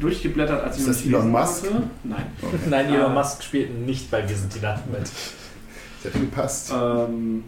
durchgeblättert, 0.00 0.62
als 0.62 0.76
ich 0.76 0.82
Ist 0.82 0.88
das 0.88 1.06
Elon 1.06 1.30
Musk? 1.30 1.64
hatte. 1.66 1.82
Nein. 2.04 2.26
Nein, 2.68 2.86
Elon 2.86 3.06
Ah. 3.12 3.14
Musk 3.14 3.42
spielt 3.42 3.78
nicht 3.86 4.10
bei 4.10 4.28
Wir 4.28 4.36
sind 4.36 4.54
die 4.54 4.60
Nacht 4.60 4.86
mit. 4.90 5.00
Das 5.02 6.04
hätte 6.04 6.18
gepasst. 6.20 6.72
Ähm, 6.74 7.44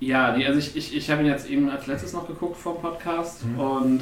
ja, 0.00 0.36
nee, 0.36 0.46
also 0.46 0.58
ich, 0.58 0.76
ich, 0.76 0.94
ich 0.94 1.10
habe 1.10 1.22
ihn 1.22 1.28
jetzt 1.28 1.48
eben 1.48 1.70
als 1.70 1.86
letztes 1.86 2.12
noch 2.12 2.26
geguckt 2.26 2.56
vom 2.58 2.80
Podcast 2.80 3.44
Mhm. 3.46 3.58
und 3.58 4.00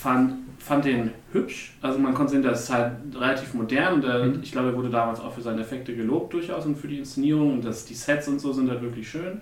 fand, 0.00 0.34
fand 0.58 0.84
den 0.84 1.10
hübsch. 1.32 1.76
Also 1.82 1.98
man 1.98 2.14
konnte 2.14 2.32
sehen, 2.32 2.42
das 2.42 2.64
ist 2.64 2.70
halt 2.72 2.92
relativ 3.18 3.52
modern 3.54 3.94
und 3.94 4.04
er, 4.04 4.24
Mhm. 4.24 4.40
ich 4.42 4.52
glaube, 4.52 4.68
er 4.68 4.76
wurde 4.76 4.90
damals 4.90 5.18
auch 5.18 5.32
für 5.32 5.42
seine 5.42 5.62
Effekte 5.62 5.96
gelobt 5.96 6.32
durchaus 6.32 6.64
und 6.66 6.78
für 6.78 6.86
die 6.86 6.98
Inszenierung 6.98 7.54
und 7.54 7.64
das, 7.64 7.84
die 7.84 7.94
Sets 7.94 8.28
und 8.28 8.38
so 8.40 8.52
sind 8.52 8.70
halt 8.70 8.80
wirklich 8.82 9.08
schön. 9.10 9.40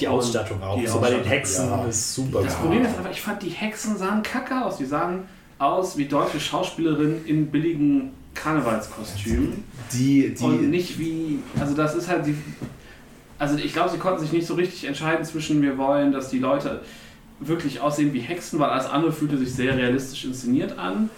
Die 0.00 0.06
Ausstattung 0.08 0.62
auch. 0.62 0.78
Die 0.78 0.86
so 0.86 1.00
bei 1.00 1.08
den 1.10 1.16
Ausstattung, 1.20 1.30
Hexen 1.38 1.68
ja. 1.68 1.84
ist 1.84 2.14
super. 2.14 2.42
Das 2.44 2.52
Ja. 2.54 2.58
Problem 2.60 2.82
ist 2.82 2.96
einfach, 2.96 3.10
ich 3.10 3.20
fand 3.20 3.42
die 3.42 3.50
Hexen 3.50 3.96
sahen 3.96 4.22
kacke 4.22 4.64
aus. 4.64 4.76
Die 4.78 4.84
sahen 4.86 5.24
aus 5.62 5.96
wie 5.96 6.06
deutsche 6.06 6.40
Schauspielerinnen 6.40 7.24
in 7.24 7.46
billigen 7.46 8.10
Karnevalskostümen. 8.34 9.64
Die, 9.92 10.34
Und 10.40 10.60
die, 10.60 10.66
nicht 10.66 10.98
wie, 10.98 11.38
also 11.58 11.74
das 11.74 11.94
ist 11.94 12.08
halt 12.08 12.26
die, 12.26 12.34
also 13.38 13.56
ich 13.56 13.72
glaube, 13.72 13.90
sie 13.90 13.98
konnten 13.98 14.20
sich 14.20 14.32
nicht 14.32 14.46
so 14.46 14.54
richtig 14.54 14.84
entscheiden 14.84 15.24
zwischen 15.24 15.62
wir 15.62 15.78
wollen, 15.78 16.12
dass 16.12 16.30
die 16.30 16.38
Leute 16.38 16.80
wirklich 17.40 17.80
aussehen 17.80 18.12
wie 18.12 18.20
Hexen, 18.20 18.58
weil 18.58 18.70
alles 18.70 18.86
andere 18.86 19.12
fühlte 19.12 19.36
sich 19.38 19.52
sehr 19.52 19.76
realistisch 19.76 20.24
inszeniert 20.24 20.78
an. 20.78 21.10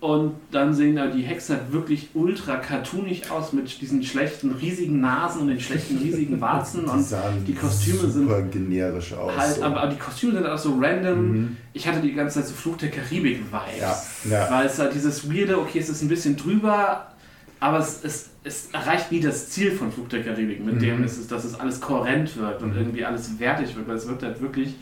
Und 0.00 0.34
dann 0.52 0.72
sehen 0.74 0.94
da 0.94 1.08
die 1.08 1.22
Hexen 1.22 1.56
halt 1.56 1.72
wirklich 1.72 2.10
ultra 2.14 2.56
cartoonig 2.58 3.28
aus 3.32 3.52
mit 3.52 3.80
diesen 3.80 4.00
schlechten, 4.04 4.52
riesigen 4.52 5.00
Nasen 5.00 5.40
und 5.42 5.48
den 5.48 5.58
schlechten, 5.58 5.98
riesigen 5.98 6.40
Warzen. 6.40 6.84
die 6.84 6.90
Und 6.90 7.48
die 7.48 7.54
Kostüme 7.54 7.98
sind 8.08 8.12
super 8.28 8.42
generisch 8.42 9.12
aus. 9.14 9.36
halt, 9.36 9.56
so. 9.56 9.62
aber, 9.64 9.82
aber 9.82 9.92
die 9.92 9.98
Kostüme 9.98 10.34
sind 10.34 10.46
auch 10.46 10.56
so 10.58 10.78
random. 10.80 11.32
Mhm. 11.32 11.56
Ich 11.72 11.88
hatte 11.88 12.00
die 12.00 12.12
ganze 12.12 12.36
Zeit 12.38 12.46
so 12.48 12.54
Fluch 12.54 12.76
der 12.76 12.90
Karibik-Vibes. 12.90 13.80
Ja, 13.80 13.96
ja. 14.30 14.48
Weil 14.50 14.66
es 14.66 14.78
halt 14.78 14.94
dieses 14.94 15.28
weirde, 15.28 15.58
okay, 15.58 15.80
es 15.80 15.88
ist 15.88 16.00
ein 16.02 16.08
bisschen 16.08 16.36
drüber, 16.36 17.08
aber 17.58 17.78
es, 17.80 17.98
es, 18.04 18.30
es 18.44 18.68
erreicht 18.72 19.10
nie 19.10 19.18
das 19.20 19.50
Ziel 19.50 19.72
von 19.72 19.90
Flug 19.90 20.08
der 20.10 20.22
Karibik, 20.22 20.64
mit 20.64 20.76
Mhm. 20.76 20.78
dem 20.80 21.02
es 21.02 21.18
ist, 21.18 21.32
dass 21.32 21.44
es 21.44 21.58
alles 21.58 21.80
kohärent 21.80 22.36
wirkt 22.36 22.62
und 22.62 22.70
Mhm. 22.72 22.78
irgendwie 22.78 23.04
alles 23.04 23.36
wertig 23.40 23.74
wirkt, 23.74 23.88
weil 23.88 23.96
es 23.96 24.06
wirkt 24.06 24.22
halt 24.22 24.40
wirklich 24.40 24.76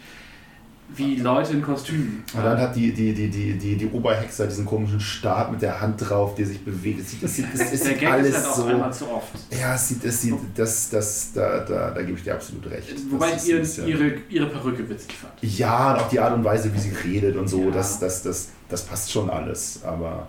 wie 0.94 1.16
Leute 1.16 1.52
in 1.52 1.62
Kostümen. 1.62 2.22
Und 2.32 2.44
dann 2.44 2.58
hat 2.58 2.74
die, 2.76 2.92
die, 2.92 3.12
die, 3.12 3.28
die, 3.28 3.58
die, 3.58 3.76
die 3.76 3.86
Oberhexe 3.88 4.46
diesen 4.46 4.64
komischen 4.64 5.00
Stab 5.00 5.50
mit 5.50 5.60
der 5.60 5.80
Hand 5.80 6.00
drauf, 6.08 6.34
der 6.36 6.46
sich 6.46 6.64
bewegt. 6.64 7.00
Es 7.00 7.10
sieht, 7.10 7.22
es 7.24 7.34
sieht, 7.36 7.46
es, 7.52 7.60
es 7.60 7.70
der 7.70 7.78
sieht 7.78 8.00
Gag 8.00 8.10
alles 8.10 8.28
ist 8.28 8.36
halt 8.36 8.46
auch 8.46 8.56
so. 8.56 8.64
einmal 8.66 8.92
zu 8.92 9.10
oft. 9.10 9.32
Ja, 9.50 9.74
es 9.74 9.88
sieht, 9.88 10.04
es 10.04 10.22
sieht, 10.22 10.34
das, 10.54 10.88
das, 10.90 11.32
da, 11.34 11.60
da, 11.60 11.90
da 11.90 12.02
gebe 12.02 12.16
ich 12.16 12.24
dir 12.24 12.34
absolut 12.34 12.70
recht. 12.70 12.88
Wobei 13.10 13.32
Das 13.32 13.44
ich 13.44 13.50
ihr, 13.52 13.58
bisschen- 13.58 13.88
ihre, 13.88 14.12
ihre 14.28 14.46
Perücke 14.46 14.88
witzig 14.88 15.12
fand. 15.14 15.32
Ja, 15.42 15.94
und 15.94 16.00
auch 16.00 16.08
die 16.08 16.20
Art 16.20 16.34
und 16.34 16.44
Weise, 16.44 16.72
wie 16.72 16.78
sie 16.78 16.92
redet 17.04 17.36
und 17.36 17.48
so, 17.48 17.64
Ja. 17.64 17.70
das, 17.72 17.98
das, 17.98 18.22
das, 18.22 18.48
das 18.68 18.82
passt 18.84 19.10
schon 19.12 19.28
alles. 19.28 19.80
Aber 19.84 20.28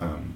ähm, 0.00 0.34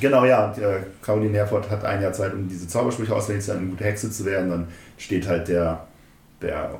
genau, 0.00 0.24
ja, 0.24 0.46
und, 0.50 0.58
äh, 0.58 0.78
Caroline 1.02 1.36
Herford 1.36 1.68
hat 1.70 1.84
ein 1.84 2.00
Jahr 2.00 2.12
Zeit, 2.12 2.32
um 2.32 2.48
diese 2.48 2.66
Zaubersprüche 2.68 3.14
auswendig 3.14 3.44
zu 3.44 3.50
lernen, 3.50 3.64
eine 3.66 3.70
gute 3.72 3.84
Hexe 3.84 4.10
zu 4.10 4.24
werden. 4.24 4.48
Dann 4.50 4.68
steht 4.96 5.26
halt 5.26 5.48
der, 5.48 5.86
der 6.40 6.78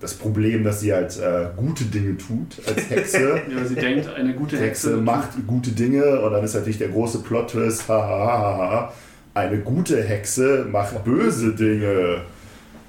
das 0.00 0.14
Problem, 0.14 0.62
dass 0.64 0.80
sie 0.80 0.92
halt 0.92 1.18
äh, 1.18 1.46
gute 1.56 1.84
Dinge 1.84 2.16
tut 2.18 2.56
als 2.66 2.90
Hexe. 2.90 3.40
Ja, 3.50 3.64
sie 3.64 3.74
denkt, 3.74 4.08
eine 4.14 4.34
gute 4.34 4.56
Hexe 4.58 4.90
Hexe 4.90 4.96
macht 4.98 5.30
gute 5.46 5.70
Dinge 5.70 6.20
und 6.20 6.32
dann 6.32 6.44
ist 6.44 6.54
natürlich 6.54 6.78
der 6.78 6.88
große 6.88 7.20
Plot-Twist, 7.20 7.88
hahaha, 7.88 8.92
eine 9.34 9.58
gute 9.58 10.02
Hexe 10.02 10.66
macht 10.70 11.02
böse 11.04 11.54
Dinge. 11.54 12.22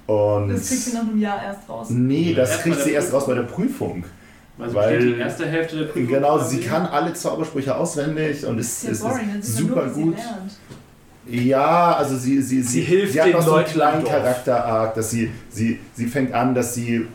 Und 0.06 0.50
Das 0.50 0.68
kriegt 0.70 0.82
sie 0.84 0.94
nach 0.94 1.02
einem 1.02 1.20
Jahr 1.20 1.44
erst 1.44 1.70
raus. 1.70 1.88
nee, 1.90 2.34
das 2.34 2.50
Erst 2.52 2.62
kriegt 2.64 2.80
sie 2.82 2.92
erst 2.92 3.14
raus 3.14 3.26
bei 3.28 3.34
der 3.36 3.42
Prüfung. 3.44 4.04
Weil 4.58 4.70
sie 4.70 4.76
weil- 4.76 5.00
die 5.14 5.20
erste 5.20 5.46
Hälfte 5.46 5.78
der 5.78 5.86
Prüfung. 5.86 6.08
Genau, 6.08 6.40
sie 6.40 6.60
kann 6.62 6.86
alle 6.88 7.14
Zaubersprüche 7.14 7.76
auswendig 7.76 8.46
und 8.46 8.58
ist, 8.58 8.84
ist 8.86 9.04
ist, 9.04 9.06
ist 9.40 9.56
super 9.58 9.86
gut. 9.88 10.16
lernt. 10.16 10.52
Ja, 11.30 11.94
also 11.96 12.16
sie, 12.18 12.42
sie, 12.42 12.62
Sie 12.62 12.82
hilft 12.82 13.14
sie 13.14 13.20
hat 13.22 13.28
den 13.28 13.34
noch 13.34 13.42
so 13.42 13.54
einen 13.54 13.66
Leuten 13.66 13.74
kleinen. 13.76 14.06
Charakter-Arc, 14.06 14.96
dass 14.96 15.12
sie, 15.12 15.30
sie, 15.50 15.80
sie 15.96 16.06
fängt 16.06 16.34
an, 16.34 16.54
dass 16.56 16.74
sie 16.76 17.06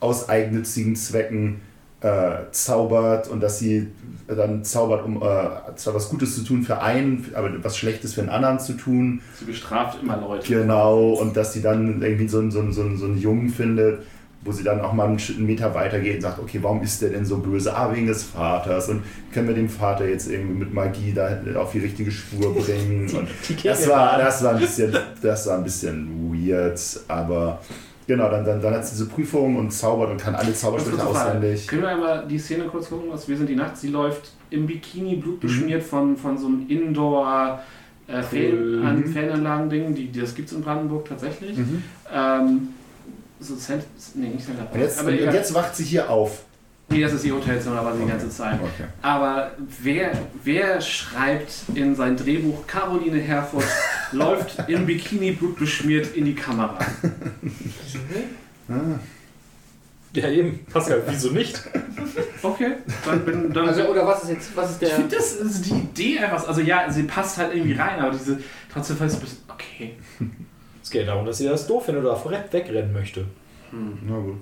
aus 0.00 0.28
eigennützigen 0.28 0.94
Zwecken 0.96 1.60
äh, 2.00 2.50
zaubert 2.52 3.28
und 3.28 3.40
dass 3.40 3.58
sie 3.58 3.88
dann 4.28 4.64
zaubert, 4.64 5.04
um 5.04 5.16
äh, 5.18 5.20
zwar 5.76 5.94
was 5.94 6.08
Gutes 6.08 6.34
zu 6.34 6.42
tun 6.44 6.62
für 6.64 6.80
einen, 6.80 7.26
aber 7.34 7.50
was 7.62 7.76
Schlechtes 7.78 8.14
für 8.14 8.20
einen 8.20 8.30
anderen 8.30 8.58
zu 8.58 8.72
tun. 8.74 9.20
Sie 9.38 9.44
bestraft 9.44 10.02
immer 10.02 10.16
Leute. 10.20 10.46
Genau, 10.52 11.12
und 11.14 11.36
dass 11.36 11.52
sie 11.52 11.62
dann 11.62 12.02
irgendwie 12.02 12.28
so, 12.28 12.38
einen- 12.40 12.50
so, 12.50 12.60
einen- 12.60 12.72
so, 12.72 12.82
einen- 12.82 12.98
so 12.98 13.04
einen 13.06 13.18
Jungen 13.18 13.48
findet, 13.50 14.00
wo 14.46 14.52
sie 14.52 14.62
dann 14.64 14.80
auch 14.80 14.92
mal 14.92 15.08
einen 15.08 15.18
Meter 15.46 15.74
weiter 15.74 15.98
geht 16.00 16.16
und 16.16 16.20
sagt, 16.22 16.38
okay, 16.38 16.58
warum 16.62 16.82
ist 16.82 17.02
der 17.02 17.10
denn 17.10 17.24
so 17.24 17.38
böse? 17.38 17.74
Ah, 17.76 17.92
wegen 17.92 18.06
des 18.06 18.22
Vaters. 18.22 18.88
Und 18.88 19.02
können 19.32 19.48
wir 19.48 19.54
dem 19.54 19.68
Vater 19.68 20.08
jetzt 20.08 20.30
irgendwie 20.30 20.54
mit 20.60 20.72
Magie 20.72 21.12
da 21.12 21.38
auf 21.56 21.72
die 21.72 21.80
richtige 21.80 22.10
Spur 22.10 22.54
bringen? 22.64 23.08
Und 23.16 23.28
Die 23.48 23.62
das 23.68 23.88
war, 23.88 24.18
das 24.18 24.42
war 24.44 24.54
ein 24.54 24.60
bisschen, 24.60 24.96
das 25.22 25.46
war 25.46 25.58
ein 25.58 25.64
bisschen 25.64 26.32
weird, 26.32 26.80
aber 27.08 27.60
genau, 28.06 28.30
dann, 28.30 28.44
dann, 28.44 28.60
dann 28.62 28.74
hat 28.74 28.86
sie 28.86 28.92
diese 28.92 29.06
Prüfung 29.08 29.56
und 29.56 29.70
zaubert 29.72 30.10
und 30.10 30.20
kann 30.20 30.34
alle 30.34 30.54
Zaubersprüche 30.54 31.04
auswendig. 31.04 31.66
Können 31.66 31.82
wir 31.82 31.88
einmal 31.88 32.24
die 32.28 32.38
Szene 32.38 32.64
kurz 32.64 32.88
gucken, 32.88 33.10
was 33.10 33.28
Wir 33.28 33.36
sind 33.36 33.48
die 33.48 33.56
Nacht? 33.56 33.76
Sie 33.76 33.88
läuft 33.88 34.30
im 34.50 34.66
Bikini, 34.66 35.16
Mhm. 35.16 35.20
blutbeschmiert 35.22 35.82
von, 35.82 36.16
von 36.16 36.38
so 36.38 36.46
einem 36.46 36.66
Indoor 36.68 37.60
äh, 38.08 38.22
Fan, 38.22 38.78
Mhm. 38.80 38.86
an 38.86 39.04
Fananlagen-Ding, 39.04 39.94
die, 39.94 40.06
die, 40.06 40.20
das 40.20 40.34
gibt 40.36 40.48
es 40.48 40.54
in 40.54 40.62
Brandenburg 40.62 41.08
tatsächlich. 41.08 41.58
Mhm. 41.58 41.82
Ähm, 42.14 42.68
so 43.40 43.56
Cent, 43.56 43.84
nee, 44.14 44.28
nicht 44.28 44.44
Center 44.44 44.68
Und 44.72 44.80
jetzt, 44.80 44.98
aber 44.98 45.10
und 45.10 45.18
jetzt 45.18 45.54
wacht 45.54 45.76
sie 45.76 45.84
hier 45.84 46.10
auf. 46.10 46.42
Nee, 46.88 47.02
das 47.02 47.14
ist 47.14 47.24
ihr 47.24 47.34
Hotelzimmer, 47.34 47.80
aber 47.80 47.92
die 47.92 48.06
ganze 48.06 48.30
Zeit. 48.30 48.60
Okay. 48.60 48.88
Aber 49.02 49.50
wer, 49.82 50.12
wer 50.44 50.80
schreibt 50.80 51.52
in 51.74 51.96
sein 51.96 52.16
Drehbuch, 52.16 52.66
Caroline 52.66 53.18
Herford 53.18 53.64
läuft 54.12 54.68
im 54.68 54.86
Bikini 54.86 55.32
blutbeschmiert 55.32 56.14
in 56.14 56.26
die 56.26 56.34
Kamera? 56.34 56.78
Ah. 58.68 58.98
Ja, 60.12 60.30
eben. 60.30 60.64
Pascal, 60.72 61.02
wieso 61.08 61.30
nicht? 61.30 61.60
Okay, 62.42 62.72
dann 63.04 63.24
bin 63.24 63.52
dann. 63.52 63.68
Also, 63.68 63.82
oder 63.82 64.06
was 64.06 64.22
ist 64.22 64.30
jetzt, 64.30 64.56
was 64.56 64.70
ist 64.70 64.82
ich 64.82 64.88
der... 64.88 64.96
finde 64.96 65.16
das 65.16 65.32
ist 65.34 65.66
die 65.66 65.74
Idee 65.74 66.18
einfach. 66.20 66.48
Also 66.48 66.62
ja, 66.62 66.90
sie 66.90 67.02
passt 67.02 67.36
halt 67.36 67.54
irgendwie 67.54 67.74
rein, 67.74 67.98
aber 68.00 68.12
diese 68.12 68.38
trotzdem 68.72 68.96
fand 68.96 69.10
ich 69.10 69.18
so 69.18 69.22
ein 69.22 69.26
bisschen. 69.26 69.44
Okay. 69.48 69.96
Es 70.86 70.90
geht 70.92 71.08
darum, 71.08 71.26
dass 71.26 71.38
sie 71.38 71.48
das 71.48 71.66
doof 71.66 71.86
findet 71.86 72.04
oder 72.04 72.14
vorweg 72.14 72.44
wegrennen 72.52 72.92
möchte. 72.92 73.24
Na 73.72 74.18
gut. 74.20 74.40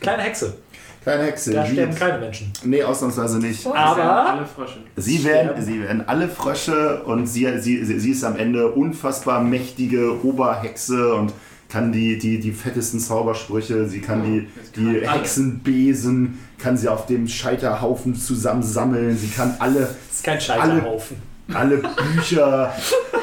Kleine 0.00 0.22
Hexe. 0.22 0.54
Kleine 1.02 1.24
Hexe. 1.24 1.50
Da 1.52 1.66
sterben 1.66 1.92
keine 1.92 2.18
Menschen. 2.20 2.52
Nee, 2.62 2.84
ausnahmsweise 2.84 3.40
nicht. 3.40 3.66
Oh, 3.66 3.74
Aber- 3.74 4.30
alle 4.30 4.46
Frösche. 4.46 4.78
Sie 4.94 5.24
werden, 5.24 5.60
sie 5.60 5.82
werden 5.82 6.04
alle 6.06 6.28
Frösche 6.28 7.02
und 7.02 7.26
sie, 7.26 7.48
sie, 7.58 7.84
sie 7.84 8.10
ist 8.12 8.22
am 8.22 8.36
Ende 8.36 8.68
unfassbar 8.70 9.42
mächtige 9.42 10.24
Oberhexe 10.24 11.14
und 11.16 11.32
kann 11.68 11.90
die, 11.90 12.16
die, 12.16 12.38
die 12.38 12.52
fettesten 12.52 13.00
Zaubersprüche, 13.00 13.88
sie 13.88 14.00
kann 14.00 14.22
die, 14.22 14.46
kann 14.72 14.92
die 15.00 15.04
alle. 15.04 15.18
Hexenbesen, 15.18 16.38
kann 16.58 16.76
sie 16.76 16.88
auf 16.88 17.06
dem 17.06 17.26
Scheiterhaufen 17.26 18.14
zusammensammeln, 18.14 19.18
sie 19.18 19.30
kann 19.30 19.56
alle, 19.58 19.80
Das 19.80 19.90
ist 20.12 20.22
kein 20.24 20.40
Scheiterhaufen. 20.40 21.16
alle 21.52 21.78
Bücher, 21.78 22.72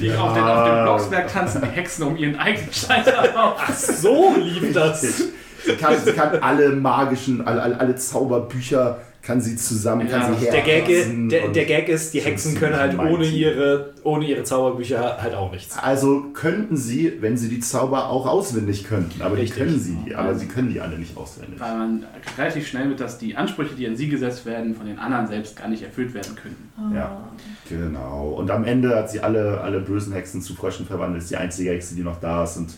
Die 0.00 0.12
auf, 0.12 0.32
den, 0.34 0.42
auf 0.42 0.68
dem 0.68 0.82
Blocksberg 0.84 1.32
tanzen 1.32 1.62
die 1.62 1.68
Hexen 1.68 2.04
um 2.04 2.16
ihren 2.16 2.36
eigenen 2.36 2.72
Scheiterhaufen. 2.72 3.34
Ach, 3.58 3.74
so 3.74 4.34
lief 4.36 4.72
das. 4.72 5.00
sie 5.02 5.76
kann, 5.78 5.94
sie 6.02 6.12
kann 6.12 6.38
alle 6.42 6.70
magischen, 6.70 7.46
alle, 7.46 7.62
alle, 7.62 7.78
alle 7.78 7.96
Zauberbücher 7.96 8.98
kann 9.22 9.40
sie 9.40 9.56
zusammen, 9.56 10.08
Ja, 10.08 10.18
kann 10.18 10.38
sie 10.38 10.46
Der 10.46 10.62
Gag, 10.62 10.86
der, 11.28 11.48
der 11.48 11.64
Gag 11.66 11.88
ist, 11.88 12.14
die 12.14 12.20
Hexen 12.20 12.54
können 12.54 12.76
halt 12.76 12.98
ohne 12.98 13.26
ihre, 13.26 13.92
ohne 14.02 14.24
ihre 14.24 14.44
Zauberbücher 14.44 15.18
halt 15.20 15.34
auch 15.34 15.52
nichts. 15.52 15.76
Also 15.78 16.30
könnten 16.32 16.76
sie, 16.76 17.12
wenn 17.20 17.36
sie 17.36 17.48
die 17.48 17.60
Zauber 17.60 18.08
auch 18.08 18.26
auswendig 18.26 18.84
könnten, 18.84 19.20
aber 19.20 19.36
Richtig. 19.36 19.54
die 19.54 19.60
können 19.60 19.80
sie, 19.80 19.98
die, 20.06 20.14
aber 20.14 20.34
sie 20.34 20.46
können 20.46 20.72
die 20.72 20.80
alle 20.80 20.98
nicht 20.98 21.16
auswendig. 21.16 21.60
Weil 21.60 21.76
man 21.76 22.06
relativ 22.38 22.66
schnell 22.66 22.86
mit, 22.86 22.98
dass 23.00 23.18
die 23.18 23.36
Ansprüche, 23.36 23.74
die 23.74 23.86
an 23.86 23.96
sie 23.96 24.08
gesetzt 24.08 24.46
werden, 24.46 24.74
von 24.74 24.86
den 24.86 24.98
anderen 24.98 25.26
selbst 25.26 25.56
gar 25.56 25.68
nicht 25.68 25.82
erfüllt 25.82 26.14
werden 26.14 26.34
können. 26.34 26.72
Oh. 26.78 26.94
Ja. 26.94 27.28
Genau. 27.68 28.30
Und 28.30 28.50
am 28.50 28.64
Ende 28.64 28.96
hat 28.96 29.10
sie 29.10 29.20
alle, 29.20 29.60
alle 29.60 29.80
bösen 29.80 30.12
Hexen 30.14 30.40
zu 30.40 30.54
Fröschen 30.54 30.86
verwandelt. 30.86 31.22
Ist 31.22 31.30
die 31.30 31.36
einzige 31.36 31.70
Hexe, 31.70 31.94
die 31.94 32.02
noch 32.02 32.20
da 32.20 32.44
ist 32.44 32.56
und 32.56 32.70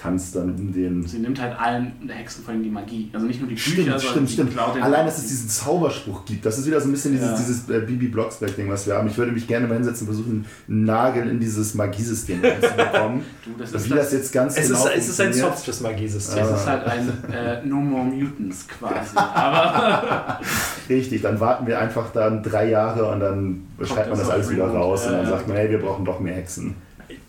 tanzt 0.00 0.34
dann 0.34 0.54
um 0.54 0.72
den. 0.72 1.06
Sie 1.06 1.18
nimmt 1.18 1.40
halt 1.40 1.58
allen 1.58 1.92
Hexen 2.08 2.42
von 2.44 2.54
ihnen 2.54 2.62
die 2.62 2.70
Magie. 2.70 3.10
Also 3.12 3.26
nicht 3.26 3.40
nur 3.40 3.48
die 3.48 3.54
Bücher, 3.54 3.70
Stimmt, 3.70 3.86
sondern 3.86 4.28
stimmt, 4.28 4.28
die 4.28 4.32
stimmt. 4.58 4.82
Allein, 4.82 5.04
dass 5.06 5.18
es 5.18 5.26
diesen 5.26 5.48
Zauberspruch 5.48 6.24
gibt. 6.24 6.46
Das 6.46 6.58
ist 6.58 6.66
wieder 6.66 6.80
so 6.80 6.88
ein 6.88 6.92
bisschen 6.92 7.12
dieses, 7.12 7.28
Ja. 7.28 7.36
dieses 7.36 7.68
äh, 7.68 7.80
Bibi 7.86 8.08
Blocksberg-Ding, 8.08 8.68
was 8.70 8.86
wir 8.86 8.94
haben. 8.94 9.08
Ich 9.08 9.18
würde 9.18 9.32
mich 9.32 9.46
gerne 9.46 9.66
mal 9.66 9.74
hinsetzen 9.74 10.06
und 10.08 10.14
versuchen, 10.14 10.46
einen 10.68 10.84
Nagel 10.84 11.28
in 11.28 11.38
dieses 11.40 11.74
Magiesystem 11.74 12.40
reinzubekommen. 12.44 13.22
Du, 13.44 13.50
das 13.58 13.72
Wie 13.72 13.76
ist 13.76 13.90
das 13.90 13.98
das, 13.98 14.12
jetzt 14.12 14.32
ganz 14.32 14.56
Es 14.56 14.68
genau 14.68 14.86
ist, 14.86 14.96
es 14.96 15.08
ist 15.10 15.20
ein 15.20 15.32
softes 15.32 15.80
Magiesystem. 15.80 16.44
es 16.44 16.50
ist 16.50 16.66
halt 16.66 16.86
ein 16.86 17.12
äh, 17.32 17.66
No 17.66 17.76
More 17.76 18.04
Mutants 18.04 18.66
quasi. 18.68 19.10
Aber 19.16 20.40
Richtig, 20.88 21.22
dann 21.22 21.38
warten 21.40 21.66
wir 21.66 21.78
einfach 21.78 22.10
dann 22.12 22.42
drei 22.42 22.70
Jahre 22.70 23.04
und 23.10 23.20
dann 23.20 23.66
schreibt 23.82 24.08
man 24.10 24.18
das 24.18 24.30
alles 24.30 24.50
wieder 24.50 24.66
raus 24.66 25.06
und 25.06 25.12
Ja, 25.12 25.18
dann 25.18 25.26
sagt 25.30 25.48
man, 25.48 25.56
hey, 25.56 25.70
wir 25.70 25.78
brauchen 25.78 26.04
doch 26.04 26.20
mehr 26.20 26.34
Hexen. 26.34 26.74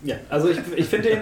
Ja, 0.04 0.16
also 0.30 0.48
ich, 0.48 0.58
ich 0.76 0.86
finde 0.86 1.08
den. 1.10 1.20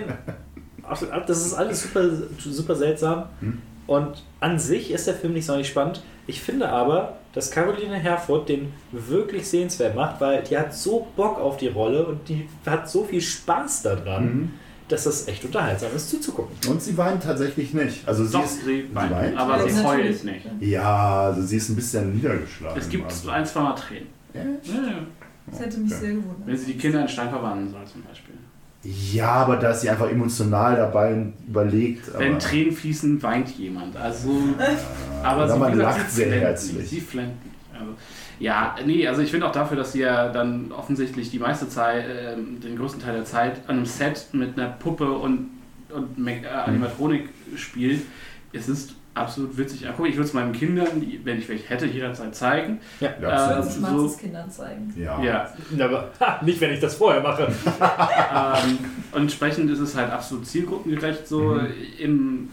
Das 0.90 1.46
ist 1.46 1.54
alles 1.54 1.82
super, 1.82 2.08
super 2.38 2.74
seltsam. 2.74 3.24
Hm. 3.40 3.58
Und 3.86 4.22
an 4.40 4.58
sich 4.58 4.90
ist 4.90 5.06
der 5.06 5.14
Film 5.14 5.32
nicht 5.32 5.46
sonderlich 5.46 5.68
spannend. 5.68 6.02
Ich 6.26 6.40
finde 6.40 6.68
aber, 6.68 7.16
dass 7.32 7.50
Caroline 7.50 7.94
Herfurth 7.96 8.48
den 8.48 8.72
wirklich 8.92 9.48
sehenswert 9.48 9.96
macht, 9.96 10.20
weil 10.20 10.42
die 10.42 10.56
hat 10.56 10.72
so 10.74 11.08
Bock 11.16 11.38
auf 11.40 11.56
die 11.56 11.68
Rolle 11.68 12.04
und 12.06 12.28
die 12.28 12.48
hat 12.66 12.88
so 12.88 13.04
viel 13.04 13.20
Spaß 13.20 13.82
daran, 13.82 14.24
Mhm. 14.24 14.50
dass 14.88 15.04
das 15.04 15.26
echt 15.26 15.44
unterhaltsam 15.44 15.90
ist 15.96 16.08
zuzugucken. 16.10 16.54
Und 16.70 16.80
sie 16.82 16.96
weint 16.96 17.22
tatsächlich 17.24 17.74
nicht. 17.74 18.06
Also 18.06 18.24
sie 18.24 18.32
doch, 18.32 18.44
ist, 18.44 18.64
sie 18.64 18.88
weint, 18.94 19.10
weint? 19.12 19.36
aber 19.36 19.56
Ja, 19.58 19.68
sie 19.68 19.84
heult 19.84 20.24
nicht. 20.24 20.46
ja, 20.60 21.22
also 21.26 21.42
sie 21.42 21.56
ist 21.56 21.68
ein 21.70 21.76
bisschen 21.76 22.14
niedergeschlagen. 22.14 22.78
Es 22.78 22.88
gibt 22.88 23.04
also. 23.06 23.30
ein, 23.30 23.44
zwei 23.46 23.60
Mal 23.60 23.74
Tränen. 23.74 24.06
Ja? 24.34 24.40
Ja, 24.42 24.82
ja. 24.88 24.98
Das 25.50 25.60
hätte 25.60 25.78
mich 25.78 25.90
Okay. 25.92 26.00
sehr 26.00 26.10
gewundert. 26.10 26.46
Wenn 26.46 26.56
sie 26.56 26.66
die 26.66 26.78
Kinder 26.78 27.02
in 27.02 27.08
Stein 27.08 27.28
verwandeln 27.30 27.70
soll 27.70 27.84
zum 27.86 28.02
Beispiel. 28.02 28.29
Ja, 28.82 29.32
aber 29.32 29.56
da 29.56 29.72
ist 29.72 29.82
sie 29.82 29.90
einfach 29.90 30.10
emotional 30.10 30.76
dabei 30.76 31.12
und 31.12 31.34
überlegt. 31.46 32.08
Aber 32.08 32.20
Wenn 32.20 32.38
Tränen 32.38 32.72
fließen, 32.72 33.22
weint 33.22 33.50
jemand. 33.50 33.94
Also, 33.96 34.30
aber 35.22 35.44
oder 35.44 35.52
sie, 35.52 35.58
man 35.58 35.72
gesagt, 35.72 35.98
lacht 35.98 36.10
sie 36.10 36.16
sehr 36.16 36.40
herzlich. 36.40 36.88
Sie 36.88 37.00
flennt 37.00 37.44
nicht. 37.44 37.56
Also, 37.78 37.92
ja, 38.38 38.74
nee, 38.86 39.06
also 39.06 39.20
ich 39.20 39.30
finde 39.30 39.46
auch 39.46 39.52
dafür, 39.52 39.76
dass 39.76 39.92
sie 39.92 40.00
ja 40.00 40.30
dann 40.30 40.72
offensichtlich 40.72 41.30
die 41.30 41.38
meiste 41.38 41.68
Zeit, 41.68 42.06
äh, 42.06 42.36
den 42.36 42.76
größten 42.76 43.02
Teil 43.02 43.14
der 43.16 43.24
Zeit 43.26 43.60
an 43.66 43.76
einem 43.76 43.86
Set 43.86 44.28
mit 44.32 44.58
einer 44.58 44.70
Puppe 44.70 45.12
und, 45.12 45.50
und 45.90 46.26
äh, 46.26 46.46
Animatronik 46.46 47.28
spielt, 47.56 48.02
es 48.54 48.68
ist 48.68 48.94
absolut 49.14 49.56
witzig. 49.58 49.82
Ja, 49.82 49.92
guck, 49.96 50.08
ich 50.08 50.14
würde 50.16 50.28
es 50.28 50.32
meinen 50.34 50.52
Kindern, 50.52 50.88
wenn 51.24 51.38
ich 51.38 51.48
welche 51.48 51.68
hätte, 51.68 51.86
jederzeit 51.86 52.34
zeigen. 52.34 52.80
ja, 53.00 53.08
äh, 53.20 53.24
absolut. 53.26 53.84
Das 53.88 53.90
so- 53.96 54.06
es 54.06 54.18
Kindern 54.18 54.50
zeigen. 54.50 54.94
ja. 54.96 55.20
Ja, 55.22 55.48
Aber 55.84 56.10
ha, 56.20 56.40
nicht, 56.44 56.60
wenn 56.60 56.72
ich 56.72 56.80
das 56.80 56.94
vorher 56.94 57.22
mache. 57.22 57.48
ähm, 57.48 58.78
und 59.12 59.22
entsprechend 59.22 59.70
ist 59.70 59.80
es 59.80 59.96
halt 59.96 60.10
absolut 60.10 60.46
zielgruppengerecht 60.46 61.26
so. 61.26 61.40
Mhm. 61.54 61.66
Im 61.98 62.48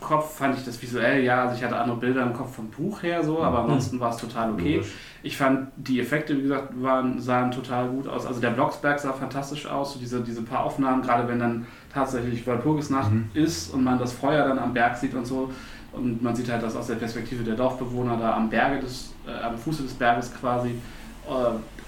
Kopf 0.00 0.36
fand 0.36 0.58
ich 0.58 0.64
das 0.66 0.80
visuell, 0.82 1.24
ja, 1.24 1.44
also 1.44 1.56
ich 1.56 1.64
hatte 1.64 1.76
andere 1.76 1.96
Bilder 1.96 2.22
im 2.24 2.34
Kopf 2.34 2.56
vom 2.56 2.68
Buch 2.68 3.02
her 3.02 3.24
so, 3.24 3.42
aber 3.42 3.60
ansonsten 3.60 3.98
war 4.00 4.10
es 4.10 4.18
total 4.18 4.52
okay. 4.52 4.76
Logisch. 4.76 4.92
Ich 5.22 5.38
fand 5.38 5.68
die 5.76 5.98
Effekte, 5.98 6.36
wie 6.36 6.42
gesagt, 6.42 6.74
waren, 6.82 7.18
sahen 7.18 7.50
total 7.50 7.88
gut 7.88 8.06
aus. 8.06 8.26
Also 8.26 8.38
der 8.40 8.50
Blocksberg 8.50 8.98
sah 9.00 9.14
fantastisch 9.14 9.64
aus, 9.64 9.94
so 9.94 9.98
diese, 9.98 10.20
diese 10.20 10.42
paar 10.42 10.64
Aufnahmen, 10.64 11.00
gerade 11.00 11.26
wenn 11.26 11.38
dann 11.38 11.66
tatsächlich 11.94 12.46
Walpurgisnacht 12.46 13.10
Mhm. 13.12 13.30
ist 13.34 13.72
und 13.72 13.84
man 13.84 13.98
das 13.98 14.12
Feuer 14.12 14.46
dann 14.48 14.58
am 14.58 14.74
Berg 14.74 14.96
sieht 14.96 15.14
und 15.14 15.24
so. 15.26 15.50
Und 15.92 16.20
man 16.22 16.34
sieht 16.34 16.50
halt 16.50 16.62
das 16.62 16.74
aus 16.74 16.88
der 16.88 16.96
Perspektive 16.96 17.44
der 17.44 17.54
Dorfbewohner 17.54 18.16
da 18.16 18.34
am 18.36 18.50
Berge 18.50 18.80
des, 18.80 19.12
äh, 19.26 19.42
am 19.44 19.56
Fuße 19.56 19.84
des 19.84 19.92
Berges 19.94 20.30
quasi. 20.40 20.70
Äh, 20.70 21.32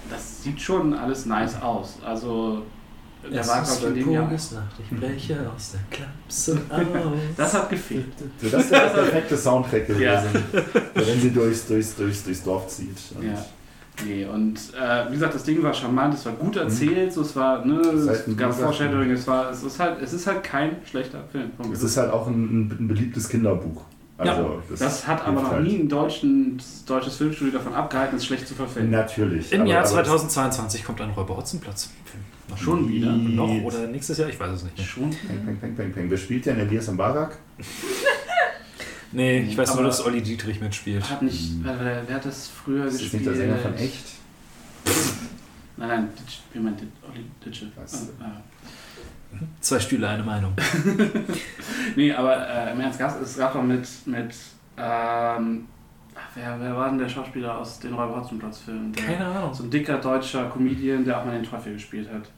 das 0.09 0.41
sieht 0.43 0.61
schon 0.61 0.93
alles 0.93 1.25
nice 1.25 1.61
aus. 1.61 1.97
Also 2.05 2.63
der 3.29 3.45
war, 3.45 3.61
glaube 3.63 3.77
ich, 3.81 3.83
in 3.87 3.95
dem 4.05 4.11
Jahr. 4.13 4.31
Nacht, 4.31 4.43
ich 4.79 4.97
breche 4.97 5.51
aus 5.53 5.71
der 5.73 5.81
Klapse 5.89 6.61
aus. 6.69 7.11
Das 7.35 7.53
hat 7.53 7.69
gefehlt. 7.69 8.05
So, 8.41 8.47
das 8.49 8.63
ist 8.63 8.71
der 8.71 8.79
perfekte 8.79 9.35
Soundtrack 9.35 9.87
gewesen, 9.87 10.03
Ja. 10.53 10.61
wenn 10.93 11.19
sie 11.19 11.31
durchs, 11.31 11.67
durchs, 11.67 11.95
durchs, 11.97 12.23
durchs 12.23 12.43
Dorf 12.43 12.67
zieht. 12.67 12.97
Und 13.17 13.23
Ja. 13.27 13.45
Nee, 14.05 14.25
und 14.25 14.59
äh, 14.79 15.07
wie 15.09 15.13
gesagt, 15.13 15.33
das 15.33 15.43
Ding 15.43 15.61
war 15.63 15.73
charmant, 15.73 16.13
es 16.13 16.25
war 16.25 16.33
gut 16.33 16.55
erzählt, 16.55 17.11
so, 17.11 17.21
es 17.21 17.35
war, 17.35 17.65
ne, 17.65 17.79
ist 17.79 18.07
halt 18.07 18.27
es 18.27 18.37
gab 18.37 18.53
Foreshadowing, 18.53 19.09
es 19.11 19.25
war, 19.27 19.49
es 19.49 19.63
ist 19.63 19.79
halt, 19.79 20.01
es 20.01 20.13
ist 20.13 20.27
halt 20.27 20.43
kein 20.43 20.75
schlechter 20.85 21.23
Film. 21.31 21.51
Es 21.73 21.81
ist 21.81 21.97
halt 21.97 22.11
auch 22.11 22.27
ein, 22.27 22.67
ein 22.79 22.87
beliebtes 22.87 23.27
Kinderbuch. 23.27 23.83
Also, 24.19 24.61
das 24.77 25.07
hat 25.07 25.25
aber 25.25 25.41
noch 25.41 25.51
halt. 25.51 25.63
nie 25.63 25.77
ein 25.77 25.89
deutschen, 25.89 26.59
deutsches 26.87 27.17
Filmstudio 27.17 27.53
davon 27.53 27.73
abgehalten, 27.73 28.17
es 28.17 28.25
schlecht 28.25 28.47
zu 28.47 28.55
verfilmen. 28.55 28.91
Natürlich. 28.91 29.51
Im 29.51 29.61
aber- 29.61 29.69
Jahr 29.69 29.79
aber 29.79 29.89
2022 29.89 30.83
kommt 30.83 31.01
ein 31.01 31.11
Räuber 31.11 31.37
Hotzenplatz. 31.37 31.91
Noch 32.49 32.57
Schon 32.57 32.87
wieder? 32.89 33.11
Noch 33.11 33.49
oder 33.61 33.87
nächstes 33.87 34.17
Jahr? 34.17 34.29
Ich 34.29 34.39
weiß 34.39 34.51
es 34.51 34.63
nicht. 34.63 34.79
Schon? 34.81 35.09
Peng, 35.09 35.45
peng, 35.45 35.57
peng, 35.59 35.75
peng, 35.75 35.91
peng. 35.91 36.09
Wer 36.09 36.17
spielt 36.17 36.45
denn 36.45 36.59
Elias 36.59 36.89
Mbarak? 36.89 37.37
Nee, 39.11 39.39
ich 39.39 39.57
weiß 39.57 39.69
nur, 39.69 39.79
Aber- 39.79 39.87
dass 39.87 40.05
Olli 40.05 40.21
Dietrich 40.21 40.59
mitspielt. 40.59 41.09
Hat 41.09 41.21
nicht, 41.21 41.51
wer, 41.63 41.79
wer, 41.79 42.03
wer 42.07 42.15
hat 42.15 42.25
das 42.25 42.47
früher 42.49 42.85
Ist 42.85 42.95
das 42.95 43.01
gespielt? 43.03 43.25
nicht 43.25 43.39
der 43.39 43.47
Sänger 43.47 43.57
von 43.57 43.73
Echt? 43.75 44.05
Nein, 45.77 45.87
nein, 45.89 46.09
wie 46.53 46.59
meint 46.59 46.81
Olli 47.09 47.23
Ditsche? 47.45 47.67
Was? 47.75 48.09
Ah, 48.19 48.25
ah. 48.25 48.41
Zwei 49.61 49.79
Stühle, 49.79 50.07
eine 50.09 50.23
Meinung. 50.23 50.53
Nee, 51.95 52.11
aber 52.13 52.47
äh, 52.47 52.71
im 52.73 52.79
Ernst, 52.81 52.99
Gast- 52.99 53.21
es 53.21 53.37
gab 53.37 53.53
doch 53.53 53.63
mit, 53.63 53.87
mit 54.05 54.35
ähm, 54.77 55.67
wer, 56.35 56.59
wer 56.59 56.75
war 56.75 56.89
denn 56.89 56.97
der 56.99 57.07
Schauspieler 57.09 57.57
aus 57.57 57.79
den 57.79 57.93
Räuber 57.93 58.17
Hotzenplatz-Filmen? 58.17 58.91
Der- 58.93 59.03
Keine 59.05 59.25
Ahnung. 59.25 59.53
So 59.53 59.63
ein 59.63 59.69
dicker 59.71 59.97
deutscher 59.99 60.49
Comedian, 60.49 61.05
der 61.05 61.19
auch 61.19 61.25
mal 61.25 61.31
den 61.39 61.43
Teufel 61.43 61.73
gespielt 61.73 62.09
hat. 62.11 62.29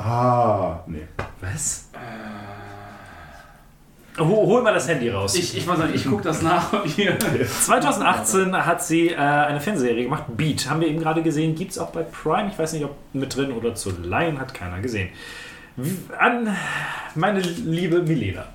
Ah, 0.00 0.82
nee. 0.86 1.06
Was? 1.40 1.90
Äh, 1.92 1.98
Hol, 4.18 4.62
mal 4.62 4.72
das 4.72 4.86
Handy 4.86 5.08
raus. 5.10 5.34
ich, 5.34 5.56
ich 5.56 5.66
ich 5.94 6.04
gucke 6.04 6.22
das 6.22 6.40
nach 6.40 6.84
hier. 6.84 7.18
2018 7.18 8.54
hat 8.54 8.82
sie 8.84 9.08
äh, 9.08 9.16
eine 9.16 9.60
Fernsehserie 9.60 10.04
gemacht, 10.04 10.24
Beat. 10.36 10.70
Haben 10.70 10.82
wir 10.82 10.88
eben 10.88 11.00
gerade 11.00 11.22
gesehen, 11.22 11.56
gibt 11.56 11.72
es 11.72 11.78
auch 11.78 11.90
bei 11.90 12.02
Prime. 12.02 12.48
Ich 12.48 12.58
weiß 12.58 12.74
nicht, 12.74 12.84
ob 12.84 12.94
mit 13.12 13.34
drin 13.34 13.50
oder 13.50 13.74
zu 13.74 13.90
leihen, 14.02 14.38
hat 14.38 14.54
keiner 14.54 14.80
gesehen. 14.80 15.08
An 16.16 16.56
meine 17.16 17.40
liebe 17.40 18.02
Milena. 18.02 18.46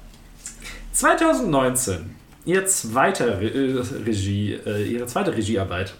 2019, 0.93 2.15
ihr 2.45 2.65
zweiter 2.65 3.41
äh, 3.41 3.81
Regie, 4.05 4.53
äh, 4.53 4.83
ihre 4.83 5.07
zweite 5.07 5.35
Regiearbeit. 5.35 5.93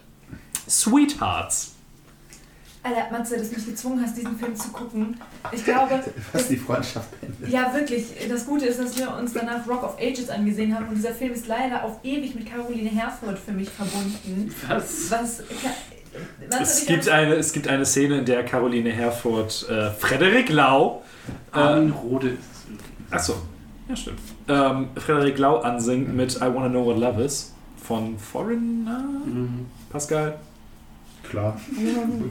Sweethearts. 0.69 1.75
Alter, 2.81 3.11
Matze, 3.11 3.37
dass 3.37 3.49
du 3.49 3.55
mich 3.55 3.65
gezwungen 3.65 4.01
hast, 4.01 4.15
diesen 4.15 4.37
Film 4.37 4.55
zu 4.55 4.69
gucken. 4.69 5.19
Ich 5.51 5.65
glaube, 5.65 6.01
Was 6.31 6.47
die 6.47 6.55
Freundschaft 6.55 7.19
beendet. 7.19 7.49
ja 7.49 7.73
wirklich, 7.73 8.05
das 8.29 8.45
Gute 8.45 8.67
ist, 8.67 8.79
dass 8.79 8.97
wir 8.97 9.13
uns 9.15 9.33
danach 9.33 9.67
Rock 9.67 9.83
of 9.83 9.97
Ages 9.99 10.29
angesehen 10.29 10.73
haben 10.73 10.87
und 10.87 10.95
dieser 10.95 11.13
Film 11.13 11.33
ist 11.33 11.47
leider 11.47 11.83
auf 11.83 11.99
ewig 12.03 12.35
mit 12.35 12.45
Caroline 12.45 12.89
Herfurth 12.89 13.37
für 13.37 13.51
mich 13.51 13.69
verbunden. 13.69 14.53
Was? 14.67 15.11
Was... 15.11 15.43
was 16.49 16.79
Es 16.79 16.85
gibt, 16.85 17.09
eine, 17.09 17.35
es 17.35 17.51
gibt 17.51 17.67
eine 17.67 17.85
Szene, 17.85 18.19
in 18.19 18.25
der 18.25 18.45
Caroline 18.45 18.91
Herfurth 18.91 19.67
äh, 19.69 19.91
Frederik 19.91 20.49
Lau 20.49 21.03
äh, 21.53 21.59
Rode 21.59 22.29
ist 22.29 22.39
es 22.39 22.63
übrigens. 22.65 23.11
Achso, 23.11 23.35
ja 23.89 23.95
stimmt. 23.95 24.19
Ähm, 24.47 24.87
Frederik 24.95 25.37
Lau 25.37 25.57
ansingt 25.57 26.15
mit 26.15 26.37
I 26.37 26.41
Wanna 26.41 26.69
Know 26.69 26.85
What 26.85 26.97
Love 26.97 27.23
Is. 27.23 27.53
von 27.83 28.17
Foreigner. 28.17 28.99
Mhm. 29.25 29.65
Pascal? 29.89 30.39
Klar. 31.29 31.59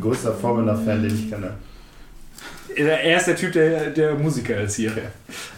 Größter 0.01 0.35
Foreigner-Fan, 0.35 1.03
den 1.03 1.15
ich 1.15 1.31
kenne. 1.31 1.55
Er 2.77 3.17
ist 3.17 3.27
der 3.27 3.37
Typ, 3.37 3.53
der, 3.53 3.91
der 3.91 4.15
Musiker 4.15 4.61
ist 4.61 4.77
hier. 4.77 4.93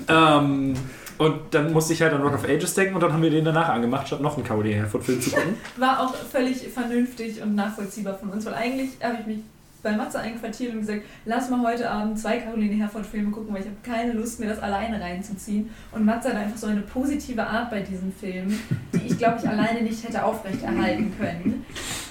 Ähm, 0.09 0.75
und 1.19 1.39
dann 1.51 1.73
musste 1.73 1.93
ich 1.93 2.01
halt 2.01 2.15
an 2.15 2.23
Rock 2.23 2.35
of 2.35 2.45
Ages 2.45 2.73
denken 2.75 2.95
und 2.95 3.03
dann 3.03 3.13
haben 3.13 3.23
wir 3.23 3.31
den 3.31 3.45
danach 3.45 3.69
angemacht, 3.69 4.07
statt 4.07 4.23
noch 4.23 4.37
einen 4.37 4.47
Caroline 4.47 4.77
Herford-Film 4.77 5.21
zu 5.21 5.31
gucken. 5.31 5.55
War 5.77 6.01
auch 6.01 6.15
völlig 6.15 6.67
vernünftig 6.69 7.43
und 7.43 7.55
nachvollziehbar 7.55 8.17
von 8.17 8.31
uns, 8.31 8.47
weil 8.47 8.55
eigentlich 8.55 8.91
habe 9.03 9.19
ich 9.21 9.27
mich 9.27 9.39
bei 9.83 9.93
Matze 9.93 10.19
einquartiert 10.21 10.73
und 10.75 10.81
gesagt, 10.81 11.03
lass 11.25 11.49
mal 11.51 11.63
heute 11.63 11.91
Abend 11.91 12.19
zwei 12.19 12.39
Caroline 12.39 12.75
Herford-Filme 12.75 13.31
gucken, 13.31 13.55
weil 13.55 13.63
ich 13.63 13.67
habe 13.67 13.77
keine 13.83 14.13
Lust, 14.13 14.39
mir 14.41 14.49
das 14.49 14.59
alleine 14.61 15.01
reinzuziehen. 15.01 15.71
Und 15.93 16.05
Matze 16.05 16.29
hat 16.31 16.37
einfach 16.37 16.59
so 16.59 16.67
eine 16.67 16.83
positive 16.83 17.43
Art 17.43 17.71
bei 17.71 17.81
diesem 17.81 18.13
Film, 18.13 18.59
die 18.93 19.07
ich, 19.07 19.19
glaube 19.19 19.39
ich, 19.43 19.49
alleine 19.49 19.83
nicht 19.83 20.05
hätte 20.07 20.23
aufrechterhalten 20.25 21.15
können. 21.19 21.65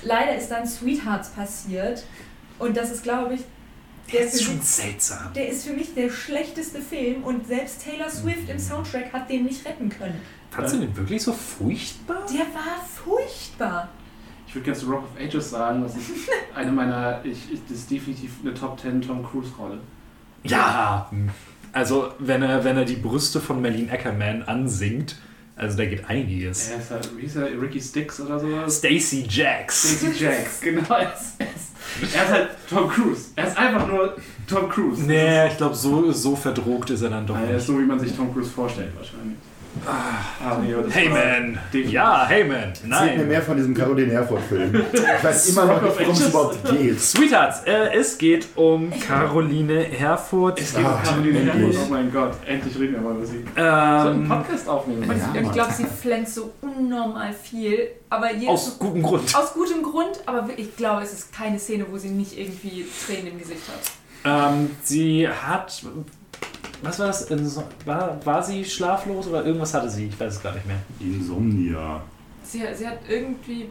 Leider 0.04 0.36
ist 0.36 0.50
dann 0.50 0.66
Sweethearts 0.68 1.30
passiert 1.30 2.04
und 2.58 2.76
das 2.76 2.92
ist, 2.92 3.04
glaube 3.04 3.36
ich, 3.36 3.42
der 4.12 4.22
ist 4.22 4.42
schon 4.44 4.56
mich- 4.58 4.64
seltsam. 4.66 5.32
der 5.36 5.50
ist 5.50 5.68
für 5.68 5.74
mich 5.74 5.94
der 5.94 6.10
schlechteste 6.10 6.82
Film 6.82 7.24
und 7.24 7.46
selbst 7.46 7.84
Taylor 7.84 8.10
Swift 8.10 8.50
im 8.50 8.58
Soundtrack 8.58 9.14
hat 9.14 9.30
den 9.30 9.44
nicht 9.46 9.64
retten 9.68 9.90
können. 9.90 10.20
Fandst 10.50 10.74
du 10.74 10.80
den 10.80 10.98
wirklich 10.98 11.22
so 11.22 11.32
furchtbar? 11.32 12.26
Der 12.34 12.40
war 12.56 12.84
furchtbar. 13.06 13.90
Ich 14.50 14.56
würde 14.56 14.66
gerne 14.66 14.80
zu 14.80 14.88
Rock 14.88 15.04
of 15.04 15.22
Ages 15.22 15.52
sagen, 15.52 15.84
das 15.84 15.96
ist 15.96 16.10
eine 16.56 16.72
meiner, 16.72 17.24
ich, 17.24 17.54
ich, 17.54 17.60
das 17.70 17.78
ist 17.78 17.92
definitiv 17.92 18.32
eine 18.42 18.52
Top 18.56 18.80
10 18.80 19.00
Tom 19.00 19.24
Cruise 19.24 19.52
Rolle. 19.60 19.78
Ja. 20.44 21.08
Also, 21.72 22.14
wenn 22.18 22.42
er, 22.42 22.64
wenn 22.64 22.76
er 22.76 22.86
die 22.86 22.96
Brüste 22.96 23.40
von 23.40 23.62
Marlene 23.62 23.92
Ackerman 23.92 24.42
ansingt, 24.42 25.18
also 25.56 25.78
da 25.78 25.86
geht 25.86 26.10
einiges. 26.10 26.70
Er 26.70 26.80
ist 26.80 26.90
halt, 26.90 27.16
wie 27.16 27.22
hieß 27.22 27.36
er, 27.36 27.62
Ricky 27.62 27.80
Sticks 27.80 28.20
oder 28.22 28.40
sowas? 28.40 28.78
Stacy 28.80 29.28
Jacks. 29.30 29.98
Stacey 30.00 30.20
Jacks, 30.24 30.62
genau. 30.62 30.96
Er 30.96 31.14
ist, 31.14 31.36
er, 32.02 32.24
ist, 32.24 32.32
halt 32.32 32.50
Tom 32.68 32.90
Cruise. 32.90 33.26
Er 33.36 33.48
ist 33.50 33.56
einfach 33.56 33.88
nur 33.88 34.16
Tom 34.48 34.68
Cruise. 34.68 35.04
Nee, 35.04 35.48
ich 35.48 35.58
glaube, 35.58 35.76
so, 35.76 36.12
so 36.12 36.36
verdrogt 36.36 36.90
ist 36.90 37.04
er 37.04 37.12
dann 37.12 37.28
doch 37.28 37.36
er 37.36 37.44
ist 37.44 37.54
nicht. 37.54 37.66
so, 37.68 37.80
wie 37.80 37.86
man 37.86 38.00
sich 38.00 38.16
Tom 38.16 38.34
Cruise 38.34 38.50
vorstellt, 38.50 38.94
wahrscheinlich. 38.98 39.38
Ah, 39.86 40.58
nee, 40.62 40.74
Hey 40.90 41.10
man! 41.10 41.60
Ja, 41.90 42.26
hey 42.28 42.44
man! 42.44 42.58
Erzählt 42.58 42.84
mir 42.84 42.90
Nein! 42.90 43.28
mehr 43.28 43.42
von 43.42 43.56
diesem 43.56 43.74
Caroline 43.74 44.12
Herford-Film. 44.12 44.84
Ich 44.94 45.24
weiß 45.24 45.50
immer 45.50 45.66
noch 45.66 45.82
nicht, 45.82 46.00
worum 46.00 46.12
es 46.14 46.28
überhaupt 46.28 46.70
geht. 46.70 47.00
Sweethearts, 47.00 47.64
äh, 47.66 47.94
es 47.96 48.18
geht 48.18 48.48
um 48.56 48.92
Caroline 49.00 49.82
Herfurth. 49.84 50.60
Es 50.60 50.74
geht 50.76 50.84
um 50.86 50.92
Ah, 50.92 51.02
Caroline 51.04 51.40
endlich. 51.40 51.78
Herford, 51.78 51.88
oh 51.88 51.94
mein 51.94 52.12
Gott, 52.12 52.34
endlich 52.46 52.80
reden 52.80 52.94
wir 52.94 53.02
mal 53.02 53.16
über 53.16 53.26
sie. 53.26 53.46
Wir 53.46 53.64
sollten 53.64 54.08
einen 54.10 54.22
Ähm, 54.24 54.28
Podcast 54.30 54.68
aufnehmen. 54.70 55.04
Ja, 55.36 55.42
ich 55.42 55.52
glaube, 55.52 55.74
sie 55.74 55.86
flänzt 55.86 56.36
so 56.36 56.52
unnormal 56.62 57.32
viel. 57.34 57.90
Aber 58.10 58.34
jedes, 58.34 58.50
aus 58.50 58.80
gutem 58.80 59.04
Grund. 59.04 59.36
aus 59.36 59.54
gutem 59.54 59.84
Grund, 59.84 60.20
aber 60.26 60.50
ich 60.58 60.76
glaube, 60.76 61.04
es 61.04 61.14
ist 61.14 61.32
keine 61.34 61.60
Szene, 61.60 61.86
wo 61.90 61.98
sie 61.98 62.10
nicht 62.10 62.38
irgendwie 62.38 62.86
Tränen 63.06 63.28
im 63.34 63.40
Gesicht 63.40 63.62
hat. 64.26 64.52
Ähm, 64.54 64.72
sie 64.84 65.28
hat. 65.28 65.84
Was 66.82 67.00
war 67.00 67.08
das? 67.08 67.28
War, 67.86 68.26
war 68.26 68.44
sie 68.44 68.64
schlaflos 68.66 69.28
oder 69.28 69.46
irgendwas 69.46 69.74
hatte 69.74 69.90
sie? 69.90 70.08
Ich 70.08 70.20
weiß 70.20 70.36
es 70.38 70.44
gar 70.44 70.54
nicht 70.54 70.66
mehr. 70.66 70.78
Insomnia. 71.00 72.02
Sie, 72.44 72.62
sie 72.74 72.88
hat 72.88 73.00
irgendwie. 73.08 73.68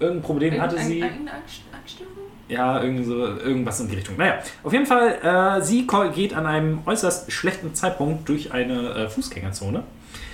Irgendein 0.00 0.22
Problem 0.22 0.60
hatte 0.60 0.78
sie. 0.78 1.00
Irgendeine 1.00 1.32
Angst- 1.38 1.62
Angststörung? 1.76 2.12
Ja, 2.48 2.82
irgend 2.82 3.04
so, 3.04 3.26
irgendwas 3.26 3.80
in 3.80 3.88
die 3.88 3.96
Richtung. 3.96 4.16
Naja, 4.16 4.38
auf 4.62 4.72
jeden 4.72 4.86
Fall, 4.86 5.18
äh, 5.58 5.62
sie 5.62 5.86
geht 6.14 6.32
an 6.34 6.46
einem 6.46 6.78
äußerst 6.86 7.30
schlechten 7.30 7.74
Zeitpunkt 7.74 8.26
durch 8.28 8.52
eine 8.52 8.90
äh, 8.94 9.08
Fußgängerzone. 9.08 9.82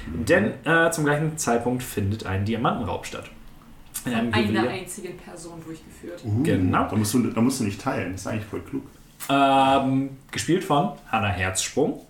Denn 0.06 0.52
äh, 0.64 0.90
zum 0.92 1.04
gleichen 1.06 1.36
Zeitpunkt 1.38 1.82
findet 1.82 2.24
ein 2.26 2.44
Diamantenraub 2.44 3.04
statt. 3.06 3.24
In 4.04 4.12
einem 4.12 4.32
Von 4.32 4.38
einer 4.44 4.48
Juwelier. 4.52 4.70
einzigen 4.70 5.16
Person 5.16 5.54
durchgeführt. 5.64 6.22
Uh, 6.24 6.42
Genau. 6.42 6.86
Da 6.88 6.94
musst, 6.94 7.14
du, 7.14 7.22
da 7.30 7.40
musst 7.40 7.60
du 7.60 7.64
nicht 7.64 7.80
teilen. 7.80 8.12
Das 8.12 8.20
ist 8.20 8.26
eigentlich 8.26 8.44
voll 8.44 8.60
klug. 8.60 8.82
Ähm, 9.28 10.10
gespielt 10.30 10.64
von 10.64 10.92
Hannah 11.10 11.28
Herzsprung. 11.28 12.00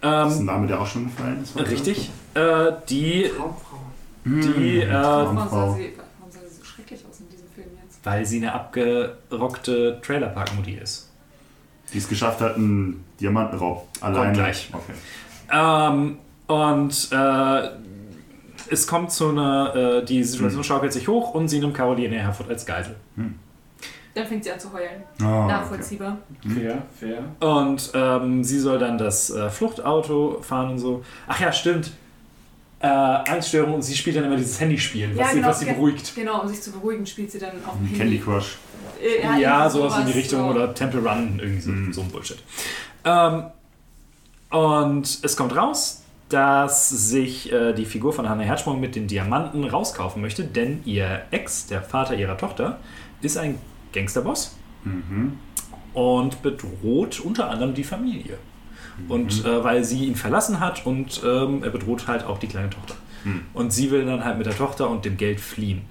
Das 0.00 0.32
ist 0.32 0.36
ein 0.36 0.40
Ähm, 0.40 0.46
Name, 0.46 0.66
der 0.66 0.80
auch 0.80 0.86
schon 0.86 1.04
gefallen 1.06 1.42
ist. 1.42 1.54
heute. 1.54 1.70
richtig. 1.70 2.10
Äh, 2.34 2.72
die, 2.88 3.30
Traumfrau. 3.36 3.78
die 4.24 4.80
äh, 4.82 4.92
Warum 4.92 5.36
Traumfrau. 5.36 5.70
sah, 5.70 5.76
sie, 5.76 5.92
warum 5.96 6.30
sah 6.32 6.38
sie 6.48 6.56
so 6.56 6.64
schrecklich 6.64 7.04
aus 7.10 7.20
in 7.20 7.28
diesem 7.30 7.48
Film 7.54 7.66
jetzt? 7.82 7.98
weil 8.04 8.24
sie 8.26 8.36
eine 8.38 8.52
abgerockte 8.52 9.98
Trailerpark-Mutti 10.02 10.74
ist. 10.74 11.10
Die 11.92 11.98
es 11.98 12.08
geschafft 12.08 12.40
hat, 12.40 12.56
einen 12.56 13.04
Diamantenraub 13.20 13.86
alleine. 14.00 14.32
gleich. 14.32 14.70
Okay. 14.72 14.92
Ähm, 15.52 16.18
und 16.46 17.08
äh, 17.12 17.68
es 18.70 18.86
kommt 18.86 19.10
zu 19.12 19.28
einer, 19.30 19.74
äh, 19.74 20.04
die 20.04 20.22
Situation 20.24 20.58
Hm. 20.62 20.64
schaukelt 20.64 20.92
sich 20.92 21.08
hoch 21.08 21.34
und 21.34 21.48
sie 21.48 21.60
nimmt 21.60 21.74
Caroline 21.74 22.16
Herford 22.18 22.48
als 22.50 22.64
Geisel. 22.66 22.96
Dann 24.14 24.26
fängt 24.26 24.44
sie 24.44 24.52
an 24.52 24.60
zu 24.60 24.72
heulen. 24.72 25.02
Ah, 25.20 25.46
Nachvollziehbar. 25.48 26.18
Fair, 26.54 26.82
fair. 26.98 27.24
Und 27.40 27.90
ähm, 27.94 28.44
sie 28.44 28.60
soll 28.60 28.78
dann 28.78 28.96
das 28.96 29.30
äh, 29.30 29.50
Fluchtauto 29.50 30.38
fahren 30.40 30.70
und 30.72 30.78
so. 30.78 31.02
Ach 31.26 31.40
ja, 31.40 31.52
stimmt. 31.52 31.90
Äh, 32.80 32.86
Angststörung 32.86 33.74
und 33.74 33.82
sie 33.82 33.96
spielt 33.96 34.16
dann 34.16 34.24
immer 34.24 34.36
dieses 34.36 34.60
Handyspiel, 34.60 35.10
was, 35.12 35.18
Ja, 35.18 35.26
sie, 35.28 35.34
genau, 35.36 35.48
was 35.48 35.58
sie 35.60 35.64
beruhigt. 35.66 36.14
Genau, 36.14 36.42
um 36.42 36.48
sich 36.48 36.60
zu 36.62 36.70
beruhigen, 36.70 37.04
spielt 37.06 37.30
sie 37.32 37.38
dann 37.38 37.52
auf 37.66 37.76
dem 37.76 37.86
Okay. 37.88 37.96
Candy 37.98 38.18
Crush. 38.18 38.58
Äh, 39.02 39.22
Ja, 39.40 39.64
irgendwie 39.64 39.70
sowas 39.78 39.98
in 39.98 40.06
die 40.06 40.12
Richtung 40.12 40.40
so. 40.42 40.46
oder 40.48 40.72
Temple 40.74 41.00
Run, 41.00 41.38
irgendwie 41.40 41.60
so, 41.60 41.70
Mhm. 41.70 41.92
so 41.92 42.00
ein 42.02 42.08
Bullshit. 42.10 42.38
Ähm, 43.04 43.44
und 44.50 45.18
es 45.22 45.36
kommt 45.36 45.56
raus, 45.56 46.02
dass 46.28 46.88
sich 46.88 47.52
äh, 47.52 47.72
die 47.72 47.84
Figur 47.86 48.12
von 48.12 48.28
Hannah 48.28 48.42
Herzsprung 48.44 48.80
mit 48.80 48.94
den 48.94 49.06
Diamanten 49.08 49.64
rauskaufen 49.64 50.22
möchte, 50.22 50.44
denn 50.44 50.82
ihr 50.84 51.22
Ex, 51.30 51.66
der 51.66 51.82
Vater 51.82 52.14
ihrer 52.14 52.36
Tochter, 52.36 52.78
ist 53.22 53.36
ein 53.36 53.58
Gangsterboss 53.94 54.56
Mhm. 54.84 55.38
und 55.94 56.42
bedroht 56.42 57.20
unter 57.20 57.48
anderem 57.48 57.72
die 57.74 57.84
Familie. 57.84 58.36
Und 59.08 59.44
äh, 59.44 59.64
weil 59.64 59.82
sie 59.82 60.04
ihn 60.04 60.14
verlassen 60.14 60.60
hat 60.60 60.84
und 60.86 61.22
ähm, 61.24 61.62
er 61.64 61.70
bedroht 61.70 62.06
halt 62.06 62.24
auch 62.24 62.38
die 62.38 62.46
kleine 62.46 62.68
Tochter. 62.70 62.94
Mhm. 63.24 63.40
Und 63.54 63.72
sie 63.72 63.90
will 63.90 64.04
dann 64.04 64.24
halt 64.24 64.36
mit 64.36 64.46
der 64.46 64.54
Tochter 64.56 64.88
und 64.90 65.04
dem 65.04 65.16
Geld 65.16 65.40
fliehen. 65.40 65.82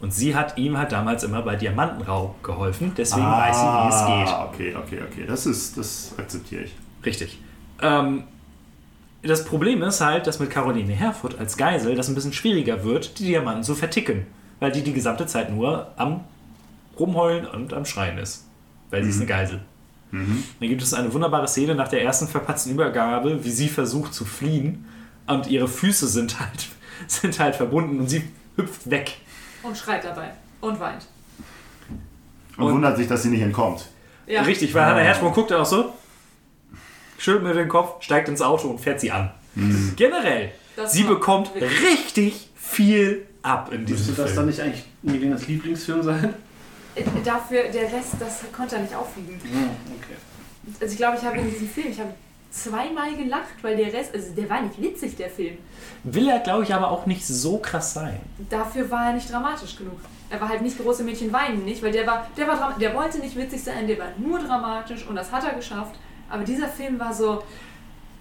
Und 0.00 0.12
sie 0.12 0.36
hat 0.36 0.58
ihm 0.58 0.76
halt 0.76 0.92
damals 0.92 1.24
immer 1.24 1.40
bei 1.42 1.56
Diamantenraub 1.56 2.42
geholfen, 2.42 2.92
deswegen 2.96 3.26
weiß 3.26 3.58
sie, 3.58 3.64
wie 3.64 3.88
es 3.88 4.06
geht. 4.06 4.34
Ah, 4.34 4.44
okay, 4.52 4.76
okay, 4.76 4.98
okay. 5.10 5.24
Das 5.26 5.46
ist, 5.46 5.78
das 5.78 6.14
akzeptiere 6.18 6.64
ich. 6.64 6.74
Richtig. 7.04 7.38
Ähm, 7.80 8.24
das 9.22 9.44
Problem 9.46 9.82
ist 9.82 10.02
halt, 10.02 10.26
dass 10.26 10.38
mit 10.38 10.50
Caroline 10.50 10.92
Herfurth 10.92 11.38
als 11.38 11.56
Geisel 11.56 11.94
das 11.94 12.08
ein 12.08 12.14
bisschen 12.14 12.34
schwieriger 12.34 12.84
wird, 12.84 13.18
die 13.18 13.24
Diamanten 13.24 13.62
zu 13.64 13.74
verticken. 13.74 14.26
Weil 14.60 14.70
die 14.72 14.82
die 14.82 14.92
gesamte 14.92 15.26
Zeit 15.26 15.50
nur 15.50 15.88
am 15.96 16.20
Rumheulen 16.98 17.46
und 17.46 17.72
am 17.72 17.84
Schreien 17.84 18.18
ist. 18.18 18.44
Weil 18.90 19.02
sie 19.04 19.10
ist 19.10 19.16
eine 19.16 19.26
Geisel. 19.26 19.60
Mhm. 20.10 20.44
Dann 20.60 20.68
gibt 20.68 20.82
es 20.82 20.94
eine 20.94 21.12
wunderbare 21.12 21.48
Szene 21.48 21.74
nach 21.74 21.88
der 21.88 22.02
ersten 22.02 22.28
verpatzten 22.28 22.70
Übergabe, 22.70 23.44
wie 23.44 23.50
sie 23.50 23.68
versucht 23.68 24.14
zu 24.14 24.24
fliehen 24.24 24.84
und 25.26 25.46
ihre 25.48 25.66
Füße 25.68 26.06
sind 26.06 26.38
halt, 26.38 26.66
sind 27.08 27.38
halt 27.40 27.56
verbunden 27.56 27.98
und 28.00 28.08
sie 28.08 28.22
hüpft 28.56 28.88
weg. 28.90 29.16
Und 29.62 29.76
schreit 29.76 30.04
dabei. 30.04 30.30
Und 30.60 30.78
weint. 30.78 31.06
Und, 32.56 32.64
Und- 32.66 32.72
wundert 32.74 32.96
sich, 32.96 33.08
dass 33.08 33.22
sie 33.22 33.30
nicht 33.30 33.42
entkommt. 33.42 33.86
Ja. 34.26 34.42
Richtig, 34.42 34.72
weil 34.74 34.84
Hannah 34.86 35.00
Herzsprung 35.00 35.32
guckt 35.32 35.52
auch 35.52 35.66
so, 35.66 35.92
schüttelt 37.18 37.44
mit 37.44 37.56
dem 37.56 37.68
Kopf, 37.68 38.02
steigt 38.02 38.28
ins 38.28 38.40
Auto 38.40 38.68
und 38.68 38.78
fährt 38.80 39.00
sie 39.00 39.10
an. 39.10 39.30
Generell, 39.96 40.52
Das 40.76 40.92
sie 40.92 41.02
bekommt 41.04 41.54
wirklich- 41.54 41.80
richtig 41.82 42.50
viel 42.56 43.26
ab 43.42 43.70
in 43.72 43.80
Müsste 43.82 43.96
diesem 43.96 44.16
das 44.16 44.24
Film. 44.26 44.36
dann 44.36 44.46
nicht 44.46 44.60
eigentlich 44.60 44.84
Melinas 45.02 45.46
Lieblingsfilm 45.46 46.02
sein? 46.02 46.34
Dafür, 47.24 47.64
der 47.64 47.92
Rest, 47.92 48.14
das 48.20 48.40
konnte 48.56 48.76
er 48.76 48.82
nicht 48.82 48.94
aufwiegen. 48.94 49.40
Okay. 49.40 50.16
Also 50.80 50.92
ich 50.92 50.98
glaube, 50.98 51.16
ich 51.18 51.24
habe 51.24 51.38
in 51.38 51.50
diesem 51.50 51.68
Film, 51.68 51.88
ich 51.90 51.98
habe 52.00 52.14
zweimal 52.50 53.14
gelacht, 53.16 53.54
weil 53.62 53.76
der 53.76 53.92
Rest, 53.92 54.14
also 54.14 54.32
der 54.32 54.48
war 54.48 54.60
nicht 54.62 54.80
witzig, 54.80 55.16
der 55.16 55.28
Film. 55.28 55.58
Will 56.04 56.28
er, 56.28 56.38
glaube 56.38 56.62
ich, 56.62 56.72
aber 56.72 56.90
auch 56.90 57.06
nicht 57.06 57.26
so 57.26 57.58
krass 57.58 57.94
sein. 57.94 58.20
Dafür 58.48 58.88
war 58.90 59.08
er 59.08 59.12
nicht 59.14 59.30
dramatisch 59.32 59.76
genug. 59.76 59.98
Er 60.30 60.40
war 60.40 60.48
halt 60.48 60.62
nicht 60.62 60.78
große 60.78 61.02
Mädchen 61.04 61.32
weinen 61.32 61.64
nicht, 61.64 61.82
weil 61.82 61.92
der 61.92 62.06
war, 62.06 62.26
der 62.36 62.46
war 62.48 62.76
der 62.78 62.94
wollte 62.94 63.18
nicht 63.18 63.36
witzig 63.36 63.62
sein, 63.62 63.86
der 63.86 63.98
war 63.98 64.08
nur 64.18 64.38
dramatisch 64.38 65.04
und 65.06 65.16
das 65.16 65.30
hat 65.32 65.44
er 65.44 65.54
geschafft. 65.54 65.94
Aber 66.30 66.44
dieser 66.44 66.68
Film 66.68 66.98
war 66.98 67.12
so, 67.12 67.42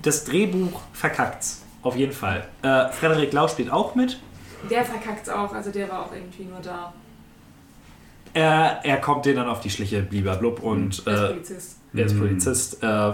Das 0.02 0.24
Drehbuch 0.26 0.82
verkackt's. 0.94 1.62
Auf 1.84 1.96
jeden 1.96 2.14
Fall. 2.14 2.48
Äh, 2.62 2.90
Frederik 2.90 3.34
Lau 3.34 3.48
spielt 3.48 3.72
auch 3.72 3.94
mit. 3.96 4.20
der 4.70 4.84
verkackt's 4.86 5.30
auch, 5.30 5.54
also 5.54 5.70
der 5.70 5.90
war 5.90 6.06
auch 6.06 6.14
irgendwie 6.14 6.44
nur 6.46 6.60
da. 6.60 6.94
Er, 8.34 8.80
er 8.84 8.98
kommt 8.98 9.26
denen 9.26 9.38
dann 9.38 9.48
auf 9.50 9.60
die 9.62 9.70
Schliche, 9.70 10.02
blub 10.02 10.62
und 10.64 11.06
Der 11.06 11.14
ist 11.14 11.22
äh, 11.22 11.28
Polizist. 11.34 11.78
er 11.94 12.06
ist 12.06 12.14
Mhm. 12.16 12.20
Polizist. 12.20 12.84
Äh, 12.84 13.12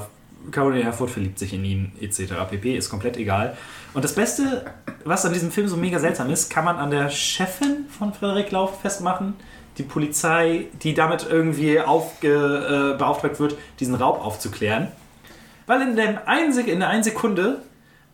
Caroline 0.51 0.83
Herfurth 0.85 1.09
verliebt 1.11 1.37
sich 1.37 1.53
in 1.53 1.65
ihn, 1.65 1.91
etc. 1.99 2.33
pp. 2.49 2.77
Ist 2.77 2.89
komplett 2.89 3.17
egal. 3.17 3.57
Und 3.93 4.05
das 4.05 4.15
Beste, 4.15 4.65
was 5.03 5.25
an 5.25 5.33
diesem 5.33 5.51
Film 5.51 5.67
so 5.67 5.75
mega 5.75 5.99
seltsam 5.99 6.29
ist, 6.29 6.49
kann 6.49 6.63
man 6.63 6.77
an 6.77 6.89
der 6.91 7.09
Chefin 7.09 7.85
von 7.89 8.13
Frederik 8.13 8.51
Lau 8.51 8.67
festmachen. 8.67 9.33
Die 9.77 9.83
Polizei, 9.83 10.67
die 10.81 10.93
damit 10.93 11.27
irgendwie 11.29 11.79
aufge, 11.79 12.93
äh, 12.93 12.97
beauftragt 12.97 13.39
wird, 13.39 13.55
diesen 13.79 13.95
Raub 13.95 14.23
aufzuklären. 14.23 14.87
Weil 15.67 15.81
in, 15.81 15.95
dem 15.95 16.17
einen, 16.25 16.57
in 16.57 16.79
der 16.79 16.89
einen 16.89 17.03
Sekunde 17.03 17.57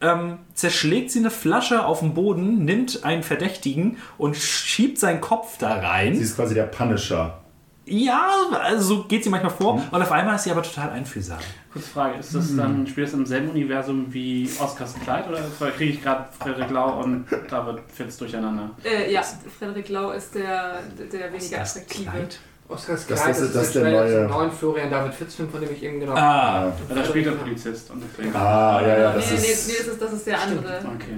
ähm, 0.01 0.39
zerschlägt 0.53 1.11
sie 1.11 1.19
eine 1.19 1.31
Flasche 1.31 1.85
auf 1.85 1.99
den 1.99 2.13
Boden, 2.13 2.65
nimmt 2.65 3.03
einen 3.03 3.23
Verdächtigen 3.23 3.97
und 4.17 4.35
schiebt 4.35 4.99
seinen 4.99 5.21
Kopf 5.21 5.57
da 5.57 5.79
Sie 5.79 5.85
rein. 5.85 6.13
ist 6.13 6.35
quasi 6.35 6.53
der 6.53 6.63
Punisher. 6.63 7.39
Ja, 7.87 8.27
also 8.63 8.95
so 8.95 9.03
geht 9.03 9.23
sie 9.23 9.29
manchmal 9.29 9.51
vor. 9.53 9.73
Und 9.91 10.01
auf 10.01 10.11
einmal 10.11 10.35
ist 10.35 10.43
sie 10.45 10.51
aber 10.51 10.63
total 10.63 10.89
einfühlsam. 10.89 11.37
Kurze 11.71 11.87
Frage, 11.89 12.19
ist 12.19 12.33
das 12.33 12.55
dann, 12.55 12.87
spielt 12.87 13.07
das 13.07 13.13
im 13.13 13.27
selben 13.27 13.49
Universum 13.49 14.07
wie 14.11 14.49
Oscars 14.59 14.95
Kleid 15.03 15.27
oder 15.29 15.41
kriege 15.71 15.93
ich 15.93 16.01
gerade 16.01 16.25
Frederik 16.39 16.71
Lau 16.71 17.03
und 17.03 17.25
David 17.47 17.83
Fitz 17.93 18.17
durcheinander? 18.17 18.71
Äh, 18.83 19.13
ja, 19.13 19.21
Frederik 19.59 19.89
Lau 19.89 20.11
ist 20.11 20.33
der, 20.33 20.79
der 21.11 21.31
weniger 21.31 21.61
attraktive. 21.61 22.09
Kleid. 22.09 22.39
Das- 22.67 22.85
Kleid, 22.85 22.99
das 22.99 23.05
das, 23.07 23.27
ist- 23.39 23.43
ist 23.47 23.55
das 23.55 23.63
ist 23.67 23.75
der 23.75 23.81
Trailer 23.83 24.03
neue- 24.05 24.27
zum 24.27 24.37
neuen 24.37 24.51
Florian 24.51 24.89
David 24.89 25.13
Fitz-Film, 25.13 25.49
von 25.49 25.61
dem 25.61 25.71
ich 25.71 25.83
eben 25.83 25.99
genau. 25.99 26.13
Ah, 26.15 26.71
Weil 26.87 26.97
da 26.97 27.05
spielt 27.05 27.25
der 27.27 27.31
Polizist 27.33 27.91
und. 27.91 28.03
Ah, 28.35 28.81
ja, 28.81 28.97
ja, 28.97 29.13
das 29.13 29.31
nee, 29.31 29.37
nee, 29.39 29.47
ist. 29.47 29.67
nee, 29.67 29.73
das 29.77 29.87
ist, 29.87 30.01
das 30.01 30.13
ist 30.13 30.27
der 30.27 30.41
andere. 30.41 30.79
Okay. 30.79 31.17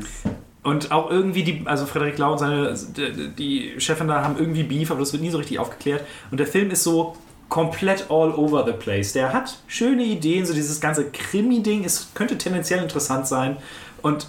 Und 0.64 0.92
auch 0.92 1.10
irgendwie 1.10 1.44
die, 1.44 1.62
also 1.66 1.86
Frederik 1.86 2.18
Lau 2.18 2.34
und 2.34 2.40
seine, 2.40 2.76
die, 2.76 3.30
die 3.74 3.80
Chefin 3.80 4.10
da 4.10 4.22
haben 4.24 4.36
irgendwie 4.38 4.64
Beef, 4.64 4.92
aber 4.92 5.00
das 5.00 5.14
wird 5.14 5.24
nie 5.24 5.30
so 5.30 5.38
richtig 5.38 5.60
aufgeklärt. 5.60 6.04
Und 6.32 6.40
der 6.40 6.48
Film 6.48 6.70
ist 6.72 6.84
so 6.84 7.16
komplett 7.48 8.08
all 8.10 8.32
over 8.34 8.66
the 8.66 8.74
place. 8.74 9.14
Der 9.14 9.32
hat 9.32 9.58
schöne 9.68 10.04
Ideen, 10.04 10.46
so 10.46 10.54
dieses 10.54 10.82
ganze 10.82 11.06
Krimi-Ding, 11.10 11.86
es 11.86 12.10
könnte 12.14 12.38
tendenziell 12.38 12.84
interessant 12.84 13.26
sein. 13.26 13.56
Und 14.02 14.28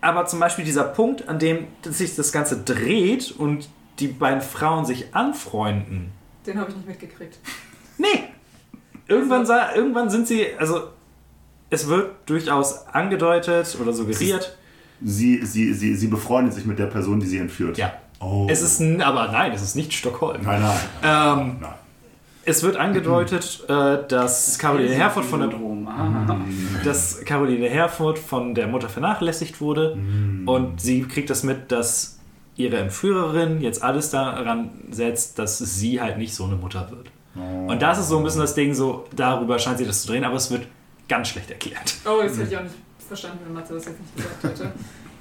aber 0.00 0.24
zum 0.24 0.40
Beispiel 0.40 0.64
dieser 0.64 0.84
Punkt, 0.84 1.28
an 1.28 1.38
dem 1.38 1.66
sich 1.84 2.16
das 2.16 2.32
Ganze 2.32 2.56
dreht 2.56 3.34
und 3.38 3.68
die 3.98 4.08
beiden 4.08 4.40
Frauen 4.40 4.86
sich 4.86 5.14
anfreunden. 5.14 6.10
Den 6.46 6.58
habe 6.58 6.70
ich 6.70 6.76
nicht 6.76 6.88
mitgekriegt. 6.88 7.38
Nee! 7.98 8.24
Irgendwann, 9.08 9.44
sa- 9.46 9.74
irgendwann 9.74 10.10
sind 10.10 10.26
sie, 10.26 10.46
also 10.58 10.88
es 11.70 11.88
wird 11.88 12.10
durchaus 12.26 12.86
angedeutet 12.88 13.76
oder 13.80 13.92
suggeriert. 13.92 14.56
Sie, 15.04 15.44
sie, 15.44 15.72
sie, 15.74 15.94
sie 15.94 16.06
befreundet 16.06 16.54
sich 16.54 16.64
mit 16.64 16.78
der 16.78 16.86
Person, 16.86 17.18
die 17.20 17.26
sie 17.26 17.38
entführt. 17.38 17.78
Ja. 17.78 17.92
Oh. 18.20 18.46
Es 18.48 18.62
ist, 18.62 18.80
aber 19.00 19.28
nein, 19.32 19.52
es 19.52 19.62
ist 19.62 19.74
nicht 19.74 19.92
Stockholm. 19.92 20.42
Nein, 20.44 20.62
nein. 20.62 20.78
Ähm, 21.02 21.56
nein. 21.60 21.72
es 22.44 22.62
wird 22.62 22.76
angedeutet, 22.76 23.64
äh, 23.68 23.98
dass 24.06 24.58
Caroline 24.60 24.94
Herford 24.94 25.24
von 25.24 25.40
der 25.40 25.50
Syndrom. 25.50 25.88
Ah. 25.88 26.40
dass 26.84 27.24
Caroline 27.24 27.68
Herford 27.68 28.18
von 28.20 28.54
der 28.54 28.68
Mutter 28.68 28.88
vernachlässigt 28.88 29.60
wurde 29.60 29.98
und 30.46 30.80
sie 30.80 31.02
kriegt 31.02 31.30
das 31.30 31.42
mit, 31.42 31.72
dass 31.72 32.18
ihre 32.56 32.78
Entführerin 32.78 33.60
jetzt 33.60 33.82
alles 33.82 34.10
daran 34.10 34.70
setzt, 34.90 35.38
dass 35.38 35.58
sie 35.58 36.00
halt 36.00 36.18
nicht 36.18 36.34
so 36.34 36.44
eine 36.44 36.56
Mutter 36.56 36.90
wird. 36.90 37.10
Und 37.34 37.80
das 37.80 37.98
ist 37.98 38.08
so 38.08 38.18
ein 38.18 38.24
bisschen 38.24 38.42
das 38.42 38.54
Ding, 38.54 38.74
so 38.74 39.06
darüber 39.16 39.58
scheint 39.58 39.78
sie 39.78 39.86
das 39.86 40.02
zu 40.02 40.08
drehen, 40.08 40.24
aber 40.24 40.36
es 40.36 40.50
wird 40.50 40.66
ganz 41.08 41.28
schlecht 41.28 41.50
erklärt. 41.50 41.94
Oh, 42.04 42.20
das 42.22 42.36
hätte 42.36 42.50
ich 42.50 42.56
auch 42.58 42.62
nicht 42.62 42.74
verstanden, 43.08 43.38
wenn 43.44 43.54
Matze 43.54 43.74
das 43.74 43.86
jetzt 43.86 44.00
nicht 44.00 44.16
gesagt 44.16 44.44
hätte. 44.44 44.72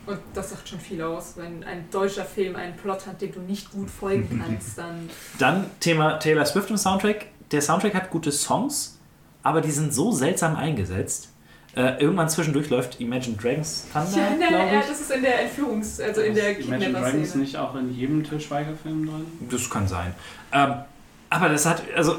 Und 0.06 0.20
das 0.34 0.50
sagt 0.50 0.68
schon 0.68 0.80
viel 0.80 1.02
aus. 1.02 1.34
Wenn 1.38 1.64
ein 1.64 1.86
deutscher 1.90 2.26
Film 2.26 2.56
einen 2.56 2.76
Plot 2.76 3.08
hat, 3.08 3.22
dem 3.22 3.32
du 3.32 3.40
nicht 3.42 3.72
gut 3.72 3.90
folgen 3.90 4.44
kannst, 4.46 4.78
dann. 4.78 5.10
Dann 5.40 5.66
Thema 5.80 6.18
Taylor 6.18 6.46
Swift 6.46 6.70
im 6.70 6.78
Soundtrack. 6.78 7.28
Der 7.52 7.62
Soundtrack 7.62 7.94
hat 7.94 8.10
gute 8.10 8.32
Songs, 8.32 9.00
aber 9.44 9.62
die 9.62 9.72
sind 9.72 9.94
so 9.94 10.12
seltsam 10.12 10.56
eingesetzt. 10.56 11.31
Äh, 11.76 12.02
irgendwann 12.02 12.28
zwischendurch 12.30 12.70
läuft 12.70 13.00
Imagine 13.00 13.38
Dragons 13.38 13.86
Thunder, 13.94 14.18
Ja, 14.18 14.30
nein, 14.38 14.50
glaube 14.50 14.74
ja, 14.74 14.82
das 14.88 15.00
ist 15.00 15.12
in 15.12 15.22
der 15.22 15.46
Entführungs-, 15.46 16.02
also 16.02 16.22
in 16.22 16.36
der 16.36 16.60
Imagine 16.60 16.92
Dragons 16.92 17.12
Kidnapper-Szene. 17.12 17.44
nicht 17.44 17.58
auch 17.58 17.76
in 17.76 17.96
jedem 17.96 18.24
Til 18.24 18.42
Schweiger-Film 18.42 19.06
drin? 19.06 19.26
Das 19.50 19.70
kann 19.70 19.88
sein. 19.88 20.14
Ähm, 20.52 20.74
aber 21.30 21.48
das 21.48 21.66
hat, 21.66 21.82
also, 21.96 22.18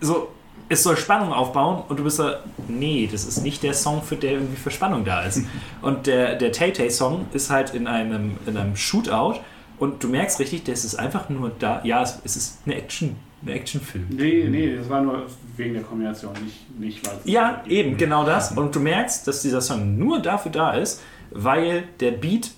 so, 0.00 0.32
es 0.70 0.82
soll 0.82 0.96
Spannung 0.96 1.34
aufbauen 1.34 1.82
und 1.88 1.98
du 1.98 2.04
bist 2.04 2.18
da, 2.18 2.40
nee, 2.68 3.08
das 3.10 3.24
ist 3.26 3.42
nicht 3.42 3.62
der 3.62 3.74
Song, 3.74 4.02
für 4.02 4.16
der 4.16 4.32
irgendwie 4.32 4.56
für 4.56 4.70
Spannung 4.70 5.04
da 5.04 5.22
ist. 5.22 5.42
Und 5.82 6.06
der, 6.06 6.36
der 6.36 6.52
Tay-Tay-Song 6.52 7.26
ist 7.34 7.50
halt 7.50 7.74
in 7.74 7.86
einem, 7.86 8.38
in 8.46 8.56
einem 8.56 8.76
Shootout 8.76 9.40
und 9.78 10.02
du 10.02 10.08
merkst 10.08 10.38
richtig, 10.38 10.64
das 10.64 10.84
ist 10.84 10.94
einfach 10.94 11.28
nur 11.28 11.50
da, 11.58 11.80
ja, 11.84 12.02
es, 12.02 12.20
es 12.24 12.36
ist 12.36 12.58
eine 12.64 12.76
Action, 12.76 13.16
ein 13.44 13.48
Actionfilm. 13.48 14.06
Nee, 14.10 14.46
nee, 14.48 14.76
das 14.76 14.88
war 14.88 15.02
nur 15.02 15.26
wegen 15.56 15.74
der 15.74 15.82
Kombination, 15.82 16.32
nicht, 16.44 16.78
nicht 16.78 17.06
weil 17.06 17.18
Ja, 17.24 17.62
eben, 17.68 17.96
genau 17.96 18.24
das. 18.24 18.52
Und 18.52 18.74
du 18.74 18.80
merkst, 18.80 19.26
dass 19.26 19.42
dieser 19.42 19.60
Song 19.60 19.98
nur 19.98 20.20
dafür 20.20 20.52
da 20.52 20.72
ist, 20.72 21.02
weil 21.30 21.84
der 22.00 22.12
Beat 22.12 22.50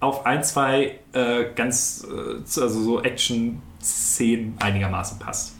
auf 0.00 0.26
ein, 0.26 0.42
zwei 0.44 0.98
äh, 1.12 1.46
ganz, 1.54 2.06
äh, 2.08 2.60
also 2.60 2.68
so 2.68 3.02
Action-Szenen 3.02 4.54
einigermaßen 4.60 5.18
passt. 5.18 5.54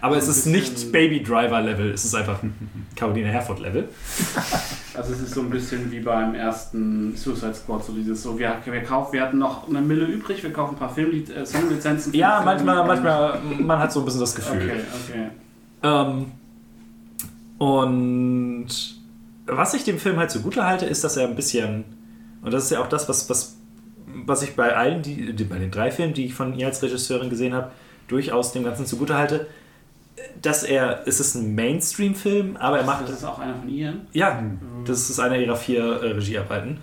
Aber 0.00 0.16
es 0.16 0.28
ist 0.28 0.46
nicht 0.46 0.92
Baby 0.92 1.22
Driver-Level, 1.22 1.90
es 1.90 2.04
ist 2.04 2.14
einfach 2.14 2.40
Caroline 2.96 3.28
Herford-Level. 3.28 3.88
Also 4.94 5.12
es 5.12 5.20
ist 5.20 5.34
so 5.34 5.40
ein 5.42 5.50
bisschen 5.50 5.90
wie 5.92 6.00
beim 6.00 6.34
ersten 6.34 7.16
Suicide 7.16 7.54
Squad, 7.54 7.84
so 7.84 7.92
dieses 7.92 8.22
so, 8.22 8.38
wir, 8.38 8.56
wir 8.64 8.82
kaufen, 8.82 9.12
wir 9.12 9.22
hatten 9.22 9.38
noch 9.38 9.68
eine 9.68 9.80
Mille 9.80 10.04
übrig, 10.04 10.42
wir 10.42 10.52
kaufen 10.52 10.74
ein 10.74 10.78
paar 10.78 10.92
Film 10.92 11.12
äh, 11.12 11.46
Songlizenzen. 11.46 12.12
Ja, 12.14 12.42
manchmal, 12.44 12.80
und- 12.80 12.86
manchmal, 12.88 13.38
man 13.60 13.78
hat 13.78 13.92
so 13.92 14.00
ein 14.00 14.04
bisschen 14.04 14.20
das 14.20 14.34
Gefühl. 14.34 14.62
Okay, 14.62 14.80
okay. 15.08 15.28
Ähm, 15.82 16.26
und 17.58 18.66
was 19.46 19.74
ich 19.74 19.84
dem 19.84 19.98
Film 19.98 20.16
halt 20.16 20.30
zugute 20.30 20.64
halte, 20.64 20.86
ist, 20.86 21.04
dass 21.04 21.16
er 21.16 21.28
ein 21.28 21.36
bisschen, 21.36 21.84
und 22.42 22.52
das 22.52 22.64
ist 22.64 22.70
ja 22.70 22.80
auch 22.80 22.88
das, 22.88 23.08
was, 23.08 23.28
was, 23.30 23.56
was 24.26 24.42
ich 24.42 24.56
bei 24.56 24.74
allen, 24.74 25.02
die, 25.02 25.32
die, 25.34 25.44
bei 25.44 25.58
den 25.58 25.70
drei 25.70 25.90
Filmen, 25.90 26.14
die 26.14 26.24
ich 26.26 26.34
von 26.34 26.54
ihr 26.58 26.66
als 26.66 26.82
Regisseurin 26.82 27.30
gesehen 27.30 27.52
habe, 27.54 27.70
durchaus 28.08 28.52
dem 28.52 28.64
Ganzen 28.64 28.86
zugute 28.86 29.14
halte, 29.16 29.46
dass 30.42 30.62
er, 30.62 31.02
es 31.06 31.20
ist 31.20 31.34
ein 31.34 31.54
Mainstream-Film, 31.54 32.56
aber 32.56 32.78
er 32.78 32.84
macht, 32.84 33.04
Das 33.04 33.10
ist 33.18 33.24
auch 33.24 33.38
einer 33.38 33.54
von 33.54 33.68
ihren. 33.68 34.06
ja, 34.12 34.42
das 34.86 35.10
ist 35.10 35.18
einer 35.20 35.36
ihrer 35.36 35.56
vier 35.56 35.82
äh, 36.02 36.12
Regiearbeiten. 36.12 36.78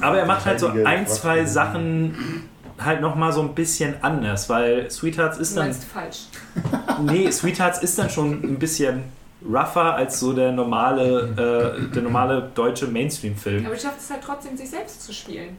Aber 0.00 0.18
er 0.18 0.26
macht 0.26 0.44
halt 0.44 0.60
so 0.60 0.68
ein, 0.68 1.06
zwei. 1.06 1.44
Sachen 1.46 2.44
halt 2.78 3.00
nochmal 3.00 3.32
so 3.32 3.40
ein 3.40 3.54
bisschen 3.54 3.94
anders, 4.02 4.48
weil 4.50 4.90
Sweethearts 4.90 5.38
ist 5.38 5.52
Du 5.52 5.60
dann 5.60 5.68
meinst 5.68 5.84
falsch. 5.84 6.18
Nee, 7.02 7.30
Sweethearts 7.30 7.82
ist 7.82 7.98
dann 7.98 8.10
schon 8.10 8.32
ein 8.42 8.58
bisschen 8.58 9.04
rougher 9.46 9.94
als 9.94 10.20
so 10.20 10.32
der 10.32 10.52
normale, 10.52 11.78
äh, 11.88 11.94
der 11.94 12.02
normale 12.02 12.50
deutsche 12.54 12.86
Mainstream-Film. 12.86 13.64
Aber 13.66 13.74
du 13.74 13.80
schaffst 13.80 14.00
es 14.00 14.10
halt 14.10 14.22
trotzdem, 14.24 14.56
sich 14.56 14.70
selbst 14.70 15.02
zu 15.02 15.12
spielen. 15.12 15.56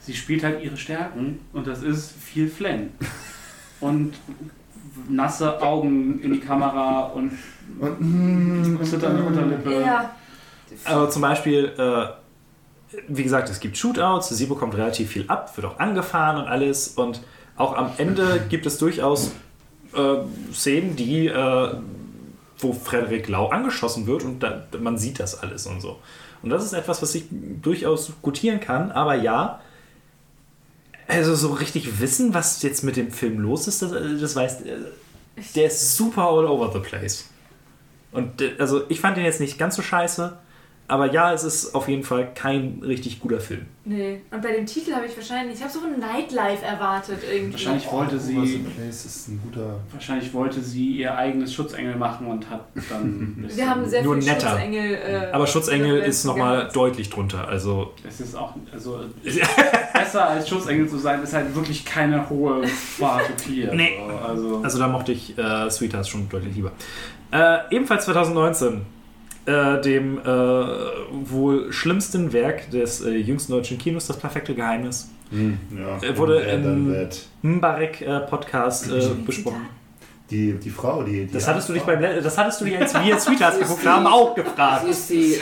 Sie 0.00 0.14
spielt 0.14 0.42
halt 0.42 0.62
ihre 0.62 0.76
Stärken 0.76 1.40
und 1.52 1.66
das 1.66 1.82
ist 1.82 2.12
viel 2.12 2.48
Flenn. 2.48 2.90
Und 3.80 4.14
nasse 5.08 5.60
Augen 5.62 6.20
in 6.20 6.32
die 6.32 6.40
Kamera 6.40 7.06
und 7.14 7.32
Und, 7.78 8.00
mm, 8.00 8.84
zitternde 8.84 9.22
Unterlippe. 9.22 9.80
Ja. 9.82 10.10
Aber 10.84 11.10
zum 11.10 11.22
Beispiel, 11.22 11.72
äh, 11.78 12.06
wie 13.08 13.22
gesagt, 13.22 13.50
es 13.50 13.60
gibt 13.60 13.76
Shootouts, 13.76 14.30
sie 14.30 14.46
bekommt 14.46 14.74
relativ 14.74 15.10
viel 15.10 15.24
ab, 15.28 15.56
wird 15.56 15.66
auch 15.66 15.78
angefahren 15.78 16.42
und 16.42 16.48
alles. 16.48 16.88
Und 16.88 17.20
auch 17.56 17.76
am 17.76 17.90
Ende 17.98 18.40
gibt 18.48 18.66
es 18.66 18.78
durchaus 18.78 19.32
äh, 19.94 20.16
Szenen, 20.52 20.96
die, 20.96 21.26
äh, 21.26 21.74
wo 22.58 22.72
Frederik 22.72 23.28
Lau 23.28 23.48
angeschossen 23.48 24.06
wird 24.06 24.24
und 24.24 24.42
da, 24.42 24.64
man 24.80 24.98
sieht 24.98 25.20
das 25.20 25.40
alles 25.40 25.66
und 25.66 25.80
so. 25.80 25.98
Und 26.42 26.50
das 26.50 26.64
ist 26.64 26.72
etwas, 26.72 27.02
was 27.02 27.14
ich 27.14 27.24
durchaus 27.30 28.12
gutieren 28.22 28.60
kann, 28.60 28.92
aber 28.92 29.14
ja, 29.14 29.60
also 31.08 31.34
so 31.34 31.52
richtig 31.54 32.00
wissen, 32.00 32.34
was 32.34 32.62
jetzt 32.62 32.84
mit 32.84 32.96
dem 32.96 33.10
Film 33.10 33.40
los 33.40 33.66
ist, 33.66 33.82
das, 33.82 33.92
das 33.92 34.36
weiß, 34.36 34.60
äh, 34.60 34.76
der 35.56 35.66
ist 35.66 35.96
super 35.96 36.22
all 36.22 36.44
over 36.44 36.70
the 36.72 36.80
place. 36.80 37.24
Und 38.12 38.40
äh, 38.42 38.54
also 38.58 38.82
ich 38.88 39.00
fand 39.00 39.16
den 39.16 39.24
jetzt 39.24 39.40
nicht 39.40 39.58
ganz 39.58 39.74
so 39.74 39.82
scheiße, 39.82 40.38
aber 40.88 41.12
ja, 41.12 41.32
es 41.34 41.44
ist 41.44 41.74
auf 41.74 41.86
jeden 41.88 42.02
Fall 42.02 42.28
kein 42.34 42.80
richtig 42.82 43.20
guter 43.20 43.38
Film. 43.40 43.66
Nee. 43.84 44.20
Und 44.30 44.42
bei 44.42 44.52
dem 44.52 44.66
Titel 44.66 44.92
habe 44.94 45.06
ich 45.06 45.16
wahrscheinlich, 45.16 45.56
ich 45.56 45.62
habe 45.62 45.72
so 45.72 45.80
ein 45.80 45.98
Nightlife 46.00 46.64
erwartet 46.64 47.18
irgendwie. 47.30 47.52
Wahrscheinlich 47.52 47.90
wollte 47.92 48.16
Over 48.16 48.24
the 48.24 48.46
sie, 48.46 48.58
Place 48.58 49.04
ist 49.06 49.28
ein 49.28 49.40
guter. 49.44 49.80
wahrscheinlich 49.92 50.32
wollte 50.34 50.60
sie 50.60 50.88
ihr 50.96 51.14
eigenes 51.16 51.54
Schutzengel 51.54 51.94
machen 51.96 52.26
und 52.26 52.48
hat 52.50 52.66
dann. 52.90 53.46
Wir 53.54 53.68
haben 53.70 53.86
sehr 53.88 54.02
Nur 54.02 54.16
viel 54.16 54.24
netter. 54.32 54.48
Schutzengel. 54.50 54.94
Äh, 54.94 55.30
Aber 55.32 55.46
Schutzengel 55.46 55.98
ist 56.00 56.24
nochmal 56.24 56.68
deutlich 56.72 57.08
drunter. 57.10 57.46
Also 57.46 57.92
Es 58.06 58.20
ist 58.20 58.34
auch, 58.34 58.54
also 58.72 59.00
besser 59.92 60.28
als 60.28 60.48
Schutzengel 60.48 60.88
zu 60.88 60.98
sein, 60.98 61.22
ist 61.22 61.32
halt 61.34 61.54
wirklich 61.54 61.84
keine 61.84 62.28
hohe 62.30 62.62
Qualität. 62.96 63.72
Nee. 63.74 63.98
So. 63.98 64.16
Also, 64.26 64.60
Also 64.62 64.78
da 64.78 64.88
mochte 64.88 65.12
ich 65.12 65.36
äh, 65.38 65.70
Sweethearts 65.70 66.08
schon 66.08 66.28
deutlich 66.28 66.54
lieber. 66.56 66.72
Äh, 67.30 67.58
ebenfalls 67.70 68.04
2019, 68.06 68.82
äh, 69.48 69.80
dem 69.80 70.18
äh, 70.18 70.22
wohl 70.24 71.72
schlimmsten 71.72 72.32
Werk 72.32 72.70
des 72.70 73.00
äh, 73.00 73.10
jüngsten 73.10 73.52
deutschen 73.52 73.78
Kinos, 73.78 74.06
Das 74.06 74.16
perfekte 74.18 74.54
Geheimnis, 74.54 75.08
Hm, 75.30 75.58
ja. 75.76 76.08
Äh, 76.08 76.16
wurde 76.16 76.40
Wer 76.44 76.56
dann 76.58 76.72
in- 76.86 76.92
wird. 76.94 77.26
Mbarek 77.42 78.00
äh, 78.02 78.20
Podcast 78.20 78.90
äh, 78.90 79.00
besprochen. 79.26 79.66
Die, 80.30 80.52
die 80.54 80.70
Frau, 80.70 81.02
die. 81.02 81.26
die 81.26 81.32
Das 81.32 81.46
hattest 81.48 81.68
du 81.68 81.72
dich 81.74 81.82
Frau. 81.82 81.92
beim 81.96 82.22
das 82.22 82.36
hattest 82.38 82.60
du 82.60 82.64
dich, 82.66 82.78
als 82.78 82.94
wir 82.94 83.18
Sweethearts 83.18 83.58
geguckt 83.58 83.86
haben, 83.86 84.06
auch 84.06 84.34
Sie 84.36 84.42
gefragt. 84.42 84.88
ist 84.88 85.10
die, 85.10 85.34
äh, 85.34 85.40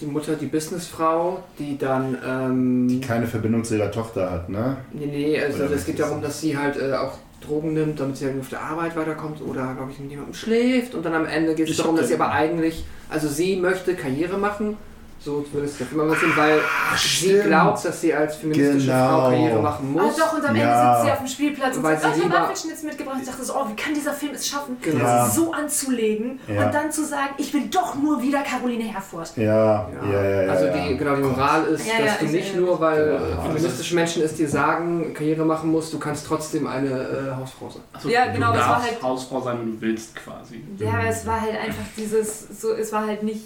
die 0.00 0.06
Mutter, 0.06 0.34
die 0.36 0.46
Businessfrau, 0.46 1.42
die 1.58 1.76
dann. 1.78 2.16
Ähm, 2.26 2.88
Die 2.88 3.00
keine 3.00 3.26
Verbindung 3.26 3.62
zu 3.64 3.76
ihrer 3.76 3.90
Tochter 3.90 4.30
hat, 4.30 4.48
ne? 4.48 4.76
nee, 4.92 5.06
nee, 5.06 5.40
also 5.42 5.64
es 5.64 5.84
geht 5.86 6.00
darum, 6.00 6.20
das? 6.22 6.30
dass 6.32 6.40
sie 6.40 6.56
halt 6.56 6.76
äh, 6.80 6.92
auch 6.94 7.18
Drogen 7.46 7.74
nimmt, 7.74 8.00
damit 8.00 8.16
sie 8.16 8.26
halt 8.26 8.40
auf 8.40 8.48
der 8.48 8.62
Arbeit 8.62 8.96
weiterkommt 8.96 9.40
oder, 9.42 9.74
glaube 9.74 9.92
ich, 9.92 9.98
mit 9.98 10.10
jemandem 10.10 10.34
schläft. 10.34 10.94
Und 10.94 11.04
dann 11.04 11.14
am 11.14 11.26
Ende 11.26 11.54
geht 11.54 11.68
es 11.68 11.76
darum, 11.76 11.96
dass 11.96 12.08
sie 12.08 12.14
aber 12.14 12.30
eigentlich, 12.30 12.84
also 13.08 13.28
sie 13.28 13.56
möchte 13.56 13.94
Karriere 13.94 14.38
machen. 14.38 14.76
So 15.24 15.42
würde 15.52 15.66
es 15.66 15.78
der 15.78 15.86
Film 15.86 16.02
immer 16.02 16.14
sehen, 16.16 16.32
weil 16.36 16.60
sie 16.96 17.08
stimmt. 17.08 17.44
glaubt, 17.44 17.82
dass 17.82 18.00
sie 18.00 18.12
als 18.12 18.36
feministische 18.36 18.86
Genau. 18.88 19.08
Frau 19.08 19.30
Karriere 19.30 19.62
machen 19.62 19.96
Ah, 19.98 20.02
muss. 20.02 20.16
doch, 20.16 20.32
und 20.34 20.40
am 20.44 20.48
Ende 20.54 20.60
Ja. 20.60 20.94
sitzt 20.94 21.04
sie 21.06 21.12
auf 21.12 21.18
dem 21.18 21.26
Spielplatz 21.28 21.76
und 21.78 21.82
Weil 21.82 21.98
sagt, 21.98 22.04
oh, 22.04 22.12
sie 22.12 22.18
ich 22.18 22.24
habe 22.26 22.34
lieber- 22.34 22.44
Apfelschnitz 22.44 22.82
mitgebracht. 22.82 23.16
Ich 23.22 23.26
dachte 23.28 23.42
so, 23.44 23.54
oh, 23.56 23.66
wie 23.70 23.74
kann 23.76 23.94
dieser 23.94 24.12
Film 24.12 24.32
es 24.34 24.46
schaffen, 24.46 24.76
Genau. 24.82 25.02
Ja. 25.04 25.24
sie 25.26 25.36
so 25.40 25.52
anzulegen 25.52 26.40
Ja. 26.46 26.66
und 26.66 26.74
dann 26.74 26.92
zu 26.92 27.04
sagen, 27.06 27.30
ich 27.38 27.50
bin 27.52 27.70
doch 27.70 27.94
nur 27.94 28.20
wieder 28.20 28.42
Caroline 28.42 28.84
Herfurth. 28.84 29.32
Ja, 29.36 29.44
ja, 29.44 29.88
ja, 30.12 30.42
ja. 30.42 30.52
also 30.52 30.66
ja. 30.66 30.72
die, 30.88 30.96
genau, 30.98 31.16
die 31.16 31.22
Moral 31.22 31.64
ist, 31.68 31.86
Ja, 31.86 31.92
ja, 32.00 32.04
dass 32.04 32.18
du 32.18 32.24
ich 32.26 32.30
nicht 32.32 32.56
nur, 32.56 32.78
weil 32.78 33.14
Ja. 33.36 33.42
feministische 33.42 33.94
Menschen 33.94 34.22
es 34.22 34.34
dir 34.34 34.48
sagen, 34.48 35.14
Karriere 35.14 35.46
machen 35.46 35.70
musst, 35.70 35.90
du 35.92 35.98
kannst 35.98 36.26
trotzdem 36.26 36.66
eine 36.66 36.90
äh, 36.90 37.34
Hausfrau 37.40 37.70
sein. 37.70 37.82
Achso, 37.94 38.08
Ja, 38.10 38.26
genau, 38.26 38.52
du 38.52 38.58
das 38.58 38.66
war 38.68 38.74
darfst 38.74 38.90
halt- 38.90 39.02
Hausfrau 39.02 39.40
sein, 39.40 39.58
wenn 39.60 39.72
du 39.72 39.80
willst, 39.80 40.14
quasi. 40.16 40.62
Ja, 40.78 40.90
aber 40.90 41.06
es 41.08 41.26
war 41.26 41.40
halt 41.40 41.56
einfach 41.58 41.84
dieses, 41.96 42.60
so, 42.60 42.72
es 42.74 42.92
war 42.92 43.06
halt 43.06 43.22
nicht, 43.22 43.44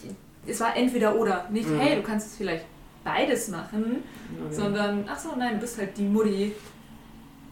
es 0.49 0.61
war 0.61 0.77
entweder 0.77 1.15
oder. 1.17 1.47
Nicht, 1.51 1.69
Mhm. 1.69 1.79
hey, 1.81 1.97
du 1.97 2.03
kannst 2.03 2.29
es 2.29 2.37
vielleicht 2.37 2.65
beides 3.05 3.49
machen, 3.49 4.03
sondern, 4.51 5.05
ach 5.09 5.19
so, 5.19 5.31
nein, 5.39 5.55
du 5.55 5.61
bist 5.61 5.79
halt 5.79 5.97
die 5.97 6.03
Mutti, 6.03 6.53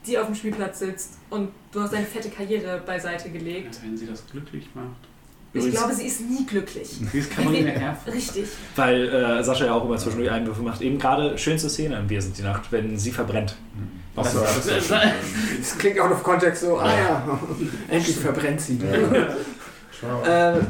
die 0.07 0.19
auf 0.19 0.27
dem 0.27 0.35
Spielplatz 0.35 0.79
sitzt 0.81 1.15
und 1.31 1.49
du 1.73 1.81
hast 1.81 1.93
deine 1.93 2.07
fette 2.07 2.29
Karriere 2.29 2.83
beiseite 2.85 3.31
gelegt. 3.31 3.79
Wenn 3.83 3.97
sie 3.97 4.07
das 4.07 4.25
glücklich 4.31 4.69
macht. 4.75 4.87
Ich 5.53 5.71
glaube, 5.71 5.95
sie 5.95 6.07
ist 6.07 6.21
nie 6.21 6.45
glücklich. 6.45 7.01
Sie 7.11 7.19
ist 7.19 7.31
Caroline 7.31 7.71
Herfurth. 7.71 8.15
Richtig. 8.15 8.45
Weil 8.75 9.09
äh, 9.09 9.43
Sascha 9.43 9.65
ja 9.65 9.73
auch 9.73 9.87
immer 9.87 9.97
zwischendurch 9.97 10.31
Einwürfe 10.31 10.61
macht. 10.61 10.83
Eben 10.83 10.99
gerade 10.99 11.39
schönste 11.39 11.71
Szene 11.71 11.99
in 11.99 12.11
Wir 12.11 12.21
sind 12.21 12.37
die 12.37 12.43
Nacht, 12.43 12.71
wenn 12.73 12.99
sie 12.99 13.11
verbrennt. 13.11 13.57
Ach 14.17 14.25
so, 14.27 14.41
das 14.41 14.67
ist 14.67 14.91
Das 14.91 15.79
klingt 15.79 15.99
out 15.99 16.11
of 16.13 16.23
context 16.23 16.63
so, 16.63 16.79
ah 16.79 16.91
ja, 16.95 17.41
endlich 17.89 18.17
verbrennt 18.17 18.61
sie. 18.61 18.79
Ja. 18.79 19.29
Schau. 19.99 20.23
Äh, 20.25 20.61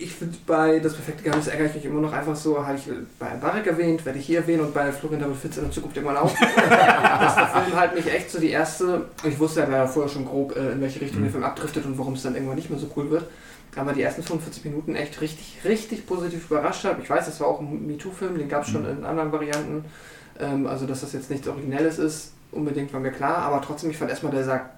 ich 0.00 0.14
finde 0.14 0.36
bei 0.46 0.78
Das 0.78 0.94
perfekte 0.94 1.22
Geheimnis 1.22 1.48
ärgere 1.48 1.66
ich 1.66 1.74
mich 1.74 1.84
immer 1.84 2.00
noch 2.00 2.12
einfach 2.12 2.34
so, 2.34 2.66
habe 2.66 2.76
ich 2.76 2.84
bei 3.18 3.28
Barek 3.36 3.66
erwähnt, 3.66 4.04
werde 4.06 4.18
ich 4.18 4.26
hier 4.26 4.38
erwähnen 4.40 4.62
und 4.62 4.74
bei 4.74 4.90
Florian 4.92 5.20
David 5.20 5.36
Fitz 5.36 5.56
in 5.58 5.64
der 5.64 5.72
Zukunft 5.72 5.96
irgendwann 5.96 6.16
auch. 6.16 6.32
dass 6.32 7.34
der 7.34 7.46
Film 7.46 7.76
halt 7.78 7.94
mich 7.94 8.12
echt 8.12 8.30
so 8.30 8.40
die 8.40 8.50
erste, 8.50 9.06
ich 9.24 9.38
wusste 9.38 9.60
ja 9.60 9.86
vorher 9.86 10.10
schon 10.10 10.24
grob, 10.24 10.56
äh, 10.56 10.72
in 10.72 10.80
welche 10.80 11.00
Richtung 11.00 11.22
der 11.22 11.30
Film 11.30 11.44
abdriftet 11.44 11.84
und 11.84 11.98
warum 11.98 12.14
es 12.14 12.22
dann 12.22 12.34
irgendwann 12.34 12.56
nicht 12.56 12.70
mehr 12.70 12.78
so 12.78 12.90
cool 12.96 13.10
wird. 13.10 13.24
Aber 13.76 13.92
die 13.92 14.02
ersten 14.02 14.22
45 14.22 14.64
Minuten 14.64 14.96
echt 14.96 15.20
richtig, 15.20 15.58
richtig 15.64 16.06
positiv 16.06 16.50
überrascht 16.50 16.84
hat. 16.84 16.98
Ich 17.02 17.08
weiß, 17.08 17.26
das 17.26 17.38
war 17.40 17.46
auch 17.46 17.60
ein 17.60 17.86
MeToo-Film, 17.86 18.36
den 18.38 18.48
gab 18.48 18.64
es 18.64 18.70
schon 18.70 18.84
in 18.84 19.04
anderen 19.04 19.30
Varianten. 19.30 19.84
Ähm, 20.40 20.66
also, 20.66 20.86
dass 20.86 21.02
das 21.02 21.12
jetzt 21.12 21.30
nichts 21.30 21.46
Originelles 21.46 21.98
ist, 21.98 22.32
unbedingt 22.50 22.92
war 22.92 23.00
mir 23.00 23.12
klar. 23.12 23.36
Aber 23.38 23.60
trotzdem, 23.62 23.90
ich 23.90 23.96
fand 23.96 24.10
erstmal, 24.10 24.32
der 24.32 24.44
sah 24.44 24.70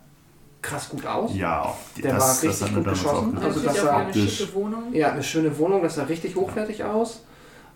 krass 0.62 0.88
gut 0.88 1.04
aus. 1.04 1.34
Ja, 1.34 1.62
auch. 1.62 1.76
Der 2.02 2.18
war 2.18 2.42
richtig 2.42 2.62
haben 2.62 2.76
wir 2.76 2.82
gut 2.82 2.92
geschossen. 2.92 3.38
auch 3.38 3.42
Also 3.42 3.60
das 3.60 3.84
war 3.84 3.96
eine 3.96 4.14
schicke 4.14 4.54
Wohnung. 4.54 4.94
Ja, 4.94 5.12
eine 5.12 5.22
schöne 5.22 5.58
Wohnung, 5.58 5.82
das 5.82 5.96
sah 5.96 6.04
richtig 6.04 6.36
hochwertig 6.36 6.84
aus. 6.84 7.24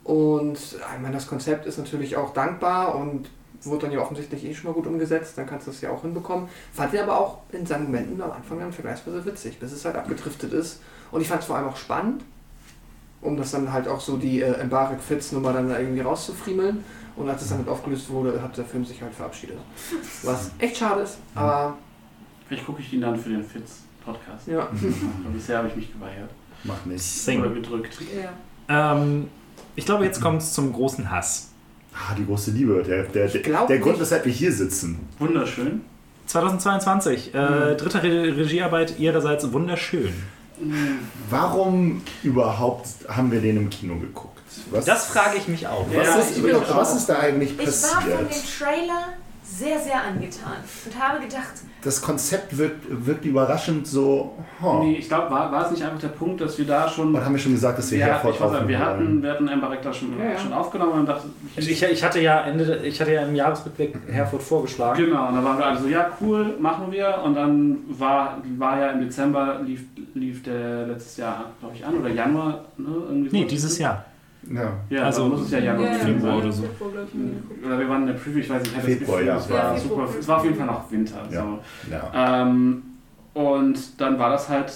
Und 0.04 0.56
ich 0.56 1.02
meine, 1.02 1.14
das 1.14 1.26
Konzept 1.26 1.66
ist 1.66 1.78
natürlich 1.78 2.16
auch 2.16 2.32
dankbar 2.32 2.94
und 2.94 3.28
wurde 3.62 3.86
dann 3.86 3.92
ja 3.92 4.00
offensichtlich 4.00 4.44
eh 4.44 4.54
schon 4.54 4.70
mal 4.70 4.74
gut 4.74 4.86
umgesetzt, 4.86 5.36
dann 5.36 5.46
kannst 5.46 5.66
du 5.66 5.72
es 5.72 5.80
ja 5.80 5.90
auch 5.90 6.02
hinbekommen. 6.02 6.48
Fand 6.72 6.94
ich 6.94 7.02
aber 7.02 7.18
auch 7.18 7.38
in 7.50 7.66
seinen 7.66 7.86
Momenten 7.86 8.22
am 8.22 8.30
Anfang 8.30 8.60
dann 8.60 8.72
vergleichsweise 8.72 9.24
witzig, 9.24 9.58
bis 9.58 9.72
es 9.72 9.84
halt 9.84 9.96
abgedriftet 9.96 10.52
ist. 10.52 10.80
Und 11.10 11.20
ich 11.20 11.28
fand 11.28 11.40
es 11.40 11.46
vor 11.46 11.56
allem 11.56 11.68
auch 11.68 11.76
spannend, 11.76 12.22
um 13.20 13.36
das 13.36 13.50
dann 13.50 13.72
halt 13.72 13.88
auch 13.88 14.00
so 14.00 14.16
die 14.16 14.42
äh, 14.42 14.52
Embarek 14.52 15.00
Fitz 15.00 15.32
Nummer 15.32 15.52
dann 15.52 15.68
da 15.68 15.78
irgendwie 15.78 16.02
rauszufriemeln. 16.02 16.84
Und 17.16 17.28
als 17.28 17.42
es 17.42 17.48
dann 17.48 17.58
halt 17.58 17.68
aufgelöst 17.68 18.10
wurde, 18.10 18.40
hat 18.40 18.56
der 18.56 18.64
Film 18.64 18.84
sich 18.84 19.00
halt 19.02 19.14
verabschiedet. 19.14 19.56
Was 20.22 20.50
echt 20.58 20.76
schade 20.76 21.00
ist, 21.00 21.16
aber 21.34 21.78
Vielleicht 22.48 22.66
gucke 22.66 22.80
ich 22.80 22.92
ihn 22.92 23.00
dann 23.00 23.18
für 23.18 23.30
den 23.30 23.42
Fitz-Podcast. 23.42 24.46
ja. 24.48 24.60
Aber 24.60 24.70
bisher 25.32 25.58
habe 25.58 25.68
ich 25.68 25.76
mich 25.76 25.92
geweigert. 25.92 26.30
Macht 26.64 26.86
nicht. 26.86 27.02
Sing. 27.02 27.40
Oder 27.40 27.50
gedrückt. 27.50 27.98
Ja. 28.68 28.94
Ähm, 28.96 29.28
ich 29.74 29.84
glaube, 29.84 30.04
jetzt 30.04 30.20
kommt 30.20 30.42
es 30.42 30.52
zum 30.52 30.72
großen 30.72 31.10
Hass. 31.10 31.50
Ah, 31.92 32.14
die 32.16 32.24
große 32.26 32.50
Liebe. 32.50 32.82
Der, 32.86 33.04
der, 33.04 33.28
der, 33.28 33.66
der 33.66 33.78
Grund, 33.78 33.98
weshalb 34.00 34.24
wir 34.24 34.32
hier 34.32 34.52
sitzen. 34.52 35.08
Wunderschön. 35.18 35.82
2022, 36.26 37.34
äh, 37.34 37.38
dritte 37.76 38.02
Re 38.02 38.36
Regiearbeit 38.36 38.98
ihrerseits 38.98 39.52
wunderschön. 39.52 40.12
Warum 41.30 42.02
überhaupt 42.22 42.88
haben 43.08 43.30
wir 43.30 43.40
den 43.40 43.56
im 43.58 43.70
Kino 43.70 43.96
geguckt? 43.96 44.40
Was, 44.70 44.84
Das 44.86 45.06
frage 45.06 45.36
ich 45.36 45.48
mich 45.48 45.66
auch. 45.68 45.86
Ja, 45.92 46.00
was, 46.00 46.30
ist, 46.30 46.38
ich 46.38 46.42
bin 46.42 46.56
auch 46.56 46.76
was 46.76 46.96
ist 46.96 47.06
da 47.06 47.18
eigentlich 47.18 47.52
Ich 47.58 47.66
war 47.66 48.00
von 48.00 48.10
dem 48.10 48.26
passiert? 48.26 48.58
Trailer 48.58 49.08
sehr, 49.58 49.78
sehr 49.78 50.02
angetan 50.02 50.58
und 50.84 51.02
habe 51.02 51.20
gedacht, 51.24 51.52
Das 51.82 52.02
Konzept 52.02 52.58
wirkt, 52.58 52.84
wirkt 53.06 53.24
überraschend 53.24 53.86
so. 53.86 54.36
Oh. 54.62 54.80
Nee, 54.82 54.96
ich 54.96 55.08
glaube, 55.08 55.30
war, 55.30 55.50
war 55.50 55.64
es 55.66 55.70
nicht 55.70 55.82
einfach 55.82 56.00
der 56.00 56.08
Punkt, 56.08 56.40
dass 56.40 56.58
wir 56.58 56.66
da 56.66 56.88
schon. 56.88 57.14
Und 57.14 57.24
haben 57.24 57.32
wir 57.32 57.38
schon 57.38 57.52
gesagt, 57.52 57.78
dass 57.78 57.90
wir 57.90 57.98
Ja, 57.98 58.18
ich 58.18 58.24
nicht, 58.24 58.40
aufnehmen 58.40 58.68
wir 58.68 58.78
hatten, 58.78 59.22
wir 59.22 59.30
hatten 59.30 59.48
Embarek 59.48 59.82
da 59.82 59.92
schon, 59.92 60.18
Ja, 60.18 60.32
ja. 60.32 60.38
schon 60.38 60.52
aufgenommen 60.52 61.00
und 61.00 61.06
dachte, 61.06 61.28
Ich, 61.56 61.82
ich 61.82 62.04
hatte 62.04 62.20
ja 62.20 62.40
Ende, 62.42 62.80
ich 62.84 63.00
hatte 63.00 63.12
ja 63.12 63.22
im 63.22 63.34
Jahresrückblick 63.34 63.94
Herford 64.08 64.42
vorgeschlagen. 64.42 65.04
Genau, 65.04 65.28
und 65.28 65.36
dann 65.36 65.44
waren 65.44 65.58
wir 65.58 65.66
alle 65.66 65.78
so, 65.80 65.88
ja 65.88 66.10
cool, 66.20 66.54
machen 66.58 66.90
wir. 66.92 67.20
Und 67.24 67.34
dann 67.34 67.78
war, 67.88 68.38
war 68.58 68.78
ja 68.80 68.90
im 68.90 69.00
Dezember, 69.00 69.60
lief, 69.64 69.84
lief 70.14 70.42
der 70.42 70.86
letztes 70.88 71.16
Jahr, 71.16 71.46
glaube 71.60 71.74
ich, 71.74 71.84
an, 71.86 71.94
oder 71.98 72.10
Januar, 72.10 72.64
ne? 72.76 72.88
Irgendwie 73.08 73.30
so. 73.30 73.36
Nee, 73.36 73.44
dieses 73.46 73.78
Jahr. 73.78 74.04
Ja. 74.52 74.72
Ja, 74.90 75.02
also 75.04 75.26
muss 75.26 75.42
es 75.42 75.50
ja 75.50 75.58
Januar 75.58 75.92
ja, 75.92 75.98
Februar 75.98 76.32
sein. 76.32 76.40
oder 76.42 76.52
so. 76.52 76.64
Oder 77.64 77.78
wir 77.78 77.88
waren 77.88 78.02
in 78.02 78.06
der 78.08 78.14
Preview, 78.14 78.38
ich 78.40 78.50
weiß 78.50 78.62
nicht, 78.62 78.72
ich 78.72 78.76
hatte 78.78 78.88
das 78.88 78.98
Februar, 78.98 79.18
Gefühl, 79.18 79.28
ja. 79.28 79.36
es 79.38 79.50
war, 79.50 79.56
Ja, 79.56 79.76
super, 79.80 79.94
Februar. 80.06 80.20
es 80.20 80.28
war 80.28 80.36
auf 80.36 80.44
jeden 80.44 80.56
Fall 80.56 80.66
noch 80.66 80.90
Winter. 80.92 81.22
Ja. 81.30 81.42
So. 81.42 81.90
ja. 81.90 82.42
Ähm, 82.42 82.82
und 83.34 84.00
dann 84.00 84.18
war 84.18 84.30
das 84.30 84.48
halt, 84.48 84.72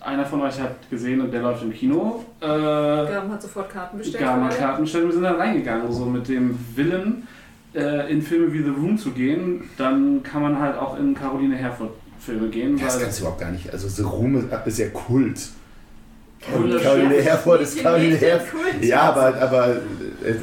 einer 0.00 0.24
von 0.24 0.40
euch 0.42 0.60
hat 0.60 0.90
gesehen 0.90 1.20
und 1.20 1.32
der 1.32 1.42
läuft 1.42 1.62
im 1.62 1.72
Kino. 1.72 2.24
Äh, 2.40 2.46
Gaben 2.46 3.30
hat 3.30 3.40
sofort 3.42 3.70
Karten 3.70 3.98
bestellt. 3.98 4.24
für 4.24 4.30
alle. 4.30 4.54
Karten 4.54 4.82
bestellt. 4.82 5.04
Wir 5.06 5.12
sind 5.12 5.22
dann 5.22 5.36
reingegangen, 5.36 5.92
so 5.92 6.04
mit 6.06 6.28
dem 6.28 6.58
Willen, 6.74 7.28
äh, 7.74 8.12
in 8.12 8.20
Filme 8.22 8.52
wie 8.52 8.62
The 8.62 8.70
Room 8.70 8.98
zu 8.98 9.10
gehen. 9.12 9.64
Dann 9.78 10.22
kann 10.22 10.42
man 10.42 10.58
halt 10.58 10.76
auch 10.76 10.98
in 10.98 11.14
Caroline 11.14 11.54
Herford 11.54 11.90
Filme 12.18 12.48
gehen. 12.48 12.78
Das 12.78 12.94
weil 12.96 13.04
kannst 13.04 13.18
du 13.18 13.22
überhaupt 13.22 13.40
gar 13.40 13.50
nicht. 13.50 13.72
Also, 13.72 13.88
The 13.88 14.02
Room 14.02 14.36
ist, 14.36 14.66
ist 14.66 14.78
ja 14.78 14.88
Kult. 14.88 15.48
Caroline 16.42 16.78
stimmt. 16.80 17.12
Herford 17.24 17.60
ist 17.62 17.78
Caroline 17.82 18.16
Herford. 18.16 18.82
Ja, 18.82 19.00
aber, 19.02 19.34
aber 19.40 19.76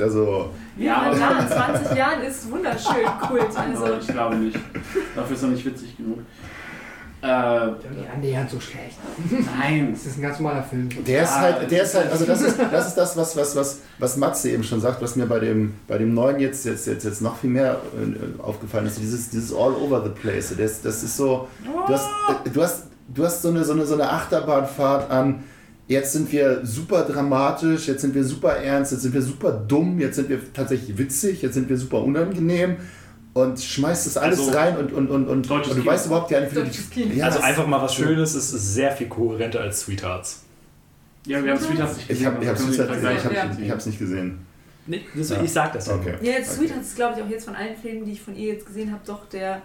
also. 0.02 0.50
Ja, 0.78 1.02
aber- 1.02 1.18
ja, 1.18 1.40
in 1.40 1.48
20 1.48 1.98
Jahren 1.98 2.22
ist 2.24 2.50
wunderschön 2.50 3.06
Kult. 3.28 3.42
Also, 3.58 3.84
Also, 3.84 3.98
ich 4.00 4.08
glaube 4.08 4.36
nicht. 4.38 4.58
Dafür 5.16 5.36
ist 5.36 5.44
er 5.44 5.50
nicht 5.50 5.66
witzig 5.66 5.98
genug. 5.98 6.20
Äh, 7.22 7.68
Nicht 7.68 8.10
annähernd 8.16 8.50
so 8.50 8.62
schlecht. 8.62 8.96
nein. 9.60 9.90
Das 9.92 10.06
ist 10.06 10.18
ein 10.18 10.22
ganz 10.22 10.40
normaler 10.40 10.64
Film. 10.64 10.88
Der 11.06 11.24
ist 11.24 11.38
halt, 11.38 11.70
der 11.70 11.84
ist 11.84 11.94
halt, 11.94 12.10
also 12.10 12.24
das 12.24 12.42
ist 12.42 12.58
das, 12.72 12.88
ist 12.88 12.96
das 12.96 13.18
was, 13.18 13.36
was, 13.36 13.56
was, 13.58 13.80
was 13.98 14.16
Matze 14.16 14.52
eben 14.52 14.64
schon 14.64 14.80
sagt, 14.80 15.02
was 15.02 15.18
mir 15.18 15.26
bei 15.26 15.40
dem, 15.40 15.74
bei 15.86 15.98
dem 15.98 16.14
neuen 16.14 16.40
jetzt, 16.40 16.64
jetzt, 16.64 16.88
jetzt, 16.88 17.04
jetzt 17.04 17.22
noch 17.22 17.36
viel 17.36 17.50
mehr 17.50 17.74
äh, 17.74 18.42
aufgefallen 18.42 18.86
ist, 18.86 19.00
dieses, 19.02 19.30
dieses 19.32 19.52
all 19.52 19.74
over 19.74 20.02
the 20.02 20.12
place. 20.12 20.56
Das, 20.58 20.82
das 20.82 21.04
ist 21.04 21.18
so, 21.18 21.50
du 21.88 21.94
hast, 21.94 22.06
äh, 22.46 22.50
du 22.54 22.64
hast, 22.64 22.84
du 23.14 23.26
hast 23.26 23.42
so, 23.42 23.50
eine, 23.50 23.66
so, 23.66 23.74
eine, 23.74 23.86
so 23.86 23.96
eine 23.96 24.10
Achterbahnfahrt 24.10 25.12
an, 25.12 25.44
jetzt 25.90 26.14
sind 26.14 26.32
wir 26.32 26.66
super 26.66 27.04
dramatisch, 27.04 27.88
jetzt 27.90 28.02
sind 28.02 28.16
wir 28.16 28.24
super 28.24 28.56
ernst, 28.56 28.94
jetzt 28.94 29.02
sind 29.02 29.14
wir 29.14 29.22
super 29.22 29.52
dumm, 29.52 30.00
jetzt 30.00 30.16
sind 30.16 30.30
wir 30.30 30.40
tatsächlich 30.54 30.98
witzig, 30.98 31.42
jetzt 31.42 31.56
sind 31.56 31.68
wir 31.68 31.76
super 31.78 32.02
unangenehm 32.02 32.78
und 33.34 33.60
schmeißt 33.60 34.06
das 34.06 34.16
alles 34.18 34.40
Also, 34.40 34.52
rein 34.52 34.78
und, 34.78 34.94
und, 34.94 35.10
und, 35.10 35.28
und, 35.28 35.52
und 35.52 35.66
du 35.68 35.74
Kino. 35.74 35.86
weißt 35.86 36.06
überhaupt 36.06 36.30
gar 36.30 36.40
nicht, 36.42 36.56
wie 36.56 37.04
du. 37.04 37.10
Ja, 37.16 37.26
also 37.26 37.40
einfach 37.42 37.68
mal 37.68 37.82
was 37.82 37.96
Schönes, 37.96 38.36
ist 38.36 38.52
sehr 38.52 38.92
viel 38.94 39.08
kohärenter 39.08 39.60
als 39.62 39.82
Sweethearts. 39.82 40.44
Ja, 41.26 41.44
wir 41.44 41.52
haben 41.52 41.60
Sweethearts 41.60 41.98
nicht 41.98 42.10
Ich 42.12 42.26
habe 42.26 42.38
also 42.38 42.44
ich 42.44 42.50
hab's 42.50 42.60
können 42.60 42.70
nicht, 42.72 42.80
wir 42.80 42.86
ich 42.86 42.92
vergleichen. 43.22 43.52
hab, 43.52 43.60
ich 43.60 43.72
hab's 43.72 43.86
nicht 43.88 44.00
gesehen. 44.00 44.40
Nee, 44.88 45.02
das, 45.16 45.30
Ja. 45.30 45.44
Ich 45.44 45.52
sag 45.52 45.74
das 45.74 45.88
ja. 45.88 45.96
Okay. 45.96 46.14
ja, 46.22 46.32
jetzt 46.34 46.52
Okay. 46.52 46.60
Sweethearts 46.68 46.88
ist, 46.88 46.96
glaube 46.96 47.16
ich, 47.20 47.24
auch 47.26 47.30
jetzt 47.30 47.46
von 47.46 47.56
allen 47.56 47.76
Filmen, 47.76 48.06
die 48.06 48.14
ich 48.14 48.22
von 48.22 48.36
ihr 48.36 48.54
jetzt 48.54 48.66
gesehen 48.66 48.92
habe, 48.92 49.02
doch 49.06 49.28
der, 49.30 49.62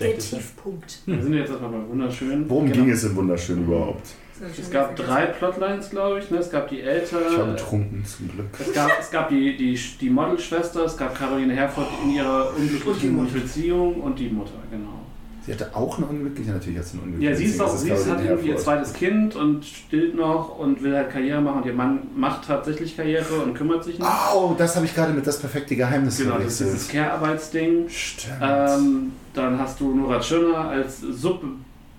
der. 0.00 0.18
Tiefpunkt. 0.18 1.00
Wir 1.06 1.22
sind 1.22 1.34
jetzt 1.34 1.50
erstmal 1.50 1.70
bei 1.70 1.88
Wunderschön. 1.88 2.48
Worum 2.48 2.66
Genau. 2.70 2.84
ging 2.84 2.90
es 2.92 3.04
in 3.04 3.14
Wunderschön 3.16 3.64
überhaupt? 3.64 4.06
Schon 4.42 4.64
Es 4.64 4.70
gab 4.70 4.96
drei 4.96 5.26
Plotlines, 5.26 5.90
glaube 5.90 6.18
ich. 6.18 6.30
Ne? 6.30 6.38
Es 6.38 6.50
gab 6.50 6.68
die 6.68 6.80
Eltern. 6.80 7.22
Ich 7.30 7.38
war 7.38 7.46
betrunken 7.46 8.04
zum 8.04 8.28
Glück. 8.28 8.46
Es 8.58 8.72
gab, 8.72 8.90
es 8.98 9.10
gab 9.10 9.28
die, 9.28 9.56
die, 9.56 9.78
die 10.00 10.10
Modelschwester, 10.10 10.84
es 10.84 10.96
gab 10.96 11.16
Caroline 11.16 11.54
Herford 11.54 11.86
in 12.04 12.14
ihrer 12.14 12.50
Und 12.50 12.62
unglücklichen 12.62 13.14
Mutter. 13.16 13.34
Beziehung 13.34 14.00
und 14.00 14.18
die 14.18 14.28
Mutter, 14.28 14.54
genau. 14.70 15.02
Sie 15.44 15.52
hatte 15.52 15.74
auch 15.74 15.98
eine 15.98 16.06
unglückliche, 16.06 16.52
natürlich 16.52 16.78
hat 16.78 16.86
sie 16.86 16.98
eine 16.98 17.02
unglückliche 17.02 17.32
Ja, 17.32 17.36
sie 17.36 17.44
ist 17.46 17.60
auch, 17.60 17.76
sie 17.76 17.90
ist, 17.90 18.08
hat 18.08 18.24
irgendwie 18.24 18.50
ihr 18.50 18.56
zweites 18.56 18.92
Kind 18.92 19.34
und 19.34 19.64
stillt 19.64 20.14
noch 20.14 20.56
und 20.56 20.82
will 20.84 20.94
halt 20.94 21.10
Karriere 21.10 21.40
machen 21.40 21.62
und 21.62 21.66
ihr 21.66 21.72
Mann 21.72 22.02
macht 22.14 22.46
tatsächlich 22.46 22.96
Karriere 22.96 23.40
und 23.44 23.54
kümmert 23.54 23.82
sich 23.82 23.98
nicht. 23.98 24.08
Oh, 24.32 24.54
das 24.56 24.76
habe 24.76 24.86
ich 24.86 24.94
gerade 24.94 25.12
mit 25.12 25.26
das 25.26 25.40
perfekte 25.40 25.74
Geheimnis 25.74 26.18
genau, 26.18 26.38
das 26.38 26.46
ist 26.46 26.60
dieses 26.60 26.88
Care-Arbeitsding. 26.88 27.88
Stimmt. 27.88 28.36
Ähm, 28.40 29.12
dann 29.34 29.58
hast 29.58 29.80
du 29.80 29.92
Nora 29.92 30.20
Tschirner 30.20 30.68
als 30.68 31.00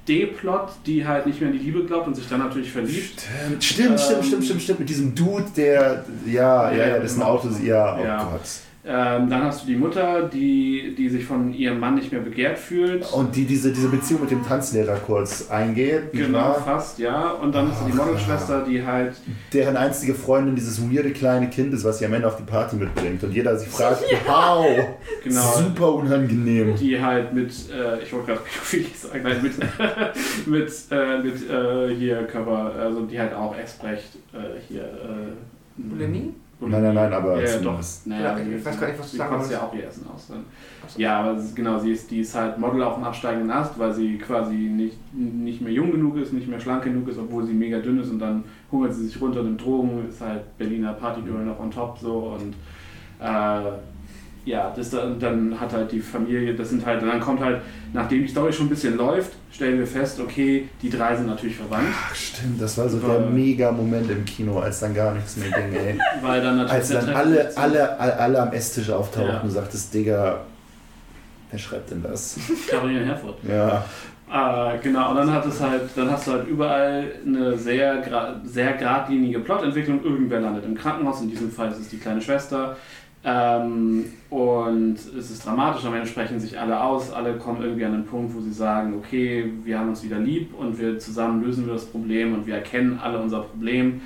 Sub-D-Plot, 0.06 0.70
die 0.86 1.06
halt 1.08 1.26
nicht 1.26 1.40
mehr 1.40 1.50
an 1.50 1.58
die 1.58 1.64
Liebe 1.64 1.86
glaubt 1.86 2.08
und 2.08 2.16
sich 2.16 2.28
dann 2.28 2.40
natürlich 2.40 2.72
verliebt. 2.72 3.22
Stimmt, 3.22 3.64
stimmt, 3.64 4.00
stimmt, 4.00 4.18
Ähm, 4.18 4.24
stimmt, 4.28 4.46
stimmt, 4.46 4.62
stimmt, 4.62 4.80
mit 4.80 4.90
diesem 4.90 5.16
Dude, 5.16 5.46
der, 5.56 6.06
ja, 6.26 6.72
ja, 6.72 6.78
Ja, 6.78 6.88
ja, 6.88 7.00
das 7.00 7.12
ist 7.12 7.18
ein 7.18 7.20
genau. 7.22 7.32
Auto, 7.32 7.50
ja, 7.64 7.98
oh 8.00 8.04
Ja. 8.04 8.24
Gott. 8.32 8.42
Ähm, 8.86 9.30
dann 9.30 9.44
hast 9.44 9.64
du 9.64 9.68
die 9.68 9.78
Mutter, 9.78 10.24
die, 10.28 10.94
die 10.98 11.08
sich 11.08 11.24
von 11.24 11.54
ihrem 11.54 11.80
Mann 11.80 11.96
nicht 11.96 12.12
mehr 12.12 12.20
begehrt 12.20 12.60
fühlt. 12.60 13.10
Und 13.14 13.34
die 13.34 13.46
diese, 13.46 13.72
diese 13.72 13.88
Beziehung 13.88 14.22
mit 14.22 14.32
dem 14.32 14.46
Tanzlehrer 14.46 14.98
kurz 14.98 15.50
eingeht. 15.50 16.12
Genau, 16.12 16.54
fast, 16.56 17.00
ja. 17.00 17.32
Und 17.32 17.56
dann 17.56 17.72
hast 17.72 17.82
du 17.82 17.86
die 17.90 17.96
Modelschwester, 17.98 18.66
die 18.68 18.86
halt 18.86 19.14
Deren 19.54 19.78
einzige 19.78 20.14
Freundin 20.14 20.56
dieses 20.56 20.82
weirde 20.82 21.12
kleine 21.12 21.50
Kind 21.50 21.74
ist, 21.74 21.86
was 21.86 22.00
sie 22.00 22.06
am 22.06 22.14
Ende 22.14 22.28
auf 22.28 22.36
die 22.36 22.44
Party 22.44 22.76
mitbringt. 22.76 23.24
Und 23.24 23.34
jeder 23.34 23.58
sich 23.58 23.70
fragt, 23.70 24.04
wow, 24.28 24.66
Genau. 25.24 25.42
super 25.54 25.94
unangenehm. 25.96 26.76
die 26.76 27.02
halt 27.02 27.34
mit, 27.34 27.52
äh, 27.72 28.04
ich 28.04 28.12
wollte 28.12 28.34
gerade 28.34 28.42
wie 28.72 28.86
sagen, 28.94 29.24
nein, 29.24 29.42
mit, 29.42 29.54
mit, 30.46 30.72
äh, 30.92 31.18
mit 31.24 31.50
äh, 31.50 31.96
hier 31.96 32.24
Körper, 32.24 32.74
also 32.78 33.06
die 33.06 33.18
halt 33.18 33.34
auch 33.34 33.58
Exprecht 33.58 34.16
äh, 34.34 34.60
hier. 34.68 34.84
Äh, 34.84 36.04
Nein, 36.70 36.84
nein, 36.84 36.96
nein, 36.96 37.14
aber 37.14 37.40
Ja, 37.42 37.46
zumindest- 37.48 38.06
doch. 38.06 38.10
Naja, 38.12 38.38
Ja, 38.38 38.44
ich 38.58 38.66
weiß 38.66 38.80
gar 38.80 38.88
nicht, 38.88 39.00
was 39.00 39.06
du 39.08 39.12
sie 39.12 39.18
sagen 39.18 39.36
kotzt 39.38 39.52
ja 39.52 39.58
wolltest. 39.62 39.72
auch 39.72 39.76
ihr 39.76 39.88
Essen 39.88 40.06
aus. 40.14 40.28
So. 40.28 41.00
Ja, 41.02 41.20
aber 41.22 41.38
ist- 41.38 41.56
genau, 41.56 41.80
sie 41.80 41.92
ist, 41.92 42.12
die 42.12 42.20
ist 42.20 42.36
halt 42.36 42.58
Model 42.58 42.84
auf 42.84 42.96
dem 42.96 43.04
absteigenden 43.04 43.52
Ast, 43.52 43.78
weil 43.80 43.94
sie 43.94 44.18
quasi 44.18 44.54
nicht, 44.56 44.98
nicht 45.14 45.62
mehr 45.62 45.72
jung 45.74 45.92
genug 45.92 46.18
ist, 46.18 46.34
nicht 46.34 46.48
mehr 46.48 46.60
schlank 46.60 46.84
genug 46.84 47.08
ist, 47.08 47.18
obwohl 47.20 47.44
sie 47.46 47.54
mega 47.54 47.80
dünn 47.80 48.00
ist 48.00 48.10
und 48.10 48.20
dann 48.20 48.44
hungert 48.72 48.94
sie 48.94 49.06
sich 49.06 49.22
runter, 49.22 49.44
nimmt 49.44 49.64
Drogen, 49.64 50.08
ist 50.10 50.22
halt 50.22 50.58
Berliner 50.58 50.94
Partygirl 50.94 51.46
noch 51.46 51.60
on 51.60 51.72
top 51.72 51.98
so 51.98 52.36
und 52.40 52.54
äh, 53.20 53.72
ja, 54.46 54.74
das 54.76 54.90
dann, 54.90 55.20
dann 55.20 55.58
hat 55.60 55.72
halt 55.72 55.92
die 55.92 56.00
Familie, 56.02 56.54
das 56.54 56.70
sind 56.70 56.86
halt, 56.86 57.02
dann 57.02 57.20
kommt 57.22 57.40
halt, 57.40 57.62
nachdem 57.94 58.24
die 58.24 58.28
Story 58.28 58.52
schon 58.52 58.66
ein 58.66 58.70
bisschen 58.70 58.98
läuft, 58.98 59.32
stellen 59.52 59.80
wir 59.80 59.88
fest, 59.88 60.20
okay, 60.20 60.68
die 60.82 60.90
drei 60.90 61.16
sind 61.16 61.28
natürlich 61.28 61.56
verwandt, 61.56 61.88
Ach 61.92 62.14
stimmt, 62.14 62.62
das 62.62 62.78
war 62.78 62.90
so 62.90 63.02
Weil- 63.02 63.20
der 63.20 63.30
Mega-Moment 63.30 64.10
im 64.12 64.26
Kino, 64.26 64.60
als 64.60 64.80
dann 64.82 64.94
gar 64.94 65.14
nichts 65.14 65.38
mehr 65.38 65.50
ging, 65.50 65.74
ey. 65.74 65.98
weil 66.22 66.42
dann 66.42 66.58
natürlich 66.58 66.74
Als 66.74 66.90
dann 66.90 67.10
alle, 67.16 67.58
alle, 67.58 68.00
alle, 68.00 68.18
alle 68.20 68.42
am 68.42 68.52
Esstisch 68.52 68.90
auftauchten 68.90 69.34
Ja. 69.36 69.40
und 69.42 69.50
sagtest, 69.50 69.94
Digga, 69.94 70.42
wer 71.52 71.60
schreibt 71.60 71.92
denn 71.92 72.04
das? 72.04 72.38
Caroline 72.70 73.06
Herfurth. 73.06 73.38
Ja. 73.48 73.86
Äh, 74.30 74.80
genau, 74.82 75.12
und 75.12 75.18
dann 75.18 75.32
hat 75.32 75.46
es 75.46 75.62
halt, 75.62 75.84
dann 75.96 76.10
hast 76.10 76.26
du 76.28 76.32
halt 76.32 76.48
überall 76.48 77.04
eine 77.26 77.56
sehr, 77.56 78.04
sehr 78.44 78.74
geradlinige 78.74 79.40
Plotentwicklung. 79.40 80.04
Irgendwer 80.04 80.40
landet 80.40 80.66
im 80.66 80.76
Krankenhaus, 80.76 81.22
in 81.22 81.30
diesem 81.30 81.52
Fall 81.52 81.70
ist 81.72 81.80
es 81.80 81.90
die 81.90 81.98
kleine 82.00 82.20
Schwester. 82.20 82.76
Ähm, 83.26 84.06
und 84.30 84.96
es 84.96 85.32
ist 85.32 85.46
dramatisch, 85.46 85.86
am 85.86 85.94
Ende 85.94 86.08
sprechen 86.08 86.40
sich 86.40 86.60
alle 86.60 86.82
aus, 86.82 87.12
alle 87.12 87.38
kommen 87.38 87.62
irgendwie 87.62 87.86
an 87.86 87.94
den 87.94 88.06
Punkt, 88.06 88.36
wo 88.36 88.42
sie 88.42 88.52
sagen, 88.52 88.96
okay, 88.98 89.50
wir 89.64 89.80
haben 89.80 89.90
uns 89.90 90.04
wieder 90.04 90.20
lieb 90.20 90.54
und 90.54 90.78
wir 90.78 91.00
zusammen 91.00 91.42
lösen 91.42 91.66
wir 91.66 91.74
das 91.74 91.86
Problem 91.86 92.34
und 92.34 92.46
wir 92.46 92.56
erkennen 92.56 93.00
alle 93.02 93.20
unser 93.20 93.42
Problem. 93.42 94.02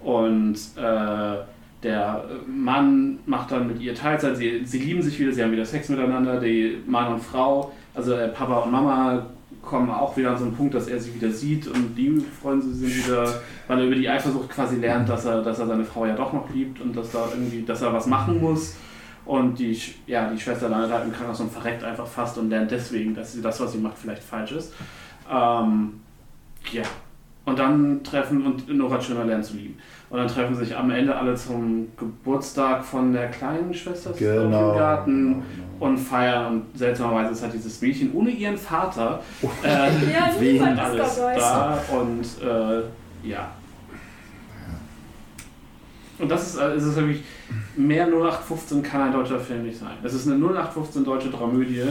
Und 0.00 0.56
äh, 0.76 1.36
der 1.82 2.24
Mann 2.46 3.20
macht 3.24 3.52
dann 3.52 3.68
mit 3.68 3.80
ihr 3.80 3.94
Teilzeit, 3.94 4.36
sie, 4.36 4.62
sie 4.64 4.78
lieben 4.80 5.00
sich 5.00 5.18
wieder, 5.18 5.32
sie 5.32 5.42
haben 5.42 5.52
wieder 5.52 5.64
Sex 5.64 5.88
miteinander, 5.88 6.38
die 6.38 6.78
Mann 6.86 7.14
und 7.14 7.20
Frau, 7.20 7.72
also 7.94 8.12
äh, 8.14 8.28
Papa 8.28 8.58
und 8.58 8.72
Mama 8.72 9.26
kommen 9.62 9.90
auch 9.90 10.16
wieder 10.16 10.30
an 10.30 10.38
so 10.38 10.44
einen 10.44 10.54
Punkt, 10.54 10.74
dass 10.74 10.88
er 10.88 10.98
sie 10.98 11.14
wieder 11.14 11.30
sieht 11.30 11.66
und 11.66 11.94
die 11.96 12.24
freuen 12.40 12.60
sie 12.60 12.72
sich 12.72 13.06
wieder, 13.06 13.40
weil 13.66 13.78
er 13.78 13.86
über 13.86 13.94
die 13.94 14.08
Eifersucht 14.08 14.48
quasi 14.50 14.76
lernt, 14.76 15.08
dass 15.08 15.24
er, 15.24 15.42
dass 15.42 15.58
er 15.58 15.66
seine 15.66 15.84
Frau 15.84 16.06
ja 16.06 16.14
doch 16.14 16.32
noch 16.32 16.48
liebt 16.50 16.80
und 16.80 16.96
dass 16.96 17.12
da 17.12 17.28
irgendwie, 17.32 17.62
dass 17.62 17.82
er 17.82 17.92
was 17.92 18.06
machen 18.06 18.40
muss. 18.40 18.76
Und 19.24 19.58
die, 19.58 19.78
ja, 20.06 20.30
die 20.30 20.40
Schwester 20.40 20.70
landet 20.70 20.90
halt 20.90 21.04
im 21.04 21.12
Krankenhaus 21.12 21.40
und 21.40 21.52
verreckt 21.52 21.84
einfach 21.84 22.06
fast 22.06 22.38
und 22.38 22.48
lernt 22.48 22.70
deswegen, 22.70 23.14
dass 23.14 23.32
sie 23.32 23.42
das, 23.42 23.60
was 23.60 23.72
sie 23.72 23.78
macht, 23.78 23.98
vielleicht 23.98 24.22
falsch 24.22 24.52
ist. 24.52 24.72
Ähm, 25.30 26.00
ja. 26.72 26.82
Und 27.48 27.58
dann 27.58 28.02
treffen 28.04 28.44
und 28.44 28.68
Nora 28.68 28.98
Tschirner 28.98 29.24
lernt 29.24 29.44
zu 29.44 29.56
lieben. 29.56 29.78
Und 30.10 30.18
dann 30.18 30.28
treffen 30.28 30.54
sich 30.54 30.76
am 30.76 30.90
Ende 30.90 31.16
alle 31.16 31.34
zum 31.34 31.88
Geburtstag 31.96 32.84
von 32.84 33.12
der 33.12 33.28
kleinen 33.28 33.72
Schwester 33.72 34.12
Genau. 34.18 34.72
im 34.72 34.78
Garten 34.78 35.32
genau, 35.32 35.42
genau. 35.54 35.86
und 35.86 35.98
feiern. 35.98 36.46
Und 36.46 36.78
seltsamerweise 36.78 37.32
ist 37.32 37.42
halt 37.42 37.54
dieses 37.54 37.80
Mädchen 37.80 38.12
ohne 38.12 38.30
ihren 38.30 38.58
Vater 38.58 39.20
äh, 39.62 39.66
Ja, 39.66 40.30
niemand 40.40 40.78
alles 40.78 41.16
da 41.16 41.78
und 41.90 42.24
äh, 42.46 43.26
ja. 43.26 43.50
Und 46.18 46.28
das 46.30 46.48
ist, 46.48 46.56
äh, 46.60 46.72
es 46.72 46.84
ist 46.84 46.96
wirklich 46.96 47.22
mehr 47.76 48.06
0815 48.08 48.82
kann 48.82 49.02
ein 49.02 49.12
deutscher 49.12 49.40
Film 49.40 49.62
nicht 49.62 49.78
sein. 49.78 49.92
Es 50.02 50.12
ist 50.12 50.26
eine 50.26 50.36
0815 50.36 51.04
deutsche 51.04 51.30
Dramödie, 51.30 51.82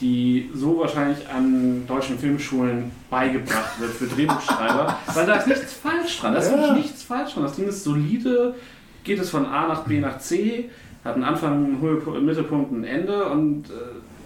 die 0.00 0.50
so 0.54 0.78
wahrscheinlich 0.80 1.28
an 1.28 1.86
deutschen 1.86 2.18
Filmschulen 2.18 2.90
beigebracht 3.10 3.78
wird 3.80 3.92
für 3.92 4.06
Drehbuchschreiber, 4.06 4.98
weil 5.14 5.26
da 5.26 5.34
ist 5.36 5.46
nichts 5.46 5.72
falsch 5.72 6.18
dran. 6.20 6.32
Da 6.34 6.40
ist 6.40 6.50
Ja. 6.50 6.56
wirklich 6.58 6.84
nichts 6.84 7.02
falsch 7.04 7.34
dran. 7.34 7.44
Das 7.44 7.54
Ding 7.54 7.68
ist 7.68 7.84
solide, 7.84 8.54
geht 9.04 9.20
es 9.20 9.30
von 9.30 9.46
A 9.46 9.68
nach 9.68 9.84
B 9.84 10.00
nach 10.00 10.18
C, 10.18 10.68
hat 11.04 11.14
einen 11.14 11.22
Anfang, 11.24 11.52
einen 11.52 11.80
Höhepunkt, 11.80 12.16
einen 12.16 12.26
Mittelpunkt, 12.26 12.72
ein 12.72 12.82
Ende 12.84 13.26
und 13.26 13.70
äh, 13.70 13.72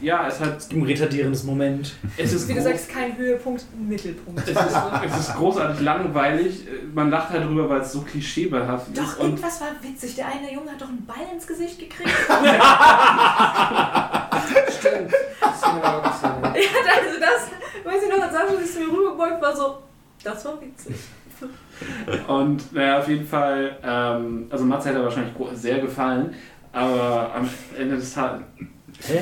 ja, 0.03 0.27
es 0.29 0.41
hat 0.41 0.71
Ein 0.73 0.83
retardierendes 0.83 1.43
Moment. 1.45 1.95
es 2.19 2.35
ist 2.35 2.47
Wie 2.49 2.53
du 2.53 2.61
groß- 2.61 2.65
sagst, 2.65 2.91
kein 2.91 3.17
Höhepunkt, 3.17 3.65
ein 3.75 3.89
Mittelpunkt. 3.89 4.43
es 4.43 4.49
ist, 4.51 4.77
es 5.07 5.19
ist 5.21 5.35
großartig 5.37 5.81
langweilig. 5.81 6.65
Man 6.95 7.09
lacht 7.11 7.31
halt 7.31 7.47
drüber, 7.47 7.67
weil 7.71 7.81
es 7.81 7.93
so 7.93 8.03
klischeebehaftet 8.03 8.99
ist. 8.99 9.03
Doch, 9.03 9.19
Und 9.21 9.27
irgendwas 9.31 9.59
war 9.63 9.69
witzig. 9.81 10.15
Der 10.17 10.27
eine 10.27 10.53
Junge 10.53 10.73
hat 10.73 10.83
doch 10.83 10.89
einen 10.91 11.07
Ball 11.07 11.17
ins 11.35 11.47
Gesicht 11.47 11.79
gekriegt. 11.79 12.11
Stimmt. 14.79 15.13
Ist 15.67 16.23
ja, 16.23 16.31
also 16.95 17.21
das, 17.21 17.85
weiß 17.85 18.03
ich 18.03 18.09
noch, 18.11 18.23
als 18.23 18.33
Sascha 18.33 18.57
sich 18.61 18.73
zu 18.73 18.81
mir 18.81 18.89
rübergebeugt 18.93 19.43
war, 19.43 19.55
so, 19.57 19.79
das 20.23 20.45
war 20.45 20.61
witzig. 20.61 20.95
Und 22.29 22.73
naja, 22.73 22.99
auf 22.99 23.09
jeden 23.09 23.27
Fall, 23.27 23.77
ähm, 23.83 24.47
also 24.51 24.65
Matze 24.65 24.89
hätte 24.91 25.03
wahrscheinlich 25.05 25.35
sehr 25.55 25.79
gefallen, 25.81 26.35
aber 26.73 27.31
am 27.35 27.49
Ende 27.79 27.97
des 27.97 28.15
Tages. 28.15 28.43
Hä? 29.07 29.21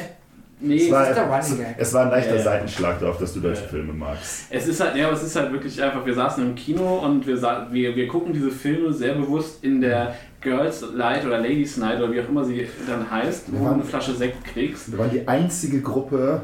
Nee, 0.61 0.87
Es 0.87 0.91
war, 0.93 1.09
ist 1.11 1.17
der 1.17 1.25
Running 1.27 1.59
Gag. 1.59 1.75
es 1.79 1.93
war 1.93 2.05
ein 2.05 2.11
leichter 2.11 2.37
Ja. 2.37 2.43
Seitenschlag 2.43 3.01
darauf, 3.01 3.19
dass 3.19 3.35
du 3.35 3.41
deutsche 3.41 3.63
Ja. 3.63 3.69
Filme 3.69 3.93
magst. 3.93 4.47
es 4.51 4.67
ist 4.69 4.81
halt, 4.81 4.95
ja, 4.97 5.09
aber 5.09 5.17
es 5.17 5.25
ist 5.25 5.35
halt 5.37 5.53
wirklich 5.53 5.83
einfach, 5.83 6.07
wir 6.07 6.15
saßen 6.15 6.43
im 6.45 6.55
Kino 6.55 6.99
und 7.01 7.27
wir, 7.27 7.37
sa 7.37 7.67
wir, 7.71 7.95
wir 7.97 8.07
gucken 8.09 8.33
diese 8.33 8.51
Filme 8.53 8.93
sehr 8.93 9.15
bewusst 9.15 9.63
in 9.65 9.81
der 9.81 10.15
Girls 10.45 10.85
Night 10.97 11.25
oder 11.27 11.39
Ladies 11.39 11.77
Night 11.79 11.99
oder 11.99 12.13
wie 12.13 12.21
auch 12.21 12.29
immer 12.29 12.45
sie 12.45 12.69
dann 12.87 13.11
heißt, 13.11 13.47
wo 13.53 13.57
Ja. 13.65 13.69
du 13.71 13.75
eine 13.75 13.85
Flasche 13.85 14.15
Sekt 14.15 14.45
kriegst, 14.45 14.93
Wir 14.93 14.99
waren 14.99 15.11
die 15.11 15.27
einzige 15.27 15.81
Gruppe, 15.81 16.43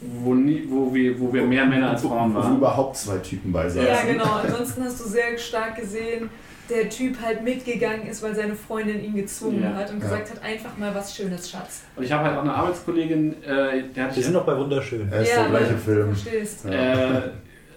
wo, 0.00 0.34
nie, 0.34 0.64
wo, 0.68 0.92
wir, 0.92 1.18
wo 1.18 1.32
wir 1.32 1.42
mehr 1.44 1.64
Männer 1.64 1.90
als 1.90 2.02
Frauen 2.02 2.34
wo 2.34 2.38
waren. 2.40 2.56
überhaupt 2.56 2.96
zwei 2.96 3.18
Typen 3.18 3.52
bei 3.52 3.68
saßen. 3.68 3.88
Ja, 3.88 4.12
genau. 4.12 4.24
Ansonsten 4.42 4.82
hast 4.84 5.00
du 5.00 5.04
sehr 5.08 5.38
stark 5.38 5.76
gesehen, 5.76 6.28
der 6.68 6.88
Typ 6.88 7.16
halt 7.24 7.42
mitgegangen 7.44 8.06
ist, 8.06 8.22
weil 8.22 8.34
seine 8.34 8.54
Freundin 8.54 9.02
ihn 9.04 9.14
gezwungen 9.14 9.62
Ja. 9.62 9.74
hat 9.74 9.90
und 9.92 9.98
Ja. 10.00 10.08
gesagt 10.08 10.30
hat, 10.30 10.42
einfach 10.42 10.76
mal 10.78 10.92
was 10.94 11.14
Schönes, 11.14 11.48
Schatz. 11.50 11.82
Und 11.96 12.02
ich 12.04 12.10
habe 12.12 12.24
halt 12.24 12.36
auch 12.36 12.42
eine 12.42 12.54
Arbeitskollegin, 12.54 13.42
äh, 13.44 13.82
der 13.94 14.04
hatte 14.04 14.16
Wir 14.16 14.22
sind 14.22 14.32
noch 14.32 14.44
bei 14.46 14.56
wunderschön. 14.56 15.08
Er 15.12 15.22
ist 15.22 15.36
der 15.36 15.48
gleiche 15.48 15.72
du 15.72 15.78
Film. 15.78 16.14
Verstehst. 16.14 16.64
Ja. 16.64 17.18
Äh, 17.18 17.22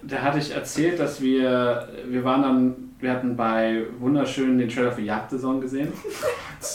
da 0.03 0.17
hatte 0.17 0.37
ich 0.39 0.53
erzählt, 0.53 0.99
dass 0.99 1.19
wir, 1.21 1.89
wir 2.07 2.23
waren 2.23 2.41
dann, 2.43 2.75
wir 3.05 3.13
hatten 3.13 3.37
bei 3.37 3.83
Wunderschön 3.99 4.57
den 4.57 4.67
Trailer 4.67 4.91
für 4.91 5.01
Jagdsaison 5.01 5.61
gesehen. 5.61 5.93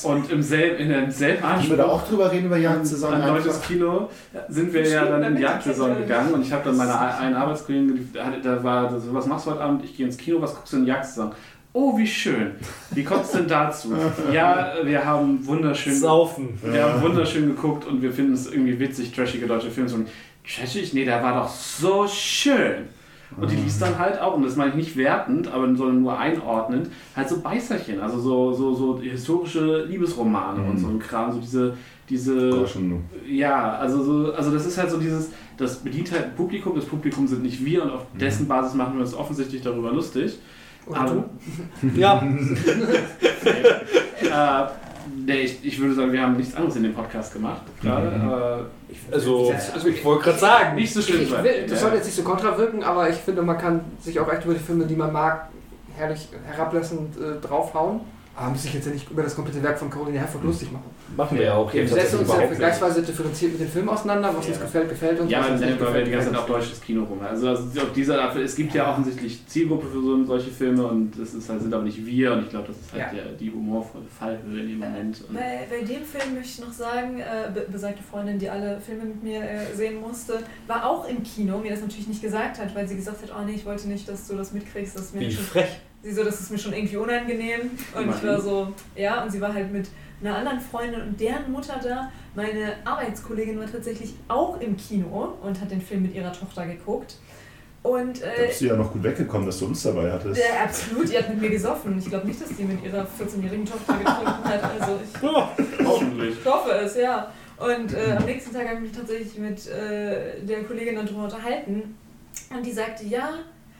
Und 0.04 0.30
im 0.30 0.40
selben, 0.40 0.76
in 0.76 0.88
demselben 0.88 1.40
Können 1.40 1.52
wir 1.52 1.58
Anspruch 1.58 1.76
da 1.76 1.86
auch 1.86 2.08
drüber 2.08 2.30
reden 2.30 2.46
über 2.46 2.56
Jagdsaison? 2.56 3.12
an 3.14 3.26
deutsches 3.26 3.56
einfach? 3.56 3.68
Kino 3.68 4.08
sind 4.48 4.72
wir 4.72 4.88
ja 4.88 5.04
dann 5.06 5.22
in 5.24 5.36
die 5.36 5.42
Jagdsaison 5.42 5.98
gegangen 5.98 6.32
und 6.32 6.42
ich 6.42 6.52
habe 6.52 6.64
dann 6.64 6.76
meine 6.76 6.96
einen 6.96 7.34
Arbeitskollegen, 7.34 8.12
da, 8.42 8.62
war 8.62 9.00
so, 9.00 9.12
was 9.12 9.26
machst 9.26 9.46
du 9.46 9.50
heute 9.50 9.60
Abend? 9.60 9.84
Ich 9.84 9.96
gehe 9.96 10.06
ins 10.06 10.16
Kino, 10.16 10.40
was 10.40 10.54
guckst 10.54 10.72
du 10.72 10.76
in 10.76 10.86
Jagdsaison? 10.86 11.32
Oh, 11.72 11.96
wie 11.98 12.06
schön. 12.06 12.52
Wie 12.92 13.04
kommt 13.04 13.24
es 13.24 13.32
denn 13.32 13.48
dazu? 13.48 13.92
Ja, 14.32 14.74
wir 14.84 15.04
haben 15.04 15.44
wunderschön 15.46 15.94
Saufen. 15.94 16.58
wir 16.62 16.84
haben 16.84 17.02
wunderschön 17.02 17.46
geguckt 17.48 17.86
und 17.86 18.02
wir 18.02 18.12
finden 18.12 18.34
es 18.34 18.46
irgendwie 18.46 18.78
witzig, 18.78 19.12
trashige 19.12 19.48
deutsche 19.48 19.70
Filme. 19.70 19.92
Und 19.92 20.08
trashig? 20.48 20.94
Nee, 20.94 21.04
der 21.04 21.22
war 21.22 21.34
doch 21.42 21.48
so 21.48 22.06
schön. 22.06 22.88
Und 23.36 23.50
die 23.50 23.56
liest 23.56 23.80
dann 23.80 23.98
halt 23.98 24.20
auch, 24.20 24.34
und 24.34 24.42
das 24.44 24.56
meine 24.56 24.70
ich 24.70 24.76
nicht 24.76 24.96
wertend, 24.96 25.48
aber 25.52 25.74
sondern 25.76 26.02
nur 26.02 26.18
einordnend, 26.18 26.88
halt 27.14 27.28
so 27.28 27.40
Beißerchen, 27.40 28.00
also 28.00 28.18
so, 28.18 28.52
so, 28.52 28.74
so 28.74 29.00
historische 29.00 29.84
Liebesromane 29.84 30.62
und 30.62 30.78
so 30.78 30.88
ein 30.88 30.98
Kram, 30.98 31.32
so 31.32 31.38
diese, 31.38 31.74
diese 32.08 32.50
Groschen. 32.50 33.04
ja, 33.28 33.74
also, 33.76 34.02
so, 34.02 34.32
also 34.32 34.50
das 34.50 34.66
ist 34.66 34.76
halt 34.78 34.90
so 34.90 34.98
dieses, 34.98 35.30
das 35.56 35.76
bedient 35.76 36.10
halt 36.10 36.24
ein 36.24 36.34
Publikum, 36.34 36.74
das 36.74 36.84
Publikum 36.86 37.28
sind 37.28 37.42
nicht 37.42 37.64
wir 37.64 37.84
und 37.84 37.90
auf 37.90 38.06
dessen 38.18 38.48
Basis 38.48 38.74
machen 38.74 38.94
wir 38.94 39.02
uns 39.02 39.14
offensichtlich 39.14 39.62
darüber 39.62 39.92
lustig. 39.92 40.38
Oder 40.86 41.00
Aber- 41.00 41.24
du? 41.82 41.88
Ja. 42.00 42.22
Äh, 44.22 44.66
nee, 45.24 45.40
ich, 45.42 45.64
ich 45.64 45.78
würde 45.80 45.94
sagen, 45.94 46.12
wir 46.12 46.22
haben 46.22 46.36
nichts 46.36 46.54
anderes 46.54 46.76
in 46.76 46.82
dem 46.84 46.94
Podcast 46.94 47.32
gemacht 47.32 47.62
gerade, 47.82 48.10
Mhm. 48.16 48.22
aber 48.28 48.66
Also, 49.12 49.52
also 49.74 49.88
ich 49.88 50.04
wollte 50.04 50.24
gerade 50.24 50.38
sagen. 50.38 50.74
nicht 50.76 50.92
so 50.92 51.00
schlimm 51.02 51.22
ich 51.22 51.28
sein. 51.30 51.44
will, 51.44 51.62
das 51.68 51.80
Ja. 51.80 51.88
soll 51.88 51.96
jetzt 51.96 52.06
nicht 52.06 52.16
so 52.16 52.22
kontra 52.22 52.56
wirken, 52.58 52.82
aber 52.82 53.08
ich 53.08 53.16
finde, 53.16 53.42
man 53.42 53.58
kann 53.58 53.80
sich 54.00 54.18
auch 54.20 54.30
echt 54.32 54.44
über 54.44 54.54
die 54.54 54.60
Filme, 54.60 54.86
die 54.86 54.96
man 54.96 55.12
mag, 55.12 55.48
herrlich 55.96 56.28
herablassend 56.50 57.16
äh, 57.16 57.40
draufhauen. 57.46 58.00
Aber 58.36 58.50
muss 58.50 58.64
ich 58.64 58.72
jetzt 58.74 58.86
ja 58.86 58.92
nicht 58.92 59.10
über 59.10 59.22
das 59.22 59.34
komplette 59.36 59.62
Werk 59.62 59.78
von 59.78 59.90
Caroline 59.90 60.18
Herford 60.18 60.44
lustig 60.44 60.72
machen. 60.72 60.84
Machen 61.16 61.38
wir 61.38 61.46
ja 61.46 61.54
auch 61.54 61.72
Wir 61.72 61.80
hier 61.84 61.88
setzen 61.88 62.20
uns 62.20 62.28
ja 62.28 62.34
vergleichsweise 62.46 63.02
differenziert 63.02 63.52
mit 63.52 63.60
den 63.62 63.68
Filmen 63.68 63.88
auseinander, 63.88 64.32
was 64.36 64.46
Ja. 64.46 64.52
uns 64.52 64.60
gefällt, 64.62 64.88
gefällt 64.88 65.20
uns. 65.20 65.30
Ja, 65.30 65.40
dann 65.42 65.58
nicht 65.58 65.76
über 65.76 65.86
gefällt, 65.86 66.06
die 66.06 66.10
ganze 66.12 66.28
Zeit 66.30 66.38
auf 66.38 66.46
deutsches 66.46 66.80
Kino 66.80 67.04
rum. 67.04 67.20
Also, 67.20 67.48
also 67.48 67.64
auf 67.80 67.92
dieser 67.92 68.16
dafür, 68.16 68.42
es 68.44 68.54
gibt 68.54 68.74
ja 68.74 68.90
offensichtlich 68.90 69.44
Zielgruppe 69.46 69.86
für 69.88 70.00
so, 70.00 70.24
solche 70.24 70.50
Filme 70.50 70.86
und 70.86 71.12
das 71.20 71.34
ist 71.34 71.48
halt, 71.48 71.60
sind 71.62 71.74
aber 71.74 71.82
nicht 71.82 72.04
wir 72.06 72.32
und 72.32 72.42
ich 72.44 72.50
glaube, 72.50 72.68
das 72.68 72.76
ist 72.76 72.92
halt 72.92 73.02
Ja. 73.02 73.22
der, 73.24 73.32
die 73.32 73.50
humorvolle 73.50 74.04
Fallhöhe 74.18 74.60
in 74.60 74.68
dem 74.68 74.78
Moment. 74.78 75.20
Und 75.28 75.34
Bei, 75.34 75.66
bei 75.68 75.78
dem 75.84 76.04
Film 76.04 76.34
möchte 76.34 76.50
ich 76.52 76.60
noch 76.60 76.72
sagen, 76.72 77.20
äh, 77.20 77.50
be 77.52 77.66
besagte 77.70 78.02
Freundin, 78.02 78.38
die 78.38 78.48
alle 78.48 78.80
Filme 78.80 79.04
mit 79.04 79.22
mir 79.22 79.40
äh, 79.42 79.74
sehen 79.74 80.00
musste, 80.00 80.38
war 80.66 80.88
auch 80.88 81.08
im 81.08 81.22
Kino, 81.22 81.58
mir 81.58 81.72
das 81.72 81.80
natürlich 81.80 82.08
nicht 82.08 82.22
gesagt 82.22 82.58
hat, 82.60 82.74
weil 82.74 82.86
sie 82.86 82.96
gesagt 82.96 83.22
hat, 83.22 83.30
oh 83.36 83.44
nee, 83.44 83.54
ich 83.56 83.66
wollte 83.66 83.88
nicht, 83.88 84.08
dass 84.08 84.26
du 84.28 84.36
das 84.36 84.52
mitkriegst, 84.52 84.96
dass 84.96 85.12
mir 85.12 85.20
Wie 85.20 85.30
schon 85.32 85.44
frech. 85.44 85.80
Sie 86.02 86.12
so, 86.12 86.24
das 86.24 86.40
ist 86.40 86.50
mir 86.50 86.56
schon 86.58 86.72
irgendwie 86.72 86.96
unangenehm. 86.96 87.72
Und 87.94 88.08
ich 88.08 88.24
war 88.26 88.40
so, 88.40 88.72
ja, 88.96 89.22
und 89.22 89.30
sie 89.30 89.38
war 89.40 89.52
halt 89.52 89.70
mit 89.70 89.86
einer 90.22 90.36
anderen 90.36 90.60
Freundin 90.60 91.00
und 91.02 91.20
deren 91.20 91.50
Mutter 91.50 91.80
da. 91.82 92.10
Meine 92.34 92.74
Arbeitskollegin 92.84 93.58
war 93.58 93.70
tatsächlich 93.70 94.14
auch 94.28 94.60
im 94.60 94.76
Kino 94.76 95.34
und 95.42 95.60
hat 95.60 95.70
den 95.70 95.80
Film 95.80 96.02
mit 96.02 96.14
ihrer 96.14 96.32
Tochter 96.32 96.66
geguckt. 96.66 97.16
Und 97.82 98.20
Da 98.20 98.26
äh, 98.26 98.46
bist 98.48 98.60
du 98.60 98.66
ja 98.66 98.76
noch 98.76 98.92
gut 98.92 99.02
weggekommen, 99.02 99.46
dass 99.46 99.58
du 99.58 99.66
uns 99.66 99.82
dabei 99.82 100.12
hattest. 100.12 100.38
ja, 100.38 100.64
absolut, 100.64 101.10
die 101.10 101.16
hat 101.16 101.30
mit 101.30 101.40
mir 101.40 101.48
gesoffen. 101.50 101.98
Ich 101.98 102.04
glaube 102.06 102.26
nicht, 102.26 102.40
dass 102.40 102.54
die 102.54 102.64
mit 102.64 102.84
ihrer 102.84 103.02
14-jährigen 103.04 103.64
Tochter 103.64 103.96
getrunken 103.96 104.44
hat. 104.44 104.62
Also 104.62 104.98
ich 105.02 105.22
hoffentlich. 105.86 106.36
ich 106.38 106.44
hoffe 106.46 106.72
es, 106.72 106.96
ja. 106.96 107.32
Und 107.56 107.94
äh, 107.94 108.16
am 108.18 108.24
nächsten 108.26 108.52
Tag 108.54 108.66
habe 108.68 108.76
ich 108.76 108.82
mich 108.82 108.92
tatsächlich 108.92 109.38
mit 109.38 109.66
äh, 109.68 110.42
der 110.42 110.64
Kollegin 110.64 110.96
dann 110.96 111.06
darüber 111.06 111.24
unterhalten. 111.24 111.96
Und 112.54 112.64
die 112.66 112.72
sagte, 112.72 113.04
ja, 113.06 113.30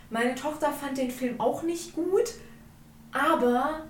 meine 0.09 0.35
Tochter 0.35 0.73
fand 0.73 0.97
den 0.97 1.11
Film 1.11 1.39
auch 1.39 1.63
nicht 1.63 1.95
gut, 1.95 2.35
aber 3.13 3.85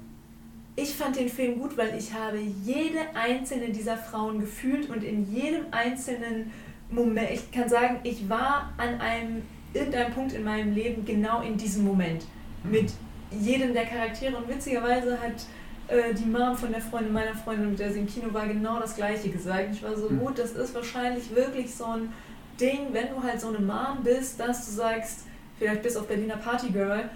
ich 0.83 0.95
fand 0.95 1.17
den 1.17 1.29
Film 1.29 1.59
gut, 1.59 1.77
weil 1.77 1.97
ich 1.99 2.13
habe 2.13 2.39
jede 2.65 3.01
einzelne 3.15 3.69
dieser 3.71 3.97
Frauen 3.97 4.41
gefühlt 4.41 4.89
und 4.91 5.03
in 5.05 5.33
jedem 5.33 5.67
einzelnen 5.71 6.51
Moment, 6.91 7.31
ich 7.33 7.51
kann 7.53 7.69
sagen, 7.69 8.01
ich 8.03 8.29
war 8.29 8.73
an 8.77 9.01
einem 9.01 9.43
irgendeinem 9.73 10.13
Punkt 10.13 10.33
in 10.33 10.43
meinem 10.45 10.75
Leben 10.75 11.05
genau 11.05 11.43
in 11.43 11.57
diesem 11.57 11.85
Moment 11.85 12.25
mit 12.65 12.93
jedem 13.31 13.73
der 13.73 13.87
Charaktere 13.87 14.37
und 14.37 14.49
witzigerweise 14.49 15.19
hat 15.21 15.47
äh, 15.89 16.13
die 16.15 16.25
Mom 16.27 16.57
von 16.57 16.73
der 16.73 16.81
Freundin 16.81 17.13
meiner 17.13 17.35
Freundin, 17.35 17.71
mit 17.71 17.79
der 17.79 17.93
sie 17.93 18.01
im 18.01 18.07
Kino 18.09 18.33
war, 18.33 18.47
genau 18.49 18.81
das 18.81 18.97
gleiche 18.97 19.29
gesagt. 19.31 19.69
Ich 19.73 19.83
war 19.83 19.97
so, 19.97 20.09
Mhm. 20.09 20.19
gut, 20.19 20.39
das 20.39 20.53
ist 20.53 20.75
wahrscheinlich 20.75 21.35
wirklich 21.35 21.73
so 21.73 21.85
ein 21.85 22.13
Ding, 22.61 22.89
wenn 22.93 23.09
du 23.15 23.23
halt 23.23 23.41
so 23.41 23.49
eine 23.49 23.61
Mom 23.61 24.03
bist, 24.03 24.41
dass 24.41 24.67
du 24.67 24.73
sagst, 24.73 25.21
vielleicht 25.59 25.83
bis 25.83 25.97
auf 25.97 26.09
Berliner 26.09 26.37
Partygirl, 26.37 27.09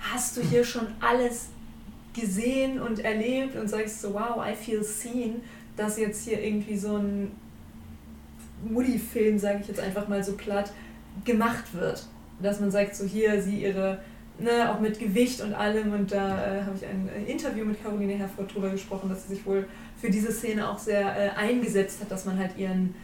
hast 0.00 0.36
du 0.36 0.40
hier 0.42 0.62
schon 0.64 0.86
alles 1.00 1.48
gesehen 2.18 2.80
und 2.80 3.00
erlebt 3.00 3.56
und 3.56 3.68
sagst 3.68 4.00
so, 4.00 4.14
wow, 4.14 4.44
I 4.44 4.54
feel 4.54 4.82
seen, 4.82 5.42
dass 5.76 5.98
jetzt 5.98 6.24
hier 6.24 6.42
irgendwie 6.42 6.76
so 6.76 6.96
ein 6.96 7.30
Mutti-Film, 8.68 9.38
sage 9.38 9.58
ich 9.60 9.68
jetzt 9.68 9.80
einfach 9.80 10.08
mal 10.08 10.24
so 10.24 10.32
platt, 10.32 10.72
gemacht 11.24 11.74
wird. 11.74 12.06
Dass 12.40 12.60
man 12.60 12.70
sagt, 12.70 12.96
so 12.96 13.04
hier, 13.04 13.42
sie 13.42 13.62
ihre, 13.62 14.00
ne, 14.38 14.70
auch 14.70 14.80
mit 14.80 14.98
Gewicht 14.98 15.40
und 15.40 15.54
allem 15.54 15.92
und 15.92 16.12
da 16.12 16.58
äh, 16.58 16.62
habe 16.62 16.76
ich 16.76 16.86
ein 16.86 17.08
Interview 17.26 17.64
mit 17.64 17.82
Caroline 17.82 18.14
Herford 18.14 18.54
drüber 18.54 18.70
gesprochen, 18.70 19.08
dass 19.08 19.26
sie 19.26 19.34
sich 19.34 19.46
wohl 19.46 19.66
für 20.00 20.10
diese 20.10 20.32
Szene 20.32 20.68
auch 20.68 20.78
sehr 20.78 21.00
äh, 21.00 21.30
eingesetzt 21.30 22.00
hat, 22.00 22.10
dass 22.10 22.24
man 22.24 22.38
halt 22.38 22.56
ihren 22.58 22.94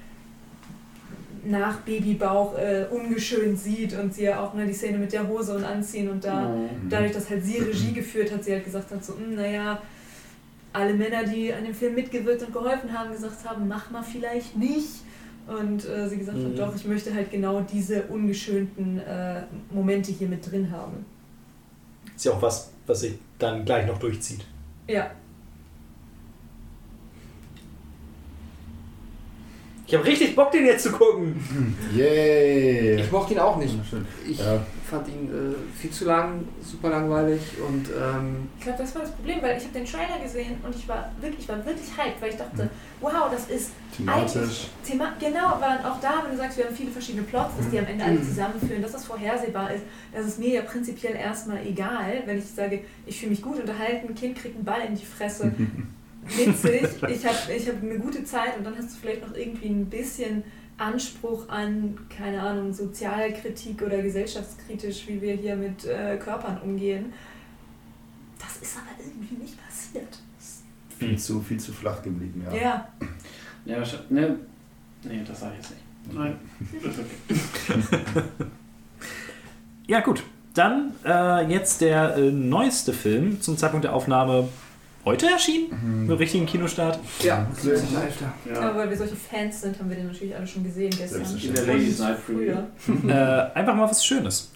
nach 1.45 1.79
Babybauch 1.81 2.57
äh, 2.59 2.87
ungeschönt 2.91 3.59
sieht 3.59 3.99
und 3.99 4.15
sie 4.15 4.25
ja 4.25 4.41
auch 4.45 4.55
ne, 4.55 4.67
die 4.67 4.73
Szene 4.73 4.99
mit 4.99 5.13
der 5.13 5.27
Hose 5.27 5.57
und 5.57 5.65
Anziehen 5.65 6.09
und 6.11 6.25
da 6.25 6.49
Oh. 6.55 6.69
dadurch, 6.89 7.13
dass 7.13 7.29
halt 7.31 7.45
sie 7.45 7.59
Regie 7.59 7.93
geführt 7.93 8.33
hat, 8.33 8.45
sie 8.45 8.53
halt 8.53 8.65
gesagt 8.65 8.91
hat, 8.91 9.05
so, 9.05 9.15
"Hm, 9.17 9.35
naja, 9.35 9.81
alle 10.73 10.95
Männer, 10.95 11.25
die 11.25 11.53
an 11.53 11.65
dem 11.65 11.75
Film 11.75 11.95
mitgewirkt 11.95 12.43
und 12.43 12.53
geholfen 12.53 12.97
haben, 12.97 13.13
gesagt 13.13 13.45
haben, 13.49 13.67
mach 13.69 13.91
mal 13.91 14.03
vielleicht 14.03 14.57
nicht. 14.57 15.03
Und 15.47 15.85
äh, 15.89 16.09
sie 16.09 16.19
gesagt 16.19 16.39
Mhm. 16.39 16.45
hat, 16.51 16.59
doch, 16.59 16.77
ich 16.77 16.85
möchte 16.87 17.13
halt 17.13 17.31
genau 17.31 17.61
diese 17.63 18.03
ungeschönten 18.05 19.01
äh, 19.01 19.43
Momente 19.73 20.13
hier 20.13 20.29
mit 20.29 20.49
drin 20.51 20.71
haben. 20.71 21.05
Ist 22.15 22.25
ja 22.25 22.33
auch 22.33 22.41
was, 22.43 22.71
was 22.87 23.01
sich 23.01 23.15
dann 23.39 23.65
gleich 23.65 23.87
noch 23.87 23.99
durchzieht. 23.99 24.45
Ja, 24.89 25.11
Ich 29.93 29.99
habe 29.99 30.07
richtig 30.09 30.35
Bock, 30.35 30.51
den 30.51 30.65
jetzt 30.65 30.85
zu 30.85 30.93
gucken. 30.93 31.77
Yay! 31.95 32.99
Ich 32.99 33.13
mochte 33.13 33.35
ihn 33.35 33.41
auch 33.41 33.59
nicht. 33.59 33.75
Ich 34.27 34.39
Ja. 34.39 34.59
fand 34.89 35.07
ihn 35.07 35.29
äh, 35.29 35.79
viel 35.79 35.91
zu 35.91 36.07
lang, 36.07 36.49
super 36.63 36.89
langweilig 36.89 37.43
und 37.69 37.89
ähm, 37.91 38.49
ich 38.57 38.65
glaube, 38.65 38.79
das 38.79 38.95
war 38.95 39.03
das 39.03 39.11
Problem, 39.11 39.43
weil 39.43 39.59
ich 39.59 39.65
habe 39.65 39.75
den 39.75 39.85
Trailer 39.85 40.19
gesehen 40.23 40.57
und 40.65 40.75
ich 40.75 40.89
war 40.89 41.13
wirklich, 41.21 41.41
ich 41.41 41.49
war 41.51 41.59
wirklich 41.67 41.89
hyped, 41.95 42.23
weil 42.23 42.31
ich 42.31 42.37
dachte, 42.37 42.71
wow, 43.03 43.29
das 43.31 43.51
ist 43.51 43.73
Thematisch. 43.95 44.35
eigentlich 44.37 44.71
Thema, 44.83 45.13
genau, 45.21 45.47
aber 45.49 45.67
dann 45.77 45.85
auch 45.85 46.01
da, 46.01 46.23
wenn 46.25 46.31
du 46.31 46.39
sagst, 46.39 46.57
wir 46.57 46.65
haben 46.65 46.75
viele 46.75 46.91
verschiedene 46.91 47.25
Plots, 47.25 47.59
dass 47.59 47.69
die 47.69 47.79
am 47.79 47.87
Ende 47.87 48.03
alle 48.03 48.23
zusammenführen, 48.23 48.81
dass 48.81 48.93
das 48.93 49.05
vorhersehbar 49.05 49.75
ist, 49.75 49.85
das 50.15 50.25
ist 50.27 50.39
mir 50.39 50.55
ja 50.55 50.63
prinzipiell 50.63 51.17
erstmal 51.17 51.67
egal, 51.67 52.23
wenn 52.25 52.39
ich 52.39 52.47
sage, 52.47 52.81
ich 53.05 53.21
fühle 53.21 53.33
mich 53.33 53.43
gut 53.43 53.61
unterhalten, 53.61 54.09
ein 54.09 54.15
Kind 54.15 54.39
kriegt 54.39 54.55
einen 54.57 54.65
Ball 54.65 54.81
in 54.89 54.95
die 54.97 55.05
Fresse, 55.05 55.53
witzig, 56.27 56.89
ich 57.09 57.27
habe 57.27 57.53
ich 57.57 57.69
hab 57.69 57.83
eine 57.83 57.99
gute 57.99 58.25
Zeit 58.25 58.57
und 58.59 58.65
dann 58.65 58.77
hast 58.77 58.97
du 58.97 59.01
vielleicht 59.01 59.27
noch 59.27 59.37
irgendwie 59.37 59.69
ein 59.69 59.87
bisschen 59.87 60.45
Anspruch 60.79 61.49
an, 61.49 61.99
keine 62.09 62.41
Ahnung, 62.41 62.73
Sozialkritik 62.73 63.83
oder 63.83 64.03
gesellschaftskritisch, 64.03 65.07
wie 65.07 65.21
wir 65.21 65.35
hier 65.35 65.57
mit 65.57 65.85
äh, 65.85 66.17
Körpern 66.17 66.61
umgehen. 66.63 67.13
Das 68.39 68.57
ist 68.61 68.77
aber 68.77 68.91
irgendwie 68.99 69.37
nicht 69.37 69.57
passiert. 69.65 70.19
Viel 70.99 71.19
zu, 71.19 71.41
viel 71.41 71.59
zu 71.59 71.73
flach 71.73 72.03
geblieben, 72.03 72.45
ja. 72.47 72.57
Ja, 72.57 72.89
Ja, 73.65 73.85
ne, 74.09 74.37
nee, 75.05 75.23
das 75.27 75.41
sage 75.41 75.55
ich 75.59 75.59
jetzt 75.59 75.71
nicht. 75.71 76.15
Nein, 76.15 76.37
ist 76.83 76.99
okay. 77.93 78.23
Ja, 79.87 80.01
gut. 80.01 80.23
Dann 80.55 80.93
äh, 81.05 81.51
jetzt 81.51 81.81
der 81.81 82.17
äh, 82.17 82.31
neueste 82.31 82.93
Film 82.93 83.41
zum 83.41 83.57
Zeitpunkt 83.57 83.85
der 83.85 83.95
Aufnahme 83.95 84.49
heute 85.05 85.27
erschienen. 85.31 86.07
Mit 86.07 86.19
richtigen 86.19 86.47
Kinostart. 86.47 86.99
ja, 87.23 87.47
Sehr 87.61 87.77
17. 87.77 87.97
Alter. 87.97 88.33
aber 88.61 88.71
Ja. 88.71 88.77
weil 88.77 88.91
wir 88.91 88.97
solche 88.97 89.17
Fans 89.17 89.61
sind, 89.61 89.79
haben 89.79 89.89
wir 89.89 89.97
den 89.97 90.07
natürlich 90.09 90.35
alle 90.37 90.47
schon 90.47 90.65
gesehen 90.65 90.91
gestern. 90.97 91.23
In 91.23 91.55
der 91.55 91.67
Ladies 91.67 91.99
Night. 91.99 92.19
Früher. 92.25 92.67
Äh, 93.09 93.59
einfach 93.59 93.75
mal 93.75 93.89
was 93.91 94.05
Schönes. 94.05 94.53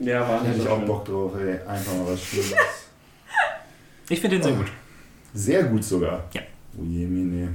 Ja, 0.00 0.20
war 0.20 0.40
Da 0.40 0.46
hätte 0.46 0.60
ich 0.62 0.68
auch. 0.68 0.78
Bock 0.80 1.04
drauf, 1.06 1.32
ey. 1.40 1.52
Einfach 1.66 1.92
mal 1.94 2.12
was 2.12 2.22
Schönes. 2.22 2.54
Ich 4.08 4.20
finde 4.20 4.36
den 4.36 4.42
sehr 4.44 4.52
gut. 4.52 4.66
Sehr 5.34 5.64
gut 5.64 5.82
sogar. 5.82 6.24
Ja. 6.32 6.42
Oh 6.78 6.82
je, 6.84 7.06
Mine. 7.06 7.48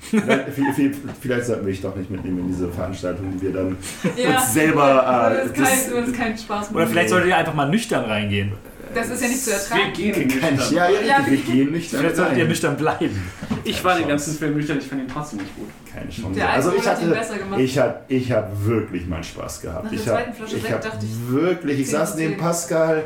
Vielleicht, 0.00 0.48
viel- 0.54 0.72
viel- 0.72 0.96
vielleicht 1.20 1.46
sollten 1.46 1.64
wir 1.66 1.72
dich 1.72 1.80
doch 1.80 1.94
nicht 1.94 2.10
mitnehmen 2.10 2.40
in 2.40 2.48
diese 2.48 2.68
Veranstaltung, 2.72 3.32
die 3.32 3.42
wir 3.42 3.52
dann 3.52 3.76
Ja, 4.16 4.36
uns 4.40 4.52
selber. 4.52 5.30
Äh, 5.32 5.46
es 5.46 5.52
das- 5.52 5.88
kein, 5.92 6.04
es 6.04 6.12
keinen 6.12 6.38
Spaß 6.38 6.70
Oder 6.70 6.80
machen. 6.80 6.88
vielleicht 6.90 7.10
solltet 7.10 7.28
ihr 7.28 7.36
einfach 7.36 7.54
mal 7.54 7.68
nüchtern 7.68 8.04
reingehen. 8.04 8.52
Das 8.96 9.10
ist 9.10 9.22
ja 9.22 9.28
nicht 9.28 9.44
zu 9.44 9.50
Wir 9.50 9.56
ertragen. 9.56 9.92
gehen 9.92 10.28
kein, 10.40 10.54
nüchtern. 10.56 10.74
ja, 10.76 10.88
ja, 10.90 11.00
Ja. 11.02 11.26
wir 11.26 11.36
gehen 11.36 11.72
nicht 11.72 11.90
Vielleicht 11.90 12.16
solltet 12.16 12.38
ihr 12.38 12.44
nüchtern 12.48 12.76
bleiben. 12.76 13.30
Ich 13.64 13.82
war 13.84 13.96
den 13.98 14.08
ganzen 14.08 14.34
Film 14.38 14.54
nüchtern, 14.56 14.78
ich 14.78 14.86
fand 14.86 15.02
ihn 15.02 15.08
trotzdem 15.08 15.40
nicht 15.40 15.54
gut. 15.56 15.68
Keine 15.92 16.08
Chance. 16.10 16.34
Der 16.34 16.50
Also 16.50 16.72
ich 16.74 16.86
hat 16.86 17.00
ihn 17.02 17.08
hatte, 17.08 17.18
besser 17.18 17.38
gemacht. 17.38 17.60
ich 17.60 17.78
hab, 17.78 18.04
ich 18.10 18.32
hab 18.32 18.64
wirklich 18.64 19.06
meinen 19.06 19.24
Spaß 19.24 19.60
gehabt. 19.60 19.84
Nach 19.84 19.90
der 19.90 20.00
ich 20.00 20.08
hab, 20.08 20.14
zweiten 20.16 20.32
Flasche 20.34 20.56
ich 20.56 20.62
Sekt 20.62 20.84
hab 20.86 20.98
wirklich, 21.28 21.78
ich 21.80 21.86
10 21.86 21.92
saß 21.98 22.10
von 22.10 22.18
neben 22.20 22.32
10. 22.34 22.40
Pascal 22.40 23.04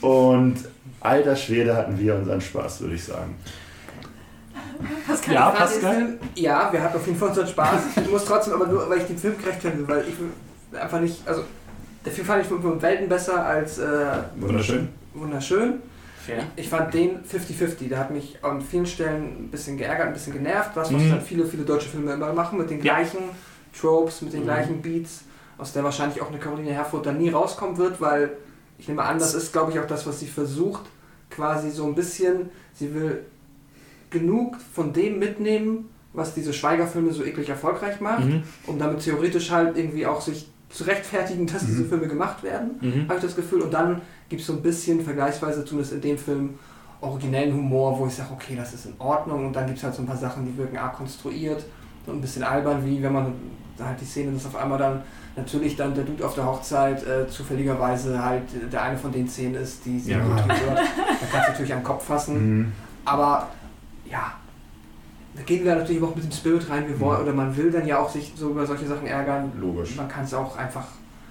und 0.00 0.56
alter 1.00 1.36
Schwede 1.36 1.74
hatten 1.76 1.98
wir 1.98 2.14
unseren 2.14 2.40
Spaß, 2.40 2.80
würde 2.82 2.94
ich 2.94 3.04
sagen. 3.04 3.34
Pascal, 5.06 5.34
Ja, 5.34 5.50
Pascal. 5.50 6.18
ja, 6.34 6.68
wir 6.72 6.82
hatten 6.82 6.96
auf 6.96 7.06
jeden 7.06 7.18
Fall 7.18 7.28
unseren 7.28 7.46
Spaß. 7.48 7.80
Ich 8.04 8.10
muss 8.10 8.24
trotzdem 8.24 8.54
aber 8.54 8.66
nur, 8.66 8.88
weil 8.90 8.98
ich 8.98 9.04
den 9.04 9.18
Film 9.18 9.34
gerecht 9.38 9.62
will, 9.64 9.84
weil 9.86 10.04
ich 10.08 10.78
einfach 10.80 11.00
nicht, 11.00 11.26
also 11.26 11.42
der 12.04 12.12
Film 12.12 12.26
fand 12.26 12.44
ich 12.44 12.50
um 12.50 12.82
Welten 12.82 13.08
besser 13.08 13.44
als 13.46 13.78
äh, 13.78 13.84
Wunderschön. 14.36 14.88
Wunderschön. 15.14 15.80
Fair. 16.24 16.44
Ich 16.56 16.68
fand 16.68 16.94
den 16.94 17.24
50-50, 17.24 17.88
der 17.88 17.98
hat 17.98 18.10
mich 18.12 18.38
an 18.42 18.60
vielen 18.60 18.86
Stellen 18.86 19.24
ein 19.44 19.48
bisschen 19.50 19.76
geärgert, 19.76 20.06
ein 20.08 20.12
bisschen 20.12 20.32
genervt, 20.32 20.70
was, 20.74 20.92
was 20.92 21.02
Mhm. 21.02 21.10
dann 21.10 21.20
viele, 21.20 21.44
viele 21.46 21.64
deutsche 21.64 21.88
Filme 21.88 22.12
immer 22.12 22.32
machen, 22.32 22.58
mit 22.58 22.70
den 22.70 22.78
Ja. 22.78 22.94
gleichen 22.94 23.18
Tropes, 23.78 24.22
mit 24.22 24.32
den 24.32 24.40
Mhm. 24.40 24.44
gleichen 24.44 24.82
Beats, 24.82 25.22
aus 25.58 25.72
der 25.72 25.82
wahrscheinlich 25.82 26.20
auch 26.22 26.28
eine 26.28 26.38
Caroline 26.38 26.72
Herfurth 26.72 27.06
dann 27.06 27.18
nie 27.18 27.30
rauskommen 27.30 27.76
wird, 27.76 28.00
weil 28.00 28.36
ich 28.78 28.86
nehme 28.88 29.02
an, 29.02 29.18
das 29.18 29.34
ist, 29.34 29.52
glaube 29.52 29.72
ich, 29.72 29.80
auch 29.80 29.86
das, 29.86 30.06
was 30.06 30.20
sie 30.20 30.26
versucht, 30.28 30.82
quasi 31.30 31.70
so 31.70 31.86
ein 31.86 31.94
bisschen, 31.94 32.50
sie 32.74 32.94
will 32.94 33.24
genug 34.10 34.56
von 34.74 34.92
dem 34.92 35.18
mitnehmen, 35.18 35.88
was 36.12 36.34
diese 36.34 36.52
Schweigerfilme 36.52 37.12
so 37.12 37.24
eklig 37.24 37.48
erfolgreich 37.48 38.00
macht, 38.00 38.24
Mhm. 38.26 38.42
um 38.66 38.78
damit 38.78 39.00
theoretisch 39.00 39.50
halt 39.50 39.76
irgendwie 39.76 40.06
auch 40.06 40.20
sich 40.20 40.50
zu 40.72 40.84
rechtfertigen, 40.84 41.46
dass 41.46 41.64
diese 41.66 41.82
Mhm. 41.82 41.88
Filme 41.88 42.08
gemacht 42.08 42.42
werden 42.42 42.70
Mhm. 42.80 43.02
habe 43.08 43.16
ich 43.16 43.24
das 43.24 43.36
Gefühl. 43.36 43.62
Und 43.62 43.72
dann 43.74 44.00
gibt 44.28 44.40
es 44.40 44.46
so 44.46 44.54
ein 44.54 44.62
bisschen, 44.62 45.02
vergleichsweise 45.04 45.64
zumindest 45.64 45.92
in 45.94 46.00
dem 46.00 46.18
Film, 46.18 46.54
originellen 47.00 47.52
Humor, 47.54 47.98
wo 47.98 48.06
ich 48.06 48.14
sage, 48.14 48.30
okay, 48.32 48.54
das 48.56 48.72
ist 48.74 48.86
in 48.86 48.94
Ordnung. 48.98 49.46
Und 49.46 49.52
dann 49.56 49.66
gibt 49.66 49.78
es 49.78 49.84
halt 49.84 49.94
so 49.94 50.02
ein 50.02 50.06
paar 50.06 50.16
Sachen, 50.16 50.46
die 50.46 50.56
wirken 50.56 50.76
arg 50.78 50.94
konstruiert 50.96 51.64
und 52.06 52.14
ein 52.16 52.20
bisschen 52.20 52.42
albern, 52.44 52.84
wie 52.86 53.02
wenn 53.02 53.12
man 53.12 53.32
da 53.76 53.86
halt 53.86 54.00
die 54.00 54.04
Szene, 54.04 54.32
dass 54.32 54.46
auf 54.46 54.54
einmal 54.56 54.78
dann 54.78 55.02
natürlich 55.34 55.74
dann 55.76 55.94
der 55.94 56.04
Dude 56.04 56.24
auf 56.24 56.34
der 56.34 56.46
Hochzeit 56.46 57.02
äh, 57.06 57.26
zufälligerweise 57.28 58.22
halt 58.24 58.42
der 58.72 58.82
eine 58.82 58.96
von 58.96 59.10
den 59.10 59.26
Szenen 59.28 59.56
ist, 59.56 59.84
die 59.84 59.98
sie 59.98 60.12
Ja, 60.12 60.18
gut. 60.20 60.36
hört. 60.46 60.78
Da 60.78 61.26
kannst 61.30 61.48
du 61.48 61.52
natürlich 61.52 61.74
am 61.74 61.82
Kopf 61.82 62.04
fassen. 62.06 62.58
Mhm. 62.58 62.72
Aber 63.04 63.48
ja, 64.08 64.32
da 65.34 65.42
gehen 65.42 65.64
wir 65.64 65.74
natürlich 65.74 66.02
auch 66.02 66.14
mit 66.14 66.24
dem 66.24 66.32
Spirit 66.32 66.68
rein. 66.70 66.86
Wir 66.88 66.98
wollen, 67.00 67.22
oder 67.22 67.32
man 67.32 67.56
will 67.56 67.70
dann 67.70 67.86
ja 67.86 67.98
auch 67.98 68.08
sich 68.10 68.32
so 68.36 68.50
über 68.50 68.66
solche 68.66 68.86
Sachen 68.86 69.06
ärgern. 69.06 69.52
Logisch. 69.60 69.96
Man 69.96 70.08
kann 70.08 70.24
es 70.24 70.34
auch 70.34 70.56
einfach 70.56 70.86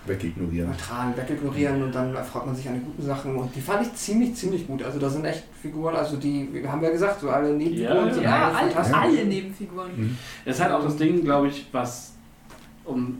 Wegignorieren. 0.05 0.67
neutral 0.71 1.15
wegignorieren 1.15 1.83
und 1.83 1.93
dann 1.93 2.15
erfreut 2.15 2.47
man 2.47 2.55
sich 2.55 2.67
an 2.67 2.73
den 2.73 2.83
guten 2.85 3.03
Sachen. 3.03 3.35
Und 3.35 3.55
die 3.55 3.61
fand 3.61 3.83
ich 3.85 3.93
ziemlich, 3.93 4.33
ziemlich 4.33 4.65
gut. 4.65 4.81
Also 4.83 4.97
da 4.97 5.07
sind 5.07 5.23
echt 5.25 5.43
Figuren, 5.61 5.95
also 5.95 6.17
die, 6.17 6.49
wir 6.51 6.71
haben 6.71 6.81
ja 6.81 6.89
gesagt, 6.89 7.21
so 7.21 7.29
alle 7.29 7.53
Nebenfiguren 7.53 8.07
Ja, 8.07 8.13
sind 8.13 8.23
Ja, 8.23 8.31
alle 8.47 8.55
alle, 8.57 8.71
fantastisch. 8.71 8.97
alle 8.97 9.25
Nebenfiguren. 9.25 9.91
Mhm. 9.95 10.17
Es 10.45 10.55
ist 10.55 10.63
halt 10.63 10.71
auch 10.73 10.83
das 10.83 10.95
Ding, 10.97 11.23
glaube 11.23 11.49
ich, 11.49 11.67
was 11.71 12.13
um 12.83 13.17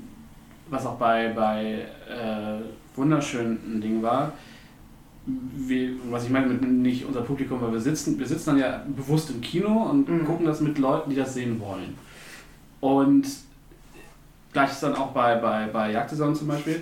was 0.72 0.85
auch 0.85 0.95
bei, 0.95 1.32
bei 1.35 1.85
äh, 2.10 2.61
wunderschön 2.98 3.60
ein 3.68 3.82
Ding 3.82 4.01
war. 4.01 4.32
Wir, 5.56 5.90
was 6.10 6.24
ich 6.26 6.30
meine 6.30 6.48
mit 6.48 6.61
nicht 6.64 7.06
unser 7.06 7.22
Publikum, 7.22 7.61
weil 7.61 7.72
wir 7.74 7.80
sitzen, 7.80 8.18
wir 8.19 8.27
sitzen 8.27 8.51
dann 8.51 8.58
ja 8.60 8.84
bewusst 8.95 9.30
im 9.30 9.42
Kino 9.42 9.84
und 9.90 10.10
Mhm. 10.10 10.26
gucken 10.26 10.45
das 10.45 10.61
mit 10.61 10.77
Leuten, 10.80 11.10
die 11.10 11.16
das 11.16 11.34
sehen 11.34 11.60
wollen. 11.60 11.95
Und 12.80 13.26
gleich 14.53 14.72
ist 14.72 14.84
dann 14.84 14.95
auch 14.95 15.11
bei, 15.11 15.35
bei, 15.35 15.68
bei 15.72 15.92
Jagdsaison 15.92 16.35
zum 16.35 16.48
Beispiel. 16.48 16.82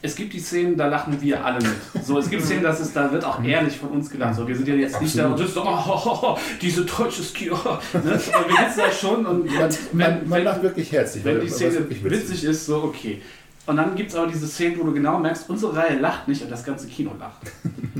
Es 0.00 0.14
gibt 0.14 0.32
die 0.32 0.38
Szenen, 0.38 0.76
da 0.76 0.86
lachen 0.86 1.20
wir 1.20 1.44
alle 1.44 1.58
mit. 1.58 2.04
So, 2.04 2.18
es 2.18 2.30
gibt 2.30 2.42
Szenen, 2.46 2.62
das 2.62 2.80
ist, 2.80 2.94
da 2.94 3.10
wird 3.10 3.24
auch 3.24 3.42
ehrlich 3.42 3.76
von 3.78 3.88
uns 3.90 4.08
gelacht. 4.10 4.36
So, 4.36 4.46
wir 4.46 4.54
sind 4.54 4.68
ja 4.68 4.74
jetzt 4.74 5.00
nicht 5.00 5.18
da 5.18 5.26
und 5.28 5.38
sitzen 5.38 5.54
so, 5.54 5.62
oh, 5.64 5.82
oh, 5.88 6.18
oh, 6.22 6.38
diese 6.60 6.84
deutsches 6.84 7.32
Kino. 7.32 7.56
Ne? 7.94 8.02
Wir 8.04 8.68
sitzen 8.68 8.78
da 8.78 8.92
schon 8.92 9.26
und 9.26 9.46
Man, 9.46 9.54
wenn, 9.58 9.68
man, 9.92 10.10
man 10.28 10.30
wenn, 10.30 10.44
lacht 10.44 10.62
wirklich 10.62 10.92
herzlich. 10.92 11.24
wenn 11.24 11.40
die 11.40 11.46
es 11.46 11.56
Szene 11.56 11.74
wirklich 11.74 12.04
witzig 12.04 12.44
ist, 12.44 12.66
so 12.66 12.82
okay. 12.84 13.20
Und 13.68 13.76
dann 13.76 13.94
gibt 13.94 14.08
es 14.10 14.16
aber 14.16 14.26
diese 14.28 14.46
Szenen, 14.48 14.80
wo 14.80 14.84
du 14.84 14.94
genau 14.94 15.18
merkst, 15.18 15.48
unsere 15.50 15.76
Reihe 15.76 15.98
lacht 15.98 16.26
nicht 16.26 16.42
und 16.42 16.50
das 16.50 16.64
ganze 16.64 16.86
Kino 16.88 17.10
lacht. 17.20 17.52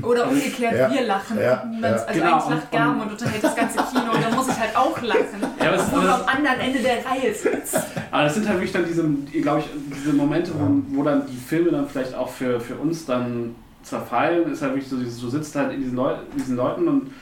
Oder 0.03 0.27
umgekehrt, 0.27 0.73
Ja. 0.75 0.91
wir 0.91 1.03
lachen. 1.03 1.37
Ja. 1.39 1.61
und. 1.61 1.83
Also 1.83 2.05
Genau, 2.11 2.25
eigentlich 2.33 2.45
und- 2.45 2.51
lacht 2.55 2.71
Gaben 2.71 3.01
und 3.01 3.11
unterhält 3.11 3.43
das 3.43 3.55
ganze 3.55 3.77
Kino 3.77 4.11
und 4.15 4.23
dann 4.23 4.35
muss 4.35 4.47
ich 4.47 4.59
halt 4.59 4.75
auch 4.75 4.99
lachen. 4.99 5.21
Ja, 5.61 5.67
aber 5.67 5.75
es- 5.77 5.83
obwohl 5.83 6.01
du 6.01 6.13
am 6.15 6.21
anderen 6.25 6.59
Ende 6.59 6.79
der 6.79 7.05
Reihe 7.05 7.31
sitzt. 7.35 7.77
Aber 8.09 8.23
das 8.23 8.33
sind 8.33 8.47
halt 8.47 8.57
wirklich 8.57 8.71
dann 8.71 8.85
diese, 8.85 9.03
glaube 9.43 9.59
ich, 9.59 9.67
diese 9.95 10.13
Momente, 10.13 10.51
wo, 10.57 10.97
wo 10.97 11.03
dann 11.03 11.27
die 11.27 11.37
Filme 11.37 11.69
dann 11.69 11.87
vielleicht 11.87 12.15
auch 12.15 12.29
für, 12.29 12.59
für 12.59 12.75
uns 12.75 13.05
dann 13.05 13.53
zerfallen. 13.83 14.51
Ist 14.51 14.63
halt 14.63 14.73
wirklich 14.73 14.89
so, 14.89 14.97
du 14.97 15.29
sitzt 15.29 15.55
halt 15.55 15.71
in 15.73 15.81
diesen, 15.81 15.95
Leu 15.95 16.15
diesen 16.35 16.55
Leuten 16.55 16.87
und 16.87 17.13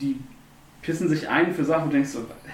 die 0.00 0.18
pissen 0.82 1.08
sich 1.08 1.28
ein 1.28 1.54
für 1.54 1.64
Sachen, 1.64 1.84
wo 1.84 1.86
du 1.86 1.92
denkst 1.92 2.10
so, 2.10 2.18
hä? 2.44 2.52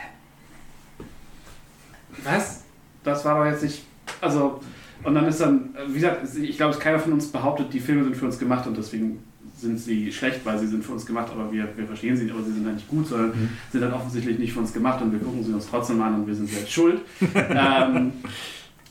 was? 2.23 2.63
Das 3.03 3.25
war 3.25 3.39
doch 3.43 3.51
jetzt 3.51 3.63
nicht, 3.63 3.85
also, 4.21 4.61
und 5.05 5.15
dann 5.15 5.27
ist 5.27 5.41
dann, 5.41 5.75
wie 5.89 5.95
gesagt, 5.95 6.27
ich 6.37 6.57
glaube, 6.57 6.77
keiner 6.79 6.99
von 6.99 7.13
uns 7.13 7.29
behauptet, 7.29 7.73
die 7.73 7.81
Filme 7.81 8.05
sind 8.05 8.17
für 8.17 8.27
uns 8.27 8.39
gemacht 8.39 8.67
und 8.67 8.77
deswegen 8.77 9.19
sind 9.57 9.79
sie 9.79 10.13
schlecht, 10.13 10.41
weil 10.45 10.59
sie 10.59 10.67
sind 10.67 10.85
für 10.85 10.93
uns 10.93 11.07
gemacht, 11.07 11.29
aber 11.33 11.51
wir, 11.53 11.69
wir 11.77 11.87
verstehen 11.87 12.17
sie, 12.17 12.31
aber 12.31 12.43
sie 12.43 12.53
sind 12.53 12.67
dann 12.67 12.75
nicht 12.75 12.89
gut, 12.89 13.07
sondern 13.07 13.29
Mhm. 13.31 13.49
sind 13.71 13.81
dann 13.81 13.93
offensichtlich 13.93 14.39
nicht 14.39 14.53
für 14.53 14.61
uns 14.61 14.73
gemacht 14.73 15.01
und 15.03 15.13
wir 15.13 15.21
gucken 15.21 15.43
sie 15.45 15.53
uns 15.53 15.69
trotzdem 15.69 16.03
an 16.03 16.15
und 16.15 16.27
wir 16.27 16.35
sind 16.35 16.49
selbst 16.49 16.73
schuld. 16.73 17.01
ähm, 17.35 18.13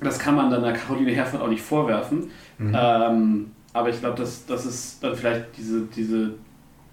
das 0.01 0.17
kann 0.19 0.35
man 0.35 0.49
dann 0.49 0.63
der 0.63 0.73
Caroline 0.73 1.11
Herford 1.11 1.41
auch 1.41 1.49
nicht 1.49 1.61
vorwerfen. 1.61 2.29
Mhm. 2.57 2.75
Ähm, 2.75 3.45
aber 3.73 3.89
ich 3.89 3.99
glaube, 3.99 4.17
das, 4.17 4.45
das 4.45 4.65
ist 4.65 5.03
dann 5.03 5.15
vielleicht 5.15 5.45
diese, 5.57 5.81
diese, 5.95 6.35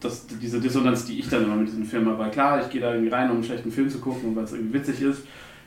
das, 0.01 0.27
diese 0.27 0.61
Dissonanz, 0.61 1.05
die 1.05 1.19
ich 1.19 1.29
dann 1.29 1.45
immer 1.45 1.57
mit 1.57 1.69
diesem 1.69 1.85
Film 1.85 2.07
habe. 2.07 2.19
Weil 2.19 2.31
klar, 2.31 2.61
ich 2.63 2.71
gehe 2.71 2.81
da 2.81 2.93
irgendwie 2.93 3.11
rein, 3.11 3.29
um 3.31 3.37
einen 3.37 3.45
schlechten 3.45 3.71
Film 3.71 3.89
zu 3.91 3.99
gucken 3.99 4.31
und 4.31 4.37
weil 4.37 4.45
es 4.45 4.53
irgendwie 4.53 4.75
witzig 4.75 5.03
ist. 5.03 5.23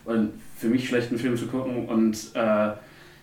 Und 0.06 0.32
für 0.58 0.68
mich 0.68 0.88
schlechten 0.88 1.18
Film 1.18 1.38
zu 1.38 1.48
gucken 1.48 1.88
und 1.88 2.18
äh, 2.34 2.72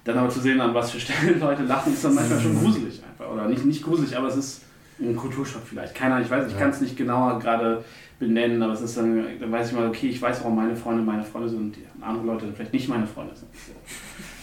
dann 0.05 0.19
aber 0.19 0.29
zu 0.31 0.41
sehen, 0.41 0.61
an 0.61 0.75
was 0.75 0.91
für 0.91 1.01
Stellen 1.01 1.39
Leute 1.41 1.63
lachen, 1.65 1.93
ist 1.93 2.05
dann 2.05 2.15
manchmal 2.15 2.41
schon 2.41 2.59
gruselig 2.59 3.03
einfach. 3.05 3.33
Oder 3.33 3.47
nicht, 3.49 3.65
nicht 3.65 3.83
gruselig, 3.83 4.17
aber 4.17 4.29
es 4.29 4.37
ist 4.37 4.63
ein 5.01 5.17
Kulturschock 5.17 5.63
vielleicht. 5.65 5.95
Keiner, 5.95 6.21
ich 6.21 6.31
weiß, 6.31 6.47
ich 6.47 6.53
Ja. 6.55 6.59
kann 6.59 6.71
es 6.71 6.81
nicht 6.81 6.97
genauer 6.97 7.39
gerade 7.39 7.85
benennen, 8.19 8.63
aber 8.63 8.73
es 8.75 8.83
ist 8.83 8.97
dann, 8.99 9.25
dann 9.41 9.51
weiß 9.53 9.69
ich 9.71 9.77
mal, 9.77 9.89
okay, 9.89 10.09
ich 10.09 10.21
weiß, 10.21 10.41
warum 10.41 10.57
meine 10.57 10.77
Freunde 10.77 11.03
meine 11.03 11.25
Freunde 11.25 11.49
sind 11.49 11.59
und 11.59 11.77
die 11.77 11.87
andere 12.03 12.25
Leute 12.27 12.45
dann 12.47 12.55
vielleicht 12.55 12.73
nicht 12.75 12.89
meine 12.89 13.07
Freunde 13.07 13.35
sind. 13.35 13.49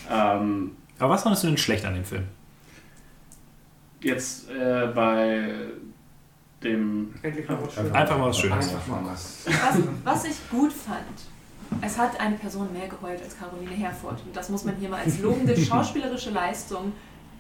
Ähm, 0.10 0.72
Aber 1.00 1.10
was 1.16 1.24
fandest 1.24 1.44
du 1.44 1.48
denn 1.48 1.58
schlecht 1.58 1.84
an 1.84 1.94
dem 1.96 2.06
Film? 2.06 2.24
jetzt 4.02 4.50
äh, 4.50 4.88
bei 4.96 5.50
dem 6.64 7.14
Endlich 7.22 7.48
mal 7.48 7.58
was 7.62 7.74
Schönes. 7.74 7.92
Einfach 7.92 8.18
mal 8.18 8.30
was 8.30 8.40
Schönes. 8.40 8.56
Einfach 8.74 8.88
mal 8.88 9.02
was. 9.06 9.46
Was, 9.46 9.78
was 10.04 10.26
ich 10.26 10.50
gut 10.50 10.72
fand, 10.72 11.04
es 11.82 11.98
hat 11.98 12.20
eine 12.20 12.36
Person 12.36 12.72
mehr 12.74 12.88
geheult 12.88 13.22
als 13.24 13.38
Caroline 13.38 13.72
Herford. 13.72 14.22
Und 14.26 14.36
das 14.36 14.50
muss 14.50 14.64
man 14.64 14.76
hier 14.78 14.90
mal 14.90 15.02
als 15.04 15.20
lobende 15.20 15.56
schauspielerische 15.62 16.32
Leistung 16.32 16.94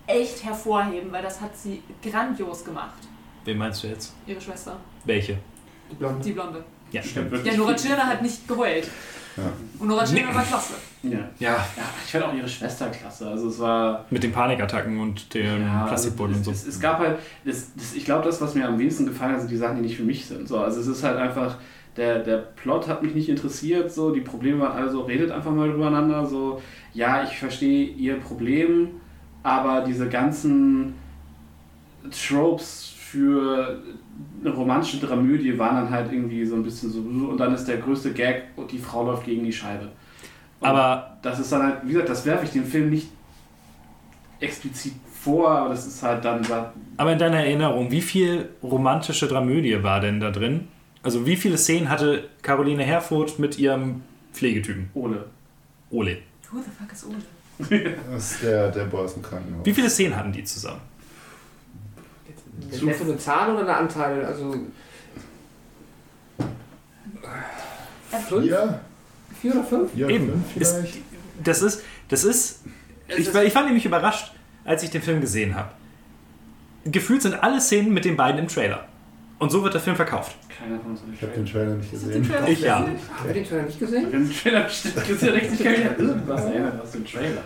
echt 0.05 0.43
hervorheben, 0.43 1.11
weil 1.11 1.23
das 1.23 1.41
hat 1.41 1.55
sie 1.57 1.81
grandios 2.01 2.63
gemacht. 2.63 2.97
Wen 3.45 3.57
meinst 3.57 3.83
du 3.83 3.87
jetzt? 3.87 4.13
Ihre 4.25 4.39
Schwester, 4.41 4.77
Welche? 5.05 5.37
Die 5.91 5.95
Blonde. 5.95 6.23
die 6.23 6.31
Blonde. 6.33 6.63
Ja, 6.91 7.01
stimmt 7.03 7.31
wirklich. 7.31 7.53
Ja, 7.53 7.57
Nora 7.59 7.75
Tschirner 7.75 8.05
hat 8.07 8.21
nicht 8.21 8.47
geheult. 8.47 8.87
Ja. 9.35 9.43
Und 9.79 9.87
Nora 9.89 10.03
Tschirner 10.05 10.33
war 10.33 10.43
klasse. 10.43 10.73
Ja. 11.03 11.11
Ja, 11.39 11.51
ja, 11.55 11.57
ich 12.05 12.11
fand 12.11 12.23
auch 12.25 12.33
ihre 12.33 12.47
Schwester 12.47 12.87
klasse. 12.89 13.27
Also 13.29 13.49
es 13.49 13.59
war 13.59 14.05
mit 14.09 14.23
den 14.23 14.31
Panikattacken 14.31 14.99
und 14.99 15.33
dem 15.33 15.61
Ja, 15.61 15.85
Plastikboden 15.87 16.35
also 16.37 16.49
und 16.49 16.55
es, 16.55 16.63
so. 16.63 16.69
es, 16.69 16.75
es 16.75 16.81
gab 16.81 16.99
halt, 16.99 17.19
das, 17.45 17.73
das, 17.75 17.93
ich 17.93 18.03
glaube, 18.05 18.25
das, 18.25 18.41
was 18.41 18.55
mir 18.55 18.67
am 18.67 18.79
wenigsten 18.79 19.05
gefallen 19.05 19.33
hat, 19.33 19.41
sind 19.41 19.51
die 19.51 19.57
Sachen, 19.57 19.75
die 19.77 19.81
nicht 19.83 19.97
für 19.97 20.03
mich 20.03 20.25
sind. 20.25 20.47
So, 20.47 20.59
also 20.59 20.79
es 20.79 20.87
ist 20.87 21.03
halt 21.03 21.17
einfach, 21.17 21.57
der, 21.97 22.19
der 22.19 22.37
Plot 22.37 22.87
hat 22.87 23.01
mich 23.03 23.15
nicht 23.15 23.27
interessiert, 23.27 23.91
so, 23.91 24.11
die 24.11 24.21
Probleme 24.21 24.61
waren 24.61 24.73
alle 24.73 24.89
so, 24.89 25.01
redet 25.01 25.31
einfach 25.31 25.51
mal 25.51 25.69
übereinander, 25.69 26.25
so, 26.25 26.61
ja, 26.93 27.23
ich 27.23 27.37
verstehe 27.37 27.87
ihr 27.87 28.19
Problem, 28.19 28.89
aber 29.43 29.81
diese 29.81 30.07
ganzen 30.07 30.93
Tropes 32.11 32.93
für 32.95 33.81
eine 34.41 34.53
romantische 34.53 34.99
Dramödie 35.05 35.57
waren 35.57 35.75
dann 35.75 35.89
halt 35.89 36.11
irgendwie 36.11 36.45
so 36.45 36.55
ein 36.55 36.63
bisschen 36.63 36.91
so, 36.91 36.99
und 36.99 37.37
dann 37.37 37.53
ist 37.53 37.65
der 37.65 37.77
größte 37.77 38.13
Gag, 38.13 38.43
und 38.55 38.71
die 38.71 38.79
Frau 38.79 39.05
läuft 39.05 39.25
gegen 39.25 39.43
die 39.43 39.53
Scheibe. 39.53 39.89
Und 40.59 40.67
Aber 40.67 41.17
das 41.21 41.39
ist 41.39 41.51
dann 41.51 41.63
halt, 41.63 41.77
wie 41.83 41.93
gesagt, 41.93 42.09
das 42.09 42.25
werfe 42.25 42.45
ich 42.45 42.51
dem 42.51 42.65
Film 42.65 42.89
nicht 42.91 43.07
explizit 44.39 44.93
vor, 45.11 45.49
aber 45.49 45.69
das 45.69 45.87
ist 45.87 46.03
halt 46.03 46.23
dann 46.23 46.41
Aber 46.97 47.11
in 47.11 47.19
deiner 47.19 47.37
Erinnerung, 47.37 47.89
wie 47.89 48.01
viel 48.01 48.49
romantische 48.61 49.27
Dramödie 49.27 49.81
war 49.81 49.99
denn 49.99 50.19
da 50.19 50.29
drin? 50.29 50.67
Also 51.07 51.25
wie 51.25 51.37
viele 51.37 51.57
Szenen 51.57 51.89
hatte 51.89 52.27
Caroline 52.41 52.83
Herfurth 52.83 53.39
mit 53.39 53.57
ihrem 53.57 54.03
Pflegetypen? 54.33 54.89
Ole. 54.93 55.23
Ole. 55.89 56.17
Who 56.51 56.57
the 56.59 56.69
fuck 56.77 56.91
is 56.91 57.05
Ole? 57.05 57.95
Das 58.11 58.31
ist 58.33 58.43
der, 58.43 58.69
der 58.71 58.83
Boy 58.83 59.05
aus 59.05 59.13
dem 59.13 59.23
Krankenhaus. 59.23 59.65
Wie 59.65 59.73
viele 59.73 59.89
Szenen 59.89 60.17
hatten 60.17 60.33
die 60.33 60.43
zusammen? 60.43 60.81
Ist 62.69 62.85
das 62.85 63.01
eine 63.01 63.17
Zahl 63.17 63.53
oder 63.53 63.61
eine 63.61 63.77
Anteil? 63.77 64.25
Also 64.25 64.53
fünf? 68.27 68.43
Vier? 68.43 68.81
Vier 69.41 69.51
oder 69.53 69.63
fünf? 69.63 69.93
Vier, 69.93 70.09
Eben. 70.09 70.27
fünf 70.27 70.57
Ist, 70.57 70.75
vielleicht? 70.75 70.97
das 71.41 71.61
ist, 71.61 71.83
das 72.09 72.25
ist, 72.25 72.63
ich, 73.17 73.33
ich 73.33 73.55
war 73.55 73.63
nämlich 73.63 73.85
überrascht, 73.85 74.33
als 74.65 74.83
ich 74.83 74.89
den 74.89 75.01
Film 75.01 75.21
gesehen 75.21 75.55
habe. 75.55 75.71
Gefühlt 76.83 77.21
sind 77.21 77.35
alle 77.35 77.61
Szenen 77.61 77.93
mit 77.93 78.03
den 78.03 78.17
beiden 78.17 78.41
im 78.41 78.49
Trailer. 78.49 78.89
Und 79.39 79.51
so 79.51 79.63
wird 79.63 79.73
der 79.73 79.81
Film 79.81 79.95
verkauft. 79.95 80.35
Keiner 80.49 80.79
von 80.79 80.91
uns 80.91 81.01
hat 81.01 81.07
Ich 81.13 81.21
habe 81.21 81.31
den 81.33 81.45
Trailer 81.45 81.75
nicht 81.75 81.91
gesehen. 81.91 82.11
den 82.11 82.23
Trailer 82.23 82.47
Ich 82.49 82.61
ja. 82.61 82.79
Haben 82.79 82.89
wir 83.25 83.33
den 83.33 83.45
Trailer 83.45 83.63
nicht 83.63 83.79
gesehen? 83.79 84.07
Wenn 84.11 84.23
ein 84.23 84.33
Trailer 84.33 84.63
bestimmt 84.63 85.21
ja 85.21 85.31
richtig 85.31 85.67
an 85.67 85.75
irgendwas 85.99 86.45
erinnert 86.45 86.81
aus 86.81 86.91
dem 86.91 87.05
Trailer. 87.05 87.43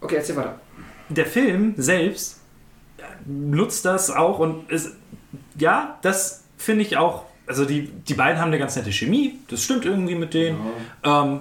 Okay, 0.00 0.16
erzähl 0.16 0.36
weiter. 0.36 0.60
Der 1.08 1.26
Film 1.26 1.74
selbst 1.76 2.40
nutzt 3.24 3.84
das 3.84 4.10
auch 4.10 4.40
und 4.40 4.70
ist, 4.70 4.94
ja, 5.58 5.98
das 6.02 6.42
finde 6.56 6.82
ich 6.82 6.96
auch. 6.96 7.24
Also 7.46 7.64
die, 7.64 7.88
die 7.88 8.14
beiden 8.14 8.40
haben 8.40 8.48
eine 8.48 8.58
ganz 8.58 8.74
nette 8.74 8.90
Chemie, 8.90 9.38
das 9.48 9.62
stimmt 9.62 9.84
irgendwie 9.84 10.16
mit 10.16 10.34
denen. 10.34 10.58
Ähm, 11.04 11.40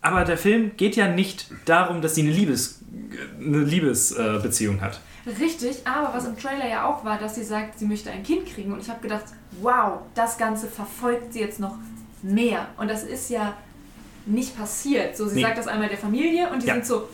aber 0.00 0.24
der 0.24 0.38
Film 0.38 0.76
geht 0.76 0.94
ja 0.94 1.08
nicht 1.08 1.50
darum, 1.64 2.00
dass 2.00 2.14
sie 2.14 2.22
eine 2.22 2.30
Liebes 2.30 2.80
eine 3.40 3.58
Liebesbeziehung 3.58 4.36
äh, 4.38 4.42
Beziehung 4.42 4.80
hat. 4.80 5.00
Richtig, 5.26 5.78
aber 5.86 6.14
was 6.14 6.24
im 6.24 6.38
Trailer 6.38 6.68
ja 6.68 6.84
auch 6.88 7.04
war, 7.04 7.18
dass 7.18 7.34
sie 7.34 7.42
sagt, 7.42 7.78
sie 7.78 7.86
möchte 7.86 8.10
ein 8.10 8.22
Kind 8.22 8.46
kriegen. 8.46 8.72
Und 8.72 8.80
ich 8.80 8.88
habe 8.88 9.00
gedacht, 9.00 9.24
wow, 9.60 9.98
das 10.14 10.38
Ganze 10.38 10.68
verfolgt 10.68 11.32
sie 11.32 11.40
jetzt 11.40 11.58
noch 11.58 11.74
mehr. 12.22 12.66
Und 12.76 12.88
das 12.88 13.02
ist 13.02 13.28
ja 13.30 13.54
nicht 14.24 14.56
passiert. 14.56 15.16
So, 15.16 15.26
sie 15.26 15.36
Nee. 15.36 15.42
sagt 15.42 15.58
das 15.58 15.66
einmal 15.66 15.88
der 15.88 15.98
Familie 15.98 16.48
und 16.50 16.62
die 16.62 16.66
Ja. 16.68 16.74
sind 16.74 16.86
so, 16.86 17.08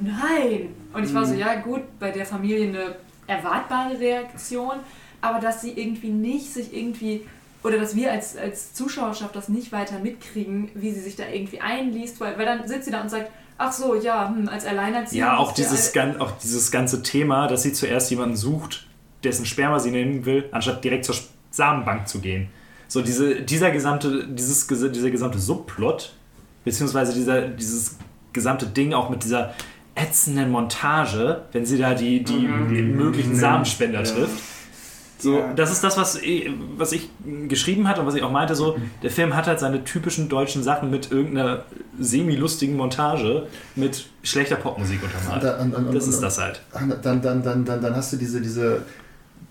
nein. 0.00 0.74
Und 0.92 1.04
ich 1.04 1.14
war 1.14 1.24
so, 1.26 1.34
ja 1.34 1.54
gut, 1.56 1.82
bei 1.98 2.10
der 2.10 2.26
Familie 2.26 2.68
eine 2.68 2.96
erwartbare 3.26 3.98
Reaktion, 3.98 4.76
aber 5.20 5.38
dass 5.38 5.60
sie 5.62 5.72
irgendwie 5.72 6.10
nicht 6.10 6.52
sich 6.52 6.74
irgendwie, 6.76 7.26
oder 7.62 7.78
dass 7.78 7.94
wir 7.94 8.12
als, 8.12 8.36
als 8.36 8.74
Zuschauerschaft 8.74 9.36
das 9.36 9.48
nicht 9.48 9.72
weiter 9.72 9.98
mitkriegen, 9.98 10.70
wie 10.74 10.90
sie 10.92 11.00
sich 11.00 11.16
da 11.16 11.24
irgendwie 11.28 11.60
einliest, 11.60 12.20
weil, 12.20 12.36
weil 12.38 12.46
dann 12.46 12.66
sitzt 12.66 12.86
sie 12.86 12.90
da 12.90 13.00
und 13.02 13.10
sagt, 13.10 13.30
ach 13.62 13.72
so, 13.72 13.94
ja, 13.94 14.28
hm, 14.28 14.48
als 14.48 14.66
Alleinerziehende. 14.66 15.26
Ja, 15.26 15.36
auch 15.36 15.52
dieses, 15.52 15.96
Al- 15.96 16.18
auch 16.20 16.32
dieses 16.42 16.70
ganze 16.70 17.02
Thema, 17.02 17.46
dass 17.46 17.62
sie 17.62 17.72
zuerst 17.72 18.10
jemanden 18.10 18.36
sucht, 18.36 18.86
dessen 19.24 19.46
Sperma 19.46 19.78
sie 19.78 19.90
nehmen 19.90 20.24
will, 20.24 20.48
anstatt 20.52 20.82
direkt 20.84 21.04
zur 21.04 21.14
Samenbank 21.50 22.08
zu 22.08 22.20
gehen. 22.20 22.48
So 22.88 23.00
diese, 23.02 23.36
dieser 23.42 23.70
gesamte, 23.70 24.26
dieses, 24.28 24.66
dieser 24.66 25.10
gesamte 25.10 25.38
Subplot, 25.38 26.12
beziehungsweise 26.64 27.14
dieser, 27.14 27.48
dieses 27.48 27.96
gesamte 28.32 28.66
Ding 28.66 28.92
auch 28.94 29.08
mit 29.10 29.24
dieser 29.24 29.54
ätzenden 29.94 30.50
Montage, 30.50 31.42
wenn 31.52 31.64
sie 31.66 31.78
da 31.78 31.94
die, 31.94 32.22
die, 32.24 32.48
die 32.70 32.82
möglichen 32.82 33.34
Samenspender 33.36 34.02
trifft. 34.04 34.42
So, 35.22 35.38
Ja. 35.38 35.52
das 35.54 35.70
ist 35.70 35.84
das, 35.84 35.96
was 35.96 36.16
ich, 36.16 36.50
was 36.76 36.90
ich 36.90 37.08
geschrieben 37.48 37.86
hatte 37.86 38.00
und 38.00 38.08
was 38.08 38.16
ich 38.16 38.22
auch 38.24 38.32
meinte. 38.32 38.56
So, 38.56 38.76
der 39.04 39.10
Film 39.10 39.36
hat 39.36 39.46
halt 39.46 39.60
seine 39.60 39.84
typischen 39.84 40.28
deutschen 40.28 40.64
Sachen 40.64 40.90
mit 40.90 41.12
irgendeiner 41.12 41.64
semi-lustigen 42.00 42.76
Montage 42.76 43.46
mit 43.76 44.06
schlechter 44.24 44.56
Popmusik 44.56 44.98
untermalt. 45.02 45.60
Und- 45.60 45.74
und- 45.76 45.86
und- 45.86 45.94
Das 45.94 46.08
ist 46.08 46.16
und- 46.16 46.22
das 46.22 46.38
halt. 46.40 46.60
Dann, 46.72 47.22
dann, 47.22 47.22
dann, 47.42 47.64
dann, 47.64 47.80
dann 47.82 47.94
hast 47.96 48.12
du 48.12 48.16
diese, 48.16 48.40
diese 48.40 48.82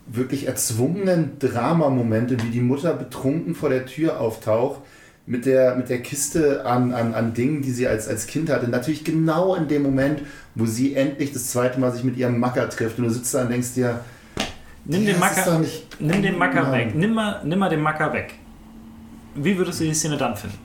wirklich 0.08 0.46
erzwungenen 0.48 1.40
Dramamomente, 1.40 2.36
wie 2.44 2.50
die 2.50 2.60
Mutter 2.60 2.94
betrunken 2.94 3.56
vor 3.56 3.70
der 3.70 3.86
Tür 3.86 4.20
auftaucht, 4.20 4.82
mit 5.26 5.46
der, 5.46 5.76
mit 5.76 5.88
der 5.88 6.02
Kiste 6.02 6.66
an, 6.66 6.94
an, 6.94 7.14
an 7.14 7.34
Dingen, 7.34 7.62
die 7.62 7.72
sie 7.72 7.88
als, 7.88 8.10
als 8.10 8.28
Kind 8.28 8.50
hatte. 8.50 8.68
Natürlich 8.68 9.06
genau 9.06 9.56
in 9.56 9.70
dem 9.70 9.84
Moment, 9.84 10.24
wo 10.56 10.66
sie 10.66 10.96
endlich 10.96 11.32
das 11.32 11.48
zweite 11.52 11.80
Mal 11.80 11.94
sich 11.94 12.04
mit 12.04 12.18
ihrem 12.18 12.40
Macker 12.40 12.68
trifft. 12.70 12.98
Und 12.98 13.06
du 13.06 13.10
sitzt 13.12 13.34
da 13.34 13.44
und 13.44 13.52
denkst 13.52 13.74
dir, 13.76 14.02
Nimm 14.92 15.06
den 15.06 15.20
Macker, 15.20 15.62
nimm 16.00 16.22
den 16.22 16.38
Macker 16.38 16.64
Nein. 16.64 16.88
weg. 16.88 16.96
Nimm 16.96 17.14
mal, 17.14 17.42
nimm 17.44 17.60
mal 17.60 17.70
den 17.70 17.82
Macker 17.82 18.12
weg. 18.14 18.34
Wie 19.36 19.58
würdest 19.58 19.80
du 19.80 19.86
die 19.86 19.94
Szene 19.94 20.18
dann 20.18 20.36
finden? 20.36 20.58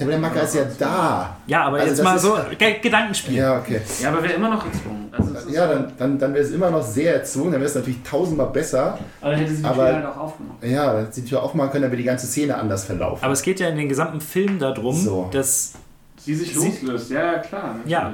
aber 0.00 0.10
der 0.10 0.18
Macker 0.18 0.42
ist 0.42 0.56
ja 0.56 0.64
da. 0.76 1.36
Ja, 1.46 1.66
aber 1.66 1.76
Also 1.76 1.90
jetzt 1.90 2.02
mal 2.02 2.18
so 2.18 2.36
Ge 2.58 2.80
Gedankenspiel. 2.80 3.34
Ja, 3.36 3.58
okay. 3.58 3.80
Ja, 4.02 4.08
aber 4.10 4.24
wäre 4.24 4.32
immer 4.32 4.50
noch 4.50 4.64
gezwungen. 4.68 5.08
Also 5.12 5.48
Ja, 5.50 5.68
dann, 5.68 5.92
dann, 5.96 6.18
dann 6.18 6.34
wäre 6.34 6.42
es 6.44 6.50
immer 6.50 6.68
noch 6.68 6.82
sehr 6.82 7.14
erzwungen, 7.14 7.52
dann 7.52 7.60
wäre 7.60 7.68
es 7.70 7.76
natürlich 7.76 8.02
tausendmal 8.02 8.48
besser. 8.48 8.98
aber 9.20 9.30
dann 9.30 9.38
hätte 9.40 9.52
sie 9.54 9.62
die 9.62 9.68
aber- 9.68 9.86
Tür 9.86 9.94
halt 9.94 10.06
auch 10.06 10.16
aufgemacht. 10.16 10.64
Ja, 10.64 10.86
dann 10.94 11.02
hätte 11.04 11.12
sie 11.12 11.20
die 11.22 11.28
Tür 11.28 11.42
aufmachen 11.44 11.70
können, 11.70 11.82
dann 11.82 11.92
wäre 11.92 11.98
die 12.02 12.08
ganze 12.08 12.26
Szene 12.26 12.56
anders 12.56 12.84
verlaufen. 12.86 13.22
Aber 13.22 13.32
es 13.34 13.42
geht 13.42 13.60
ja 13.60 13.68
in 13.68 13.76
den 13.76 13.88
gesamten 13.88 14.20
Film 14.20 14.58
darum, 14.58 14.96
So. 14.96 15.28
dass 15.32 15.74
Sie 16.16 16.34
sich 16.34 16.52
Sie- 16.58 16.66
loslöst, 16.66 17.10
ja, 17.12 17.32
ja, 17.34 17.38
klar. 17.38 17.76
Natürlich. 17.76 17.90
Ja. 17.90 18.12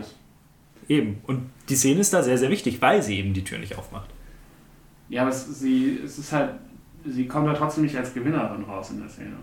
eben, 0.89 1.23
und 1.27 1.49
die 1.71 1.77
Szene 1.77 2.01
ist 2.01 2.13
da 2.13 2.23
sehr, 2.23 2.37
sehr 2.37 2.51
wichtig, 2.51 2.83
weil 2.83 3.03
sie 3.03 3.19
eben 3.19 3.33
die 3.33 3.45
Tür 3.45 3.59
nicht 3.59 3.79
aufmacht. 3.79 4.11
Ja, 5.11 5.23
aber 5.23 5.31
es, 5.31 5.45
sie, 5.61 6.01
es 6.05 6.19
ist 6.19 6.33
halt, 6.33 6.53
sie 7.05 7.27
kommt 7.27 7.47
da 7.49 7.53
trotzdem 7.53 7.85
nicht 7.85 7.97
als 7.97 8.15
Gewinnerin 8.15 8.63
raus 8.63 8.91
in 8.91 9.01
der 9.01 9.09
Szene. 9.09 9.37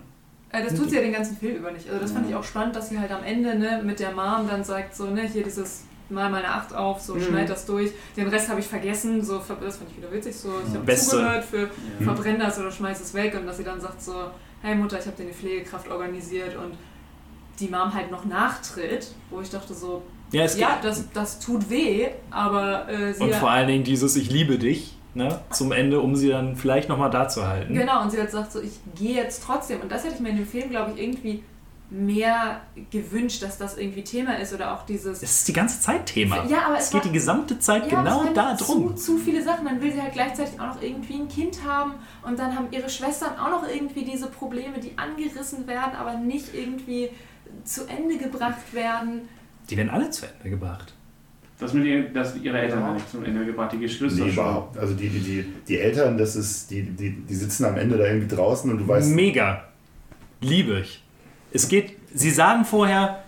Äh, 0.50 0.64
das 0.64 0.74
tut 0.74 0.90
sie 0.90 0.96
ja 0.96 1.02
den 1.02 1.12
ganzen 1.14 1.38
Film 1.38 1.58
über 1.58 1.72
nicht. 1.72 1.88
Also 1.90 2.02
das 2.02 2.12
fand 2.14 2.28
ich 2.28 2.34
auch 2.36 2.44
spannend, 2.44 2.76
dass 2.76 2.90
sie 2.90 2.98
halt 3.00 3.12
am 3.12 3.24
Ende 3.24 3.56
ne, 3.56 3.82
mit 3.84 4.00
der 4.00 4.12
Mom 4.14 4.48
dann 4.48 4.64
sagt, 4.64 4.96
so, 4.96 5.08
ne, 5.10 5.22
hier 5.28 5.44
dieses 5.44 5.84
mal 6.10 6.30
meine 6.30 6.48
Acht 6.48 6.74
auf, 6.74 7.02
so 7.02 7.16
Mhm. 7.16 7.22
schneid 7.22 7.50
das 7.50 7.66
durch. 7.66 7.92
Den 8.16 8.30
Rest 8.30 8.48
habe 8.50 8.62
ich 8.62 8.66
vergessen, 8.68 9.22
so 9.22 9.40
das 9.40 9.78
fand 9.78 9.92
ich 9.92 9.98
wieder 9.98 10.10
witzig, 10.12 10.34
so 10.38 10.54
ich 10.66 10.74
habe 10.74 10.96
zugehört 10.96 11.44
für 11.44 11.64
Ja. 11.64 11.70
verbrenn 12.02 12.40
das 12.40 12.58
oder 12.58 12.72
schmeiß 12.72 13.02
es 13.02 13.14
weg 13.14 13.36
und 13.38 13.46
dass 13.46 13.58
sie 13.58 13.66
dann 13.66 13.82
sagt 13.82 14.02
so, 14.02 14.14
hey 14.62 14.74
Mutter, 14.74 14.98
ich 15.00 15.06
habe 15.06 15.18
dir 15.18 15.24
eine 15.24 15.34
Pflegekraft 15.34 15.90
organisiert 15.90 16.56
und 16.56 16.76
die 17.60 17.68
Mom 17.68 17.94
halt 17.94 18.10
noch 18.10 18.24
nachtritt, 18.24 19.12
wo 19.30 19.42
ich 19.42 19.50
dachte 19.50 19.74
so, 19.74 20.02
Ja, 20.32 20.46
ja, 20.46 20.80
das, 20.82 21.12
das 21.12 21.40
tut 21.40 21.70
weh, 21.70 22.08
aber 22.32 22.88
äh, 22.88 23.14
sie 23.14 23.24
Und 23.24 23.36
vor 23.36 23.52
allen 23.52 23.68
Dingen 23.68 23.84
dieses 23.84 24.16
Ich 24.16 24.30
liebe 24.32 24.58
dich, 24.58 24.97
ne, 25.14 25.40
zum 25.52 25.72
Ende, 25.72 26.00
um 26.02 26.16
sie 26.16 26.30
dann 26.30 26.56
vielleicht 26.56 26.90
nochmal 26.90 27.10
da 27.10 27.27
zu 27.27 27.48
halten. 27.48 27.74
Genau, 27.74 28.02
und 28.03 28.11
sie 28.11 28.18
hat 28.19 28.27
gesagt, 28.27 28.52
so, 28.52 28.61
ich 28.61 28.80
gehe 28.95 29.16
jetzt 29.16 29.44
trotzdem. 29.44 29.82
Und 29.82 29.92
das 29.92 30.03
hätte 30.03 30.16
ich 30.16 30.19
mir 30.22 30.30
in 30.30 30.38
dem 30.38 30.48
Film, 30.48 30.69
glaube 30.69 30.92
ich, 30.95 31.02
irgendwie 31.02 31.44
mehr 31.90 32.60
gewünscht, 32.92 33.42
dass 33.42 33.58
das 33.58 33.77
irgendwie 33.77 34.03
Thema 34.03 34.38
ist 34.38 34.53
oder 34.53 34.74
auch 34.74 34.86
dieses. 34.86 35.24
Es 35.24 35.32
ist 35.40 35.48
die 35.48 35.53
ganze 35.53 35.80
Zeit 35.80 36.06
Thema. 36.06 36.45
Ja, 36.48 36.66
aber 36.68 36.76
es 36.77 36.86
es 36.86 36.90
geht 36.92 37.02
war- 37.02 37.08
die 37.08 37.14
gesamte 37.14 37.60
Zeit 37.60 37.90
Ja, 37.90 38.02
genau 38.02 38.26
da 38.34 38.58
Zu, 38.58 38.66
drum. 38.66 38.98
zu 38.98 39.18
viele 39.18 39.42
Sachen. 39.42 39.64
Dann 39.66 39.82
will 39.82 39.94
sie 39.94 40.02
halt 40.02 40.11
gleichzeitig 40.11 40.60
auch 40.60 40.76
noch 40.76 40.82
irgendwie 40.82 41.14
ein 41.16 41.30
Kind 41.30 41.60
haben 41.66 41.94
und 42.24 42.38
dann 42.38 42.53
haben 42.58 42.68
ihre 42.72 42.90
Schwestern 42.90 43.40
auch 43.40 43.50
noch 43.61 43.68
irgendwie 43.69 44.03
diese 44.03 44.27
Probleme, 44.27 44.80
die 44.80 44.98
angerissen 44.98 45.66
werden, 45.66 45.95
aber 45.98 46.16
nicht 46.16 46.53
irgendwie 46.53 47.10
zu 47.64 47.86
Ende 47.88 48.18
gebracht 48.18 48.74
werden. 48.74 49.30
Die 49.69 49.77
werden 49.77 49.90
alle 49.90 50.10
zu 50.10 50.26
Ende 50.26 50.50
gebracht. 50.50 50.94
Das 51.60 51.74
mit 51.74 51.86
ihr, 51.86 52.03
dass 52.10 52.36
ihre 52.36 52.60
Eltern 52.60 52.84
haben 52.84 52.94
nicht 52.95 53.10
zum 53.10 53.24
Ende 53.26 53.44
gebracht, 53.45 53.72
die 53.74 53.80
Geschwister 53.80 54.26
Nee, 54.26 54.32
schon. 54.32 54.44
überhaupt. 54.44 54.77
Also 54.77 54.94
die, 54.94 55.10
die, 55.10 55.19
die, 55.19 55.45
die 55.68 55.80
Eltern, 55.80 56.18
das 56.18 56.36
ist, 56.36 56.69
die, 56.69 56.84
die, 56.84 57.10
die 57.11 57.36
sitzen 57.36 57.66
am 57.66 57.77
Ende 57.77 57.98
da 57.98 58.06
irgendwie 58.06 58.34
draußen 58.36 58.69
und 58.69 58.77
du 58.77 58.88
weißt, 58.88 59.10
Mega. 59.10 59.64
Liebe 60.42 60.80
ich. 60.82 61.02
Es 61.52 61.68
geht, 61.68 61.94
sie 62.14 62.30
sagen 62.30 62.64
vorher, 62.64 63.24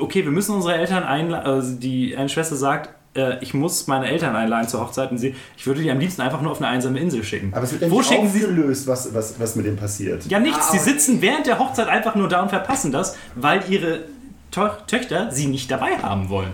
okay, 0.00 0.24
wir 0.24 0.30
müssen 0.30 0.54
unsere 0.54 0.74
Eltern 0.76 1.02
einladen, 1.02 1.44
also 1.44 1.74
die 1.74 2.16
eine 2.16 2.28
Schwester 2.28 2.54
sagt, 2.54 2.90
äh, 3.16 3.42
ich 3.42 3.52
muss 3.52 3.88
meine 3.88 4.06
Eltern 4.06 4.36
einladen 4.36 4.68
zur 4.68 4.80
Hochzeit 4.82 5.10
und 5.10 5.18
sie, 5.18 5.34
ich 5.56 5.66
würde 5.66 5.82
die 5.82 5.90
am 5.90 5.98
liebsten 5.98 6.22
einfach 6.22 6.42
nur 6.42 6.52
auf 6.52 6.58
eine 6.58 6.68
einsame 6.68 7.00
Insel 7.00 7.24
schicken. 7.24 7.52
aber 7.52 7.64
es 7.64 7.72
wird 7.72 7.82
ja 7.82 7.90
Wo 7.90 8.00
schicken 8.02 8.28
sie 8.28 8.44
was, 8.86 9.12
was, 9.12 9.40
was 9.40 9.56
mit 9.56 9.66
dem 9.66 9.76
passiert. 9.76 10.24
Ja, 10.26 10.38
nichts. 10.38 10.68
Ah, 10.68 10.72
Sie 10.72 10.78
sitzen 10.78 11.20
während 11.20 11.46
der 11.46 11.58
Hochzeit 11.58 11.88
einfach 11.88 12.14
nur 12.14 12.28
da 12.28 12.42
und 12.42 12.50
verpassen 12.50 12.92
das, 12.92 13.16
weil 13.34 13.62
ihre 13.68 14.04
Tö 14.52 14.68
Töchter 14.86 15.32
sie 15.32 15.46
nicht 15.46 15.68
dabei 15.70 15.98
haben 15.98 16.28
wollen. 16.28 16.52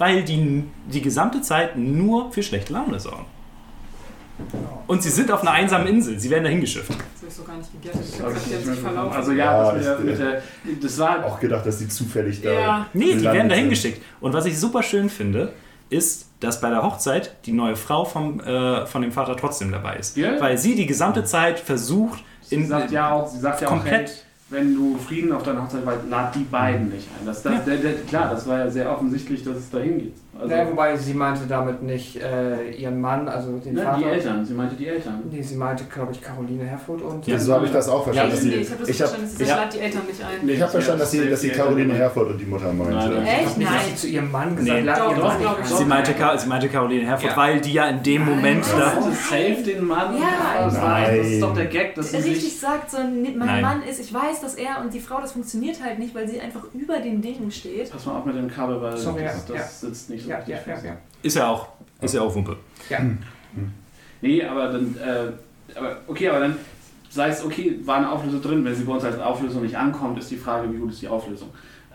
Weil 0.00 0.22
die 0.24 0.64
die 0.90 1.02
gesamte 1.02 1.42
Zeit 1.42 1.76
nur 1.76 2.32
für 2.32 2.42
schlechte 2.42 2.72
Laune 2.72 2.98
sorgen. 2.98 3.26
Und 4.86 5.02
sie 5.02 5.10
sind 5.10 5.30
auf 5.30 5.42
einer 5.42 5.50
einsamen 5.52 5.86
Insel. 5.86 6.18
Sie 6.18 6.30
werden 6.30 6.44
dahin 6.44 6.62
geschifft. 6.62 6.88
Das 6.90 6.98
habe 6.98 7.26
ich 7.28 7.34
so 7.34 7.42
gar 7.44 7.56
nicht 7.58 7.70
gegettet. 7.72 8.00
Ich 8.02 8.16
Das 8.16 8.20
habe 8.22 8.34
hat 8.34 8.42
sich 8.64 8.78
verlaufen. 8.80 9.16
Also 9.16 9.32
ja, 9.32 9.44
Ja, 9.66 9.72
das, 9.72 9.84
das- 9.84 10.00
mit 10.00 10.18
der, 10.18 10.42
das 10.82 10.98
war 10.98 11.24
Auch 11.26 11.38
gedacht, 11.38 11.66
dass 11.66 11.78
die 11.78 11.88
zufällig 11.88 12.40
da. 12.40 12.50
Ja. 12.50 12.86
Nee, 12.94 13.14
die 13.16 13.22
werden 13.22 13.50
dahin 13.50 13.64
sind. 13.64 13.70
geschickt. 13.70 14.02
Und 14.22 14.32
was 14.32 14.46
ich 14.46 14.58
super 14.58 14.82
schön 14.82 15.10
finde, 15.10 15.52
ist, 15.90 16.28
dass 16.40 16.60
bei 16.62 16.70
der 16.70 16.82
Hochzeit 16.82 17.36
die 17.44 17.52
neue 17.52 17.76
Frau 17.76 18.06
vom, 18.06 18.40
äh, 18.40 18.86
von 18.86 19.02
dem 19.02 19.12
Vater 19.12 19.36
trotzdem 19.36 19.70
dabei 19.70 19.96
ist. 19.96 20.16
Ja. 20.16 20.40
Weil 20.40 20.56
sie 20.56 20.74
die 20.74 20.86
gesamte 20.86 21.24
Zeit 21.24 21.60
versucht, 21.60 22.24
Sie 22.40 22.54
in, 22.54 22.66
sagt 22.66 22.90
ja 22.90 23.12
auch, 23.12 23.28
sie 23.28 23.38
sagt 23.40 23.60
ja 23.60 23.66
auch, 23.68 23.72
komplett- 23.72 24.08
hey, 24.08 24.16
wenn 24.50 24.74
du 24.74 24.96
Frieden 24.98 25.32
auf 25.32 25.44
deiner 25.44 25.62
Hochzeit 25.62 25.86
willst, 25.86 26.08
lad 26.10 26.34
die 26.34 26.44
beiden 26.44 26.90
nicht 26.90 27.08
ein. 27.18 27.26
Das, 27.26 27.42
das, 27.42 27.52
Ja. 27.52 27.58
der, 27.60 27.76
der, 27.76 27.94
klar, 28.02 28.30
das 28.30 28.46
war 28.46 28.58
ja 28.58 28.70
sehr 28.70 28.90
offensichtlich, 28.92 29.42
dass 29.44 29.56
es 29.56 29.70
dahin 29.70 29.98
geht. 29.98 30.14
Also, 30.40 30.54
naja, 30.54 30.70
wobei 30.70 30.96
sie 30.96 31.12
meinte 31.12 31.42
damit 31.46 31.82
nicht 31.82 32.16
äh, 32.16 32.70
ihren 32.70 33.00
Mann, 33.00 33.28
also 33.28 33.58
den 33.58 33.74
ne, 33.74 33.82
Vater. 33.82 33.98
die 33.98 34.04
Eltern, 34.04 34.44
sie 34.44 34.54
meinte 34.54 34.74
die 34.74 34.86
Eltern. 34.86 35.22
Nee, 35.30 35.42
sie 35.42 35.56
meinte, 35.56 35.84
glaube 35.84 36.12
ich, 36.12 36.22
Caroline 36.22 36.64
Herfurth 36.64 37.02
und. 37.02 37.26
Ja, 37.26 37.38
so 37.38 37.54
habe 37.54 37.66
ich 37.66 37.72
das 37.72 37.88
auch 37.88 38.04
verstanden. 38.04 38.32
Nee, 38.34 38.40
dass 38.40 38.44
nee, 38.44 38.62
ich 38.62 38.70
habe 38.70 38.80
das 38.80 38.88
ich 38.88 39.02
hab, 39.02 39.08
verstanden, 39.08 39.36
sie 39.36 39.44
ja. 39.44 39.56
lad 39.56 39.74
die 39.74 39.78
Eltern 39.80 40.02
nicht 40.06 40.20
ein. 40.22 40.48
ich 40.48 40.62
hab 40.62 40.70
verstanden, 40.70 41.00
dass 41.00 41.10
sie, 41.10 41.28
dass 41.28 41.40
die 41.40 41.48
Caroline 41.50 41.94
Herford 41.94 42.30
und 42.30 42.38
die 42.38 42.46
Mutter 42.46 42.72
meinte. 42.72 42.94
Nein, 42.94 43.10
nein. 43.12 43.26
Echt? 43.26 43.46
dass 43.46 43.56
Nein. 43.58 43.72
sie 43.90 43.94
zu 43.96 44.06
ihrem 44.08 44.30
Mann 44.30 44.56
gesagt 44.56 44.82
Nee. 44.82 44.90
hat, 44.90 44.98
Doch, 44.98 45.16
doch, 45.16 45.40
ich 45.40 45.46
rein. 45.46 45.78
sie, 45.78 45.84
meinte, 45.84 46.14
sie 46.38 46.48
meinte 46.48 46.68
Caroline 46.68 47.06
Herford, 47.06 47.30
Ja. 47.30 47.36
weil 47.36 47.60
die 47.60 47.72
ja 47.72 47.88
in 47.88 48.02
dem 48.02 48.24
Moment 48.24 48.64
Nein. 48.66 48.80
da. 48.80 48.94
Das 48.94 49.28
safe 49.28 49.62
den 49.64 49.84
Mann. 49.84 50.16
Ja. 50.16 50.64
das, 50.64 50.74
nein. 50.74 51.16
das 51.16 51.26
ist 51.26 51.30
Nein. 51.32 51.40
doch 51.40 51.54
der 51.54 51.66
Gag, 51.66 51.94
dass 51.94 52.10
sie 52.10 52.16
Richtig 52.16 52.42
sich... 52.42 52.60
sagt, 52.60 52.90
so, 52.90 52.98
mein 52.98 53.36
Nein. 53.36 53.62
Mann 53.62 53.82
ist, 53.82 54.00
ich 54.00 54.12
weiß, 54.12 54.40
dass 54.40 54.54
er 54.54 54.80
und 54.82 54.94
die 54.94 55.00
Frau, 55.00 55.20
das 55.20 55.32
funktioniert 55.32 55.82
halt 55.82 55.98
nicht, 55.98 56.14
weil 56.14 56.26
sie 56.28 56.40
einfach 56.40 56.64
über 56.72 56.98
den 56.98 57.20
Dingen 57.20 57.50
steht. 57.50 57.90
Pass 57.90 58.06
mal 58.06 58.16
auf 58.18 58.24
mit 58.24 58.36
dem 58.36 58.48
Kabel, 58.48 58.80
weil 58.80 58.96
ja, 58.96 59.32
das 59.48 59.80
sitzt 59.80 60.10
nicht 60.10 60.24
so 60.24 60.29
Ja, 60.30 60.38
ja, 60.46 60.58
ja, 60.64 60.78
ja. 60.84 60.96
Ist 61.22 61.36
ja 61.36 61.48
auch, 61.48 61.68
ist 62.00 62.14
ja 62.14 62.20
auch 62.20 62.32
Wumpe. 62.32 62.56
Nee, 64.20 64.44
aber 64.44 64.68
dann, 64.68 64.96
äh, 64.96 65.76
aber 65.76 65.96
okay, 66.06 66.28
aber 66.28 66.40
dann 66.40 66.56
sei 67.08 67.30
es 67.30 67.44
okay, 67.44 67.80
war 67.84 67.96
eine 67.96 68.12
Auflösung 68.12 68.40
drin. 68.40 68.64
Wenn 68.64 68.74
sie 68.74 68.84
bei 68.84 68.92
uns 68.92 69.02
als 69.02 69.18
Auflösung 69.18 69.62
nicht 69.62 69.76
ankommt, 69.76 70.18
ist 70.20 70.30
die 70.30 70.36
Frage, 70.36 70.72
wie 70.72 70.76
gut 70.76 70.92
ist 70.92 71.02
die 71.02 71.08
Auflösung. 71.08 71.48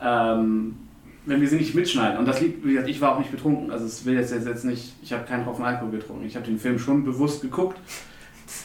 Ähm, 0.03 0.75
wenn 1.25 1.39
wir 1.39 1.47
sie 1.47 1.55
nicht 1.55 1.73
mitschneiden, 1.73 2.19
und 2.19 2.27
das 2.27 2.41
liegt, 2.41 2.65
wie 2.65 2.73
gesagt, 2.73 2.89
ich 2.89 2.99
war 2.99 3.13
auch 3.13 3.19
nicht 3.19 3.31
betrunken, 3.31 3.71
also 3.71 3.85
es 3.85 4.05
will 4.05 4.15
jetzt, 4.15 4.31
jetzt, 4.31 4.45
jetzt 4.45 4.65
nicht, 4.65 4.93
ich 5.01 5.13
habe 5.13 5.23
keinen 5.23 5.45
Tropfen 5.45 5.63
Alkohol 5.63 5.91
getrunken. 5.91 6.25
Ich 6.25 6.35
habe 6.35 6.45
den 6.45 6.59
Film 6.59 6.77
schon 6.77 7.05
bewusst 7.05 7.41
geguckt 7.41 7.79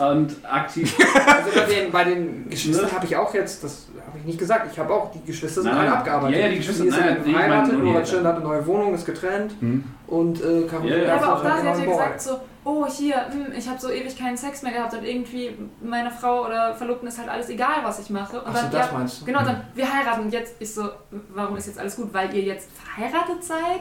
und 0.01 0.37
aktiv. 0.51 0.97
Also 1.27 1.51
bei 1.61 1.65
den, 1.75 1.91
bei 1.93 2.05
den 2.05 2.49
Geschwistern 2.51 2.91
habe 2.93 3.05
ich 3.07 3.17
auch 3.17 3.33
jetzt, 3.35 3.63
das 3.65 3.87
habe 4.07 4.19
ich 4.19 4.25
nicht 4.25 4.39
gesagt, 4.39 4.69
ich 4.73 4.79
habe 4.79 4.93
auch, 4.93 5.11
die 5.13 5.23
Geschwister 5.25 5.63
sind 5.63 5.73
Nein, 5.73 5.87
alle 5.87 5.97
abgearbeitet. 5.99 6.39
Ja, 6.39 6.45
ja, 6.47 6.51
die 6.53 6.57
Geschwister- 6.59 6.85
die 6.85 6.91
sind 6.91 7.05
nein, 7.07 7.23
verheiratet, 7.23 7.73
die 7.73 7.77
Nora 7.77 8.01
hat 8.01 8.37
eine 8.37 8.41
neue 8.41 8.67
Wohnung, 8.67 8.95
ist 8.95 9.07
getrennt 9.07 9.53
Hm? 9.61 9.85
und 10.07 10.41
äh, 10.43 10.63
Caroline 10.69 10.97
Ja, 10.97 11.03
ja. 11.03 11.09
Ja, 11.09 11.15
aber 11.17 11.27
auch 11.35 11.45
Herfurth 11.45 11.65
da, 11.65 11.71
hat 11.71 11.79
ja 11.79 11.85
gesagt 11.85 12.21
so, 12.23 12.41
oh 12.65 12.87
hier, 12.87 13.15
hm, 13.31 13.53
ich 13.57 13.69
habe 13.69 13.81
so 13.81 13.91
ewig 13.91 14.19
keinen 14.19 14.37
Sex 14.37 14.63
mehr 14.63 14.73
gehabt 14.73 14.95
und 14.95 15.05
irgendwie 15.05 15.51
meine 15.83 16.11
Frau 16.11 16.45
oder 16.47 16.75
Verlobten 16.75 17.09
ist 17.09 17.19
halt 17.19 17.29
alles 17.29 17.49
egal, 17.49 17.77
was 17.83 17.99
ich 18.01 18.11
mache. 18.11 18.39
Und 18.41 18.49
Ach 18.49 18.57
so, 18.57 18.63
dann, 18.63 18.71
das 18.73 18.87
ja, 18.91 18.99
meinst 18.99 19.21
du? 19.21 19.25
Genau, 19.27 19.41
dann, 19.45 19.63
wir 19.75 19.93
heiraten 19.93 20.23
und 20.23 20.33
jetzt, 20.33 20.55
ich 20.59 20.73
so, 20.75 20.89
warum 21.35 21.57
ist 21.57 21.67
jetzt 21.67 21.79
alles 21.79 21.97
gut? 21.97 22.13
Weil 22.13 22.35
ihr 22.35 22.43
jetzt 22.43 22.69
verheiratet 22.73 23.43
seid? 23.45 23.81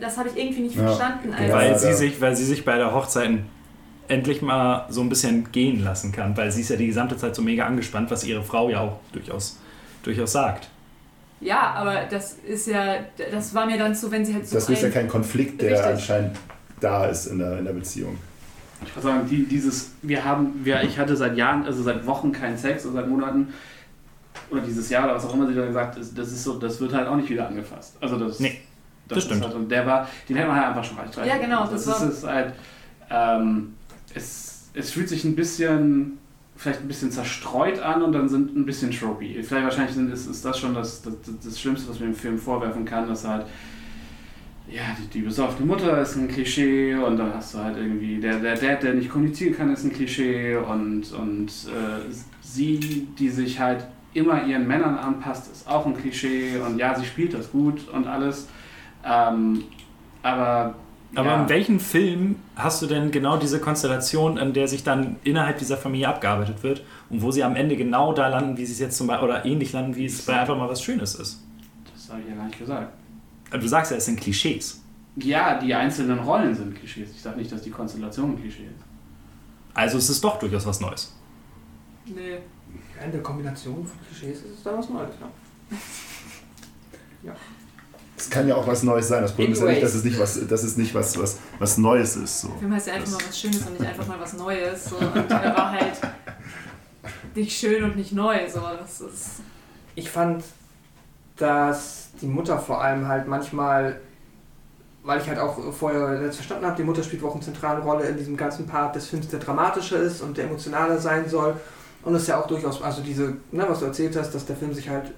Das 0.00 0.16
habe 0.16 0.28
ich 0.30 0.36
irgendwie 0.36 0.62
nicht 0.62 0.76
Ja. 0.76 0.86
verstanden. 0.86 1.30
Ja, 1.32 1.36
Als, 1.38 1.52
weil, 1.52 1.78
sie 1.78 1.92
sich, 1.92 2.20
weil 2.20 2.34
sie 2.34 2.44
sich 2.44 2.64
bei 2.64 2.76
der 2.78 2.94
Hochzeit 2.94 3.30
endlich 4.08 4.42
mal 4.42 4.86
so 4.90 5.00
ein 5.00 5.08
bisschen 5.08 5.50
gehen 5.52 5.82
lassen 5.82 6.12
kann, 6.12 6.36
weil 6.36 6.50
sie 6.52 6.60
ist 6.62 6.70
ja 6.70 6.76
die 6.76 6.86
gesamte 6.86 7.16
Zeit 7.16 7.34
so 7.34 7.42
mega 7.42 7.64
angespannt, 7.66 8.10
was 8.10 8.24
ihre 8.24 8.42
Frau 8.42 8.68
ja 8.70 8.80
auch 8.80 8.98
durchaus, 9.12 9.58
durchaus 10.02 10.32
sagt. 10.32 10.68
ja, 11.40 11.72
aber 11.74 12.02
das 12.10 12.34
ist 12.46 12.66
ja, 12.68 12.96
das 13.30 13.54
war 13.54 13.66
mir 13.66 13.76
dann 13.78 13.94
so, 13.94 14.10
wenn 14.10 14.24
sie 14.24 14.34
halt 14.34 14.46
so 14.48 14.54
Das 14.56 14.68
ist 14.68 14.80
ja 14.82 14.88
ein- 14.88 14.94
kein 14.94 15.08
Konflikt, 15.08 15.60
der 15.60 15.72
Richtig. 15.72 15.86
anscheinend 15.86 16.36
da 16.80 17.06
ist 17.06 17.26
in 17.26 17.38
der, 17.38 17.58
in 17.58 17.64
der 17.64 17.72
Beziehung. 17.72 18.18
Ich 18.84 18.94
würde 18.94 19.08
sagen, 19.08 19.28
die, 19.28 19.44
dieses, 19.46 19.92
wir 20.02 20.24
haben, 20.24 20.60
wir, 20.64 20.82
ich 20.82 20.98
hatte 20.98 21.16
seit 21.16 21.36
Jahren, 21.36 21.64
also 21.64 21.82
seit 21.82 22.04
Wochen 22.06 22.32
keinen 22.32 22.58
Sex 22.58 22.84
oder 22.84 22.96
seit 23.00 23.08
Monaten 23.08 23.52
oder 24.50 24.60
dieses 24.60 24.90
Jahr 24.90 25.04
oder 25.04 25.14
was 25.14 25.24
auch 25.24 25.32
immer 25.34 25.46
sie 25.46 25.54
da 25.54 25.64
gesagt 25.66 25.96
ist, 25.96 26.18
das 26.18 26.28
ist 26.28 26.44
so, 26.44 26.58
das 26.58 26.80
wird 26.80 26.92
halt 26.92 27.06
auch 27.08 27.16
nicht 27.16 27.30
wieder 27.30 27.46
angefasst. 27.48 27.96
Also 28.00 28.18
das, 28.18 28.40
Nee, 28.40 28.60
das 29.08 29.18
ist 29.18 29.24
stimmt. 29.24 29.44
Halt, 29.44 29.54
und 29.54 29.68
der 29.70 29.86
war, 29.86 30.08
den 30.28 30.36
hätte 30.36 30.48
man 30.48 30.56
halt 30.58 30.68
einfach 30.68 30.84
schon 30.84 30.98
reicht. 30.98 31.16
Ja, 31.24 31.38
genau, 31.38 31.62
Das, 31.66 31.84
das 31.86 32.02
ist, 32.02 32.02
war- 32.02 32.08
ist 32.10 32.24
halt, 32.26 32.54
ähm, 33.10 33.74
es, 34.14 34.70
es 34.74 34.90
fühlt 34.90 35.08
sich 35.08 35.24
ein 35.24 35.36
bisschen, 35.36 36.18
vielleicht 36.56 36.80
ein 36.80 36.88
bisschen 36.88 37.10
zerstreut 37.10 37.80
an 37.80 38.02
und 38.02 38.12
dann 38.12 38.28
sind 38.28 38.56
ein 38.56 38.64
bisschen 38.64 38.90
tropy. 38.90 39.42
Vielleicht 39.42 39.64
wahrscheinlich 39.64 40.12
ist, 40.12 40.26
ist 40.26 40.44
das 40.44 40.58
schon 40.58 40.74
das, 40.74 41.02
das, 41.02 41.14
das 41.44 41.60
Schlimmste, 41.60 41.90
was 41.90 42.00
man 42.00 42.10
dem 42.10 42.16
Film 42.16 42.38
vorwerfen 42.38 42.84
kann, 42.84 43.08
dass 43.08 43.26
halt 43.26 43.46
ja, 44.68 44.82
die, 44.98 45.18
die 45.18 45.20
besoffene 45.20 45.66
Mutter 45.66 46.00
ist 46.00 46.16
ein 46.16 46.28
Klischee 46.28 46.94
und 46.94 47.18
dann 47.18 47.34
hast 47.34 47.54
du 47.54 47.58
halt 47.58 47.76
irgendwie 47.76 48.18
der, 48.18 48.38
der 48.38 48.56
Dad, 48.56 48.82
der 48.82 48.94
nicht 48.94 49.10
kommunizieren 49.10 49.54
kann, 49.54 49.72
ist 49.72 49.84
ein 49.84 49.92
Klischee 49.92 50.56
und, 50.56 51.12
und 51.12 51.48
äh, 51.48 52.10
sie, 52.40 53.06
die 53.18 53.28
sich 53.28 53.60
halt 53.60 53.86
immer 54.14 54.46
ihren 54.46 54.66
Männern 54.66 54.96
anpasst, 54.96 55.52
ist 55.52 55.68
auch 55.68 55.84
ein 55.86 55.96
Klischee 55.96 56.58
und 56.58 56.78
ja, 56.78 56.94
sie 56.94 57.04
spielt 57.04 57.34
das 57.34 57.50
gut 57.50 57.88
und 57.88 58.06
alles. 58.06 58.48
Ähm, 59.04 59.64
aber 60.22 60.76
Aber 61.16 61.30
ja, 61.30 61.42
in 61.42 61.48
welchem 61.48 61.80
Film 61.80 62.36
hast 62.56 62.82
du 62.82 62.86
denn 62.86 63.10
genau 63.10 63.36
diese 63.36 63.60
Konstellation, 63.60 64.36
in 64.36 64.52
der 64.52 64.68
sich 64.68 64.82
dann 64.82 65.16
innerhalb 65.24 65.58
dieser 65.58 65.76
Familie 65.76 66.08
abgearbeitet 66.08 66.62
wird 66.62 66.82
und 67.10 67.22
wo 67.22 67.30
sie 67.30 67.44
am 67.44 67.56
Ende 67.56 67.76
genau 67.76 68.12
da 68.12 68.28
landen, 68.28 68.56
wie 68.56 68.66
sie 68.66 68.72
es 68.72 68.78
jetzt 68.78 68.96
zum 68.96 69.06
Beispiel, 69.06 69.28
oder 69.28 69.44
ähnlich 69.44 69.72
landen, 69.72 69.96
wie 69.96 70.06
es 70.06 70.22
bei 70.22 70.38
einfach 70.38 70.56
mal 70.56 70.68
was 70.68 70.82
Schönes 70.82 71.14
ist? 71.14 71.40
das 71.94 72.10
habe 72.10 72.20
ich 72.22 72.28
ja 72.28 72.34
gar 72.34 72.46
nicht 72.46 72.58
gesagt. 72.58 72.92
Aber 73.50 73.58
Du 73.58 73.68
sagst 73.68 73.90
ja, 73.90 73.96
es 73.96 74.04
sind 74.04 74.20
Klischees. 74.20 74.82
Ja, 75.16 75.58
die 75.58 75.72
einzelnen 75.72 76.18
Rollen 76.18 76.54
sind 76.54 76.74
Klischees. 76.76 77.10
Ich 77.10 77.22
sage 77.22 77.38
nicht, 77.38 77.50
dass 77.50 77.62
die 77.62 77.70
Konstellation 77.70 78.32
ein 78.32 78.40
Klischee 78.40 78.64
ist. 78.64 78.84
Also 79.74 79.98
es 79.98 80.10
ist 80.10 80.22
doch 80.22 80.38
durchaus 80.38 80.66
was 80.66 80.80
Neues. 80.80 81.14
Nee. 82.06 82.38
In 83.04 83.12
der 83.12 83.22
Kombination 83.22 83.86
von 83.86 83.98
Klischees 84.06 84.38
ist 84.38 84.58
es 84.58 84.62
da 84.62 84.76
was 84.76 84.88
Neues, 84.88 85.10
ja. 87.22 87.32
Es 88.16 88.30
kann 88.30 88.46
ja 88.46 88.54
auch 88.54 88.66
was 88.66 88.82
Neues 88.82 89.08
sein. 89.08 89.22
Das 89.22 89.32
Problem 89.32 89.52
ist 89.52 89.58
ja 89.58 89.66
nicht, 89.66 89.76
Anyways. 89.76 89.92
dass 89.92 89.98
es 89.98 90.04
nicht 90.04 90.18
was, 90.18 90.46
dass 90.46 90.62
es 90.62 90.76
nicht 90.76 90.94
was, 90.94 91.18
was, 91.18 91.38
was 91.58 91.78
Neues 91.78 92.16
ist. 92.16 92.42
So. 92.42 92.48
Der 92.48 92.58
Film 92.58 92.74
heißt 92.74 92.86
ja 92.86 92.94
einfach 92.94 93.10
mal 93.12 93.20
was 93.26 93.40
Schönes 93.40 93.62
und 93.66 93.72
nicht 93.80 93.88
einfach 93.88 94.06
mal 94.06 94.20
was 94.20 94.32
Neues. 94.34 94.84
So. 94.84 94.96
Und 94.96 95.30
der 95.30 95.56
war 95.56 95.72
halt 95.72 95.98
nicht 97.34 97.58
schön 97.58 97.82
und 97.84 97.96
nicht 97.96 98.12
neu. 98.12 98.48
So. 98.48 98.60
Das 98.60 99.00
ist 99.00 99.40
Ich 99.96 100.10
fand, 100.10 100.44
dass 101.36 102.08
die 102.20 102.26
Mutter 102.26 102.58
vor 102.58 102.80
allem 102.82 103.08
halt 103.08 103.26
manchmal, 103.26 104.00
weil 105.02 105.20
ich 105.20 105.28
halt 105.28 105.38
auch 105.40 105.72
vorher 105.72 106.22
jetzt 106.22 106.36
verstanden 106.36 106.66
habe, 106.66 106.76
die 106.76 106.84
Mutter 106.84 107.02
spielt 107.02 107.24
auch 107.24 107.34
eine 107.34 107.42
zentrale 107.42 107.80
Rolle 107.80 108.04
in 108.04 108.16
diesem 108.16 108.36
ganzen 108.36 108.66
Part 108.66 108.94
des 108.94 109.08
Films, 109.08 109.28
der 109.28 109.40
dramatischer 109.40 109.98
ist 109.98 110.22
und 110.22 110.36
der 110.36 110.44
emotionaler 110.44 110.98
sein 110.98 111.28
soll. 111.28 111.56
Und 112.02 112.14
es 112.14 112.26
ja 112.26 112.40
auch 112.40 112.46
durchaus, 112.46 112.80
also 112.82 113.02
diese, 113.02 113.34
ne, 113.50 113.64
was 113.66 113.80
du 113.80 113.86
erzählt 113.86 114.14
hast, 114.16 114.32
dass 114.34 114.44
der 114.46 114.56
Film 114.56 114.72
sich 114.72 114.88
halt 114.88 115.12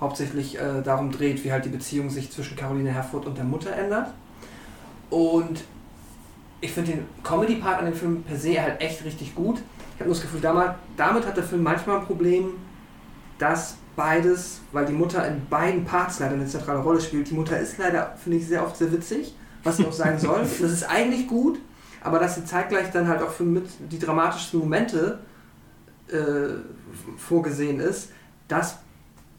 hauptsächlich 0.00 0.58
äh, 0.58 0.82
darum 0.82 1.12
dreht, 1.12 1.44
wie 1.44 1.52
halt 1.52 1.64
die 1.64 1.68
Beziehung 1.70 2.10
sich 2.10 2.30
zwischen 2.30 2.56
Caroline 2.56 2.90
Herfurth 2.90 3.26
und 3.26 3.36
der 3.36 3.44
Mutter 3.44 3.72
ändert. 3.72 4.12
Und 5.10 5.64
ich 6.60 6.72
finde 6.72 6.92
den 6.92 7.04
Comedy-Part 7.22 7.80
an 7.80 7.86
dem 7.86 7.94
Film 7.94 8.22
per 8.22 8.36
se 8.36 8.60
halt 8.60 8.80
echt 8.80 9.04
richtig 9.04 9.34
gut. 9.34 9.58
Ich 9.94 10.00
habe 10.00 10.04
nur 10.04 10.14
das 10.14 10.22
Gefühl, 10.22 10.40
damals, 10.40 10.74
damit 10.96 11.26
hat 11.26 11.36
der 11.36 11.44
Film 11.44 11.62
manchmal 11.62 11.98
ein 11.98 12.06
Problem, 12.06 12.52
dass 13.38 13.76
beides, 13.96 14.60
weil 14.72 14.86
die 14.86 14.92
Mutter 14.92 15.26
in 15.26 15.46
beiden 15.46 15.84
Parts 15.84 16.20
leider 16.20 16.34
eine 16.34 16.46
zentrale 16.46 16.80
Rolle 16.80 17.00
spielt. 17.00 17.28
Die 17.28 17.34
Mutter 17.34 17.58
ist 17.58 17.78
leider, 17.78 18.14
finde 18.22 18.38
ich, 18.38 18.46
sehr 18.46 18.64
oft 18.64 18.76
sehr 18.76 18.92
witzig, 18.92 19.34
was 19.62 19.76
sie 19.76 19.86
auch 19.86 19.92
sein 19.92 20.18
soll. 20.18 20.40
Das 20.40 20.70
ist 20.70 20.84
eigentlich 20.84 21.26
gut, 21.26 21.58
aber 22.02 22.18
dass 22.18 22.36
sie 22.36 22.44
zeitgleich 22.44 22.90
dann 22.92 23.08
halt 23.08 23.20
auch 23.20 23.30
für 23.30 23.42
mit 23.42 23.66
die 23.90 23.98
dramatischsten 23.98 24.60
Momente 24.60 25.18
äh, 26.08 26.54
vorgesehen 27.18 27.80
ist, 27.80 28.10
das 28.48 28.78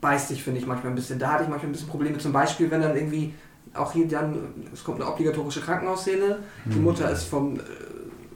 beißt 0.02 0.30
sich, 0.30 0.44
finde 0.44 0.60
ich, 0.60 0.68
manchmal 0.68 0.92
ein 0.92 0.96
bisschen. 0.96 1.20
Da 1.20 1.32
hatte 1.32 1.44
ich 1.44 1.50
manchmal 1.50 1.70
ein 1.70 1.74
bisschen 1.74 1.88
Probleme. 1.88 2.18
Zum 2.18 2.34
Beispiel, 2.34 2.70
wenn 2.70 2.82
dann 2.82 2.96
irgendwie 2.96 3.34
auch 3.74 3.94
hier 3.94 4.08
dann, 4.08 4.36
es 4.74 4.84
kommt 4.84 5.00
eine 5.00 5.10
obligatorische 5.10 5.62
Krankenhausszene, 5.62 6.40
die 6.66 6.80
Mutter 6.80 7.10
ist 7.10 7.24
vom, 7.24 7.58
äh, 7.58 7.64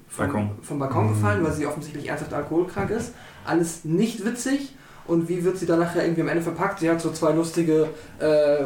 vom, 0.07 0.25
Balkon. 0.25 0.51
vom 0.61 0.79
Balkon 0.79 1.09
gefallen, 1.09 1.43
weil 1.43 1.51
sie 1.51 1.65
offensichtlich 1.65 2.07
ernsthaft 2.07 2.33
alkoholkrank 2.33 2.91
ist. 2.91 3.13
Alles 3.43 3.83
nicht 3.83 4.23
witzig. 4.23 4.75
Und 5.07 5.29
wie 5.29 5.43
wird 5.43 5.57
sie 5.57 5.67
dann 5.67 5.79
nachher 5.79 6.03
irgendwie 6.03 6.21
am 6.21 6.29
Ende 6.29 6.41
verpackt? 6.41 6.79
Sie 6.79 6.89
hat 6.89 6.99
so 6.99 7.11
zwei 7.11 7.31
lustige 7.31 7.89
äh, 8.19 8.63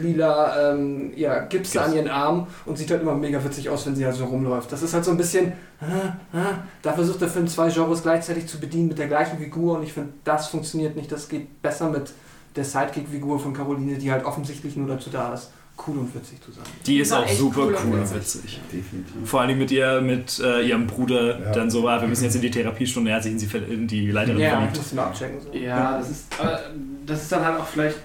lila 0.00 0.70
ähm, 0.70 1.12
ja, 1.16 1.40
Gipse 1.40 1.78
Gips. 1.78 1.84
an 1.84 1.94
ihren 1.94 2.08
Armen 2.08 2.46
und 2.64 2.78
sieht 2.78 2.90
halt 2.92 3.02
immer 3.02 3.14
mega 3.14 3.42
witzig 3.42 3.68
aus, 3.68 3.86
wenn 3.86 3.96
sie 3.96 4.06
halt 4.06 4.14
so 4.14 4.24
rumläuft. 4.26 4.70
Das 4.70 4.82
ist 4.82 4.94
halt 4.94 5.04
so 5.04 5.10
ein 5.10 5.16
bisschen, 5.16 5.48
äh, 5.80 6.38
äh, 6.38 6.54
da 6.82 6.92
versucht 6.92 7.20
der 7.20 7.28
Film 7.28 7.48
zwei 7.48 7.70
Genres 7.70 8.02
gleichzeitig 8.02 8.46
zu 8.46 8.60
bedienen 8.60 8.86
mit 8.86 8.98
der 8.98 9.08
gleichen 9.08 9.38
Figur 9.38 9.78
und 9.78 9.82
ich 9.82 9.92
finde, 9.92 10.12
das 10.22 10.46
funktioniert 10.46 10.94
nicht. 10.94 11.10
Das 11.10 11.28
geht 11.28 11.60
besser 11.60 11.90
mit 11.90 12.12
der 12.56 12.64
Sidekick-Figur 12.64 13.38
von 13.38 13.52
Caroline, 13.54 13.96
die 13.98 14.10
halt 14.10 14.24
offensichtlich 14.24 14.76
nur 14.76 14.88
dazu 14.88 15.10
da 15.10 15.32
ist, 15.34 15.50
cool 15.86 15.98
und 15.98 16.14
witzig 16.14 16.42
zu 16.42 16.52
sein. 16.52 16.64
Die 16.86 16.98
ist 16.98 17.12
auch 17.12 17.26
super 17.28 17.62
cool 17.66 17.76
cool 17.86 17.98
und 18.00 18.14
witzig. 18.14 18.60
Definitiv. 18.72 19.14
Vor 19.24 19.40
allem 19.40 19.56
mit 19.58 19.70
ihr, 19.70 20.00
mit 20.00 20.38
äh, 20.40 20.68
ihrem 20.68 20.86
Bruder 20.86 21.40
Ja. 21.40 21.52
dann 21.52 21.70
so 21.70 21.82
war, 21.82 22.00
wir 22.00 22.08
müssen 22.08 22.24
jetzt 22.24 22.34
in 22.34 22.42
die 22.42 22.50
Therapiestunde, 22.50 23.10
er 23.10 23.16
hat 23.16 23.22
sich 23.22 23.32
in, 23.32 23.38
sie, 23.38 23.46
in 23.56 23.86
die 23.86 24.10
Leiterin 24.10 24.38
Ja, 24.40 24.48
ich 24.64 24.70
verliebt. 24.76 24.92
den 24.92 24.98
abchecken. 24.98 25.40
So. 25.40 25.52
Ja, 25.58 25.98
das 25.98 26.10
ist, 26.10 26.26
aber 26.38 26.60
das 27.06 27.22
ist 27.22 27.32
dann 27.32 27.44
halt 27.44 27.60
auch 27.60 27.66
vielleicht 27.66 27.96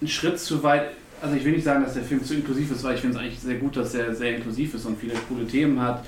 ein 0.00 0.08
Schritt 0.08 0.38
zu 0.38 0.62
weit. 0.62 0.84
Also 1.20 1.36
ich 1.36 1.44
will 1.44 1.52
nicht 1.52 1.64
sagen, 1.64 1.84
dass 1.84 1.92
der 1.94 2.04
Film 2.04 2.24
zu 2.24 2.34
inklusiv 2.34 2.70
ist, 2.70 2.82
weil 2.84 2.94
ich 2.94 3.02
finde 3.02 3.16
es 3.18 3.22
eigentlich 3.22 3.38
sehr 3.40 3.56
gut, 3.56 3.76
dass 3.76 3.94
er 3.94 4.14
sehr 4.14 4.36
inklusiv 4.36 4.72
ist 4.74 4.86
und 4.86 4.98
viele 4.98 5.12
coole 5.28 5.46
Themen 5.46 5.78
hat. 5.80 6.02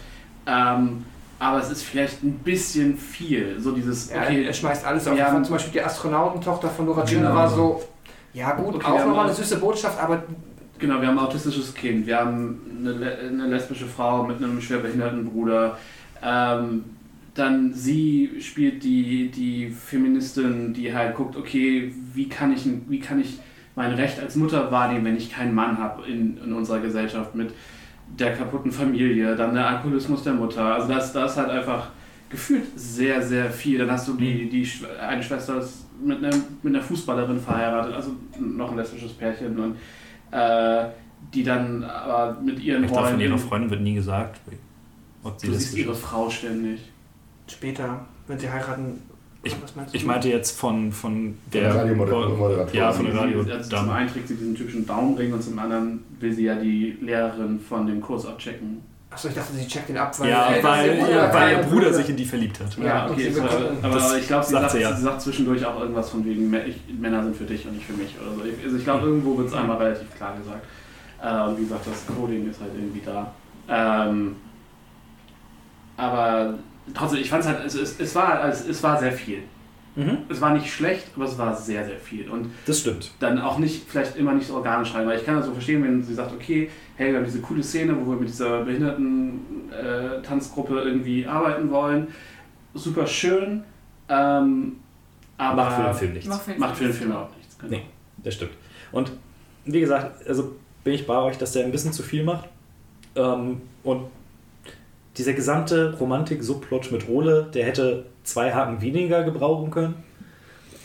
Ähm, 0.47 1.05
aber 1.42 1.58
es 1.60 1.70
ist 1.70 1.82
vielleicht 1.82 2.22
ein 2.22 2.34
bisschen 2.34 2.96
viel. 2.96 3.58
So 3.58 3.72
dieses, 3.72 4.10
Ja, 4.12 4.22
okay, 4.22 4.44
er 4.44 4.52
schmeißt 4.52 4.86
alles 4.86 5.08
auf. 5.08 5.20
haben- 5.20 5.44
zum 5.44 5.54
Beispiel 5.54 5.72
die 5.72 5.82
Astronautentochter 5.82 6.68
von 6.68 6.86
Nora 6.86 7.04
Tschirner 7.04 7.28
Genau. 7.30 7.34
war 7.40 7.48
so, 7.48 7.82
ja 8.32 8.52
gut, 8.52 8.76
Okay, 8.76 8.86
auch 8.86 9.06
nochmal 9.06 9.26
eine 9.26 9.34
süße 9.34 9.58
Botschaft, 9.58 10.00
aber 10.00 10.22
Genau, 10.78 11.00
wir 11.00 11.06
haben 11.08 11.18
ein 11.18 11.24
autistisches 11.24 11.74
Kind, 11.74 12.06
wir 12.08 12.18
haben 12.18 12.60
eine, 12.80 13.16
eine 13.28 13.46
lesbische 13.46 13.86
Frau 13.86 14.24
mit 14.24 14.38
einem 14.38 14.60
schwerbehinderten 14.60 15.30
Bruder. 15.30 15.78
Ähm, 16.22 16.84
dann 17.34 17.72
sie 17.72 18.30
spielt 18.40 18.82
die, 18.82 19.30
die 19.30 19.68
Feministin, 19.70 20.74
die 20.74 20.92
halt 20.94 21.14
guckt, 21.16 21.36
okay, 21.36 21.92
wie 22.14 22.28
kann 22.28 22.52
ich, 22.52 22.66
wie 22.88 22.98
kann 23.00 23.20
ich 23.20 23.38
mein 23.76 23.92
Recht 23.94 24.18
als 24.20 24.34
Mutter 24.36 24.70
wahrnehmen, 24.72 25.04
wenn 25.04 25.16
ich 25.16 25.32
keinen 25.32 25.54
Mann 25.54 25.78
habe 25.78 26.04
in, 26.06 26.38
in 26.44 26.52
unserer 26.52 26.80
Gesellschaft 26.80 27.34
mit 27.36 27.52
der 28.18 28.34
kaputten 28.34 28.70
Familie, 28.73 29.34
dann 29.36 29.55
der 29.55 29.66
Alkoholismus 29.68 30.23
der 30.23 30.34
Mutter. 30.34 30.62
Also 30.74 30.89
das, 30.89 31.12
das 31.12 31.32
ist 31.32 31.39
halt 31.39 31.50
einfach 31.50 31.89
gefühlt 32.28 32.65
sehr, 32.76 33.23
sehr 33.23 33.50
viel. 33.50 33.78
Dann 33.78 33.91
hast 33.91 34.08
du 34.08 34.15
die, 34.15 34.49
die 34.49 34.66
Sch- 34.66 34.84
eine 34.99 35.23
Schwester 35.23 35.58
ist 35.58 35.86
mit, 36.02 36.18
einem, 36.18 36.42
mit 36.62 36.74
einer 36.74 36.82
Fußballerin 36.84 37.41
verheiratet, 37.41 37.94
also 37.94 38.12
noch 38.41 38.70
ein 38.70 38.76
lesbisches 38.76 39.12
Pärchen 39.12 39.58
und 39.58 39.76
äh, 40.31 40.84
die 41.32 41.42
dann 41.44 41.84
aber 41.84 42.41
mit 42.41 42.58
ihren 42.60 42.84
Ich 42.84 42.91
glaube, 42.91 43.08
von 43.08 43.20
ihrer 43.20 43.39
Freundin 43.39 43.70
wird 43.70 43.81
nie 43.82 43.94
gesagt, 43.94 44.41
ob 45.23 45.39
sie 45.39 45.47
Du 45.47 45.52
das 45.52 45.62
siehst 45.62 45.76
ihre 45.76 45.94
Frau 45.94 46.28
ständig. 46.28 46.81
später, 47.47 48.05
wenn 48.26 48.39
sie 48.39 48.50
heiraten, 48.50 49.00
Ich- 49.44 49.56
was 49.62 49.74
meinst 49.74 49.92
du? 49.92 49.96
Ich 49.98 50.04
meinte 50.04 50.28
jetzt 50.28 50.58
von, 50.58 50.92
von 50.92 51.36
Der 51.52 51.62
der 51.62 51.74
Radiomoderatorin. 51.74 52.68
Ja, 52.72 52.92
von 52.92 53.04
der 53.06 53.14
Sie- 53.14 53.18
Radio. 53.20 53.40
Also 53.52 53.76
zum 53.76 53.90
einen 53.90 54.08
trägt 54.08 54.28
sie 54.28 54.36
diesen 54.36 54.54
typischen 54.54 54.86
Daumenring 54.86 55.32
und 55.32 55.42
zum 55.42 55.58
anderen 55.58 56.04
will 56.20 56.32
sie 56.32 56.44
ja 56.44 56.54
die 56.54 56.96
Lehrerin 57.00 57.58
von 57.58 57.86
dem 57.86 58.00
Kurs 58.00 58.24
abchecken. 58.26 58.82
Achso, 59.10 59.28
ich 59.28 59.34
dachte, 59.34 59.52
sie 59.52 59.66
checkt 59.66 59.90
ihn 59.90 59.96
ab, 59.98 60.18
weil, 60.20 60.30
Ja, 60.30 60.48
weil, 60.62 60.86
ihr 60.86 60.94
ja, 60.94 61.04
Bruder, 61.04 61.34
weil 61.34 61.52
ihr 61.52 61.58
Bruder 61.64 61.92
sich 61.92 62.08
in 62.08 62.16
die 62.16 62.24
verliebt 62.24 62.60
hat. 62.60 62.78
Ja, 62.78 63.10
okay, 63.10 63.24
sie 63.24 63.32
so, 63.32 63.42
bekommt- 63.42 63.62
aber 63.84 64.16
ich 64.18 64.26
glaube, 64.26 64.44
sie, 64.46 64.52
sagt 64.52 64.70
sie 64.70 64.80
ja. 64.80 64.96
sie 64.96 65.02
sagt 65.02 65.20
zwischendurch 65.20 65.66
auch 65.66 65.80
irgendwas 65.80 66.08
von 66.08 66.24
wegen, 66.24 66.50
"Mä- 66.54 66.64
ich, 66.64 66.76
Männer 66.98 67.22
sind 67.22 67.36
für 67.36 67.44
dich 67.44 67.66
und 67.66 67.74
nicht 67.74 67.84
für 67.84 67.92
mich 67.92 68.14
oder 68.18 68.34
so. 68.36 68.44
Ich- 68.44 68.64
Also 68.64 68.76
ich 68.78 68.84
glaube, 68.84 69.06
irgendwo 69.06 69.36
wird 69.36 69.48
es 69.48 69.54
einmal 69.54 69.76
relativ 69.76 70.14
klar 70.16 70.34
gesagt. 70.38 70.64
Äh, 71.22 71.48
und 71.50 71.58
wie 71.58 71.64
gesagt, 71.64 71.86
das 71.86 72.06
Coding 72.16 72.48
ist 72.48 72.60
halt 72.60 72.70
irgendwie 72.74 73.02
da. 73.04 73.32
Ähm, 73.68 74.36
aber 75.96 76.54
trotzdem, 76.94 77.20
ich 77.20 77.28
fand 77.30 77.42
es 77.44 77.48
halt, 77.48 77.64
es, 77.64 77.74
es, 77.74 78.00
es, 78.00 78.14
war, 78.14 78.44
es, 78.48 78.66
es 78.66 78.82
war 78.82 78.98
sehr 78.98 79.12
viel. 79.12 79.42
Mhm, 79.94 80.18
Es 80.30 80.40
war 80.40 80.54
nicht 80.54 80.72
schlecht, 80.72 81.08
aber 81.14 81.26
es 81.26 81.36
war 81.36 81.54
sehr, 81.54 81.84
sehr 81.84 81.98
viel. 81.98 82.30
Und 82.30 82.50
das 82.64 82.80
stimmt. 82.80 83.10
dann 83.20 83.38
auch 83.38 83.58
nicht, 83.58 83.84
vielleicht 83.86 84.16
immer 84.16 84.32
nicht 84.32 84.46
so 84.46 84.54
organisch 84.54 84.94
rein, 84.94 85.06
weil 85.06 85.18
ich 85.18 85.26
kann 85.26 85.36
das 85.36 85.44
so 85.44 85.52
verstehen, 85.52 85.84
wenn 85.84 86.02
sie 86.02 86.14
sagt, 86.14 86.32
okay, 86.32 86.70
hey, 86.96 87.10
wir 87.10 87.18
haben 87.18 87.26
diese 87.26 87.42
coole 87.42 87.62
Szene, 87.62 87.94
wo 88.00 88.08
wir 88.10 88.16
mit 88.18 88.30
dieser 88.30 88.64
Behinderten-Tanzgruppe 88.64 90.80
irgendwie 90.80 91.26
arbeiten 91.26 91.70
wollen. 91.70 92.08
Super 92.74 93.06
schön, 93.06 93.64
ähm, 94.08 94.76
aber 95.36 95.56
Macht 95.64 95.76
für 95.76 95.82
den 95.82 95.94
Film 95.94 96.12
nichts. 96.14 96.28
Macht 96.28 96.42
für 96.42 96.50
den 96.52 96.60
macht 96.60 96.76
für 96.76 96.84
den 96.84 96.92
Film 96.92 96.98
Film 96.98 97.10
überhaupt 97.10 97.36
nichts. 97.36 97.58
Genau. 97.58 97.70
Nee. 97.70 97.82
Das 98.24 98.34
stimmt. 98.34 98.52
Und 98.92 99.12
wie 99.64 99.80
gesagt, 99.80 100.26
also 100.26 100.56
bin 100.84 100.94
ich 100.94 101.06
bei 101.06 101.16
euch, 101.18 101.38
dass 101.38 101.52
der 101.52 101.64
ein 101.64 101.72
bisschen 101.72 101.92
zu 101.92 102.02
viel 102.02 102.24
macht. 102.24 102.48
Ähm, 103.14 103.60
und 103.84 104.06
dieser 105.18 105.32
gesamte 105.34 105.94
Romantik-Subplot 105.99 106.91
mit 106.92 107.07
Rohle, 107.08 107.47
der 107.52 107.65
hätte 107.66 108.07
zwei 108.24 108.52
Haken 108.52 108.81
weniger 108.81 109.23
gebrauchen 109.24 109.70
können. 109.70 109.94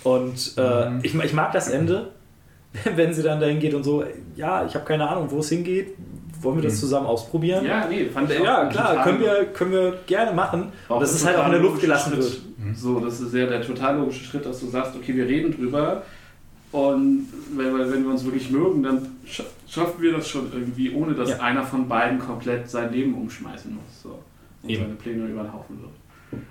Und 0.03 0.53
äh, 0.57 0.97
ich, 1.03 1.15
ich 1.15 1.33
mag 1.33 1.51
das 1.53 1.69
Ende, 1.69 2.11
wenn 2.95 3.13
sie 3.13 3.23
dann 3.23 3.39
dahin 3.39 3.59
geht 3.59 3.73
und 3.73 3.83
so, 3.83 4.03
ja, 4.35 4.65
ich 4.65 4.75
habe 4.75 4.85
keine 4.85 5.07
Ahnung, 5.09 5.27
wo 5.29 5.39
es 5.39 5.49
hingeht. 5.49 5.95
Wollen 6.39 6.57
wir 6.57 6.63
das 6.63 6.73
Mhm. 6.73 6.79
zusammen 6.79 7.07
ausprobieren? 7.07 7.65
Ja, 7.65 7.87
nee, 7.87 8.05
fand 8.05 8.29
ich 8.29 8.39
auch 8.39 8.43
Ja, 8.45 8.65
klar, 8.65 9.03
können 9.03 9.19
wir, 9.21 9.45
können 9.45 9.71
wir 9.71 9.97
gerne 10.05 10.33
machen. 10.33 10.71
auch 10.87 10.99
dass 10.99 11.13
es 11.15 11.25
halt 11.25 11.35
auch 11.35 11.47
in 11.47 11.53
der 11.53 11.61
Luft 11.61 11.81
gelassen 11.81 12.11
logischer 12.11 12.31
wird. 12.31 12.41
Schritt. 12.67 12.77
So, 12.77 12.99
das 12.99 13.19
ist 13.21 13.33
ja 13.33 13.47
der 13.47 13.61
total 13.63 13.97
logische 13.97 14.23
Schritt, 14.23 14.45
dass 14.45 14.59
du 14.59 14.67
sagst, 14.67 14.95
okay, 14.95 15.15
wir 15.15 15.25
reden 15.25 15.51
drüber 15.51 16.03
und 16.71 17.27
wenn, 17.55 17.75
wir- 17.75 17.91
wenn 17.91 18.03
wir 18.03 18.11
uns 18.11 18.23
wirklich 18.23 18.51
mögen, 18.51 18.83
dann 18.83 19.07
schaffen 19.67 20.01
wir 20.01 20.13
das 20.13 20.27
schon 20.29 20.51
irgendwie, 20.53 20.91
ohne 20.91 21.13
dass 21.13 21.29
Ja. 21.29 21.39
einer 21.39 21.63
von 21.63 21.87
beiden 21.87 22.19
komplett 22.19 22.69
sein 22.69 22.91
Leben 22.91 23.13
umschmeißen 23.15 23.73
muss 23.73 24.01
so, 24.03 24.19
und 24.63 24.69
Eben. 24.69 24.83
seine 24.83 24.95
Pläne 24.95 25.25
über 25.27 25.43
den 25.43 25.53
Haufen 25.53 25.79
wirft. 25.81 25.93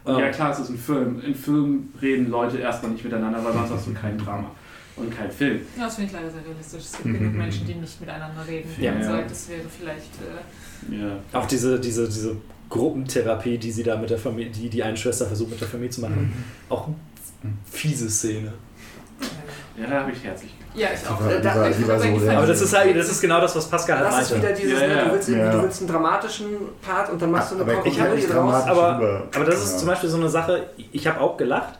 Und 0.04 0.14
Ähm, 0.14 0.20
ja 0.20 0.30
klar, 0.30 0.52
es 0.52 0.58
ist 0.60 0.70
ein 0.70 0.78
Film. 0.78 1.20
In 1.20 1.34
Filmen 1.34 1.92
reden 2.00 2.30
Leute 2.30 2.58
erstmal 2.58 2.92
nicht 2.92 3.04
miteinander, 3.04 3.44
weil 3.44 3.52
sonst 3.52 3.70
hast 3.72 3.86
du 3.88 3.92
kein 3.94 4.16
Drama. 4.18 4.50
und 4.98 5.14
kein 5.14 5.30
Film. 5.30 5.60
Ja, 5.76 5.84
das 5.84 5.96
finde 5.96 6.06
ich 6.10 6.16
leider 6.16 6.30
sehr 6.30 6.42
realistisch. 6.42 6.80
Es 6.84 6.92
gibt 6.96 7.04
Mhm. 7.04 7.18
genug 7.18 7.34
Menschen, 7.34 7.66
die 7.66 7.74
nicht 7.74 8.00
miteinander 8.00 8.46
reden. 8.48 8.70
Ja. 8.80 8.92
Also, 8.94 9.10
Ja. 9.10 9.20
das 9.28 9.48
wäre 9.50 9.60
vielleicht. 9.68 10.10
Äh, 10.90 11.02
Ja. 11.02 11.16
Auch 11.38 11.44
diese, 11.46 11.78
diese, 11.78 12.06
diese 12.06 12.34
Gruppentherapie, 12.70 13.58
die 13.58 13.70
sie 13.72 13.82
da 13.82 13.98
mit 13.98 14.08
der 14.08 14.16
Familie, 14.16 14.50
die 14.50 14.70
die 14.70 14.82
eine 14.82 14.96
Schwester 14.96 15.26
versucht 15.26 15.50
mit 15.50 15.60
der 15.60 15.68
Familie 15.68 15.90
zu 15.90 16.00
machen. 16.00 16.32
Auch 16.70 16.88
fiese 17.70 18.08
Szene. 18.08 18.54
Ja, 19.78 19.86
da 19.86 20.00
habe 20.00 20.12
ich 20.12 20.24
herzlich. 20.24 20.54
Ja, 20.76 20.88
ich 20.94 21.08
auch. 21.08 21.18
Die 21.18 21.42
da- 21.42 21.68
ich 21.68 21.76
so 21.76 22.30
Aber 22.30 22.46
das 22.46 22.60
ist 22.60 22.76
halt, 22.76 22.96
das 22.96 23.08
ist 23.08 23.20
genau 23.20 23.40
das, 23.40 23.56
was 23.56 23.66
Pascal 23.68 23.98
halt 23.98 24.06
Das 24.08 24.20
ist 24.22 24.36
wieder 24.36 24.42
meinte. 24.48 24.60
dieses, 24.62 24.80
Ja, 24.80 24.86
ne, 24.86 24.94
ja. 24.96 25.04
du, 25.06 25.12
willst, 25.12 25.28
du 25.28 25.62
willst 25.62 25.80
einen 25.80 25.90
dramatischen 25.90 26.46
Part 26.86 27.10
und 27.10 27.20
dann 27.22 27.30
machst 27.30 27.52
du 27.52 27.54
eine 27.56 28.14
nicht 28.14 28.32
draus. 28.32 28.66
Aber, 28.66 29.22
aber 29.34 29.44
das 29.44 29.62
ist 29.64 29.72
Ja. 29.72 29.78
zum 29.78 29.88
Beispiel 29.88 30.08
so 30.10 30.16
eine 30.18 30.28
Sache, 30.28 30.66
ich 30.92 31.06
habe 31.06 31.20
auch 31.20 31.36
gelacht. 31.36 31.78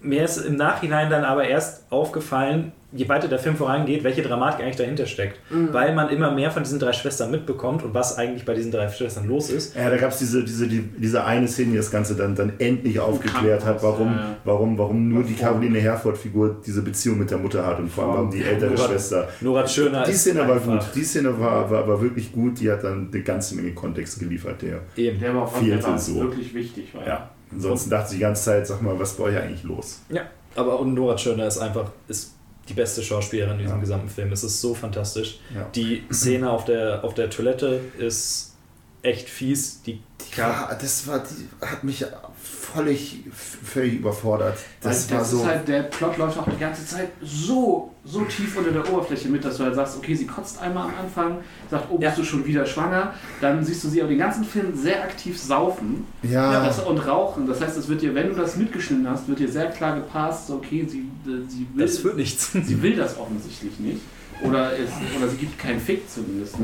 Mir 0.00 0.24
ist 0.24 0.38
im 0.38 0.56
Nachhinein 0.56 1.10
dann 1.10 1.24
aber 1.24 1.44
erst 1.44 1.84
aufgefallen, 1.90 2.72
je 2.92 3.08
weiter 3.08 3.28
der 3.28 3.38
Film 3.38 3.56
vorangeht, 3.56 4.04
welche 4.04 4.22
Dramatik 4.22 4.60
eigentlich 4.62 4.76
dahinter 4.76 5.06
steckt. 5.06 5.40
Weil 5.50 5.94
man 5.94 6.10
immer 6.10 6.30
mehr 6.30 6.50
von 6.50 6.62
diesen 6.62 6.78
drei 6.78 6.92
Schwestern 6.92 7.30
mitbekommt 7.30 7.82
und 7.82 7.94
was 7.94 8.18
eigentlich 8.18 8.44
bei 8.44 8.54
diesen 8.54 8.70
drei 8.70 8.88
Schwestern 8.88 9.26
los 9.28 9.50
ist. 9.50 9.74
Ja, 9.74 9.88
da 9.90 9.96
gab 9.96 10.10
es 10.12 10.18
diese, 10.18 10.44
diese, 10.44 10.66
die, 10.68 10.80
diese 10.80 11.24
eine 11.24 11.48
Szene, 11.48 11.72
die 11.72 11.76
das 11.78 11.90
Ganze 11.90 12.14
dann, 12.14 12.34
dann 12.34 12.52
endlich 12.58 13.00
aufgeklärt 13.00 13.64
hat, 13.64 13.82
warum, 13.82 14.08
Ja, 14.08 14.16
ja. 14.16 14.36
warum, 14.44 14.76
warum 14.78 15.08
nur 15.08 15.22
die 15.22 15.34
Caroline 15.34 15.78
Herford-Figur 15.80 16.56
diese 16.66 16.82
Beziehung 16.82 17.18
mit 17.18 17.30
der 17.30 17.38
Mutter 17.38 17.64
hat 17.66 17.78
und 17.78 17.88
vor 17.90 18.04
allem 18.04 18.12
warum 18.14 18.30
die 18.30 18.42
ältere 18.42 18.70
Nora- 18.74 18.88
Schwester. 18.88 19.28
Nora 19.40 19.66
Schöner 19.66 20.04
Die 20.04 20.10
ist 20.12 20.20
Szene 20.20 20.40
war 20.40 20.54
einfach- 20.56 20.66
gut, 20.86 20.94
die 20.94 21.04
Szene 21.04 21.38
war, 21.40 21.70
war, 21.70 21.88
war 21.88 22.00
wirklich 22.02 22.32
gut, 22.32 22.60
die 22.60 22.70
hat 22.70 22.84
dann 22.84 23.08
eine 23.12 23.22
ganze 23.22 23.54
Menge 23.56 23.72
Kontext 23.72 24.18
geliefert, 24.18 24.62
der. 24.62 24.80
Eben. 24.96 25.18
Der 25.18 25.34
war 25.34 25.50
so. 25.98 26.20
wirklich 26.20 26.54
wichtig 26.54 26.94
war. 26.94 27.06
Ja. 27.06 27.30
Ansonsten 27.50 27.90
dachte 27.90 28.08
ich 28.10 28.14
die 28.16 28.20
ganze 28.22 28.44
Zeit, 28.44 28.66
sag 28.66 28.80
mal, 28.82 28.98
was 28.98 29.18
war 29.18 29.30
hier 29.30 29.42
eigentlich 29.42 29.62
los? 29.64 30.00
Ja, 30.08 30.22
aber 30.56 30.80
und 30.80 30.94
Nora 30.94 31.16
Schöner 31.18 31.46
ist 31.46 31.58
einfach 31.58 31.90
ist 32.08 32.32
die 32.68 32.74
beste 32.74 33.02
Schauspielerin 33.02 33.52
in 33.54 33.58
diesem 33.58 33.74
Ja. 33.76 33.80
gesamten 33.80 34.08
Film. 34.08 34.32
Es 34.32 34.44
ist 34.44 34.60
so 34.60 34.74
fantastisch. 34.74 35.38
Ja. 35.54 35.68
Die 35.74 36.04
Szene 36.12 36.50
auf 36.50 36.64
der, 36.64 37.04
auf 37.04 37.14
der 37.14 37.28
Toilette 37.30 37.80
ist 37.98 38.54
echt 39.02 39.28
fies. 39.28 39.82
Die 39.82 40.00
Ja, 40.36 40.70
das 40.80 41.06
war, 41.06 41.18
die 41.20 41.66
hat 41.66 41.84
mich 41.84 42.04
völlig, 42.42 43.24
völlig 43.32 43.94
überfordert. 43.94 44.56
Das 44.80 45.10
Weil 45.10 45.18
war 45.18 45.24
so. 45.24 45.38
ist 45.38 45.46
halt, 45.46 45.68
der 45.68 45.82
Plot 45.82 46.16
läuft 46.16 46.38
auch 46.38 46.48
die 46.48 46.58
ganze 46.58 46.86
Zeit 46.86 47.10
so, 47.20 47.92
so 48.04 48.22
tief 48.22 48.56
unter 48.56 48.70
der 48.70 48.90
Oberfläche 48.90 49.28
mit, 49.28 49.44
dass 49.44 49.58
du 49.58 49.64
halt 49.64 49.74
sagst, 49.74 49.96
okay, 49.98 50.14
sie 50.14 50.26
kotzt 50.26 50.60
einmal 50.60 50.84
am 50.84 50.94
Anfang, 51.04 51.38
sagt, 51.70 51.88
oh, 51.90 51.98
Ja. 52.00 52.08
bist 52.08 52.18
du 52.20 52.24
schon 52.24 52.46
wieder 52.46 52.64
schwanger. 52.64 53.12
Dann 53.42 53.62
siehst 53.62 53.84
du 53.84 53.88
sie 53.88 54.00
aber 54.00 54.08
den 54.08 54.18
ganzen 54.18 54.44
Film 54.44 54.74
sehr 54.74 55.02
aktiv 55.02 55.38
saufen 55.38 56.06
ja, 56.22 56.64
das, 56.64 56.80
und 56.80 56.98
rauchen. 56.98 57.46
Das 57.46 57.60
heißt, 57.60 57.76
es 57.76 57.88
wird 57.88 58.00
dir, 58.00 58.14
wenn 58.14 58.30
du 58.30 58.34
das 58.34 58.56
mitgeschnitten 58.56 59.08
hast, 59.08 59.28
wird 59.28 59.38
dir 59.38 59.48
sehr 59.48 59.70
klar 59.70 59.96
gepasst, 59.96 60.50
okay, 60.50 60.86
sie, 60.88 61.00
äh, 61.30 61.46
sie, 61.46 61.66
will, 61.74 61.86
das 61.86 62.02
wird 62.02 62.16
nichts. 62.16 62.52
sie 62.64 62.82
will 62.82 62.96
das 62.96 63.18
offensichtlich 63.18 63.78
nicht. 63.78 64.00
Oder, 64.42 64.72
es, 64.72 64.88
oder 65.16 65.28
sie 65.28 65.36
gibt 65.36 65.58
keinen 65.58 65.78
Fick 65.80 66.08
zumindest. 66.10 66.56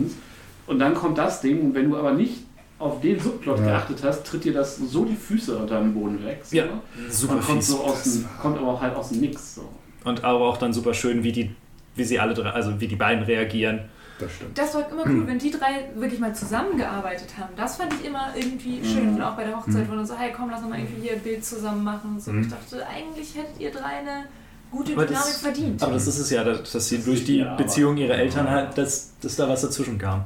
Und 0.66 0.78
dann 0.78 0.94
kommt 0.94 1.18
das 1.18 1.42
Ding, 1.42 1.60
und 1.60 1.74
wenn 1.74 1.90
du 1.90 1.96
aber 1.96 2.12
nicht 2.12 2.47
auf 2.78 3.00
den 3.00 3.18
Subplot 3.18 3.58
Ja. 3.58 3.64
geachtet 3.64 4.00
hast, 4.04 4.24
tritt 4.24 4.44
dir 4.44 4.52
das 4.52 4.76
so 4.76 5.04
die 5.04 5.16
Füße 5.16 5.56
unter 5.58 5.80
den 5.80 5.94
Boden 5.94 6.24
weg. 6.24 6.40
So. 6.44 6.56
Ja, 6.56 6.64
super 7.10 7.34
und 7.34 7.42
kommt, 7.44 7.64
so 7.64 7.80
aus 7.82 8.04
Das 8.04 8.12
dem, 8.14 8.28
kommt 8.40 8.58
aber 8.58 8.68
auch 8.68 8.80
halt 8.80 8.94
aus 8.94 9.08
dem 9.10 9.20
Nix. 9.20 9.56
So. 9.56 9.68
Und 10.04 10.22
aber 10.24 10.40
auch 10.46 10.56
dann 10.58 10.72
super 10.72 10.94
schön, 10.94 11.22
wie 11.24 11.32
die, 11.32 11.50
wie 11.96 12.04
sie 12.04 12.18
alle 12.20 12.34
drei, 12.34 12.50
also 12.50 12.80
wie 12.80 12.86
die 12.86 12.94
beiden 12.96 13.24
reagieren. 13.24 13.80
das 14.20 14.32
stimmt. 14.32 14.56
Das 14.56 14.74
war 14.74 14.88
immer 14.90 15.02
cool, 15.06 15.26
wenn 15.26 15.38
die 15.38 15.50
drei 15.50 15.90
wirklich 15.96 16.20
mal 16.20 16.34
zusammengearbeitet 16.34 17.28
haben. 17.38 17.50
Das 17.56 17.76
fand 17.76 17.92
ich 17.94 18.04
immer 18.06 18.28
irgendwie 18.36 18.80
schön. 18.84 19.14
Und 19.14 19.22
auch 19.22 19.34
bei 19.36 19.44
der 19.44 19.56
Hochzeit, 19.56 19.88
wo 19.90 19.94
dann 19.94 20.06
so, 20.06 20.14
hey 20.16 20.32
komm, 20.36 20.50
lass 20.50 20.60
uns 20.60 20.70
mal 20.70 20.78
irgendwie 20.78 21.02
hier 21.02 21.12
ein 21.14 21.20
Bild 21.20 21.44
zusammen 21.44 21.82
machen. 21.84 22.10
Und 22.14 22.22
so. 22.22 22.32
Mhm. 22.32 22.42
Ich 22.42 22.48
dachte, 22.48 22.86
eigentlich 22.86 23.34
hättet 23.34 23.60
ihr 23.60 23.70
drei 23.72 23.98
eine 24.00 24.24
gute 24.70 24.92
Aber 24.92 25.04
Dynamik 25.06 25.26
das- 25.28 25.38
verdient. 25.40 25.82
Aber 25.82 25.92
das 25.94 26.06
ist 26.06 26.18
es 26.18 26.30
ja, 26.30 26.44
dass 26.44 26.70
dass 26.70 26.88
sie 26.88 26.98
durch 27.02 27.24
die 27.24 27.38
Ja, 27.38 27.54
Beziehung 27.56 27.96
ihrer 27.96 28.14
Eltern 28.14 28.48
halt, 28.48 28.76
dass, 28.78 29.14
dass 29.20 29.34
da 29.36 29.48
was 29.48 29.62
dazwischen 29.62 29.98
kam. 29.98 30.24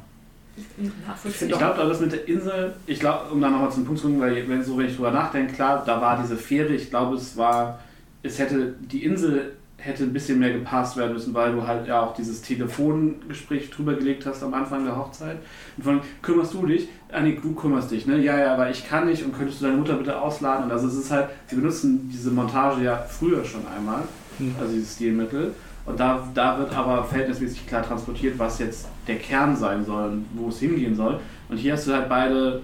Ich 1.24 1.48
glaube, 1.58 1.88
das 1.88 2.00
mit 2.00 2.12
der 2.12 2.28
Insel, 2.28 2.74
ich 2.86 3.00
glaube, 3.00 3.30
um 3.32 3.40
dann 3.40 3.52
nochmal 3.52 3.72
zum 3.72 3.84
Punkt 3.84 4.00
zu 4.00 4.06
kommen, 4.08 4.20
weil 4.20 4.46
wenn, 4.48 4.62
so, 4.62 4.76
wenn 4.76 4.86
ich 4.86 4.96
drüber 4.96 5.10
nachdenke, 5.10 5.54
klar, 5.54 5.82
da 5.86 6.00
war 6.00 6.20
diese 6.20 6.36
Fähre, 6.36 6.74
ich 6.74 6.90
glaube, 6.90 7.16
es 7.16 7.36
war, 7.36 7.78
es 8.22 8.38
hätte, 8.38 8.74
die 8.80 9.04
Insel 9.04 9.52
hätte 9.78 10.04
ein 10.04 10.12
bisschen 10.12 10.38
mehr 10.38 10.52
gepasst 10.52 10.96
werden 10.96 11.14
müssen, 11.14 11.34
weil 11.34 11.52
du 11.52 11.66
halt 11.66 11.88
ja 11.88 12.02
auch 12.02 12.14
dieses 12.14 12.40
Telefongespräch 12.42 13.70
drüber 13.70 13.94
gelegt 13.94 14.26
hast 14.26 14.42
am 14.42 14.54
Anfang 14.54 14.84
der 14.84 14.96
Hochzeit. 14.96 15.38
Und 15.76 15.82
von, 15.84 16.00
kümmerst 16.20 16.54
du 16.54 16.66
dich? 16.66 16.88
Ah 17.10 17.20
nee, 17.20 17.38
du 17.42 17.52
kümmerst 17.54 17.90
dich, 17.90 18.06
ne? 18.06 18.18
Ja, 18.18 18.38
ja, 18.38 18.54
aber 18.54 18.70
ich 18.70 18.86
kann 18.88 19.06
nicht 19.08 19.24
und 19.24 19.36
könntest 19.36 19.60
du 19.60 19.64
deine 19.64 19.78
Mutter 19.78 19.94
bitte 19.94 20.20
ausladen? 20.20 20.66
Und 20.66 20.72
also 20.72 20.86
es 20.86 20.94
ist 20.94 21.10
halt, 21.10 21.28
sie 21.48 21.56
benutzen 21.56 22.08
diese 22.12 22.30
Montage 22.30 22.84
ja 22.84 22.96
früher 22.96 23.44
schon 23.44 23.66
einmal, 23.66 24.02
Mhm. 24.38 24.54
also 24.60 24.72
dieses 24.72 24.94
Stilmittel. 24.94 25.54
Und 25.84 25.98
da, 25.98 26.28
da 26.34 26.58
wird 26.58 26.74
aber 26.74 27.02
verhältnismäßig 27.04 27.66
klar 27.66 27.82
transportiert, 27.82 28.38
was 28.38 28.58
jetzt 28.60 28.88
der 29.08 29.16
Kern 29.16 29.56
sein 29.56 29.84
soll 29.84 30.10
und 30.10 30.26
wo 30.34 30.48
es 30.48 30.60
hingehen 30.60 30.94
soll. 30.94 31.18
Und 31.48 31.56
hier 31.56 31.72
hast 31.72 31.86
du 31.88 31.92
halt 31.92 32.08
beide. 32.08 32.60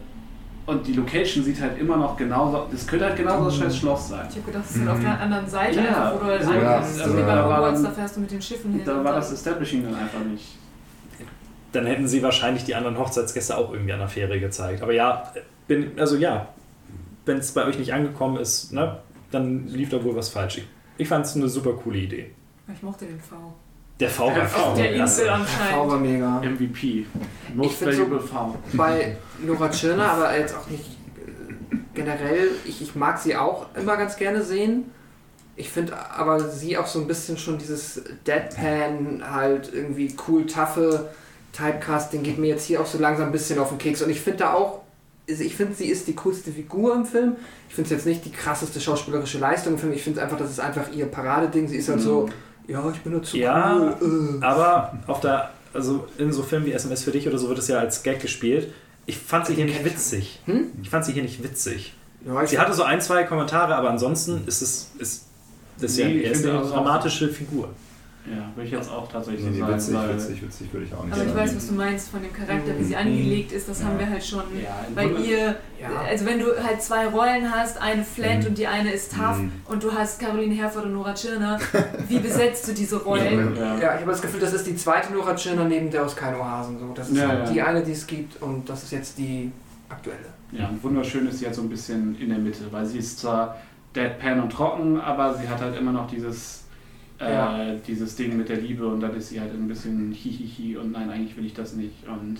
Und 0.67 0.87
die 0.87 0.93
Location 0.93 1.43
sieht 1.43 1.61
halt 1.61 1.79
immer 1.81 1.97
noch 1.97 2.17
genauso. 2.17 2.67
Das 2.71 2.87
könnte 2.87 3.07
halt 3.07 3.17
genauso 3.17 3.47
das 3.47 3.57
scheiß 3.57 3.77
Schloss 3.79 4.09
sein. 4.11 4.27
Ich 4.29 4.37
habe 4.37 4.47
gedacht, 4.47 4.65
das 4.65 4.77
ist 4.77 4.81
halt 4.83 4.91
auf 4.91 5.01
der 5.01 5.21
anderen 5.21 5.49
Seite, 5.49 5.77
Ja, 5.81 5.87
einfach, 5.87 6.15
wo 6.15 6.19
du 6.19 6.25
halt 6.27 6.43
ja, 6.43 6.49
ankommst. 6.77 6.99
ja, 6.99 7.05
Also 7.05 7.17
wie 7.17 7.23
bei 7.23 7.29
ja. 7.29 7.45
Hogwarts, 7.45 7.83
da 7.83 7.91
fährst 7.91 8.17
du 8.17 8.21
mit 8.21 8.31
den 8.31 8.43
Schiffen 8.43 8.73
hin. 8.73 8.83
Da 8.85 8.97
war 8.97 9.05
dann- 9.05 9.15
das 9.15 9.33
Establishing 9.33 9.83
dann 9.85 9.95
einfach 9.95 10.21
nicht. 10.31 10.57
Dann 11.73 11.87
hätten 11.87 12.07
sie 12.07 12.23
wahrscheinlich 12.23 12.65
die 12.65 12.75
anderen 12.75 12.99
Hochzeitsgäste 12.99 13.57
auch 13.57 13.73
irgendwie 13.73 13.93
an 13.93 13.99
der 13.99 14.09
Fähre 14.09 14.39
gezeigt. 14.41 14.83
Aber 14.83 14.93
ja, 14.93 15.33
bin, 15.67 15.93
also 15.99 16.17
ja, 16.17 16.49
wenn 17.27 17.39
es 17.39 17.53
bei 17.53 17.65
euch 17.67 17.79
nicht 17.79 17.93
angekommen 17.93 18.37
ist, 18.39 18.73
ne, 18.73 18.99
dann 19.31 19.67
lief 19.69 19.91
da 19.91 20.03
wohl 20.03 20.17
was 20.17 20.29
falsch. 20.31 20.59
Ich, 20.59 20.67
ich 20.99 21.09
fand 21.09 21.27
es 21.27 21.35
eine 21.37 21.49
super 21.49 21.73
coole 21.73 21.99
Idee. 21.99 22.31
Ich 22.75 22.83
mochte 22.83 23.07
den 23.07 23.21
V. 23.21 23.37
Der 24.01 24.11
V 24.11 24.27
war 24.29 24.47
V. 24.47 24.61
Auf 24.71 24.75
der 24.79 24.93
Insel 24.95 25.25
V 25.27 25.31
war 25.31 25.41
anscheinend. 25.41 26.03
mega. 26.03 26.41
MVP. 26.43 27.07
Most 27.55 27.75
find 27.79 27.93
so- 27.95 28.03
Valuable 28.03 28.21
V. 28.21 28.57
Bei 28.75 29.17
Nora 29.45 29.69
Tschirner, 29.71 30.11
aber 30.13 30.39
jetzt 30.39 30.55
auch 30.57 30.69
nicht 30.69 30.85
äh, 31.17 31.77
generell, 31.95 32.51
ich, 32.65 32.81
ich 32.83 32.95
mag 32.95 33.19
sie 33.19 33.37
auch 33.37 33.67
immer 33.75 33.97
ganz 33.97 34.17
gerne 34.17 34.43
sehen. 34.43 34.85
Ich 35.57 35.71
finde 35.71 35.97
aber 36.11 36.39
sie 36.49 36.79
auch 36.79 36.87
so 36.87 37.01
ein 37.01 37.09
bisschen 37.09 37.37
schon 37.37 37.59
dieses 37.59 38.01
Deadpan, 38.27 39.25
halt 39.29 39.73
irgendwie 39.75 40.15
cool, 40.29 40.47
taffe 40.47 41.09
Typecasting 41.53 42.23
geht 42.23 42.39
mir 42.39 42.47
jetzt 42.47 42.65
hier 42.67 42.81
auch 42.81 42.87
so 42.87 42.99
langsam 42.99 43.27
ein 43.27 43.33
bisschen 43.33 43.59
auf 43.59 43.71
den 43.71 43.79
Keks. 43.79 44.01
Und 44.03 44.11
ich 44.11 44.21
finde 44.21 44.41
da 44.41 44.53
auch, 44.53 44.83
also 45.29 45.43
ich 45.43 45.57
finde, 45.57 45.75
sie 45.75 45.87
ist 45.89 46.07
die 46.07 46.15
coolste 46.15 46.53
Figur 46.53 46.95
im 46.95 47.05
Film. 47.05 47.35
Ich 47.69 47.75
finde 47.75 47.87
es 47.89 47.91
jetzt 47.91 48.07
nicht 48.07 48.25
die 48.25 48.31
krasseste 48.31 48.81
schauspielerische 48.81 49.39
Leistung 49.39 49.73
im 49.73 49.79
Film. 49.81 49.93
Ich 49.93 50.05
finde 50.05 50.23
einfach, 50.23 50.39
das 50.39 50.51
ist 50.51 50.61
einfach 50.61 50.93
ihr 50.93 51.07
Paradeding. 51.07 51.67
Sie 51.67 51.77
ist 51.77 51.89
halt 51.89 52.01
so, 52.01 52.29
ja, 52.69 52.91
ich 52.95 53.01
bin 53.01 53.13
dazu 53.15 53.37
Ja. 53.37 53.77
cool. 54.01 54.39
Äh. 54.41 54.45
Aber 54.45 54.93
auf 55.09 55.21
der, 55.21 55.51
also 55.75 56.07
in 56.19 56.33
so 56.33 56.43
Filmen 56.45 56.67
wie 56.67 56.73
SMS 56.73 57.03
für 57.03 57.11
dich 57.11 57.27
oder 57.27 57.39
so 57.39 57.49
wird 57.49 57.59
es 57.59 57.67
ja 57.69 57.79
als 57.79 58.03
Gag 58.05 58.21
gespielt. 58.21 58.73
Ich 59.07 59.17
fand 59.19 59.47
sie 59.47 59.55
hier 59.55 59.65
nicht 59.65 59.85
witzig. 59.85 60.39
Hm? 60.45 60.67
Ich 60.83 60.91
fand 60.91 61.05
sie 61.05 61.13
hier 61.13 61.23
nicht 61.23 61.43
witzig. 61.43 61.95
Ja, 62.27 62.47
Sie 62.47 62.59
hatte 62.59 62.75
so 62.75 62.83
ein, 62.83 63.01
zwei 63.01 63.25
Kommentare, 63.25 63.75
aber 63.75 63.89
ansonsten 63.91 64.43
ist 64.47 64.61
es 64.61 64.91
ist, 64.99 65.25
ist 65.81 65.97
ja 65.99 66.07
Nee, 66.09 66.29
finde 66.35 66.51
eine 66.51 66.61
auch- 66.63 66.71
dramatische 66.71 67.29
Figur. 67.29 67.71
Ja, 68.31 68.51
würde 68.55 68.67
ich 68.67 68.73
jetzt 68.73 68.91
auch 68.91 69.09
tatsächlich 69.11 69.45
Nee, 69.47 69.59
sagen. 69.61 69.75
witzig, 69.75 69.95
weil 69.95 70.15
witzig, 70.15 70.43
witzig 70.43 70.73
würde 70.73 70.87
ich 70.87 70.95
auch 70.95 71.05
nicht 71.05 71.13
Aber 71.15 71.23
ich 71.23 71.29
sagen. 71.29 71.41
weiß, 71.41 71.57
was 71.57 71.67
du 71.69 71.75
meinst 71.75 72.09
von 72.11 72.23
dem 72.23 72.33
Charakter, 72.33 72.79
wie 72.79 72.85
sie 72.85 72.97
angelegt 72.97 73.53
ist, 73.53 73.69
das 73.69 73.81
Ja. 73.81 73.87
haben 73.87 73.99
wir 73.99 74.09
halt 74.11 74.25
schon 74.25 74.43
Ja, 74.63 74.85
bei 74.95 75.05
ihr. 75.07 75.57
Ja. 75.81 75.89
Also 76.09 76.27
wenn 76.27 76.39
du 76.41 76.47
halt 76.63 76.83
zwei 76.83 77.07
Rollen 77.07 77.51
hast, 77.53 77.81
eine 77.81 78.05
Flat 78.05 78.41
Mhm. 78.41 78.47
und 78.49 78.59
die 78.59 78.67
eine 78.67 78.91
ist 78.93 79.13
tough 79.13 79.39
Mhm. 79.39 79.53
und 79.67 79.83
du 79.83 79.93
hast 79.93 80.21
Caroline 80.21 80.55
Herford 80.55 80.85
und 80.87 80.93
Nora 80.93 81.15
Tschirner, 81.15 81.59
wie 82.09 82.19
besetzt 82.19 82.69
du 82.69 82.73
diese 82.73 82.97
Rollen? 83.03 83.57
Ja. 83.57 83.79
Ja, 83.79 83.95
ich 83.95 84.01
habe 84.03 84.11
das 84.11 84.21
Gefühl, 84.23 84.41
das 84.41 84.53
ist 84.53 84.67
die 84.67 84.77
zweite 84.77 85.13
Nora 85.13 85.35
Tschirner 85.35 85.65
neben 85.65 85.91
der 85.91 86.05
aus 86.05 86.15
Kein 86.17 86.35
Ohrhasen. 86.37 86.79
So. 86.79 86.93
Das 86.95 87.09
ist 87.09 87.17
Ja, 87.17 87.29
halt 87.29 87.47
ja. 87.47 87.53
die 87.53 87.63
eine, 87.63 87.83
die 87.83 87.93
es 87.93 88.07
gibt 88.07 88.43
und 88.43 88.69
das 88.69 88.83
ist 88.83 88.93
jetzt 88.93 89.19
die 89.19 89.51
aktuelle. 89.89 90.19
Ja, 90.53 90.69
und 90.69 90.83
wunderschön 90.83 91.27
ist 91.29 91.39
sie 91.39 91.45
jetzt 91.45 91.57
so 91.57 91.63
ein 91.63 91.69
bisschen 91.69 92.17
in 92.21 92.29
der 92.31 92.39
Mitte, 92.39 92.65
weil 92.71 92.85
sie 92.87 92.99
ist 92.99 93.19
zwar 93.21 93.57
deadpan 93.95 94.41
und 94.43 94.51
trocken, 94.51 95.01
aber 95.01 95.35
sie 95.35 95.49
hat 95.49 95.61
halt 95.61 95.77
immer 95.79 95.93
noch 95.93 96.07
dieses, 96.09 96.65
äh, 97.21 97.33
Ja. 97.33 97.75
dieses 97.87 98.15
Ding 98.17 98.37
mit 98.37 98.49
der 98.49 98.57
Liebe 98.59 98.87
und 98.87 99.01
dann 99.01 99.15
ist 99.17 99.29
sie 99.31 99.41
halt 99.41 99.53
ein 99.53 99.69
bisschen 99.69 100.13
hihihi 100.13 100.77
und 100.77 100.93
nein, 100.93 101.11
eigentlich 101.11 101.37
will 101.37 101.47
ich 101.47 101.55
das 101.55 101.75
nicht 101.75 102.07
und 102.07 102.37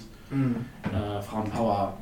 äh, 0.93 1.23
Frauenpower, 1.23 1.97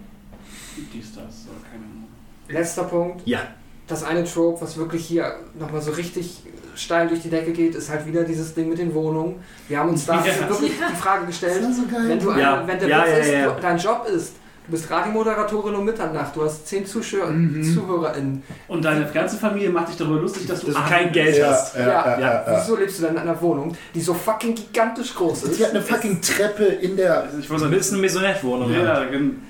dies, 0.92 1.14
das, 1.14 1.44
so, 1.44 1.50
keine 1.70 1.84
Ahnung. 1.84 2.05
Letzter 2.48 2.84
Punkt. 2.84 3.22
Ja. 3.26 3.40
Das 3.88 4.02
eine 4.05 4.24
Trope, 4.24 4.60
was 4.62 4.76
wirklich 4.76 5.06
hier 5.06 5.32
nochmal 5.58 5.80
so 5.80 5.92
richtig 5.92 6.38
steil 6.74 7.08
durch 7.08 7.22
die 7.22 7.30
Decke 7.30 7.52
geht, 7.52 7.74
ist 7.74 7.88
halt 7.88 8.05
wieder 8.06 8.24
dieses 8.24 8.52
Ding 8.55 8.68
mit 8.68 8.78
den 8.78 8.92
Wohnungen. 8.94 9.36
Wir 9.68 9.78
haben 9.78 9.90
uns 9.90 10.05
da 10.06 10.14
Ja. 10.26 10.48
wirklich 10.48 10.72
die 10.72 10.96
Frage 10.96 11.26
gestellt, 11.26 11.62
so 11.72 11.82
geil. 11.86 12.08
wenn, 12.08 12.18
du 12.18 12.30
eine, 12.30 12.42
Ja. 12.42 12.66
wenn 12.66 12.78
der 12.78 12.88
Ja, 12.88 13.05
Witz 13.06 13.28
ja, 13.28 13.50
ist, 13.55 13.62
dein 13.62 13.78
Job 13.78 14.06
ist, 14.12 14.34
du 14.67 14.73
bist 14.73 14.91
Radiomoderatorin 14.91 15.75
um 15.75 15.85
Mitternacht, 15.85 16.35
du 16.35 16.43
hast 16.43 16.67
zehn 16.67 16.85
Zuschauer, 16.86 17.28
Mhm. 17.28 17.62
ZuhörerInnen. 17.75 18.43
Und 18.69 18.85
deine 18.85 19.05
ganze 19.07 19.36
Familie 19.36 19.70
macht 19.70 19.89
dich 19.89 19.97
darüber 19.97 20.20
lustig, 20.20 20.47
dass 20.47 20.61
du, 20.62 20.75
acht- 20.75 20.89
kein 20.91 21.12
Geld 21.12 21.36
ja, 21.39 21.49
hast. 21.51 21.77
ja, 21.77 21.86
ja, 21.86 22.19
ja, 22.19 22.20
ja. 22.20 22.45
Wieso 22.61 22.77
lebst 22.77 22.99
du 22.99 23.03
dann 23.05 23.12
in 23.15 23.19
einer 23.20 23.41
Wohnung, 23.41 23.77
die 23.95 24.01
so 24.01 24.12
fucking 24.15 24.55
gigantisch 24.55 25.15
groß 25.15 25.45
ist? 25.45 25.59
Die 25.59 25.65
hat 25.65 25.70
eine 25.70 25.83
fucking 25.83 26.20
Treppe 26.20 26.65
in 26.65 26.97
der. 26.97 27.28
Ich 27.39 27.49
Das 27.49 27.62
ist 27.73 27.93
eine 27.93 28.01
Maisonette-Wohnung. 28.03 28.73
ja, 28.73 29.05
gen- 29.05 29.43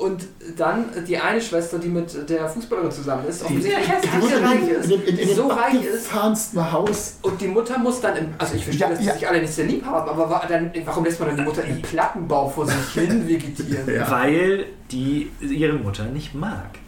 Und 0.00 0.24
dann 0.56 0.86
die 1.06 1.18
eine 1.18 1.42
Schwester, 1.42 1.78
die 1.78 1.88
mit 1.88 2.28
der 2.30 2.48
Fußballerin 2.48 2.90
zusammen 2.90 3.26
ist, 3.28 3.44
offensichtlich 3.44 3.86
Ja, 3.86 3.94
die 4.00 4.26
so 4.26 4.36
reich 4.46 4.68
ist, 4.70 4.90
in, 4.90 5.02
in, 5.02 5.18
in 5.18 5.36
so 5.36 5.42
dem 5.42 5.50
reich 5.50 5.84
ist. 5.84 6.14
Haus. 6.72 7.18
Und 7.20 7.38
die 7.38 7.48
Mutter 7.48 7.78
muss 7.78 8.00
dann, 8.00 8.16
im, 8.16 8.28
also 8.38 8.54
ich 8.54 8.64
verstehe, 8.64 8.86
Ja, 8.86 8.88
dass 8.88 8.98
die 8.98 9.04
ja. 9.04 9.12
sich 9.12 9.28
alle 9.28 9.42
nicht 9.42 9.52
sehr 9.52 9.66
lieb 9.66 9.84
haben, 9.84 10.08
aber 10.08 10.42
dann, 10.48 10.70
warum 10.86 11.04
lässt 11.04 11.20
man 11.20 11.28
dann 11.28 11.36
die 11.36 11.42
Mutter 11.42 11.64
im 11.64 11.82
Plattenbau 11.82 12.48
vor 12.48 12.66
sich 12.66 12.74
hin 12.94 13.28
vegetieren? 13.28 13.94
Ja. 13.94 14.10
Weil 14.10 14.64
die 14.90 15.30
ihre 15.40 15.74
Mutter 15.74 16.04
nicht 16.06 16.34
mag. 16.34 16.78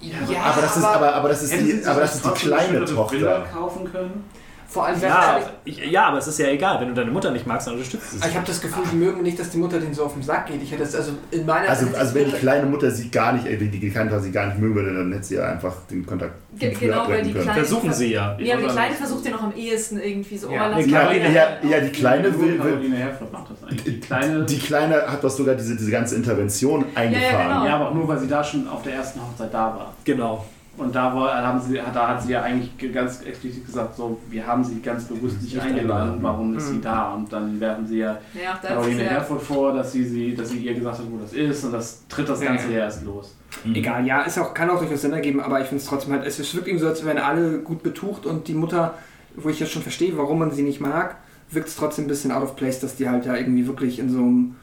Ja, 0.00 0.42
aber 0.42 0.62
das 0.62 0.76
ist, 0.76 0.84
aber, 0.84 1.14
aber 1.14 1.28
das 1.28 1.42
ist 1.44 1.50
sie 1.50 1.78
die, 1.80 1.86
aber 1.86 2.00
das 2.00 2.16
ist 2.16 2.24
die 2.26 2.30
kleine 2.30 2.84
Tochter. 2.84 3.46
kaufen 3.52 3.90
können? 3.92 4.24
Vor 4.68 4.86
allem, 4.86 5.00
wenn 5.00 5.08
Ja, 5.08 5.38
ich, 5.64 5.78
ich, 5.82 5.90
ja, 5.90 6.06
aber 6.08 6.18
es 6.18 6.26
ist 6.26 6.38
ja 6.38 6.48
egal. 6.48 6.80
Wenn 6.80 6.88
du 6.88 6.94
deine 6.94 7.10
Mutter 7.10 7.30
nicht 7.30 7.46
magst, 7.46 7.66
dann 7.66 7.74
unterstützt 7.74 8.12
du 8.14 8.18
sie. 8.18 8.28
ich 8.28 8.34
habe 8.36 8.46
das 8.46 8.60
Gefühl, 8.60 8.82
die 8.92 8.96
mögen 8.96 9.22
nicht, 9.22 9.38
dass 9.38 9.50
die 9.50 9.58
Mutter 9.58 9.78
denen 9.78 9.94
so 9.94 10.04
auf 10.04 10.14
den 10.14 10.22
Sack 10.22 10.46
geht. 10.46 10.62
Ich 10.62 10.70
hätte 10.72 10.82
es 10.82 10.94
also 10.94 11.12
in 11.30 11.46
meiner 11.46 11.68
Also, 11.68 11.86
also 11.96 12.14
wenn 12.14 12.26
die 12.26 12.32
kleine 12.32 12.66
Mutter 12.66 12.90
sie 12.90 13.10
gar 13.10 13.32
nicht, 13.32 13.46
äh, 13.46 13.56
die, 13.56 13.68
die 13.68 13.90
Tochter 13.92 14.20
sie 14.20 14.30
gar 14.32 14.46
nicht 14.46 14.58
mögen 14.58 14.74
würde, 14.74 14.94
dann 14.94 15.12
hätte 15.12 15.24
sie 15.24 15.34
ja 15.36 15.46
einfach 15.52 15.74
den 15.90 16.04
Kontakt 16.04 16.32
Ge- 16.58 16.72
genau, 16.72 16.94
weil 16.96 17.00
abbrechen 17.02 17.24
die 17.28 17.32
können. 17.32 17.44
Kleine- 17.44 17.60
Versuchen 17.60 17.92
sie 17.92 18.12
ja. 18.12 18.36
Ja, 18.40 18.54
aber 18.54 18.62
die 18.64 18.68
Kleine 18.72 18.94
versucht 18.94 19.24
ja 19.24 19.30
noch 19.32 19.42
am 19.42 19.52
ehesten 19.54 20.00
irgendwie 20.00 20.38
so, 20.38 20.48
oh, 20.48 20.52
Ja. 20.52 20.66
lass 20.68 20.86
Ja, 20.86 21.04
mal 21.04 21.16
ja, 21.16 21.46
ja, 21.68 21.80
die 21.80 21.90
Kleine 21.90 22.24
will, 22.40 22.48
will 22.52 22.58
Caroline 22.58 22.96
Herford 22.96 23.32
macht 23.32 23.50
das 23.50 23.62
eigentlich. 23.62 23.84
Die 23.84 24.00
Kleine. 24.00 24.44
die 24.44 24.58
Kleine 24.58 24.94
hat 25.06 25.22
doch 25.22 25.30
sogar 25.30 25.54
diese, 25.54 25.76
diese 25.76 25.90
ganze 25.90 26.16
Intervention 26.16 26.84
eingefahren. 26.94 27.48
genau. 27.48 27.66
ja, 27.66 27.76
aber 27.76 27.90
auch 27.90 27.94
nur, 27.94 28.08
weil 28.08 28.18
sie 28.18 28.28
da 28.28 28.42
schon 28.42 28.66
auf 28.68 28.82
der 28.82 28.94
ersten 28.94 29.20
Hochzeit 29.20 29.52
da 29.52 29.66
war. 29.76 29.94
Genau. 30.04 30.44
Und 30.78 30.94
da, 30.94 31.14
war, 31.14 31.34
haben 31.42 31.60
sie, 31.60 31.74
da 31.94 32.08
hat 32.08 32.22
sie 32.22 32.32
ja 32.32 32.42
eigentlich 32.42 32.76
ge- 32.76 32.92
ganz 32.92 33.22
explizit 33.22 33.64
gesagt, 33.64 33.96
so, 33.96 34.18
wir 34.28 34.46
haben 34.46 34.62
sie 34.62 34.80
ganz 34.82 35.04
bewusst 35.04 35.40
nicht 35.40 35.58
eingeladen, 35.58 36.18
warum 36.20 36.56
ist 36.56 36.68
sie 36.68 36.74
Mhm. 36.74 36.82
da? 36.82 37.14
Und 37.14 37.32
dann 37.32 37.58
werfen 37.58 37.86
sie 37.86 37.98
ja 37.98 38.18
Ja, 38.34 38.58
Caroline 38.62 39.02
Herford 39.04 39.40
vor, 39.42 39.72
dass 39.72 39.92
sie, 39.92 40.04
sie, 40.04 40.34
dass 40.34 40.50
sie 40.50 40.58
ihr 40.58 40.74
gesagt 40.74 40.98
hat, 40.98 41.04
wo 41.10 41.16
das 41.18 41.32
ist 41.32 41.64
und 41.64 41.72
das 41.72 42.02
tritt 42.08 42.28
das 42.28 42.40
Ganze 42.40 42.66
ja. 42.72 42.78
ja 42.78 42.84
erst 42.84 43.04
los. 43.04 43.34
Egal, 43.72 44.06
ja, 44.06 44.22
ist 44.22 44.38
auch, 44.38 44.52
kann 44.52 44.68
auch 44.68 44.78
durchaus 44.78 45.00
Sinn 45.00 45.12
ergeben, 45.14 45.40
aber 45.40 45.60
ich 45.60 45.66
finde 45.66 45.82
es 45.82 45.88
trotzdem 45.88 46.12
halt, 46.12 46.26
es 46.26 46.38
ist 46.38 46.54
wirklich 46.54 46.78
so, 46.78 46.86
als 46.88 47.04
wären 47.06 47.18
alle 47.18 47.58
gut 47.60 47.82
betucht 47.82 48.26
und 48.26 48.46
die 48.48 48.54
Mutter, 48.54 48.94
wo 49.34 49.48
ich 49.48 49.58
jetzt 49.60 49.72
schon 49.72 49.82
verstehe, 49.82 50.16
warum 50.18 50.38
man 50.38 50.50
sie 50.50 50.62
nicht 50.62 50.80
mag, 50.80 51.16
wirkt 51.50 51.68
es 51.68 51.76
trotzdem 51.76 52.04
ein 52.04 52.08
bisschen 52.08 52.32
out 52.32 52.42
of 52.42 52.54
place, 52.56 52.80
dass 52.80 52.96
die 52.96 53.08
halt 53.08 53.24
ja 53.24 53.34
irgendwie 53.34 53.66
wirklich 53.66 53.98
in 53.98 54.10
so 54.10 54.18
einem 54.18 54.56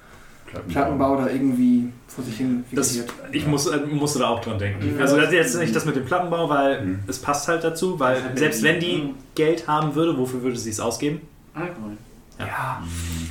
Plattenbau 0.61 1.15
da 1.17 1.27
irgendwie 1.29 1.91
vor 2.07 2.23
sich 2.23 2.37
hin 2.37 2.63
Das, 2.71 2.97
ich 3.31 3.47
muss, 3.47 3.67
äh, 3.67 3.77
musste 3.91 4.19
da 4.19 4.27
auch 4.29 4.39
dran 4.41 4.59
denken. 4.59 4.95
Mhm. 4.95 5.01
Also 5.01 5.15
das 5.17 5.27
ist 5.27 5.33
jetzt 5.33 5.59
nicht 5.59 5.75
das 5.75 5.85
mit 5.85 5.95
dem 5.95 6.05
Plattenbau, 6.05 6.47
weil 6.49 6.81
Mhm. 6.85 6.99
es 7.07 7.19
passt 7.19 7.47
halt 7.47 7.63
dazu, 7.63 7.99
weil 7.99 8.23
hat 8.23 8.37
selbst 8.37 8.61
ja- 8.63 8.69
wenn 8.69 8.79
die 8.79 9.13
Geld 9.35 9.67
haben 9.67 9.95
würde, 9.95 10.17
wofür 10.17 10.41
würde 10.43 10.57
sie 10.57 10.69
es 10.69 10.79
ausgeben? 10.79 11.21
Alkohol. 11.53 11.97
Ja, 12.39 12.81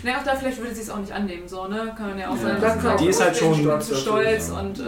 Ne, 0.05 0.17
auch 0.19 0.25
da 0.25 0.35
vielleicht 0.37 0.59
würde 0.59 0.75
sie 0.75 0.83
es 0.83 0.91
auch 0.91 0.99
nicht 0.99 1.13
annehmen, 1.13 1.47
so, 1.47 1.67
ne? 1.67 1.93
Kann 1.97 2.17
ja 2.19 2.29
auch 2.31 2.37
Ja. 2.43 2.97
sie 2.99 3.05
die 3.05 3.11
ist 3.11 3.21
halt 3.21 3.37
schon 3.37 3.81
zu 3.81 3.95
stolz 3.97 4.51
und 4.51 4.79
äh, 4.81 4.83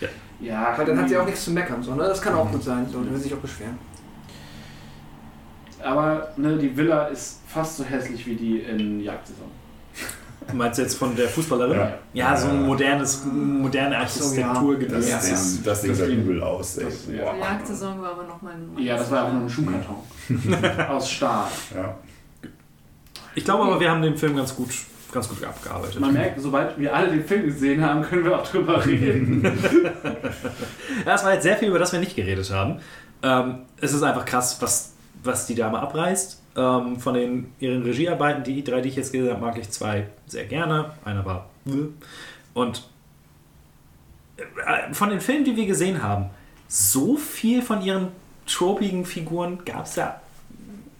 Ja. 0.00 0.08
Ja, 0.40 0.74
weil 0.76 0.84
dann 0.86 0.98
hat 1.00 1.08
sie 1.08 1.16
auch 1.16 1.24
nichts 1.26 1.44
zu 1.44 1.50
meckern, 1.52 1.82
so, 1.82 1.94
ne? 1.94 2.02
Das 2.04 2.20
kann 2.20 2.34
auch 2.34 2.50
gut 2.50 2.62
sein, 2.62 2.86
so, 2.90 2.98
dann 2.98 3.10
will 3.10 3.16
sie 3.18 3.24
sich 3.24 3.34
auch 3.34 3.38
beschweren. 3.38 3.78
Aber 5.82 6.28
ne, 6.36 6.56
die 6.56 6.74
Villa 6.76 7.06
ist 7.06 7.40
fast 7.46 7.76
so 7.76 7.84
hässlich 7.84 8.26
wie 8.26 8.34
die 8.36 8.58
in 8.60 9.00
Jagdsaison. 9.00 9.48
Du 10.50 10.56
meinst 10.56 10.78
jetzt 10.78 10.96
von 10.96 11.16
der 11.16 11.28
Fußballerin? 11.28 11.76
Ja. 11.78 11.92
Ja, 12.12 12.36
so 12.36 12.48
ein 12.48 12.66
modernes, 12.66 13.22
moderne 13.24 13.96
Ach 13.98 14.08
so, 14.08 14.24
Architektur 14.24 14.80
ja. 14.80 14.88
Das, 14.88 15.08
Ja, 15.08 15.16
ja. 15.16 15.20
das 15.22 15.62
Das 15.62 15.82
sah 15.82 16.06
Ding- 16.06 16.20
übel 16.22 16.42
aus, 16.42 16.78
ey. 16.78 16.84
das- 16.84 17.06
die 17.06 17.12
ja. 17.16 17.34
Jagdsaison 17.34 18.00
war 18.02 18.12
aber 18.12 18.24
nochmal 18.24 18.54
ein. 18.54 18.78
Ja, 18.84 18.96
das 18.96 19.10
war 19.10 19.24
auch 19.24 19.32
nur 19.32 19.42
ein 19.42 19.48
Schuhkarton. 19.50 19.96
Aus 20.88 21.10
Stahl. 21.10 21.46
Ja. 21.74 21.94
Ich 23.34 23.44
glaube 23.44 23.64
aber, 23.64 23.80
wir 23.80 23.90
haben 23.90 24.02
den 24.02 24.16
Film 24.16 24.36
ganz 24.36 24.54
gut, 24.54 24.70
ganz 25.12 25.28
gut 25.28 25.42
abgearbeitet. 25.42 25.98
Man 26.00 26.12
merkt, 26.12 26.40
sobald 26.40 26.78
wir 26.78 26.94
alle 26.94 27.08
den 27.10 27.24
Film 27.24 27.46
gesehen 27.46 27.82
haben, 27.84 28.02
können 28.02 28.24
wir 28.24 28.38
auch 28.38 28.46
drüber 28.46 28.84
reden. 28.84 29.42
Ja, 31.06 31.14
es 31.16 31.24
war 31.24 31.34
jetzt 31.34 31.42
sehr 31.42 31.56
viel, 31.56 31.68
über 31.68 31.78
das 31.78 31.92
wir 31.92 31.98
nicht 32.00 32.14
geredet 32.16 32.50
haben. 32.52 32.78
Ähm, 33.22 33.60
es 33.80 33.92
ist 33.92 34.02
einfach 34.02 34.24
krass, 34.24 34.58
was, 34.60 34.92
was 35.22 35.46
die 35.46 35.54
Dame 35.54 35.78
abreißt. 35.80 36.40
Ähm, 36.56 37.00
von 37.00 37.14
den, 37.14 37.52
ihren 37.58 37.82
Regiearbeiten, 37.82 38.44
die 38.44 38.62
drei, 38.62 38.80
die 38.80 38.88
ich 38.88 38.96
jetzt 38.96 39.12
gesehen 39.12 39.30
habe, 39.30 39.40
mag 39.40 39.58
ich 39.58 39.68
zwei 39.70 40.06
sehr 40.26 40.44
gerne. 40.46 40.92
Einer 41.04 41.24
war. 41.24 41.50
bäh. 41.64 41.86
Und 42.54 42.88
äh, 44.36 44.92
von 44.94 45.10
den 45.10 45.20
Filmen, 45.20 45.44
die 45.44 45.56
wir 45.56 45.66
gesehen 45.66 46.02
haben, 46.02 46.26
so 46.68 47.16
viel 47.16 47.62
von 47.62 47.82
ihren 47.82 48.08
tropigen 48.46 49.04
Figuren 49.04 49.64
gab 49.64 49.86
es 49.86 49.96
ja. 49.96 50.20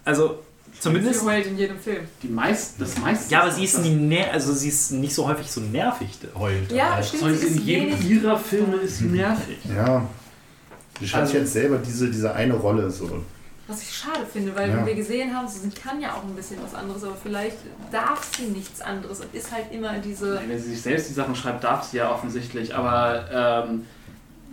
Also, 0.04 0.40
zumindest. 0.80 1.20
Sie 1.20 1.26
heult 1.26 1.46
in 1.46 1.56
jedem 1.58 1.78
Film. 1.78 2.04
Die 2.22 2.28
meist, 2.28 2.80
das 2.80 2.98
meiste. 2.98 3.32
Ja, 3.32 3.42
aber 3.42 3.50
sie 3.52 3.64
ist, 3.64 3.78
nie 3.82 3.94
ner 3.94 4.32
also 4.32 4.52
sie 4.52 4.68
ist 4.68 4.90
nicht 4.92 5.14
so 5.14 5.26
häufig 5.26 5.50
so 5.50 5.60
nervig 5.60 6.08
heult. 6.38 6.70
Ja, 6.72 6.90
dabei. 6.90 7.02
stimmt. 7.02 7.22
Sie 7.38 7.46
in 7.46 7.54
ist 7.56 7.60
jedem 7.64 7.86
wenig- 7.92 8.10
ihrer 8.10 8.38
Filme 8.38 8.76
ist 8.76 8.98
sie 8.98 9.04
nervig. 9.06 9.58
ja. 9.74 10.06
Die 11.00 11.08
schreibt 11.08 11.22
Also- 11.26 11.38
jetzt 11.38 11.52
selber 11.52 11.78
diese, 11.78 12.10
diese 12.10 12.32
eine 12.34 12.54
Rolle 12.54 12.90
so. 12.90 13.22
Was 13.66 13.80
ich 13.82 13.96
schade 13.96 14.26
finde, 14.30 14.54
weil 14.54 14.68
Ja. 14.70 14.84
wir 14.84 14.94
gesehen 14.94 15.34
haben, 15.34 15.48
sie 15.48 15.70
kann 15.70 15.98
ja 16.00 16.12
auch 16.12 16.22
ein 16.22 16.34
bisschen 16.34 16.58
was 16.62 16.74
anderes, 16.74 17.02
aber 17.02 17.16
vielleicht 17.16 17.56
darf 17.90 18.22
sie 18.36 18.44
nichts 18.46 18.80
anderes 18.82 19.20
und 19.20 19.34
ist 19.34 19.50
halt 19.52 19.72
immer 19.72 19.98
diese. 19.98 20.38
Wenn 20.46 20.58
sie 20.60 20.70
sich 20.70 20.82
selbst 20.82 21.08
die 21.08 21.14
Sachen 21.14 21.34
schreibt, 21.34 21.64
darf 21.64 21.82
sie 21.84 21.96
ja 21.96 22.10
offensichtlich, 22.10 22.74
aber 22.74 23.64
ähm, 23.70 23.86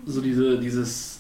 so 0.06 0.22
diese, 0.22 0.58
dieses. 0.60 1.20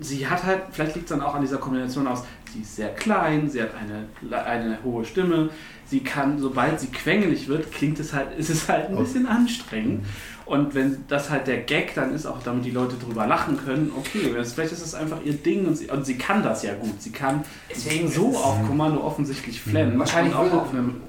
Sie 0.00 0.26
hat 0.26 0.42
halt, 0.42 0.62
vielleicht 0.72 0.96
liegt 0.96 1.08
es 1.08 1.16
dann 1.16 1.24
auch 1.24 1.34
an 1.36 1.42
dieser 1.42 1.58
Kombination 1.58 2.06
aus, 2.08 2.24
sie 2.52 2.62
ist 2.62 2.74
sehr 2.74 2.92
klein, 2.94 3.48
sie 3.48 3.62
hat 3.62 3.70
eine, 3.74 4.44
eine 4.44 4.78
hohe 4.82 5.04
Stimme, 5.04 5.50
sie 5.86 6.00
kann, 6.00 6.36
sobald 6.40 6.80
sie 6.80 6.88
quengelig 6.88 7.46
wird, 7.46 7.70
klingt 7.70 8.00
es 8.00 8.12
halt, 8.12 8.36
ist 8.36 8.50
es 8.50 8.68
halt 8.68 8.88
ein 8.88 8.96
bisschen 8.96 9.26
anstrengend. 9.28 10.04
Und 10.46 10.74
wenn 10.74 11.04
das 11.08 11.30
halt 11.30 11.46
der 11.46 11.58
Gag 11.58 11.94
dann 11.94 12.14
ist, 12.14 12.26
auch 12.26 12.42
damit 12.42 12.66
die 12.66 12.70
Leute 12.70 12.96
drüber 12.96 13.26
lachen 13.26 13.56
können, 13.56 13.90
okay, 13.96 14.30
vielleicht 14.42 14.72
ist 14.72 14.82
das 14.82 14.94
einfach 14.94 15.18
ihr 15.24 15.32
Ding 15.32 15.66
und 15.66 15.76
sie, 15.76 15.88
und 15.88 16.04
sie 16.04 16.18
kann 16.18 16.42
das 16.42 16.62
ja 16.62 16.74
gut. 16.74 17.00
Sie 17.00 17.12
kann 17.12 17.44
Deswegen 17.70 18.10
so 18.10 18.36
auf 18.36 18.66
Kommando 18.66 19.02
offensichtlich 19.02 19.60
flennen. 19.60 19.98
Wahrscheinlich 19.98 20.34
und 20.34 20.52
auch 20.52 20.62
auf 20.62 20.70
einem 20.70 21.00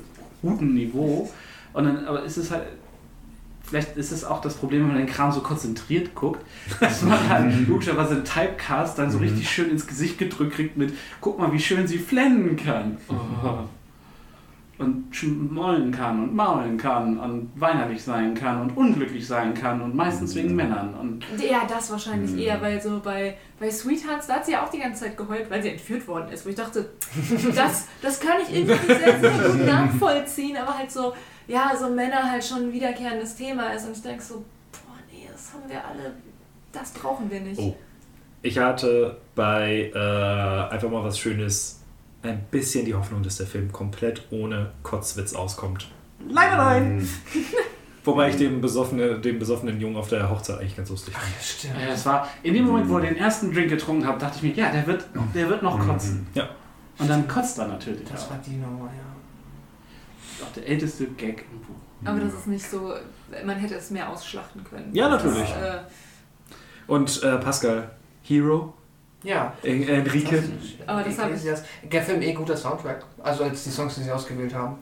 guten 0.41 0.73
Niveau. 0.73 1.29
Und 1.73 1.83
dann, 1.83 2.05
aber 2.05 2.23
ist 2.23 2.37
es 2.37 2.49
halt, 2.51 2.63
vielleicht 3.63 3.97
ist 3.97 4.11
es 4.11 4.23
auch 4.23 4.39
das 4.39 4.53
Problem, 4.53 4.83
wenn 4.83 4.87
man 4.89 4.97
den 4.97 5.07
Kram 5.07 5.33
so 5.33 5.41
konzentriert 5.41 6.15
guckt, 6.15 6.41
dass 6.79 7.01
man 7.01 7.27
halt 7.27 7.67
logischerweise 7.67 8.15
einen 8.15 8.23
Typecast 8.23 8.97
dann 8.97 9.11
so 9.11 9.17
richtig 9.17 9.49
schön 9.49 9.69
ins 9.69 9.85
Gesicht 9.85 10.17
gedrückt 10.17 10.53
kriegt 10.53 10.77
mit, 10.77 10.93
guck 11.19 11.37
mal, 11.39 11.51
wie 11.51 11.59
schön 11.59 11.87
sie 11.87 11.97
flennen 11.97 12.55
kann. 12.55 12.97
Oh. 13.09 13.65
Und 14.77 15.05
schmollen 15.15 15.91
kann 15.91 16.21
und 16.23 16.35
maulen 16.35 16.77
kann 16.77 17.17
und 17.17 17.49
weinerlich 17.55 18.03
sein 18.03 18.33
kann 18.35 18.59
und 18.61 18.75
unglücklich 18.75 19.25
sein 19.25 19.53
kann 19.53 19.81
und 19.81 19.95
meistens 19.95 20.35
wegen 20.35 20.53
Männern. 20.53 20.93
Und 20.95 21.23
Ja, 21.41 21.61
das 21.65 21.89
wahrscheinlich 21.91 22.31
Mhm. 22.31 22.39
eher, 22.39 22.61
weil 22.61 22.81
so 22.81 22.99
bei, 23.01 23.37
bei 23.57 23.71
Sweethearts, 23.71 24.27
da 24.27 24.35
hat 24.35 24.45
sie 24.45 24.51
ja 24.51 24.65
auch 24.65 24.69
die 24.69 24.79
ganze 24.79 25.05
Zeit 25.05 25.15
geheult, 25.15 25.49
weil 25.49 25.61
sie 25.63 25.69
entführt 25.69 26.05
worden 26.09 26.27
ist. 26.29 26.45
Wo 26.45 26.49
ich 26.49 26.55
dachte, 26.55 26.89
das, 27.55 27.87
das 28.01 28.19
kann 28.19 28.37
ich 28.45 28.53
irgendwie 28.53 28.85
sehr, 28.93 29.19
sehr 29.19 29.49
gut 29.49 29.65
nachvollziehen, 29.65 30.57
aber 30.57 30.77
halt 30.77 30.91
so, 30.91 31.13
ja, 31.47 31.71
so 31.79 31.89
Männer 31.89 32.29
halt 32.29 32.43
schon 32.43 32.63
ein 32.63 32.73
wiederkehrendes 32.73 33.35
Thema 33.37 33.69
ist. 33.73 33.85
Und 33.87 33.95
ich 33.95 34.01
denke 34.03 34.21
so, 34.21 34.43
boah, 34.73 34.97
nee, 35.09 35.27
das 35.31 35.53
haben 35.53 35.69
wir 35.69 35.77
alle, 35.85 36.11
das 36.73 36.91
brauchen 36.91 37.31
wir 37.31 37.39
nicht. 37.39 37.59
Oh. 37.61 37.73
Ich 38.41 38.57
hatte 38.59 39.17
bei 39.35 39.89
äh, 39.95 40.73
einfach 40.73 40.89
mal 40.89 41.03
was 41.03 41.17
Schönes 41.17 41.79
ein 42.25 42.45
bisschen 42.51 42.85
die 42.85 42.93
Hoffnung, 42.95 43.23
dass 43.23 43.37
der 43.37 43.47
Film 43.47 43.71
komplett 43.71 44.23
ohne 44.31 44.71
Kotzwitz 44.83 45.33
auskommt. 45.33 45.87
Leider 46.27 46.57
nein! 46.57 47.07
Wobei 48.03 48.29
ich 48.29 48.35
den 48.35 48.61
besoffenen, 48.61 49.19
den 49.21 49.39
besoffenen 49.39 49.79
Jungen 49.81 49.95
auf 49.97 50.09
der 50.09 50.29
Hochzeit 50.29 50.59
eigentlich 50.59 50.75
ganz 50.77 50.89
lustig 50.89 51.15
fand. 51.15 51.25
Stimmt. 51.41 51.73
ja, 51.81 51.87
das 51.87 52.05
war, 52.05 52.27
in 52.43 52.53
dem 52.53 52.65
Moment, 52.65 52.87
wo 52.87 52.97
er 52.97 53.05
den 53.07 53.17
ersten 53.17 53.51
Drink 53.51 53.69
getrunken 53.69 54.05
hat, 54.05 54.21
dachte 54.21 54.37
ich 54.37 54.43
mir, 54.43 54.53
ja, 54.63 54.71
der 54.71 54.85
wird, 54.85 55.07
der 55.33 55.49
wird 55.49 55.63
noch 55.63 55.79
kotzen. 55.79 56.27
Ja. 56.35 56.49
Und 56.99 57.09
dann 57.09 57.27
kotzt 57.27 57.57
er 57.57 57.67
natürlich 57.67 58.03
Das 58.09 58.25
auch. 58.25 58.31
war 58.31 58.39
die 58.45 58.57
Nummer, 58.57 58.85
ja. 58.85 60.45
Auch 60.45 60.51
der 60.53 60.67
älteste 60.67 61.07
Gag 61.07 61.45
im 61.51 61.59
Buch. 61.59 61.75
Aber 62.05 62.19
das 62.19 62.33
ist 62.33 62.47
nicht 62.47 62.69
so, 62.69 62.93
man 63.43 63.57
hätte 63.57 63.75
es 63.75 63.89
mehr 63.89 64.07
ausschlachten 64.07 64.63
können. 64.63 64.93
Ja, 64.93 65.09
natürlich. 65.09 65.49
Das, 65.49 65.75
äh, 65.75 65.79
Und 66.87 67.23
äh, 67.23 67.37
Pascal, 67.37 67.89
Hero, 68.21 68.73
Ja. 69.25 69.53
En- 69.63 69.87
Enrique. 69.87 70.41
Aber 70.85 71.01
das 71.03 71.17
hab 71.19 71.33
ich- 71.35 71.43
das. 71.43 71.63
Der 71.91 72.01
Film 72.01 72.21
eh 72.21 72.33
guter 72.33 72.55
Soundtrack. 72.55 73.03
Also 73.23 73.43
als 73.43 73.63
die 73.63 73.69
Songs, 73.71 73.95
die 73.95 74.03
sie 74.03 74.11
ausgewählt 74.11 74.53
haben. 74.53 74.75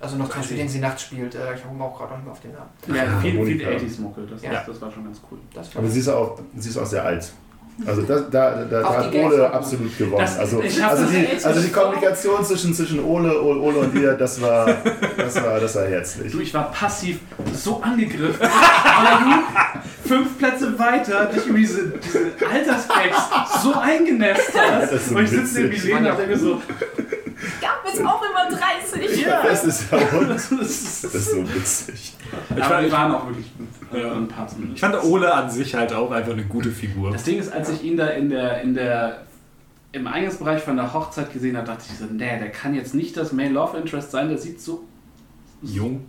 Also 0.00 0.16
noch 0.16 0.28
zum 0.30 0.40
Beispiel, 0.40 0.56
den 0.58 0.68
sie 0.68 0.78
nachts 0.78 1.02
spielt. 1.02 1.34
Äh, 1.34 1.54
ich 1.56 1.62
komme 1.62 1.82
auch 1.84 1.96
gerade 1.98 2.12
noch 2.12 2.16
nicht 2.18 2.24
mehr 2.24 2.32
auf 2.32 2.40
den 2.40 2.52
Namen. 2.52 2.70
Ja, 2.88 2.94
Ja, 3.12 3.20
viel, 3.20 3.30
viel 3.32 3.38
Monika. 3.38 3.68
80s-Mucke, 3.70 4.20
das, 4.30 4.42
Ja. 4.42 4.52
das, 4.52 4.66
das 4.66 4.80
war 4.80 4.90
schon 4.90 5.04
ganz 5.04 5.20
cool. 5.30 5.38
Das 5.52 5.76
Aber 5.76 5.88
sie 5.88 6.00
ist 6.00 6.08
auch, 6.08 6.38
sie 6.56 6.68
ist 6.70 6.78
auch 6.78 6.86
sehr 6.86 7.04
alt. 7.04 7.30
Also 7.86 8.02
da, 8.02 8.18
da, 8.20 8.64
da, 8.64 8.64
da 8.82 8.94
hat 8.98 9.14
Ole 9.14 9.36
gut. 9.36 9.40
absolut 9.40 9.96
gewonnen. 9.98 10.18
Das- 10.20 10.38
also, 10.38 10.60
also, 10.60 10.80
das 10.80 11.10
die, 11.10 11.44
also 11.46 11.60
die. 11.62 11.68
Kommunikation 11.70 12.44
zwischen, 12.44 12.74
zwischen 12.74 13.02
Ole, 13.04 13.40
Ole, 13.42 13.60
Ole 13.60 13.78
und 13.78 13.94
ihr, 13.94 14.12
das 14.14 14.40
war, 14.42 14.66
das 15.16 15.36
war, 15.42 15.58
das 15.60 15.74
war 15.76 15.84
herzlich. 15.86 16.30
Du, 16.32 16.40
ich 16.40 16.52
war 16.52 16.70
passiv 16.70 17.20
so 17.54 17.80
angegriffen, 17.82 18.40
weil 18.40 19.18
du 19.24 19.80
fünf 20.10 20.38
Plätze 20.38 20.76
weiter 20.78 21.26
dich 21.26 21.46
über 21.46 21.58
diese, 21.58 21.88
diese 21.98 22.18
Altersgags 22.50 23.62
so 23.62 23.72
eingenässt 23.74 24.52
hast. 24.58 24.92
Das 24.92 25.02
ist 25.02 25.08
so 25.10 25.14
und 25.16 25.24
ich 25.24 25.30
sitze 25.30 25.60
neben. 25.62 25.68
Milena 25.70 26.10
und 26.10 26.18
denke 26.18 26.36
so, 26.38 26.54
gab 27.60 27.84
es 27.86 28.00
auch 28.00 28.22
immer 28.22 28.58
30. 28.58 29.24
Ja, 29.24 29.42
das 29.42 29.64
ist 29.64 29.84
ja 29.92 29.98
und. 30.18 30.28
Das 30.30 30.50
ist, 30.50 31.04
Das 31.04 31.14
ist 31.14 31.30
so 31.30 31.54
witzig. 31.54 32.14
Ich 32.56 32.62
aber 32.62 32.64
fand, 32.74 32.86
die 32.86 32.92
waren 32.92 33.14
auch 33.14 33.26
wirklich 33.28 33.46
Ja. 33.92 34.12
ein 34.14 34.26
paar 34.28 34.48
zumindest. 34.48 34.74
ich 34.76 34.80
fand 34.80 35.04
Ole 35.04 35.32
an 35.32 35.48
sich 35.50 35.74
halt 35.74 35.92
auch 35.92 36.10
einfach 36.10 36.32
eine 36.32 36.44
gute 36.44 36.70
Figur. 36.70 37.12
Das 37.12 37.22
Ding 37.22 37.38
ist, 37.38 37.52
als 37.52 37.68
ich 37.70 37.82
ihn 37.84 37.96
da 37.96 38.08
in 38.08 38.30
der, 38.30 38.62
in 38.62 38.74
der, 38.74 39.22
im 39.92 40.06
Eingangsbereich 40.08 40.62
von 40.62 40.76
der 40.76 40.92
Hochzeit 40.92 41.32
gesehen 41.32 41.56
habe, 41.56 41.66
dachte 41.68 41.84
ich 41.90 41.98
so, 41.98 42.04
nee, 42.06 42.18
der 42.38 42.50
kann 42.50 42.74
jetzt 42.74 42.94
nicht 42.94 43.16
das 43.16 43.32
Male 43.32 43.50
Love 43.50 43.78
Interest 43.78 44.10
sein, 44.10 44.28
der 44.28 44.38
sieht 44.38 44.60
so, 44.60 44.84
Jung. 45.62 46.06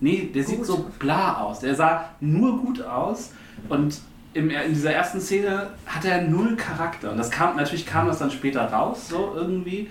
Nee, 0.00 0.30
der 0.34 0.44
sieht 0.44 0.58
Gut. 0.58 0.66
so 0.66 0.90
bla 0.98 1.42
aus. 1.42 1.60
Der 1.60 1.74
sah 1.74 2.10
nur 2.20 2.58
gut 2.58 2.82
aus 2.82 3.32
und 3.68 4.00
im, 4.34 4.50
in 4.50 4.74
dieser 4.74 4.92
ersten 4.92 5.20
Szene 5.20 5.70
hat 5.86 6.04
er 6.04 6.22
null 6.22 6.56
Charakter. 6.56 7.10
Und 7.10 7.18
das 7.18 7.30
kam, 7.30 7.56
natürlich 7.56 7.86
kam 7.86 8.06
das 8.06 8.18
dann 8.18 8.30
später 8.30 8.62
raus, 8.64 9.08
so 9.08 9.32
irgendwie. 9.34 9.88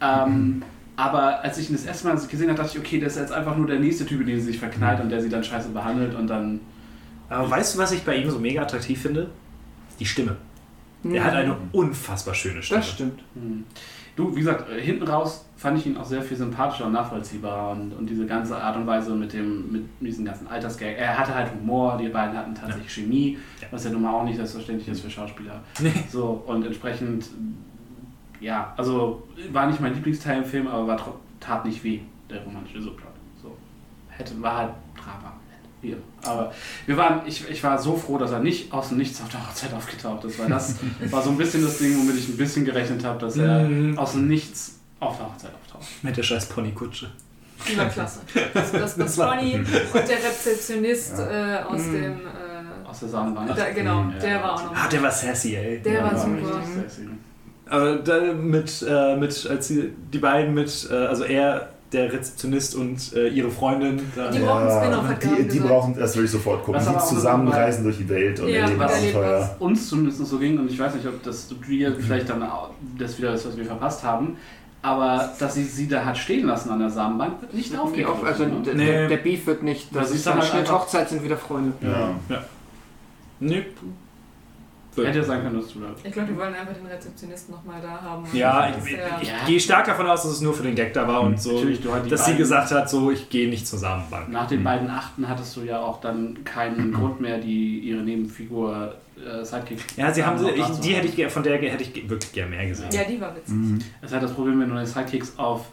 Ähm, 0.00 0.62
aber 0.96 1.42
als 1.42 1.58
ich 1.58 1.68
ihn 1.70 1.76
das 1.76 1.84
erste 1.84 2.06
Mal 2.06 2.16
gesehen 2.16 2.48
habe, 2.48 2.56
dachte 2.56 2.78
ich, 2.78 2.78
okay, 2.78 3.00
das 3.00 3.14
ist 3.14 3.20
jetzt 3.20 3.32
einfach 3.32 3.56
nur 3.56 3.66
der 3.66 3.80
nächste 3.80 4.06
Typ, 4.06 4.20
in 4.20 4.28
den 4.28 4.40
sie 4.40 4.46
sich 4.46 4.58
verknallt 4.58 5.00
und 5.00 5.10
der 5.10 5.20
sie 5.20 5.28
dann 5.28 5.42
scheiße 5.42 5.70
behandelt 5.70 6.14
und 6.14 6.28
dann. 6.28 6.60
Aber 7.28 7.50
weißt 7.50 7.74
du, 7.74 7.78
was 7.78 7.92
ich 7.92 8.04
bei 8.04 8.16
ihm 8.16 8.30
so 8.30 8.38
mega 8.38 8.62
attraktiv 8.62 9.02
finde? 9.02 9.30
Die 9.98 10.06
Stimme. 10.06 10.36
Mhm. 11.02 11.22
hat 11.22 11.34
eine 11.34 11.56
unfassbar 11.72 12.34
schöne 12.34 12.62
Stimme. 12.62 12.80
Das 12.80 12.90
stimmt. 12.90 13.20
Hm. 13.34 13.64
Du, 14.16 14.30
wie 14.34 14.40
gesagt, 14.40 14.70
äh, 14.70 14.80
hinten 14.80 15.02
raus 15.04 15.44
fand 15.56 15.76
ich 15.78 15.86
ihn 15.86 15.96
auch 15.96 16.04
sehr 16.04 16.22
viel 16.22 16.36
sympathischer 16.36 16.86
und 16.86 16.92
nachvollziehbarer 16.92 17.72
und, 17.72 17.92
und 17.92 18.06
diese 18.08 18.26
ganze 18.26 18.56
Art 18.56 18.76
und 18.76 18.86
Weise 18.86 19.14
mit 19.14 19.32
dem 19.32 19.72
mit 19.72 19.84
diesem 20.00 20.24
ganzen 20.24 20.46
Altersgag. 20.46 20.96
Er 20.96 21.18
hatte 21.18 21.34
halt 21.34 21.50
Humor, 21.52 21.96
die 21.96 22.08
beiden 22.08 22.36
hatten 22.36 22.54
tatsächlich 22.54 22.92
Chemie, 22.92 23.38
Ja. 23.60 23.66
was 23.72 23.84
ja 23.84 23.90
nun 23.90 24.02
mal 24.02 24.12
auch 24.14 24.24
nicht 24.24 24.36
selbstverständlich 24.36 24.88
ist 24.88 25.00
für 25.00 25.10
Schauspieler. 25.10 25.60
Nee. 25.80 25.92
So, 26.08 26.42
und 26.46 26.64
entsprechend, 26.64 27.26
ja, 28.40 28.72
also 28.76 29.26
war 29.52 29.66
nicht 29.66 29.80
mein 29.80 29.94
Lieblingsteil 29.94 30.38
im 30.38 30.44
Film, 30.44 30.68
aber 30.68 30.86
war 30.86 31.14
tat 31.40 31.64
nicht 31.64 31.82
weh, 31.82 32.00
der 32.30 32.42
romantische 32.44 32.82
Subplot. 32.82 33.08
So. 33.42 33.56
Hätte, 34.10 34.40
war 34.40 34.56
halt 34.58 34.70
Drama. 34.96 35.33
Immer. 35.92 35.96
Aber 36.24 36.52
wir 36.86 36.96
waren, 36.96 37.20
ich, 37.26 37.48
ich 37.48 37.62
war 37.62 37.78
so 37.78 37.96
froh, 37.96 38.18
dass 38.18 38.30
er 38.32 38.40
nicht 38.40 38.72
aus 38.72 38.88
dem 38.88 38.98
Nichts 38.98 39.20
auf 39.20 39.28
der 39.28 39.46
Hochzeit 39.46 39.72
aufgetaucht 39.74 40.24
ist, 40.24 40.38
weil 40.38 40.48
das 40.48 40.76
war 41.10 41.22
so 41.22 41.30
ein 41.30 41.36
bisschen 41.36 41.62
das 41.62 41.78
Ding, 41.78 41.96
womit 41.98 42.16
ich 42.16 42.28
ein 42.28 42.36
bisschen 42.36 42.64
gerechnet 42.64 43.04
habe, 43.04 43.18
dass 43.20 43.36
er 43.36 43.60
Mhm. 43.60 43.98
aus 43.98 44.12
dem 44.12 44.28
Nichts 44.28 44.78
auf 45.00 45.16
der 45.18 45.26
Hochzeit 45.26 45.50
auftaucht. 45.62 45.86
Mit 46.02 46.16
der 46.16 46.22
scheiß 46.22 46.46
Ponykutsche. 46.46 47.10
Die 47.70 47.76
war 47.78 47.86
klasse. 47.88 48.20
Das, 48.52 48.72
das, 48.72 48.96
das 48.98 49.16
Bonnie 49.16 49.56
und 49.92 50.08
der 50.08 50.16
Rezeptionist 50.18 51.18
äh, 51.18 51.58
aus 51.68 51.80
Mhm. 51.82 51.92
dem. 51.92 52.12
Äh, 52.12 52.88
Aus 52.88 53.00
der 53.00 53.08
Samenbank. 53.08 53.54
da, 53.56 53.70
genau, 53.70 54.02
Ja, 54.12 54.18
der 54.20 54.42
war 54.42 54.54
auch 54.54 54.60
ja. 54.60 54.66
noch. 54.66 54.76
Ah, 54.76 54.88
der 54.88 55.02
war 55.02 55.10
sassy, 55.10 55.56
ey. 55.56 55.80
Der 55.80 56.02
war 56.04 56.12
Ja, 56.12 56.18
super. 56.18 56.36
richtig 56.36 56.74
sexy. 56.74 57.08
Aber 57.66 57.96
da 57.96 58.20
mit, 58.34 58.84
äh, 58.88 59.16
mit 59.16 59.46
als 59.50 59.68
die, 59.68 59.90
die 60.12 60.18
beiden 60.18 60.52
mit, 60.54 60.88
äh, 60.90 60.94
also 60.94 61.24
er, 61.24 61.70
der 61.94 62.12
Rezeptionist 62.12 62.74
und 62.74 63.12
äh, 63.14 63.28
ihre 63.28 63.50
Freundin. 63.50 64.00
Da, 64.14 64.30
Die 64.30 64.40
brauchen 64.40 64.68
hat 65.08 65.22
die, 65.22 65.48
die 65.48 65.60
brauchen, 65.60 65.96
das 65.96 66.16
will 66.16 66.24
ich 66.24 66.30
sofort 66.30 66.64
gucken. 66.64 66.74
Was 66.84 67.08
Die 67.08 67.14
zusammen 67.14 67.44
nochmal- 67.46 67.62
reisen 67.62 67.84
durch 67.84 67.96
die 67.98 68.08
Welt 68.08 68.40
und 68.40 68.48
Ja, 68.48 68.62
erleben 68.62 68.80
was 68.80 68.92
erlebt 68.92 69.16
Abenteuer. 69.16 69.40
was. 69.40 69.56
uns 69.60 69.88
zumindest 69.88 70.26
so 70.26 70.38
ging, 70.38 70.58
und 70.58 70.70
ich 70.70 70.78
weiß 70.78 70.94
nicht, 70.96 71.06
ob 71.06 71.22
das 71.22 71.48
wir 71.66 71.94
vielleicht 71.96 72.28
dann 72.28 72.44
das 72.98 73.16
wieder 73.18 73.32
ist, 73.32 73.46
was 73.46 73.56
wir 73.56 73.64
verpasst 73.64 74.02
haben, 74.02 74.36
aber 74.82 75.32
dass 75.38 75.54
sie 75.54 75.64
sie 75.64 75.88
da 75.88 76.04
hat 76.04 76.18
stehen 76.18 76.46
lassen 76.46 76.68
an 76.70 76.78
der 76.80 76.90
Samenbank, 76.90 77.40
wird 77.40 77.54
nicht 77.54 77.72
Die 77.72 77.76
aufgegriffen. 77.78 78.12
auf, 78.20 78.24
also 78.24 78.44
ne? 78.44 78.62
der, 78.66 78.74
Nee. 78.74 79.08
der, 79.08 79.16
Beef 79.16 79.46
wird 79.46 79.62
nicht. 79.62 79.88
Das 79.94 80.08
Das 80.08 80.16
ist 80.16 80.26
dann 80.26 80.34
halt 80.40 80.52
einfach- 80.52 80.80
Hochzeit 80.80 81.08
sind 81.08 81.22
wieder 81.24 81.36
Freunde. 81.38 81.72
Ja. 81.80 82.44
Nee. 83.40 83.64
Hätte 84.96 85.24
sein 85.24 85.42
können, 85.42 85.60
dass 85.60 85.72
du 85.72 85.80
da. 85.80 85.86
Ich 86.04 86.12
glaube, 86.12 86.28
die 86.32 86.36
wollen 86.38 86.54
einfach 86.54 86.72
den 86.74 86.86
Rezeptionisten 86.86 87.54
nochmal 87.54 87.80
da 87.82 88.00
haben. 88.00 88.24
Ja, 88.32 88.68
ich, 88.70 88.92
ja- 88.92 89.18
ich 89.20 89.28
Ja. 89.28 89.34
gehe 89.46 89.58
stark 89.58 89.86
davon 89.86 90.06
aus, 90.06 90.22
dass 90.22 90.32
es 90.32 90.40
nur 90.40 90.54
für 90.54 90.62
den 90.62 90.74
Gag 90.74 90.92
da 90.92 91.08
war 91.08 91.22
und 91.22 91.40
so, 91.40 91.64
dass 92.08 92.26
sie 92.26 92.36
gesagt 92.36 92.70
hat, 92.70 92.88
so, 92.88 93.10
ich 93.10 93.28
gehe 93.28 93.48
nicht 93.48 93.66
zur 93.66 93.78
Samenbank. 93.78 94.28
Nach 94.30 94.46
den 94.46 94.62
beiden 94.62 94.88
Achten 94.90 95.28
hattest 95.28 95.56
du 95.56 95.62
ja 95.62 95.80
auch 95.80 96.00
dann 96.00 96.44
keinen 96.44 96.92
Grund 96.94 97.20
mehr, 97.20 97.38
die 97.38 97.80
ihre 97.80 98.02
Nebenfigur 98.02 98.94
äh, 99.16 99.44
Sidekick. 99.44 99.84
Ja, 99.96 100.12
sie 100.12 100.24
haben 100.24 100.38
sie, 100.38 100.50
ich, 100.50 100.66
die 100.80 100.94
hätte 100.94 101.06
ich, 101.08 101.32
von 101.32 101.42
der 101.42 101.58
hätte 101.58 101.82
ich 101.82 102.08
wirklich 102.08 102.32
gerne 102.32 102.50
mehr 102.50 102.66
gesehen. 102.66 102.88
ja, 102.92 103.04
die 103.04 103.20
war 103.20 103.34
witzig. 103.34 103.54
Mhm. 103.54 103.78
Das 104.00 104.10
ist 104.10 104.14
halt 104.14 104.22
das 104.24 104.32
Problem, 104.32 104.60
wenn 104.60 104.68
du 104.68 104.74
deine 104.74 104.86
Sidekicks 104.86 105.34
auf 105.38 105.66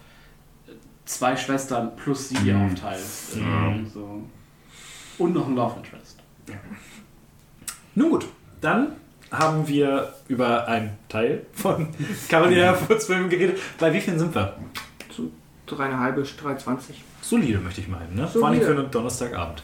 zwei 1.06 1.36
Schwestern 1.36 1.96
plus 1.96 2.30
sie 2.30 2.38
Mhm. 2.52 2.66
aufteilst. 2.72 3.38
Ja. 3.38 3.68
Ähm, 3.68 3.86
So. 3.94 4.22
Und 5.18 5.34
noch 5.34 5.48
ein 5.48 5.56
Love 5.56 5.76
Interest. 5.78 6.18
Nun 7.96 8.10
gut, 8.10 8.26
dann 8.62 8.94
haben 9.32 9.68
wir 9.68 10.14
über 10.28 10.68
einen 10.68 10.92
Teil 11.10 11.46
von 11.54 11.88
Carolina 12.30 12.64
Herfurts 12.64 13.06
Film 13.06 13.30
geredet. 13.30 13.60
Bei 13.80 13.94
wie 13.94 14.02
vielen 14.02 14.20
sind 14.20 14.36
wir? 14.36 14.56
Zu 15.10 15.32
dreieinhalb, 15.66 16.18
3,20. 16.18 16.80
Solide, 17.22 17.60
möchte 17.60 17.82
ich 17.82 17.88
meinen. 17.88 18.14
Ne? 18.16 18.28
Solide. 18.28 18.40
Vor 18.40 18.48
allem 18.50 18.62
für 18.62 18.72
einen 18.72 18.92
Donnerstagabend. 18.92 19.64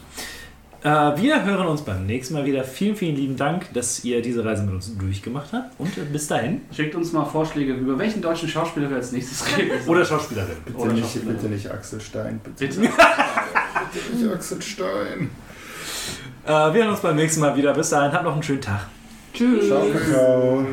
Äh, 0.82 0.88
wir 1.20 1.44
hören 1.44 1.66
uns 1.66 1.82
beim 1.82 2.06
nächsten 2.06 2.34
Mal 2.34 2.44
wieder. 2.46 2.62
Vielen, 2.62 2.94
vielen 2.94 3.16
lieben 3.16 3.36
Dank, 3.36 3.72
dass 3.74 4.04
ihr 4.04 4.22
diese 4.22 4.44
Reise 4.44 4.62
mit 4.62 4.74
uns 4.74 4.96
durchgemacht 4.96 5.52
habt. 5.52 5.78
Und 5.78 5.98
äh, 5.98 6.02
bis 6.02 6.28
dahin. 6.28 6.60
Schickt 6.72 6.94
uns 6.94 7.12
mal 7.12 7.24
Vorschläge, 7.24 7.72
über 7.74 7.98
welchen 7.98 8.22
deutschen 8.22 8.48
Schauspieler 8.48 8.88
wir 8.88 8.96
als 8.98 9.10
nächstes 9.10 9.44
reden. 9.58 9.72
Oder 9.88 10.04
Schauspielerin. 10.04 10.56
Bitte, 10.64 10.78
Oder 10.78 10.92
nicht, 10.92 11.02
Schauspieler. 11.02 11.32
bitte 11.34 11.46
nicht 11.48 11.70
Axel 11.70 12.00
Stein. 12.00 12.40
Bitte, 12.44 12.66
Bitte. 12.66 12.80
bitte 12.80 14.16
nicht 14.16 14.32
Axel 14.32 14.62
Stein. 14.62 15.30
Äh, 16.46 16.48
wir 16.50 16.72
hören 16.74 16.88
uns 16.90 17.00
beim 17.00 17.16
nächsten 17.16 17.40
Mal 17.40 17.56
wieder. 17.56 17.74
Bis 17.74 17.90
dahin, 17.90 18.12
habt 18.12 18.24
noch 18.24 18.34
einen 18.34 18.42
schönen 18.44 18.60
Tag. 18.62 18.86
Tschüss. 19.38 19.68
Ciao, 19.68 19.86
Kakao. 19.92 20.66